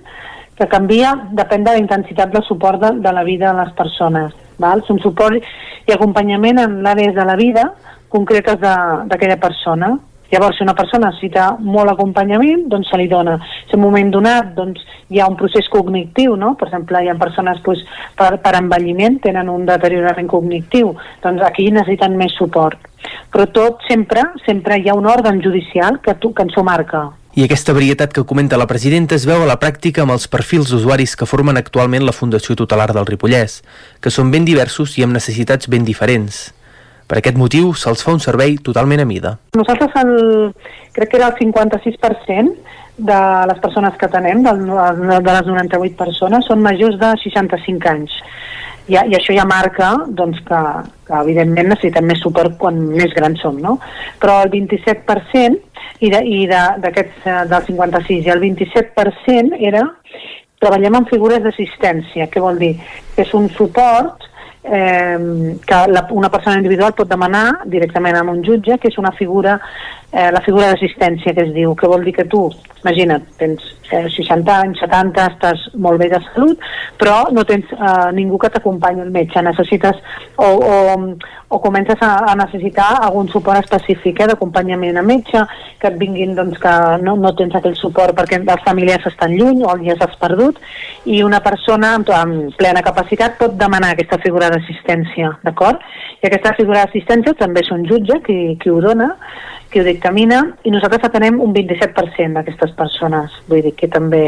que 0.58 0.67
canvia, 0.69 1.14
depèn 1.33 1.64
de 1.66 1.74
la 1.74 1.82
intensitat 1.82 2.32
del 2.32 2.43
suport 2.48 2.80
de, 2.80 2.92
de 3.03 3.14
la 3.14 3.24
vida 3.24 3.51
de 3.51 3.64
les 3.64 3.74
persones. 3.75 4.33
Val? 4.61 4.83
És 4.83 4.92
un 4.93 5.01
suport 5.03 5.35
i 5.88 5.95
acompanyament 5.95 6.61
en 6.61 6.77
l'àrees 6.85 7.16
de 7.16 7.25
la 7.25 7.35
vida 7.40 7.72
concretes 8.14 8.59
d'aquella 8.61 9.40
persona. 9.42 9.95
Llavors, 10.33 10.58
si 10.58 10.64
una 10.66 10.74
persona 10.74 11.11
necessita 11.11 11.51
molt 11.61 11.92
acompanyament, 11.92 12.64
doncs 12.72 12.90
se 12.90 12.98
li 12.98 13.06
dona. 13.09 13.35
Si 13.67 13.75
en 13.75 13.77
un 13.77 13.83
moment 13.85 14.09
donat 14.16 14.53
doncs, 14.56 14.82
hi 15.14 15.19
ha 15.22 15.27
un 15.30 15.35
procés 15.38 15.67
cognitiu, 15.69 16.33
no? 16.40 16.56
per 16.58 16.72
exemple, 16.72 17.03
hi 17.03 17.11
ha 17.11 17.17
persones 17.19 17.59
doncs, 17.61 17.83
per, 18.17 18.32
per 18.42 18.56
envelliment 18.58 19.19
tenen 19.22 19.51
un 19.53 19.67
deteriorament 19.69 20.32
cognitiu, 20.32 20.95
doncs 21.22 21.43
aquí 21.45 21.67
necessiten 21.69 22.17
més 22.17 22.33
suport. 22.40 22.82
Però 23.30 23.45
tot 23.53 23.85
sempre, 23.85 24.24
sempre 24.45 24.80
hi 24.80 24.90
ha 24.90 24.98
un 24.98 25.06
òrgan 25.09 25.43
judicial 25.43 26.01
que, 26.01 26.17
tu, 26.17 26.33
que 26.33 26.48
ens 26.48 26.58
ho 26.58 26.66
marca. 26.66 27.11
I 27.38 27.45
aquesta 27.45 27.74
varietat 27.74 28.11
que 28.14 28.25
comenta 28.30 28.58
la 28.61 28.69
presidenta 28.69 29.17
es 29.17 29.27
veu 29.30 29.42
a 29.42 29.50
la 29.50 29.59
pràctica 29.61 30.01
amb 30.03 30.14
els 30.14 30.27
perfils 30.30 30.69
d'usuaris 30.69 31.16
que 31.17 31.30
formen 31.30 31.61
actualment 31.61 32.06
la 32.06 32.14
Fundació 32.14 32.58
Tutelar 32.58 32.92
del 32.93 33.06
Ripollès, 33.09 33.61
que 34.01 34.14
són 34.14 34.33
ben 34.33 34.45
diversos 34.45 34.98
i 34.98 35.06
amb 35.06 35.17
necessitats 35.17 35.69
ben 35.69 35.85
diferents. 35.85 36.51
Per 37.07 37.19
aquest 37.19 37.38
motiu, 37.40 37.73
se'ls 37.77 38.03
fa 38.06 38.14
un 38.15 38.22
servei 38.23 38.56
totalment 38.64 39.03
a 39.03 39.07
mida. 39.09 39.35
Nosaltres 39.59 39.98
el, 40.03 40.14
crec 40.95 41.11
que 41.11 41.19
era 41.19 41.32
el 41.32 41.38
56% 41.40 42.56
de 42.98 43.19
les 43.49 43.59
persones 43.59 43.98
que 43.98 44.07
tenem, 44.07 44.43
de, 44.45 44.53
de 44.53 45.32
les 45.32 45.48
98 45.49 45.98
persones, 45.98 46.45
són 46.48 46.61
majors 46.61 46.99
de 47.01 47.14
65 47.23 47.90
anys. 47.91 48.15
I, 48.88 48.98
i 48.98 49.15
això 49.15 49.33
ja 49.35 49.45
marca 49.48 49.93
doncs, 50.07 50.41
que, 50.48 50.61
que 51.07 51.19
evidentment 51.22 51.72
necessitem 51.72 52.09
més 52.09 52.19
suport 52.23 52.57
quan 52.59 52.80
més 52.91 53.14
grans 53.15 53.40
som, 53.41 53.59
no? 53.64 53.77
Però 54.19 54.41
el 54.43 54.51
27% 54.51 55.61
i, 56.03 56.11
de, 56.11 56.19
i 56.19 56.43
de, 56.51 56.64
del 56.83 57.67
56 57.69 58.27
i 58.27 58.33
el 58.33 58.43
27% 58.43 59.59
era 59.72 59.85
treballem 60.64 60.99
en 60.99 61.07
figures 61.09 61.41
d'assistència, 61.43 62.30
què 62.32 62.43
vol 62.43 62.59
dir? 62.59 62.73
Que 63.15 63.25
és 63.25 63.33
un 63.35 63.49
suport 63.56 64.27
eh, 64.64 65.58
que 65.66 65.88
la, 65.88 66.08
una 66.11 66.30
persona 66.30 66.58
individual 66.58 66.93
pot 66.93 67.09
demanar 67.09 67.64
directament 67.66 68.17
a 68.17 68.24
un 68.24 68.43
jutge, 68.43 68.77
que 68.80 68.90
és 68.90 68.98
una 68.98 69.11
figura, 69.11 69.59
eh, 70.11 70.30
la 70.32 70.42
figura 70.42 70.72
d'assistència 70.72 71.33
que 71.33 71.48
es 71.48 71.53
diu, 71.53 71.75
que 71.75 71.90
vol 71.90 72.03
dir 72.03 72.16
que 72.16 72.27
tu, 72.30 72.48
imagina't, 72.83 73.25
tens 73.40 73.64
eh, 73.92 74.08
60 74.09 74.56
anys, 74.56 74.82
70, 74.83 75.27
estàs 75.33 75.67
molt 75.80 76.01
bé 76.01 76.09
de 76.11 76.19
salut, 76.32 76.59
però 77.00 77.27
no 77.35 77.45
tens 77.48 77.69
eh, 77.74 78.09
ningú 78.16 78.40
que 78.42 78.51
t'acompanyi 78.53 79.03
al 79.06 79.11
metge, 79.14 79.42
necessites 79.43 80.00
o, 80.38 80.48
o, 80.48 80.75
o 81.53 81.59
comences 81.64 82.01
a, 82.01 82.14
a 82.32 82.35
necessitar 82.40 82.90
algun 83.01 83.30
suport 83.32 83.64
específic 83.64 84.24
eh, 84.24 84.30
d'acompanyament 84.32 85.00
a 85.00 85.06
metge, 85.06 85.43
que 85.80 85.92
et 85.92 86.00
vinguin 86.00 86.35
doncs, 86.38 86.59
que 86.61 86.74
no, 87.03 87.16
no 87.19 87.33
tens 87.38 87.56
aquell 87.59 87.77
suport 87.80 88.16
perquè 88.17 88.42
els 88.42 88.66
familiars 88.67 89.08
estan 89.11 89.35
lluny 89.38 89.64
o 89.66 89.77
ja 89.83 89.98
s'has 90.00 90.17
perdut, 90.22 90.61
i 91.06 91.22
una 91.24 91.42
persona 91.45 91.95
amb, 92.00 92.14
amb 92.14 92.58
plena 92.59 92.85
capacitat 92.85 93.38
pot 93.42 93.58
demanar 93.59 93.93
aquesta 93.93 94.22
figura 94.24 94.52
d'assistència, 94.53 95.33
d'acord? 95.43 95.83
I 96.22 96.30
aquesta 96.30 96.56
figura 96.57 96.83
d'assistència 96.83 97.35
també 97.40 97.64
és 97.65 97.72
un 97.75 97.85
jutge 97.90 98.19
qui, 98.25 98.38
qui 98.61 98.72
ho 98.72 98.80
dona, 98.83 99.11
qui 99.73 99.82
ho 99.82 99.85
dictamina, 99.88 100.43
i 100.64 100.73
nosaltres 100.73 101.09
atenem 101.09 101.41
un 101.41 101.53
27% 101.56 102.40
d'aquestes 102.40 102.75
persones. 102.80 103.40
Vull 103.49 103.65
dir 103.67 103.75
que 103.80 103.90
també... 103.91 104.25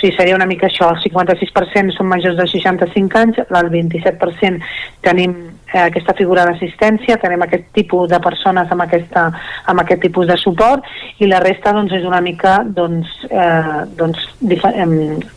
Sigui, 0.00 0.16
seria 0.16 0.36
una 0.36 0.48
mica 0.48 0.68
això, 0.70 0.88
el 0.94 1.00
56% 1.02 1.92
són 1.92 2.08
majors 2.08 2.38
de 2.38 2.46
65 2.48 3.18
anys, 3.20 3.40
el 3.44 3.68
27% 3.72 4.62
tenim 5.04 5.34
eh, 5.74 5.82
aquesta 5.82 6.14
figura 6.16 6.46
d'assistència, 6.48 7.18
tenim 7.20 7.44
aquest 7.44 7.66
tipus 7.76 8.08
de 8.10 8.20
persones 8.24 8.70
amb, 8.72 8.84
aquesta, 8.86 9.26
amb 9.68 9.82
aquest 9.84 10.00
tipus 10.06 10.30
de 10.30 10.38
suport 10.40 10.88
i 11.20 11.28
la 11.28 11.42
resta 11.44 11.74
doncs, 11.76 11.92
és 11.98 12.06
una 12.08 12.22
mica 12.24 12.60
doncs, 12.64 13.12
eh, 13.28 13.84
doncs, 13.98 14.24
difer 14.40 14.72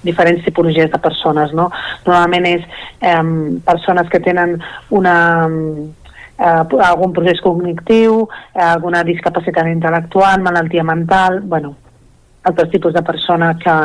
diferents 0.08 0.48
tipologies 0.48 0.92
de 0.94 1.02
persones. 1.04 1.52
No? 1.52 1.70
Normalment 2.08 2.50
és 2.54 2.64
eh, 3.02 3.20
persones 3.68 4.10
que 4.10 4.24
tenen 4.24 4.58
una 4.96 5.18
eh, 6.40 6.84
algun 6.88 7.14
procés 7.14 7.44
cognitiu, 7.44 8.24
eh, 8.56 8.64
alguna 8.64 9.04
discapacitat 9.04 9.68
intel·lectual, 9.76 10.42
malaltia 10.42 10.88
mental, 10.88 11.42
bueno, 11.44 11.76
altres 12.44 12.70
tipus 12.72 12.94
de 12.94 13.02
persona 13.04 13.54
que 13.60 13.76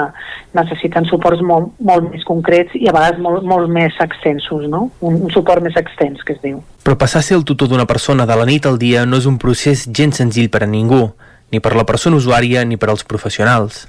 necessiten 0.59 1.07
suports 1.07 1.43
molt, 1.47 1.71
molt 1.79 2.11
més 2.11 2.25
concrets 2.27 2.75
i 2.75 2.89
a 2.89 2.95
vegades 2.95 3.21
molt, 3.23 3.45
molt 3.47 3.71
més 3.71 3.95
extensos, 4.03 4.67
no? 4.71 4.89
Un, 5.01 5.21
un 5.29 5.35
suport 5.35 5.63
més 5.65 5.77
extens, 5.79 6.25
que 6.27 6.35
es 6.37 6.43
diu. 6.43 6.63
Però 6.85 6.97
passar 6.99 7.23
a 7.23 7.27
ser 7.27 7.39
el 7.39 7.47
tutor 7.47 7.71
d'una 7.71 7.87
persona 7.87 8.27
de 8.27 8.39
la 8.39 8.49
nit 8.49 8.67
al 8.67 8.81
dia 8.81 9.07
no 9.07 9.21
és 9.21 9.29
un 9.31 9.39
procés 9.39 9.87
gens 9.95 10.19
senzill 10.19 10.51
per 10.51 10.65
a 10.67 10.71
ningú, 10.71 11.13
ni 11.53 11.63
per 11.65 11.77
la 11.77 11.87
persona 11.89 12.19
usuària 12.19 12.65
ni 12.65 12.77
per 12.77 12.91
als 12.91 13.07
professionals. 13.07 13.87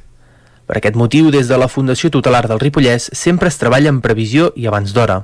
Per 0.69 0.77
aquest 0.77 0.95
motiu, 0.95 1.31
des 1.33 1.49
de 1.49 1.57
la 1.57 1.67
Fundació 1.67 2.11
Tutelar 2.13 2.45
del 2.47 2.61
Ripollès 2.61 3.09
sempre 3.17 3.49
es 3.49 3.57
treballa 3.57 3.89
en 3.89 4.03
previsió 4.05 4.51
i 4.55 4.69
abans 4.69 4.93
d'hora. 4.93 5.23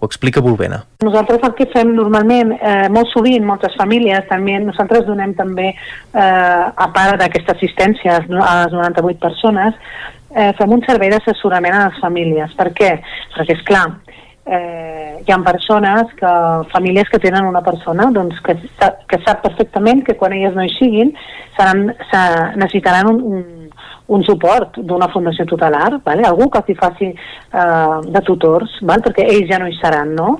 Ho 0.00 0.06
explica 0.06 0.40
Volvena. 0.40 0.78
Nosaltres 1.04 1.42
el 1.44 1.54
que 1.58 1.66
fem 1.74 1.90
normalment, 1.92 2.54
eh, 2.56 2.88
molt 2.88 3.10
sovint, 3.12 3.44
moltes 3.44 3.74
famílies 3.76 4.24
també, 4.30 4.56
nosaltres 4.64 5.04
donem 5.04 5.34
també, 5.36 5.68
eh, 5.68 6.64
a 6.74 6.88
part 6.94 7.20
d'aquesta 7.20 7.52
assistència 7.52 8.16
a 8.16 8.54
les 8.64 8.72
98 8.72 9.20
persones, 9.20 9.74
eh, 10.34 10.52
fem 10.56 10.72
un 10.72 10.82
servei 10.86 11.10
d'assessorament 11.10 11.74
a 11.74 11.88
les 11.88 12.00
famílies. 12.00 12.54
Per 12.56 12.72
què? 12.72 12.90
Perquè, 13.36 13.58
és 13.58 13.62
clar, 13.68 13.86
eh, 14.46 15.22
hi 15.26 15.32
ha 15.32 15.38
persones, 15.44 16.12
que, 16.16 16.32
famílies 16.72 17.08
que 17.10 17.18
tenen 17.18 17.44
una 17.44 17.60
persona 17.60 18.10
doncs, 18.10 18.40
que, 18.40 18.56
que 19.06 19.20
sap 19.26 19.42
perfectament 19.42 20.02
que 20.06 20.16
quan 20.16 20.32
elles 20.32 20.54
no 20.54 20.64
hi 20.64 20.72
siguin 20.78 21.12
seran, 21.58 21.90
se, 22.10 22.22
necessitaran 22.56 23.06
un, 23.12 23.20
un 23.20 23.59
un 24.10 24.24
suport 24.26 24.80
d'una 24.82 25.06
fundació 25.12 25.44
tutelar, 25.46 26.00
vale? 26.04 26.24
algú 26.26 26.48
que 26.50 26.62
s'hi 26.66 26.74
faci 26.74 27.08
eh, 27.10 27.98
de 28.16 28.22
tutors, 28.26 28.72
val? 28.82 29.02
perquè 29.04 29.26
ells 29.30 29.46
ja 29.50 29.60
no 29.62 29.68
hi 29.70 29.76
seran, 29.78 30.16
no? 30.18 30.32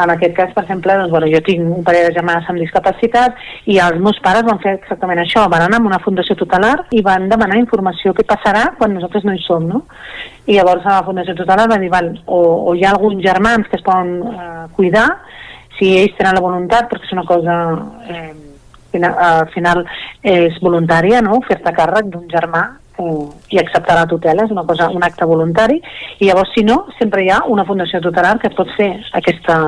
En 0.00 0.12
aquest 0.12 0.34
cas, 0.36 0.52
per 0.52 0.64
exemple, 0.66 0.92
doncs, 0.98 1.12
bueno, 1.14 1.30
jo 1.32 1.40
tinc 1.46 1.64
un 1.64 1.86
parell 1.86 2.10
de 2.10 2.18
germanes 2.18 2.50
amb 2.52 2.60
discapacitat 2.60 3.40
i 3.72 3.78
els 3.80 3.96
meus 4.04 4.20
pares 4.24 4.44
van 4.44 4.60
fer 4.60 4.76
exactament 4.76 5.22
això, 5.22 5.46
van 5.48 5.64
anar 5.64 5.80
a 5.80 5.88
una 5.88 6.02
fundació 6.04 6.36
tutelar 6.36 6.74
i 6.92 7.00
van 7.06 7.30
demanar 7.32 7.62
informació 7.62 8.12
què 8.12 8.26
passarà 8.28 8.66
quan 8.76 8.92
nosaltres 8.92 9.24
no 9.24 9.32
hi 9.32 9.42
som, 9.46 9.64
no? 9.72 9.84
I 10.44 10.58
llavors 10.58 10.84
a 10.84 10.98
la 10.98 11.08
fundació 11.08 11.36
tutelar 11.40 11.70
va 11.72 11.80
dir, 11.80 11.88
val, 11.92 12.12
o, 12.26 12.42
o 12.68 12.76
hi 12.76 12.84
ha 12.84 12.92
alguns 12.92 13.24
germans 13.24 13.72
que 13.72 13.80
es 13.80 13.86
poden 13.88 14.18
eh, 14.20 14.64
cuidar, 14.76 15.08
si 15.78 15.94
ells 16.02 16.20
tenen 16.20 16.36
la 16.36 16.44
voluntat, 16.44 16.90
perquè 16.92 17.08
és 17.08 17.16
una 17.16 17.28
cosa... 17.28 17.60
Eh, 18.10 18.32
al 18.94 19.48
final 19.50 19.80
és 20.22 20.54
voluntària, 20.62 21.18
no?, 21.18 21.40
fer-te 21.48 21.72
càrrec 21.74 22.12
d'un 22.12 22.28
germà 22.30 22.60
eh, 22.98 23.26
i 23.54 23.60
acceptar 23.60 23.98
la 23.98 24.06
tutela, 24.10 24.44
és 24.44 24.54
una 24.54 24.64
cosa, 24.68 24.90
un 24.94 25.04
acte 25.06 25.26
voluntari, 25.28 25.80
i 26.18 26.28
llavors, 26.28 26.52
si 26.54 26.64
no, 26.66 26.84
sempre 26.98 27.24
hi 27.24 27.30
ha 27.32 27.42
una 27.50 27.66
fundació 27.68 28.00
tutelar 28.04 28.36
que 28.42 28.52
pot 28.56 28.70
fer 28.78 28.90
aquesta, 29.18 29.58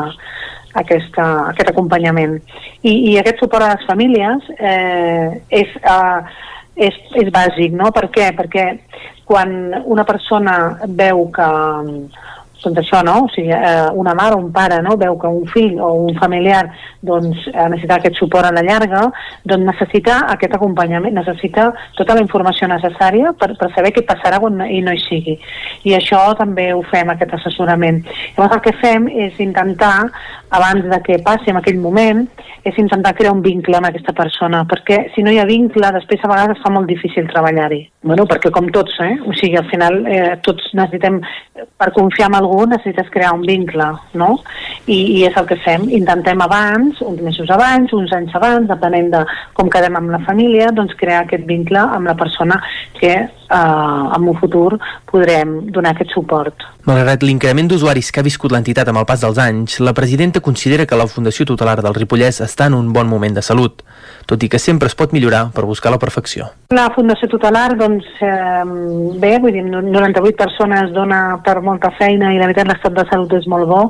aquesta, 0.83 1.27
aquest 1.53 1.73
acompanyament. 1.73 2.39
I, 2.83 2.93
I 3.13 3.17
aquest 3.21 3.43
suport 3.43 3.67
a 3.67 3.75
les 3.75 3.87
famílies 3.89 4.51
eh, 4.59 5.43
és, 5.63 5.77
eh, 5.83 6.47
és, 6.89 6.99
és 7.23 7.33
bàsic, 7.35 7.77
no? 7.77 7.93
Per 7.97 8.09
què? 8.15 8.31
Perquè 8.37 8.67
quan 9.27 9.57
una 9.85 10.05
persona 10.07 10.57
veu 10.87 11.27
que 11.35 11.49
doncs 12.63 12.81
això, 12.83 13.03
no? 13.05 13.17
O 13.27 13.29
sigui, 13.35 13.53
eh, 13.53 13.89
una 13.95 14.15
mare 14.15 14.37
o 14.37 14.41
un 14.43 14.53
pare 14.53 14.81
no? 14.83 14.97
veu 14.97 15.19
que 15.21 15.29
un 15.29 15.47
fill 15.53 15.79
o 15.81 15.93
un 16.07 16.17
familiar 16.19 16.65
doncs, 17.07 17.47
necessita 17.55 17.99
aquest 18.01 18.19
suport 18.19 18.49
a 18.49 18.53
la 18.55 18.65
llarga, 18.67 19.05
doncs 19.45 19.67
necessita 19.69 20.23
aquest 20.33 20.57
acompanyament, 20.57 21.15
necessita 21.15 21.69
tota 21.99 22.17
la 22.17 22.25
informació 22.25 22.69
necessària 22.71 23.33
per, 23.39 23.53
per 23.59 23.71
saber 23.75 23.93
què 23.95 24.03
passarà 24.09 24.41
quan 24.43 24.59
ell 24.67 24.87
no 24.87 24.95
hi 24.95 25.03
sigui. 25.05 25.37
I 25.87 25.97
això 25.99 26.23
també 26.39 26.73
ho 26.75 26.83
fem, 26.91 27.13
aquest 27.13 27.37
assessorament. 27.39 28.03
Llavors 28.37 28.59
el 28.59 28.65
que 28.65 28.75
fem 28.81 29.09
és 29.27 29.39
intentar, 29.43 30.09
abans 30.57 30.87
de 30.91 31.01
que 31.07 31.21
passi 31.25 31.53
en 31.53 31.61
aquell 31.61 31.79
moment, 31.83 32.25
és 32.67 32.79
intentar 32.83 33.15
crear 33.15 33.35
un 33.35 33.43
vincle 33.45 33.79
amb 33.79 33.89
aquesta 33.89 34.15
persona, 34.17 34.65
perquè 34.67 35.07
si 35.15 35.23
no 35.23 35.31
hi 35.31 35.39
ha 35.39 35.47
vincle, 35.47 35.91
després 35.95 36.25
a 36.25 36.31
vegades 36.33 36.63
fa 36.63 36.73
molt 36.75 36.89
difícil 36.91 37.29
treballar-hi. 37.31 37.83
Bueno, 38.07 38.27
perquè 38.31 38.51
com 38.55 38.71
tots, 38.75 38.99
eh? 39.03 39.15
O 39.27 39.35
sigui, 39.39 39.59
al 39.59 39.69
final 39.71 40.01
eh, 40.07 40.35
tots 40.47 40.73
necessitem, 40.75 41.21
per 41.79 41.93
confiar 41.95 42.31
en 42.31 42.39
algú 42.47 42.67
necessites 42.71 43.11
crear 43.13 43.35
un 43.37 43.45
vincle, 43.47 43.89
no? 44.15 44.31
I, 44.87 44.99
i 45.19 45.25
és 45.29 45.37
el 45.37 45.49
que 45.51 45.59
fem. 45.65 45.89
Intentem 45.99 46.43
abans, 46.45 47.01
uns 47.05 47.23
mesos 47.27 47.51
abans, 47.53 47.93
uns 47.97 48.15
anys 48.17 48.35
abans, 48.39 48.69
depenent 48.71 49.11
de 49.15 49.25
com 49.59 49.71
quedem 49.73 49.99
amb 49.99 50.15
la 50.15 50.23
família, 50.27 50.73
doncs 50.75 50.97
crear 50.99 51.25
aquest 51.25 51.47
vincle 51.49 51.83
amb 51.83 52.09
la 52.09 52.17
persona 52.19 52.61
que 53.01 53.17
eh, 53.51 54.17
en 54.17 54.29
un 54.29 54.39
futur 54.41 54.79
podrem 55.11 55.59
donar 55.73 55.95
aquest 55.95 56.13
suport. 56.15 56.67
Malgrat 56.87 57.25
l'increment 57.27 57.69
d'usuaris 57.71 58.13
que 58.13 58.21
ha 58.21 58.27
viscut 58.27 58.53
l'entitat 58.55 58.89
amb 58.89 59.01
el 59.01 59.07
pas 59.09 59.23
dels 59.23 59.39
anys, 59.43 59.81
la 59.81 59.95
presidenta 59.95 60.41
considera 60.41 60.87
que 60.87 60.99
la 60.99 61.09
Fundació 61.11 61.47
Tutelar 61.47 61.81
del 61.83 61.97
Ripollès 61.97 62.41
està 62.45 62.69
en 62.71 62.77
un 62.79 62.93
bon 62.95 63.09
moment 63.11 63.35
de 63.35 63.43
salut, 63.43 63.83
tot 64.27 64.43
i 64.43 64.49
que 64.49 64.59
sempre 64.63 64.87
es 64.91 64.95
pot 64.95 65.13
millorar 65.13 65.49
per 65.55 65.65
buscar 65.67 65.91
la 65.91 65.99
perfecció. 65.99 66.47
La 66.75 66.89
Fundació 66.95 67.29
Tutelar, 67.31 67.77
doncs, 67.79 68.07
eh, 68.21 68.65
bé, 69.23 69.37
vull 69.43 69.53
dir, 69.55 69.65
98 69.67 70.37
persones 70.39 70.93
dona 70.95 71.41
per 71.45 71.61
molta 71.61 71.91
feina 71.99 72.33
i 72.33 72.39
la 72.39 72.47
veritat 72.47 72.71
l'estat 72.71 72.95
de 72.95 73.05
salut 73.11 73.33
és 73.35 73.47
molt 73.47 73.67
bo, 73.67 73.83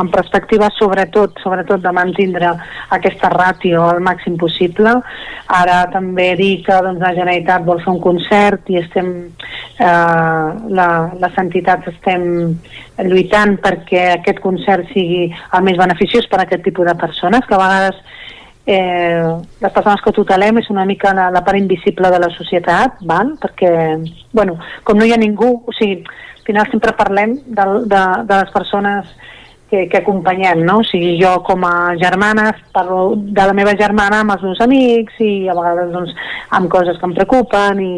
en 0.00 0.08
perspectiva 0.08 0.68
sobretot, 0.78 1.38
sobretot 1.42 1.80
de 1.82 1.92
mantindre 1.92 2.50
aquesta 2.96 3.28
ràtio 3.28 3.84
al 3.88 4.00
màxim 4.00 4.36
possible. 4.40 4.96
Ara 5.48 5.86
també 5.92 6.34
dir 6.36 6.62
que 6.64 6.80
doncs, 6.84 7.00
la 7.00 7.14
Generalitat 7.16 7.64
vol 7.64 7.80
fer 7.84 7.92
un 7.94 8.00
concert 8.00 8.68
i 8.68 8.76
estem, 8.82 8.97
eh, 9.06 10.48
la, 10.78 10.88
les 11.20 11.40
entitats 11.42 11.90
estem 11.92 12.24
lluitant 13.06 13.56
perquè 13.62 14.04
aquest 14.14 14.42
concert 14.44 14.88
sigui 14.92 15.28
el 15.30 15.66
més 15.66 15.78
beneficiós 15.80 16.28
per 16.30 16.40
a 16.40 16.46
aquest 16.46 16.64
tipus 16.66 16.88
de 16.88 16.96
persones, 16.98 17.46
que 17.46 17.54
a 17.56 17.62
vegades 17.62 18.00
eh, 18.68 19.24
les 19.60 19.72
persones 19.72 20.02
que 20.04 20.12
tutelem 20.12 20.60
és 20.60 20.68
una 20.70 20.84
mica 20.84 21.14
la, 21.16 21.30
la 21.32 21.44
part 21.46 21.56
invisible 21.56 22.10
de 22.12 22.20
la 22.20 22.28
societat, 22.34 23.00
val? 23.08 23.32
perquè, 23.40 23.72
bueno, 24.32 24.58
com 24.84 24.98
no 24.98 25.08
hi 25.08 25.14
ha 25.16 25.20
ningú, 25.20 25.54
o 25.64 25.76
sigui, 25.78 26.02
al 26.04 26.44
final 26.48 26.68
sempre 26.70 26.96
parlem 26.96 27.38
de, 27.46 27.64
de, 27.88 28.04
de 28.28 28.34
les 28.34 28.52
persones 28.52 29.08
que, 29.70 29.86
que 29.88 29.98
acompanyem, 29.98 30.64
no? 30.64 30.78
O 30.80 30.84
sigui, 30.84 31.16
jo 31.20 31.34
com 31.46 31.64
a 31.66 31.94
germana 32.00 32.50
parlo 32.72 33.14
de 33.16 33.46
la 33.50 33.54
meva 33.56 33.76
germana 33.76 34.22
amb 34.22 34.34
els 34.36 34.44
meus 34.46 34.60
amics 34.64 35.20
i 35.20 35.32
a 35.48 35.56
vegades 35.58 35.92
doncs 35.92 36.14
amb 36.58 36.70
coses 36.72 36.98
que 36.98 37.08
em 37.08 37.14
preocupen 37.18 37.82
i, 37.84 37.92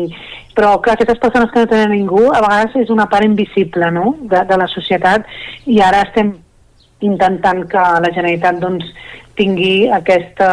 però 0.57 0.77
que 0.83 0.93
aquestes 0.93 1.23
persones 1.23 1.53
que 1.53 1.63
no 1.63 1.71
tenen 1.71 1.95
ningú 1.95 2.27
a 2.29 2.43
vegades 2.43 2.77
és 2.83 2.91
una 2.91 3.07
part 3.11 3.27
invisible 3.27 3.91
no? 3.95 4.17
de, 4.21 4.45
de 4.51 4.61
la 4.61 4.69
societat 4.75 5.27
i 5.67 5.81
ara 5.85 6.03
estem 6.09 6.35
intentant 7.07 7.65
que 7.71 7.81
la 8.05 8.13
Generalitat 8.13 8.61
doncs, 8.61 8.91
tingui 9.39 9.89
aquesta 9.89 10.51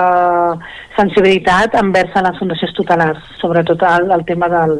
sensibilitat 0.96 1.76
envers 1.76 2.14
les 2.24 2.38
fundacions 2.40 2.72
tutelars, 2.78 3.20
sobretot 3.42 3.84
el, 3.84 4.12
el 4.16 4.24
tema 4.30 4.48
del, 4.54 4.78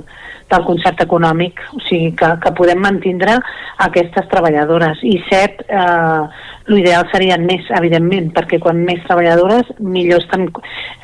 del 0.52 0.64
concert 0.68 1.02
econòmic, 1.04 1.60
o 1.76 1.82
sigui, 1.86 2.14
que, 2.18 2.30
que 2.44 2.52
podem 2.56 2.80
mantindre 2.84 3.38
aquestes 3.84 4.28
treballadores. 4.32 5.02
I 5.04 5.18
set, 5.28 5.64
eh, 5.68 6.46
l'ideal 6.72 7.08
serien 7.12 7.46
més, 7.48 7.68
evidentment, 7.78 8.32
perquè 8.36 8.60
quan 8.64 8.80
més 8.88 9.04
treballadores, 9.08 9.70
millor 9.80 10.24
estan, 10.24 10.48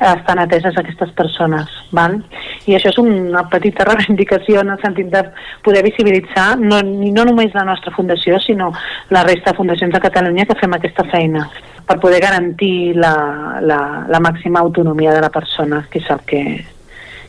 estan 0.00 0.42
ateses 0.42 0.78
aquestes 0.80 1.12
persones. 1.18 1.70
Val? 1.96 2.18
I 2.66 2.78
això 2.78 2.92
és 2.92 3.00
una 3.02 3.44
petita 3.52 3.86
reivindicació 3.90 4.64
en 4.64 4.74
el 4.74 4.82
sentit 4.84 5.12
de 5.12 5.24
poder 5.64 5.84
visibilitzar 5.86 6.54
no, 6.60 6.80
no 6.84 7.28
només 7.28 7.54
la 7.56 7.66
nostra 7.68 7.94
fundació, 7.96 8.40
sinó 8.40 8.72
la 9.10 9.24
resta 9.28 9.52
de 9.52 9.60
fundacions 9.60 9.94
de 9.94 10.04
Catalunya 10.04 10.48
que 10.48 10.58
fem 10.60 10.76
aquesta 10.76 11.06
feina 11.12 11.48
per 11.84 11.98
poder 12.00 12.20
garantir 12.20 12.96
la, 12.96 13.60
la, 13.60 13.80
la 14.08 14.20
màxima 14.20 14.60
autonomia 14.60 15.12
de 15.12 15.20
la 15.20 15.28
persona, 15.28 15.82
que 15.90 16.00
és 16.00 16.08
el 16.10 16.22
que, 16.24 16.40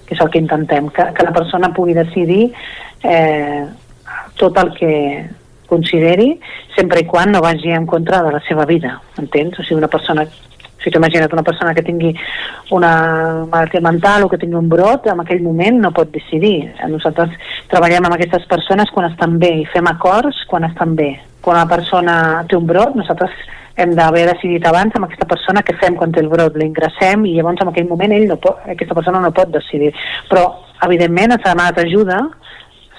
que 0.06 0.16
és 0.16 0.22
el 0.22 0.30
que 0.30 0.42
intentem, 0.42 0.90
que, 0.94 1.10
que 1.18 1.26
la 1.26 1.34
persona 1.36 1.74
pugui 1.74 1.96
decidir 1.98 2.52
eh, 3.04 3.66
tot 4.40 4.58
el 4.62 4.74
que 4.78 4.94
consideri, 5.66 6.36
sempre 6.76 7.02
i 7.02 7.08
quan 7.10 7.32
no 7.34 7.42
vagi 7.42 7.74
en 7.74 7.88
contra 7.90 8.22
de 8.24 8.36
la 8.36 8.42
seva 8.48 8.68
vida, 8.70 9.00
entens? 9.18 9.58
O 9.58 9.64
sigui, 9.64 9.80
una 9.82 9.90
persona 9.90 10.28
si 10.86 10.92
t'ho 10.94 11.00
imagina't 11.02 11.34
una 11.34 11.42
persona 11.42 11.74
que 11.74 11.82
tingui 11.82 12.14
una 12.70 13.46
malaltia 13.50 13.82
mental 13.82 14.24
o 14.24 14.30
que 14.30 14.38
tingui 14.38 14.60
un 14.60 14.70
brot, 14.70 15.08
en 15.10 15.24
aquell 15.24 15.42
moment 15.42 15.80
no 15.82 15.92
pot 15.96 16.12
decidir. 16.14 16.70
Nosaltres 16.92 17.34
treballem 17.72 18.06
amb 18.06 18.14
aquestes 18.14 18.46
persones 18.52 18.94
quan 18.94 19.10
estan 19.10 19.40
bé 19.42 19.50
i 19.64 19.70
fem 19.74 19.90
acords 19.90 20.44
quan 20.52 20.70
estan 20.70 20.94
bé. 20.96 21.16
Quan 21.42 21.58
una 21.58 21.70
persona 21.70 22.16
té 22.50 22.58
un 22.58 22.70
brot, 22.70 22.94
nosaltres 22.94 23.34
hem 23.76 23.96
d'haver 23.96 24.26
decidit 24.32 24.66
abans 24.68 24.96
amb 24.96 25.08
aquesta 25.08 25.28
persona 25.30 25.64
què 25.66 25.76
fem 25.80 25.98
quan 26.00 26.14
té 26.16 26.24
el 26.24 26.30
brot, 26.32 26.56
l'ingressem 26.60 27.26
i 27.28 27.36
llavors 27.38 27.62
en 27.62 27.72
aquell 27.72 27.90
moment 27.90 28.14
ell 28.16 28.28
no 28.30 28.40
pot, 28.42 28.62
aquesta 28.72 28.96
persona 28.98 29.22
no 29.24 29.34
pot 29.36 29.52
decidir. 29.54 29.92
Però, 30.30 30.46
evidentment, 30.88 31.36
ens 31.36 31.44
ha 31.44 31.52
demanat 31.54 31.82
ajuda, 31.84 32.22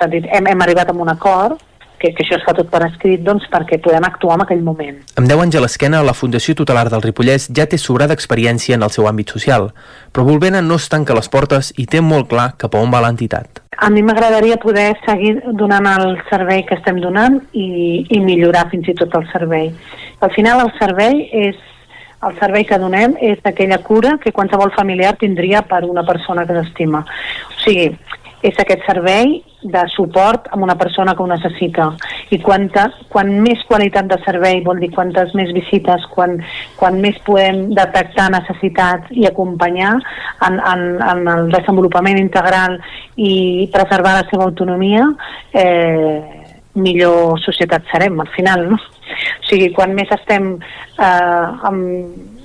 sentit, 0.00 0.28
hem, 0.32 0.50
hem 0.52 0.66
arribat 0.66 0.92
a 0.92 0.96
un 0.96 1.12
acord 1.12 1.58
que, 1.98 2.12
que 2.12 2.24
això 2.24 2.36
es 2.36 2.44
fa 2.44 2.55
tot 2.56 2.68
per 2.72 2.82
escrit 2.86 3.24
doncs, 3.24 3.48
perquè 3.52 3.80
podem 3.82 4.05
actuar 4.05 4.36
en 4.36 4.46
aquell 4.46 4.64
moment. 4.64 5.00
Amb 5.16 5.30
10 5.30 5.44
anys 5.46 5.56
a 5.58 5.64
l'esquena, 5.64 6.02
la 6.05 6.16
Fundació 6.16 6.56
Tutelar 6.58 6.88
del 6.92 7.05
Ripollès 7.05 7.48
ja 7.56 7.68
té 7.70 7.80
sobrada 7.80 8.16
experiència 8.16 8.76
en 8.76 8.84
el 8.86 8.92
seu 8.94 9.08
àmbit 9.08 9.32
social, 9.32 9.70
però 10.12 10.28
Volvena 10.28 10.62
no 10.62 10.80
es 10.80 10.90
tanca 10.92 11.16
les 11.16 11.32
portes 11.32 11.72
i 11.76 11.88
té 11.88 12.05
molt 12.05 12.28
clar 12.32 12.52
cap 12.60 12.76
a 12.76 12.84
on 12.84 12.92
va 12.92 13.05
l'entitat. 13.05 13.65
A 13.78 13.90
mi 13.90 14.02
m'agradaria 14.02 14.56
poder 14.56 14.96
seguir 15.05 15.42
donant 15.52 15.86
el 15.90 16.16
servei 16.30 16.64
que 16.64 16.78
estem 16.78 17.00
donant 17.02 17.42
i, 17.52 18.06
i 18.08 18.20
millorar 18.24 18.70
fins 18.70 18.88
i 18.88 18.94
tot 18.96 19.14
el 19.18 19.26
servei. 19.32 19.68
Al 20.24 20.32
final 20.32 20.62
el 20.64 20.72
servei 20.78 21.26
és 21.44 21.58
el 22.24 22.38
servei 22.40 22.64
que 22.64 22.78
donem 22.80 23.18
és 23.20 23.42
aquella 23.44 23.78
cura 23.84 24.16
que 24.22 24.32
qualsevol 24.32 24.72
familiar 24.72 25.12
tindria 25.20 25.60
per 25.68 25.84
una 25.84 26.06
persona 26.08 26.46
que 26.48 26.56
s'estima. 26.56 27.05
O 27.52 27.58
sigui, 27.60 27.90
és 28.44 28.58
aquest 28.60 28.84
servei 28.86 29.39
de 29.66 29.82
suport 29.90 30.47
amb 30.52 30.66
una 30.66 30.76
persona 30.78 31.15
que 31.16 31.23
ho 31.24 31.28
necessita. 31.31 31.89
I 32.31 32.39
quanta, 32.44 32.86
quan 33.12 33.32
més 33.42 33.62
qualitat 33.68 34.08
de 34.10 34.18
servei 34.24 34.60
vol 34.65 34.81
dir 34.82 34.90
quantes 34.94 35.32
més 35.39 35.52
visites, 35.56 36.05
quan, 36.12 36.36
quan 36.76 37.00
més 37.02 37.18
podem 37.26 37.70
detectar 37.74 38.28
necessitats 38.34 39.10
i 39.10 39.26
acompanyar 39.26 39.94
en, 40.48 40.60
en, 40.60 40.86
en 41.00 41.28
el 41.34 41.50
desenvolupament 41.55 42.20
integral 42.20 42.78
i 43.16 43.68
preservar 43.73 44.18
la 44.20 44.26
seva 44.31 44.47
autonomia, 44.50 45.08
eh, 45.56 46.44
millor 46.76 47.40
societat 47.40 47.89
serem 47.90 48.20
al 48.20 48.28
final, 48.36 48.68
no? 48.70 48.76
O 48.76 49.48
sigui, 49.48 49.70
quan 49.73 49.94
més 49.97 50.10
estem 50.12 50.56
eh, 50.60 51.68
amb, 51.70 52.35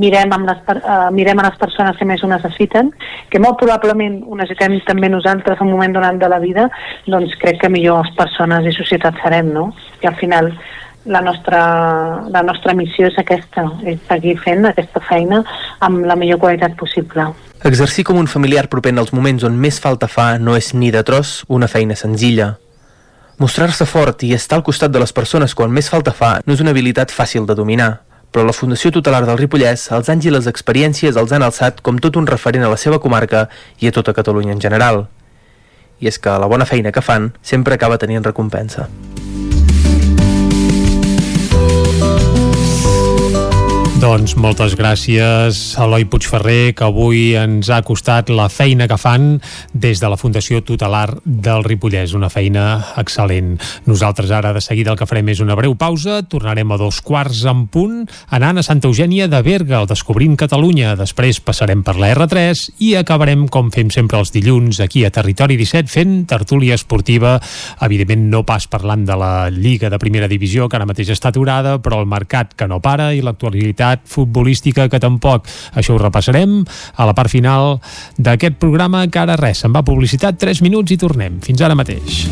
mirem, 0.00 0.32
amb 0.32 0.48
les, 0.48 0.60
uh, 0.80 1.08
mirem 1.14 1.40
a 1.40 1.46
les 1.48 1.58
persones 1.60 1.98
que 1.98 2.08
més 2.08 2.22
ho 2.24 2.30
necessiten, 2.30 2.90
que 3.30 3.40
molt 3.42 3.58
probablement 3.60 4.20
ho 4.26 4.38
necessitem 4.38 4.78
també 4.88 5.10
nosaltres 5.12 5.60
en 5.60 5.68
un 5.68 5.76
moment 5.76 5.96
donat 5.98 6.20
de 6.20 6.30
la 6.32 6.40
vida, 6.42 6.68
doncs 7.06 7.36
crec 7.40 7.60
que 7.62 7.72
millors 7.72 8.12
persones 8.18 8.66
i 8.66 8.76
societat 8.76 9.20
serem, 9.22 9.52
no? 9.54 9.70
I 10.02 10.10
al 10.10 10.16
final 10.20 10.52
la 11.04 11.20
nostra, 11.24 11.60
la 12.28 12.42
nostra 12.44 12.74
missió 12.76 13.08
és 13.08 13.16
aquesta, 13.20 13.64
és 13.88 14.00
seguir 14.08 14.36
fent 14.40 14.66
aquesta 14.68 15.00
feina 15.04 15.42
amb 15.80 16.04
la 16.08 16.16
millor 16.16 16.40
qualitat 16.42 16.76
possible. 16.80 17.30
Exercir 17.64 18.04
com 18.08 18.20
un 18.20 18.28
familiar 18.28 18.68
proper 18.72 18.92
en 18.94 19.02
els 19.02 19.14
moments 19.16 19.44
on 19.44 19.56
més 19.60 19.80
falta 19.80 20.08
fa 20.08 20.34
no 20.40 20.56
és 20.56 20.72
ni 20.74 20.92
de 20.92 21.04
tros 21.04 21.40
una 21.48 21.68
feina 21.68 21.96
senzilla. 21.96 22.54
Mostrar-se 23.40 23.86
fort 23.88 24.22
i 24.28 24.34
estar 24.36 24.58
al 24.60 24.64
costat 24.64 24.92
de 24.92 25.00
les 25.00 25.12
persones 25.16 25.56
quan 25.56 25.72
més 25.72 25.88
falta 25.88 26.12
fa 26.12 26.38
no 26.44 26.56
és 26.56 26.60
una 26.60 26.76
habilitat 26.76 27.12
fàcil 27.12 27.48
de 27.48 27.56
dominar 27.56 27.92
però 28.30 28.44
la 28.46 28.54
Fundació 28.54 28.92
Tutelar 28.94 29.24
del 29.26 29.38
Ripollès, 29.38 29.88
els 29.96 30.10
anys 30.12 30.28
i 30.28 30.34
les 30.34 30.46
experiències 30.50 31.18
els 31.18 31.32
han 31.34 31.42
alçat 31.42 31.82
com 31.82 31.98
tot 31.98 32.16
un 32.16 32.28
referent 32.30 32.64
a 32.66 32.70
la 32.70 32.78
seva 32.78 33.00
comarca 33.02 33.48
i 33.82 33.90
a 33.90 33.94
tota 33.94 34.14
Catalunya 34.14 34.54
en 34.54 34.62
general. 34.62 35.06
I 36.00 36.08
és 36.08 36.18
que 36.18 36.38
la 36.38 36.48
bona 36.48 36.68
feina 36.68 36.94
que 36.94 37.02
fan 37.04 37.32
sempre 37.42 37.74
acaba 37.74 37.98
tenint 37.98 38.24
recompensa. 38.24 38.88
Doncs 44.10 44.32
moltes 44.34 44.72
gràcies 44.74 45.58
a 45.78 45.84
Eloi 45.84 46.02
Puigferrer, 46.10 46.72
que 46.74 46.82
avui 46.82 47.36
ens 47.38 47.68
ha 47.70 47.76
costat 47.86 48.26
la 48.34 48.48
feina 48.50 48.88
que 48.90 48.96
fan 48.98 49.36
des 49.70 50.00
de 50.02 50.08
la 50.10 50.16
Fundació 50.18 50.58
Tutelar 50.66 51.20
del 51.22 51.62
Ripollès, 51.62 52.10
una 52.18 52.26
feina 52.26 52.64
excel·lent. 52.98 53.52
Nosaltres 53.86 54.32
ara 54.34 54.50
de 54.50 54.62
seguida 54.64 54.90
el 54.90 54.98
que 54.98 55.06
farem 55.06 55.30
és 55.30 55.38
una 55.44 55.54
breu 55.54 55.76
pausa, 55.78 56.24
tornarem 56.26 56.74
a 56.74 56.78
dos 56.80 56.98
quarts 57.06 57.44
en 57.46 57.68
punt, 57.70 58.00
anant 58.34 58.58
a 58.58 58.64
Santa 58.66 58.90
Eugènia 58.90 59.28
de 59.30 59.44
Berga, 59.46 59.78
al 59.78 59.86
Descobrint 59.86 60.34
Catalunya, 60.42 60.96
després 60.98 61.38
passarem 61.38 61.86
per 61.86 61.94
la 62.02 62.10
R3 62.16 62.64
i 62.82 62.96
acabarem, 62.98 63.46
com 63.46 63.70
fem 63.70 63.94
sempre 63.94 64.18
els 64.18 64.34
dilluns, 64.34 64.82
aquí 64.82 65.04
a 65.06 65.12
Territori 65.14 65.54
17, 65.54 65.86
fent 65.86 66.18
tertúlia 66.34 66.74
esportiva, 66.74 67.36
evidentment 67.86 68.26
no 68.34 68.42
pas 68.42 68.66
parlant 68.66 69.06
de 69.06 69.22
la 69.22 69.32
Lliga 69.54 69.86
de 69.86 70.02
Primera 70.02 70.26
Divisió, 70.26 70.66
que 70.66 70.82
ara 70.82 70.90
mateix 70.90 71.14
està 71.14 71.30
aturada, 71.30 71.78
però 71.78 72.02
el 72.02 72.10
mercat 72.10 72.58
que 72.58 72.66
no 72.66 72.82
para 72.82 73.12
i 73.14 73.22
l'actualitat 73.22 73.99
activitat 74.00 74.10
futbolística 74.10 74.88
que 74.88 75.00
tampoc. 75.00 75.46
Això 75.74 75.94
ho 75.94 75.98
repassarem 75.98 76.64
a 76.96 77.06
la 77.06 77.14
part 77.14 77.30
final 77.30 77.80
d'aquest 78.18 78.58
programa 78.58 79.06
que 79.08 79.20
ara 79.20 79.36
res, 79.36 79.62
se'n 79.62 79.72
va 79.72 79.82
publicitat 79.82 80.38
3 80.38 80.62
minuts 80.62 80.90
i 80.92 80.98
tornem. 80.98 81.40
Fins 81.40 81.60
ara 81.60 81.74
mateix. 81.74 82.26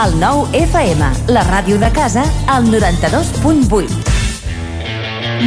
El 0.00 0.14
nou 0.16 0.46
FM, 0.54 1.10
la 1.34 1.42
ràdio 1.44 1.76
de 1.78 1.90
casa, 1.92 2.24
al 2.48 2.70
92.8. 2.70 4.09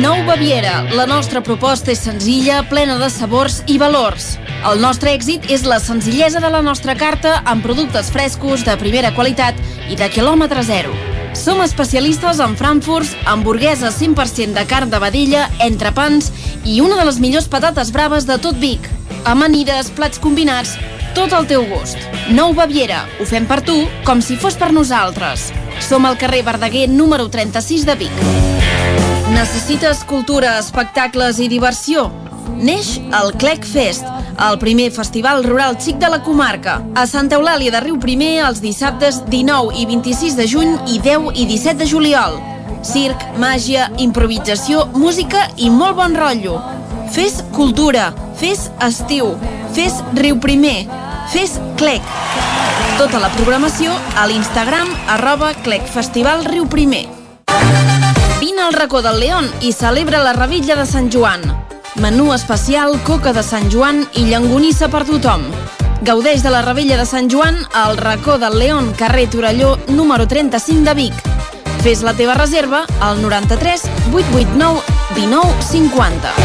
Nou 0.02 0.24
Baviera. 0.26 0.82
La 0.98 1.06
nostra 1.06 1.42
proposta 1.45 1.92
és 1.93 2.02
senzilla, 2.02 2.64
plena 2.69 2.98
de 2.98 3.10
sabors 3.14 3.61
i 3.69 3.77
valors. 3.77 4.35
El 4.69 4.82
nostre 4.82 5.11
èxit 5.14 5.50
és 5.53 5.66
la 5.68 5.80
senzillesa 5.84 6.42
de 6.43 6.50
la 6.50 6.61
nostra 6.66 6.95
carta 6.95 7.42
amb 7.45 7.66
productes 7.66 8.10
frescos, 8.14 8.64
de 8.66 8.76
primera 8.82 9.14
qualitat 9.14 9.60
i 9.90 9.98
de 10.00 10.10
quilòmetre 10.10 10.64
zero. 10.66 10.93
Som 11.34 11.61
especialistes 11.64 12.40
en 12.43 12.58
frankfurts, 12.58 13.16
hamburgueses 13.26 13.98
100% 14.02 14.53
de 14.53 14.66
carn 14.69 14.90
de 14.90 15.00
vedella, 15.02 15.48
entrepans 15.66 16.32
i 16.64 16.80
una 16.82 17.00
de 17.00 17.08
les 17.10 17.19
millors 17.19 17.50
patates 17.50 17.92
braves 17.92 18.30
de 18.30 18.38
tot 18.42 18.58
Vic. 18.61 18.85
Amanides, 19.26 19.90
plats 19.98 20.22
combinats, 20.22 20.77
tot 21.14 21.34
al 21.34 21.48
teu 21.50 21.66
gust. 21.69 21.98
Nou 22.34 22.53
Baviera. 22.58 23.03
Ho 23.19 23.30
fem 23.30 23.45
per 23.50 23.61
tu, 23.66 23.84
com 24.06 24.22
si 24.22 24.38
fos 24.38 24.58
per 24.58 24.72
nosaltres. 24.74 25.52
Som 25.82 26.06
al 26.06 26.18
carrer 26.22 26.43
Verdaguer 26.45 26.88
número 26.90 27.30
36 27.30 27.85
de 27.90 27.98
Vic. 28.06 29.02
Necessites 29.34 30.03
cultura, 30.06 30.60
espectacles 30.62 31.40
i 31.42 31.48
diversió? 31.50 32.06
Neix 32.62 33.00
el 33.18 33.32
Clec 33.42 33.66
Fest, 33.66 34.06
el 34.38 34.60
primer 34.62 34.92
festival 34.94 35.42
rural 35.44 35.80
xic 35.82 35.98
de 35.98 36.10
la 36.14 36.20
comarca. 36.22 36.76
A 36.94 37.08
Santa 37.10 37.40
Eulàlia 37.40 37.74
de 37.74 37.82
Riu 37.82 37.98
Primer 38.00 38.45
els 38.45 38.62
dissabtes 38.62 39.24
19 39.34 39.74
i 39.82 39.88
26 39.90 40.38
de 40.38 40.45
juny 40.52 40.76
i 40.94 41.00
10 41.02 41.34
i 41.34 41.48
17 41.50 41.82
de 41.82 41.90
juliol. 41.90 42.38
Circ, 42.86 43.26
màgia, 43.42 43.90
improvisació, 43.98 44.86
música 44.94 45.48
i 45.58 45.72
molt 45.74 45.98
bon 45.98 46.14
rotllo. 46.20 46.60
Fes 47.14 47.42
cultura, 47.58 48.12
fes 48.38 48.70
estiu, 48.86 49.34
fes 49.74 49.98
Riu 50.20 50.38
Primer, 50.44 50.84
fes 51.34 51.58
Clec. 51.82 52.06
Tota 53.02 53.18
la 53.24 53.34
programació 53.34 53.98
a 54.14 54.30
l'Instagram 54.30 54.94
arroba 55.18 55.56
Clec 55.66 55.90
Festival 55.90 56.45
Riu 56.45 56.70
Primer. 56.70 57.08
Vine 58.44 58.62
al 58.62 58.74
racó 58.74 59.02
del 59.02 59.22
León 59.22 59.50
i 59.62 59.72
celebra 59.72 60.20
la 60.22 60.34
Revilla 60.34 60.76
de 60.76 60.84
Sant 60.86 61.08
Joan. 61.10 61.40
Menú 61.96 62.34
especial, 62.34 62.98
coca 63.08 63.32
de 63.32 63.40
Sant 63.40 63.70
Joan 63.72 64.02
i 64.20 64.26
llangonissa 64.28 64.90
per 64.92 65.06
tothom. 65.08 65.46
Gaudeix 66.04 66.44
de 66.44 66.52
la 66.52 66.60
Revella 66.66 66.98
de 67.00 67.06
Sant 67.08 67.32
Joan 67.32 67.62
al 67.72 67.96
racó 67.96 68.36
del 68.38 68.60
León, 68.60 68.92
carrer 69.00 69.30
Torelló, 69.30 69.78
número 69.88 70.28
35 70.28 70.84
de 70.90 70.94
Vic. 70.94 71.24
Fes 71.86 72.04
la 72.04 72.18
teva 72.20 72.34
reserva 72.34 72.84
al 73.00 73.22
93 73.22 73.88
889 74.12 74.82
19 75.16 75.64
50. 75.72 76.36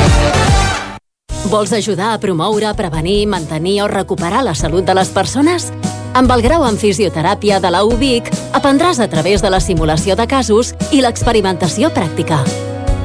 Vols 1.51 1.73
ajudar 1.73 2.13
a 2.13 2.21
promoure, 2.21 2.71
prevenir, 2.79 3.27
mantenir 3.27 3.83
o 3.83 3.89
recuperar 3.89 4.45
la 4.45 4.55
salut 4.55 4.87
de 4.87 4.95
les 4.95 5.09
persones? 5.09 5.73
Amb 6.19 6.33
el 6.35 6.41
grau 6.43 6.65
en 6.67 6.75
fisioteràpia 6.75 7.61
de 7.63 7.71
la 7.71 7.85
UBIC 7.87 8.27
aprendràs 8.59 8.99
a 8.99 9.07
través 9.07 9.39
de 9.39 9.53
la 9.55 9.61
simulació 9.63 10.17
de 10.19 10.25
casos 10.27 10.73
i 10.91 10.99
l'experimentació 10.99 11.93
pràctica. 11.95 12.41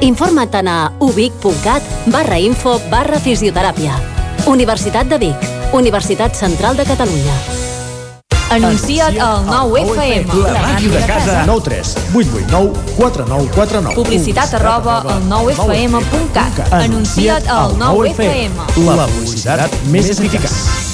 Informa't 0.02 0.66
a 0.66 0.78
ubic.cat 0.98 2.10
barra 2.10 2.40
info 2.42 2.80
barra 2.90 3.20
fisioteràpia. 3.22 3.94
Universitat 4.50 5.06
de 5.06 5.18
Vic, 5.22 5.44
Universitat 5.72 6.34
Central 6.34 6.74
de 6.76 6.86
Catalunya. 6.88 7.36
Anuncia't 8.50 9.20
al 9.22 9.46
9FM. 9.46 10.34
La 10.42 10.64
màquina 10.64 10.98
de 10.98 11.06
casa. 11.06 11.44
9 11.46 11.62
3 11.68 11.94
8 12.14 12.34
8 12.34 12.50
9 12.50 12.72
4 12.98 13.28
9 13.28 13.48
4 13.54 13.84
9. 13.90 13.94
Publicitat 13.94 14.56
arroba 14.58 14.98
al 15.14 15.22
9FM.cat. 15.30 16.66
Anuncia't 16.82 17.46
al 17.46 17.78
9FM. 17.78 18.58
La 18.90 19.06
publicitat 19.06 19.78
més 19.94 20.10
eficaç. 20.10 20.93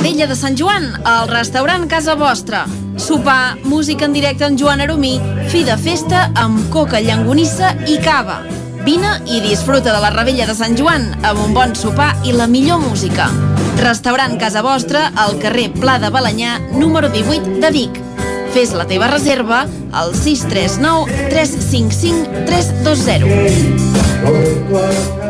Radella 0.00 0.26
de 0.26 0.34
Sant 0.34 0.56
Joan, 0.56 0.94
al 1.04 1.28
restaurant 1.28 1.86
Casa 1.86 2.14
Vostra. 2.16 2.64
Sopar, 2.96 3.58
música 3.68 4.06
en 4.06 4.14
directe 4.16 4.46
amb 4.46 4.56
Joan 4.56 4.80
Aromí, 4.80 5.20
fi 5.52 5.60
de 5.60 5.76
festa 5.76 6.32
amb 6.40 6.70
coca, 6.72 7.02
llangonissa 7.04 7.74
i 7.84 7.98
cava. 8.00 8.38
Vine 8.86 9.10
i 9.28 9.42
disfruta 9.44 9.92
de 9.92 10.00
la 10.00 10.08
Ravella 10.14 10.46
de 10.48 10.54
Sant 10.56 10.72
Joan 10.78 11.04
amb 11.20 11.42
un 11.44 11.52
bon 11.52 11.76
sopar 11.76 12.14
i 12.24 12.32
la 12.32 12.48
millor 12.48 12.80
música. 12.80 13.28
Restaurant 13.84 14.40
Casa 14.40 14.64
Vostra 14.64 15.12
al 15.20 15.36
carrer 15.42 15.68
Pla 15.76 15.98
de 16.00 16.08
Balanyà, 16.08 16.56
número 16.72 17.12
18 17.12 17.60
de 17.60 17.70
Vic. 17.76 18.00
Fes 18.56 18.72
la 18.72 18.88
teva 18.88 19.12
reserva 19.12 19.66
al 19.92 20.16
639 20.16 21.28
355 21.28 22.48
320. 22.48 25.29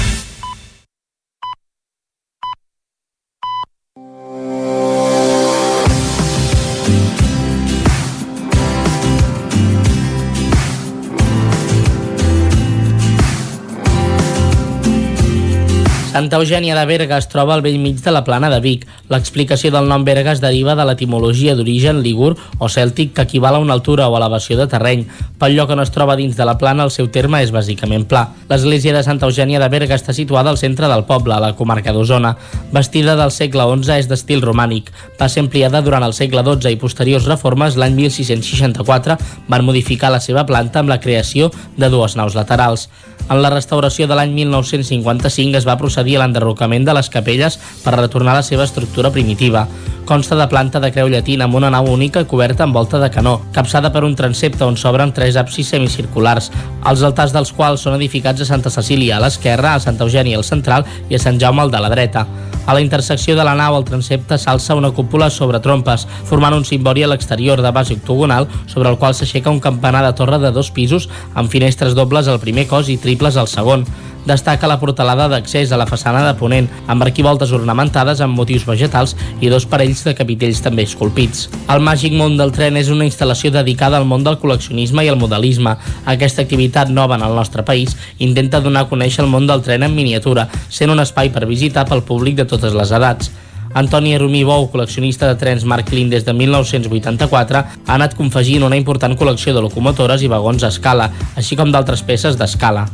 Santa 16.11 16.35
Eugènia 16.35 16.75
de 16.75 16.81
Berga 16.85 17.15
es 17.21 17.29
troba 17.31 17.53
al 17.55 17.61
vell 17.63 17.77
mig 17.79 18.01
de 18.03 18.11
la 18.11 18.25
plana 18.27 18.49
de 18.51 18.57
Vic. 18.59 18.81
L'explicació 19.07 19.69
del 19.71 19.85
nom 19.87 20.03
Berga 20.03 20.33
es 20.35 20.41
deriva 20.43 20.73
de 20.75 20.83
l'etimologia 20.83 21.53
d'origen 21.55 22.01
lígur 22.03 22.33
o 22.59 22.67
cèltic 22.67 23.13
que 23.15 23.23
equival 23.23 23.55
a 23.55 23.61
una 23.63 23.71
altura 23.71 24.09
o 24.11 24.17
elevació 24.17 24.57
de 24.59 24.65
terreny. 24.67 25.05
Pel 25.39 25.55
lloc 25.55 25.69
on 25.71 25.79
es 25.79 25.93
troba 25.95 26.17
dins 26.19 26.35
de 26.35 26.43
la 26.43 26.57
plana, 26.59 26.83
el 26.83 26.91
seu 26.91 27.07
terme 27.07 27.39
és 27.39 27.53
bàsicament 27.55 28.03
pla. 28.11 28.25
L'església 28.49 28.91
de 28.91 29.05
Santa 29.07 29.29
Eugènia 29.29 29.61
de 29.63 29.69
Berga 29.71 29.95
està 29.95 30.11
situada 30.11 30.51
al 30.51 30.59
centre 30.59 30.89
del 30.91 31.05
poble, 31.07 31.31
a 31.31 31.39
la 31.39 31.53
comarca 31.55 31.93
d'Osona. 31.95 32.33
Vestida 32.75 33.15
del 33.15 33.31
segle 33.31 33.69
XI, 33.71 34.01
és 34.03 34.11
d'estil 34.11 34.43
romànic. 34.43 34.91
Va 35.15 35.29
ser 35.31 35.45
ampliada 35.45 35.79
durant 35.79 36.03
el 36.03 36.17
segle 36.17 36.43
XII 36.43 36.75
i 36.75 36.81
posteriors 36.81 37.29
reformes 37.31 37.79
l'any 37.79 37.95
1664 37.95 39.15
van 39.47 39.63
modificar 39.63 40.11
la 40.11 40.19
seva 40.19 40.43
planta 40.43 40.83
amb 40.83 40.91
la 40.91 40.99
creació 40.99 41.53
de 41.79 41.87
dues 41.87 42.19
naus 42.19 42.35
laterals. 42.35 42.89
En 43.29 43.41
la 43.41 43.51
restauració 43.53 44.07
de 44.07 44.15
l'any 44.17 44.33
1955 44.35 45.59
es 45.59 45.67
va 45.67 45.77
procedir 45.79 46.17
a 46.17 46.23
l'enderrocament 46.23 46.85
de 46.87 46.95
les 46.97 47.09
capelles 47.09 47.57
per 47.83 47.95
retornar 47.95 48.33
a 48.33 48.41
la 48.41 48.47
seva 48.47 48.65
estructura 48.67 49.11
primitiva. 49.11 49.67
Consta 50.05 50.35
de 50.35 50.47
planta 50.51 50.81
de 50.83 50.89
creu 50.91 51.07
llatina 51.07 51.45
amb 51.45 51.55
una 51.55 51.69
nau 51.71 51.87
única 51.87 52.25
coberta 52.27 52.65
amb 52.65 52.75
volta 52.75 52.99
de 52.99 53.09
canó, 53.13 53.37
capçada 53.55 53.93
per 53.93 54.03
un 54.03 54.15
transepte 54.19 54.65
on 54.65 54.75
s'obren 54.75 55.13
tres 55.15 55.37
absis 55.39 55.69
semicirculars, 55.71 56.51
els 56.89 57.03
altars 57.07 57.31
dels 57.31 57.53
quals 57.55 57.85
són 57.85 57.95
edificats 57.95 58.41
a 58.41 58.49
Santa 58.49 58.73
Cecília 58.73 59.17
a 59.17 59.23
l'esquerra, 59.23 59.75
a 59.75 59.83
Santa 59.83 60.03
Eugènia 60.03 60.41
al 60.41 60.47
central 60.47 60.87
i 61.09 61.15
a 61.15 61.21
Sant 61.21 61.39
Jaume 61.39 61.63
al 61.63 61.71
de 61.71 61.79
la 61.79 61.93
dreta. 61.93 62.25
A 62.65 62.75
la 62.75 62.81
intersecció 62.81 63.35
de 63.35 63.43
la 63.43 63.55
nau 63.57 63.75
al 63.75 63.85
transepte 63.87 64.37
s'alça 64.37 64.75
una 64.77 64.91
cúpula 64.93 65.31
sobre 65.33 65.59
trompes, 65.59 66.05
formant 66.29 66.53
un 66.53 66.65
cimbori 66.65 67.01
a 67.03 67.09
l'exterior 67.09 67.61
de 67.61 67.71
base 67.73 67.95
octogonal 67.97 68.47
sobre 68.67 68.89
el 68.89 68.99
qual 69.01 69.15
s'aixeca 69.17 69.49
un 69.49 69.59
campanar 69.59 70.03
de 70.05 70.13
torre 70.13 70.37
de 70.39 70.51
dos 70.51 70.69
pisos 70.71 71.09
amb 71.33 71.49
finestres 71.49 71.95
dobles 71.97 72.27
al 72.27 72.39
primer 72.39 72.67
cos 72.69 72.89
i 72.89 72.99
triples 73.11 73.35
al 73.35 73.51
segon. 73.51 73.83
Destaca 74.25 74.67
la 74.69 74.77
portalada 74.79 75.25
d'accés 75.27 75.71
a 75.73 75.77
la 75.81 75.87
façana 75.89 76.21
de 76.23 76.35
Ponent, 76.37 76.67
amb 76.87 77.01
arquivoltes 77.01 77.51
ornamentades 77.57 78.21
amb 78.21 78.37
motius 78.37 78.67
vegetals 78.67 79.15
i 79.41 79.49
dos 79.49 79.65
parells 79.65 80.03
de 80.05 80.13
capitells 80.15 80.61
també 80.61 80.85
esculpits. 80.85 81.47
El 81.73 81.81
Màgic 81.83 82.13
Món 82.15 82.37
del 82.37 82.53
Tren 82.55 82.77
és 82.77 82.93
una 82.93 83.07
instal·lació 83.07 83.51
dedicada 83.51 83.97
al 83.97 84.05
món 84.05 84.23
del 84.23 84.37
col·leccionisme 84.39 85.03
i 85.03 85.09
el 85.09 85.19
modelisme. 85.19 85.75
Aquesta 86.05 86.45
activitat 86.45 86.93
nova 86.93 87.17
en 87.17 87.25
el 87.25 87.35
nostre 87.35 87.65
país 87.65 87.97
intenta 88.19 88.61
donar 88.61 88.85
a 88.85 88.91
conèixer 88.93 89.25
el 89.25 89.33
món 89.33 89.49
del 89.49 89.65
tren 89.65 89.83
en 89.83 89.97
miniatura, 89.97 90.47
sent 90.69 90.93
un 90.93 91.01
espai 91.01 91.33
per 91.33 91.49
visitar 91.49 91.87
pel 91.89 92.05
públic 92.05 92.37
de 92.37 92.45
totes 92.45 92.77
les 92.77 92.93
edats. 92.93 93.33
Antoni 93.73 94.13
Arumí 94.13 94.43
Bou, 94.45 94.67
col·leccionista 94.69 95.27
de 95.31 95.39
trens 95.41 95.65
Marc 95.65 95.89
Clint 95.89 96.11
des 96.13 96.27
de 96.27 96.35
1984, 96.35 97.65
ha 97.87 97.93
anat 97.97 98.17
confegint 98.19 98.67
una 98.67 98.77
important 98.77 99.17
col·lecció 99.17 99.55
de 99.55 99.63
locomotores 99.65 100.21
i 100.21 100.29
vagons 100.29 100.63
a 100.63 100.75
escala, 100.75 101.09
així 101.39 101.57
com 101.57 101.71
d'altres 101.73 102.05
peces 102.05 102.37
d'escala. 102.37 102.89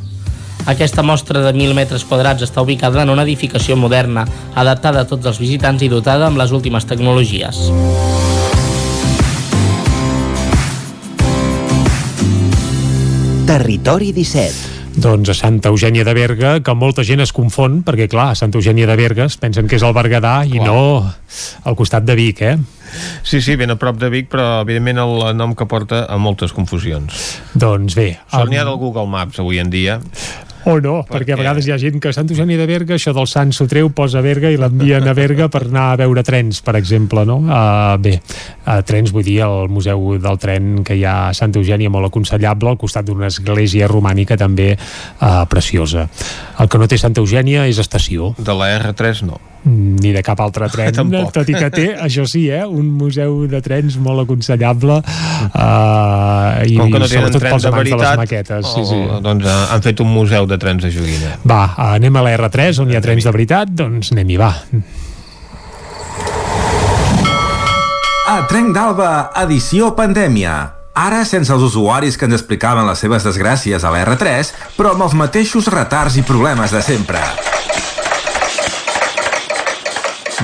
Aquesta 0.68 1.00
mostra 1.00 1.40
de 1.40 1.54
1.000 1.56 1.72
metres 1.72 2.04
quadrats 2.04 2.44
està 2.44 2.60
ubicada 2.60 3.06
en 3.06 3.10
una 3.14 3.24
edificació 3.24 3.78
moderna, 3.80 4.26
adaptada 4.54 5.06
a 5.06 5.08
tots 5.08 5.30
els 5.32 5.40
visitants 5.40 5.80
i 5.80 5.88
dotada 5.88 6.28
amb 6.28 6.42
les 6.42 6.52
últimes 6.52 6.84
tecnologies. 6.84 7.62
Territori 13.48 14.12
17 14.12 14.76
Doncs 14.98 15.30
a 15.30 15.36
Santa 15.38 15.70
Eugènia 15.70 16.02
de 16.04 16.14
Berga, 16.18 16.56
que 16.66 16.74
molta 16.74 17.04
gent 17.06 17.22
es 17.22 17.30
confon, 17.32 17.84
perquè 17.86 18.08
clar, 18.10 18.32
a 18.34 18.36
Santa 18.36 18.58
Eugènia 18.58 18.88
de 18.90 18.96
Berga 18.98 19.28
es 19.30 19.38
pensen 19.38 19.70
que 19.70 19.78
és 19.78 19.86
el 19.86 19.94
Berguedà 19.94 20.42
i 20.50 20.58
no 20.58 21.06
al 21.70 21.78
costat 21.78 22.04
de 22.04 22.16
Vic, 22.18 22.42
eh? 22.42 22.58
Sí, 23.22 23.44
sí, 23.46 23.54
ben 23.56 23.70
a 23.70 23.78
prop 23.78 24.00
de 24.02 24.10
Vic, 24.10 24.32
però 24.34 24.64
evidentment 24.64 25.04
el 25.04 25.38
nom 25.38 25.54
que 25.56 25.70
porta 25.70 26.08
a 26.10 26.18
moltes 26.18 26.52
confusions. 26.52 27.38
Doncs 27.54 27.94
bé... 27.94 28.08
Sort 28.34 28.50
n'hi 28.50 28.58
ha 28.58 28.66
del 28.66 28.82
Google 28.82 29.06
Maps 29.12 29.38
avui 29.44 29.62
en 29.62 29.70
dia. 29.70 30.00
O 30.68 30.76
no, 30.84 30.98
perquè... 31.08 31.14
perquè 31.14 31.36
a 31.36 31.40
vegades 31.40 31.68
hi 31.68 31.72
ha 31.72 31.78
gent 31.80 32.02
que 32.04 32.12
a 32.12 32.16
Sant 32.16 32.28
Eugeni 32.34 32.58
de 32.60 32.68
Berga, 32.68 32.98
això 32.98 33.14
del 33.16 33.30
Sant 33.32 33.54
s'ho 33.56 33.70
treu, 33.72 33.88
posa 33.96 34.20
a 34.20 34.26
Berga 34.26 34.52
i 34.52 34.60
l'envien 34.60 35.08
a 35.08 35.16
Berga 35.16 35.48
per 35.54 35.64
anar 35.70 35.86
a 35.94 35.98
veure 36.04 36.24
trens, 36.28 36.60
per 36.66 36.76
exemple, 36.80 37.24
no? 37.30 37.40
Uh, 37.46 37.96
bé, 38.04 38.18
uh, 38.20 38.82
trens, 38.88 39.14
vull 39.16 39.24
dir, 39.24 39.40
el 39.48 39.72
museu 39.72 40.18
del 40.20 40.40
tren 40.44 40.84
que 40.88 41.00
hi 41.00 41.06
ha 41.08 41.18
a 41.30 41.36
Sant 41.38 41.56
Eugeni, 41.56 41.88
molt 41.94 42.12
aconsellable, 42.12 42.76
al 42.76 42.82
costat 42.82 43.08
d'una 43.08 43.32
església 43.32 43.88
romànica 43.88 44.36
també 44.40 44.74
uh, 44.76 45.46
preciosa. 45.48 46.10
El 46.60 46.68
que 46.68 46.82
no 46.82 46.92
té 46.92 47.00
Santa 47.00 47.24
Eugènia 47.24 47.68
és 47.72 47.80
estació. 47.80 48.34
De 48.38 48.58
la 48.58 48.74
R3 48.82 49.24
no 49.30 49.40
ni 49.66 50.11
de 50.16 50.22
cap 50.24 50.40
altre 50.44 50.69
tren, 50.72 50.94
Tampoc. 51.00 51.32
tot 51.36 51.50
i 51.50 51.56
que 51.58 51.69
té, 51.74 51.88
això 52.03 52.27
sí, 52.30 52.45
eh, 52.53 52.64
un 52.66 52.92
museu 52.98 53.48
de 53.50 53.61
trens 53.66 53.98
molt 54.02 54.24
aconsellable 54.26 55.00
uh, 55.02 56.64
i 56.68 56.77
Com 56.77 56.94
que 56.94 57.02
no 57.02 57.10
tenen 57.10 57.27
sobretot 57.34 57.42
trens 57.42 57.53
pels 57.53 57.66
de 57.66 57.72
amants 57.72 57.90
de 57.90 57.95
les 57.95 57.98
veritat, 57.98 58.22
maquetes. 58.22 58.72
Sí, 58.76 58.86
sí. 58.88 59.02
oh, 59.02 59.19
doncs 59.24 59.45
eh, 59.48 59.58
han 59.74 59.84
fet 59.86 60.06
un 60.06 60.14
museu 60.14 60.48
de 60.50 60.58
trens 60.61 60.84
de 60.86 60.94
joguina. 60.94 61.36
Va, 61.48 61.64
anem 61.95 62.16
a 62.16 62.26
la 62.27 62.38
R3 62.38 62.82
on 62.86 62.94
hi 62.94 62.98
ha 63.00 63.03
trens 63.03 63.27
de 63.27 63.36
veritat, 63.36 63.76
doncs 63.84 64.14
anem-hi, 64.16 64.40
va. 64.40 64.53
A 68.27 68.42
Trenc 68.50 68.74
d'Alba, 68.76 69.11
edició 69.45 69.94
pandèmia. 69.95 70.58
Ara 70.98 71.22
sense 71.30 71.53
els 71.53 71.64
usuaris 71.64 72.18
que 72.18 72.26
ens 72.27 72.36
explicaven 72.40 72.88
les 72.90 73.00
seves 73.00 73.24
desgràcies 73.24 73.86
a 73.86 73.92
la 73.94 74.02
R3, 74.03 74.50
però 74.76 74.95
amb 74.95 75.06
els 75.06 75.16
mateixos 75.16 75.69
retards 75.72 76.18
i 76.18 76.26
problemes 76.26 76.74
de 76.74 76.82
sempre. 76.82 77.22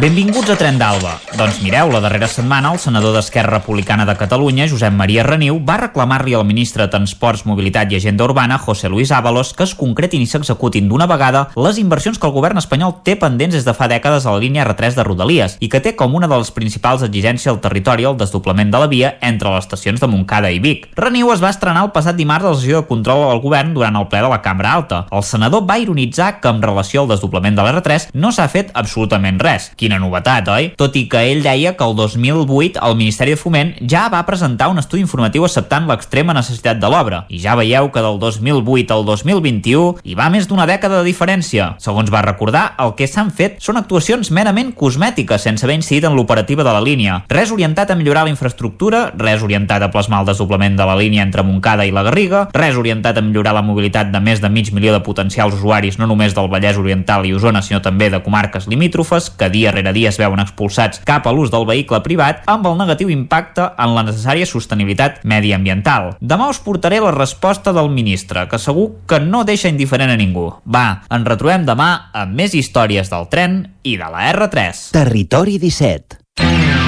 Benvinguts 0.02 0.50
a 0.50 0.56
Tren 0.58 0.80
d'Alba. 0.82 1.20
Doncs 1.38 1.60
mireu, 1.62 1.92
la 1.94 2.00
darrera 2.02 2.26
setmana 2.26 2.72
el 2.74 2.80
senador 2.82 3.14
d'Esquerra 3.14 3.60
Republicana 3.60 4.08
de 4.10 4.16
Catalunya, 4.18 4.66
Josep 4.66 4.90
Maria 4.90 5.22
Reniu, 5.22 5.60
va 5.62 5.76
reclamar-li 5.78 6.34
al 6.34 6.48
ministre 6.50 6.82
de 6.82 6.90
Transports, 6.90 7.44
Mobilitat 7.46 7.94
i 7.94 8.00
Agenda 8.00 8.26
Urbana, 8.26 8.58
José 8.58 8.90
Luis 8.90 9.12
Ábalos, 9.14 9.52
que 9.54 9.68
es 9.68 9.76
concretin 9.78 10.24
i 10.24 10.26
s'executin 10.26 10.88
d'una 10.90 11.06
vegada 11.06 11.44
les 11.54 11.78
inversions 11.78 12.18
que 12.18 12.26
el 12.26 12.34
govern 12.34 12.58
espanyol 12.58 12.96
té 13.06 13.14
pendents 13.22 13.54
des 13.54 13.68
de 13.68 13.76
fa 13.78 13.86
dècades 13.92 14.26
a 14.26 14.34
la 14.34 14.42
línia 14.42 14.66
R3 14.66 14.98
de 14.98 15.06
Rodalies 15.06 15.60
i 15.62 15.70
que 15.70 15.78
té 15.78 15.94
com 15.94 16.18
una 16.18 16.32
de 16.32 16.42
les 16.42 16.50
principals 16.58 17.06
exigències 17.06 17.54
al 17.54 17.62
territori 17.62 18.10
el 18.10 18.18
desdoblament 18.18 18.74
de 18.74 18.82
la 18.82 18.90
via 18.90 19.14
entre 19.22 19.54
les 19.54 19.62
estacions 19.68 20.02
de 20.02 20.10
Montcada 20.10 20.50
i 20.50 20.58
Vic. 20.58 20.90
Reniu 20.98 21.30
es 21.36 21.46
va 21.46 21.54
estrenar 21.54 21.86
el 21.86 21.94
passat 21.94 22.18
dimarts 22.18 22.50
a 22.50 22.56
la 22.56 22.64
sessió 22.64 22.82
de 22.82 22.90
control 22.90 23.28
al 23.30 23.44
govern 23.46 23.78
durant 23.78 24.02
el 24.02 24.10
ple 24.10 24.26
de 24.26 24.34
la 24.34 24.42
Cambra 24.42 24.74
Alta. 24.74 25.06
El 25.14 25.22
senador 25.22 25.70
va 25.70 25.78
ironitzar 25.78 26.40
que 26.42 26.50
en 26.50 26.66
relació 26.66 27.06
al 27.06 27.14
desdoblament 27.14 27.62
de 27.62 27.70
l'R3 27.70 28.10
no 28.18 28.34
s'ha 28.34 28.50
fet 28.50 28.74
absolutament 28.74 29.38
res. 29.38 29.70
Quina 29.84 29.98
novetat, 30.00 30.48
oi? 30.48 30.70
Tot 30.80 30.94
i 30.96 31.02
que 31.12 31.20
ell 31.28 31.42
deia 31.44 31.74
que 31.76 31.84
el 31.84 31.98
2008 31.98 32.80
el 32.88 32.94
Ministeri 32.96 33.34
de 33.34 33.40
Foment 33.42 33.74
ja 33.84 34.06
va 34.08 34.22
presentar 34.24 34.70
un 34.72 34.80
estudi 34.80 35.02
informatiu 35.04 35.44
acceptant 35.44 35.90
l'extrema 35.90 36.32
necessitat 36.32 36.78
de 36.80 36.88
l'obra. 36.88 37.26
I 37.28 37.42
ja 37.44 37.58
veieu 37.60 37.90
que 37.92 38.00
del 38.06 38.16
2008 38.22 38.96
al 38.96 39.04
2021 39.04 40.06
hi 40.08 40.16
va 40.16 40.30
més 40.32 40.48
d'una 40.48 40.64
dècada 40.70 41.02
de 41.02 41.10
diferència. 41.10 41.74
Segons 41.84 42.14
va 42.14 42.22
recordar, 42.24 42.62
el 42.80 42.94
que 42.96 43.10
s'han 43.12 43.34
fet 43.36 43.58
són 43.66 43.82
actuacions 43.82 44.32
merament 44.32 44.70
cosmètiques 44.72 45.44
sense 45.44 45.68
haver 45.68 45.76
incidit 45.82 46.08
en 46.08 46.16
l'operativa 46.16 46.64
de 46.64 46.78
la 46.78 46.86
línia. 46.86 47.20
Res 47.28 47.52
orientat 47.52 47.92
a 47.92 48.00
millorar 48.00 48.24
la 48.24 48.32
infraestructura, 48.32 49.10
res 49.20 49.44
orientat 49.44 49.84
a 49.84 49.92
plasmar 49.92 50.24
el 50.24 50.32
desdoblament 50.32 50.80
de 50.80 50.88
la 50.88 50.96
línia 50.96 51.28
entre 51.28 51.44
Montcada 51.44 51.84
i 51.84 51.92
la 51.92 52.06
Garriga, 52.08 52.46
res 52.56 52.80
orientat 52.80 53.20
a 53.20 53.26
millorar 53.28 53.58
la 53.60 53.66
mobilitat 53.68 54.16
de 54.16 54.24
més 54.24 54.40
de 54.40 54.48
mig 54.48 54.72
milió 54.72 54.96
de 54.96 55.04
potencials 55.04 55.60
usuaris 55.60 56.00
no 56.00 56.08
només 56.08 56.40
del 56.40 56.48
Vallès 56.48 56.80
Oriental 56.80 57.28
i 57.28 57.36
Osona, 57.36 57.60
sinó 57.60 57.84
també 57.84 58.08
de 58.08 58.24
comarques 58.24 58.72
limítrofes, 58.72 59.28
que 59.36 59.52
dia 59.52 59.73
rere 59.74 59.94
dia 59.96 60.12
es 60.14 60.20
veuen 60.22 60.42
expulsats 60.44 61.02
cap 61.08 61.28
a 61.28 61.34
l'ús 61.34 61.52
del 61.54 61.68
vehicle 61.70 62.02
privat 62.06 62.44
amb 62.50 62.68
el 62.70 62.78
negatiu 62.80 63.12
impacte 63.14 63.70
en 63.78 63.96
la 63.98 64.06
necessària 64.08 64.48
sostenibilitat 64.50 65.22
mediambiental. 65.28 66.14
Demà 66.22 66.50
us 66.54 66.62
portaré 66.64 67.02
la 67.04 67.14
resposta 67.16 67.74
del 67.76 67.92
ministre, 67.94 68.48
que 68.50 68.62
segur 68.62 68.90
que 69.10 69.20
no 69.24 69.44
deixa 69.48 69.72
indiferent 69.72 70.14
a 70.14 70.20
ningú. 70.20 70.50
Va, 70.64 71.04
ens 71.10 71.28
retrobem 71.28 71.68
demà 71.68 71.92
amb 72.14 72.38
més 72.38 72.56
històries 72.58 73.12
del 73.14 73.30
tren 73.34 73.62
i 73.84 73.98
de 73.98 74.10
la 74.14 74.30
R3. 74.34 74.90
Territori 74.94 75.60
17 75.62 76.83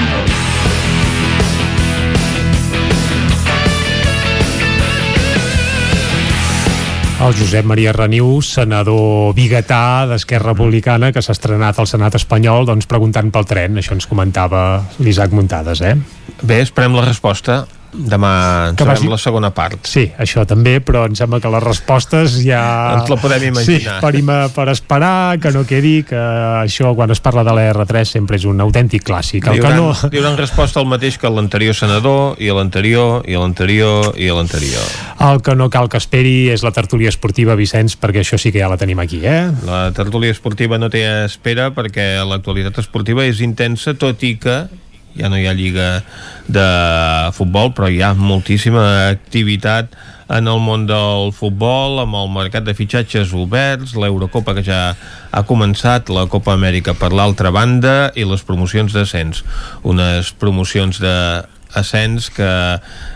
El 7.26 7.34
Josep 7.34 7.66
Maria 7.66 7.90
Reniu, 7.90 8.36
senador 8.46 9.32
biguetà 9.34 10.06
d'Esquerra 10.06 10.52
Republicana, 10.52 11.08
que 11.10 11.18
s'ha 11.24 11.34
estrenat 11.34 11.80
al 11.82 11.88
Senat 11.90 12.14
espanyol, 12.14 12.68
doncs 12.68 12.86
preguntant 12.86 13.32
pel 13.34 13.48
tren. 13.50 13.80
Això 13.82 13.96
ens 13.96 14.06
comentava 14.06 14.60
l'Isaac 15.02 15.34
Muntades, 15.34 15.82
eh? 15.82 15.96
Bé, 16.46 16.60
esperem 16.62 16.94
la 16.94 17.02
resposta. 17.02 17.64
Demà 17.92 18.72
Que 18.76 18.84
vagi- 18.84 19.08
la 19.08 19.18
segona 19.18 19.50
part. 19.54 19.86
Sí, 19.86 20.06
això 20.18 20.44
també, 20.46 20.80
però 20.84 21.04
em 21.06 21.14
sembla 21.16 21.40
que 21.40 21.48
les 21.52 21.62
respostes 21.62 22.36
ja... 22.44 22.60
Ens 23.00 23.08
la 23.10 23.16
podem 23.20 23.44
imaginar. 23.50 23.96
Sí, 23.98 24.02
per, 24.02 24.14
ima- 24.18 24.48
per 24.54 24.68
esperar, 24.72 25.38
que 25.40 25.50
no 25.54 25.64
quedi, 25.66 26.02
que 26.08 26.18
això, 26.18 26.94
quan 26.96 27.10
es 27.14 27.20
parla 27.24 27.44
de 27.46 27.54
la 27.56 27.66
R3, 27.72 28.04
sempre 28.16 28.36
és 28.36 28.44
un 28.48 28.60
autèntic 28.60 29.04
clàssic. 29.06 29.46
El 29.48 29.58
Li 29.58 29.64
que 29.64 29.74
no... 29.76 29.92
li 30.12 30.20
hauran 30.20 30.36
resposta 30.40 30.80
al 30.80 30.86
mateix 30.90 31.18
que 31.18 31.30
l'anterior 31.30 31.74
senador, 31.76 32.36
i 32.42 32.50
l'anterior, 32.52 33.22
i 33.28 33.36
l'anterior, 33.38 34.12
i 34.20 34.28
l'anterior. 34.30 34.86
El 35.30 35.40
que 35.42 35.54
no 35.56 35.70
cal 35.72 35.88
que 35.92 35.98
esperi 36.02 36.48
és 36.52 36.62
la 36.66 36.72
tertúlia 36.76 37.08
esportiva, 37.12 37.56
Vicenç, 37.56 37.96
perquè 38.00 38.22
això 38.24 38.38
sí 38.40 38.52
que 38.52 38.60
ja 38.62 38.68
la 38.72 38.76
tenim 38.80 38.98
aquí, 39.02 39.22
eh? 39.24 39.46
La 39.66 39.90
tertúlia 39.96 40.30
esportiva 40.34 40.78
no 40.78 40.90
té 40.92 41.04
espera 41.24 41.70
perquè 41.74 42.16
l'actualitat 42.26 42.82
esportiva 42.84 43.24
és 43.26 43.40
intensa, 43.44 43.94
tot 43.96 44.22
i 44.26 44.36
que 44.40 44.66
ja 45.18 45.30
no 45.32 45.38
hi 45.40 45.46
ha 45.48 45.54
lliga 45.56 45.88
de 46.46 46.66
futbol, 47.36 47.72
però 47.76 47.90
hi 47.90 48.02
ha 48.02 48.12
moltíssima 48.14 49.08
activitat 49.10 49.96
en 50.28 50.48
el 50.50 50.58
món 50.58 50.86
del 50.88 51.30
futbol, 51.34 52.00
amb 52.02 52.16
el 52.18 52.30
mercat 52.34 52.66
de 52.66 52.74
fitxatges 52.74 53.34
oberts, 53.36 53.94
l'Eurocopa 53.94 54.56
que 54.56 54.64
ja 54.66 54.80
ha 55.30 55.42
començat, 55.46 56.10
la 56.10 56.26
Copa 56.30 56.56
Amèrica 56.56 56.96
per 56.98 57.12
l'altra 57.14 57.52
banda 57.54 58.10
i 58.18 58.26
les 58.26 58.42
promocions 58.42 58.94
d'ascens. 58.94 59.44
Unes 59.86 60.32
promocions 60.40 60.98
de 61.02 61.14
ascens 61.76 62.30
que 62.30 62.50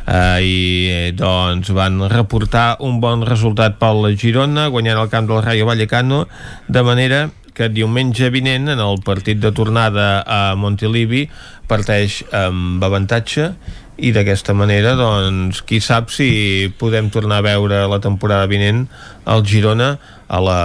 ahir 0.07 1.13
doncs, 1.19 1.73
van 1.75 2.03
reportar 2.13 2.77
un 2.85 3.01
bon 3.03 3.25
resultat 3.27 3.79
pel 3.81 4.11
Girona 4.21 4.69
guanyant 4.69 5.01
el 5.01 5.11
camp 5.13 5.31
del 5.31 5.43
Rayo 5.43 5.67
Vallecano 5.67 6.27
de 6.69 6.83
manera 6.85 7.29
que 7.55 7.69
diumenge 7.69 8.31
vinent 8.31 8.71
en 8.73 8.81
el 8.81 9.01
partit 9.05 9.41
de 9.41 9.51
tornada 9.53 10.23
a 10.23 10.55
Montilivi 10.57 11.27
parteix 11.71 12.21
amb 12.35 12.83
avantatge 12.85 13.53
i 14.01 14.13
d'aquesta 14.17 14.55
manera 14.57 14.95
doncs 14.97 15.61
qui 15.69 15.81
sap 15.85 16.13
si 16.13 16.71
podem 16.81 17.11
tornar 17.13 17.41
a 17.41 17.47
veure 17.47 17.83
la 17.91 18.01
temporada 18.01 18.49
vinent 18.51 18.87
el 19.29 19.45
Girona 19.47 19.93
a 20.29 20.41
la 20.41 20.61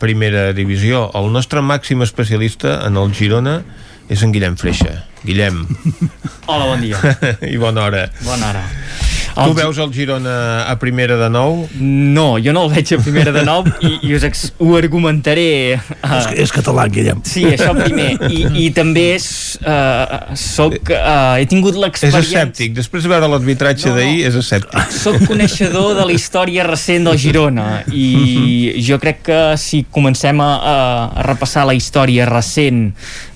primera 0.00 0.48
divisió 0.56 1.08
el 1.18 1.28
nostre 1.34 1.62
màxim 1.64 2.02
especialista 2.06 2.80
en 2.86 2.96
el 3.00 3.12
Girona 3.14 3.60
és 4.08 4.24
en 4.24 4.32
Guillem 4.32 4.56
Freixa 4.56 5.04
Guillem 5.24 5.64
Hola, 6.46 6.64
bon 6.64 6.80
dia. 6.80 6.96
i 7.54 7.60
bona 7.60 7.88
hora 7.88 8.08
Bona 8.24 8.52
hora. 8.52 8.64
Tu 9.38 9.50
El- 9.50 9.54
veus 9.54 9.78
el 9.78 9.92
Girona 9.94 10.64
a 10.66 10.74
primera 10.80 11.16
de 11.20 11.28
nou? 11.30 11.68
No, 11.78 12.38
jo 12.42 12.52
no 12.56 12.64
el 12.66 12.72
veig 12.74 12.92
a 12.96 12.98
primera 13.02 13.32
de 13.34 13.44
nou 13.46 13.62
i, 13.86 13.92
i 14.08 14.14
us 14.16 14.24
ex 14.26 14.48
ho 14.58 14.72
argumentaré. 14.78 15.78
Uh, 16.02 16.16
És, 16.18 16.26
és 16.46 16.52
català, 16.54 16.88
Guillem. 16.90 17.20
Sí, 17.28 17.44
això 17.46 17.70
primer. 17.76 18.10
I, 18.30 18.44
i 18.64 18.68
també 18.74 19.04
és, 19.14 19.28
uh, 19.62 20.34
soc, 20.38 20.78
uh, 20.90 21.36
he 21.38 21.46
tingut 21.50 21.76
És 21.76 21.82
l'experiència... 21.84 22.42
escèptic, 22.42 22.74
després 22.76 23.06
de 23.06 23.12
veure 23.12 23.28
l'arbitratge 23.30 23.92
d'ahir 23.94 24.24
és 24.28 24.34
escèptic 24.40 24.90
Soc 24.98 25.20
coneixedor 25.28 25.94
de 25.98 26.06
la 26.08 26.14
història 26.16 26.64
recent 26.66 27.06
del 27.08 27.18
Girona 27.20 27.68
i 27.94 28.74
jo 28.84 28.98
crec 29.02 29.22
que 29.28 29.40
si 29.60 29.84
comencem 29.94 30.40
a, 30.42 30.48
a, 30.56 30.76
a 31.20 31.26
repassar 31.26 31.66
la 31.68 31.74
història 31.78 32.26
recent 32.28 32.88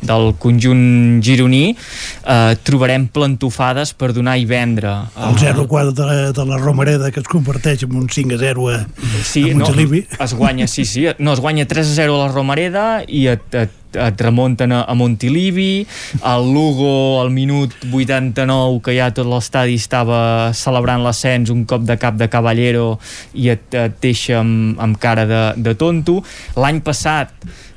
del 0.03 0.33
conjunt 0.43 1.21
gironí 1.23 1.63
eh, 1.73 2.55
trobarem 2.67 3.07
plantofades 3.13 3.93
per 3.95 4.11
donar 4.17 4.37
i 4.41 4.47
vendre. 4.49 4.95
El 5.17 5.37
0-4 5.39 5.92
de, 5.95 6.33
de 6.33 6.45
la 6.49 6.57
Romareda 6.59 7.11
que 7.13 7.21
es 7.21 7.29
converteix 7.29 7.83
en 7.85 7.95
un 7.97 8.09
5-0 8.09 8.67
a, 8.75 8.87
Sí, 9.25 9.51
a 9.51 9.55
no, 9.55 9.65
Montilivi. 9.67 10.07
es 10.19 10.35
guanya, 10.35 10.67
sí, 10.69 10.85
sí, 10.85 11.07
no, 11.19 11.33
es 11.33 11.41
guanya 11.41 11.67
3 11.69 11.87
a 11.93 11.95
0 12.03 12.17
a 12.17 12.27
la 12.27 12.33
Romareda 12.33 12.85
i 13.07 13.27
et, 13.33 13.55
et, 13.55 13.71
et 13.97 14.21
remunten 14.25 14.73
a, 14.73 14.83
a 14.89 14.95
Montilivi, 14.97 15.87
el 16.25 16.47
Lugo 16.53 17.21
al 17.23 17.31
minut 17.31 17.75
89 17.93 18.81
que 18.85 18.95
ja 18.97 19.11
tot 19.15 19.29
l'estadi 19.29 19.77
estava 19.81 20.53
celebrant 20.57 21.05
l'ascens, 21.05 21.51
un 21.53 21.65
cop 21.69 21.85
de 21.89 21.99
cap 22.01 22.17
de 22.21 22.29
Caballero 22.33 22.97
i 23.35 23.51
et, 23.53 23.69
et 23.75 23.99
deixa 24.03 24.41
amb, 24.41 24.79
amb 24.81 24.97
cara 25.03 25.27
de, 25.29 25.43
de 25.61 25.75
tonto. 25.79 26.21
L'any 26.57 26.81
passat 26.85 27.35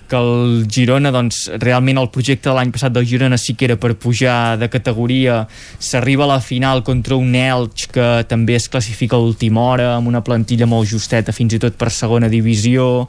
que 0.10 0.18
el 0.18 0.66
Girona, 0.72 1.12
doncs, 1.14 1.46
realment 1.62 2.00
el 2.02 2.10
projecte 2.14 2.50
de 2.50 2.56
l'any 2.58 2.72
passat 2.76 2.94
del 2.96 3.08
Girona 3.10 3.40
sí 3.42 3.56
que 3.58 3.68
era 3.70 3.78
per 3.80 3.94
pujar 4.00 4.58
de 4.62 4.70
categoria, 4.72 5.42
s'arriba 5.80 6.26
a 6.26 6.34
la 6.36 6.40
final 6.42 6.84
contra 6.88 7.18
un 7.18 7.36
Elx 7.36 7.90
que 7.94 8.08
també 8.30 8.56
es 8.60 8.70
classifica 8.70 9.18
a 9.18 9.24
última 9.24 9.64
hora, 9.66 9.90
amb 9.96 10.12
una 10.12 10.24
plantilla 10.26 10.68
molt 10.70 10.90
justeta, 10.92 11.36
fins 11.36 11.58
i 11.58 11.62
tot 11.62 11.78
per 11.80 11.92
segona 11.94 12.30
divisió, 12.32 13.08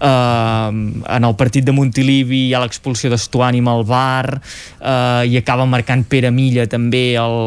eh, 0.00 0.68
en 1.16 1.24
el 1.28 1.36
partit 1.36 1.64
de 1.64 1.72
Montilivi 1.72 2.46
hi 2.48 2.54
ha 2.54 2.60
l'expulsió 2.62 3.10
d'Estuani 3.12 3.62
amb 3.64 3.72
el 3.74 3.84
bar 3.88 4.36
eh, 4.36 5.24
i 5.30 5.36
acaba 5.40 5.66
marcant 5.66 6.04
Pere 6.08 6.30
Milla 6.34 6.66
també 6.70 7.14
el, 7.20 7.38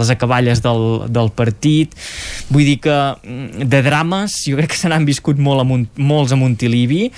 les 0.00 0.10
acaballes 0.14 0.62
del, 0.64 1.06
del 1.08 1.32
partit 1.36 1.96
vull 2.50 2.64
dir 2.66 2.78
que 2.84 2.96
mm, 2.96 3.66
de 3.72 3.82
drames 3.86 4.40
jo 4.46 4.56
crec 4.60 4.74
que 4.74 4.80
se 4.80 4.88
n'han 4.92 5.06
viscut 5.08 5.38
molt 5.38 5.62
a 5.62 5.68
Mont, 5.68 5.88
molts 5.96 6.32
a 6.32 6.40
Montilivi 6.40 7.10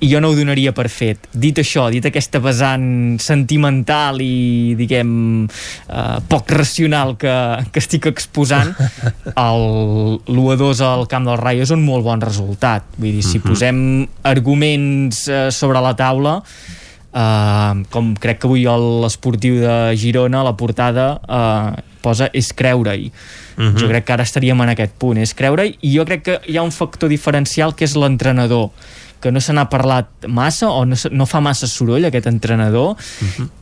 i 0.00 0.08
jo 0.08 0.20
no 0.24 0.30
ho 0.30 0.36
donaria 0.36 0.72
per 0.72 0.86
fet. 0.88 1.26
Dit 1.36 1.58
això, 1.60 1.90
dit 1.92 2.04
aquesta 2.08 2.40
vessant 2.40 3.18
sentimental 3.20 4.22
i, 4.24 4.72
diguem, 4.78 5.10
eh, 5.44 6.14
poc 6.24 6.48
racional 6.56 7.18
que, 7.20 7.34
que 7.68 7.82
estic 7.82 8.08
exposant, 8.08 8.72
el 9.46 9.66
l'1-2 10.24 10.80
al 10.86 11.04
camp 11.10 11.28
del 11.28 11.36
Rayo 11.42 11.66
és 11.66 11.74
un 11.76 11.84
molt 11.84 12.06
bon 12.08 12.24
resultat. 12.24 12.86
Vull 12.96 13.18
dir, 13.18 13.26
si 13.26 13.38
Mhm. 13.38 13.44
posem 13.44 13.82
arguments 14.30 15.26
eh, 15.28 15.48
sobre 15.50 15.82
la 15.82 15.94
taula, 15.98 16.38
eh, 17.12 17.82
com 17.90 18.14
crec 18.14 18.40
que 18.40 18.48
avui 18.48 18.64
l'esportiu 18.64 19.60
de 19.64 19.76
Girona, 20.00 20.44
la 20.46 20.56
portada, 20.56 21.12
eh, 21.26 21.82
posa 22.00 22.30
és 22.32 22.52
creure-hi. 22.56 23.10
Mhm. 23.56 23.76
Jo 23.76 23.90
crec 23.90 24.06
que 24.06 24.12
ara 24.12 24.24
estaríem 24.24 24.60
en 24.62 24.72
aquest 24.72 24.94
punt, 24.96 25.18
és 25.18 25.34
creure-hi, 25.34 25.76
i 25.82 25.92
jo 25.96 26.06
crec 26.08 26.22
que 26.22 26.40
hi 26.46 26.56
ha 26.56 26.62
un 26.62 26.72
factor 26.72 27.10
diferencial 27.10 27.74
que 27.74 27.84
és 27.84 27.94
l'entrenador 27.94 28.70
que 29.20 29.32
no 29.32 29.40
se 29.40 29.54
n'ha 29.56 29.66
parlat 29.70 30.26
massa 30.28 30.70
o 30.70 30.84
no, 30.88 30.96
no 31.12 31.26
fa 31.28 31.40
massa 31.44 31.68
soroll 31.70 32.06
aquest 32.08 32.28
entrenador 32.30 32.96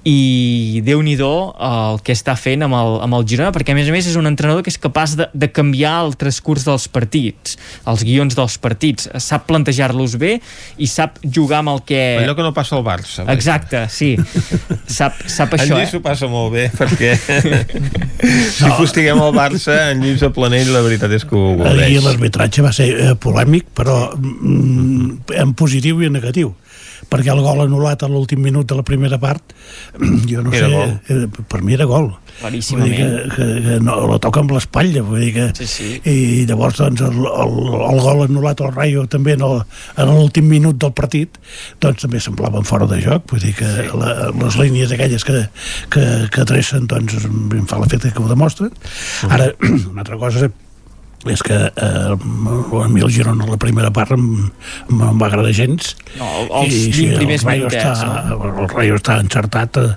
i 0.09 0.81
déu 0.87 1.03
nhi 1.03 1.17
el 1.19 1.99
que 2.05 2.15
està 2.15 2.37
fent 2.39 2.63
amb 2.67 2.77
el, 2.79 2.99
amb 3.03 3.17
el 3.19 3.27
Girona 3.27 3.51
perquè 3.55 3.75
a 3.75 3.79
més 3.79 3.89
a 3.91 3.95
més 3.95 4.07
és 4.07 4.17
un 4.21 4.29
entrenador 4.31 4.63
que 4.63 4.71
és 4.71 4.79
capaç 4.79 5.17
de, 5.19 5.27
de 5.35 5.49
canviar 5.51 5.97
el 6.05 6.15
transcurs 6.21 6.67
dels 6.69 6.87
partits 6.93 7.57
els 7.91 8.05
guions 8.07 8.37
dels 8.39 8.59
partits 8.63 9.09
sap 9.25 9.49
plantejar-los 9.49 10.15
bé 10.21 10.37
i 10.79 10.87
sap 10.87 11.19
jugar 11.25 11.63
amb 11.65 11.75
el 11.75 11.83
que... 11.89 12.03
Allò 12.23 12.37
que 12.39 12.47
no 12.47 12.53
passa 12.55 12.77
al 12.77 12.85
Barça. 12.87 13.25
vaja. 13.25 13.35
Exacte, 13.35 13.83
sí 13.91 14.15
sap, 14.87 15.19
sap 15.27 15.57
en 15.57 15.65
això, 15.65 15.75
Lluís 15.75 15.89
eh? 15.89 15.93
s'ho 15.97 16.03
passa 16.05 16.31
molt 16.31 16.55
bé 16.55 16.69
perquè 16.77 17.17
si 18.59 18.71
fustiguem 18.79 19.19
el 19.25 19.35
Barça 19.35 19.81
en 19.91 20.05
Lluís 20.05 20.23
a 20.23 20.31
Planell 20.35 20.71
la 20.75 20.85
veritat 20.87 21.13
és 21.19 21.27
que 21.27 21.35
ho 21.35 21.57
Ahir 21.59 21.99
gaudeix 21.99 22.05
l'arbitratge 22.05 22.65
va 22.65 22.73
ser 22.75 22.89
eh, 22.93 23.15
polèmic, 23.21 23.69
però 23.77 23.97
mm, 24.15 25.48
en 25.49 25.57
positiu 25.59 26.03
i 26.05 26.09
en 26.11 26.17
negatiu 26.19 26.55
perquè 27.09 27.31
el 27.31 27.41
gol 27.45 27.61
anul·lat 27.63 28.03
a 28.03 28.09
l'últim 28.11 28.41
minut 28.43 28.67
de 28.69 28.75
la 28.79 28.83
primera 28.87 29.19
part 29.23 29.53
jo 30.31 30.43
no 30.43 30.53
Era 30.53 30.67
sé, 30.69 30.73
gol. 30.75 30.97
eh, 31.09 31.45
per 31.49 31.63
mi 31.63 31.77
era 31.79 31.87
gol 31.89 32.11
Claríssimament. 32.39 32.93
Vull 32.93 32.95
dir 32.95 32.99
que, 32.99 33.35
que, 33.35 33.47
que 33.65 33.77
no, 33.83 33.95
la 34.13 34.19
toca 34.23 34.43
amb 34.45 34.53
l'espatlla 34.55 35.03
vull 35.07 35.23
dir 35.25 35.33
que, 35.35 35.47
Sí, 35.59 35.67
sí. 35.67 35.89
i 36.07 36.45
llavors 36.47 36.79
doncs, 36.83 37.03
el, 37.07 37.19
el, 37.27 37.55
el 37.89 38.01
gol 38.05 38.23
anul·lat 38.29 38.63
al 38.67 38.75
Rayo 38.77 39.07
també 39.11 39.35
en 39.39 39.43
l'últim 40.13 40.47
minut 40.51 40.79
del 40.79 40.93
partit 40.95 41.39
doncs 41.83 42.05
també 42.07 42.21
semblaven 42.23 42.67
fora 42.69 42.87
de 42.91 43.01
joc 43.03 43.27
vull 43.33 43.43
dir 43.47 43.55
que 43.59 43.67
sí. 43.79 43.89
la, 43.99 44.31
les 44.39 44.59
línies 44.61 44.95
aquelles 44.95 45.25
que, 45.27 45.45
que, 45.95 46.07
que 46.35 46.45
adrecen 46.47 46.87
doncs 46.91 47.19
em 47.27 47.67
fa 47.71 47.81
l'efecte 47.83 48.13
que 48.15 48.23
ho 48.23 48.31
demostren 48.31 48.75
ara 49.31 49.51
una 49.93 50.03
altra 50.07 50.19
cosa 50.21 50.47
és 50.47 50.51
que 51.43 51.55
eh, 51.55 52.83
a 52.83 52.89
mi 52.89 53.01
el 53.03 53.11
Girona 53.11 53.45
la 53.45 53.57
primera 53.59 53.91
part 53.91 54.13
em, 54.15 54.51
em 54.89 55.01
va 55.19 55.27
agradar 55.27 55.51
gens 55.53 55.97
No, 56.17 56.29
els 56.63 56.77
20 56.95 57.17
primers 57.19 57.43
el 57.43 57.49
Rayo 57.49 57.67
està, 57.69 57.93
el 58.31 58.69
Rayo 58.71 58.99
està 59.01 59.17
encertat 59.21 59.81
eh, 59.83 59.89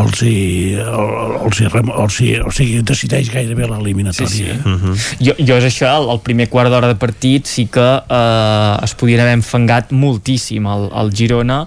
els 0.00 0.22
hi, 0.26 0.74
el- 0.74 1.36
els 1.46 1.60
hi, 1.62 1.68
els 1.70 2.18
hi, 2.20 2.30
o 2.42 2.50
sigui, 2.50 2.82
decideix 2.82 3.30
gairebé 3.32 3.68
l'eliminatòria 3.70 4.28
Sí, 4.28 4.42
sí. 4.42 4.50
eh? 4.50 4.58
Mhm. 4.64 4.96
jo, 5.28 5.36
jo 5.38 5.60
és 5.62 5.68
això, 5.70 5.92
el, 6.00 6.10
el 6.16 6.20
primer 6.26 6.48
quart 6.50 6.68
d'hora 6.74 6.90
de 6.90 6.98
partit 6.98 7.46
sí 7.46 7.68
que 7.70 7.86
eh, 8.02 8.76
es 8.82 8.94
podien 8.98 9.22
haver 9.22 9.38
enfangat 9.38 9.94
moltíssim 9.94 10.66
el, 10.66 10.90
el 10.92 11.14
Girona 11.14 11.62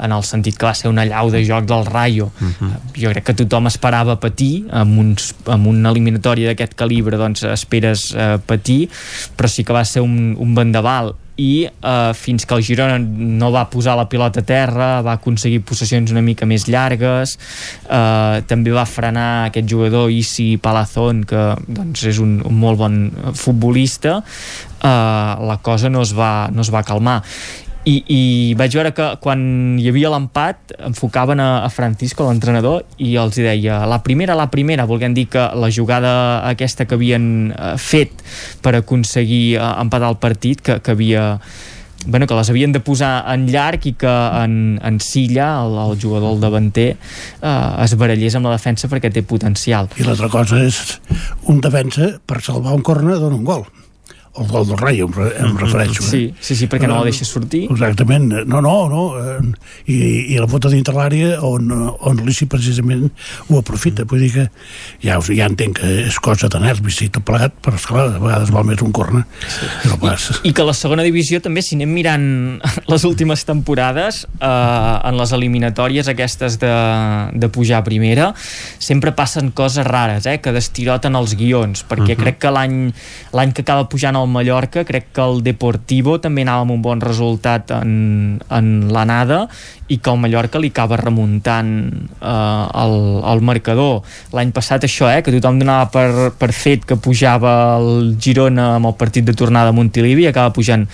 en 0.00 0.12
el 0.12 0.24
sentit 0.26 0.56
que 0.58 0.66
va 0.66 0.74
ser 0.74 0.90
una 0.90 1.04
llau 1.08 1.30
de 1.30 1.44
joc 1.46 1.66
del 1.70 1.86
Rayo. 1.86 2.30
Mhm. 2.40 2.70
jo 2.94 3.10
crec 3.10 3.24
que 3.24 3.34
tothom 3.34 3.66
esperava 3.66 4.18
patir 4.20 4.66
amb, 4.70 4.98
uns, 4.98 5.34
amb 5.46 5.66
una 5.66 5.90
eliminatòria 5.90 6.52
d'aquest 6.52 6.74
calibre 6.74 7.18
doncs 7.18 7.42
esperes 7.44 8.14
eh, 8.14 8.38
patir 8.46 8.88
però 9.36 9.48
sí 9.48 9.64
que 9.64 9.72
va 9.72 9.84
ser 9.84 10.02
un, 10.02 10.36
un 10.38 10.54
vendaval. 10.54 11.14
I 11.36 11.66
eh, 11.66 12.12
fins 12.14 12.46
que 12.46 12.54
el 12.54 12.62
Girona 12.62 12.98
no 13.00 13.50
va 13.50 13.64
posar 13.66 13.96
la 13.98 14.06
pilota 14.08 14.38
a 14.44 14.46
terra 14.46 15.02
va 15.02 15.16
aconseguir 15.18 15.64
possessions 15.66 16.12
una 16.14 16.22
mica 16.22 16.46
més 16.46 16.68
llargues 16.70 17.34
eh, 17.90 18.42
també 18.46 18.70
va 18.70 18.86
frenar 18.86 19.48
aquest 19.48 19.66
jugador 19.66 20.12
Isi 20.14 20.54
Palazón 20.62 21.24
que 21.26 21.56
doncs, 21.66 22.04
és 22.06 22.22
un, 22.22 22.38
un 22.46 22.54
molt 22.54 22.78
bon 22.78 23.00
futbolista. 23.34 24.20
Eh, 24.78 24.86
la 25.50 25.58
cosa 25.62 25.90
no 25.90 26.06
es 26.06 26.14
va, 26.14 26.48
no 26.54 26.62
es 26.62 26.70
va 26.70 26.86
calmar 26.86 27.22
i, 27.84 27.94
i 28.08 28.20
vaig 28.56 28.74
veure 28.78 28.92
que 28.96 29.06
quan 29.20 29.42
hi 29.80 29.90
havia 29.90 30.10
l'empat 30.12 30.72
enfocaven 30.88 31.40
a, 31.42 31.48
a 31.66 31.70
Francisco, 31.72 32.26
l'entrenador 32.28 32.82
i 33.04 33.14
els 33.20 33.36
deia, 33.36 33.82
la 33.88 34.00
primera, 34.04 34.36
la 34.38 34.48
primera 34.52 34.88
volguem 34.88 35.14
dir 35.16 35.26
que 35.32 35.44
la 35.60 35.70
jugada 35.72 36.14
aquesta 36.48 36.88
que 36.88 36.96
havien 36.96 37.52
eh, 37.52 37.74
fet 37.80 38.24
per 38.64 38.76
aconseguir 38.80 39.58
eh, 39.58 39.70
empatar 39.84 40.14
el 40.14 40.18
partit 40.22 40.64
que, 40.64 40.80
que 40.80 40.96
havia 40.96 41.26
bueno, 42.06 42.26
que 42.26 42.36
les 42.36 42.50
havien 42.50 42.72
de 42.72 42.80
posar 42.84 43.24
en 43.32 43.46
llarg 43.48 43.86
i 43.88 43.94
que 44.00 44.16
en, 44.40 44.78
en 44.84 44.98
Silla, 45.00 45.54
el, 45.64 45.76
el 45.84 46.00
jugador 46.00 46.34
el 46.34 46.42
davanter 46.42 46.90
eh, 46.96 47.84
es 47.84 47.96
barallés 48.00 48.36
amb 48.36 48.48
la 48.48 48.56
defensa 48.56 48.88
perquè 48.92 49.12
té 49.12 49.24
potencial. 49.24 49.92
I 50.00 50.08
l'altra 50.08 50.32
cosa 50.32 50.60
és 50.64 50.80
un 51.52 51.60
defensa 51.64 52.14
per 52.24 52.40
salvar 52.44 52.76
un 52.76 52.84
corna 52.84 53.20
dona 53.20 53.40
un 53.40 53.48
gol 53.48 53.66
el 54.36 54.48
gol 54.50 54.66
del 54.66 54.78
Rayo 54.78 55.06
em, 55.06 55.12
re, 55.14 55.28
em 55.38 55.56
refereixo 55.56 56.02
eh? 56.02 56.06
sí, 56.08 56.22
sí, 56.40 56.56
sí, 56.58 56.66
perquè 56.70 56.88
no 56.90 56.96
la 56.98 57.04
deixa 57.06 57.24
sortir. 57.28 57.64
Exactament, 57.70 58.32
no, 58.50 58.60
no, 58.64 58.74
no 58.90 59.02
eh, 59.20 59.38
i, 59.86 59.98
i 60.34 60.38
la 60.42 60.48
fota 60.50 60.70
dintre 60.72 60.94
l'àrea 60.96 61.36
on, 61.46 61.70
on 61.70 62.22
l'ICI 62.26 62.48
precisament 62.50 63.04
ho 63.48 63.60
aprofita, 63.60 64.06
vull 64.10 64.24
dir 64.24 64.32
que 64.34 64.46
ja, 65.04 65.20
ja 65.28 65.46
entenc 65.46 65.78
que 65.78 65.92
és 66.08 66.18
cosa 66.22 66.48
de 66.50 66.60
nervis 66.62 66.98
i 67.06 67.08
tot 67.14 67.22
plegat, 67.26 67.54
però 67.62 67.78
esclar, 67.78 68.08
a 68.10 68.22
vegades 68.22 68.50
val 68.54 68.66
més 68.66 68.82
un 68.82 68.92
corna 68.94 69.22
que 69.82 69.92
no 69.92 69.98
pas. 70.02 70.26
I 70.42 70.52
que 70.56 70.66
la 70.66 70.74
segona 70.74 71.06
divisió 71.06 71.40
també, 71.44 71.62
si 71.62 71.78
anem 71.78 71.94
mirant 71.94 72.26
les 72.92 73.06
últimes 73.06 73.44
temporades 73.46 74.24
eh, 74.40 74.48
en 74.48 75.18
les 75.20 75.34
eliminatòries 75.36 76.10
aquestes 76.10 76.58
de, 76.62 76.72
de 77.38 77.52
pujar 77.54 77.82
a 77.82 77.86
primera 77.86 78.32
sempre 78.82 79.14
passen 79.14 79.52
coses 79.54 79.86
rares 79.86 80.26
eh, 80.26 80.40
que 80.42 80.52
destiroten 80.54 81.14
els 81.18 81.36
guions 81.38 81.84
perquè 81.86 82.14
Mhm. 82.14 82.20
crec 82.20 82.38
que 82.42 82.50
l'any 82.52 82.74
l'any 83.34 83.52
que 83.54 83.62
acaba 83.64 83.88
pujant 83.88 84.16
al 84.24 84.32
Mallorca 84.32 84.82
crec 84.88 85.12
que 85.14 85.22
el 85.24 85.42
Deportivo 85.46 86.18
també 86.24 86.42
anava 86.46 86.64
amb 86.66 86.74
un 86.74 86.82
bon 86.82 87.00
resultat 87.04 87.70
en, 87.76 88.40
en 88.50 88.72
l'anada 88.92 89.44
i 89.92 89.98
que 90.00 90.08
el 90.10 90.16
Mallorca 90.18 90.58
li 90.58 90.70
acaba 90.72 90.96
remuntant 90.96 91.70
eh, 92.18 92.64
el, 92.84 92.94
el 93.28 93.42
marcador 93.44 94.00
l'any 94.32 94.50
passat 94.56 94.86
això, 94.88 95.10
eh, 95.12 95.20
que 95.22 95.34
tothom 95.36 95.58
donava 95.60 95.90
per, 95.92 96.32
per 96.40 96.50
fet 96.56 96.86
que 96.88 96.96
pujava 96.96 97.76
el 97.78 98.14
Girona 98.18 98.74
amb 98.78 98.88
el 98.90 98.96
partit 99.00 99.26
de 99.28 99.34
tornada 99.36 99.68
a 99.70 99.76
Montilivi 99.76 100.24
i 100.24 100.30
acaba 100.32 100.54
pujant 100.56 100.86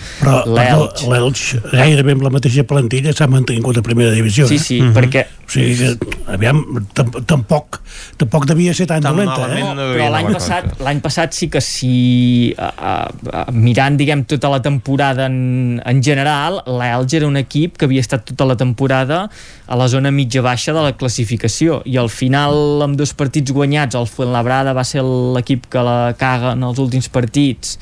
l'Elx 0.45 1.05
l'Elx 1.07 1.45
gairebé 1.71 2.17
amb 2.17 2.25
la 2.27 2.33
mateixa 2.35 2.65
plantilla 2.67 3.13
s'ha 3.15 3.29
mantingut 3.31 3.79
a 3.79 3.85
primera 3.85 4.11
divisió 4.15 4.47
Sí, 4.51 4.55
eh? 4.59 4.59
sí, 4.67 4.81
Mhm. 4.81 4.93
perquè- 4.97 5.25
o 5.41 5.51
sigui 5.51 5.75
que, 5.75 6.15
aviam, 6.31 6.61
tam- 6.95 7.11
tampoc 7.27 7.81
tampoc 8.17 8.45
devia 8.47 8.73
ser 8.73 8.87
tan, 8.87 9.01
Tan 9.03 9.11
dolenta 9.15 9.47
eh? 9.51 9.63
no 9.63 9.87
però 9.95 10.09
l'any 10.13 10.29
passat, 10.33 10.79
l'any 10.79 11.01
passat 11.03 11.33
sí 11.35 11.49
que 11.51 11.59
si 11.61 12.55
uh, 12.57 12.69
uh, 12.71 13.20
mirant 13.53 13.97
diguem 13.99 14.25
tota 14.27 14.49
la 14.51 14.61
temporada 14.61 15.27
en, 15.29 15.79
en 15.85 16.01
general 16.03 16.61
l'Elge 16.67 17.19
era 17.21 17.29
un 17.29 17.37
equip 17.39 17.77
que 17.77 17.87
havia 17.87 18.03
estat 18.03 18.25
tota 18.33 18.47
la 18.49 18.57
temporada 18.59 19.23
a 19.67 19.79
la 19.79 19.87
zona 19.87 20.11
mitja-baixa 20.11 20.73
de 20.75 20.83
la 20.83 20.95
classificació. 20.97 21.81
I 21.85 21.97
al 22.01 22.09
final 22.11 22.83
amb 22.83 22.99
dos 22.99 23.13
partits 23.17 23.53
guanyats 23.55 23.95
el 23.95 24.09
Fuenlabrada 24.09 24.75
va 24.75 24.83
ser 24.87 25.05
l'equip 25.05 25.69
que 25.71 25.85
la 25.85 26.13
caga 26.19 26.55
en 26.57 26.65
els 26.67 26.81
últims 26.81 27.07
partits. 27.11 27.77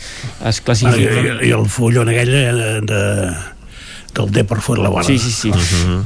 Es 0.45 0.59
Ah, 0.59 0.61
i, 0.61 0.65
classifica 0.65 1.21
i, 1.21 1.49
i 1.49 1.53
el 1.55 1.65
fullon 1.71 2.11
aquell 2.11 2.33
eh, 2.35 2.81
de, 2.85 3.01
del 4.15 4.31
Depor 4.31 4.61
fue 4.61 4.77
la 4.77 5.03
Sí, 5.03 5.17
sí, 5.19 5.31
sí. 5.31 5.51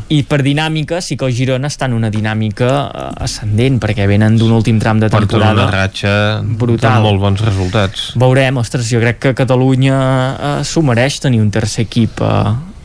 I 0.09 0.23
per 0.30 0.41
dinàmica 0.43 1.01
sí 1.01 1.17
que 1.17 1.25
el 1.25 1.33
Girona 1.35 1.69
està 1.72 1.88
en 1.90 1.93
una 1.98 2.09
dinàmica 2.14 2.69
eh, 2.88 3.07
ascendent 3.25 3.80
perquè 3.83 4.07
venen 4.09 4.38
d'un 4.38 4.51
últim 4.56 4.80
tram 4.80 4.99
de 5.01 5.09
porten 5.09 5.40
una 5.40 5.53
temporada 5.53 5.72
ratxa 5.72 6.14
brutal. 6.43 6.91
amb 6.99 7.07
molt 7.07 7.22
bons 7.23 7.41
resultats 7.45 8.11
Veurem, 8.19 8.57
ostres, 8.61 8.90
jo 8.91 9.01
crec 9.03 9.19
que 9.19 9.33
Catalunya 9.38 9.98
eh, 9.98 10.53
s'ho 10.67 10.83
mereix 10.85 11.19
tenir 11.23 11.41
un 11.41 11.49
tercer 11.51 11.88
equip 11.88 12.22
a, 12.22 12.35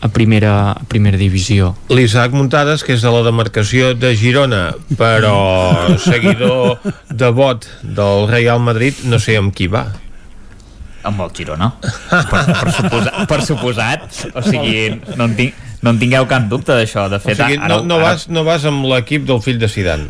a, 0.00 0.08
primera, 0.08 0.72
a 0.72 0.84
primera 0.88 1.18
divisió. 1.18 1.74
l'Isaac 1.90 2.32
Muntades, 2.32 2.84
que 2.84 2.94
és 2.94 3.02
de 3.02 3.12
la 3.12 3.22
demarcació 3.26 3.94
de 3.94 4.14
Girona, 4.16 4.72
però 4.98 5.36
seguidor 6.08 6.78
devot 7.10 7.66
del 7.82 8.28
Real 8.30 8.60
Madrid, 8.60 8.94
no 9.04 9.18
sé 9.18 9.36
amb 9.38 9.54
qui 9.54 9.66
va. 9.70 9.88
Amb 11.06 11.20
el 11.22 11.30
Girona 11.36 11.68
per, 11.80 12.42
per, 12.48 12.72
suposa, 12.74 13.12
per 13.30 13.38
suposat 13.46 14.06
o 14.34 14.42
sigui, 14.42 15.00
no 15.16 15.28
en 15.28 15.36
tinc 15.38 15.64
no 15.82 15.92
en 15.94 15.98
tingueu 16.00 16.24
cap 16.26 16.48
dubte 16.50 16.74
d'això. 16.74 17.04
De 17.12 17.20
O 17.20 17.22
fet, 17.22 17.38
sigui, 17.38 17.54
ara, 17.56 17.68
no, 17.76 17.84
no, 17.86 18.00
ara- 18.00 18.16
vas, 18.16 18.24
no 18.34 18.42
vas 18.42 18.64
amb 18.66 18.82
l'equip 18.90 19.22
del 19.28 19.38
fill 19.44 19.60
de 19.62 19.68
Zidane. 19.70 20.08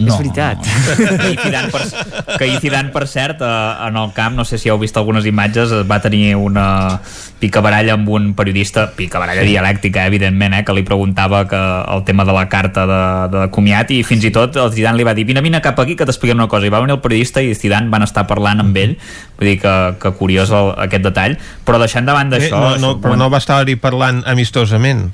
No, 0.00 0.14
és 0.14 0.20
veritat. 0.24 0.58
No. 0.64 0.68
Que, 1.30 1.36
Zidane, 1.38 1.70
per, 1.70 2.36
que 2.40 2.46
i 2.48 2.56
Zidane, 2.60 2.90
per 2.92 3.06
cert, 3.08 3.42
eh, 3.44 3.86
en 3.86 3.96
el 4.00 4.10
camp, 4.16 4.34
no 4.36 4.44
sé 4.48 4.58
si 4.58 4.70
heu 4.72 4.78
vist 4.80 4.96
algunes 4.98 5.26
imatges, 5.28 5.72
es 5.80 5.86
va 5.88 6.00
tenir 6.02 6.34
una 6.36 6.98
picabaralla 7.40 7.94
amb 7.94 8.08
un 8.12 8.32
periodista, 8.36 8.88
picabaralla 8.96 9.44
sí. 9.44 9.52
dialèctica, 9.54 10.04
evidentment, 10.10 10.58
eh, 10.58 10.64
que 10.66 10.74
li 10.76 10.84
preguntava 10.86 11.44
que 11.48 11.60
el 11.94 12.04
tema 12.08 12.26
de 12.28 12.34
la 12.36 12.48
carta 12.52 12.86
de, 12.90 13.02
de 13.36 13.46
comiat 13.54 13.94
i 13.94 14.02
fins 14.06 14.26
i 14.26 14.32
tot 14.34 14.58
el 14.60 14.72
Zidane 14.74 14.98
li 14.98 15.06
va 15.06 15.14
dir 15.16 15.24
vine, 15.28 15.44
vine 15.44 15.62
cap 15.64 15.78
aquí 15.80 15.96
que 15.96 16.08
t'explicaré 16.08 16.38
una 16.38 16.50
cosa 16.50 16.68
i 16.68 16.74
va 16.74 16.82
venir 16.82 16.98
el 16.98 17.02
periodista 17.04 17.44
i 17.44 17.54
Zidane 17.54 17.92
van 17.92 18.04
estar 18.04 18.26
parlant 18.28 18.64
amb 18.64 18.76
ell 18.76 18.96
vull 19.38 19.48
dir 19.52 19.56
que, 19.62 19.76
que 20.02 20.12
curiós 20.18 20.52
el, 20.52 20.74
aquest 20.84 21.06
detall 21.06 21.38
però 21.64 21.80
deixant 21.80 22.08
de 22.08 22.16
banda 22.16 22.40
Eh, 22.40 22.48
això 22.48 22.60
no, 22.60 22.76
no, 22.80 22.92
però 23.02 23.16
no 23.18 23.28
va 23.32 23.40
estar-hi 23.42 23.76
parlant 23.80 24.22
amistosament. 24.28 25.10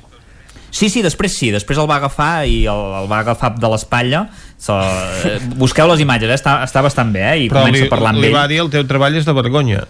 Sí, 0.71 0.89
sí, 0.91 1.01
després 1.01 1.31
sí, 1.37 1.49
després 1.53 1.77
el 1.79 1.87
va 1.89 1.95
agafar 2.01 2.45
i 2.45 2.65
el, 2.67 2.81
el 3.01 3.07
va 3.09 3.21
agafar 3.23 3.53
de 3.57 3.69
l'espatlla 3.71 4.25
so, 4.59 4.75
eh, 4.81 5.37
busqueu 5.55 5.87
les 5.93 6.01
imatges, 6.03 6.29
eh? 6.29 6.35
està, 6.37 6.57
està 6.67 6.83
bastant 6.83 7.13
bé 7.15 7.23
eh? 7.23 7.37
i 7.45 7.47
Però 7.49 7.63
comença 7.63 7.83
li, 7.85 7.87
a 7.87 7.93
parlar 7.93 8.11
amb 8.13 8.19
li 8.21 8.27
ell 8.27 8.35
va 8.35 8.47
dir 8.51 8.59
el 8.65 8.69
teu 8.73 8.83
treball 8.89 9.15
és 9.15 9.25
de 9.25 9.33
vergonya. 9.37 9.85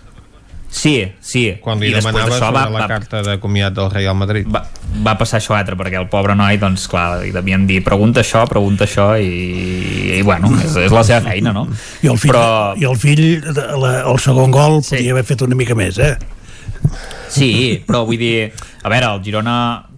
Sí, 0.69 1.07
sí. 1.23 1.45
Quan 1.63 1.79
li 1.79 1.87
I 1.89 1.93
d'això 1.95 2.11
sobre 2.11 2.51
va- 2.51 2.65
la 2.69 2.81
va- 2.83 2.87
carta 2.91 3.21
de 3.23 3.37
comiat 3.39 3.73
del 3.73 3.89
Real 3.89 4.15
Madrid. 4.19 4.45
va, 4.51 4.61
va 5.05 5.13
passar 5.17 5.39
això 5.39 5.55
altre 5.57 5.77
perquè 5.79 5.95
el 5.97 6.09
pobre 6.11 6.35
noi, 6.35 6.57
doncs 6.61 6.87
clar, 6.91 7.21
li 7.23 7.31
devien 7.31 7.65
dir 7.65 7.79
pregunta 7.83 8.19
això, 8.21 8.43
pregunta 8.51 8.83
això 8.85 9.13
i, 9.17 10.19
i 10.19 10.21
bueno, 10.27 10.51
és, 10.61 10.75
és 10.75 10.91
la 10.91 11.03
seva 11.07 11.21
feina, 11.31 11.53
no? 11.55 11.65
I 12.03 12.11
el 12.11 12.19
fill, 12.19 12.31
Però, 12.35 12.75
i 12.77 12.83
el, 12.85 12.97
fill 12.99 13.23
la, 13.81 13.93
el 14.11 14.19
segon 14.19 14.51
gol 14.51 14.81
sí. 14.83 14.97
podia 14.97 15.15
haver 15.15 15.23
fet 15.31 15.41
una 15.47 15.55
mica 15.55 15.73
més, 15.73 15.97
eh? 16.03 16.17
Sí, 17.29 17.81
però 17.87 18.03
vull 18.07 18.19
dir, 18.19 18.51
a 18.83 18.89
veure, 18.91 19.09
el 19.17 19.23
Girona 19.23 19.55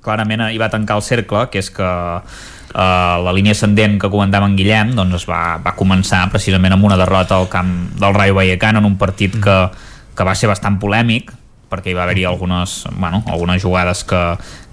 clarament 0.10 0.50
hi 0.50 0.60
va 0.62 0.74
tancar 0.74 0.98
el 0.98 1.06
cercle, 1.06 1.46
que 1.54 1.62
és 1.62 1.70
que 1.74 1.90
uh, 2.74 3.18
la 3.24 3.34
línia 3.36 3.56
ascendent 3.56 4.00
que 4.02 4.12
comentava 4.12 4.50
en 4.50 4.58
Guillem 4.58 4.96
doncs 4.98 5.22
es 5.22 5.28
va, 5.30 5.60
va 5.64 5.76
començar 5.78 6.26
precisament 6.34 6.76
amb 6.76 6.90
una 6.90 6.98
derrota 7.00 7.38
al 7.38 7.50
camp 7.52 7.74
del 8.00 8.16
Rayo 8.18 8.38
Vallecano 8.38 8.82
en 8.82 8.90
un 8.90 8.98
partit 8.98 9.38
que, 9.42 9.60
que 10.16 10.28
va 10.28 10.36
ser 10.36 10.50
bastant 10.52 10.80
polèmic 10.82 11.34
perquè 11.70 11.92
hi 11.92 11.98
va 11.98 12.08
haver-hi 12.08 12.26
algunes, 12.26 12.82
bueno, 12.98 13.22
algunes 13.30 13.62
jugades 13.62 14.02
que, 14.04 14.20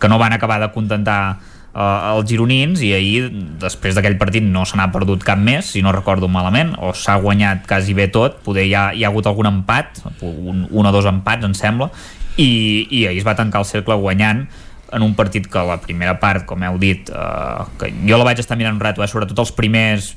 que 0.00 0.08
no 0.08 0.16
van 0.18 0.32
acabar 0.32 0.56
de 0.62 0.70
contentar 0.72 1.36
uh, 1.76 2.14
els 2.14 2.24
gironins 2.30 2.80
i 2.80 2.94
ahir, 2.96 3.28
després 3.60 3.96
d'aquell 3.96 4.16
partit 4.20 4.44
no 4.44 4.64
se 4.64 4.78
n'ha 4.80 4.88
perdut 4.94 5.24
cap 5.26 5.36
més, 5.36 5.74
si 5.74 5.84
no 5.84 5.92
recordo 5.92 6.30
malament 6.32 6.72
o 6.80 6.94
s'ha 6.96 7.18
guanyat 7.20 7.66
quasi 7.68 7.96
bé 7.96 8.08
tot 8.12 8.40
poder 8.46 8.64
hi 8.64 8.72
ha, 8.72 8.86
hi 8.96 9.04
ha 9.04 9.12
hagut 9.12 9.28
algun 9.28 9.50
empat 9.52 10.00
un, 10.24 10.64
un 10.70 10.88
o 10.88 10.94
dos 10.94 11.08
empats 11.10 11.44
em 11.44 11.56
sembla 11.56 11.90
i, 12.36 12.48
i 12.90 13.04
ahir 13.08 13.20
es 13.20 13.28
va 13.28 13.36
tancar 13.36 13.60
el 13.60 13.68
cercle 13.68 13.96
guanyant 14.00 14.46
en 14.92 15.02
un 15.02 15.14
partit 15.18 15.46
que 15.50 15.62
la 15.66 15.80
primera 15.82 16.18
part, 16.20 16.44
com 16.46 16.62
heu 16.62 16.78
dit, 16.78 17.08
eh, 17.10 17.64
que 17.80 17.92
jo 18.06 18.18
la 18.18 18.24
vaig 18.28 18.38
estar 18.38 18.56
mirant 18.56 18.76
un 18.76 18.80
rato, 18.80 19.02
eh, 19.02 19.08
sobretot 19.08 19.38
els 19.38 19.52
primers 19.52 20.12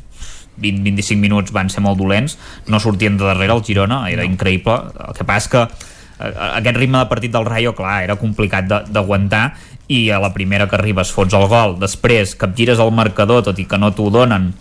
20-25 0.59 1.17
minuts 1.17 1.53
van 1.56 1.69
ser 1.72 1.81
molt 1.81 1.98
dolents, 1.98 2.38
no 2.67 2.80
sortien 2.83 3.17
de 3.17 3.23
darrere 3.25 3.53
el 3.56 3.64
Girona, 3.64 4.03
era 4.11 4.25
increïble. 4.27 4.75
El 5.07 5.15
que 5.15 5.23
passa 5.23 5.45
és 5.45 5.48
que 5.53 5.61
eh, 5.64 6.33
aquest 6.59 6.77
ritme 6.77 6.99
de 6.99 7.07
partit 7.11 7.31
del 7.31 7.45
Rayo, 7.48 7.73
clar, 7.75 8.03
era 8.03 8.17
complicat 8.19 8.67
de- 8.67 8.83
d'aguantar 8.91 9.53
i 9.89 10.09
a 10.14 10.19
la 10.19 10.33
primera 10.35 10.67
que 10.69 10.75
arribes 10.77 11.11
fots 11.15 11.33
el 11.33 11.48
gol, 11.49 11.80
després 11.80 12.35
capgires 12.35 12.77
el 12.80 12.91
marcador, 12.91 13.41
tot 13.48 13.57
i 13.57 13.65
que 13.65 13.77
no 13.80 13.89
t'ho 13.95 14.09
donen, 14.14 14.51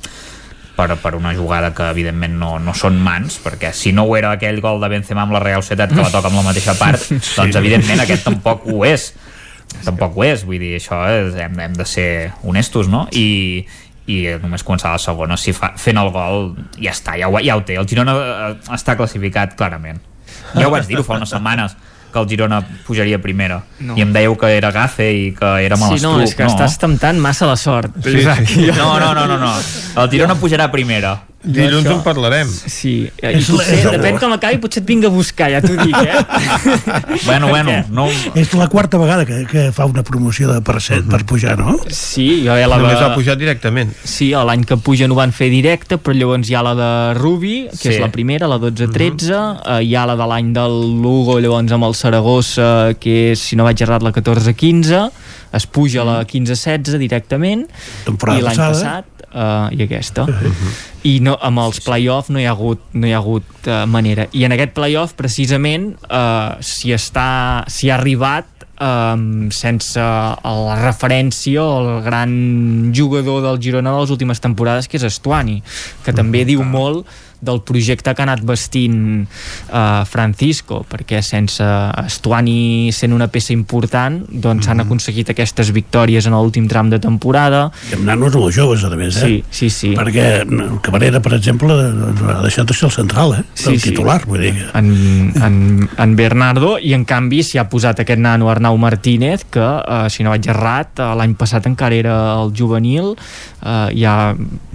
per, 0.78 0.94
per 1.02 1.16
una 1.18 1.34
jugada 1.34 1.72
que 1.74 1.82
evidentment 1.90 2.36
no, 2.38 2.52
no 2.62 2.70
són 2.72 3.00
mans 3.02 3.40
perquè 3.42 3.72
si 3.74 3.90
no 3.90 4.04
ho 4.06 4.12
era 4.16 4.30
aquell 4.30 4.60
gol 4.62 4.78
de 4.80 4.86
Benzema 4.92 5.24
amb 5.24 5.32
la 5.34 5.40
Real 5.42 5.58
Societat 5.60 5.90
que 5.90 5.98
la 6.04 6.12
toca 6.14 6.30
amb 6.30 6.38
la 6.38 6.44
mateixa 6.46 6.76
part 6.78 7.02
doncs 7.40 7.56
evidentment 7.58 7.98
aquest 8.04 8.22
tampoc 8.28 8.62
ho 8.70 8.84
és 8.86 9.08
tampoc 9.84 10.16
ho 10.16 10.24
és, 10.24 10.44
vull 10.48 10.58
dir, 10.62 10.74
això 10.78 11.02
és, 11.12 11.36
hem, 11.38 11.58
hem 11.60 11.76
de 11.76 11.84
ser 11.88 12.08
honestos, 12.42 12.88
no? 12.88 13.06
I, 13.12 13.66
i 14.08 14.22
només 14.42 14.64
començar 14.64 14.94
la 14.94 15.02
segona 15.02 15.36
si 15.36 15.52
fa, 15.52 15.74
fent 15.76 16.00
el 16.00 16.08
gol 16.14 16.54
ja 16.80 16.94
està, 16.94 17.18
ja 17.20 17.28
ho, 17.28 17.36
ja 17.44 17.58
ho 17.58 17.64
té 17.68 17.76
el 17.76 17.88
Girona 17.88 18.14
eh, 18.16 18.48
està 18.72 18.96
classificat 18.96 19.52
clarament 19.58 20.00
ja 20.54 20.66
ho 20.66 20.72
vaig 20.72 20.88
dir 20.88 21.02
fa 21.04 21.18
unes 21.20 21.28
setmanes 21.34 21.76
que 22.08 22.18
el 22.22 22.28
Girona 22.30 22.62
pujaria 22.86 23.18
a 23.18 23.20
primera 23.20 23.58
No. 23.84 23.98
i 24.00 24.02
em 24.06 24.14
dèieu 24.14 24.32
que 24.40 24.48
era 24.56 24.70
gafe 24.72 25.10
i 25.12 25.26
que 25.36 25.50
era 25.66 25.76
Sí, 25.76 25.82
malastruc 25.82 26.16
no, 26.16 26.22
és 26.24 26.32
que 26.34 26.46
estàs 26.48 26.78
temptant 26.80 27.20
massa 27.20 27.46
la 27.50 27.56
sort. 27.60 27.92
Sí, 28.02 28.22
sí. 28.24 28.70
No, 28.72 28.94
no, 28.98 29.12
no, 29.14 29.26
no, 29.28 29.36
no. 29.36 29.52
El 30.00 30.08
Girona 30.10 30.34
pujarà 30.40 30.70
a 30.70 30.72
primera. 30.72 31.12
Dilluns 31.48 31.86
en 31.88 32.02
parlarem. 32.04 32.48
Sí, 32.50 32.92
i 33.08 33.26
És 33.32 33.48
potser, 33.48 33.78
la- 33.86 33.92
depèn 33.96 34.18
com 34.20 34.32
acabi, 34.34 34.58
potser 34.60 34.82
et 34.82 34.88
vinc 34.88 35.06
a 35.08 35.10
buscar, 35.12 35.48
ja 35.54 35.60
t'ho 35.64 35.74
dic, 35.78 35.96
eh? 35.96 36.24
Bueno, 37.26 37.48
bueno, 37.48 37.72
no... 37.90 38.06
És 38.38 38.52
la 38.54 38.66
quarta 38.68 38.98
vegada 39.00 39.24
que, 39.28 39.40
que 39.50 39.64
fa 39.72 39.86
una 39.88 40.02
promoció 40.06 40.50
de 40.52 40.60
per 40.64 40.78
cent 40.84 41.08
per 41.10 41.22
pujar, 41.28 41.56
no? 41.58 41.78
Sí, 41.88 42.42
jo 42.46 42.56
ja 42.58 42.68
la 42.70 42.78
Només 42.80 43.00
ha 43.02 43.10
pujat 43.16 43.40
directament. 43.40 43.92
Sí, 44.04 44.30
l'any 44.36 44.64
que 44.68 44.76
pugen 44.76 45.12
ho 45.12 45.18
van 45.18 45.32
fer 45.32 45.48
directe, 45.52 45.98
però 45.98 46.14
llavors 46.16 46.48
hi 46.50 46.56
ha 46.58 46.62
la 46.66 46.74
de 46.78 46.90
Rubi, 47.18 47.56
que 47.72 47.78
Sí. 47.88 47.94
és 47.96 48.00
la 48.02 48.10
primera, 48.12 48.46
la 48.50 48.58
12-13, 48.62 49.32
eh, 49.64 49.80
hi 49.88 49.94
ha 49.96 50.04
la 50.06 50.16
de 50.20 50.26
l'any 50.30 50.52
del 50.56 50.76
Lugo, 51.02 51.38
llavors 51.40 51.72
amb 51.72 51.88
el 51.88 51.94
Saragossa, 51.98 52.94
que 53.00 53.32
és, 53.32 53.40
si 53.50 53.56
no 53.56 53.64
vaig 53.64 53.80
errat, 53.82 54.02
la 54.04 54.12
14-15, 54.12 55.08
es 55.56 55.66
puja 55.66 56.02
a 56.02 56.04
la 56.04 56.18
15-16 56.28 56.98
directament, 57.00 57.66
Temporada 58.04 58.38
i 58.38 58.42
l'any 58.44 58.58
passat, 58.60 59.24
eh, 59.32 59.76
i 59.78 59.82
aquesta. 59.86 60.26
I 61.06 61.18
no, 61.22 61.36
amb 61.44 61.62
els 61.62 61.78
play-off 61.84 62.30
no 62.34 62.40
hi 62.40 62.46
ha 62.48 62.54
hagut, 62.56 62.82
no 62.98 63.06
hi 63.06 63.14
ha 63.14 63.20
hagut 63.22 63.68
uh, 63.68 63.84
manera. 63.86 64.26
I 64.34 64.44
en 64.48 64.54
aquest 64.56 64.74
play-off, 64.74 65.14
precisament, 65.18 65.92
uh, 66.10 66.58
s'hi 66.64 66.94
està 66.96 67.28
s'hi 67.70 67.92
ha 67.92 67.98
arribat 68.00 68.66
um, 68.80 69.48
sense 69.54 70.00
la 70.00 70.76
referència 70.80 71.62
o 71.62 71.78
el 71.82 72.02
gran 72.06 72.34
jugador 72.94 73.42
del 73.44 73.60
Girona 73.62 73.94
de 73.94 74.02
les 74.02 74.14
últimes 74.14 74.42
temporades 74.42 74.88
que 74.88 74.98
és 74.98 75.06
Estuani, 75.06 75.60
que 76.04 76.14
també 76.16 76.44
diu 76.48 76.64
molt 76.66 77.06
del 77.40 77.62
projecte 77.62 78.14
que 78.14 78.22
ha 78.22 78.26
anat 78.26 78.42
vestint 78.46 79.24
uh, 79.24 80.04
Francisco, 80.08 80.82
perquè 80.88 81.22
sense 81.22 81.64
Estuani 82.04 82.90
sent 82.94 83.14
una 83.14 83.28
peça 83.32 83.52
important 83.54 84.20
doncs 84.28 84.68
han 84.68 84.82
aconseguit 84.84 85.30
aquestes 85.32 85.72
victòries 85.74 86.26
en 86.26 86.36
l'últim 86.36 86.68
tram 86.70 86.90
de 86.90 87.00
temporada 87.02 87.68
I 87.90 87.98
amb 87.98 88.08
nanos 88.08 88.36
molt 88.36 88.54
joves, 88.54 88.84
a 88.84 88.90
més, 88.96 89.16
eh? 89.22 89.26
Sí, 89.28 89.38
sí, 89.50 89.70
sí. 89.70 89.92
Perquè 89.98 90.44
mm, 90.44 90.80
Cabrera, 90.84 91.22
per 91.24 91.36
exemple, 91.38 91.74
ha 91.74 92.40
deixat 92.44 92.68
de 92.68 92.76
ser 92.76 92.88
el 92.88 92.94
central, 92.96 93.36
eh? 93.38 93.44
Sí, 93.54 93.74
el 93.74 93.80
sí. 93.80 93.92
titular, 93.92 94.20
vull 94.28 94.42
dir 94.46 94.54
en, 94.74 95.32
en, 95.36 95.88
en 95.98 96.16
Bernardo 96.16 96.76
i 96.82 96.94
en 96.96 97.04
canvi 97.08 97.42
s'hi 97.46 97.60
ha 97.60 97.68
posat 97.70 98.02
aquest 98.02 98.20
nano 98.22 98.50
Arnau 98.50 98.78
Martínez 98.80 99.46
que 99.52 99.64
eh, 99.64 100.06
si 100.12 100.26
no 100.26 100.34
vaig 100.34 100.48
errat 100.50 101.00
eh, 101.00 101.10
l'any 101.20 101.36
passat 101.38 101.68
encara 101.70 101.98
era 101.98 102.16
el 102.38 102.52
juvenil 102.56 103.14
eh, 103.14 104.06
ha 104.08 104.18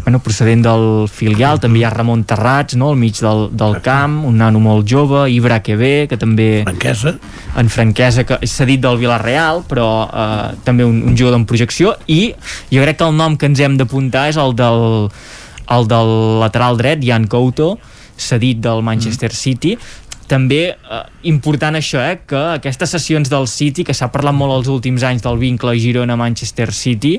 bueno, 0.04 0.20
procedent 0.20 0.64
del 0.66 1.08
filial, 1.12 1.62
també 1.64 1.80
hi 1.80 1.86
ha 1.88 1.92
Ramon 1.94 2.26
Terrats 2.28 2.76
no? 2.80 2.92
al 2.92 3.00
mig 3.00 3.20
del, 3.24 3.48
del 3.56 3.80
camp, 3.86 4.20
un 4.28 4.38
nano 4.42 4.60
molt 4.64 4.88
jove 4.90 5.26
Ibra 5.32 5.62
que 5.64 5.78
ve, 5.80 5.94
que 6.12 6.20
també 6.20 6.50
Franquesa. 6.68 7.16
En 7.60 7.72
franquesa 7.72 8.26
que 8.28 8.40
s'ha 8.50 8.68
dit 8.68 8.84
del 8.84 9.00
Villarreal 9.00 9.64
però 9.70 9.88
eh, 10.10 10.52
també 10.68 10.86
un, 10.88 11.02
un 11.08 11.18
jugador 11.18 11.40
en 11.40 11.48
projecció. 11.48 11.96
I 12.08 12.34
jo 12.72 12.84
crec 12.84 13.00
que 13.00 13.08
el 13.08 13.18
nom 13.18 13.40
que 13.40 13.50
ens 13.52 13.64
hem 13.64 13.80
d'apuntar 13.80 14.28
és 14.34 14.40
el 14.42 14.56
del, 14.60 15.10
el 15.78 15.90
del 15.92 16.14
lateral 16.44 16.80
dret, 16.80 17.04
Jan 17.04 17.28
Couto 17.32 17.78
cedit 18.18 18.60
del 18.62 18.82
Manchester 18.82 19.34
City. 19.34 19.78
També 20.30 20.62
eh, 20.72 21.02
important 21.30 21.76
això, 21.76 22.00
eh, 22.02 22.22
que 22.28 22.40
aquestes 22.56 22.96
sessions 22.96 23.30
del 23.30 23.48
City, 23.52 23.84
que 23.84 23.94
s'ha 23.94 24.10
parlat 24.14 24.36
molt 24.36 24.56
els 24.56 24.70
últims 24.72 25.04
anys 25.04 25.26
del 25.26 25.38
vincle 25.42 25.76
Girona-Manchester 25.78 26.72
City, 26.74 27.18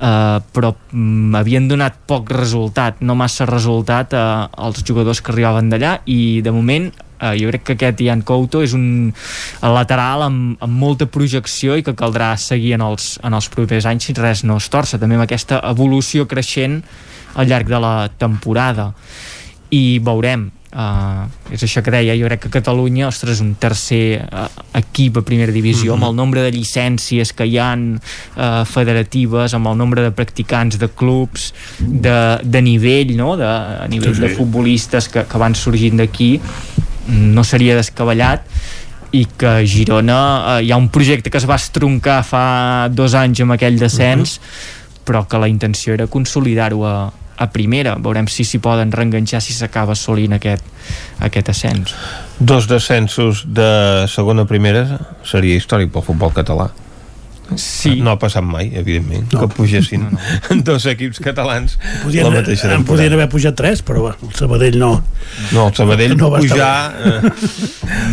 eh, 0.00 0.38
però 0.54 0.72
mm, 0.92 1.34
havien 1.38 1.68
donat 1.68 1.98
poc 2.06 2.32
resultat, 2.34 3.02
no 3.02 3.16
massa 3.18 3.46
resultat 3.48 4.14
eh, 4.14 4.22
als 4.56 4.82
jugadors 4.86 5.20
que 5.20 5.32
arribaven 5.34 5.70
d'allà 5.72 5.98
i 6.06 6.40
de 6.44 6.54
moment 6.54 6.88
eh, 6.90 7.34
jo 7.40 7.50
crec 7.50 7.64
que 7.64 7.76
aquest 7.76 8.02
Ian 8.06 8.22
Couto 8.26 8.62
és 8.62 8.74
un 8.76 9.12
lateral 9.62 10.26
amb, 10.28 10.56
amb 10.64 10.78
molta 10.78 11.08
projecció 11.10 11.78
i 11.78 11.86
que 11.86 11.96
caldrà 11.98 12.34
seguir 12.38 12.76
en 12.78 12.86
els, 12.86 13.16
en 13.22 13.34
els 13.34 13.50
propers 13.52 13.88
anys 13.90 14.08
si 14.08 14.16
res 14.18 14.44
no 14.44 14.58
es 14.62 14.68
torça, 14.72 15.00
també 15.00 15.18
amb 15.18 15.26
aquesta 15.26 15.62
evolució 15.70 16.28
creixent 16.30 16.82
al 17.38 17.50
llarg 17.50 17.68
de 17.70 17.78
la 17.82 17.96
temporada. 18.18 18.92
I 19.70 19.98
veurem 20.00 20.48
Uh, 20.68 21.24
és 21.50 21.62
això 21.64 21.80
que 21.80 21.90
deia, 21.90 22.12
jo 22.20 22.26
crec 22.28 22.42
que 22.44 22.50
Catalunya 22.52 23.06
ostres, 23.08 23.38
un 23.40 23.54
tercer 23.56 24.20
uh, 24.28 24.42
equip 24.76 25.16
a 25.16 25.22
primera 25.24 25.50
divisió, 25.50 25.94
Mhm. 25.94 26.02
amb 26.02 26.10
el 26.10 26.16
nombre 26.16 26.42
de 26.44 26.50
llicències 26.52 27.32
que 27.32 27.46
hi 27.48 27.56
han 27.58 27.94
uh, 28.36 28.64
federatives, 28.68 29.54
amb 29.54 29.66
el 29.68 29.78
nombre 29.78 30.02
de 30.02 30.10
practicants 30.12 30.76
de 30.78 30.88
clubs 30.88 31.54
de, 31.80 32.38
de 32.44 32.60
nivell, 32.62 33.16
no? 33.16 33.36
de, 33.40 33.46
a 33.48 33.86
nivell 33.88 34.14
Sí, 34.14 34.20
de 34.20 34.28
sí. 34.28 34.34
futbolistes 34.36 35.08
que, 35.08 35.24
que 35.24 35.38
van 35.40 35.54
sorgint 35.56 35.96
d'aquí 35.96 36.38
no 37.08 37.44
seria 37.44 37.74
descabellat 37.74 38.44
i 39.16 39.24
que 39.40 39.46
a 39.48 39.64
Girona 39.64 40.58
eh, 40.58 40.64
hi 40.66 40.70
ha 40.72 40.76
un 40.76 40.90
projecte 40.92 41.30
que 41.32 41.38
es 41.40 41.48
va 41.48 41.56
estroncar 41.56 42.20
fa 42.28 42.88
dos 42.92 43.14
anys 43.16 43.40
amb 43.40 43.52
aquell 43.56 43.78
descens 43.80 44.34
però 45.08 45.24
que 45.26 45.38
la 45.40 45.48
intenció 45.48 45.94
era 45.94 46.06
consolidar-ho 46.06 46.84
a, 46.84 47.10
a 47.38 47.46
primera, 47.54 47.94
veurem 48.02 48.26
si 48.26 48.44
s'hi 48.44 48.58
poden 48.58 48.90
reenganxar 48.92 49.40
si 49.44 49.54
s'acaba 49.54 49.92
assolint 49.94 50.34
aquest, 50.34 50.64
aquest 51.22 51.48
ascens 51.54 51.94
Dos 52.38 52.66
descensos 52.70 53.44
de 53.46 54.06
segona 54.10 54.42
a 54.42 54.50
primera 54.50 54.84
seria 55.26 55.56
històric 55.58 55.90
pel 55.94 56.02
futbol 56.06 56.30
català. 56.34 56.68
Sí. 57.56 57.94
No 58.04 58.10
ha 58.12 58.18
passat 58.20 58.44
mai, 58.44 58.68
evidentment, 58.76 59.24
no. 59.32 59.40
que 59.40 59.46
pugessin 59.56 60.02
no, 60.04 60.10
no. 60.12 60.56
dos 60.68 60.84
equips 60.90 61.18
catalans 61.24 61.78
podien, 62.02 62.26
la 62.28 62.34
mateixa 62.42 62.68
en 62.76 62.84
podien 62.84 63.14
haver 63.16 63.26
pujat 63.32 63.56
tres, 63.56 63.80
però 63.82 64.02
bueno, 64.04 64.18
el 64.28 64.34
Sabadell 64.36 64.76
no. 64.78 64.90
No, 65.54 65.68
el 65.70 65.74
Sabadell 65.78 66.14
No 66.20 66.28
va 66.34 66.42
pujar 66.44 66.92
eh, 66.92 67.32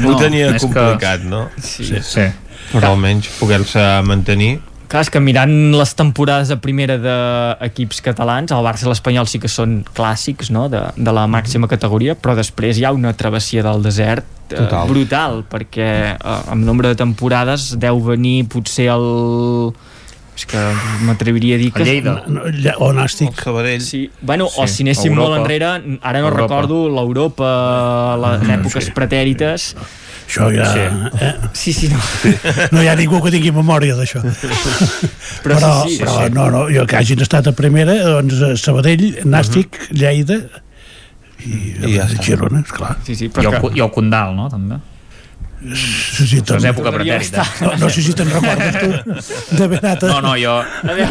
No, 0.06 0.14
ho 0.14 0.16
tenia 0.22 0.54
és 0.56 0.64
que- 0.64 0.72
complicat, 0.72 1.26
no? 1.28 1.50
Sí. 1.60 1.90
Sí. 2.00 2.30
Però 2.72 2.94
almenys 2.96 3.28
poder-se 3.42 3.84
mantenir 4.08 4.54
Clar, 4.88 5.02
és 5.02 5.10
que 5.10 5.20
mirant 5.24 5.52
les 5.74 5.94
temporades 5.98 6.52
a 6.54 6.58
primera 6.62 6.96
d'equips 7.02 8.02
catalans, 8.06 8.52
el 8.54 8.62
Barça 8.66 8.86
i 8.86 8.90
l'Espanyol 8.92 9.26
sí 9.28 9.40
que 9.42 9.50
són 9.50 9.80
clàssics 9.98 10.52
no? 10.54 10.68
de, 10.70 10.84
de 10.96 11.12
la 11.16 11.26
màxima 11.32 11.68
categoria, 11.72 12.14
però 12.16 12.36
després 12.38 12.78
hi 12.78 12.86
ha 12.86 12.92
una 12.94 13.14
travessia 13.18 13.64
del 13.66 13.82
desert 13.82 14.24
eh, 14.52 14.60
Total. 14.60 14.86
brutal, 14.92 15.42
perquè 15.50 15.90
eh, 16.14 16.38
amb 16.54 16.64
nombre 16.68 16.92
de 16.94 17.00
temporades 17.02 17.72
deu 17.82 18.00
venir 18.06 18.46
potser 18.52 18.92
el... 18.94 19.74
És 20.36 20.44
que 20.52 20.60
m'atreviria 21.08 21.56
a 21.56 21.60
dir 21.62 21.70
que... 21.72 21.80
El 21.80 21.88
Lleida. 21.88 22.14
No, 22.28 22.42
lla- 22.52 22.74
o 22.84 22.90
Nàstic. 22.92 23.30
el 23.32 23.44
Sabadell. 23.46 23.82
Sí, 23.82 24.02
bueno, 24.20 24.50
sí, 24.52 24.60
o 24.60 24.66
Sí, 24.68 24.74
si 24.74 24.84
anéssim 24.84 25.14
Europa. 25.14 25.30
molt 25.30 25.40
enrere, 25.46 25.70
ara 26.04 26.20
no 26.20 26.28
Europa. 26.28 26.42
recordo 26.44 26.80
l'Europa, 26.92 27.52
les 28.20 28.42
Mm, 28.44 28.52
èpoques 28.60 28.90
sí. 28.90 28.92
pretèrites. 28.98 29.70
Això 30.26 30.50
ja... 30.54 30.66
Sí. 30.74 30.84
Eh? 31.22 31.34
Sí, 31.54 31.74
sí, 31.74 31.90
no. 31.92 32.02
No 32.74 32.84
hi 32.84 32.90
ha 32.90 32.96
ningú 32.98 33.22
que 33.24 33.32
tingui 33.34 33.54
memòria 33.56 33.96
d'això. 33.98 34.24
Però 34.26 34.58
però, 35.46 35.72
sí, 35.86 35.96
sí, 35.96 36.04
però 36.04 36.18
sí. 36.26 36.34
no, 36.36 36.50
no, 36.54 36.66
jo 36.74 36.86
que 36.90 37.00
hagin 37.00 37.22
estat 37.26 37.52
a 37.52 37.56
primera, 37.58 37.96
doncs 38.04 38.42
eh, 38.42 38.54
Sabadell, 38.60 39.06
Nàstic, 39.30 39.80
Lleida 39.94 40.42
i, 41.46 41.76
I 41.86 41.96
ja 41.98 42.10
està. 42.10 42.26
Girona, 42.26 42.64
esclar. 42.66 42.96
Sí, 43.06 43.16
sí, 43.16 43.30
I 43.30 43.34
però 43.34 43.54
el, 43.54 43.62
que... 43.62 43.74
I 43.78 43.86
el 43.86 43.94
Condal, 43.94 44.36
no? 44.38 44.50
També. 44.52 44.82
Sí, 45.76 46.28
sí, 46.28 46.40
Això 46.42 46.58
és 46.60 46.66
època 46.70 46.92
pretèrita. 46.94 47.44
no, 47.64 47.72
no 47.82 47.90
sé 47.90 48.04
si 48.06 48.14
te'n 48.18 48.30
recordes 48.30 48.76
tu 48.80 49.58
d'haver 49.58 49.80
anat 49.82 50.04
a... 50.06 50.10
No, 50.14 50.20
no, 50.22 50.34
jo, 50.40 50.56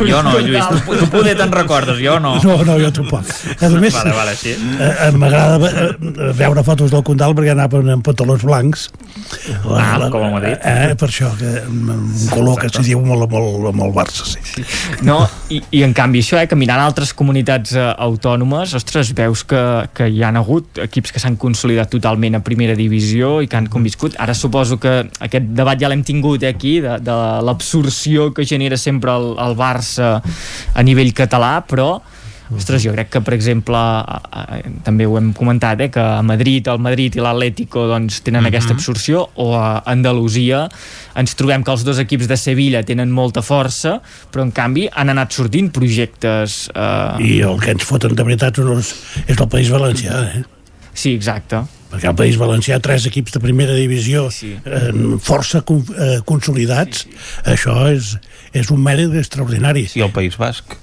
jo 0.07 0.21
no, 0.23 0.35
Lluís, 0.39 0.65
tu, 0.87 0.97
tu 1.01 1.09
poder 1.13 1.35
te'n 1.39 1.53
recordes, 1.55 1.99
jo 2.05 2.19
no. 2.23 2.37
No, 2.45 2.57
no, 2.67 2.77
jo 2.81 2.91
tampoc. 2.95 3.27
A 3.59 3.71
més, 3.75 3.95
Vale, 3.97 4.13
vale, 4.17 4.35
sí. 4.39 4.55
eh, 4.55 4.91
eh, 5.09 5.11
m'agrada 5.19 5.71
eh, 5.71 6.33
veure 6.39 6.65
fotos 6.67 6.93
del 6.95 7.03
Condal 7.07 7.35
perquè 7.37 7.55
anaven 7.55 7.91
amb 7.97 8.05
pantalons 8.07 8.45
blancs. 8.47 8.87
Ah, 9.75 9.99
com 10.13 10.23
a 10.27 10.31
Madrid. 10.37 10.57
Eh, 10.63 10.95
per 11.01 11.09
això, 11.11 11.31
que 11.39 11.53
un 11.71 12.13
color 12.31 12.61
que 12.63 12.71
s'hi 12.73 12.85
diu 12.91 13.03
molt, 13.05 13.27
molt, 13.33 13.71
molt 13.75 13.95
Barça, 13.95 14.25
sí. 14.27 14.65
No, 15.07 15.21
i, 15.55 15.61
i 15.79 15.83
en 15.87 15.93
canvi 15.97 16.23
això, 16.25 16.39
eh, 16.43 16.49
que 16.51 16.59
mirant 16.59 16.83
altres 16.83 17.13
comunitats 17.17 17.75
eh, 17.79 17.85
autònomes, 18.07 18.75
ostres, 18.79 19.13
veus 19.17 19.45
que, 19.49 19.61
que 19.95 20.09
hi 20.11 20.23
han 20.27 20.39
hagut 20.41 20.81
equips 20.85 21.15
que 21.15 21.23
s'han 21.23 21.37
consolidat 21.41 21.93
totalment 21.95 22.39
a 22.39 22.43
primera 22.45 22.75
divisió 22.79 23.37
i 23.45 23.49
que 23.51 23.59
han 23.59 23.69
conviscut. 23.73 24.17
Ara 24.23 24.35
suposo 24.45 24.79
que 24.81 24.97
aquest 25.25 25.53
debat 25.57 25.81
ja 25.81 25.91
l'hem 25.93 26.05
tingut 26.07 26.45
eh, 26.45 26.53
aquí, 26.55 26.79
de, 26.85 26.99
de 27.05 27.21
l'absorció 27.47 28.31
que 28.37 28.47
genera 28.49 28.79
sempre 28.81 29.15
el, 29.17 29.33
el 29.41 29.57
Barça 29.59 30.19
a 30.21 30.87
nivell 30.87 31.15
català, 31.17 31.57
però 31.67 31.97
Ostres, 32.53 32.83
jo 32.85 32.93
crec 32.93 33.09
que, 33.09 33.21
per 33.25 33.33
exemple, 33.35 33.77
a, 33.79 34.19
a, 34.21 34.59
també 34.85 35.07
ho 35.09 35.17
hem 35.17 35.31
comentat, 35.37 35.81
eh, 35.81 35.89
que 35.93 36.03
a 36.03 36.21
Madrid, 36.27 36.69
el 36.69 36.81
Madrid 36.83 37.17
i 37.17 37.23
l'Atlético 37.25 37.87
doncs, 37.89 38.21
tenen 38.27 38.45
aquesta 38.45 38.75
absorció, 38.77 39.25
o 39.41 39.55
a 39.57 39.81
Andalusia 39.91 40.67
ens 41.19 41.35
trobem 41.39 41.65
que 41.65 41.73
els 41.73 41.87
dos 41.87 42.01
equips 42.03 42.29
de 42.29 42.37
Sevilla 42.37 42.85
tenen 42.85 43.13
molta 43.15 43.43
força, 43.43 43.97
però 44.31 44.45
en 44.45 44.53
canvi 44.55 44.87
han 44.93 45.13
anat 45.15 45.33
sortint 45.33 45.73
projectes... 45.75 46.67
Eh... 46.75 47.25
I 47.25 47.39
el 47.49 47.63
que 47.63 47.73
ens 47.75 47.87
foten 47.89 48.13
de 48.15 48.29
veritat 48.29 48.61
és 48.61 49.39
el 49.39 49.49
País 49.49 49.73
Valencià, 49.73 50.21
eh? 50.35 50.45
Sí, 50.93 51.15
exacte. 51.17 51.65
Perquè 51.95 52.11
al 52.11 52.17
País 52.19 52.37
Valencià 52.41 52.81
tres 52.83 53.07
equips 53.07 53.33
de 53.37 53.41
primera 53.41 53.75
divisió 53.79 54.29
Sí. 54.35 54.55
eh, 54.65 54.93
força 55.23 55.63
con, 55.63 55.85
eh, 55.97 56.21
consolidats 56.27 57.07
això 57.45 57.87
és, 57.93 58.17
és 58.53 58.71
un 58.75 58.83
mèrit 58.83 59.15
extraordinari 59.15 59.89
i 59.95 60.03
el 60.05 60.11
País 60.15 60.37
Basc 60.37 60.77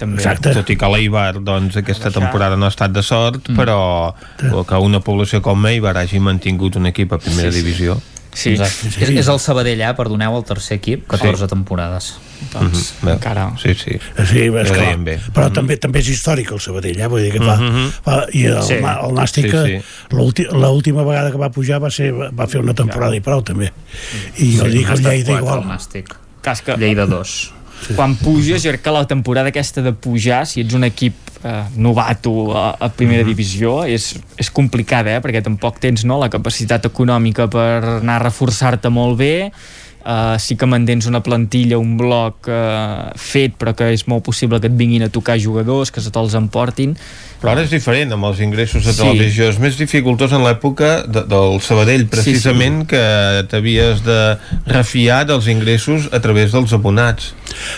també. 0.00 0.16
Exacte. 0.16 0.54
tot 0.56 0.70
i 0.72 0.76
que 0.80 0.88
l'Eibar 0.88 1.42
doncs, 1.44 1.76
aquesta 1.76 2.10
temporada 2.10 2.56
no 2.56 2.64
ha 2.64 2.72
estat 2.72 2.92
de 2.92 3.02
sort 3.04 3.50
mm. 3.50 3.56
però 3.58 4.14
que 4.66 4.78
una 4.80 5.00
població 5.04 5.42
com 5.44 5.66
Eibar 5.66 5.96
hagi 6.00 6.20
mantingut 6.20 6.76
un 6.80 6.86
equip 6.86 7.12
a 7.12 7.18
primera 7.18 7.50
Sí, 7.52 7.58
sí. 7.58 7.64
divisió 7.64 7.98
Sí. 8.32 8.50
Exacte. 8.54 8.88
És, 9.02 9.10
és 9.10 9.28
el 9.28 9.38
Sabadell, 9.42 9.80
eh? 9.82 9.92
Perdoneu, 9.98 10.36
el 10.38 10.44
tercer 10.46 10.76
equip, 10.78 11.06
14 11.10 11.48
temporades. 11.50 12.12
Doncs, 12.52 12.94
Bé, 13.02 13.12
encara... 13.12 13.48
sí, 13.60 13.74
sí, 13.74 13.98
Sí, 14.30 14.44
és 14.48 14.70
clar. 14.70 14.96
bé. 15.04 15.18
però 15.34 15.50
també 15.52 15.76
també 15.76 15.98
és 16.00 16.08
històric 16.08 16.52
el 16.54 16.60
Sabadell, 16.62 17.00
eh? 17.00 17.08
vull 17.10 17.20
dir 17.26 17.32
que 17.34 17.40
fa, 17.42 17.56
Mhm. 17.56 17.90
fa 18.04 18.14
i 18.32 18.44
el, 18.46 18.62
Sí. 18.62 18.68
sí. 18.68 18.80
el 18.80 19.12
Nàstic 19.18 19.50
Sí, 19.50 19.50
sí, 19.50 19.78
sí. 19.82 20.46
l'última 20.56 21.02
vegada 21.04 21.30
que 21.30 21.36
va 21.38 21.50
pujar 21.50 21.82
va 21.82 21.90
ser 21.90 22.12
va 22.14 22.46
fer 22.46 22.60
una 22.62 22.72
temporada 22.74 23.14
i 23.16 23.20
prou 23.20 23.42
també 23.42 23.72
i 24.38 24.56
jo 24.56 24.64
dic 24.64 24.88
ha 24.88 24.94
el 24.94 25.02
Lleida 25.02 25.36
igual 25.38 25.62
el 25.62 25.68
Nàstic. 25.68 26.14
Cas 26.40 26.62
que 26.62 26.76
Lleida 26.78 27.04
2. 27.06 27.52
quan 27.96 28.14
puges, 28.16 28.62
jo 28.62 28.70
crec 28.70 28.82
que 28.82 28.90
la 28.90 29.06
temporada 29.06 29.48
aquesta 29.48 29.82
de 29.82 29.92
pujar, 29.92 30.46
si 30.46 30.60
ets 30.62 30.74
un 30.74 30.84
equip 30.84 31.14
eh, 31.44 31.64
novato 31.76 32.52
a, 32.56 32.76
a 32.78 32.88
primera 32.88 33.24
divisió, 33.24 33.84
és, 33.84 34.14
és 34.36 34.50
complicada, 34.50 35.16
eh? 35.16 35.20
perquè 35.20 35.42
tampoc 35.42 35.78
tens 35.80 36.04
no, 36.04 36.18
la 36.20 36.30
capacitat 36.32 36.86
econòmica 36.90 37.48
per 37.50 38.00
anar 38.00 38.20
a 38.20 38.24
reforçar-te 38.28 38.88
molt 38.92 39.18
bé, 39.18 39.50
Uh, 40.00 40.38
sí 40.40 40.54
que 40.56 40.64
mantens 40.64 41.04
una 41.10 41.20
plantilla, 41.20 41.76
un 41.76 41.98
bloc 42.00 42.46
uh, 42.48 43.10
fet, 43.20 43.52
però 43.60 43.74
que 43.76 43.90
és 43.92 44.06
molt 44.08 44.24
possible 44.24 44.56
que 44.56 44.70
et 44.70 44.76
vinguin 44.78 45.02
a 45.04 45.10
tocar 45.12 45.34
jugadors, 45.36 45.90
que 45.92 46.00
se 46.00 46.08
te'ls 46.08 46.32
emportin. 46.38 46.94
Però 47.42 47.52
ara 47.52 47.66
és 47.66 47.68
diferent 47.68 48.14
amb 48.16 48.24
els 48.30 48.40
ingressos 48.40 48.86
de 48.88 48.94
Sí. 48.94 49.02
televisió. 49.02 49.50
És 49.52 49.58
més 49.60 49.76
dificultós 49.76 50.32
en 50.32 50.40
l'època 50.40 51.04
de, 51.04 51.26
del 51.28 51.60
Sabadell, 51.60 52.06
precisament, 52.08 52.86
que 52.88 53.44
t'havies 53.52 54.00
de 54.08 54.38
refiar 54.72 55.26
dels 55.28 55.52
ingressos 55.52 56.08
a 56.16 56.22
través 56.24 56.56
dels 56.56 56.72
abonats, 56.72 57.34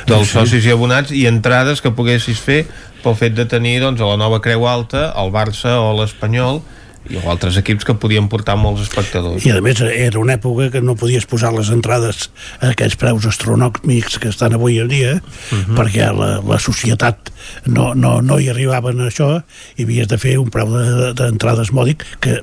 dels 0.06 0.28
Sí. 0.30 0.38
socis 0.38 0.70
i 0.70 0.70
abonats, 0.70 1.10
i 1.10 1.26
entrades 1.26 1.82
que 1.82 1.90
poguessis 1.90 2.38
fer 2.38 2.68
pel 3.02 3.16
fet 3.18 3.34
de 3.34 3.44
tenir 3.50 3.80
doncs, 3.82 4.00
a 4.00 4.06
la 4.06 4.16
nova 4.20 4.40
Creu 4.40 4.66
Alta, 4.68 5.12
el 5.18 5.32
Barça 5.34 5.78
o 5.82 5.92
l'Espanyol, 6.00 6.62
i 7.10 7.16
o 7.18 7.22
altres 7.32 7.56
equips 7.58 7.82
que 7.82 7.96
podien 7.98 8.28
portar 8.30 8.54
molts 8.54 8.84
espectadors. 8.84 9.42
i 9.44 9.50
a 9.50 9.56
més 9.60 9.80
era 9.82 10.20
una 10.20 10.36
època 10.38 10.68
que 10.70 10.80
no 10.80 10.94
podies 10.94 11.24
posar 11.26 11.50
les 11.52 11.66
entrades 11.74 12.28
a 12.60 12.68
aquells 12.70 12.94
preus 12.94 13.26
astronòmics 13.26 14.20
que 14.22 14.28
estan 14.30 14.54
avui 14.54 14.78
en 14.78 14.86
dia 14.86 15.16
Mhm. 15.50 15.74
perquè 15.74 16.06
la, 16.14 16.40
la 16.46 16.58
societat 16.62 17.32
no, 17.66 17.92
no, 17.98 18.20
no 18.22 18.38
hi 18.38 18.48
arribaven 18.50 19.00
a 19.00 19.08
això 19.10 19.42
i 19.76 19.82
havies 19.82 20.06
de 20.06 20.16
fer 20.16 20.36
un 20.38 20.48
preu 20.48 20.70
de- 20.70 21.12
d'entrades 21.18 21.72
mòdic 21.74 22.04
que 22.20 22.38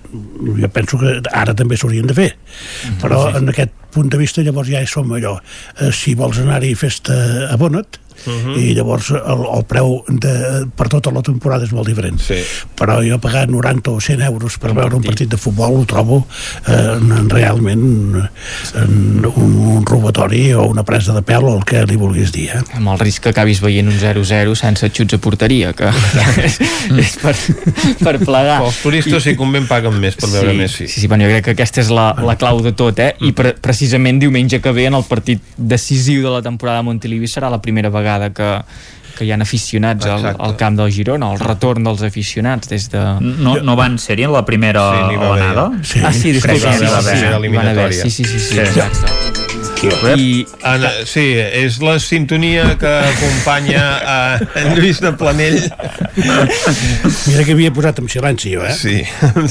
jo 0.60 0.70
penso 0.76 1.00
que 1.00 1.22
ara 1.32 1.56
també 1.56 1.78
s'haurien 1.78 2.06
de 2.08 2.14
fer 2.14 2.36
Mhm. 2.36 3.00
però 3.00 3.34
en 3.38 3.48
aquest 3.48 3.72
punt 3.96 4.12
de 4.12 4.18
vista 4.18 4.42
llavors 4.44 4.68
ja 4.68 4.86
som 4.86 5.08
allò 5.10 5.40
eh, 5.80 5.92
si 5.94 6.16
vols 6.16 6.38
anar-hi 6.38 6.76
fes-te 6.76 7.16
abona't 7.50 7.96
Mhm. 8.26 8.58
i 8.60 8.74
llavors 8.78 9.12
el, 9.12 9.46
el 9.56 9.66
preu 9.70 10.04
de, 10.08 10.34
per 10.76 10.90
tota 10.92 11.12
la 11.16 11.22
temporada 11.26 11.66
és 11.66 11.74
molt 11.76 11.88
diferent 11.88 12.20
Sí. 12.20 12.42
però 12.76 13.00
jo 13.06 13.20
pagar 13.20 13.48
90 13.50 13.92
o 13.92 14.00
100 14.02 14.22
euros 14.28 14.58
per 14.58 14.74
veure 14.74 14.96
un 14.96 15.04
partit 15.04 15.30
de 15.30 15.38
futbol 15.38 15.80
ho 15.80 15.86
trobo 15.86 16.26
eh, 16.68 16.98
realment 17.30 18.20
en, 18.76 19.26
un, 19.36 19.56
un 19.78 19.86
robatori 19.86 20.54
o 20.54 20.66
una 20.68 20.84
presa 20.84 21.14
de 21.14 21.22
pèl 21.22 21.44
o 21.44 21.56
el 21.58 21.64
que 21.66 21.86
li 21.86 21.96
vulguis 21.96 22.32
dir 22.36 22.50
eh? 22.56 22.64
amb 22.76 22.94
el 22.94 23.00
risc 23.00 23.24
que 23.24 23.30
acabis 23.34 23.62
veient 23.62 23.88
un 23.88 23.98
0-0 24.00 24.56
sense 24.56 24.90
xuts 24.90 25.16
a 25.16 25.20
porteria, 25.22 25.72
que 25.78 25.90
és, 26.44 26.58
és 27.04 27.16
per, 27.22 27.36
per 28.02 28.16
plegar. 28.22 28.60
Els 28.66 28.80
turistes, 28.84 29.24
si 29.24 29.36
convé, 29.40 29.62
paguen 29.70 30.00
més 30.02 30.18
per 30.20 30.30
veure 30.32 30.56
Messi. 30.58 30.88
Sí, 30.88 31.04
sí, 31.04 31.08
bueno, 31.12 31.28
jo 31.28 31.34
crec 31.34 31.46
que 31.50 31.56
aquesta 31.58 31.84
és 31.84 31.92
la, 31.94 32.10
la 32.26 32.36
clau 32.40 32.62
de 32.66 32.74
tot, 32.78 33.00
eh? 33.04 33.12
I 33.26 33.32
pre 33.38 33.54
precisament 33.60 34.20
diumenge 34.22 34.62
que 34.64 34.74
ve, 34.76 34.88
en 34.90 34.98
el 34.98 35.06
partit 35.08 35.44
decisiu 35.58 36.24
de 36.26 36.34
la 36.34 36.42
temporada 36.46 36.82
a 36.82 36.88
Montilivi, 36.88 37.30
serà 37.30 37.52
la 37.52 37.62
primera 37.62 37.92
vegada 37.94 38.09
que, 38.36 38.50
que 39.18 39.26
hi 39.28 39.32
han 39.36 39.42
aficionats 39.44 40.06
al, 40.08 40.20
Exacte. 40.20 40.44
al 40.48 40.56
camp 40.56 40.78
del 40.80 40.92
Girona, 40.96 41.32
el 41.36 41.40
retorn 41.40 41.84
dels 41.84 42.02
aficionats 42.08 42.70
des 42.72 42.90
de... 42.94 43.02
No, 43.22 43.58
no 43.62 43.76
van 43.76 43.98
ser-hi 44.00 44.24
en 44.30 44.34
la 44.34 44.46
primera 44.48 44.86
Sí, 45.10 45.16
onada? 45.16 45.68
Sí. 45.84 46.00
Ah, 46.04 46.14
sí, 46.14 46.32
disculpa, 46.32 46.58
Crec 46.58 46.72
que 46.72 46.78
sí, 46.78 46.84
n'hi 46.86 46.92
va 46.92 46.98
haver. 47.04 47.16
sí, 47.16 47.20
sí, 47.20 47.28
Era 47.28 47.38
hi 47.38 47.56
van 47.56 47.68
haver, 47.68 47.90
eliminatòria. 47.90 48.02
sí, 48.04 48.10
sí, 48.10 48.24
sí, 48.24 48.40
sí, 48.40 48.54
Sí. 48.56 48.60
exacte. 48.60 49.39
I, 49.88 50.46
En, 50.68 50.84
sí, 51.08 51.24
és 51.40 51.78
la 51.80 51.94
sintonia 52.04 52.74
que 52.80 52.90
acompanya 52.90 53.84
a 54.04 54.18
en 54.60 54.74
Lluís 54.76 55.00
de 55.00 55.12
Planell. 55.16 55.62
mira 57.28 57.44
que 57.46 57.54
havia 57.56 57.72
posat 57.74 58.00
en 58.02 58.10
silenci 58.12 58.52
jo 58.56 58.66
eh? 58.68 58.74
Sí, 58.76 58.98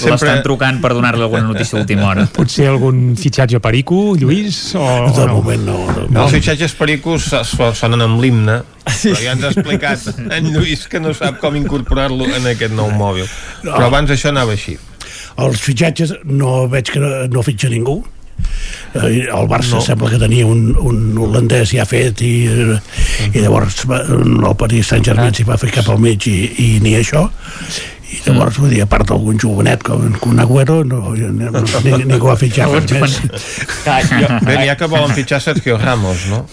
L'estan 0.04 0.42
trucant 0.44 0.80
per 0.82 0.92
donar-li 0.96 1.22
alguna 1.24 1.46
notícia 1.48 1.78
d'última 1.78 2.08
hora. 2.10 2.26
Potser 2.34 2.68
algun 2.72 3.14
fitxatge 3.18 3.60
perico, 3.64 4.14
Lluís? 4.20 4.58
O, 4.76 4.84
de 5.16 5.26
no? 5.26 5.38
moment 5.40 5.64
no, 5.64 5.78
no, 5.92 6.06
No. 6.08 6.26
Els 6.26 6.36
fitxatges 6.36 6.74
pericos 6.78 7.30
so- 7.32 7.72
sonen 7.76 8.02
amb 8.04 8.20
l'himne, 8.22 8.60
però 8.84 9.16
ja 9.22 9.32
ens 9.36 9.44
ha 9.48 9.54
explicat 9.54 10.06
en 10.28 10.52
Lluís 10.54 10.86
que 10.92 11.00
no 11.00 11.14
sap 11.16 11.40
com 11.40 11.56
incorporar-lo 11.56 12.28
en 12.36 12.46
aquest 12.52 12.74
nou 12.76 12.90
mòbil. 12.92 13.26
Però 13.64 13.86
abans 13.88 14.10
això 14.12 14.28
anava 14.34 14.52
així. 14.56 14.76
els 15.38 15.60
fitxatges 15.62 16.12
no 16.26 16.66
veig 16.68 16.88
que 16.90 16.98
no, 17.00 17.10
no 17.30 17.42
fitxa 17.46 17.68
ningú 17.70 18.00
el 18.94 19.48
Barça 19.50 19.74
No. 19.76 19.80
sembla 19.84 20.08
que 20.10 20.18
tenia 20.22 20.46
un, 20.48 20.72
un 20.80 21.18
holandès 21.18 21.72
ja 21.76 21.84
fet 21.88 22.22
i, 22.24 22.32
eh, 22.48 22.78
i 23.34 23.42
llavors 23.44 23.82
va, 23.90 24.00
el 24.08 24.56
Paris 24.56 24.88
Saint-Germain 24.94 25.34
s'hi 25.36 25.44
va 25.48 25.58
ficar 25.60 25.84
pel 25.86 25.98
mig 26.00 26.24
i, 26.30 26.36
i 26.64 26.68
ni 26.80 26.94
això 26.96 27.26
i 28.08 28.22
llavors, 28.24 28.56
vull 28.56 28.70
dir, 28.72 28.80
a 28.80 28.86
part 28.88 29.04
d'algun 29.10 29.36
jovenet 29.36 29.82
com 29.84 30.06
un 30.30 30.38
Agüero, 30.40 30.78
no, 30.88 31.10
no, 31.12 31.50
ningú 32.08 32.30
ha 32.32 32.36
fitxat 32.40 32.72
res 32.72 32.88
més. 32.96 33.18
jo, 33.20 34.30
Bé, 34.46 34.54
n'hi 34.62 34.70
ha 34.72 34.78
que 34.80 34.88
volen 34.88 35.12
fitxar 35.18 35.42
Sergio 35.44 35.76
Ramos, 35.76 36.24
no? 36.32 36.46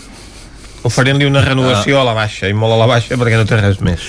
oferint-li 0.86 1.26
una 1.26 1.42
renovació 1.42 1.98
a 2.02 2.04
la 2.06 2.12
baixa, 2.14 2.46
i 2.52 2.54
molt 2.54 2.76
a 2.76 2.78
la 2.78 2.86
baixa 2.92 3.16
perquè 3.18 3.40
no 3.40 3.48
té 3.50 3.58
res 3.58 3.80
més. 3.82 4.04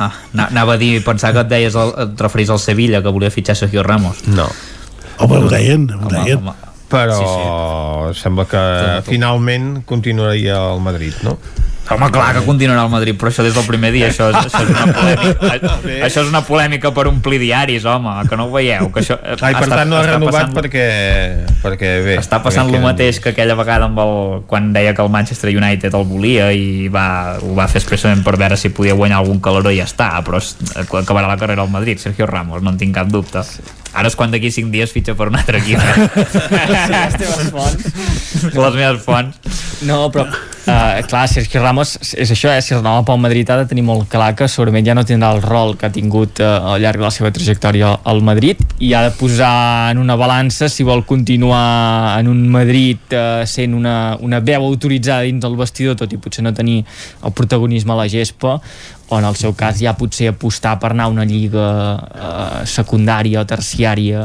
Ah, 0.00 0.08
na- 0.32 0.48
anava 0.48 0.74
a 0.74 0.80
dir, 0.80 0.96
pensava 1.04 1.36
que 1.36 1.44
et 1.44 1.52
deies 1.52 1.76
el, 1.78 1.92
et 2.08 2.24
referís 2.24 2.50
al 2.50 2.58
Sevilla, 2.58 3.02
que 3.04 3.12
volia 3.14 3.30
fitxar 3.30 3.54
Sergio 3.60 3.84
Ramos. 3.86 4.24
No. 4.26 4.48
Home, 5.22 5.36
ho 5.44 5.52
deien, 5.52 5.84
ho 5.94 6.08
deien. 6.10 6.40
Però 6.92 7.16
Sí, 7.16 7.24
sí, 7.24 8.14
sí. 8.14 8.22
sembla 8.22 8.44
que 8.46 8.62
finalment 9.08 9.82
continuaria 9.88 10.60
al 10.70 10.80
Madrid, 10.84 11.14
no? 11.24 11.38
Home, 11.92 12.06
clar 12.14 12.28
que 12.36 12.40
continuarà 12.46 12.84
al 12.86 12.88
Madrid, 12.92 13.16
però 13.18 13.28
això 13.28 13.42
des 13.44 13.52
del 13.56 13.64
primer 13.66 13.90
dia, 13.92 14.06
això 14.08 14.28
és, 14.30 14.36
això 14.46 14.60
és 14.62 14.68
una 14.70 14.84
polèmica. 14.94 15.74
això 16.06 16.22
és 16.22 16.28
una 16.30 16.40
polèmica 16.46 16.92
per 16.94 17.04
omplir 17.10 17.40
diaris, 17.42 17.84
home, 17.84 18.12
que 18.30 18.36
no 18.38 18.46
ho 18.46 18.52
veieu. 18.54 18.86
Que 18.94 19.02
això, 19.02 19.16
Ai, 19.20 19.52
per 19.52 19.64
està- 19.66 19.80
tant 19.82 19.90
no 19.90 19.98
ha 19.98 20.04
renovat 20.06 20.32
passant- 20.46 20.54
perquè, 20.56 20.86
perquè 21.60 21.90
bé. 22.06 22.14
Està 22.22 22.38
passant 22.40 22.70
el 22.72 22.80
mateix 22.80 23.18
que 23.20 23.34
aquella 23.34 23.56
vegada 23.58 23.90
amb 23.90 23.98
el, 23.98 24.14
quan 24.46 24.70
deia 24.72 24.94
que 24.94 25.02
el 25.04 25.10
Manchester 25.12 25.50
United 25.52 25.92
el 25.98 26.06
volia 26.08 26.52
i 26.54 26.86
va, 26.88 27.36
ho 27.42 27.52
va 27.58 27.66
fer 27.68 27.82
expressament 27.82 28.22
per 28.24 28.38
veure 28.40 28.56
si 28.56 28.70
podia 28.70 28.94
guanyar 28.94 29.18
algun 29.20 29.42
caloró 29.42 29.74
i 29.74 29.82
ja 29.82 29.88
està, 29.90 30.12
però 30.24 30.40
acabarà 31.02 31.26
la 31.28 31.36
carrera 31.36 31.66
al 31.66 31.74
Madrid, 31.74 31.98
Sergio 31.98 32.30
Ramos, 32.30 32.62
no 32.62 32.70
en 32.72 32.78
tinc 32.78 32.94
cap 32.94 33.10
dubte. 33.10 33.42
Ara 33.92 34.08
és 34.08 34.16
quan 34.16 34.32
d'aquí 34.32 34.50
5 34.52 34.72
dies 34.72 34.92
fitxa 34.92 35.16
per 35.18 35.28
un 35.28 35.36
altre 35.36 35.60
equip. 35.60 35.78
les 36.94 37.18
teves 37.20 37.52
fonts. 37.52 37.90
Les 38.48 38.78
meves 38.78 39.04
fonts. 39.04 39.60
No, 39.82 40.06
però 40.14 40.24
uh, 40.28 41.02
clar, 41.08 41.24
Sergio 41.28 41.62
Ramos 41.62 41.96
és 42.14 42.30
això, 42.30 42.52
eh? 42.52 42.60
si 42.62 42.74
renova 42.74 43.02
pel 43.06 43.18
Madrid 43.22 43.50
ha 43.50 43.58
de 43.60 43.66
tenir 43.70 43.82
molt 43.86 44.06
clar 44.10 44.30
que 44.38 44.46
segurament 44.50 44.86
ja 44.86 44.94
no 44.94 45.04
tindrà 45.06 45.32
el 45.34 45.42
rol 45.42 45.74
que 45.78 45.88
ha 45.88 45.92
tingut 45.94 46.38
uh, 46.42 46.72
al 46.72 46.82
llarg 46.84 47.02
de 47.02 47.06
la 47.06 47.12
seva 47.14 47.32
trajectòria 47.34 47.90
al 48.08 48.22
Madrid 48.24 48.62
i 48.78 48.92
ha 48.94 49.02
de 49.08 49.12
posar 49.18 49.90
en 49.92 50.02
una 50.02 50.16
balança 50.20 50.70
si 50.70 50.86
vol 50.86 51.04
continuar 51.08 52.18
en 52.20 52.30
un 52.30 52.46
Madrid 52.54 53.16
uh, 53.16 53.42
sent 53.48 53.74
una, 53.74 54.16
una 54.22 54.42
veu 54.44 54.68
autoritzada 54.70 55.26
dins 55.26 55.42
del 55.42 55.58
vestidor, 55.58 55.98
tot 55.98 56.14
i 56.14 56.20
potser 56.22 56.46
no 56.46 56.54
tenir 56.54 56.82
el 57.22 57.34
protagonisme 57.34 57.96
a 57.96 58.02
la 58.04 58.10
gespa 58.10 58.60
o 59.12 59.18
en 59.18 59.26
el 59.28 59.36
seu 59.36 59.52
cas 59.52 59.76
ja 59.82 59.92
potser 59.98 60.30
apostar 60.30 60.78
per 60.80 60.92
anar 60.94 61.10
a 61.10 61.12
una 61.12 61.26
lliga 61.28 61.66
uh, 62.00 62.62
secundària 62.68 63.42
o 63.42 63.48
terciària. 63.48 64.24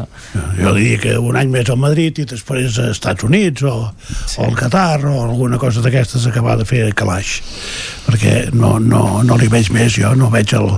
Jo 0.56 0.72
diria 0.78 1.02
que 1.04 1.16
un 1.20 1.36
any 1.36 1.52
més 1.52 1.68
al 1.74 1.80
Madrid 1.82 2.22
i 2.24 2.28
després 2.30 2.70
als 2.70 2.96
Estats 2.96 3.28
Units 3.28 3.66
o, 3.68 3.76
sí. 4.08 4.40
o 4.40 4.48
al 4.48 4.56
Qatar 4.56 5.02
o 5.10 5.18
alguna 5.26 5.60
cosa 5.60 5.84
d'aquestes 5.84 6.30
acabar 6.32 6.56
de 6.62 6.68
fer 6.70 6.86
calaix. 6.96 7.42
Perquè 8.08 8.38
no, 8.56 8.78
no, 8.80 9.04
no 9.28 9.40
li 9.40 9.52
veig 9.52 9.74
més 9.76 9.92
jo 9.98 10.14
no 10.16 10.32
veig 10.32 10.56
el, 10.56 10.72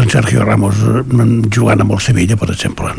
el 0.00 0.10
Sergio 0.10 0.42
Ramos 0.42 0.82
jugant 1.54 1.86
amb 1.86 1.94
el 1.94 2.02
Sevilla 2.02 2.38
per 2.40 2.50
exemple. 2.56 2.90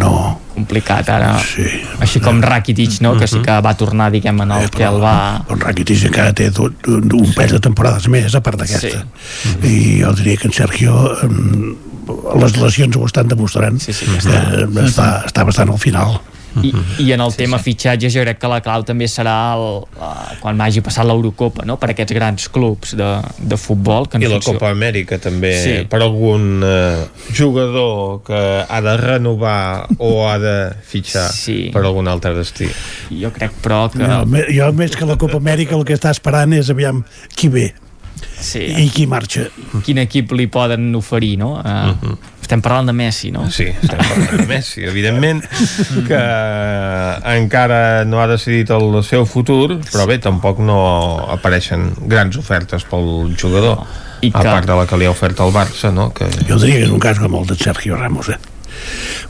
No 0.00 0.14
complicat 0.54 1.08
ara. 1.12 1.34
Sí. 1.42 1.66
així 2.02 2.22
com 2.24 2.40
Rakitic 2.44 3.00
no? 3.04 3.14
que 3.18 3.28
sí 3.30 3.40
que 3.44 3.58
va 3.64 3.74
tornar 3.78 4.10
diguem 4.14 4.42
en 4.44 4.54
el 4.58 4.68
que 4.72 4.84
el 4.88 5.00
va 5.02 5.14
el 5.48 5.60
Rakitic 5.60 6.06
encara 6.10 6.34
té 6.36 6.50
un, 6.62 7.08
un 7.08 7.32
parell 7.36 7.56
de 7.58 7.62
temporades 7.68 8.08
més 8.12 8.36
a 8.38 8.42
part 8.44 8.60
d'aquesta. 8.60 9.04
Sí. 9.04 9.56
i 9.68 9.78
jo 10.02 10.12
diria 10.18 10.40
que 10.40 10.50
en 10.50 10.56
Sergio 10.56 10.98
les 12.42 12.56
lesions 12.58 12.96
ho 12.98 13.06
estan 13.06 13.28
demostrant. 13.30 13.78
Sí, 13.82 13.94
sí, 13.94 14.08
està. 14.18 14.38
Eh, 14.58 14.68
està, 14.84 15.08
està 15.28 15.44
bastant 15.48 15.70
al 15.72 15.80
final 15.82 16.18
I, 16.62 16.72
i 17.00 17.12
en 17.14 17.20
el 17.24 17.30
sí, 17.32 17.38
tema 17.38 17.56
sí. 17.58 17.70
fitxatges 17.70 18.12
jo 18.12 18.20
crec 18.26 18.38
que 18.42 18.48
la 18.50 18.60
clau 18.60 18.82
també 18.84 19.06
serà 19.08 19.36
el, 19.56 19.64
uh, 19.96 20.34
quan 20.42 20.60
hagi 20.60 20.82
passat 20.84 21.06
l'Eurocopa 21.08 21.64
no? 21.64 21.78
per 21.80 21.90
aquests 21.94 22.12
grans 22.12 22.48
clubs 22.52 22.92
de, 22.98 23.08
de 23.38 23.56
futbol 23.56 24.08
que 24.08 24.18
I 24.20 24.26
la 24.28 24.36
funció... 24.36 24.52
Copa 24.58 24.70
Amèrica 24.74 25.18
també 25.22 25.52
Sí. 25.62 25.74
per 25.88 26.02
algun 26.02 26.62
eh, 26.66 27.06
jugador 27.32 28.22
que 28.26 28.40
ha 28.68 28.80
de 28.84 28.96
renovar 28.96 29.86
o 29.98 30.26
ha 30.28 30.38
de 30.38 30.56
fitxar 30.84 31.28
Sí. 31.32 31.70
per 31.72 31.84
algun 31.84 32.08
altre 32.08 32.34
destí 32.36 32.68
jo 33.10 33.30
crec 33.32 33.52
però 33.64 33.86
que 33.92 34.04
jo, 34.04 34.24
me- 34.26 34.46
jo 34.52 34.72
més 34.76 34.96
que 34.96 35.06
la 35.08 35.16
Copa 35.16 35.38
Amèrica 35.40 35.76
el 35.78 35.84
que 35.88 35.94
està 35.96 36.10
esperant 36.12 36.52
és 36.56 36.70
aviam 36.70 37.02
qui 37.36 37.48
ve 37.48 37.70
sí. 38.42 38.62
i 38.84 38.90
qui 38.92 39.06
marxa 39.06 39.46
quin 39.86 39.98
equip 40.02 40.32
li 40.36 40.46
poden 40.52 40.90
oferir 40.98 41.36
no? 41.40 41.54
Uh, 41.60 41.90
uh 41.90 41.96
-huh. 42.02 42.16
estem 42.42 42.60
parlant 42.60 42.86
de 42.86 42.92
Messi 42.92 43.30
no? 43.30 43.48
Sí, 43.50 43.68
estem 43.70 43.98
parlant 43.98 44.36
de 44.40 44.46
Messi, 44.46 44.84
evidentment 44.84 45.42
que 46.06 46.22
encara 47.36 48.04
no 48.04 48.20
ha 48.20 48.26
decidit 48.26 48.70
el 48.70 49.02
seu 49.04 49.26
futur, 49.26 49.78
però 49.92 50.06
bé, 50.06 50.18
tampoc 50.18 50.58
no 50.58 50.78
apareixen 51.30 51.92
grans 52.06 52.36
ofertes 52.36 52.84
pel 52.84 53.34
jugador, 53.36 53.86
I 54.20 54.30
a 54.34 54.40
que- 54.40 54.48
part 54.48 54.66
de 54.66 54.74
la 54.74 54.86
que 54.86 54.96
li 54.96 55.06
ha 55.06 55.10
ofert 55.10 55.40
el 55.40 55.52
Barça, 55.52 55.92
no? 55.92 56.12
Que... 56.12 56.26
jo 56.48 56.58
diria 56.58 56.76
que 56.76 56.84
és 56.84 56.90
un 56.90 57.00
cas 57.00 57.18
com 57.18 57.34
el 57.34 57.46
de 57.46 57.56
Sergio 57.56 57.96
Ramos 57.96 58.28
eh? 58.28 58.38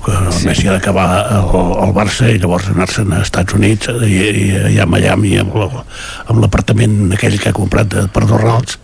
Quan 0.03 0.27
el 0.27 0.39
Messi 0.47 0.67
ha 0.69 0.73
d'acabar 0.77 1.07
al, 1.39 1.93
Barça 1.95 2.27
i 2.33 2.39
llavors 2.41 2.71
anar-se'n 2.73 3.13
als 3.15 3.29
Estats 3.29 3.55
Units 3.55 3.89
i, 4.07 4.17
i, 4.17 4.47
i 4.75 4.79
a 4.83 4.87
Miami 4.89 5.37
amb 5.39 5.55
la- 5.61 5.85
amb 6.33 6.41
l'apartament 6.43 7.13
aquell 7.15 7.37
que 7.39 7.51
ha 7.51 7.55
comprat 7.57 7.91
de, 7.93 8.07
per 8.13 8.25
dos 8.27 8.41
rals 8.41 8.79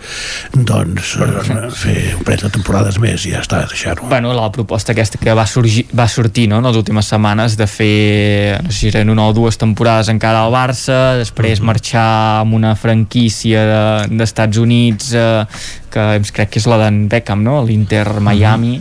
doncs 0.54 1.14
eh, 1.24 1.70
fer 1.74 1.96
un 2.18 2.22
parell 2.26 2.44
de 2.46 2.50
temporades 2.58 2.98
més 3.02 3.24
i 3.26 3.32
ja 3.34 3.40
està, 3.42 3.62
deixar-ho. 3.70 4.06
Bueno, 4.10 4.32
la 4.36 4.46
proposta 4.54 4.92
aquesta 4.94 5.18
que 5.18 5.34
va, 5.34 5.46
sorgir, 5.50 5.86
va 5.96 6.06
sortir 6.08 6.46
no, 6.52 6.60
en 6.62 6.68
les 6.68 6.76
últimes 6.78 7.08
setmanes 7.10 7.56
de 7.58 7.66
fer, 7.66 8.60
no 8.64 8.70
sé 8.70 8.78
si 8.78 8.90
eren 8.92 9.10
una 9.10 9.26
o 9.28 9.34
dues 9.36 9.58
temporades 9.58 10.08
encara 10.12 10.44
al 10.44 10.52
Barça, 10.54 11.16
després 11.18 11.60
marxar 11.64 12.06
amb 12.44 12.54
una 12.60 12.74
franquícia 12.78 13.64
de- 13.72 14.16
d'Estats 14.20 14.58
Units 14.62 15.12
eh, 15.16 15.44
que 15.90 16.06
crec 16.34 16.52
que 16.54 16.60
és 16.62 16.66
la 16.70 16.78
d'en 16.84 17.06
Beckham, 17.08 17.42
no? 17.42 17.62
l'Inter 17.66 18.06
Miami. 18.20 18.78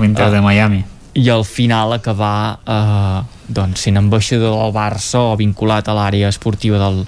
L'Inter 0.00 0.30
de 0.34 0.40
Miami 0.44 0.84
i 1.16 1.30
al 1.32 1.46
final 1.48 1.96
acabar 1.96 2.58
eh, 2.60 3.20
doncs, 3.48 3.86
sent 3.86 3.96
ambaixador 3.96 4.58
del 4.58 4.74
Barça 4.74 5.22
o 5.30 5.38
vinculat 5.38 5.88
a 5.88 5.96
l'àrea 5.96 6.28
esportiva 6.28 6.80
del, 6.82 7.04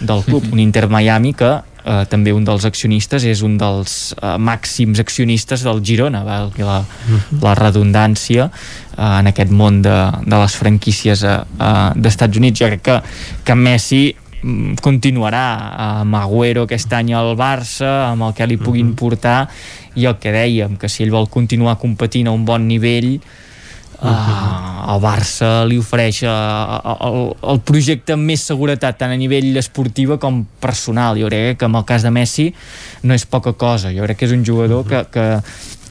del 0.00 0.22
club, 0.26 0.52
un 0.52 0.62
Inter 0.62 0.86
Miami 0.88 1.34
que 1.34 1.50
eh, 1.84 2.04
també 2.10 2.34
un 2.36 2.46
dels 2.46 2.64
accionistes 2.68 3.24
és 3.28 3.42
un 3.46 3.56
dels 3.60 3.96
eh, 4.14 4.36
màxims 4.38 5.02
accionistes 5.02 5.64
del 5.66 5.82
Girona, 5.84 6.22
valgui 6.26 6.66
la, 6.66 6.80
la 7.42 7.56
redundància 7.58 8.48
eh, 8.50 9.10
en 9.10 9.30
aquest 9.32 9.50
món 9.50 9.82
de, 9.82 9.98
de 10.26 10.42
les 10.44 10.56
franquícies 10.62 11.24
eh, 11.24 11.36
eh, 11.58 11.86
d'Estats 11.96 12.40
Units. 12.40 12.60
Jo 12.60 12.70
crec 12.70 12.84
que, 12.86 12.98
que 13.44 13.58
Messi 13.58 14.02
mm, 14.14 14.80
continuarà 14.84 15.44
amb 16.00 16.20
Agüero 16.20 16.68
aquest 16.68 16.92
any 16.96 17.14
al 17.16 17.34
Barça, 17.40 18.12
amb 18.12 18.28
el 18.28 18.36
que 18.38 18.46
li 18.50 18.60
puguin 18.60 18.94
portar 18.98 19.40
i 19.98 20.06
el 20.06 20.18
que 20.22 20.32
dèiem, 20.34 20.76
que 20.78 20.88
si 20.88 21.04
ell 21.04 21.14
vol 21.14 21.28
continuar 21.32 21.78
competint 21.80 22.30
a 22.30 22.34
un 22.34 22.44
bon 22.46 22.66
nivell 22.68 23.16
uh, 23.16 24.92
el 24.94 25.02
Barça 25.02 25.50
li 25.68 25.78
ofereix 25.80 26.22
uh, 26.24 26.94
el, 27.08 27.18
el 27.52 27.60
projecte 27.66 28.16
amb 28.16 28.30
més 28.30 28.44
seguretat 28.46 29.00
tant 29.00 29.12
a 29.12 29.18
nivell 29.20 29.52
esportiva 29.60 30.18
com 30.22 30.42
personal. 30.62 31.20
Jo 31.20 31.30
crec 31.30 31.60
que 31.60 31.68
en 31.68 31.76
el 31.78 31.86
cas 31.88 32.06
de 32.06 32.14
Messi 32.14 32.50
no 33.04 33.16
és 33.16 33.26
poca 33.26 33.54
cosa, 33.58 33.92
jo 33.94 34.06
crec 34.06 34.22
que 34.22 34.30
és 34.30 34.34
un 34.36 34.44
jugador 34.46 34.86
que, 34.88 35.04
que, 35.12 35.28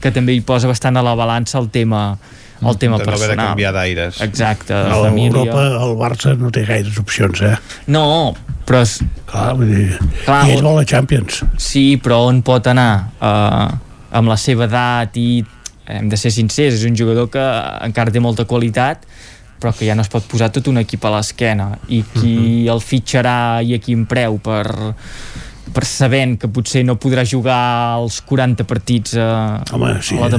que 0.00 0.14
també 0.14 0.36
hi 0.36 0.44
posa 0.46 0.70
bastant 0.70 1.00
a 1.00 1.06
la 1.06 1.16
balança 1.18 1.58
el 1.60 1.70
tema 1.70 2.18
el 2.60 2.76
tema 2.76 2.98
de 2.98 3.06
no 3.06 3.12
haver 3.12 3.20
de 3.20 3.26
personal. 3.26 3.46
canviar 3.54 3.72
d'aires. 3.72 4.20
exacte, 4.20 4.74
a 4.74 4.96
Europa 5.08 5.62
el 5.80 5.94
Barça 5.96 6.34
no 6.36 6.50
té 6.52 6.66
gaires 6.68 6.98
opcions 7.00 7.40
eh? 7.40 7.54
no, 7.88 8.34
però 8.68 8.82
és, 8.84 8.98
clar, 9.26 9.54
vull 9.56 9.70
dir, 9.72 9.86
Clar, 10.26 10.42
i 10.46 10.52
ell 10.54 10.60
vol 10.62 10.76
la 10.78 10.84
Champions. 10.84 11.40
Sí, 11.58 11.96
però 12.02 12.20
on 12.28 12.42
pot 12.46 12.68
anar? 12.70 12.92
Uh, 13.18 13.89
amb 14.10 14.28
la 14.28 14.36
seva 14.40 14.66
edat 14.68 15.16
i 15.16 15.44
hem 15.90 16.08
de 16.10 16.16
ser 16.20 16.30
sincers, 16.30 16.78
és 16.78 16.86
un 16.86 16.96
jugador 16.96 17.30
que 17.32 17.42
encara 17.86 18.12
té 18.14 18.22
molta 18.22 18.46
qualitat 18.46 19.06
però 19.60 19.74
que 19.76 19.84
ja 19.84 19.94
no 19.94 20.00
es 20.00 20.08
pot 20.08 20.24
posar 20.24 20.48
tot 20.54 20.70
un 20.72 20.80
equip 20.80 21.04
a 21.04 21.12
l'esquena 21.12 21.68
i 21.88 22.02
qui 22.14 22.64
-huh. 22.64 22.72
el 22.72 22.80
fitxarà 22.80 23.60
i 23.62 23.74
a 23.74 23.78
quin 23.78 24.06
preu 24.06 24.38
per, 24.38 24.94
per 25.72 25.84
sabent 25.84 26.38
que 26.40 26.48
potser 26.48 26.84
no 26.84 26.96
podrà 26.96 27.24
jugar 27.24 27.98
els 28.00 28.22
40 28.22 28.64
partits 28.64 29.14
a, 29.14 29.62
Home, 29.72 30.02
sí, 30.02 30.16
a 30.16 30.20
la 30.20 30.26
eh? 30.26 30.30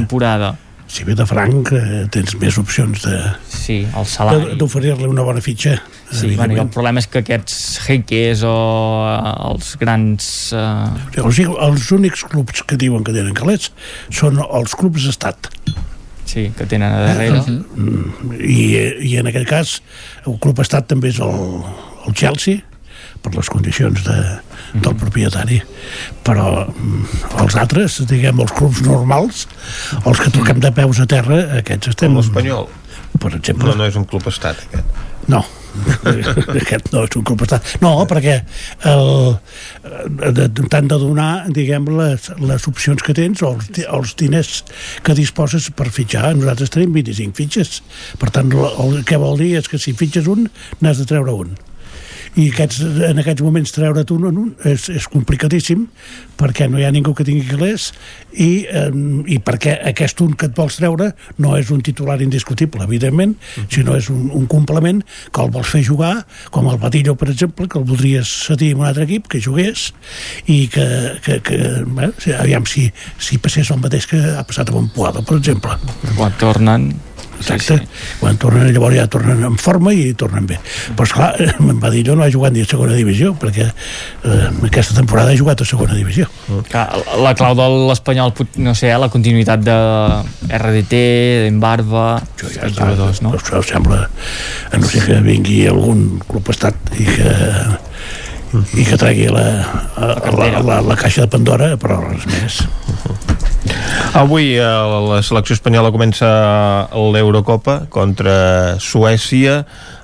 Si 0.91 1.05
ve 1.07 1.15
de 1.15 1.25
franc 1.27 1.71
eh, 1.71 2.03
tens 2.11 2.35
més 2.41 2.57
opcions 2.59 3.05
de 3.05 3.17
sí, 3.47 3.81
el 3.87 4.07
salari. 4.09 4.57
d'oferir-li 4.59 5.07
una 5.07 5.23
bona 5.27 5.43
fitxa 5.43 5.77
Sí, 6.11 6.33
bueno, 6.35 6.57
el 6.59 6.67
problema 6.67 6.99
és 6.99 7.07
que 7.07 7.21
aquests 7.21 7.53
jeques 7.85 8.41
o 8.43 8.55
eh, 9.07 9.31
els 9.47 9.69
grans 9.79 10.25
eh, 10.51 11.21
o 11.23 11.31
sigui, 11.31 11.55
els 11.67 11.87
únics 11.95 12.25
clubs 12.27 12.65
que 12.67 12.75
diuen 12.81 13.05
que 13.07 13.15
tenen 13.15 13.37
calés 13.37 13.69
són 14.11 14.41
els 14.43 14.75
clubs 14.75 15.07
d'estat. 15.07 15.47
Sí, 16.27 16.49
que 16.57 16.67
tenen 16.67 16.91
a 16.91 17.05
darrere. 17.05 17.39
Mm, 17.47 18.35
i, 18.43 18.59
i 19.07 19.15
en 19.19 19.31
aquest 19.31 19.47
cas 19.47 19.77
el 20.27 20.35
club 20.43 20.59
estat 20.63 20.91
també 20.91 21.13
és 21.15 21.21
el, 21.23 21.63
el 22.07 22.19
Chelsea 22.19 22.59
per 23.21 23.33
les 23.35 23.49
condicions 23.53 24.03
de, 24.07 24.17
del 24.73 24.97
propietari 24.99 25.61
però 26.27 26.65
mm, 26.65 27.23
els 27.43 27.57
altres, 27.61 28.01
diguem, 28.09 28.41
els 28.43 28.53
clubs 28.57 28.83
normals 28.87 29.47
els 30.03 30.21
que 30.21 30.33
toquem 30.33 30.61
de 30.63 30.73
peus 30.75 31.01
a 31.03 31.09
terra 31.09 31.43
aquests 31.61 31.95
estem... 31.95 32.19
L'Espanyol. 32.19 32.69
Per 33.21 33.33
exemple. 33.35 33.67
No, 33.67 33.81
no 33.81 33.87
és 33.89 33.97
un 33.99 34.05
club 34.07 34.27
estat, 34.31 34.61
aquest. 34.69 35.01
No, 35.29 35.41
aquest 36.61 36.89
no 36.93 37.03
és 37.05 37.15
un 37.17 37.25
club 37.27 37.43
estat. 37.45 37.73
No, 37.83 37.93
perquè 38.09 38.37
el, 38.89 39.35
t'han 40.71 40.89
de 40.91 40.99
donar, 41.01 41.31
diguem, 41.53 41.89
les, 41.99 42.29
les 42.41 42.67
opcions 42.71 43.03
que 43.05 43.15
tens 43.17 43.43
o 43.43 43.53
els, 43.55 43.71
els 43.85 44.15
diners 44.19 44.53
que 45.05 45.17
disposes 45.17 45.69
per 45.75 45.89
fitxar. 45.93 46.33
Nosaltres 46.39 46.73
tenim 46.73 46.95
25 46.97 47.37
fitxes. 47.37 47.81
Per 48.21 48.31
tant, 48.33 48.51
el, 48.55 48.69
el 48.85 49.03
que 49.07 49.19
vol 49.21 49.39
dir 49.41 49.53
és 49.61 49.69
que 49.71 49.81
si 49.81 49.95
fitxes 49.97 50.31
un, 50.31 50.47
n'has 50.81 51.03
de 51.03 51.09
treure 51.11 51.35
un. 51.45 51.55
I 52.39 52.47
aquests, 52.51 52.79
en 53.09 53.19
aquests 53.19 53.43
moments 53.43 53.73
treure't 53.75 54.13
un 54.15 54.27
en 54.29 54.37
un 54.39 54.51
és, 54.69 54.87
és 54.93 55.07
complicadíssim 55.11 55.87
perquè 56.39 56.67
no 56.71 56.79
hi 56.79 56.85
ha 56.87 56.91
ningú 56.93 57.13
que 57.17 57.25
tingui 57.27 57.43
calés 57.49 57.89
i, 58.31 58.65
eh, 58.65 58.87
i 59.27 59.39
perquè 59.43 59.75
aquest 59.91 60.23
un 60.23 60.33
que 60.39 60.47
et 60.47 60.55
vols 60.55 60.79
treure 60.79 61.11
no 61.43 61.57
és 61.59 61.69
un 61.75 61.83
titular 61.83 62.17
indiscutible, 62.23 62.83
evidentment, 62.87 63.35
uh 63.35 63.63
-huh. 63.63 63.67
sinó 63.75 63.97
és 63.97 64.09
un, 64.09 64.29
un 64.31 64.47
complement 64.47 65.03
que 65.31 65.41
el 65.41 65.51
vols 65.51 65.67
fer 65.67 65.83
jugar, 65.83 66.25
com 66.49 66.67
el 66.67 66.77
Batillo, 66.77 67.15
per 67.15 67.29
exemple, 67.29 67.67
que 67.67 67.79
el 67.79 67.85
voldries 67.85 68.27
cedir 68.47 68.71
en 68.71 68.79
un 68.79 68.85
altre 68.85 69.03
equip, 69.03 69.27
que 69.27 69.41
jugués, 69.41 69.93
i 70.45 70.67
que, 70.67 71.19
que, 71.23 71.41
que 71.41 71.57
bé, 71.85 72.11
aviam 72.39 72.65
si, 72.65 72.91
si 73.17 73.37
passés 73.37 73.69
el 73.71 73.79
mateix 73.79 74.07
que 74.07 74.17
ha 74.17 74.43
passat 74.43 74.69
amb 74.69 74.77
en 74.77 74.89
Puado, 74.89 75.21
per 75.23 75.37
exemple. 75.37 75.71
Quan 76.15 76.33
tornen 76.37 76.93
Exacte. 77.41 77.77
Sí, 77.77 77.85
sí. 77.85 78.17
Quan 78.21 78.39
tornen, 78.41 78.69
llavors 78.73 78.95
ja 78.97 79.07
tornen 79.11 79.43
en 79.47 79.57
forma 79.61 79.93
i 79.97 80.11
tornen 80.17 80.47
bé. 80.49 80.59
Però, 80.95 81.07
esclar, 81.07 81.31
em 81.59 81.81
va 81.81 81.91
dir, 81.93 82.05
jo 82.07 82.15
no 82.17 82.25
ha 82.25 82.31
jugat 82.33 82.55
ni 82.55 82.63
a 82.63 82.69
segona 82.69 82.97
divisió, 82.97 83.33
perquè 83.41 83.67
eh, 83.67 84.47
aquesta 84.69 84.95
temporada 84.97 85.33
ha 85.33 85.39
jugat 85.39 85.63
a 85.63 85.67
segona 85.67 85.97
divisió. 85.97 86.29
Clar, 86.69 86.87
la 87.21 87.35
clau 87.37 87.57
de 87.57 87.67
l'Espanyol, 87.89 88.33
no 88.63 88.75
sé, 88.77 88.93
la 89.01 89.11
continuïtat 89.13 89.65
de 89.65 89.77
RDT, 90.61 91.03
d'Embarba, 91.47 92.07
ja 92.41 92.67
els 92.67 92.77
jugadors, 92.77 93.23
no? 93.25 93.35
Això 93.37 93.63
sembla, 93.65 94.03
a 94.71 94.81
no 94.81 94.89
ser 94.91 95.05
que 95.07 95.21
vingui 95.25 95.63
algun 95.71 96.21
club 96.29 96.53
estat 96.53 96.93
i 96.99 97.07
que 97.07 97.31
i 98.75 98.83
que 98.83 98.97
tregui 98.99 99.29
la, 99.31 99.45
la, 99.95 100.15
la, 100.35 100.47
la, 100.59 100.79
la 100.83 100.95
caixa 100.99 101.23
de 101.23 101.31
Pandora, 101.31 101.71
però 101.79 102.01
res 102.03 102.27
més. 102.27 102.57
Avui 104.17 104.55
eh, 104.57 104.67
la 105.07 105.21
selecció 105.23 105.55
espanyola 105.57 105.93
comença 105.93 106.27
l'Eurocopa 106.91 107.83
contra 107.93 108.77
Suècia 108.81 109.61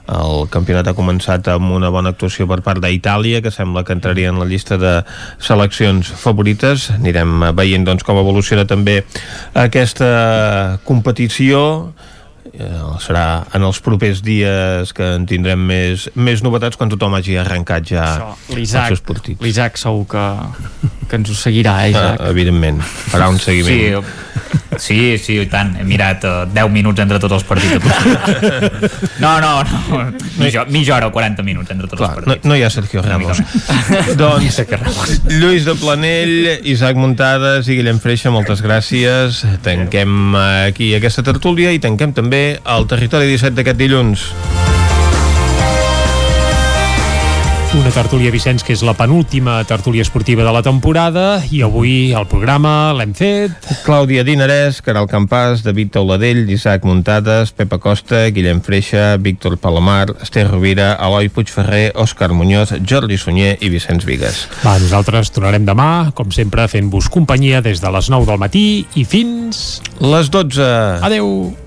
el 0.07 0.45
campionat 0.47 0.87
ha 0.87 0.95
començat 0.95 1.49
amb 1.51 1.73
una 1.75 1.89
bona 1.91 2.13
actuació 2.13 2.47
per 2.47 2.61
part 2.63 2.79
d'Itàlia, 2.83 3.41
que 3.43 3.51
sembla 3.51 3.83
que 3.83 3.95
entraria 3.95 4.31
en 4.31 4.39
la 4.39 4.47
llista 4.47 4.77
de 4.79 4.93
seleccions 5.43 6.13
favorites. 6.21 6.87
Anirem 6.95 7.49
veient 7.57 7.83
doncs, 7.87 8.05
com 8.07 8.19
evoluciona 8.21 8.63
també 8.69 9.01
aquesta 9.53 10.79
competició 10.87 11.91
serà 13.03 13.25
en 13.55 13.65
els 13.67 13.79
propers 13.85 14.21
dies 14.25 14.93
que 14.97 15.13
en 15.17 15.27
tindrem 15.29 15.61
més, 15.69 16.07
més 16.15 16.43
novetats 16.45 16.79
quan 16.79 16.89
tothom 16.91 17.17
hagi 17.17 17.37
arrencat 17.37 17.85
ja 17.91 18.05
partits. 19.05 19.41
L'Isaac 19.43 19.77
segur 19.81 20.05
que, 20.11 20.25
que 21.09 21.19
ens 21.19 21.31
ho 21.31 21.37
seguirà, 21.37 21.79
eh, 21.85 21.91
Isaac? 21.93 22.21
Uh, 22.21 22.31
evidentment, 22.31 22.81
farà 23.11 23.29
un 23.31 23.39
seguiment. 23.41 24.03
Sí, 24.77 25.17
sí, 25.17 25.17
sí, 25.17 25.37
i 25.41 25.47
tant. 25.51 25.73
He 25.79 25.85
mirat 25.87 26.25
uh, 26.27 26.43
eh, 26.45 26.53
10 26.55 26.71
minuts 26.73 27.01
entre 27.03 27.19
tots 27.23 27.37
els 27.39 27.45
partits. 27.47 27.87
No, 29.23 29.33
no, 29.41 29.53
no. 29.65 30.03
Mitja, 30.37 30.65
mitja 30.69 30.95
hora 30.97 31.09
o 31.09 31.13
40 31.15 31.43
minuts 31.45 31.73
entre 31.73 31.89
tots 31.89 31.99
Clar, 31.99 32.11
els 32.13 32.25
partits. 32.25 32.45
No, 32.45 32.53
no 32.53 32.57
hi 32.59 32.63
ha 32.65 32.69
Sergio 32.73 33.01
Ramos. 33.05 33.41
doncs, 34.21 34.61
Lluís 35.31 35.65
de 35.67 35.75
Planell, 35.79 36.51
Isaac 36.69 36.99
Muntades 36.99 37.67
i 37.67 37.79
Guillem 37.79 38.01
Freixa, 38.03 38.31
moltes 38.33 38.61
gràcies. 38.65 39.41
Tanquem 39.65 40.35
aquí 40.37 40.93
aquesta 40.97 41.25
tertúlia 41.25 41.73
i 41.75 41.81
tanquem 41.83 42.13
també 42.17 42.46
al 42.63 42.87
Territori 42.89 43.29
17 43.33 43.59
d'aquest 43.59 43.81
dilluns. 43.81 44.31
Una 47.75 47.91
tertúlia, 47.91 48.31
Vicenç, 48.31 48.63
que 48.63 48.71
és 48.71 48.81
la 48.81 48.93
penúltima 48.95 49.57
tertúlia 49.67 50.01
esportiva 50.05 50.45
de 50.45 50.51
la 50.55 50.61
temporada 50.63 51.41
i 51.51 51.59
avui 51.65 52.13
el 52.15 52.23
programa 52.31 52.93
l'hem 52.95 53.11
fet... 53.17 53.67
Clàudia 53.83 54.23
Dinarès, 54.23 54.79
Caral 54.85 55.09
Campàs, 55.11 55.65
David 55.65 55.91
Tauladell, 55.97 56.45
Isaac 56.49 56.87
Muntades, 56.87 57.51
Pepa 57.51 57.77
Costa, 57.83 58.23
Guillem 58.31 58.63
Freixa, 58.63 59.17
Víctor 59.19 59.59
Palomar, 59.59 60.15
Esther 60.23 60.47
Rovira, 60.47 60.93
Eloi 60.95 61.27
Puigferrer, 61.27 61.91
Òscar 61.99 62.31
Muñoz, 62.31 62.71
Jordi 62.87 63.19
Sunyer 63.19 63.57
i 63.59 63.69
Vicenç 63.73 64.07
Vigues. 64.07 64.45
Va, 64.63 64.79
nosaltres 64.79 65.35
tornarem 65.35 65.67
demà, 65.67 66.15
com 66.15 66.31
sempre, 66.31 66.69
fent-vos 66.71 67.11
companyia 67.11 67.61
des 67.61 67.83
de 67.83 67.93
les 67.93 68.11
9 68.15 68.31
del 68.31 68.41
matí 68.47 68.67
i 68.95 69.05
fins... 69.05 69.81
Les 69.99 70.31
12. 70.31 70.71
Adeu. 71.03 71.66